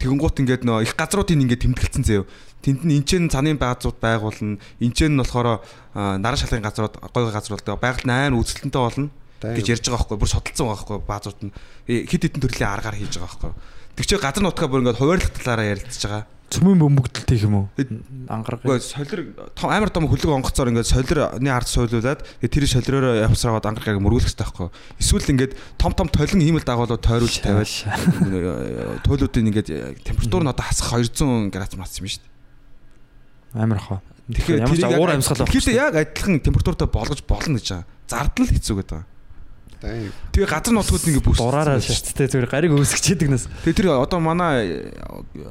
тэгэнгуут 0.00 0.40
ингээд 0.40 0.64
нөө 0.64 0.88
их 0.88 0.96
газруудын 0.96 1.44
ингээд 1.44 1.68
тэмдэглэсэн 1.68 2.04
заяа. 2.04 2.24
Тэнд 2.64 2.88
нь 2.88 2.96
энчэн 3.00 3.28
цанын 3.28 3.60
баазууд 3.60 4.00
байгуулна. 4.00 4.60
Энчэн 4.80 5.12
нь 5.12 5.20
болохоор 5.20 5.60
наран 5.92 6.40
шалгын 6.40 6.64
газрууд 6.64 6.96
гоё 7.00 7.32
газрууд 7.32 7.64
байгаль 7.76 8.08
нь 8.08 8.12
айн 8.12 8.36
үзэлтэнтэй 8.36 8.80
болно 8.80 9.08
гэж 9.44 9.66
ярьж 9.76 9.84
байгаа 9.88 10.00
байхгүй 10.00 10.18
бүр 10.20 10.32
судалсан 10.32 10.64
байгаа 10.64 10.80
байхгүй 10.80 10.98
баазууд 11.04 11.40
нь 11.44 11.52
Э, 11.86 12.02
хид 12.02 12.26
хідэн 12.26 12.42
төрлийн 12.42 12.66
аргаар 12.66 12.98
хийж 12.98 13.14
байгаа 13.14 13.30
байхгүй. 13.30 13.52
Тэг 13.96 14.04
чи 14.06 14.16
газар 14.20 14.44
нутгаа 14.44 14.68
бүр 14.68 14.84
ингээд 14.84 15.00
хуваарлах 15.00 15.32
талаараа 15.32 15.72
ярилцж 15.72 16.04
байгаа. 16.04 16.24
цөмийн 16.46 16.78
бөмбөгдөлтэй 16.78 17.38
юм 17.42 17.54
уу? 17.58 17.66
Ангараг. 18.30 18.62
Үгүй 18.62 18.78
солир 18.78 19.34
амар 19.66 19.90
том 19.90 20.06
хөлөг 20.06 20.30
онгоцоор 20.30 20.70
ингээд 20.70 20.86
солирны 20.86 21.50
ард 21.50 21.66
суйлуулад 21.66 22.22
тэр 22.22 22.64
солиороо 22.70 23.18
явсараад 23.26 23.66
ангар 23.66 23.82
гараг 23.82 24.04
мөргүүлэх 24.04 24.30
хэрэгтэй 24.30 24.46
байхгүй. 24.46 24.68
Эсвэл 25.02 25.32
ингээд 25.34 25.52
том 25.74 25.90
том 25.96 26.06
толин 26.06 26.38
хиймэл 26.38 26.62
дагуулууд 26.62 27.02
тойруулж 27.02 27.42
тавиад 27.42 27.66
э, 27.66 29.02
туйлуудын 29.02 29.48
ингээд 29.50 29.68
температур 30.06 30.46
нь 30.46 30.52
одоо 30.54 30.64
хасах 30.70 30.94
200 30.94 31.50
градус 31.50 31.74
мас 31.74 31.98
юм 31.98 32.06
шүү 32.06 32.22
дээ. 32.22 33.58
Амар 33.58 33.80
хаа. 33.82 34.00
Тэгэхээр 34.30 34.62
ямар 34.62 34.76
ч 34.78 34.84
уур 34.86 35.10
яг- 35.10 35.16
амьсгал 35.18 35.40
авах. 35.42 35.50
Тэгэхдээ 35.50 35.76
яг 35.82 35.94
адилхан 35.98 36.38
температуртай 36.46 36.86
болгож 36.86 37.20
болно 37.26 37.58
гэж 37.58 37.66
байгаа. 37.74 37.86
Зардал 38.06 38.46
л 38.46 38.54
хэцүү 38.54 38.74
гэдэг 38.86 38.90
байгаа. 38.94 39.06
Тэгээ 39.80 40.48
газар 40.48 40.72
нутгууд 40.72 41.04
ингээд 41.04 41.26
бүс. 41.26 41.36
дураараа 41.36 41.80
шаттай 41.84 42.32
зүгээр 42.32 42.48
гариг 42.48 42.72
өсгчээдэг 42.72 43.28
нас. 43.28 43.44
Тэгээ 43.60 43.76
тэр 43.76 43.88
одоо 44.00 44.20
манай 44.24 44.88
э, 44.88 45.44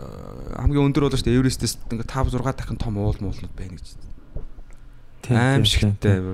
хамгийн 0.58 0.90
өндөр 0.90 1.08
болоо 1.08 1.18
шүү 1.20 1.30
дээ. 1.30 1.38
Эверестээс 1.38 1.78
ингээд 1.94 2.10
5 2.10 2.34
6 2.34 2.42
дахин 2.42 2.82
том 2.82 2.98
уул 2.98 3.18
муулнууд 3.22 3.54
байна 3.54 3.78
гэж. 3.78 4.02
Аим 5.30 5.66
шигтэй. 5.66 6.26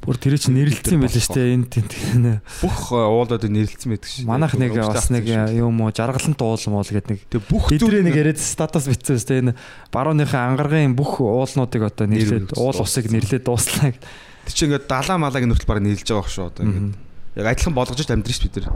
Бүр 0.00 0.16
тэр 0.16 0.40
чинь 0.40 0.56
нэрлэлсэн 0.56 0.96
юм 0.96 1.04
байлаа 1.04 1.20
шүү 1.20 1.36
дээ. 1.36 1.54
Энд 1.60 1.68
тийм. 1.76 2.40
Бүх 2.64 2.88
э, 2.88 3.04
уулууд 3.04 3.44
нэрлэлсэн 3.44 3.92
байдаг 3.92 4.08
шүү. 4.08 4.24
Манайх 4.24 4.56
нэг 4.56 4.72
бас 4.80 5.12
нэг 5.12 5.28
шүү. 5.28 5.60
юм 5.60 5.76
уу 5.84 5.92
жаргалан 5.92 6.36
туул 6.40 6.56
муул 6.72 6.88
гэдэг 6.88 7.10
нэг 7.12 7.20
Тэгээ 7.28 7.44
бүх 7.52 7.68
Бидний 7.68 7.84
зүйл 7.84 8.08
нэг 8.08 8.16
яриад 8.16 8.40
статус 8.40 8.88
бичсэн 8.88 9.20
үстэй 9.20 9.44
энэ 9.44 9.52
барууныхаа 9.92 10.48
ангаргийн 10.48 10.96
бүх 10.96 11.20
уулнуудыг 11.20 11.84
одоо 11.84 12.08
нэрлээд 12.08 12.48
Нэр 12.48 12.56
уул 12.56 12.80
усыг 12.80 13.12
нэрлээд 13.12 13.44
дууслаа 13.44 13.92
гэдэг. 13.92 14.08
Тэг 14.50 14.58
чи 14.58 14.66
ингээд 14.66 14.90
далаа 14.90 15.16
малааг 15.22 15.46
нүртэл 15.46 15.70
бараг 15.70 15.86
нийлж 15.86 16.02
байгаа 16.02 16.26
хөш 16.26 16.38
одоо 16.42 16.66
ингээд. 16.66 16.98
Яг 17.38 17.46
адилхан 17.54 17.74
болгож 17.78 18.02
ш 18.02 18.10
амьдрин 18.10 18.34
ш 18.34 18.42
бид 18.42 18.58
нар. 18.58 18.74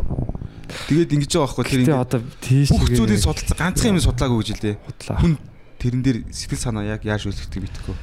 Тэгээд 0.86 1.14
ингэж 1.18 1.30
байгаа 1.34 1.50
байхгүй 1.50 1.66
тэр 1.66 1.82
ингээд 1.82 2.04
одоо 2.06 2.20
тийш 2.38 2.70
бүх 2.70 2.86
зүйлийг 2.94 3.18
судалцсан 3.26 3.58
ганцхан 3.58 3.90
юм 3.98 4.06
судлаагүй 4.06 4.38
гэж 4.38 4.48
хэлээ. 4.54 4.76
Хүн 5.18 5.34
тэрэн 5.82 6.02
дээр 6.06 6.18
сэтгэл 6.30 6.62
санаа 6.62 6.86
яг 6.86 7.02
яаж 7.02 7.26
үйлчлэгдэх 7.26 7.66
битгэхгүй. 7.66 7.96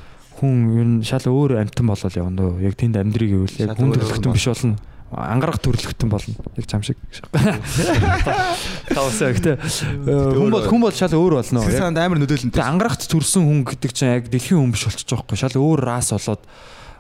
Хүн 0.44 0.56
ер 0.76 0.88
нь 1.00 1.08
шал 1.08 1.24
өөр 1.24 1.64
амтан 1.64 1.88
болол 1.88 2.20
явна 2.20 2.36
дөө. 2.36 2.60
Яг 2.68 2.76
тэнд 2.76 3.00
амьдрыг 3.00 3.32
ивэл 3.32 3.56
яг 3.56 3.80
хүн 3.80 3.96
төрлөختөн 3.96 4.36
биш 4.36 4.52
болно 4.52 4.76
ангарах 5.12 5.60
төрлөختөн 5.60 6.10
болно. 6.12 6.36
Яг 6.56 6.68
чам 6.72 6.84
шиг. 6.84 6.96
Тавсаа 8.96 9.36
гэхдээ 9.36 9.56
э, 9.60 10.16
хүн 10.40 10.52
бол 10.56 10.64
хүн 10.64 10.84
бол 10.88 10.96
шал 10.96 11.12
өөр 11.12 11.36
болно. 11.42 11.64
Яг 11.68 11.84
амар 11.84 12.22
нөлөөлөлтэй. 12.22 12.64
Ангарахт 12.64 13.04
төрсэн 13.12 13.44
хүн 13.44 13.66
гэдэг 13.68 13.92
чинь 13.92 14.16
яг 14.16 14.32
дэлхийн 14.32 14.64
хүн 14.64 14.72
биш 14.72 14.88
болчих 14.88 15.04
жоохоо. 15.12 15.36
Шал 15.36 15.60
өөр 15.60 15.84
рас 15.84 16.16
болоод 16.16 16.48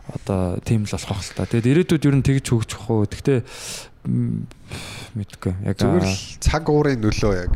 одоо 0.09 0.57
тийм 0.65 0.85
л 0.87 0.93
болох 0.93 1.21
л 1.21 1.33
та. 1.37 1.45
Тэгээд 1.45 1.85
ирээдүйд 1.85 2.07
ер 2.09 2.15
нь 2.17 2.25
тэгж 2.25 2.45
хөгжих. 2.49 2.85
Гэхдээ 2.89 3.39
м, 4.09 4.47
мэдгүй. 5.13 5.53
Яг 5.67 5.77
Зүгээр 5.77 6.05
л 6.07 6.17
цаг 6.41 6.63
уурын 6.69 7.01
нөлөө 7.05 7.33
яг 7.37 7.51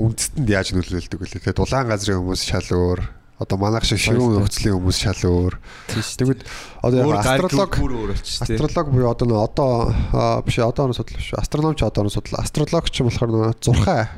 үндэстэнд 0.00 0.48
яаж 0.48 0.72
нөлөөлдөг 0.72 1.18
вэ? 1.20 1.32
Тэгээ 1.36 1.58
дулаан 1.58 1.88
газрын 1.92 2.22
хүмүүс 2.22 2.42
шал 2.46 2.68
өөр. 2.72 3.00
Одоо 3.38 3.54
манайх 3.54 3.86
шиг 3.86 4.02
ширүүн 4.02 4.42
нөхцөлийн 4.42 4.74
хүмүүс 4.82 4.98
шал 4.98 5.22
өөр. 5.22 5.54
Тэгвэл 5.94 6.42
одоо 6.82 6.98
яг 7.06 7.22
астролог 7.22 7.70
астролог 8.18 8.86
буюу 8.90 9.10
одоо 9.14 9.26
нөө 9.30 9.40
одоо 9.46 10.42
биш 10.42 10.58
одоо 10.58 10.90
судлал 10.90 11.22
биш. 11.22 11.30
Астрономч 11.38 11.78
одоо 11.86 12.02
оны 12.02 12.10
судлал. 12.10 12.42
Астролог 12.42 12.90
ч 12.90 12.98
юм 12.98 13.14
болохоор 13.14 13.30
нөө 13.30 13.54
зурхай 13.62 14.10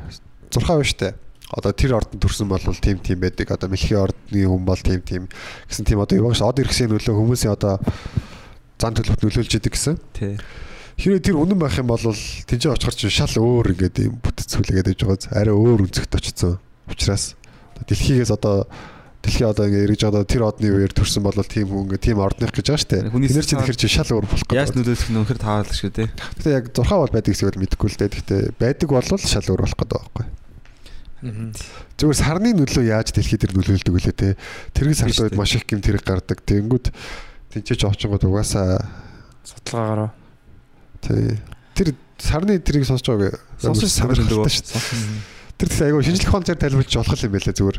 зурхай 0.49 0.81
биш 0.81 0.97
үү? 0.97 1.13
Одоо 1.51 1.75
тэр 1.75 1.99
ордонд 1.99 2.23
төрсэн 2.23 2.47
бол 2.47 2.63
тийм 2.79 3.03
тийм 3.03 3.19
байдаг. 3.21 3.51
Одоо 3.51 3.69
мэлхийн 3.71 4.07
ордны 4.07 4.47
хүн 4.47 4.63
бол 4.63 4.79
тийм 4.79 5.03
тийм 5.03 5.27
гэсэн 5.67 5.83
тийм 5.83 5.99
одоо 5.99 6.15
юу 6.15 6.31
багш 6.31 6.47
од 6.47 6.63
иргэсийн 6.63 6.95
нөлөө 6.95 7.15
хүмүүсийн 7.19 7.55
одоо 7.59 7.83
зан 8.79 8.95
төлөвт 8.95 9.27
нөлөөлж 9.27 9.59
идэг 9.59 9.75
гэсэн. 9.75 9.99
Тий. 10.15 10.39
Хэрвээ 11.01 11.27
тэр 11.27 11.43
үнэн 11.43 11.59
байх 11.59 11.75
юм 11.81 11.91
бол 11.91 11.99
тэнцээ 11.99 12.71
очихор 12.71 12.95
чинь 12.95 13.11
шал 13.11 13.35
өөр 13.35 13.75
ингээд 13.75 13.97
юм 14.07 14.23
бүтцүүлгээд 14.23 14.95
байж 14.95 15.01
байгаа. 15.03 15.33
Арай 15.35 15.55
өөр 15.57 15.91
үнцгт 15.91 16.13
очсон. 16.15 16.61
Учираас 16.87 17.35
дэлхийгээс 17.89 18.31
одоо 18.31 18.69
дэлхий 19.25 19.47
одоо 19.49 19.67
ингээд 19.69 19.85
эргэж 19.89 20.03
одоо 20.09 20.25
тэр 20.25 20.43
одны 20.49 20.69
үеэр 20.73 20.93
төрсэн 20.93 21.25
бол 21.25 21.37
тийм 21.37 21.69
хүн 21.69 21.89
ингээд 21.89 22.05
тийм 22.05 22.19
ордных 22.21 22.53
гэж 22.53 22.67
байгаа 22.73 22.85
штэ. 22.85 23.09
Тэрнэр 23.13 23.47
чинь 23.49 23.61
тэгэхээр 23.61 23.81
чинь 23.81 23.95
шал 23.97 24.13
өөр 24.17 24.27
болох 24.29 24.49
Яаж 24.49 24.73
гэдэг. 24.73 24.81
нөлөөлөх 24.81 25.11
нь 25.13 25.19
үнэхээр 25.21 25.41
таавал 25.41 25.73
шүү 25.73 25.91
дээ. 25.93 26.09
Гэтэ 26.41 26.57
яг 26.57 26.65
зурхаа 26.73 26.99
бол 27.05 27.15
байдаг 27.17 27.33
гэсэн 27.33 27.49
үг 27.49 27.61
мэдэхгүй 27.61 27.89
л 27.89 28.01
дээ. 28.01 28.13
Гэхдээ 28.17 28.43
байдаг 28.57 28.89
бол 28.89 29.05
шал 29.05 29.49
өөр 29.49 29.61
болох 29.65 29.77
гэдэг 29.77 29.93
байгаа 29.93 30.09
байхгүй. 30.09 30.40
Зүгээр 31.21 32.17
сарны 32.17 32.53
нөлөө 32.57 32.85
яаж 32.89 33.13
дэлхий 33.13 33.37
дээр 33.37 33.53
нөлөөлдөг 33.53 33.93
вүлээ 33.93 34.17
те. 34.17 34.29
Тэрэг 34.73 34.97
сард 34.97 35.21
үед 35.21 35.37
маш 35.37 35.53
их 35.53 35.69
гэмт 35.69 35.85
хэрэг 35.85 36.05
гардаг. 36.05 36.41
Тэнгүүд 36.49 36.89
тэнцэж 37.53 37.81
очингууд 37.85 38.25
угаасаа 38.25 38.81
Судалгаагаар. 39.45 40.13
тий. 41.05 41.37
Тэр 41.77 41.89
сарны 42.17 42.57
тэрийг 42.57 42.89
сонсож 42.89 43.05
байгааг. 43.13 43.37
Сонсож 43.61 43.93
санагдав. 43.93 44.49
шүү. 44.49 44.81
Тэр 45.61 45.69
тэгсэн 45.69 45.87
айгүй 45.93 46.05
шинжлэх 46.09 46.33
ухааны 46.33 46.47
зэрэг 46.49 46.61
тайлбарлаж 46.65 46.97
болох 46.97 47.21
юм 47.21 47.33
байлаа 47.37 47.53
зүгээр. 47.53 47.79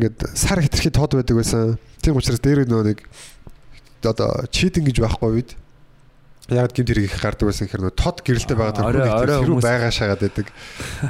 Ингээд 0.00 0.18
сар 0.32 0.58
хэтэрхий 0.64 0.92
тод 0.96 1.12
байдаг 1.12 1.36
байсан. 1.36 1.76
Тийм 2.00 2.16
учраас 2.16 2.40
дээр 2.40 2.64
нөгөө 2.64 2.88
нэг 2.88 3.04
одоо 4.00 4.48
читинг 4.48 4.88
гэж 4.88 5.04
байхгүй 5.04 5.28
үед 5.28 5.59
яг 6.50 6.74
гэмт 6.74 6.90
хэрэг 6.90 7.06
их 7.06 7.16
гардаг 7.22 7.46
байсан 7.46 7.66
гэхээр 7.70 7.82
нөгөө 7.86 7.98
тод 7.98 8.18
гэрэлтэй 8.26 8.56
байгаа 8.58 8.82
орой 8.90 9.06
хэрүү 9.40 9.58
байгаа 9.62 9.90
шагаад 9.94 10.22
байдаг. 10.26 10.46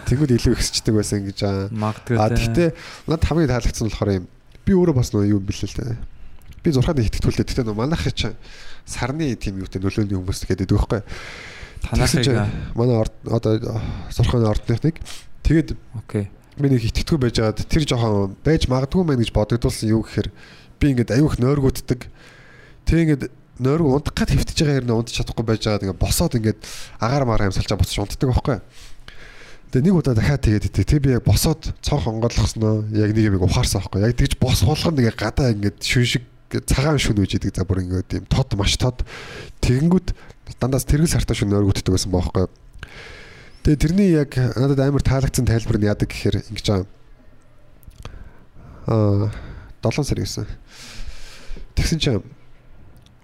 Тэнгүүд 0.06 0.36
илүү 0.36 0.54
ихсчдэг 0.54 0.94
байсан 0.94 1.24
гэж 1.24 1.38
аа. 1.48 1.68
А 2.20 2.28
тэгтээ 2.28 2.68
надад 3.08 3.24
хамгийн 3.24 3.50
таалагдсан 3.50 3.88
болохоор 3.88 4.12
юм. 4.20 4.26
Би 4.64 4.72
өөрөө 4.76 4.94
бас 5.00 5.10
нөгөө 5.16 5.32
юу 5.32 5.40
бэлээ 5.40 5.68
л 5.72 5.76
дээ. 5.80 5.98
Би 6.60 6.68
зурхааны 6.76 7.04
итгэтгүүлээ. 7.08 7.48
Тэгтээ 7.48 7.64
нөгөө 7.64 7.80
манайх 7.80 8.04
чинь 8.12 8.36
сарны 8.84 9.32
тийм 9.40 9.64
юутай 9.64 9.80
нөлөөний 9.80 10.16
хүмүүс 10.20 10.44
гэдэг 10.44 10.68
чинь 10.68 11.04
танахыг 11.80 12.28
манай 12.76 13.04
одоо 13.24 13.80
зурхааны 14.12 14.48
ордныхныг 14.48 15.00
тэгээд 15.42 15.76
окей. 15.96 16.28
би 16.60 16.68
нэг 16.68 16.84
итгэдэггүй 16.84 17.18
байжгаад 17.24 17.64
тэр 17.64 17.84
жоохон 17.88 18.36
байж 18.44 18.68
магадгүй 18.68 19.04
мэн 19.04 19.20
гэж 19.24 19.32
бодогдуулсан 19.32 19.88
юу 19.88 20.04
гэхээр 20.04 20.28
би 20.80 20.86
ингээд 20.92 21.16
аюух 21.16 21.40
нойргууддаг. 21.40 22.08
Тэг 22.84 22.98
ингээд 23.00 23.24
нойрг 23.60 23.84
унтах 23.84 24.16
гад 24.16 24.32
хөвтөж 24.32 24.56
байгаа 24.56 24.76
хэрнээ 24.80 24.96
унтж 24.96 25.14
чадахгүй 25.20 25.44
байжгаад 25.44 25.84
ингээд 25.84 26.00
босоод 26.00 26.32
ингээд 26.40 26.60
агаар 26.98 27.24
мараа 27.28 27.48
юмсалж 27.52 27.70
босч 27.76 28.00
унтдаг 28.00 28.28
байхгүй. 28.32 28.58
Тэгээ 29.70 29.86
нэг 29.86 29.94
удаа 29.94 30.14
дахиад 30.16 30.42
тэгээд 30.42 30.68
итэ. 30.72 30.82
Тэг 30.82 31.00
би 31.04 31.14
яг 31.14 31.22
босоод 31.22 31.76
цонх 31.84 32.08
онгойлгосноо 32.08 32.88
яг 32.90 33.12
нэг 33.14 33.30
юм 33.30 33.44
ухаарсан 33.44 33.84
байхгүй. 33.84 34.02
Яг 34.02 34.16
тэгж 34.18 34.34
бос 34.40 34.64
болгоно 34.66 34.98
ингээд 34.98 35.20
гадаа 35.20 35.52
ингээд 35.54 35.78
шүн 35.78 36.08
шиг 36.08 36.24
цагаан 36.66 36.98
шүн 36.98 37.22
үж 37.22 37.38
идэг 37.38 37.54
за 37.54 37.62
бүр 37.62 37.86
ингээд 37.86 38.08
тийм 38.10 38.24
тод 38.26 38.50
маш 38.58 38.74
тод. 38.74 39.06
Тэгэнгүүт 39.62 40.10
дандаас 40.58 40.88
тэргэл 40.88 41.12
сартаа 41.14 41.38
шүн 41.38 41.54
нойргууддаг 41.54 41.94
байсан 41.94 42.10
байхгүй. 42.10 42.50
Тэгээ 43.62 43.78
тэрний 43.78 44.10
яг 44.16 44.34
надад 44.58 44.80
амар 44.82 45.04
таалагдсан 45.06 45.46
тайлбар 45.46 45.78
нь 45.78 45.86
яадаг 45.86 46.10
гэхээр 46.10 46.50
ингэж 46.50 46.66
байгаа. 46.66 46.88
Аа 48.90 49.30
7 49.86 50.02
сар 50.02 50.18
гэсэн. 50.18 50.46
Тэгсэн 51.78 51.98
чинь 52.02 52.24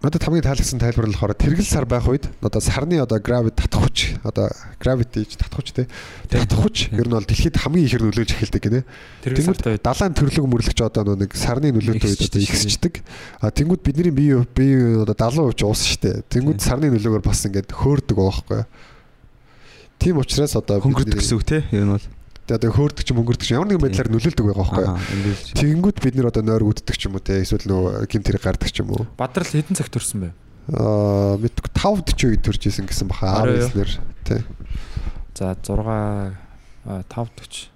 надад 0.04 0.22
хамгийн 0.22 0.44
таалагдсан 0.44 0.78
тайлбар 0.78 1.08
нь 1.08 1.14
болохоор 1.16 1.34
тэргэл 1.34 1.64
сар 1.64 1.86
байх 1.88 2.04
үед 2.04 2.28
одоо 2.44 2.60
сарны 2.60 3.00
одоо 3.00 3.16
gravity 3.18 3.56
татах 3.64 3.80
хүч 3.88 3.98
одоо 4.22 4.52
gravity 4.76 5.24
гэж 5.24 5.40
татах 5.40 5.56
хүч 5.56 5.68
те 5.72 5.88
татах 6.28 6.60
хүч 6.60 6.92
ер 6.92 7.08
нь 7.08 7.16
бол 7.16 7.24
дэлхийд 7.24 7.56
хамгийн 7.56 7.86
ихээр 7.88 8.04
нөлөөлж 8.04 8.32
эхэлдэг 8.36 8.62
гинэ. 8.62 8.80
Үед 9.24 9.80
далайн 9.80 10.12
төрлөг 10.12 10.46
мөрлөгч 10.46 10.78
одоо 10.84 11.16
нэг 11.16 11.32
сарны 11.32 11.72
нөлөөтэй 11.72 12.12
үед 12.12 12.22
одоо 12.28 12.40
Ихсчдэг. 12.44 12.52
ихсчдэг. 12.52 12.94
А 13.40 13.50
тэнгууд 13.50 13.80
бидний 13.80 14.12
бие 14.12 14.44
бие 14.52 15.00
одоо 15.00 15.16
70% 15.16 15.64
ус 15.64 15.80
шүү 15.88 16.00
дээ. 16.04 16.16
Тэнгууд 16.28 16.60
сарны 16.60 16.92
нөлөөгөөр 16.92 17.24
бас 17.24 17.40
ингээд 17.48 17.72
хөөрдөг 17.72 18.16
байхгүй. 18.20 18.62
Тийм 19.98 20.20
учраас 20.20 20.52
одоо 20.54 20.76
Хөнгөрдөг 20.84 21.18
гэсэн 21.24 21.40
үг 21.40 21.44
те. 21.48 21.64
Ер 21.72 21.88
нь 21.88 21.96
бол. 21.96 22.04
Одоо 22.46 22.70
хөөрдөг 22.70 23.02
ч 23.02 23.10
юм 23.10 23.20
өнгөрдөг 23.26 23.42
ч 23.42 23.50
ямар 23.58 23.66
нэгэн 23.66 23.82
байдлаар 23.82 24.10
нөлөөлдөг 24.14 24.44
байгаа 24.46 24.62
байхгүй. 24.62 24.86
Ингээд. 24.86 25.42
Тэнгүүд 25.58 25.98
бид 25.98 26.14
нэр 26.14 26.30
одоо 26.30 26.42
нойр 26.46 26.62
үддэг 26.62 26.94
ч 26.94 27.10
юм 27.10 27.18
уу 27.18 27.24
те 27.26 27.42
эсвэл 27.42 27.66
нөгөө 27.66 28.06
гимт 28.06 28.26
хэрэг 28.30 28.42
гардаг 28.46 28.70
ч 28.70 28.86
юм 28.86 28.94
уу. 28.94 29.02
Бадрал 29.18 29.50
хэдэн 29.50 29.74
цаг 29.74 29.90
төрсөн 29.90 30.22
бэ? 30.22 30.30
Аа 30.70 31.34
мэдгүй 31.42 31.70
5 31.74 32.06
40 32.06 32.30
үед 32.30 32.42
төрж 32.46 32.62
исэн 32.70 32.86
гэсэн 32.86 33.10
баха 33.10 33.42
Орой 33.42 33.58
юу? 33.58 33.70
19 33.70 33.82
нэр 33.82 33.90
те. 34.22 34.46
За 35.34 35.58
6 35.58 36.38
540. 36.86 37.74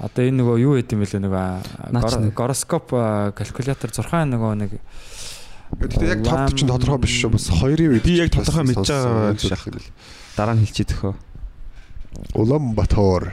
Одоо 0.00 0.22
энэ 0.28 0.36
нөгөө 0.44 0.56
юу 0.60 0.76
гэдэм 0.76 1.00
бэлээ 1.00 1.24
нөгөө 1.24 2.32
гороскоп 2.36 2.92
калькулятор 3.32 3.92
6 3.96 4.28
нөгөө 4.28 4.52
нэг 4.60 4.76
Гэхдээ 5.80 6.08
яг 6.08 6.20
5 6.24 6.56
40 6.56 6.68
тодорхой 6.72 7.00
биш 7.04 7.14
шүү 7.20 7.30
бас 7.36 7.46
2-ын 7.52 7.96
үед 7.96 8.04
Би 8.04 8.16
яг 8.18 8.32
тодорхой 8.32 8.64
мэдж 8.64 8.88
байгаа 8.90 9.36
байж 9.36 9.44
шах. 9.44 9.64
болох 9.68 9.86
юм. 9.86 9.94
Дараа 10.34 10.54
нь 10.56 10.64
хэлчихээ 10.66 10.88
төхөө. 10.88 11.14
Улаанбаатар 12.34 13.24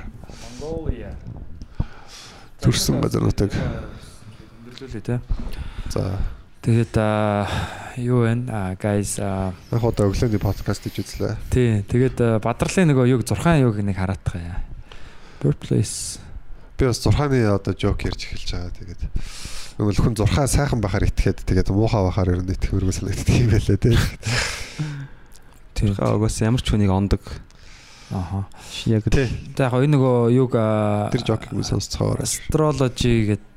төрсэн 2.61 3.01
газар 3.01 3.21
нутаг. 3.21 3.53
Нэрлүүлээ 4.65 5.03
те. 5.05 5.21
За 5.93 6.17
Тэгээд 6.67 6.99
юу 8.03 8.27
вэ? 8.27 8.43
А 8.51 8.75
guys 8.75 9.15
а, 9.23 9.55
яг 9.71 9.83
одоо 9.87 10.11
өглөөний 10.11 10.41
подкаст 10.41 10.83
хийж 10.83 10.99
үзлээ. 10.99 11.39
тий 11.47 11.79
тэгээд 11.87 12.43
бадралын 12.43 12.91
нөгөө 12.91 13.07
юг 13.07 13.23
6 13.23 13.63
юг 13.63 13.79
нэг 13.79 13.95
хараатгаа. 13.95 14.67
Birthplace 15.39 16.19
Би 16.77 16.85
бас 16.85 17.01
6-ны 17.01 17.41
одоо 17.49 17.73
жок 17.73 18.05
ярьж 18.05 18.21
эхэлж 18.27 18.51
байгаа. 18.53 18.69
Тэгээд 18.69 19.01
нөгөө 19.81 19.97
хүн 19.97 20.13
6 20.13 20.45
сайхан 20.45 20.77
бахаар 20.77 21.09
итгээд 21.09 21.41
тэгээд 21.41 21.73
муухай 21.73 22.05
бахаар 22.05 22.37
ер 22.37 22.41
нь 22.45 22.53
итгэх 22.53 22.69
мөргөө 22.75 22.93
санагддаг 23.01 23.33
юм 23.33 23.49
байлаа 23.49 23.77
те. 23.81 23.97
тий. 25.73 25.89
Угаас 25.97 26.37
ямар 26.45 26.61
ч 26.61 26.69
хүнийг 26.69 26.93
ондог. 26.93 27.23
Аха. 28.11 28.45
Яг 28.87 29.03
Тий. 29.11 29.27
Тэгээд 29.27 29.59
яг 29.59 29.73
энэ 29.75 29.95
нөгөө 29.97 30.17
юг 30.31 30.51
Тэр 31.11 31.23
нь 31.59 31.67
сонсцохоор. 31.67 32.23
astrology 32.23 33.35
гэд 33.35 33.47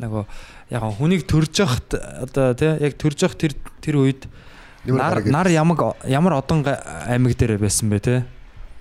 нөгөө 0.00 0.24
яг 0.70 0.84
хүнийг 1.00 1.24
төрж 1.26 1.64
явахт 1.64 1.96
одоо 1.96 2.54
тий 2.54 2.70
яг 2.78 2.94
төрж 2.94 3.24
явах 3.24 3.36
тэр 3.40 3.52
тэр 3.82 3.96
үед 4.00 4.28
нар 4.84 5.24
нар 5.24 5.48
ямар 5.50 5.96
ямар 6.06 6.38
одон 6.38 6.62
аймаг 6.64 7.34
дээр 7.34 7.58
байсан 7.58 7.90
бэ 7.90 7.98
тий 8.00 8.18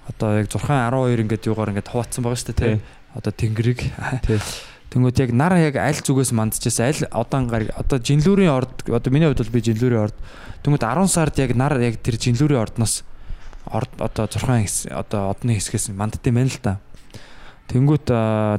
одоо 0.08 0.38
яг 0.38 0.48
6 0.52 0.68
12 0.68 1.24
ингээд 1.26 1.50
юугаар 1.50 1.74
ингээд 1.74 1.90
хуваацсан 1.90 2.24
байгаа 2.24 2.40
шүү 2.40 2.54
дээ 2.54 2.60
тий 2.60 2.76
одоо 3.16 3.32
тэнгэрийг 3.34 3.80
Тий. 4.22 4.40
тэнгууд 4.94 5.18
яг 5.18 5.32
нар 5.34 5.58
яг 5.58 5.76
аль 5.82 5.98
зүгээс 5.98 6.32
мандчихсан 6.36 6.86
аль 6.92 7.04
одон 7.10 7.50
гар 7.50 7.68
одоо 7.74 7.98
жинлүүрийн 7.98 8.54
орд 8.54 8.86
одоо 8.86 9.10
миний 9.10 9.28
хувьд 9.28 9.44
бол 9.44 9.56
би 9.58 9.66
жинлүүрийн 9.66 10.04
орд 10.06 10.18
тэнгууд 10.62 10.86
10 10.86 11.10
сард 11.10 11.36
яг 11.42 11.56
нар 11.58 11.78
яг 11.82 11.98
тэр 12.06 12.22
жинлүүрийн 12.22 12.62
ордноос 12.62 13.02
орд 13.02 13.19
одоо 13.72 14.26
6 14.28 14.46
хэс 14.46 14.78
одоо 14.92 15.30
одны 15.30 15.56
хэсгээс 15.56 15.94
манддсан 15.94 16.34
байна 16.34 16.50
л 16.50 16.60
да 16.62 16.74
аа, 18.10 18.58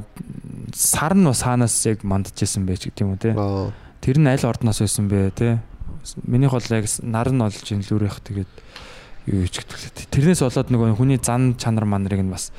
сар 0.71 1.13
нь 1.15 1.27
бас 1.27 1.43
хаанаас 1.43 1.75
яг 1.85 2.03
мандчихсан 2.07 2.63
ч 2.79 2.87
гэдэг 2.87 3.03
юм 3.03 3.13
уу 3.13 3.19
Аа 3.35 3.71
Тэр 4.01 4.17
нь 4.17 4.25
аль 4.25 4.41
ордноос 4.41 4.81
байсан 4.81 5.05
бэ 5.05 5.29
те? 5.37 5.61
Минийх 6.25 6.57
бол 6.57 6.73
яг 6.73 6.89
нар 7.05 7.29
нь 7.29 7.37
олж 7.37 7.69
инлүүрийнх 7.69 8.17
тэгээд 8.25 8.49
юу 9.29 9.45
ч 9.45 9.61
гэдэг. 9.61 10.09
Тэрнээс 10.09 10.41
болоод 10.41 10.73
нөгөө 10.73 10.97
хүний 10.97 11.21
зан 11.21 11.53
чанар 11.53 11.85
манарыг 11.85 12.25
нь 12.25 12.33
бас 12.33 12.49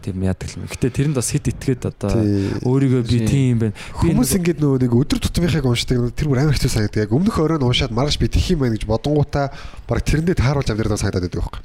тийм 0.00 0.24
яадаг 0.24 0.48
юм. 0.56 0.64
Гэтэ 0.64 0.88
тэрэнд 0.88 1.20
бас 1.20 1.28
хит 1.28 1.44
итгээд 1.52 1.92
одоо 1.92 2.16
өөрийгөө 2.64 3.04
би 3.04 3.20
тийм 3.20 3.44
юм 3.52 3.58
байна. 3.68 3.76
Хүмүүс 4.00 4.32
ингээд 4.40 4.64
нөгөө 4.64 4.88
нэг 4.88 4.96
өдөр 4.96 5.20
тутмынхыг 5.20 5.68
уншдаг 5.68 6.16
тэр 6.16 6.32
бүр 6.32 6.40
амар 6.48 6.56
хэцүү 6.56 6.72
санагддаг. 6.72 7.04
Яг 7.04 7.12
өмнөх 7.12 7.36
оройн 7.36 7.68
уншаад 7.68 7.92
маргааш 7.92 8.16
би 8.16 8.32
тэх 8.32 8.56
юм 8.56 8.64
байна 8.64 8.80
гэж 8.80 8.88
бодонгуудаа 8.88 9.52
баг 9.84 10.00
тэрэндээ 10.08 10.40
тааруулж 10.40 10.72
авдирдаа 10.72 10.96
санагдаад 10.96 11.28
байдаг 11.28 11.44
байхгүй. 11.44 11.60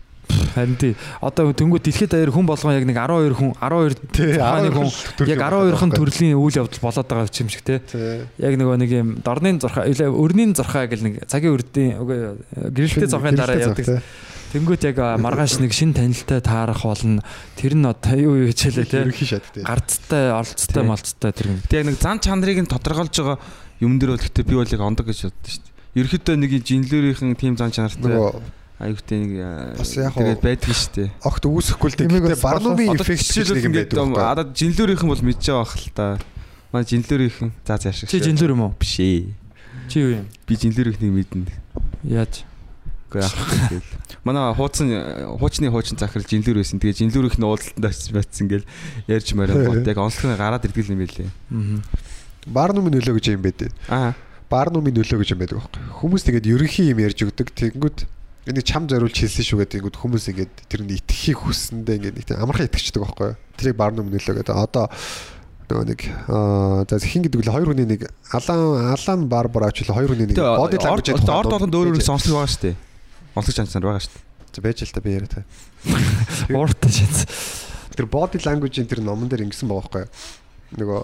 Харин 0.53 0.75
тий. 0.77 0.95
Одоо 1.21 1.51
тэнгуү 1.53 1.81
дэлхийд 1.83 2.13
даяар 2.13 2.31
хүн 2.31 2.47
болгон 2.47 2.75
яг 2.75 2.85
нэг 2.87 2.97
12 2.97 3.35
хүн 3.37 3.51
12 3.59 3.97
Тий, 4.13 4.35
тухайн 4.37 4.63
нэг 4.69 4.75
хүн 4.77 4.89
12 5.19 5.31
яг 5.33 5.39
12хан 5.41 5.91
төрлийн 5.93 6.37
үйл 6.37 6.57
явдал 6.61 6.83
болоод 6.83 7.07
байгаа 7.09 7.27
юм 7.27 7.49
шиг 7.49 7.63
те. 7.65 7.79
Тий. 7.79 8.23
Яг 8.37 8.53
нөгөө 8.57 8.77
нэг 8.81 8.91
юм 8.93 9.09
дорны 9.25 9.57
зурхаа 9.59 9.89
өрнийн 9.89 10.53
зурхаа 10.55 10.87
гэл 10.87 11.03
нэг 11.03 11.25
цагийн 11.27 11.55
үрдийн 11.57 11.91
үгүй 11.99 12.17
гэрэлтэй 12.53 13.09
зурхааны 13.09 13.37
дараа 13.37 13.73
явдаг. 13.73 14.03
Тэнгүүт 14.53 14.85
яг 14.85 14.97
маргааш 15.17 15.57
нэг 15.65 15.73
шин 15.73 15.97
танилтай 15.97 16.37
таарах 16.37 16.85
болно. 16.85 17.25
Тэр 17.57 17.73
нь 17.73 17.89
одоо 17.89 18.13
юу 18.13 18.45
юу 18.45 18.53
хичээлээ 18.53 18.85
те. 18.85 19.01
Ерөнхий 19.01 19.25
шат 19.25 19.49
тий. 19.49 19.65
Гарцтай, 19.65 20.29
олцтой, 20.29 20.77
Тий. 20.77 20.85
молцтой 20.85 21.31
тэр 21.33 21.47
юм. 21.49 21.57
Тэг 21.65 21.81
яг 21.81 21.85
нэг 21.89 21.97
зан 21.97 22.21
чанарыг 22.21 22.61
нь 22.61 22.69
тодорхойлж 22.69 23.17
байгаа 23.17 23.41
юм 23.81 23.97
дээр 23.97 24.13
бол 24.13 24.21
гэхдээ 24.21 24.45
би 24.45 24.53
бол 24.53 24.69
яг 24.69 24.81
ондог 24.85 25.09
гэж 25.09 25.25
боддоо 25.25 25.49
шүү 25.49 25.65
дээ. 25.65 25.73
Ерөнхийдөө 25.97 26.35
нэг 26.37 26.51
жинлэрийнхэн 26.69 27.33
тим 27.33 27.57
зан 27.57 27.73
чанартай 27.73 28.13
аюутай 28.83 29.17
нэг 29.23 29.31
Бас 29.79 29.95
яг 29.95 30.13
тэгээд 30.13 30.43
байдаг 30.43 30.75
шүү 30.75 30.91
дээ. 30.99 31.09
огт 31.23 31.43
үүсэхгүй 31.47 31.89
л 31.89 32.43
барнумын 32.43 32.99
Одоо 32.99 33.07
эффект 33.07 33.55
нэг 33.55 33.63
юм 33.63 33.73
байдаг 33.73 33.97
одоо 34.19 34.45
жинлэрийнхэн 34.51 35.07
бол 35.07 35.23
мэдж 35.23 35.43
байгаа 35.47 35.63
бах 35.63 35.75
л 35.79 35.91
та. 35.95 36.07
Манай 36.75 36.85
жинлэрийнхэн 36.89 37.49
за 37.63 37.77
за 37.79 37.89
яшиг. 37.89 38.09
Чи 38.11 38.19
жинлэр 38.19 38.51
юм 38.51 38.67
уу? 38.67 38.73
биш 38.75 38.99
ээ. 38.99 39.31
Чи 39.87 39.97
юу 40.03 40.11
юм? 40.19 40.27
Би 40.47 40.53
жинлэрийнхнийг 40.59 41.13
мэднэ. 41.13 41.47
Яаж? 42.03 42.43
Үгүй 43.13 43.21
яах 43.21 43.35
вэ 43.37 43.77
гээл. 43.77 43.91
Манай 44.25 44.53
хууцсан 44.57 44.89
хуучны 45.37 45.69
хуучин 45.69 45.97
захирал 46.01 46.25
жинлэр 46.25 46.57
байсан. 46.59 46.81
Тэгээ 46.81 46.97
жинлэрийнх 47.05 47.37
нь 47.37 47.45
уулзалтанд 47.45 47.85
очиж 47.85 48.09
батсан 48.09 48.47
гээл 48.49 48.65
ярьж 49.05 49.29
мараа. 49.37 49.61
Гот 49.69 49.85
яг 49.85 49.97
онцлогын 50.01 50.37
гараад 50.39 50.65
ирдэг 50.65 50.89
юм 50.89 51.05
байлээ. 51.05 51.29
Аа. 51.29 51.77
Барнумын 52.49 52.97
нөлөө 52.97 53.21
гэж 53.21 53.37
юм 53.37 53.45
байдаг. 53.45 53.69
Аа. 53.87 54.17
Барнумын 54.49 54.97
нөлөө 54.97 55.21
гэж 55.21 55.29
юм 55.37 55.39
байдаг 55.45 55.61
байхгүй. 55.61 55.81
Хүмүүс 56.01 56.25
тэгээд 56.25 56.49
ерөнхий 56.49 56.89
юм 56.89 56.99
ярьж 57.05 57.21
өгдөг. 57.21 57.53
Тэгэнгүүт 57.53 58.09
энийг 58.47 58.65
чам 58.67 58.87
зориулж 58.91 59.15
хэлсэн 59.15 59.45
шүү 59.47 59.59
гэдэг. 59.63 59.71
Тэгэнгүүт 59.79 59.99
хүмүүс 60.03 60.25
ингээд 60.33 60.53
тэрнд 60.67 60.91
итгэхийг 60.99 61.39
хүссэндээ 61.43 61.95
ингээд 61.95 62.15
нэг 62.19 62.25
тийм 62.27 62.43
амархан 62.43 62.67
итгэждэг 62.67 63.01
байхгүй. 63.03 63.31
Тэрийг 63.55 63.77
барнумын 63.79 64.11
нөлөө 64.11 64.35
гэдэг. 64.43 64.51
Одоо 64.51 64.85
нөгөө 65.71 65.85
нэг 65.87 66.01
аа 66.27 66.83
за 66.83 67.07
хин 67.07 67.23
гэдэг 67.23 67.39
л 67.39 67.53
хоёр 67.55 67.71
хүний 67.71 67.87
нэг 67.87 68.01
алан 68.35 68.91
алан 68.91 69.19
барбара 69.31 69.71
ч 69.71 69.87
л 69.87 69.95
хоёр 69.95 70.11
хүний 70.11 70.27
нэг 70.27 70.37
body 70.37 70.75
language 70.75 71.15
орд 71.15 71.29
орд 71.31 71.51
болгонд 71.55 71.73
өөр 71.73 71.95
өөр 71.95 72.03
сонслог 72.03 72.43
байгаа 72.43 72.51
шүү 72.51 72.63
дээ. 72.67 72.75
Онцлог 73.33 73.55
чанар 73.55 73.87
байгаа 73.87 74.03
шүү 74.03 74.13
дээ. 74.13 74.63
байж 74.63 74.79
л 74.83 74.91
та 74.91 75.01
би 75.01 75.15
яриа 75.15 75.31
та. 75.31 75.41
Ууртай 76.51 76.91
шин. 76.99 77.09
тэр 77.95 78.07
body 78.11 78.43
language-ийн 78.43 78.89
тэр 78.91 79.01
номон 79.01 79.31
дээр 79.31 79.47
ингэсэн 79.47 79.71
байгаа 79.71 79.87
байхгүй 79.87 80.03
юу? 80.03 80.11
Нөгөө 80.73 81.01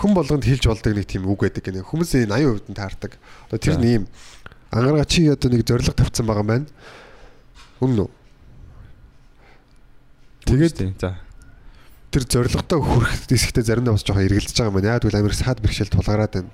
хүн 0.00 0.12
болгонд 0.16 0.44
хэлж 0.48 0.64
болдог 0.64 0.92
нэг 0.96 1.06
тийм 1.06 1.28
үг 1.28 1.44
байдаг 1.44 1.64
гэнэ. 1.64 1.84
Хүмүүсийн 1.84 2.32
80% 2.32 2.72
нь 2.72 2.76
таардаг. 2.76 3.12
Одоо 3.52 3.60
тэр 3.60 3.76
За. 3.76 3.84
нэм 3.84 4.08
ангараа 4.74 5.06
чи 5.06 5.30
одоо 5.30 5.50
нэг 5.54 5.62
зориг 5.62 5.94
тавьсан 5.94 6.26
байгаа 6.26 6.42
юм 6.42 6.50
байна. 6.50 6.66
Үнэн 7.78 7.98
үү? 8.02 8.10
Тэгээд. 10.44 10.98
За. 10.98 11.22
тэр 12.10 12.24
зоригтой 12.26 12.78
хүрэх 12.82 13.30
хэсэгтээ 13.30 13.64
заримдаа 13.64 13.94
бас 13.94 14.02
жоохон 14.02 14.26
эргэлдэж 14.26 14.54
байгаа 14.58 14.70
юм 14.70 14.76
байна. 14.78 14.90
Яг 14.94 15.02
тэгвэл 15.02 15.20
амир 15.22 15.34
саад 15.34 15.58
бэрхшээл 15.62 15.94
тулгараад 15.94 16.32
байна. 16.34 16.50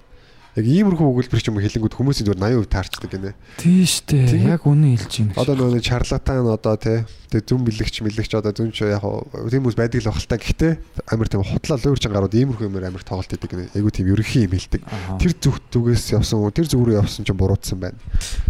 Яг 0.59 0.67
иймэрхүү 0.67 1.07
өгүүлбэр 1.07 1.39
ч 1.39 1.47
юм 1.47 1.59
уу 1.59 1.63
хэлэнгүүд 1.63 1.95
хүмүүсийн 1.95 2.27
зүгээр 2.27 2.43
80% 2.59 2.75
таарчдаг 2.75 3.11
гинэ. 3.11 3.35
Тийм 3.55 3.87
штэ. 3.87 4.27
Тийм. 4.27 4.51
Яг 4.51 4.67
үнэн 4.67 4.99
хэлж 4.99 5.15
байна. 5.31 5.39
Одоо 5.39 5.55
нөгөө 5.55 5.79
шарлатан 5.79 6.51
одоо 6.51 6.75
тий 6.75 6.99
тэг 7.31 7.47
зүн 7.47 7.63
бэлэгч 7.63 8.03
мэлэгч 8.03 8.35
одоо 8.35 8.51
зүн 8.51 8.75
ч 8.75 8.91
яг 8.91 9.07
тийм 9.47 9.63
хүмүүс 9.63 9.79
байдаг 9.79 10.03
л 10.03 10.11
бах 10.11 10.19
л 10.19 10.27
та 10.27 10.43
гэхдээ 10.43 10.73
амир 11.07 11.31
тийм 11.31 11.47
хутлаа 11.47 11.79
луурчин 11.79 12.11
гарууд 12.11 12.35
иймэрхүү 12.35 12.67
юмэр 12.67 12.91
амир 12.91 13.07
тоглолт 13.07 13.31
идэг 13.31 13.47
гинэ. 13.47 13.71
Айгу 13.79 13.95
тийм 13.95 14.11
ерөнхий 14.11 14.51
юм 14.51 14.59
хэлдэг. 14.59 14.83
Тэр 15.23 15.33
зүг 15.39 15.57
зүгээс 15.71 16.19
явсан 16.19 16.43
тэр 16.51 16.67
зүг 16.67 16.83
рүү 16.83 16.99
явсан 16.99 17.23
ч 17.23 17.31
буруутсан 17.31 17.79
байна. 17.79 17.99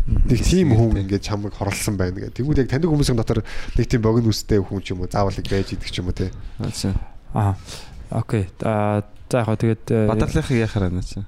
Нэг 0.09 0.41
тийм 0.41 0.73
хүн 0.73 1.05
ингээд 1.05 1.29
чамайг 1.29 1.53
хорлсон 1.53 2.01
байна 2.01 2.17
гэх. 2.17 2.33
Тэгмүүд 2.41 2.65
яг 2.65 2.73
таньдаг 2.73 2.89
хүмүүсийн 2.89 3.21
дотор 3.21 3.45
нэг 3.77 3.85
тийм 3.85 4.01
богино 4.01 4.33
үстэй 4.33 4.57
хүн 4.57 4.81
ч 4.81 4.97
юм 4.97 5.05
уу 5.05 5.13
заавал 5.13 5.37
байж 5.37 5.77
идэг 5.77 5.93
ч 5.93 6.01
юм 6.01 6.09
уу 6.09 6.17
тий. 6.17 6.33
За. 6.73 6.97
Аа. 7.37 7.61
Окей. 8.09 8.49
За 8.57 9.05
яг 9.05 9.61
тэгээд 9.61 9.85
э, 9.93 10.09
Бадралынхыг 10.09 10.57
яхаар 10.57 10.89
байна 10.89 11.05
чи. 11.05 11.21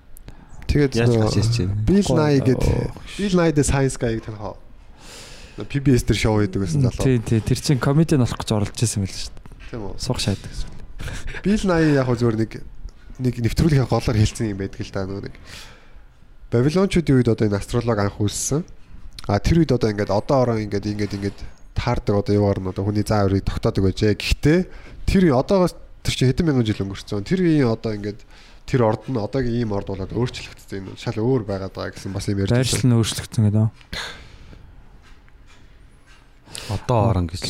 Тэгээд 0.72 0.92
Яаж 0.96 1.12
гарч 1.20 1.36
ирж 1.36 1.54
байна? 1.60 1.76
Bill 1.84 2.08
Nye 2.16 2.40
гээд 2.40 2.64
Оо. 2.64 2.88
Bill 3.20 3.34
Nye 3.36 3.52
the 3.52 3.64
Science 3.64 3.96
Guy 4.00 4.16
гэх 4.16 4.32
тань 4.32 4.40
PBS 5.68 6.08
дээр 6.08 6.16
шоу 6.16 6.40
хийдэг 6.40 6.64
гэсэн 6.64 6.80
залуу. 6.88 7.04
Тий, 7.04 7.20
тий. 7.20 7.40
Тэр 7.44 7.60
чинь 7.60 7.76
комеди 7.76 8.16
болох 8.16 8.40
гэж 8.40 8.50
оролж 8.56 8.72
ирсэн 8.72 9.04
байл 9.04 9.12
шүү 9.12 9.36
дээ. 9.36 9.68
Тийм 9.68 9.82
үү. 9.84 9.94
Сух 10.00 10.16
шаадаг 10.16 10.48
гэсэн. 10.48 10.72
Bill 11.44 11.64
Nye 11.68 11.92
яг 11.92 12.08
хөө 12.08 12.16
зүгээр 12.24 12.38
нэг 12.40 12.52
нэг 13.20 13.34
нэвтрүүлгийн 13.36 13.84
голоор 13.84 14.16
хэлсэн 14.16 14.48
юм 14.48 14.58
байдаг 14.64 14.80
л 14.80 14.94
да 14.96 15.04
нэг. 15.04 15.34
Бабилончуудын 16.48 17.16
үед 17.20 17.28
одоо 17.28 17.44
энэ 17.52 17.60
астролог 17.60 17.98
анх 18.00 18.16
үүссэн. 18.16 18.64
А 19.28 19.36
тэр 19.38 19.60
үед 19.60 19.76
одоо 19.76 19.92
ингээд 19.92 20.08
одоо 20.08 20.36
ороо 20.40 20.56
ингээд 20.56 20.88
ингээд 20.88 21.16
ингээд 21.20 21.38
таардаг 21.76 22.16
одоо 22.24 22.32
юугаар 22.32 22.60
нь 22.64 22.70
одоо 22.72 22.84
хүний 22.88 23.04
заа 23.04 23.28
өрийг 23.28 23.44
тогтоодог 23.44 23.92
байжээ. 23.92 24.16
Гэхдээ 24.16 24.58
тэр 25.04 25.22
одоогоос 25.36 25.76
тэр 26.00 26.14
чинь 26.16 26.28
хэдэн 26.32 26.46
мянган 26.48 26.64
жил 26.64 26.80
өнгөрцөн. 26.80 27.28
Тэр 27.28 27.44
үеийн 27.44 27.68
одоо 27.68 27.92
ингээд 27.92 28.20
тэр 28.66 28.80
орд 28.88 29.08
нь 29.08 29.18
одоогийн 29.18 29.66
ийм 29.66 29.72
орд 29.76 29.88
болоод 29.90 30.12
өөрчлөгдсөн 30.12 30.78
юм. 30.78 30.96
Шал 30.96 31.18
өөр 31.20 31.42
байгаад 31.44 31.74
байгаа 31.74 31.94
гэсэн 31.94 32.12
бас 32.12 32.28
юм 32.28 32.40
ярьж 32.42 32.52
Байршил 32.54 32.86
нь 32.88 32.96
өөрчлөгдсөн 32.96 33.44
гэдэг. 33.48 33.68
Одоо 36.70 36.98
орон 37.10 37.26
гэж. 37.26 37.42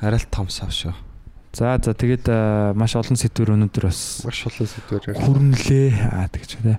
Арай 0.00 0.18
л 0.22 0.30
том 0.30 0.48
сав 0.48 0.70
шүү. 0.70 0.94
За 1.52 1.74
за 1.82 1.90
тэгээд 1.96 2.28
э, 2.28 2.72
маш 2.76 2.94
олон 2.94 3.18
сэдвэр 3.18 3.56
өнөөдөр 3.56 3.88
бас 3.88 4.22
Маш 4.22 4.46
олон 4.46 4.68
сэдвээр 4.68 5.04
ярьж. 5.10 5.18
хүрнэлээ. 5.26 5.88
Аа 6.06 6.28
тэгж 6.30 6.50
тий. 6.60 6.76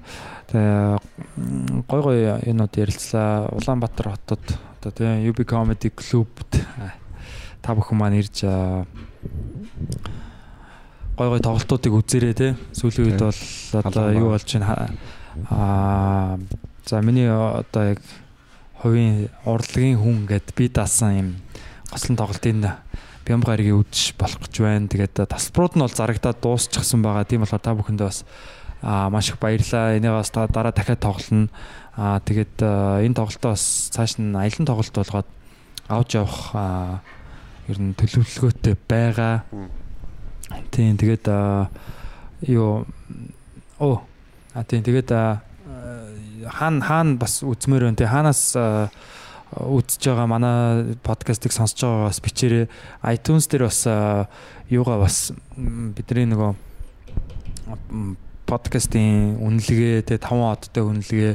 Тэгээ 0.53 1.84
гой 1.90 2.02
гой 2.06 2.20
юмуд 2.48 2.74
ярилцлаа. 2.80 3.49
Улаанбаатар 3.60 4.16
хотод 4.16 4.44
одоо 4.80 4.91
тий 4.95 5.28
UB 5.28 5.44
Comedy 5.44 5.91
Club-д 5.91 6.64
та 7.60 7.76
бүхэн 7.76 7.98
маань 7.99 8.24
ирж 8.24 8.48
аа, 8.48 8.88
гой 11.19 11.27
гой 11.35 11.41
тоглолтуудыг 11.43 11.91
үзээрэй 11.99 12.33
тий. 12.33 12.51
Сүүлийн 12.71 13.11
үед 13.11 13.19
бол 13.19 13.41
одоо 13.83 14.05
юу 14.15 14.31
болж 14.31 14.47
байна 14.47 14.95
аа 15.51 16.39
за 16.87 17.01
миний 17.03 17.27
одоо 17.27 17.99
яг 17.99 17.99
хувийн 18.79 19.27
урлагийн 19.43 19.99
хүн 19.99 20.23
гэд 20.31 20.55
би 20.55 20.71
даасан 20.71 21.11
юм 21.19 21.29
гослон 21.91 22.15
тоглолтын 22.15 22.63
бямб 23.27 23.43
гарагийн 23.43 23.83
үдш 23.83 24.15
болох 24.15 24.47
гэж 24.47 24.63
байна. 24.63 24.87
Тэгээд 24.87 25.27
тасбрууд 25.27 25.75
нь 25.75 25.83
бол 25.83 25.91
зарагдаад 25.91 26.39
дуусчихсан 26.39 27.03
байгаа. 27.03 27.27
Тийм 27.27 27.43
болохоор 27.43 27.67
та 27.67 27.75
бүхэндээ 27.75 28.07
бас 28.07 28.23
аа 28.79 29.11
маш 29.11 29.27
их 29.27 29.43
баярлалаа. 29.43 29.99
Энийг 29.99 30.15
бас 30.15 30.31
та 30.31 30.47
дараа 30.47 30.71
дахиад 30.71 31.03
тоглоно. 31.03 31.51
Аа 31.99 32.23
тэгээд 32.23 32.63
энэ 33.03 33.17
тоглолтоо 33.19 33.59
бас 33.59 33.91
цааш 33.91 34.23
нь 34.23 34.31
аялын 34.39 34.63
тоглолт 34.63 34.95
болгоод 34.95 35.27
авч 35.91 36.15
явах 36.15 36.55
ер 37.67 37.77
нь 37.77 37.91
төлөвлөгөөтэй 37.91 38.79
байгаа. 38.87 39.43
Тийм 40.71 40.97
тэгээд 40.97 41.26
юу 42.49 42.85
оо 43.80 44.01
а 44.53 44.63
тийм 44.63 44.84
тэгээд 44.84 45.09
аа, 45.13 45.41
хаана 46.49 46.81
хаана 46.84 47.17
бас 47.21 47.41
үзмээр 47.45 47.88
байна. 47.88 47.99
Тэг 47.99 48.09
хаанаас 48.09 48.55
аа, 48.57 48.89
үзэж 49.55 50.09
байгаа 50.09 50.27
манай 50.27 50.97
подкастыг 51.05 51.53
сонсож 51.53 51.85
байгаа 51.85 52.09
бас 52.09 52.19
бичээрэй. 52.19 52.65
iTunes 53.13 53.45
дээр 53.47 53.69
бас 53.69 53.85
аа, 53.88 54.27
юугаа 54.69 54.99
бас 54.99 55.31
бидний 55.95 56.26
нөгөө 56.27 56.51
подкастын 58.49 59.38
үнэлгээ 59.38 60.09
тэ 60.09 60.17
5 60.17 60.34
одтой 60.49 60.84
үнэлгээ 60.84 61.34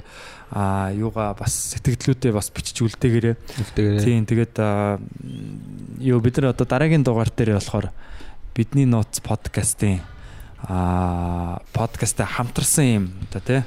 а 0.55 0.91
юугаа 0.91 1.35
бас 1.39 1.75
сэтгэлдлүүдээ 1.79 2.33
бас 2.35 2.51
бичиж. 2.51 2.83
Үлдээгээрээ. 2.83 3.37
Тийм 4.03 4.27
тэгээд 4.27 4.55
юу 6.03 6.19
бид 6.19 6.35
нар 6.43 6.51
одоо 6.55 6.67
дараагийн 6.67 7.07
дугаар 7.07 7.31
дээр 7.31 7.59
болохоор 7.63 7.95
бидний 8.55 8.87
ноц 8.87 9.21
подкастын 9.21 10.01
а 10.69 11.61
подкастаа 11.73 12.27
хамтарсан 12.27 12.85
юм 12.87 13.05
одоо 13.29 13.41
тий 13.43 13.63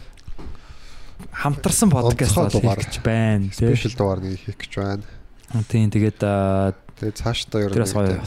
хамтарсан 1.32 1.90
подкаст 1.92 2.36
бол 2.36 2.50
хийх 2.50 2.78
гэж 2.88 2.96
байна 3.04 3.50
тий. 3.52 3.76
Спешиал 3.76 3.98
дугаар 3.98 4.20
нэг 4.24 4.40
хийх 4.40 4.58
гэж 4.58 4.74
байна. 4.80 5.04
Тийм 5.70 5.92
тэгээд 5.92 6.20
аа, 6.24 6.74
Тэгээ 7.00 7.14
цаашдаа 7.20 7.62
ер 7.68 7.72
нь 7.76 8.22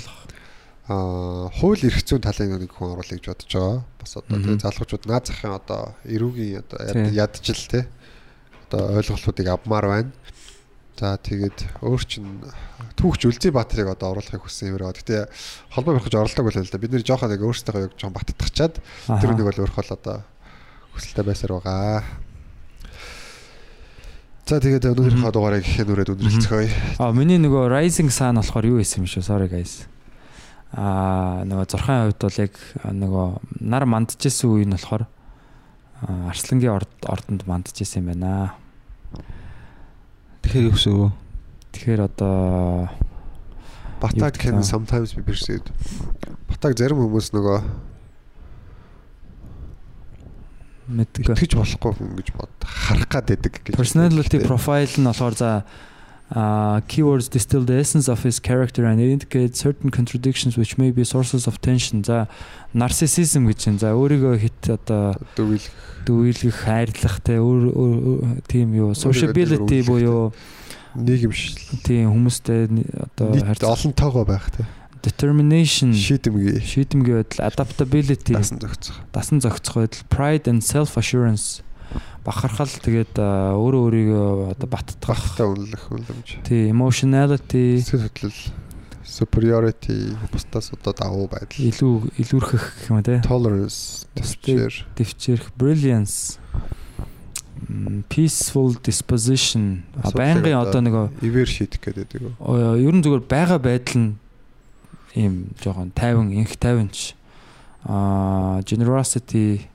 аа 0.91 1.49
хууль 1.55 1.83
эрх 1.87 2.03
зүйн 2.03 2.23
талын 2.23 2.59
нэг 2.61 2.71
хүн 2.75 2.93
оруулах 2.95 3.09
гэж 3.15 3.27
бодож 3.31 3.51
байгаа. 3.55 3.79
Бас 3.99 4.13
одоо 4.17 4.37
Мгм. 4.37 4.45
тэгээ 4.59 4.63
залхуучууд 4.67 5.05
наад 5.07 5.25
захын 5.27 5.55
одоо 5.55 5.95
эрүүгийн 6.05 6.61
одоо 6.67 6.79
Тий. 6.93 7.15
яд- 7.15 7.41
ядчил 7.41 7.63
те 7.71 7.87
одоо 8.71 8.99
ойлголтуудыг 8.99 9.47
авмаар 9.47 9.87
байна. 9.87 10.11
За 11.01 11.17
тэгээд 11.17 11.81
өөр 11.81 12.03
чин 12.05 12.45
түүхч 13.01 13.25
Үлзий 13.25 13.49
Баатрыг 13.49 13.89
одоо 13.89 14.13
оруулахыг 14.13 14.45
хүссэн 14.45 14.69
юм 14.69 14.85
байна. 14.85 14.93
Гэтэ 14.93 15.33
холбоо 15.73 15.97
барих 15.97 16.05
гэж 16.13 16.21
оролдог 16.21 16.45
байлаа 16.45 16.61
л 16.61 16.69
да. 16.69 16.77
Бид 16.77 16.93
нэр 16.93 17.09
жоохон 17.09 17.33
яг 17.33 17.41
өөрсдөө 17.41 17.89
яг 17.89 17.97
жоохон 17.97 18.17
баттгачаад 18.21 18.75
тэр 19.09 19.33
нэг 19.33 19.49
бол 19.49 19.61
өөрөх 19.65 19.81
бол 19.81 19.97
одоо 19.97 20.17
хүсэлтэй 20.93 21.25
байсаар 21.25 21.57
байгаа. 21.57 22.05
За 24.45 24.61
тэгээд 24.61 24.93
өнөөдрийнхөө 24.93 25.33
дугаарыг 25.33 25.65
хэнүүрээд 25.65 26.13
өндөрлцгөөе. 26.21 26.69
А 27.01 27.17
миний 27.17 27.41
нөгөө 27.41 27.73
Rising 27.73 28.13
Sun 28.13 28.37
болохоор 28.37 28.69
юу 28.69 28.85
байсан 28.85 29.01
юм 29.01 29.09
шүү. 29.09 29.25
Sorry 29.25 29.49
guys. 29.49 29.89
А 30.77 31.49
нөгөө 31.49 31.65
зурхайн 31.65 32.13
хувьд 32.13 32.21
бол 32.29 32.41
яг 32.45 32.55
нөгөө 32.85 33.27
нар 33.65 33.89
мандчихсэн 33.89 34.53
үе 34.53 34.69
нь 34.69 34.77
болохоор 34.77 35.09
Арслангийн 36.29 36.77
орд 36.77 36.93
ордонд 37.09 37.49
мандчихсэн 37.49 38.05
юм 38.05 38.13
байна. 38.13 38.60
Тэгэхээр 40.43 40.67
юу 40.69 40.75
гэсэн 40.75 40.93
үү? 40.97 41.11
Тэгэхээр 41.75 42.01
одоо 42.09 42.89
Батаг 44.01 44.41
can 44.41 44.65
sometimes 44.65 45.13
be 45.13 45.23
perceived. 45.23 45.69
Батаг 46.49 46.73
зарим 46.81 47.05
хүмүүс 47.05 47.37
нөгөө 47.37 47.59
мэдгүй. 50.91 51.37
итгэж 51.37 51.53
болохгүй 51.61 51.93
хүн 52.01 52.17
гэж 52.17 52.29
бод 52.35 52.53
харах 52.65 53.09
гад 53.13 53.29
байдаг 53.29 53.61
гэж. 53.61 53.77
Personality 53.77 54.41
profile 54.41 54.89
нь 54.89 55.05
болохоор 55.05 55.35
за 55.37 55.51
uh, 56.31 56.81
keywords 56.87 57.29
distill 57.29 57.65
the 57.65 57.75
essence 57.75 58.09
of 58.09 58.23
his 58.23 58.39
character 58.39 58.85
and 58.85 59.01
indicate 59.01 59.57
certain 59.57 59.91
contradictions 59.91 60.57
which 60.57 60.79
may 60.79 60.91
be 60.91 61.05
sources 61.05 61.47
of 61.47 61.61
tension. 61.61 62.05
За 62.05 62.29
narcissism 62.75 63.51
гэж 63.51 63.67
байна. 63.67 63.79
За 63.79 63.89
өөрийгөө 63.99 64.39
хит 64.39 64.71
одоо 64.71 65.19
дүүл 65.37 65.59
дүүйлгэх, 66.07 66.55
хайрлах 66.55 67.21
те 67.21 67.39
өөр 67.43 68.43
тийм 68.47 68.75
юу 68.79 68.95
sociability 68.95 69.83
буюу 69.83 70.33
нийгэмшил 70.95 71.83
тийм 71.83 72.15
хүмүүстэй 72.15 72.71
одоо 73.11 73.35
нийт 73.35 73.47
харьцах 73.47 73.75
олон 73.75 73.93
тоогоо 73.95 74.25
байх 74.25 74.51
те. 74.55 74.67
determination 75.03 75.93
Шийдэмгий 75.97 76.61
шийдэмгий 76.61 77.15
байдал 77.25 77.49
adaptability 77.49 78.35
дасан 78.35 78.61
зохицох. 78.61 78.97
дасан 79.13 79.41
зохицох 79.41 79.75
байдал 79.75 80.05
pride 80.11 80.47
and 80.47 80.61
self 80.63 80.97
assurance 80.97 81.63
бахархал. 82.25 82.69
Тэгээд 82.69 83.17
өөрөө 83.19 83.81
өөрийгөө 83.87 84.27
одоо 84.55 84.69
баттгах 84.69 85.23
Багтаа 85.37 85.47
үнэлэх 85.51 85.85
үнэлэмж. 85.91 86.29
тий 86.45 86.69
emotionality. 86.71 87.81
Сэтгэл 87.83 88.35
superiority 89.11 90.15
бусдаас 90.31 90.71
одоо 90.71 90.95
давуу 90.95 91.27
байдал. 91.27 91.59
илүү 91.59 92.15
илүүрхэх 92.23 92.65
гэх 92.79 92.91
юм 92.95 93.03
те 93.03 93.19
Tolerance 93.27 94.07
төвчээр 94.15 94.75
дэвчээрх 94.95 95.51
brilliance. 95.59 96.39
Peaceful 98.09 98.79
disposition. 98.81 99.85
Байнгын 100.15 100.57
одоо 100.57 100.81
нөгөө 100.81 101.05
ивэр 101.27 101.49
шийдэх 101.49 101.81
гэдэг 101.83 102.23
үү. 102.41 102.81
Ер 102.81 102.95
нь 102.95 103.03
зүгээр 103.05 103.25
байгаа 103.27 103.59
байдал 103.59 103.99
нь 103.99 104.11
ийм 105.15 105.53
жоохон 105.59 105.91
тайван 105.91 106.31
инх 106.33 106.55
тайванч. 106.57 107.15
А 107.85 108.61
generosity 108.65 109.67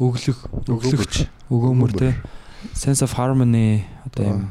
өглөх 0.00 0.38
өглөгч 0.66 1.26
өгөөмөр 1.50 1.92
те 1.98 2.10
sense 2.74 3.04
of 3.04 3.12
harmony 3.18 3.84
одоо 4.08 4.48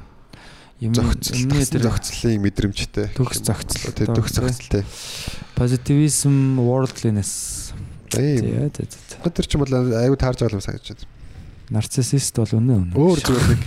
юм 0.84 0.94
зохицол 0.94 1.40
юмны 1.40 1.64
тэр 1.64 1.88
зохицлын 1.88 2.44
мэдрэмжтэй. 2.44 3.08
төгс 3.16 3.40
зохицол. 3.40 3.92
Тэг 3.96 4.08
төгс 4.12 4.36
зохицолтэй. 4.36 4.84
Positivism, 5.56 6.60
worldliness. 6.60 7.72
Тийм. 8.12 8.68
Тэр 8.70 9.46
ч 9.48 9.56
юм 9.56 9.64
бол 9.64 9.72
аюу 9.72 10.20
таарж 10.20 10.44
байгаа 10.44 10.60
юм 10.60 10.66
санагдаж 10.66 10.92
байна. 10.92 11.08
Нарциссист 11.72 12.36
бол 12.36 12.52
үнэ 12.60 12.74
үнэ. 12.76 12.94
Өөр 13.00 13.20
зүгээр 13.24 13.48
нэг 13.56 13.62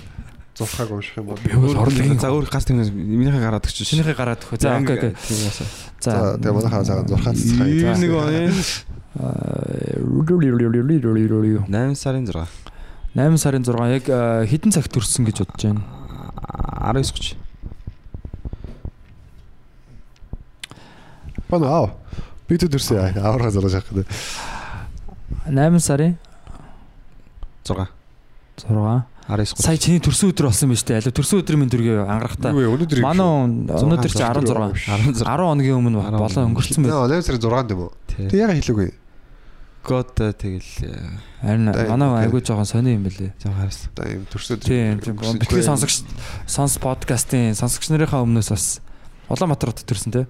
зурхааг 0.60 0.90
унших 0.92 1.16
юм 1.16 1.26
бол 1.32 1.40
орлын 1.80 2.20
За 2.20 2.28
өөр 2.28 2.46
ганц 2.52 2.68
тийм 2.68 2.84
минийхээ 2.84 3.42
гараад 3.42 3.64
өгч. 3.64 3.80
шинийхээ 3.80 4.16
гараад 4.16 4.40
өгөх. 4.44 4.60
За 4.60 4.76
окей 4.76 4.96
окей. 5.00 5.12
За 6.04 6.36
тэгээ 6.36 6.52
манайхаа 6.52 6.84
цагаан 6.84 7.08
зурхаан. 7.08 7.36
Ийм 7.36 7.96
нэг 7.96 8.12
оны 8.12 8.52
8 9.16 11.64
8 11.68 11.94
сарын 11.96 12.26
6. 12.28 12.46
сарын 13.40 13.64
6 13.64 13.92
яг 13.94 14.04
э, 14.08 14.46
хэдэн 14.50 14.72
цагт 14.76 14.92
төрсөн 14.92 15.24
гэж 15.24 15.36
бодож 15.44 15.62
байна. 15.64 15.80
19 16.92 17.12
30. 17.16 17.36
Бана 21.48 21.66
аа. 21.66 21.90
Би 22.48 22.56
тэр 22.60 22.68
төрсөн 22.76 22.96
яа. 23.00 23.08
Аврахаа 23.32 23.50
зурж 23.56 23.74
авах 23.74 23.88
гэдэг. 23.88 24.06
8 25.48 25.80
сарын 25.80 26.16
6. 27.64 27.88
6. 28.60 28.68
19 28.68 29.02
30. 29.26 29.58
Сая 29.58 29.74
чиний 29.80 29.98
төрсөн 29.98 30.30
өдөр 30.30 30.46
болсон 30.52 30.70
биз 30.70 30.84
дээ. 30.86 31.00
Алив 31.00 31.10
төрсөн 31.16 31.40
өдрийн 31.42 31.58
минь 31.64 31.72
төргөө 31.72 32.04
ангарахтаа. 32.04 32.52
Манай 33.02 33.26
өнөөдөр 33.74 34.12
чи 34.12 34.22
16. 34.22 34.54
16. 34.86 35.24
10 35.24 35.26
хоногийн 35.26 35.74
өмнө 35.80 35.98
болоо 36.14 36.46
өнгөрцөн 36.46 36.86
байл. 36.86 36.94
Наа 36.94 37.10
8 37.10 37.26
сарын 37.26 37.42
6-нд 37.42 37.74
юм 37.74 37.80
уу? 37.88 37.90
Тэг 38.06 38.38
яга 38.38 38.54
хэлээгүй. 38.54 38.94
Гот 39.86 40.18
тэгэл 40.18 40.66
Харин 41.40 41.70
Дай- 41.70 41.86
манай 41.88 42.26
айгуу 42.26 42.40
жоохон 42.42 42.66
сони 42.66 42.98
юм 42.98 43.04
бэлээ. 43.06 43.38
жаа 43.38 43.54
харсан. 43.54 43.90
За 43.94 44.02
юм 44.10 44.26
төрсөн. 44.26 44.58
Тийм 44.58 44.98
тийм 44.98 45.14
битгий 45.38 45.62
сонсогч 45.62 46.02
сонс 46.46 46.74
подкастын 46.82 47.54
сонсогч 47.54 47.86
нарынхаа 47.94 48.26
өмнөөс 48.26 48.50
бас 48.50 48.80
Улаанбаатар 49.30 49.70
хот 49.70 49.86
төрсөн 49.86 50.10
те. 50.10 50.26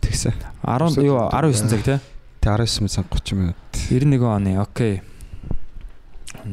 Тэгсэн. 0.00 0.32
10 0.64 1.04
юу 1.04 1.20
19 1.28 1.68
цаг 1.68 1.84
те. 1.84 2.00
Тэг 2.40 2.56
19 2.56 2.80
минут 2.80 2.92
сан 2.92 3.04
30 3.04 3.36
минут. 3.36 3.56
91 3.92 4.24
оны. 4.24 4.56
Окей. 4.56 5.02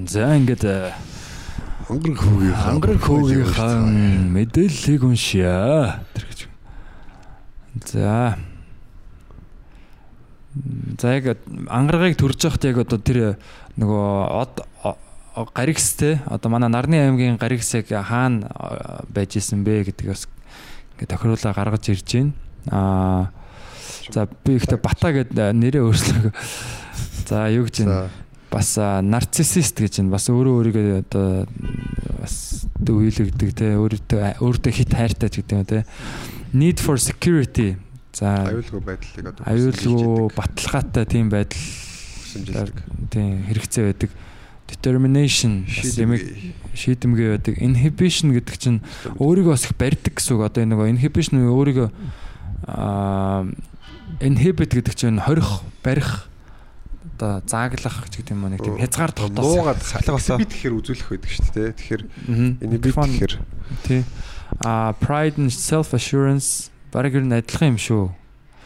За 0.08 0.36
ингээд 0.36 0.64
э, 0.68 0.92
Өнгөрөх 1.88 2.20
хүүгийн 2.20 2.56
хангар 2.56 2.96
хөөгийнхаа 3.00 3.80
мэдээллийг 4.32 5.04
уншия. 5.04 6.04
Тэр 6.16 6.26
гэж. 6.28 6.40
За. 7.92 8.36
За 11.00 11.16
яг 11.16 11.38
ангаргыг 11.70 12.18
төрж 12.20 12.44
явахт 12.44 12.66
яг 12.68 12.82
одоо 12.84 13.00
тэр 13.00 13.40
нөгөө 13.80 14.08
од 14.44 14.64
гаригс 15.56 15.94
те 15.96 16.20
одоо 16.28 16.52
манай 16.52 16.70
нарны 16.70 17.00
аймгийн 17.00 17.40
гаригс 17.40 17.72
яг 17.80 17.88
хаана 17.88 18.52
байж 19.08 19.38
исэн 19.40 19.64
бэ 19.64 19.88
гэдэг 19.88 20.12
бас 20.12 20.28
ингээд 21.00 21.08
тохируулаа 21.08 21.56
гаргаж 21.56 21.88
ирж 21.88 22.04
байна. 22.12 22.34
Аа 22.68 23.32
за 24.12 24.28
би 24.44 24.60
ихтэй 24.60 24.78
бата 24.78 25.16
гэдэг 25.16 25.56
нэрээ 25.56 25.88
өөрчлөг. 25.88 26.36
За 27.32 27.48
юу 27.48 27.72
гэж 27.72 27.88
байна? 27.88 28.12
Бас 28.52 28.76
нарциссист 28.76 29.80
гэж 29.80 30.04
байна. 30.04 30.12
Бас 30.20 30.28
өөрөө 30.28 30.56
өөрийгөө 30.60 31.00
одоо 31.00 31.48
бас 32.20 32.68
дөвөөлөгдөг 32.76 33.56
те 33.56 33.80
өөртөө 33.80 34.44
өөртөө 34.44 34.72
хит 34.76 34.92
хайртай 34.92 35.32
ч 35.32 35.40
гэдэг 35.40 35.56
юм 35.56 35.64
те. 35.64 35.86
Need 36.52 36.84
for 36.84 37.00
security. 37.00 37.80
За 38.12 38.44
аюулгүй 38.52 38.82
байдлыг 38.84 39.26
одоо 39.32 39.44
аюулгүй 39.48 40.36
баталгаатай 40.36 41.06
тийм 41.08 41.30
байдал 41.32 41.60
хүсэмжилдэг. 41.60 42.78
тийм 43.12 43.44
хэрэгцээ 43.48 43.84
байдаг. 43.88 44.12
Determination 44.72 45.64
бас 45.68 45.96
ямиг 46.00 46.24
шийдэмгэй 46.76 47.28
байдаг. 47.36 47.56
Inhibition 47.60 48.32
гэдэг 48.36 48.56
чинь 48.60 48.80
өөрийгөө 49.20 49.52
бас 49.56 49.64
их 49.68 49.76
барьдаг 49.80 50.16
гэсэн 50.16 50.36
үг. 50.40 50.44
Одоо 50.48 50.64
энэ 50.64 50.72
нөгөө 50.76 50.88
inhibition 50.96 51.40
нь 51.40 51.48
өөрийгөө 51.52 51.88
аа 52.68 53.48
inhibit 54.20 54.72
гэдэг 54.76 54.96
чинь 54.96 55.20
хорих, 55.20 55.62
барих 55.84 56.28
одоо 57.20 57.42
зааглах 57.46 58.08
ч 58.10 58.24
гэдэг 58.24 58.32
юм 58.34 58.44
уу 58.48 58.52
нэг 58.56 58.62
тийм 58.64 58.80
хязгаар 58.80 59.12
тогтоос. 59.12 59.44
Нуугаад 59.46 59.80
Салга 59.84 60.16
басаа. 60.18 60.38
би 60.40 60.46
тэгэхээр 60.48 60.76
үзүүлэх 60.80 61.08
байдаг 61.12 61.32
шүү 61.32 61.52
дээ. 61.52 61.72
Тэгэхээр 61.76 62.04
Микрофон- 62.66 63.12
тэгэхээр 63.12 63.34
Тий. 63.88 64.02
А 64.64 64.94
pride 65.00 65.36
and 65.40 65.52
self 65.52 65.94
assurance 65.94 66.71
бараг 66.92 67.16
ер 67.16 67.26
нь 67.26 67.34
адилхан 67.34 67.76
юм 67.76 67.80
шүү. 67.80 68.12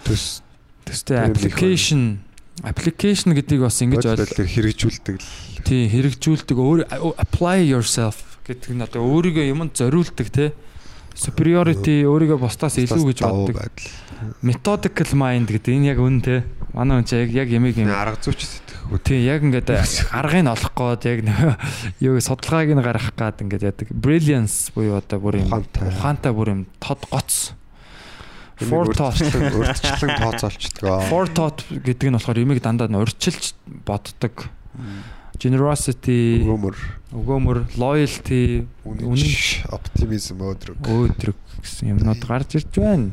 төс 0.06 0.42
Тийм 0.86 1.34
их 1.34 1.54
application 1.54 2.02
application 2.64 3.34
гэдгийг 3.34 3.62
бас 3.62 3.82
ингэж 3.82 4.06
бодит 4.06 4.20
ойл 4.20 4.26
байдлыг 4.26 4.50
хэрэгжүүлдэг 4.54 5.16
л. 5.18 5.30
Тий 5.66 5.90
хэрэгжүүлдэг 5.90 6.58
өөр 6.58 6.80
apply 7.18 7.66
yourself 7.66 8.22
гэдэг 8.46 8.72
нь 8.78 8.86
одоо 8.86 9.02
өөрийгөө 9.02 9.50
юмд 9.50 9.74
зориулдаг 9.74 10.30
те 10.30 10.54
superiority 11.18 12.06
өөрийгөө 12.06 12.40
бусдаас 12.40 12.78
илүү 12.80 13.12
гэж 13.12 13.20
боддог. 13.26 13.58
methodical 14.46 15.10
mind 15.18 15.50
гэдэг 15.52 15.74
энэ 15.74 15.90
яг 15.92 16.00
үн 16.00 16.22
те 16.22 16.46
манай 16.72 17.02
хүн 17.02 17.08
чи 17.10 17.26
яг 17.34 17.50
ямиг 17.50 17.76
юм 17.76 17.90
Арга 17.92 18.22
зүйч 18.22 18.46
сэтгэх 18.46 18.94
үү. 18.94 19.00
тий 19.04 19.20
яг 19.26 19.44
ингээд 19.44 19.70
аргыг 20.14 20.48
олох 20.48 21.02
гээд 21.02 21.04
яг 21.10 21.20
юу 22.08 22.16
судалгааг 22.22 22.72
нь 22.72 22.84
гаргах 22.86 23.12
гээд 23.18 23.42
ингээд 23.42 23.64
яадаг. 23.68 23.88
Brilliance 23.92 24.72
буюу 24.72 25.02
одоо 25.02 25.20
бүр 25.20 25.44
юм 25.44 25.50
ухаантай 25.52 26.32
бүр 26.32 26.50
юм 26.54 26.62
тод 26.80 27.04
гоц 27.12 27.56
forethought 28.60 29.20
урдчлан 29.20 30.12
тооцоолчдөг. 30.24 30.84
forethought 31.12 31.60
гэдэг 31.72 32.08
нь 32.10 32.16
болохоор 32.16 32.40
юмыг 32.40 32.60
дандаа 32.64 32.88
нь 32.88 32.96
урьдчилж 32.96 33.54
боддог 33.84 34.48
generosity 35.40 36.44
Өмөр, 36.48 36.76
өгөөмөр 37.12 37.58
loyalty 37.76 38.64
үнэнч, 38.88 39.68
оптимизм 39.68 40.40
өөдрөг. 40.40 40.80
өөдрөг 40.80 41.38
гэсэн 41.60 41.92
юмнууд 41.96 42.24
гарч 42.24 42.56
ирж 42.64 42.72
байна. 42.80 43.12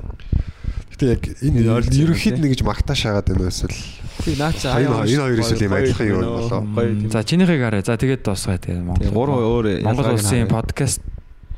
Гэтэ 0.95 1.05
яг 1.11 1.23
энэ 1.43 1.67
ерөнхийд 1.91 2.39
тийм. 2.39 2.43
нэг 2.47 2.51
гэж 2.55 2.63
магтааш 2.63 3.01
хагаад 3.11 3.27
байна 3.35 3.51
эсвэл 3.51 3.75
Тэг 4.23 4.39
наача 4.39 4.71
энэ 4.79 5.03
энэ 5.03 5.23
хоёр 5.27 5.39
эсвэл 5.43 5.67
юм 5.67 5.75
адилхан 5.75 6.07
юу 6.07 6.21
болоо. 6.23 6.63
За 7.11 7.25
чинийхийг 7.27 7.59
харъя. 7.65 7.83
За 7.83 7.99
тэгээд 7.99 8.23
дуусгая 8.23 8.59
тэгээ 8.63 8.79
Тэг 8.79 8.87
Монгол. 8.87 9.11
гурван 9.11 9.41
өөр 9.43 9.67
Монгол 9.83 10.15
улсын 10.15 10.47
подкаст 10.47 11.03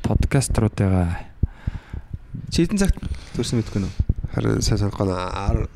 подкаструудаа 0.01 1.29
Чи 2.51 2.65
хэдэн 2.65 2.79
цагт 2.79 2.97
төрсөн 3.35 3.59
мэдгүй 3.61 3.81
нөө. 3.83 3.93
харин 4.35 4.61
сайн 4.61 4.79
санахгүй 4.79 5.05
наа 5.07 5.55
10 5.55 5.69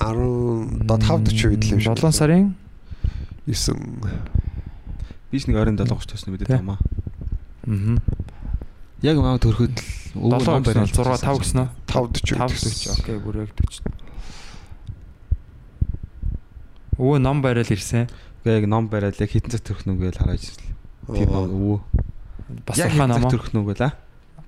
540 0.00 1.54
гэдэг 1.54 1.70
юм 1.76 1.80
шиг. 1.80 1.92
7 1.94 2.12
сарын 2.12 2.54
9 3.46 3.76
Биш 5.30 5.46
нэг 5.46 5.56
27 5.56 5.86
30 5.86 6.10
төрсөн 6.10 6.30
мэдээ 6.34 6.48
Тэ. 6.50 6.58
тамаа. 6.58 6.78
мгм 7.66 8.00
Яг 9.00 9.16
маа 9.16 9.38
төрөхөд 9.40 9.76
л 9.78 10.30
7 10.42 10.60
гэсэн 10.66 10.86
6 10.92 11.24
5 11.24 11.38
гэсэн 11.40 11.58
үү? 11.62 11.68
540 11.86 12.36
5 12.36 12.52
40. 12.52 13.00
Окей, 13.00 13.16
бүр 13.22 13.34
яг 13.46 13.50
40. 13.54 13.80
Өвөө 17.00 17.16
ном 17.24 17.40
барайл 17.40 17.70
ирсэн. 17.72 18.10
Гээ 18.44 18.60
яг 18.60 18.66
ном 18.68 18.88
бариад 18.92 19.16
яг 19.16 19.30
хэдэн 19.32 19.52
цаг 19.56 19.64
төрөх 19.64 19.88
нүг 19.88 20.04
гээл 20.04 20.20
хараад 20.20 20.42
ирсэн. 20.44 20.68
Тэр 21.08 21.28
ном 21.32 21.48
өвөө. 21.48 21.78
Бас 22.68 22.76
цаг 22.76 22.92
ном. 22.92 23.24
төрөх 23.32 23.56
нүг 23.56 23.72
гээл 23.72 23.88
аа. 23.88 23.96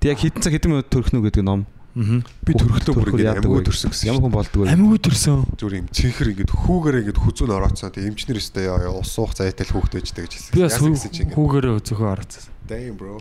Тэг 0.03 0.19
яг 0.19 0.19
хэдэн 0.19 0.43
цаг 0.43 0.53
хэдэн 0.59 0.71
минут 0.75 0.91
төрөх 0.91 1.15
нүг 1.15 1.31
гэдэг 1.31 1.47
ном. 1.47 1.63
Аа. 1.95 2.25
би 2.43 2.57
төрхлөө 2.57 2.95
бүр 2.97 3.21
ингэ 3.21 3.39
амгүй 3.39 3.63
төрсөн 3.69 3.93
гэсэн. 3.93 4.09
Ямар 4.11 4.25
хүн 4.25 4.33
болдгоо. 4.33 4.65
Амьгүй 4.65 4.99
төрсөн. 4.99 5.45
зүгээр 5.61 5.79
юм 5.79 5.89
цэнхэр 5.93 6.29
ингэ 6.33 6.49
хүүгээр 6.49 6.97
ингэ 7.05 7.21
хүзүүн 7.21 7.53
орооцсон. 7.53 7.93
Тэгээ 7.93 8.11
эмчнэр 8.11 8.41
өстэй 8.41 8.65
яа 8.67 8.91
ус 8.97 9.13
суух 9.13 9.37
зайтай 9.37 9.69
л 9.69 9.77
ичдэг 9.77 10.25
гэж 10.25 10.33
хэлсэн. 10.33 10.53
Би 10.57 10.65
бас 10.65 10.73
Яасан 10.73 10.97
гэсэн 10.97 11.13
чи 11.13 11.23
ингэ. 11.29 11.37
хүүгээрээ 11.37 11.85
зөвхөн 11.85 12.13
орцсон. 12.17 12.43
Damn 12.65 12.97
bro. 12.97 13.21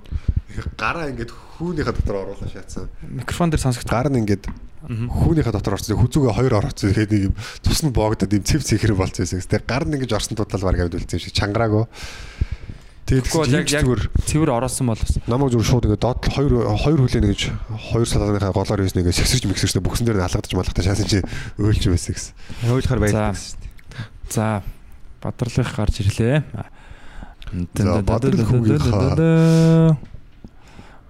Гараа 0.79 1.11
ингэ 1.11 1.27
хүүнийхээ 1.59 1.95
дотор 1.99 2.17
оруулаа 2.23 2.47
шаацсан. 2.47 2.87
Микрофон 3.03 3.51
дээр 3.51 3.59
сонсогд. 3.59 3.91
Гар 3.91 4.07
нь 4.07 4.23
ингэ 4.23 4.47
хүүнийхээ 4.87 5.51
дотор 5.51 5.75
орсон. 5.75 5.99
Хүзүүгээ 5.99 6.33
хоёр 6.33 6.53
орооцсон. 6.63 6.95
Тэгээд 6.95 7.11
нэг 7.11 7.23
юм 7.27 7.35
цус 7.59 7.83
нь 7.83 7.91
боогдоод 7.91 8.31
юм 8.31 8.47
цэв 8.47 8.63
цэнхэр 8.63 8.95
болцсон 8.95 9.27
юм. 9.27 9.43
Тэгээ 9.43 9.67
гар 9.67 9.83
нь 9.83 9.99
ингэж 9.99 10.15
орсон 10.15 10.39
тутал 10.39 10.63
баг 10.63 10.79
авд 10.79 10.95
үлдсэн 10.95 11.19
юм 11.19 11.23
шиг 11.27 11.35
чангараагүй. 11.35 11.85
Тэгэхгүй 13.11 13.43
яг 13.51 13.67
яг 13.67 13.83
зүгээр 13.83 14.01
цэвэр 14.23 14.49
оросон 14.55 14.87
бол 14.87 14.95
бас 14.95 15.11
намайг 15.27 15.51
зүгээр 15.51 15.67
шууд 15.67 15.85
ингэ 15.91 15.99
доод 15.99 16.23
хоёр 16.31 16.53
хоёр 16.79 16.99
хүлээ 17.03 17.21
нэгж 17.27 17.41
хоёр 17.91 18.07
салгааныхаа 18.07 18.55
голоор 18.55 18.79
хийсэн 18.87 19.03
ингэ 19.03 19.11
сэгсэрч 19.19 19.43
мэгсэрчтэй 19.51 19.83
бүксэн 19.83 20.05
дээр 20.07 20.23
нь 20.23 20.25
халгадаж 20.31 20.53
малгадаж 20.55 20.85
шаасан 20.87 21.07
чи 21.11 21.19
өөлч 21.59 21.83
байсан 21.91 22.11
гэсэн. 22.15 22.31
Байдаг 22.95 23.35
шүү 23.35 23.59
дээ. 23.59 24.31
за 24.31 24.63
бадрлах 25.19 25.71
гарч 25.75 25.95
ирлээ. 26.07 26.39
За, 27.75 27.99
Бадрал 28.01 28.47
хүүгийнхаа- 28.47 29.97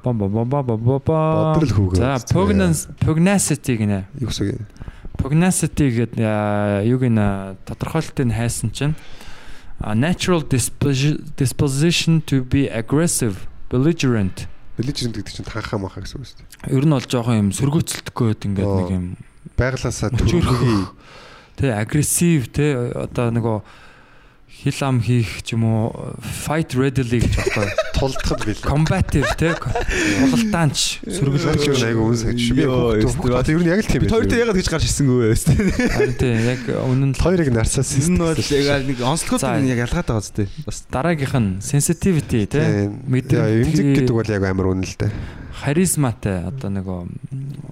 Бам 0.04 0.18
бам 0.18 0.32
бам 0.34 0.50
бам 0.50 0.66
бам 0.66 0.82
бам. 0.82 1.02
Бадрал 1.06 1.70
хүүгээ 1.78 1.98
За 2.02 2.18
үзтээ. 2.18 2.98
pugnacity 3.06 3.74
гинэ. 3.78 4.00
Юу 4.18 4.30
гэсэн 4.34 4.50
юм. 4.50 4.66
Pugnacity 5.22 5.86
гэдэг 5.94 6.26
аа, 6.26 6.82
юу 6.82 6.98
гинэ 6.98 7.62
тодорхойлолтыг 7.70 8.26
нь 8.26 8.34
хайсан 8.34 8.74
чинь 8.74 8.96
a 9.84 9.96
natural 9.96 10.42
disposi- 10.46 11.20
disposition 11.36 12.22
to 12.30 12.44
be 12.44 12.70
aggressive, 12.70 13.48
belligerent. 13.70 14.48
Белижрэнд 14.78 15.18
гэдэг 15.18 15.34
чинь 15.34 15.46
танхаа 15.46 15.78
махаа 15.82 16.06
гэсэн 16.06 16.18
үг 16.22 16.26
шүү 16.26 16.38
дээ. 16.42 16.74
Ер 16.78 16.86
нь 16.86 16.94
бол 16.96 17.06
жоохон 17.06 17.38
юм 17.38 17.50
сөргөөцөлтгөөд 17.52 18.42
ингээд 18.48 18.66
Оо. 18.66 18.78
нэг 18.82 18.90
юм 18.94 19.06
Байглаасаа 19.58 20.10
төрхий 20.16 20.86
тэ 21.60 21.76
агрессив 21.76 22.50
тэ 22.50 22.94
одоо 22.96 23.30
нөгөө 23.36 23.58
хил 24.62 24.78
ам 24.86 25.02
хийх 25.02 25.42
ч 25.42 25.58
юм 25.58 25.66
уу 25.66 26.14
fight 26.22 26.78
readily 26.78 27.18
гэж 27.18 27.34
багтаа. 27.34 27.66
Тулдахад 27.98 28.46
бил. 28.46 28.62
Combative 28.62 29.30
те. 29.38 29.58
Бололтаанч 29.58 31.02
Сөргөлж 31.02 31.66
сөргөл 31.66 31.86
айгу 31.90 32.06
үнс 32.14 32.22
гэж. 32.30 32.40
Би 32.54 32.66
хүүхдүүд 32.70 33.50
ер 33.50 33.62
нь 33.66 33.72
яг 33.74 33.82
л 33.82 33.90
тийм 33.90 34.02
Бид 34.06 34.14
хоёр 34.14 34.30
дээр 34.30 34.44
ягаад 34.46 34.60
гэж 34.62 34.68
гарч 34.70 34.86
ирсэнгүй 34.86 35.18
вэ? 35.22 35.36
харин 35.98 36.16
тий 36.22 36.34
яг 36.46 36.62
үнэн 36.70 37.12
л 37.18 37.22
Хоёрыг 37.26 37.50
нарсаас 37.50 37.90
Энэ 37.98 38.22
бол 38.22 38.38
яг 38.38 38.86
нэг 38.86 38.98
онцлогууд 39.02 39.42
За. 39.42 39.58
нь 39.58 39.70
яг 39.74 39.82
ялгаатай 39.90 40.14
байгаа 40.14 40.30
зү. 40.30 40.46
Бас 40.66 40.78
дараагийнх 40.94 41.36
нь 41.42 41.50
sensitivity 41.66 42.46
те. 42.46 42.90
Мэдээ 42.90 43.66
эмзэг 43.66 43.86
гэдэг 44.06 44.14
бол 44.14 44.30
яг 44.30 44.44
амар 44.46 44.70
үнэн 44.78 44.86
л 44.86 44.98
дээ. 45.02 45.12
харизматай 45.62 46.42
одоо 46.48 46.70
нөгөө 46.74 47.00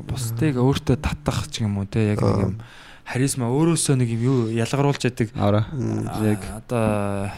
бусдыг 0.09 0.58
өөртөө 0.61 0.98
татах 1.01 1.50
ч 1.50 1.66
юм 1.66 1.82
уу 1.82 1.88
те 1.90 2.14
яг 2.14 2.22
нэг 2.22 2.53
юм 2.53 2.56
харизма 3.10 3.50
өөрөөсөө 3.50 3.96
нэг 3.98 4.10
юм 4.14 4.22
юу 4.22 4.38
ялгаруулж 4.54 5.02
яадаг? 5.02 5.34
Яг 5.34 6.46
одоо 6.54 7.32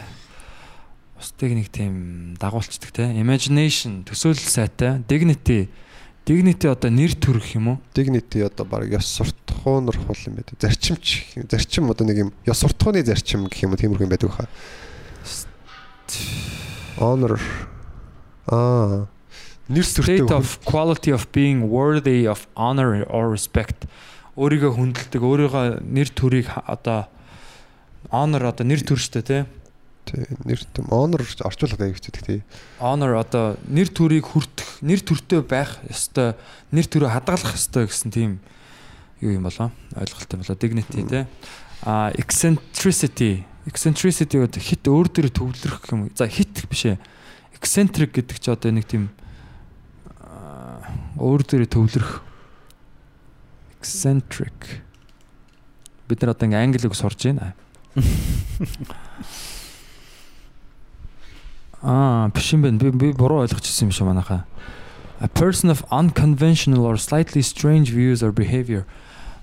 бусдыг 1.16 1.54
нэг 1.56 1.68
тийм 1.72 2.36
дагуулцдаг 2.36 2.92
те. 2.92 3.08
Imagination 3.16 4.02
төсөөлөл 4.04 4.52
сайтай. 4.52 5.00
Dignity. 5.08 5.70
Dignity 6.28 6.68
одоо 6.68 6.92
нэр 6.92 7.16
төрөх 7.16 7.56
юм 7.56 7.72
уу? 7.72 7.78
Dignity 7.96 8.44
одоо 8.44 8.68
баг 8.68 8.92
ёс 8.92 9.08
суртахуунар 9.08 9.96
хул 9.96 10.20
юм 10.28 10.36
байдаг. 10.38 10.60
Зарчимч 10.60 11.40
зарчим 11.48 11.88
одоо 11.90 12.04
нэг 12.04 12.28
юм 12.28 12.30
ёс 12.44 12.60
суртахууны 12.60 13.00
зарчим 13.02 13.48
гэх 13.48 13.64
юм 13.64 13.72
уу 13.72 13.80
тиймэрхүү 13.80 14.06
юм 14.06 14.12
байдаг 14.12 14.30
хаа. 14.30 14.48
Honor. 17.00 17.40
Аа. 18.46 19.08
Нэр 19.72 19.86
сүртэй 19.88 20.20
state 20.20 20.34
of 20.36 20.60
quality 20.68 21.16
of 21.16 21.30
being 21.32 21.70
worthy 21.72 22.28
of 22.28 22.44
honor 22.60 23.08
or 23.08 23.32
respect 23.32 23.88
өөрийгөө 24.36 24.72
хүндэлдэг 24.76 25.22
өөрийгөө 25.22 25.64
нэр 25.84 26.08
төрийг 26.12 26.48
одоо 26.64 27.08
honor 28.08 28.48
одоо 28.48 28.64
нэр 28.64 28.80
төр 28.80 29.00
штэ 29.00 29.20
те 29.22 29.44
тий 30.08 30.24
нэр 30.44 30.60
төм 30.74 30.88
honor 30.90 31.22
орчуулах 31.22 31.80
аяг 31.80 31.96
хэвчдэг 31.96 32.22
тий. 32.24 32.40
honor 32.80 33.20
одоо 33.20 33.60
нэр 33.68 33.92
төрийг 33.92 34.32
хүртэх 34.32 34.82
нэр 34.82 35.00
төртэй 35.04 35.44
байх 35.44 35.78
ёстой 35.86 36.34
нэр 36.72 36.86
төрөө 36.88 37.12
хадгалах 37.12 37.54
ёстой 37.54 37.86
гэсэн 37.86 38.10
тийм 38.10 38.40
юу 39.20 39.36
юм 39.36 39.46
болоо 39.46 39.70
ойлголттой 39.94 40.40
болоо 40.40 40.56
dignity 40.56 41.04
те 41.06 41.26
а 41.84 42.10
eccentricity 42.16 43.44
eccentricity 43.66 44.42
гэдэг 44.42 44.62
хит 44.62 44.84
өөр 44.88 45.06
дөр 45.06 45.28
төвлөрөх 45.30 45.86
юм 45.94 46.10
за 46.18 46.26
хит 46.26 46.50
биш 46.66 46.88
ээ. 46.90 46.98
Eccentric 47.54 48.10
гэдэг 48.10 48.38
чи 48.42 48.50
одоо 48.50 48.74
нэг 48.74 48.90
тийм 48.90 49.14
өөр 51.14 51.46
дөр 51.46 51.62
төвлөрөх 51.70 52.31
eccentric 53.82 54.78
бид 56.06 56.22
нар 56.22 56.38
одоо 56.38 56.46
ингээм 56.46 56.70
англи 56.70 56.86
үг 56.86 56.94
сурж 56.94 57.18
байна 57.26 57.58
Аа, 61.82 62.30
биш 62.30 62.52
юм 62.54 62.62
байна. 62.62 62.78
Би 62.78 62.90
би 62.90 63.12
буруу 63.12 63.42
ойлгочихсон 63.42 63.88
юм 63.88 63.92
шиг 63.92 64.06
манайхаа. 64.06 64.46
A 65.20 65.28
person 65.28 65.68
of 65.70 65.82
unconventional 65.90 66.86
or 66.86 66.96
slightly 66.96 67.42
strange 67.42 67.90
views 67.90 68.22
or 68.22 68.30
behavior. 68.30 68.86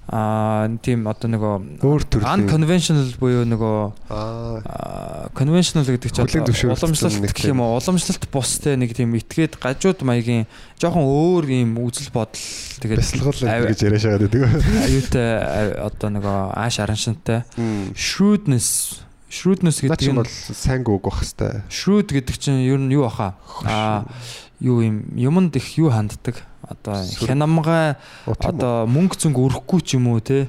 Аа, 0.10 0.66
тийм 0.82 1.06
одоо 1.06 1.30
нөгөө 1.30 1.86
Өөр 1.86 2.04
төрлийн 2.10 2.50
unconventional 2.50 3.14
буюу 3.22 3.46
нөгөө 3.46 3.78
аа 4.10 5.30
conventional 5.38 5.86
гэдэг 5.86 6.10
чинь 6.10 6.26
уламжлалт 6.74 7.30
гэх 7.30 7.46
юм 7.46 7.62
уу? 7.62 7.78
Уламжлалт 7.78 8.26
бустэй 8.34 8.74
нэг 8.74 8.98
тийм 8.98 9.14
итгээд 9.14 9.62
гажууд 9.62 10.02
маягийн 10.02 10.50
жоохон 10.82 11.06
өөр 11.06 11.54
юм 11.54 11.78
үзэл 11.78 12.10
бодол 12.10 12.42
тэгээд 12.82 13.06
бясалгал 13.06 13.70
гэж 13.70 13.80
яриа 13.86 14.02
шагаад 14.02 14.34
байдаг. 14.34 14.50
аюутай 14.90 15.30
одоо 15.78 16.10
нөгөө 16.10 16.38
ааш 16.58 16.82
араншинтай 16.82 17.46
shrewdness 17.94 19.06
shrewdness 19.30 19.86
гэдэг 19.86 20.10
нь 20.10 20.18
бол 20.18 20.34
сайн 20.58 20.82
үг 20.90 21.06
байх 21.06 21.22
хэвээр. 21.22 21.70
Shrewd 21.70 22.10
гэдэг 22.10 22.34
чинь 22.42 22.66
ер 22.66 22.82
нь 22.82 22.90
юу 22.98 23.06
баха? 23.06 23.38
Аа 23.62 24.10
юу 24.58 24.82
юм 24.82 25.06
юмд 25.14 25.54
их 25.54 25.78
юу 25.78 25.94
ханддаг? 25.94 26.49
Одоо 26.70 27.02
хянамгай 27.02 27.98
одоо 28.30 28.86
мөнгө 28.86 29.18
зөнгө 29.18 29.42
өрөхгүй 29.50 29.82
ч 29.82 29.98
юм 29.98 30.14
уу 30.14 30.22
те. 30.22 30.46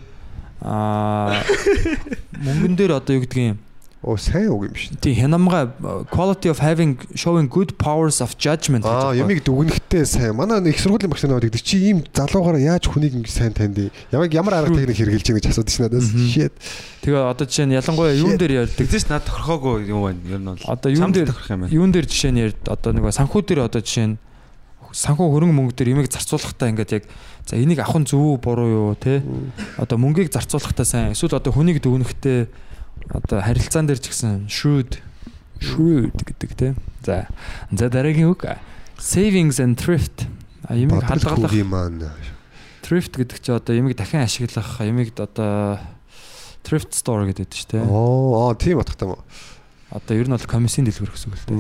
Аа 0.60 1.40
мөнгөн 2.44 2.76
дээр 2.76 3.00
одоо 3.00 3.16
юу 3.16 3.24
гэдгийг 3.24 3.57
юм? 3.57 3.58
Оо 4.05 4.20
сайн 4.20 4.52
үг 4.52 4.68
юм 4.68 4.76
шиг. 4.76 5.00
Тий 5.00 5.16
хянамгай 5.16 5.73
quality 6.12 6.52
of 6.52 6.60
having 6.60 7.00
showing 7.16 7.49
good 7.49 7.73
powers 7.81 8.20
of 8.20 8.36
judgment 8.36 8.84
Аа 8.84 9.16
ямиг 9.16 9.40
дүгнэхтэй 9.44 10.05
сайн. 10.05 10.36
Манай 10.36 10.60
их 10.68 10.81
сургуулийн 10.81 11.08
багш 11.08 11.24
нар 11.24 11.40
гэдэг 11.40 11.65
чи 11.65 11.89
ийм 11.89 12.05
залуугаараа 12.12 12.60
яаж 12.60 12.89
хүнийг 12.89 13.16
ингэ 13.16 13.28
сайн 13.32 13.57
танд. 13.57 13.92
Ямаг 14.12 14.32
ямар 14.32 14.60
арга 14.60 14.76
техник 14.76 15.00
хэрэгжилж 15.00 15.24
байгаа 15.24 15.40
гэж 15.40 15.49
асуудаг 15.52 15.73
шин 15.73 15.84
надаас. 15.89 16.08
Shit. 16.32 16.52
Тэгээ 17.00 17.28
одоо 17.32 17.44
жишээ 17.49 17.65
нь 17.68 17.76
ялангуяа 17.76 18.12
юун 18.16 18.36
дээр 18.36 18.52
ярьдаг? 18.65 18.89
Тэгдэж 18.89 19.05
над 19.08 19.24
тохирхоогүй 19.24 19.89
юм 19.89 20.00
байна. 20.05 20.20
Ер 20.28 20.40
нь 20.40 20.49
бол. 20.49 20.65
Одоо 20.65 20.89
юун 20.92 21.12
дээр 21.12 21.28
юун 21.68 21.92
дээр 21.92 22.07
жишээ 22.08 22.32
нь 22.32 22.40
ярд 22.44 22.60
одоо 22.68 22.92
нэг 22.97 23.08
санхүү 23.08 23.40
дээр 23.44 23.68
одоо 23.68 23.84
жишээ 23.84 24.16
нь 24.16 24.16
санхүү 24.93 25.27
хөрөнгө 25.31 25.57
мөнгө 25.57 25.75
дээр 25.77 25.93
имийг 25.94 26.10
зарцуулахдаа 26.10 26.70
ингээд 26.70 26.94
яг 26.99 27.05
за 27.47 27.57
энийг 27.57 27.81
авах 27.81 28.02
нь 28.02 28.09
зөв 28.10 28.39
буруу 28.43 28.69
юу 28.69 28.94
те? 28.99 29.23
Одоо 29.78 29.99
мөнгийг 29.99 30.31
зарцуулахдаа 30.35 30.86
сайн. 30.86 31.12
Эсвэл 31.15 31.39
одоо 31.39 31.55
хүнийг 31.55 31.83
дүгнэхдээ 31.83 32.41
одоо 33.15 33.39
харилцаан 33.41 33.86
дээр 33.86 34.01
ч 34.02 34.10
гэсэн 34.10 34.51
shrewd 34.51 34.99
shrewd 35.62 36.15
гэдэг 36.15 36.51
те? 36.59 36.69
За 37.07 37.31
за 37.70 37.86
дараагийн 37.86 38.35
үг. 38.35 38.47
Savings 38.99 39.62
and 39.62 39.78
thrift. 39.78 40.27
А 40.67 40.77
имийг 40.77 41.07
хадгалах 41.07 41.55
thrift 42.83 43.15
гэдэг 43.15 43.39
чи 43.39 43.51
одоо 43.55 43.75
имийг 43.78 43.97
дахин 43.97 44.27
ашиглах 44.27 44.83
имийг 44.83 45.15
одоо 45.15 45.78
thrift 46.67 46.91
store 46.91 47.31
гэдэг 47.31 47.47
чинь 47.49 47.70
те? 47.70 47.78
Оо, 47.86 48.51
тийм 48.59 48.83
батхтай 48.83 49.07
юм 49.07 49.23
одоо 49.91 50.15
ер 50.17 50.27
нь 50.27 50.35
бол 50.35 50.47
комиссийн 50.47 50.86
дэлгүүр 50.86 51.10
гэсэн 51.15 51.31
үг 51.31 51.39
л 51.39 51.47
те. 51.47 51.55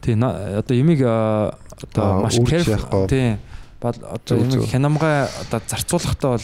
Тий 0.00 0.14
одоо 0.16 0.74
имийг 0.76 1.00
а, 1.04 1.54
одоо 1.82 2.22
маш 2.24 2.36
careful 2.38 3.08
тий 3.08 3.36
Бал 3.80 3.94
одоо 3.96 4.44
зөв. 4.44 4.68
хянамгай 4.68 5.24
одоо 5.40 5.60
зарцуулахдаа 5.64 6.36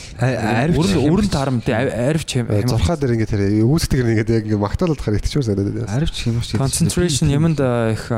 бол 0.73 0.93
өрн 1.05 1.29
тарам 1.29 1.61
тий 1.61 1.77
арвч 1.77 2.41
Зурхаа 2.65 2.97
дээр 2.97 3.13
ингэ 3.13 3.29
тэр 3.29 3.43
үүсдэг 3.61 4.01
ингэ 4.01 4.25
яг 4.25 4.49
ингэ 4.49 4.57
магтаалаад 4.57 5.05
шүү 5.05 5.45
санагдаад 5.45 5.85
байна. 5.85 5.93
Арвч 6.01 6.17
хэмэрч. 6.33 6.57
concentration 6.57 7.29
юмд 7.29 7.61
их 7.61 8.09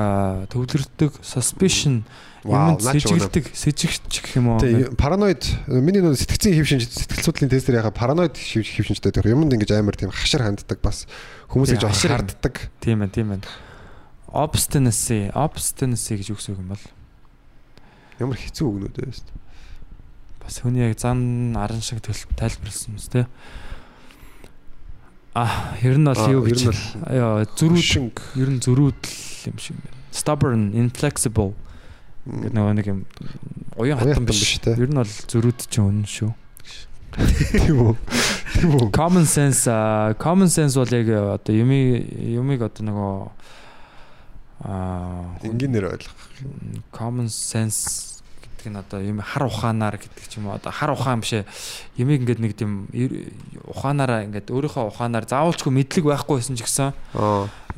төвлөрдөг 0.55 1.19
suspicion 1.19 2.07
юмд 2.47 2.79
сэжигдэг 2.79 3.51
сэжигч 3.51 4.23
гэх 4.23 4.39
юм 4.39 4.55
уу? 4.55 4.95
Параноид 4.95 5.43
миний 5.67 5.99
нөө 5.99 6.15
сэтгцийн 6.15 6.55
хэв 6.55 6.71
шинж 6.71 6.87
сэтгэл 6.87 7.27
судлалын 7.27 7.51
тест 7.51 7.67
дээр 7.67 7.83
яхаа 7.83 7.99
параноид 7.99 8.39
хэв 8.39 8.87
шинжтэй 8.87 9.11
тэр 9.11 9.35
юмд 9.35 9.51
ингэж 9.51 9.75
амар 9.75 9.99
тийм 9.99 10.15
хашир 10.15 10.47
ханддаг 10.47 10.79
бас. 10.79 11.11
Хүмүүсийг 11.51 11.83
жоох 11.83 11.99
харддаг. 11.99 12.71
тийм 12.79 13.03
ээ 13.03 13.11
тийм 13.11 13.35
ээ 13.35 13.43
obstinacy 14.33 15.31
obstinacy 15.35 16.19
гэж 16.21 16.33
юу 16.33 16.39
гэсэн 16.39 16.55
үг 16.55 16.61
юм 16.63 16.71
бол 16.75 16.85
Ямар 18.19 18.37
хэцүү 18.39 18.67
үгнүүд 18.67 18.97
вэ? 18.99 19.13
бас 20.43 20.61
хүний 20.65 20.85
яг 20.89 20.99
зан 20.99 21.55
аран 21.57 21.81
шиг 21.85 22.01
төл- 22.01 22.29
тайлбарласан 22.37 22.97
юм 22.97 22.99
тест 22.99 23.17
а 25.39 25.77
ер 25.83 25.99
нь 25.99 26.05
бол 26.09 26.19
юу 26.33 26.43
гэж 26.43 26.67
яа 27.15 27.45
зөрүүд 27.55 28.17
ер 28.43 28.49
нь 28.51 28.61
зөрүүдл 28.65 29.13
юм 29.53 29.57
шиг 29.63 29.77
байна. 29.79 29.97
Stubborn, 30.11 30.63
inflexible 30.75 31.53
гэдэг 32.27 32.53
нөгөө 32.57 32.73
нэг 32.75 32.87
юм 32.91 33.01
уян 33.79 33.99
хатан 34.01 34.27
биш. 34.27 34.59
те. 34.59 34.75
Ер 34.75 34.91
нь 34.91 34.99
бол 34.99 35.07
зөрүүд 35.07 35.69
чинь 35.71 35.85
үнэн 35.87 36.09
шүү. 36.09 36.33
тийм 37.65 37.79
үү? 37.87 37.95
Тийм 38.59 38.71
үү? 38.75 38.89
Common 38.91 39.25
sense 39.31 39.69
common 40.19 40.51
sense 40.51 40.75
бол 40.75 40.91
яг 40.91 41.07
одоо 41.39 41.55
юмыг 41.55 42.09
юмыг 42.19 42.65
одоо 42.67 42.83
нөгөө 42.83 43.15
аа 44.65 45.39
Энгийнээр 45.43 45.87
ойлгох. 45.93 46.17
common 46.91 47.29
sense 47.31 48.19
гэдэг 48.59 48.73
нь 48.75 48.79
одоо 48.79 49.01
юм 49.01 49.23
хар 49.23 49.47
ухаанаар 49.47 49.97
гэдэг 50.03 50.25
ч 50.27 50.43
юм 50.43 50.51
уу 50.51 50.59
одоо 50.59 50.73
хар 50.75 50.91
ухаан 50.91 51.23
биш 51.23 51.39
ээ 51.39 51.47
юмыг 51.99 52.27
ингээд 52.27 52.41
нэг 52.43 52.53
тийм 52.59 52.91
ухаанаараа 53.71 54.27
ингээд 54.27 54.51
өөрийнхөө 54.51 54.91
ухаанаар 54.91 55.31
заавалчгүй 55.31 55.71
мэдлэг 55.71 56.05
байхгүй 56.11 56.43
байсан 56.43 56.59
ч 56.59 56.67
гэсэн 56.67 56.91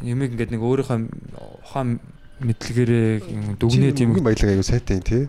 юмыг 0.01 0.33
ингээд 0.33 0.57
нэг 0.57 0.63
өөрийнхөө 0.65 0.99
ухаан 1.69 2.01
мэдлэгээрээ 2.41 3.61
дүгнээд 3.61 4.01
юм 4.01 4.17
юм 4.17 4.25
баялаг 4.25 4.49
аягүй 4.49 4.65
сайтай 4.65 5.01
тий. 5.05 5.29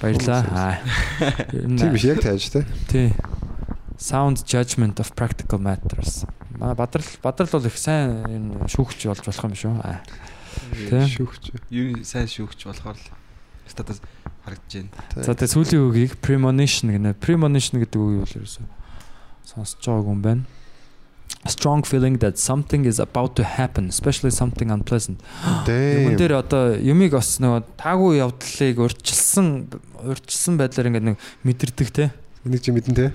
баярлаа. 0.00 0.80
Тийм 1.60 1.92
биш 1.92 2.04
яг 2.04 2.20
тааж 2.24 2.48
те. 2.48 2.64
Тий. 2.88 3.12
Sound 3.98 4.44
judgment 4.44 5.00
of 5.00 5.12
practical 5.16 5.58
matters. 5.60 6.24
Бадрал 6.56 7.04
бадрал 7.22 7.48
бол 7.52 7.66
их 7.66 7.76
сайн 7.76 8.64
шүүгч 8.68 9.08
болж 9.08 9.24
болох 9.24 9.44
юм 9.44 9.54
шүү. 9.56 9.74
Аа. 9.84 10.00
Тий. 10.74 11.06
Шүүгч. 11.16 11.52
Юу 11.70 12.02
сайн 12.02 12.26
шүүгч 12.30 12.66
болохоор 12.66 12.96
л 12.96 13.06
статус 13.70 14.00
харагдаж 14.46 14.72
байна. 14.72 15.24
За 15.26 15.34
тэгээ 15.34 15.54
сүүлийн 15.54 15.82
үгийг 15.86 16.12
premonition 16.22 16.94
гэнэ. 16.94 17.18
Premonition 17.18 17.82
гэдэг 17.82 17.98
үг 17.98 18.10
юу 18.20 18.24
вэ 18.26 18.46
ерөөсөө? 18.46 18.66
Сонсож 19.46 19.82
байгааг 19.82 20.10
юм 20.10 20.22
байна. 20.22 20.44
A 21.46 21.48
strong 21.48 21.82
feeling 21.82 22.18
that 22.18 22.38
something 22.38 22.86
is 22.86 22.98
about 22.98 23.36
to 23.36 23.44
happen, 23.44 23.88
especially 23.88 24.30
something 24.30 24.70
unpleasant. 24.70 25.22
Дээ. 25.66 26.18
дээр 26.18 26.42
одоо 26.42 26.74
юмыг 26.74 27.14
бас 27.14 27.38
нөгөө 27.38 27.78
таагүй 27.78 28.18
явдлыг 28.18 28.76
урьдчилсан 28.82 29.70
урьдчилсан 30.02 30.58
байдлаар 30.58 30.90
ингээд 30.90 31.06
нэг 31.14 31.16
мэдэрдэг 31.46 31.88
те. 31.94 32.10
Энийг 32.42 32.62
чи 32.66 32.74
мэдэн 32.74 32.94
те. 32.98 33.06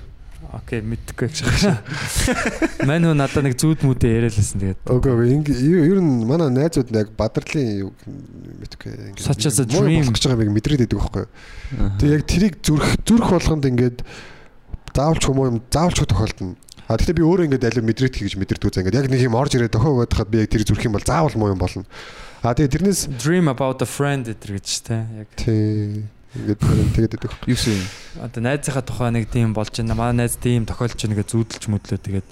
Окей, 0.51 0.81
мэдхгүй 0.81 1.29
гэж 1.29 1.41
байна. 1.45 1.79
Мань 2.89 3.05
хөө 3.07 3.15
надад 3.15 3.45
нэг 3.45 3.55
зүүд 3.61 3.85
мүдэ 3.87 4.09
яриалсан 4.09 4.59
тэгээд. 4.59 4.79
Окей. 4.89 5.13
Ингээ 5.37 5.85
ер 5.87 6.01
нь 6.01 6.25
манай 6.27 6.49
найзууд 6.51 6.91
яг 6.91 7.13
бадрлын 7.15 7.87
юу 7.87 7.91
a 7.95 9.63
муу 9.71 9.85
dream. 9.87 10.11
гэж 10.11 10.25
байгаа 10.27 10.49
юм 10.49 10.55
мэдрээд 10.57 10.81
байдаг 10.83 10.99
байхгүй 10.99 11.23
юу? 11.23 11.31
Тэгээ 12.01 12.15
яг 12.17 12.23
тэрийг 12.25 12.55
зүрх 12.65 12.89
зүрх 13.05 13.29
болгонд 13.31 13.69
ингээд 13.69 13.97
заавалч 14.91 15.23
хүмүүс 15.23 15.49
юм 15.55 15.59
заавалч 15.71 15.97
тохиолдно. 16.03 16.57
А 16.91 16.99
тэгтээ 16.99 17.21
би 17.21 17.23
өөрөө 17.23 17.45
ингээд 17.47 17.67
алив 17.71 17.85
мэдрээд 17.87 18.15
гэж 18.19 18.35
мэдэрдэг 18.35 18.67
үзэн 18.67 18.83
ингээд 18.83 18.99
яг 18.99 19.07
нэг 19.07 19.21
юм 19.23 19.39
орж 19.39 19.55
ирээд 19.55 19.71
дохиогоод 19.71 20.11
хахад 20.11 20.27
би 20.33 20.43
яг 20.43 20.51
тэр 20.51 20.67
зүрх 20.67 20.83
юм 20.83 20.99
бол 20.99 21.05
заавал 21.07 21.37
муу 21.39 21.55
юм 21.55 21.61
болно. 21.61 21.87
А 22.43 22.51
тэгээ 22.51 22.75
тэрнээс 22.75 23.01
Dream 23.21 23.47
about 23.47 23.79
a 23.79 23.87
friend 23.87 24.27
гэдэг 24.27 24.51
гэж 24.59 24.67
те. 24.83 25.07
Яг 25.23 25.29
тий 25.39 26.09
ингээд 26.35 26.59
тэгээд 26.95 27.13
байдаг. 27.17 27.33
Юу 27.43 27.59
юм? 27.59 27.81
одоо 28.23 28.41
найзынхаа 28.43 28.83
тухай 28.87 29.11
нэг 29.11 29.27
тийм 29.27 29.51
болж 29.51 29.75
байна. 29.75 29.95
Манай 29.95 30.25
найз 30.25 30.39
тийм 30.39 30.63
тохиолж 30.63 30.95
байна 30.95 31.19
гэж 31.19 31.27
зүүдэлж 31.35 31.63
мөдлөө 31.67 31.99
тэгээд 31.99 32.27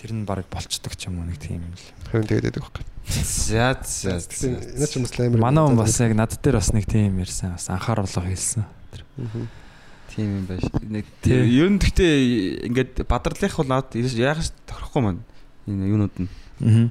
тэр 0.00 0.10
нь 0.16 0.24
баг 0.24 0.48
болцдог 0.48 0.92
ч 0.96 1.12
юм 1.12 1.20
уу 1.20 1.28
нэг 1.28 1.36
тийм 1.36 1.60
л. 1.60 1.86
Харин 2.08 2.28
тэгээд 2.28 2.46
байдаг 2.48 2.64
байхгүй. 2.64 2.84
За 3.12 3.76
за. 3.84 4.16
Энэ 4.16 4.86
ч 4.88 4.92
юм 4.96 5.04
бас 5.04 5.12
амар. 5.20 5.40
Манай 5.40 5.62
хүн 5.68 5.76
бас 5.76 6.00
яг 6.00 6.12
над 6.16 6.32
дээр 6.40 6.56
бас 6.56 6.72
нэг 6.72 6.86
тийм 6.88 7.20
ярьсан. 7.20 7.52
Бас 7.54 7.68
анхааруулга 7.68 8.24
хэлсэн. 8.24 8.64
Тийм 10.16 10.28
юм 10.40 10.44
байна. 10.48 10.64
Нэг 10.80 11.04
Тий. 11.20 11.44
ер 11.44 11.68
нь 11.68 11.76
гэхдээ 11.76 12.72
ингээд 12.72 13.04
бадрлах 13.04 13.56
бол 13.60 13.68
наад 13.68 13.92
яг 13.92 14.40
тохирохгүй 14.64 15.02
маань. 15.04 15.22
Энэ 15.68 15.92
юунууд 15.92 16.16
нь 16.16 16.30
Аа. 16.62 16.88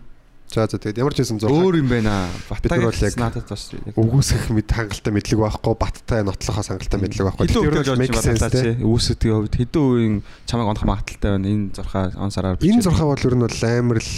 За 0.52 0.68
за 0.68 0.76
тэгээд 0.76 1.00
ямар 1.00 1.16
ч 1.16 1.24
байсан 1.24 1.40
зураг 1.40 1.64
өөр 1.64 1.80
юм 1.80 1.88
байна. 1.88 2.28
Нар 2.28 2.84
бол 2.84 2.92
яг 2.92 3.16
надад 3.16 3.48
бас 3.48 3.72
яг 3.72 3.96
өгөөсгөх 3.96 4.52
мэд 4.52 4.68
хангалттай 4.68 5.14
мэдлэг 5.16 5.40
байхгүй 5.48 5.76
баттай 5.80 6.28
нотлохоос 6.28 6.68
хангалттай 6.76 7.00
мэдлэг 7.00 7.24
байхгүй. 7.24 7.48
Тэр 7.48 7.72
бол 7.72 7.96
make 7.96 8.20
sense 8.20 8.52
те. 8.52 8.76
Үүсэтийн 8.84 9.48
хувьд 9.48 9.56
хэдэн 9.56 9.80
үеийн 9.80 10.16
чамайг 10.44 10.76
онох 10.76 10.84
магадaltaй 10.84 11.40
байна. 11.40 11.48
Энэ 11.48 11.72
зурхаа 11.72 12.12
он 12.20 12.36
сараар 12.36 12.60
Энэ 12.60 12.84
зурхаа 12.84 13.08
бол 13.08 13.24
ер 13.24 13.36
нь 13.40 13.46
бол 13.48 13.64
амар 13.64 14.00
л 14.04 14.12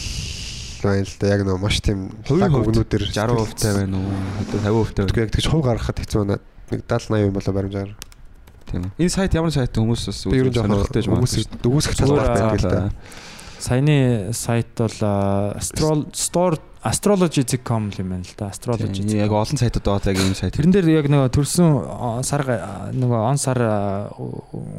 байна 0.81 1.05
л 1.05 1.13
да. 1.21 1.25
Яг 1.29 1.41
нөө 1.45 1.57
маш 1.61 1.77
тийм 1.85 2.09
Хувийн 2.25 2.49
өгнүүдээр 2.49 3.03
60% 3.13 3.53
таа 3.61 3.73
байна 3.77 4.01
уу? 4.01 4.17
Одоо 4.41 4.89
50% 4.89 4.97
таа 4.97 5.05
байна. 5.05 5.13
Тэгвэл 5.13 5.25
яг 5.29 5.33
тэгж 5.37 5.47
хувь 5.53 5.65
гаргахад 5.69 6.01
хэцүү 6.01 6.17
байна. 6.25 6.41
Нэг 6.73 6.81
70 6.89 7.13
80 7.13 7.29
юм 7.29 7.37
болоо 7.37 7.53
баримжаар. 7.53 7.91
Тийм. 8.73 8.89
Энэ 8.97 9.13
сайт 9.13 9.37
ямар 9.37 9.53
сайт 9.53 9.69
хүмүүс 9.77 10.09
бас 10.09 10.17
жоохон 10.25 10.49
сонирхолтой 10.49 11.05
юм 11.05 11.13
өгөөсгөх 11.21 11.61
өгөөсгөх 11.61 11.93
Зүгээр, 11.93 12.09
талбарт 12.09 12.33
байдаг 12.33 12.57
л 12.57 12.69
да. 12.73 12.81
Саяны 13.59 14.33
сайт 14.33 14.73
бол 14.77 14.97
Store 16.13 16.59
astrology.com 16.83 17.91
юм 17.97 18.09
байна 18.11 18.23
л 18.27 18.35
да. 18.37 18.49
Astrology. 18.51 19.07
Яг 19.15 19.31
олон 19.31 19.57
сайтууд 19.57 19.87
байгаа 19.87 20.11
яг 20.11 20.19
энэ 20.19 20.35
сайт. 20.35 20.55
Тэрэн 20.57 20.73
дээр 20.75 20.89
яг 20.91 21.07
нөгөө 21.07 21.31
төрсөн 21.31 22.23
сар 22.27 22.43
нөгөө 22.91 23.21
он 23.23 23.39
сар 23.39 23.59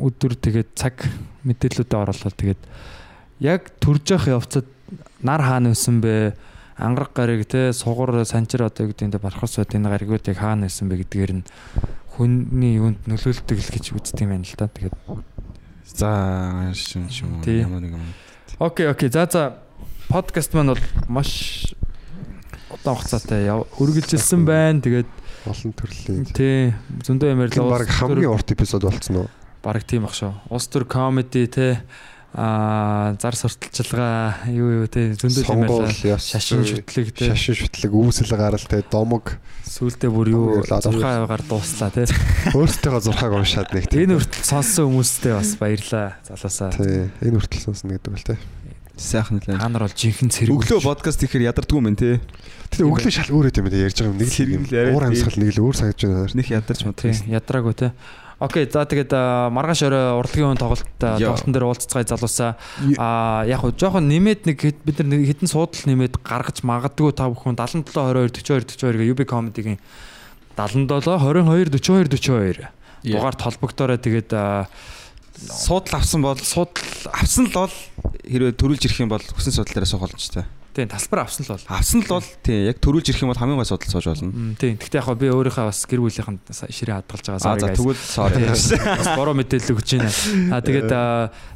өдөр 0.05 0.37
тэгээд 0.37 0.77
цаг 0.77 1.01
мэдээллүүдэд 1.49 1.97
оруулаад 1.97 2.37
тэгээд 2.37 2.61
яг 3.41 3.73
төрж 3.81 4.13
явах 4.13 4.29
явцад 4.37 4.69
нар 5.25 5.41
хаана 5.41 5.73
өсөн 5.73 6.05
бэ? 6.05 6.37
Ангараг 6.77 7.15
гариг 7.15 7.49
те 7.49 7.73
сугар 7.73 8.27
санчир 8.27 8.67
одоо 8.67 8.91
гэдэг 8.91 9.09
нь 9.09 9.17
бархас 9.17 9.57
бод 9.57 9.73
энэ 9.73 9.89
гаригууд 9.89 10.29
яг 10.29 10.39
хаана 10.43 10.69
өсөн 10.69 10.91
бэ 10.91 11.07
гэдгээр 11.07 11.33
нь 11.41 11.47
хүний 12.19 12.77
юунд 12.83 13.07
нөлөөлдөг 13.09 13.59
л 13.63 13.73
гэж 13.79 13.95
үздэг 13.97 14.27
юм 14.27 14.35
байна 14.35 14.45
л 14.45 14.59
да. 14.59 14.69
Тэгээд 14.69 14.97
За 15.95 16.73
шин 16.75 17.09
шин 17.09 17.41
ямар 17.47 17.81
нэг 17.81 17.95
юм. 17.95 18.03
Окей, 18.59 18.87
окей. 18.89 19.09
За 19.11 19.27
за 19.31 19.57
подкаст 20.09 20.55
маань 20.55 20.69
бол 20.75 20.79
маш 21.09 21.75
удаан 22.71 22.97
хугацаатай 22.97 23.51
үргэлжилсэн 23.51 24.45
байна. 24.47 24.81
Тэгээд 24.81 25.09
Олон 25.45 25.73
төрлийн. 25.75 26.25
тий 26.33 26.73
зөндөө 27.05 27.29
юм 27.35 27.41
Энэ 27.45 27.51
ярьлаа. 27.51 27.79
баг 27.83 27.89
хамгийн 27.91 28.31
урт 28.31 28.49
эпизод 28.55 28.83
болцсон 28.87 29.17
уу? 29.27 29.29
баг 29.63 29.83
тийм 29.85 30.05
ах 30.07 30.15
шүү. 30.15 30.33
Улс 30.51 30.69
төр 30.71 30.85
комеди 30.87 31.47
те 31.51 31.83
а 32.35 33.15
зар 33.23 33.37
сурталчилгаа 33.39 34.51
юу 34.51 34.83
юу 34.83 34.87
те 34.91 35.15
зөндөө 35.15 35.55
юм 35.55 35.87
яс, 36.11 36.27
Шашин 36.35 36.67
шүтлэг 36.67 37.15
те 37.15 37.31
Шашин 37.31 37.55
шүтлэг, 37.63 37.95
үүсэл 37.95 38.35
гарал 38.35 38.59
те 38.59 38.83
домог 38.83 39.39
сүултээ 39.63 40.11
бүр 40.11 40.29
юу 40.35 40.45
Ярьлаа. 40.59 40.83
зурхаагаар 40.83 41.43
дууслаа 41.47 41.91
те. 41.95 42.11
өөртөө 42.59 43.01
зурхааг 43.07 43.39
уншаад 43.39 43.71
нэг 43.71 43.87
тийм. 43.87 44.11
Энэ 44.11 44.19
хүртэл 44.19 44.45
сонссон 44.51 44.91
хүмүүстээ 44.91 45.33
бас 45.35 45.51
баярлаа. 45.59 46.07
Залуусаа. 46.27 46.71
Тий, 46.75 47.11
энэ 47.23 47.39
хүртэл 47.39 47.65
сонсно 47.65 47.95
гэдэг 47.95 48.13
бол 48.13 48.27
те. 48.27 48.37
Сайхан 48.95 49.43
нэлээ. 49.43 49.59
Та 49.59 49.67
нар 49.67 49.87
бол 49.87 49.95
жинхэнэ 49.99 50.31
цэрэг. 50.31 50.55
Өглөө 50.55 50.81
подкаст 50.87 51.23
ихээр 51.27 51.51
ядардгүй 51.51 51.79
юм 51.83 51.99
те. 51.99 52.23
Тэгээ 52.71 52.87
өглөө 52.87 53.11
шал 53.11 53.35
өөрөө 53.35 53.59
юм 53.59 53.67
даа 53.67 53.83
ярьж 53.83 53.99
байгаа 53.99 54.13
юм. 54.15 54.19
Нэг 54.23 54.31
л 54.31 54.37
Сэргэл 54.39 54.71
яриад 54.71 54.95
уур 54.95 55.07
амьсгал 55.11 55.39
нэг 55.43 55.51
л 55.51 55.63
өөр 55.67 55.75
санагдаж 55.75 56.03
байна. 56.07 56.35
Них 56.39 56.51
ядарч 56.55 56.81
мадрас. 56.87 57.19
ядраагүй 57.27 57.75
те. 57.75 57.89
Окей, 58.43 58.67
за 58.67 58.83
тэгээд 58.83 59.15
маргааш 59.55 59.83
орой 59.87 60.19
урлагийн 60.19 60.55
үн 60.55 60.59
тоглолт 60.59 60.87
тоглолтын 60.99 61.55
дээр 61.55 61.69
уулзцгаая 61.71 62.07
залуусаа. 62.09 62.59
А 62.99 63.47
яг 63.47 63.63
хөө 63.63 63.79
жоохон 63.79 64.11
нэмээд 64.11 64.51
нэг 64.51 64.59
бид 64.83 64.97
нар 65.01 65.09
нэг 65.15 65.31
хэдэн 65.31 65.49
суудал 65.49 65.87
нэмээд 65.87 66.19
гаргаж 66.19 66.67
магадгүй 66.67 67.15
та 67.15 67.31
бүхэн 67.31 67.55
77 67.55 67.95
22 67.95 68.43
42 68.43 68.75
42 68.75 68.99
гээ 68.99 69.11
UB 69.15 69.21
comedy-гийн 69.23 69.79
77 70.59 70.91
22 70.91 71.79
42 71.79 71.79
42 71.79 72.71
дугаар 73.05 73.37
толбогдорой 73.39 73.99
тэгээд 74.03 74.33
а, 74.35 74.67
Суудал 75.35 75.99
авсан 75.99 76.23
бол 76.23 76.39
суудал 76.39 76.83
авсан 77.13 77.51
л 77.51 77.53
бол 77.53 77.75
хэрвээ 78.23 78.55
төрүүлж 78.55 78.87
ирэх 78.87 79.03
юм 79.03 79.11
бол 79.11 79.23
хүсэн 79.23 79.67
дээр 79.67 79.83
суух 79.87 80.07
боломжтой. 80.07 80.47
Тийм 80.75 80.89
тасбар 80.91 81.23
авсан 81.23 81.47
л 81.47 81.55
бол. 81.55 81.65
Авсан 81.71 82.03
л 82.03 82.09
бол 82.11 82.27
тий 82.43 82.67
яг 82.67 82.83
төрүүлж 82.83 83.07
ирэх 83.15 83.23
юм 83.23 83.31
бол 83.31 83.39
хамгийн 83.39 83.59
гой 83.63 83.69
судал 83.71 83.89
сууж 83.89 84.07
болно. 84.11 84.59
Тийм. 84.59 84.75
Гэхдээ 84.75 84.99
яг 84.99 85.09
би 85.15 85.31
өөрийнхөө 85.31 85.65
бас 85.71 85.81
гэр 85.87 86.03
бүлийнхэн 86.03 86.39
ширээ 86.51 86.99
хадгалж 86.99 87.27
байгаа. 87.31 87.47
Аа 87.47 87.63
за 87.63 87.69
тэгвэл 87.79 88.03
sorry. 88.03 88.43
бас 88.99 89.09
бороо 89.15 89.35
мэдээлэл 89.39 89.75
өгч 89.79 89.91
байна. 89.95 90.11
А 90.51 90.59
тэгээд 90.61 90.91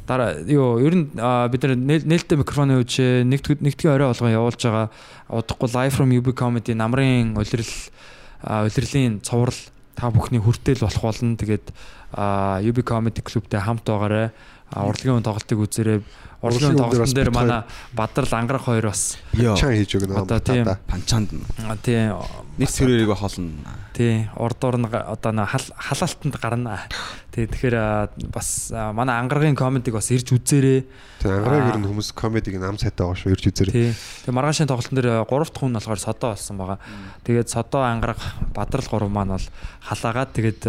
дараа 0.07 0.29
юу 0.47 0.79
ер 0.79 0.95
нь 0.95 1.05
бид 1.11 1.61
нар 1.67 1.75
нээл- 1.75 2.07
нээлттэй 2.07 2.39
микрофоны 2.39 2.79
үуч 2.79 2.93
нэгд 3.27 3.59
нэгдгийн 3.59 3.93
орой 3.99 4.15
болгон 4.15 4.31
явуулж 4.31 4.61
байгаа. 4.63 4.87
Удахгүй 5.27 5.69
live 5.75 5.93
from 5.93 6.09
UB 6.15 6.31
comedy 6.31 6.71
намрын 6.71 7.35
улирал 7.35 7.75
улирлын 8.41 9.19
цуврал 9.19 9.59
та 9.99 10.07
бүхний 10.09 10.39
хүртэл 10.39 10.79
болох 10.79 11.03
болно. 11.03 11.35
Тэгээд 11.35 11.75
UB 12.15 12.77
comedy 12.87 13.19
клубтэй 13.19 13.59
хамт 13.59 13.83
байгаарай. 13.83 14.31
А, 14.69 14.85
урлагийн 14.85 15.25
тоглолтыг 15.25 15.59
үзээрэй. 15.59 15.99
Урлагийн 16.39 16.79
үн 16.79 17.11
дээр 17.11 17.31
манай 17.35 17.63
Бадрал 17.91 18.31
ангарах 18.31 18.63
хоёр 18.63 18.87
бас. 18.87 19.19
Чан 19.35 19.75
хийж 19.75 19.91
өгнө. 19.99 20.23
Одоо 20.23 20.39
тийм. 20.39 20.63
Панчаанд 20.87 21.35
а, 21.67 21.75
тий 21.83 22.07
нэг 22.55 22.69
цэрэрийг 22.71 23.11
холно. 23.11 23.51
Тий, 23.91 24.29
урдуур 24.39 24.79
нь 24.79 24.87
га- 24.87 25.03
одоо 25.11 25.35
халаалтанд 25.43 26.39
гарна. 26.39 26.87
Тий, 27.35 27.43
тэгэхээр 27.43 28.31
бас 28.31 28.71
манай 28.71 29.19
ангаргийн 29.19 29.59
комедиг 29.59 29.99
бас 29.99 30.07
ирж 30.15 30.31
үзээрэй. 30.31 30.87
Тэгээ 31.19 31.37
ангараг 31.43 31.75
ер 31.75 31.77
нь 31.83 31.87
хүмүүс 31.91 32.15
комедиг 32.15 32.55
ам 32.55 32.79
сайтай 32.79 33.03
байгаа 33.03 33.19
шүү 33.19 33.35
ирж 33.35 33.43
үзээрэй. 33.51 33.75
Тий. 33.75 33.91
Тэгээ 34.23 34.35
маргаашийн 34.39 34.71
тоглолтын 34.71 34.95
дээр 34.95 35.27
3 35.27 35.27
дахь 35.27 35.59
хүн 35.59 35.75
болохоор 35.75 35.99
содоо 35.99 36.29
болсон 36.39 36.55
байгаа. 36.55 36.79
Тэгээд 37.27 37.51
содоо 37.51 37.83
ангараг 37.83 38.19
бадрал 38.55 38.87
3 38.87 39.11
маань 39.11 39.35
бол 39.35 39.47
халаагаад 39.91 40.31
тэгээд 40.31 40.61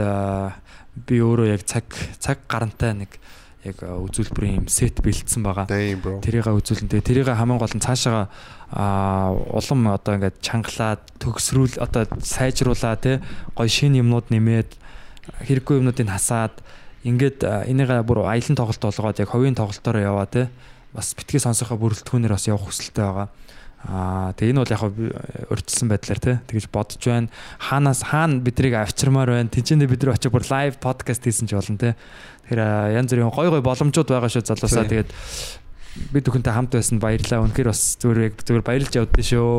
би 1.06 1.22
өөрөө 1.22 1.54
яг 1.54 1.62
цаг 1.62 1.86
цаг 2.18 2.42
гарантай 2.50 3.06
нэг 3.06 3.14
яг 3.64 3.76
үзүүлбэрийн 3.84 4.64
юм 4.64 4.68
сет 4.72 5.04
бэлдсэн 5.04 5.44
байгаа. 5.44 5.68
Тэрийгээ 5.68 6.54
үзүүлэн 6.56 6.88
тэгээ 6.88 7.08
тэрийгээ 7.28 7.36
хамгийн 7.36 7.60
гол 7.60 7.76
нь 7.76 7.84
цаашаа 7.84 8.32
улам 8.72 9.80
одоо 9.92 10.16
ингээд 10.16 10.40
чангалаад 10.40 11.04
төгсрүүл 11.20 11.76
одоо 11.76 12.08
сайжруулаа 12.24 12.96
тий 12.96 13.20
гой 13.52 13.68
шин 13.68 14.00
юмнууд 14.00 14.32
нэмээд 14.32 14.70
хэрэггүй 15.44 15.76
юмнуудыг 15.76 16.08
хасаад 16.08 16.56
ингээд 17.04 17.38
а, 17.44 17.64
энийгээ 17.68 18.00
бүр 18.04 18.24
аялын 18.24 18.56
тоглолт 18.56 18.80
болгоод 18.80 19.20
яг 19.20 19.28
ховийн 19.28 19.56
тоглолтоор 19.56 19.98
яваа 20.00 20.24
тий 20.24 20.48
бас 20.96 21.12
битгий 21.12 21.40
сонсохоо 21.40 21.76
бүрэлдэхүүнээр 21.76 22.32
бас 22.32 22.48
явах 22.48 22.68
хүсэлтэй 22.68 23.04
байгаа. 23.04 23.28
Аа 23.88 24.36
тэгээ 24.36 24.52
энэ 24.52 24.60
бол 24.60 24.74
яг 24.76 24.82
хөө 24.84 24.92
өрчлсөн 25.56 25.88
байдлаар 25.88 26.20
тий 26.20 26.36
тэгэж 26.52 26.68
бодож 26.68 27.00
байна. 27.00 27.32
Хаанаас 27.56 28.04
хаана 28.04 28.44
бидрийг 28.44 28.76
авчирмаар 28.76 29.32
байна. 29.32 29.48
Тинчэндээ 29.48 29.88
бид 29.88 30.04
нар 30.04 30.20
очиж 30.20 30.28
бүр 30.28 30.44
лайв 30.44 30.76
подкаст 30.84 31.24
хийсэн 31.24 31.48
ч 31.48 31.56
болно 31.56 31.80
тий. 31.80 31.94
Тэгэхээр 32.44 32.60
а, 32.60 32.92
янз 32.92 33.08
бүрийн 33.08 33.32
гой 33.32 33.48
гой 33.48 33.64
боломжууд 33.64 34.12
байгаа 34.12 34.28
шүү 34.28 34.44
залуусаа 34.44 34.84
тэгээд 34.84 35.10
бид 36.12 36.24
бүхэнтэй 36.28 36.52
хамт 36.52 36.76
байсан 36.76 37.00
баярлалаа. 37.00 37.40
Үнэхээр 37.48 37.72
бас 37.72 37.96
зүгээр 37.96 38.20
яг 38.28 38.34
зүгээр 38.44 38.64
баярлж 38.68 38.92
явдсан 39.00 39.26
шүү. 39.32 39.56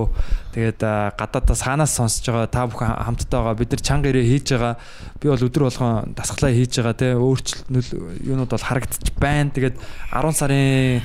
Тэгээд 0.53 0.79
а, 0.85 1.17
гадаадаас 1.17 1.65
хаанаас 1.65 1.97
сонсож 1.97 2.29
байгаа 2.29 2.45
та 2.45 2.69
бүхэн 2.69 2.93
хамтдаа 2.93 3.41
байгаа. 3.41 3.57
Бид 3.57 3.73
нар 3.73 3.81
чанга 3.81 4.13
ирээ 4.13 4.29
хийж 4.37 4.53
байгаа. 4.53 4.77
Би 5.17 5.33
бол 5.33 5.45
өдөр 5.49 5.65
болгон 5.65 6.13
дасглаа 6.13 6.53
хийж 6.53 6.77
байгаа 6.77 6.93
те 6.93 7.17
өөрчлөлт 7.17 7.89
юунууд 8.21 8.53
бол 8.53 8.67
харагдчих 8.69 9.17
байна. 9.17 9.49
Тэгээд 9.49 9.75
10 10.13 10.37
сарын 10.37 11.01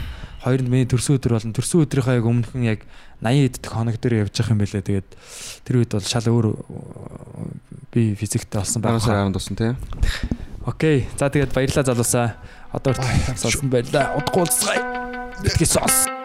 2-нд 0.47 0.71
миний 0.71 0.87
төрсөн 0.87 1.19
өдөр 1.19 1.35
болно. 1.35 1.55
Төрсөн 1.59 1.83
өдрийнхөө 1.83 2.19
яг 2.23 2.27
өмнөхөн 2.31 2.63
яг 2.71 2.81
80 3.23 3.49
эддэх 3.49 3.73
хоног 3.73 3.97
дээр 4.01 4.27
явж 4.29 4.35
явах 4.37 4.51
юм 4.53 4.59
байлаа. 4.61 4.83
Тэгээд 4.85 5.09
тэр 5.65 5.75
үед 5.81 5.91
бол 5.93 6.05
шал 6.05 6.27
өөр 6.29 6.47
би 7.93 8.15
физиктэй 8.15 8.61
болсон 8.61 8.83
Багш 8.83 9.05
байх. 9.05 9.09
сарын 9.09 9.33
10 9.33 9.37
дуусна 9.37 9.57
тий. 9.57 9.73
Окей. 10.67 11.09
За 11.17 11.31
тэгээд 11.31 11.55
баярлалаа 11.55 11.87
залуусаа. 11.87 12.29
Одоо 12.73 12.93
хүртэл 12.93 13.41
сонсон 13.41 13.71
баярлалаа. 13.73 14.17
Удахгүй 14.21 14.43
уулзцгаая. 14.45 14.83
Битгэс 15.43 15.73
сонс. 15.77 16.16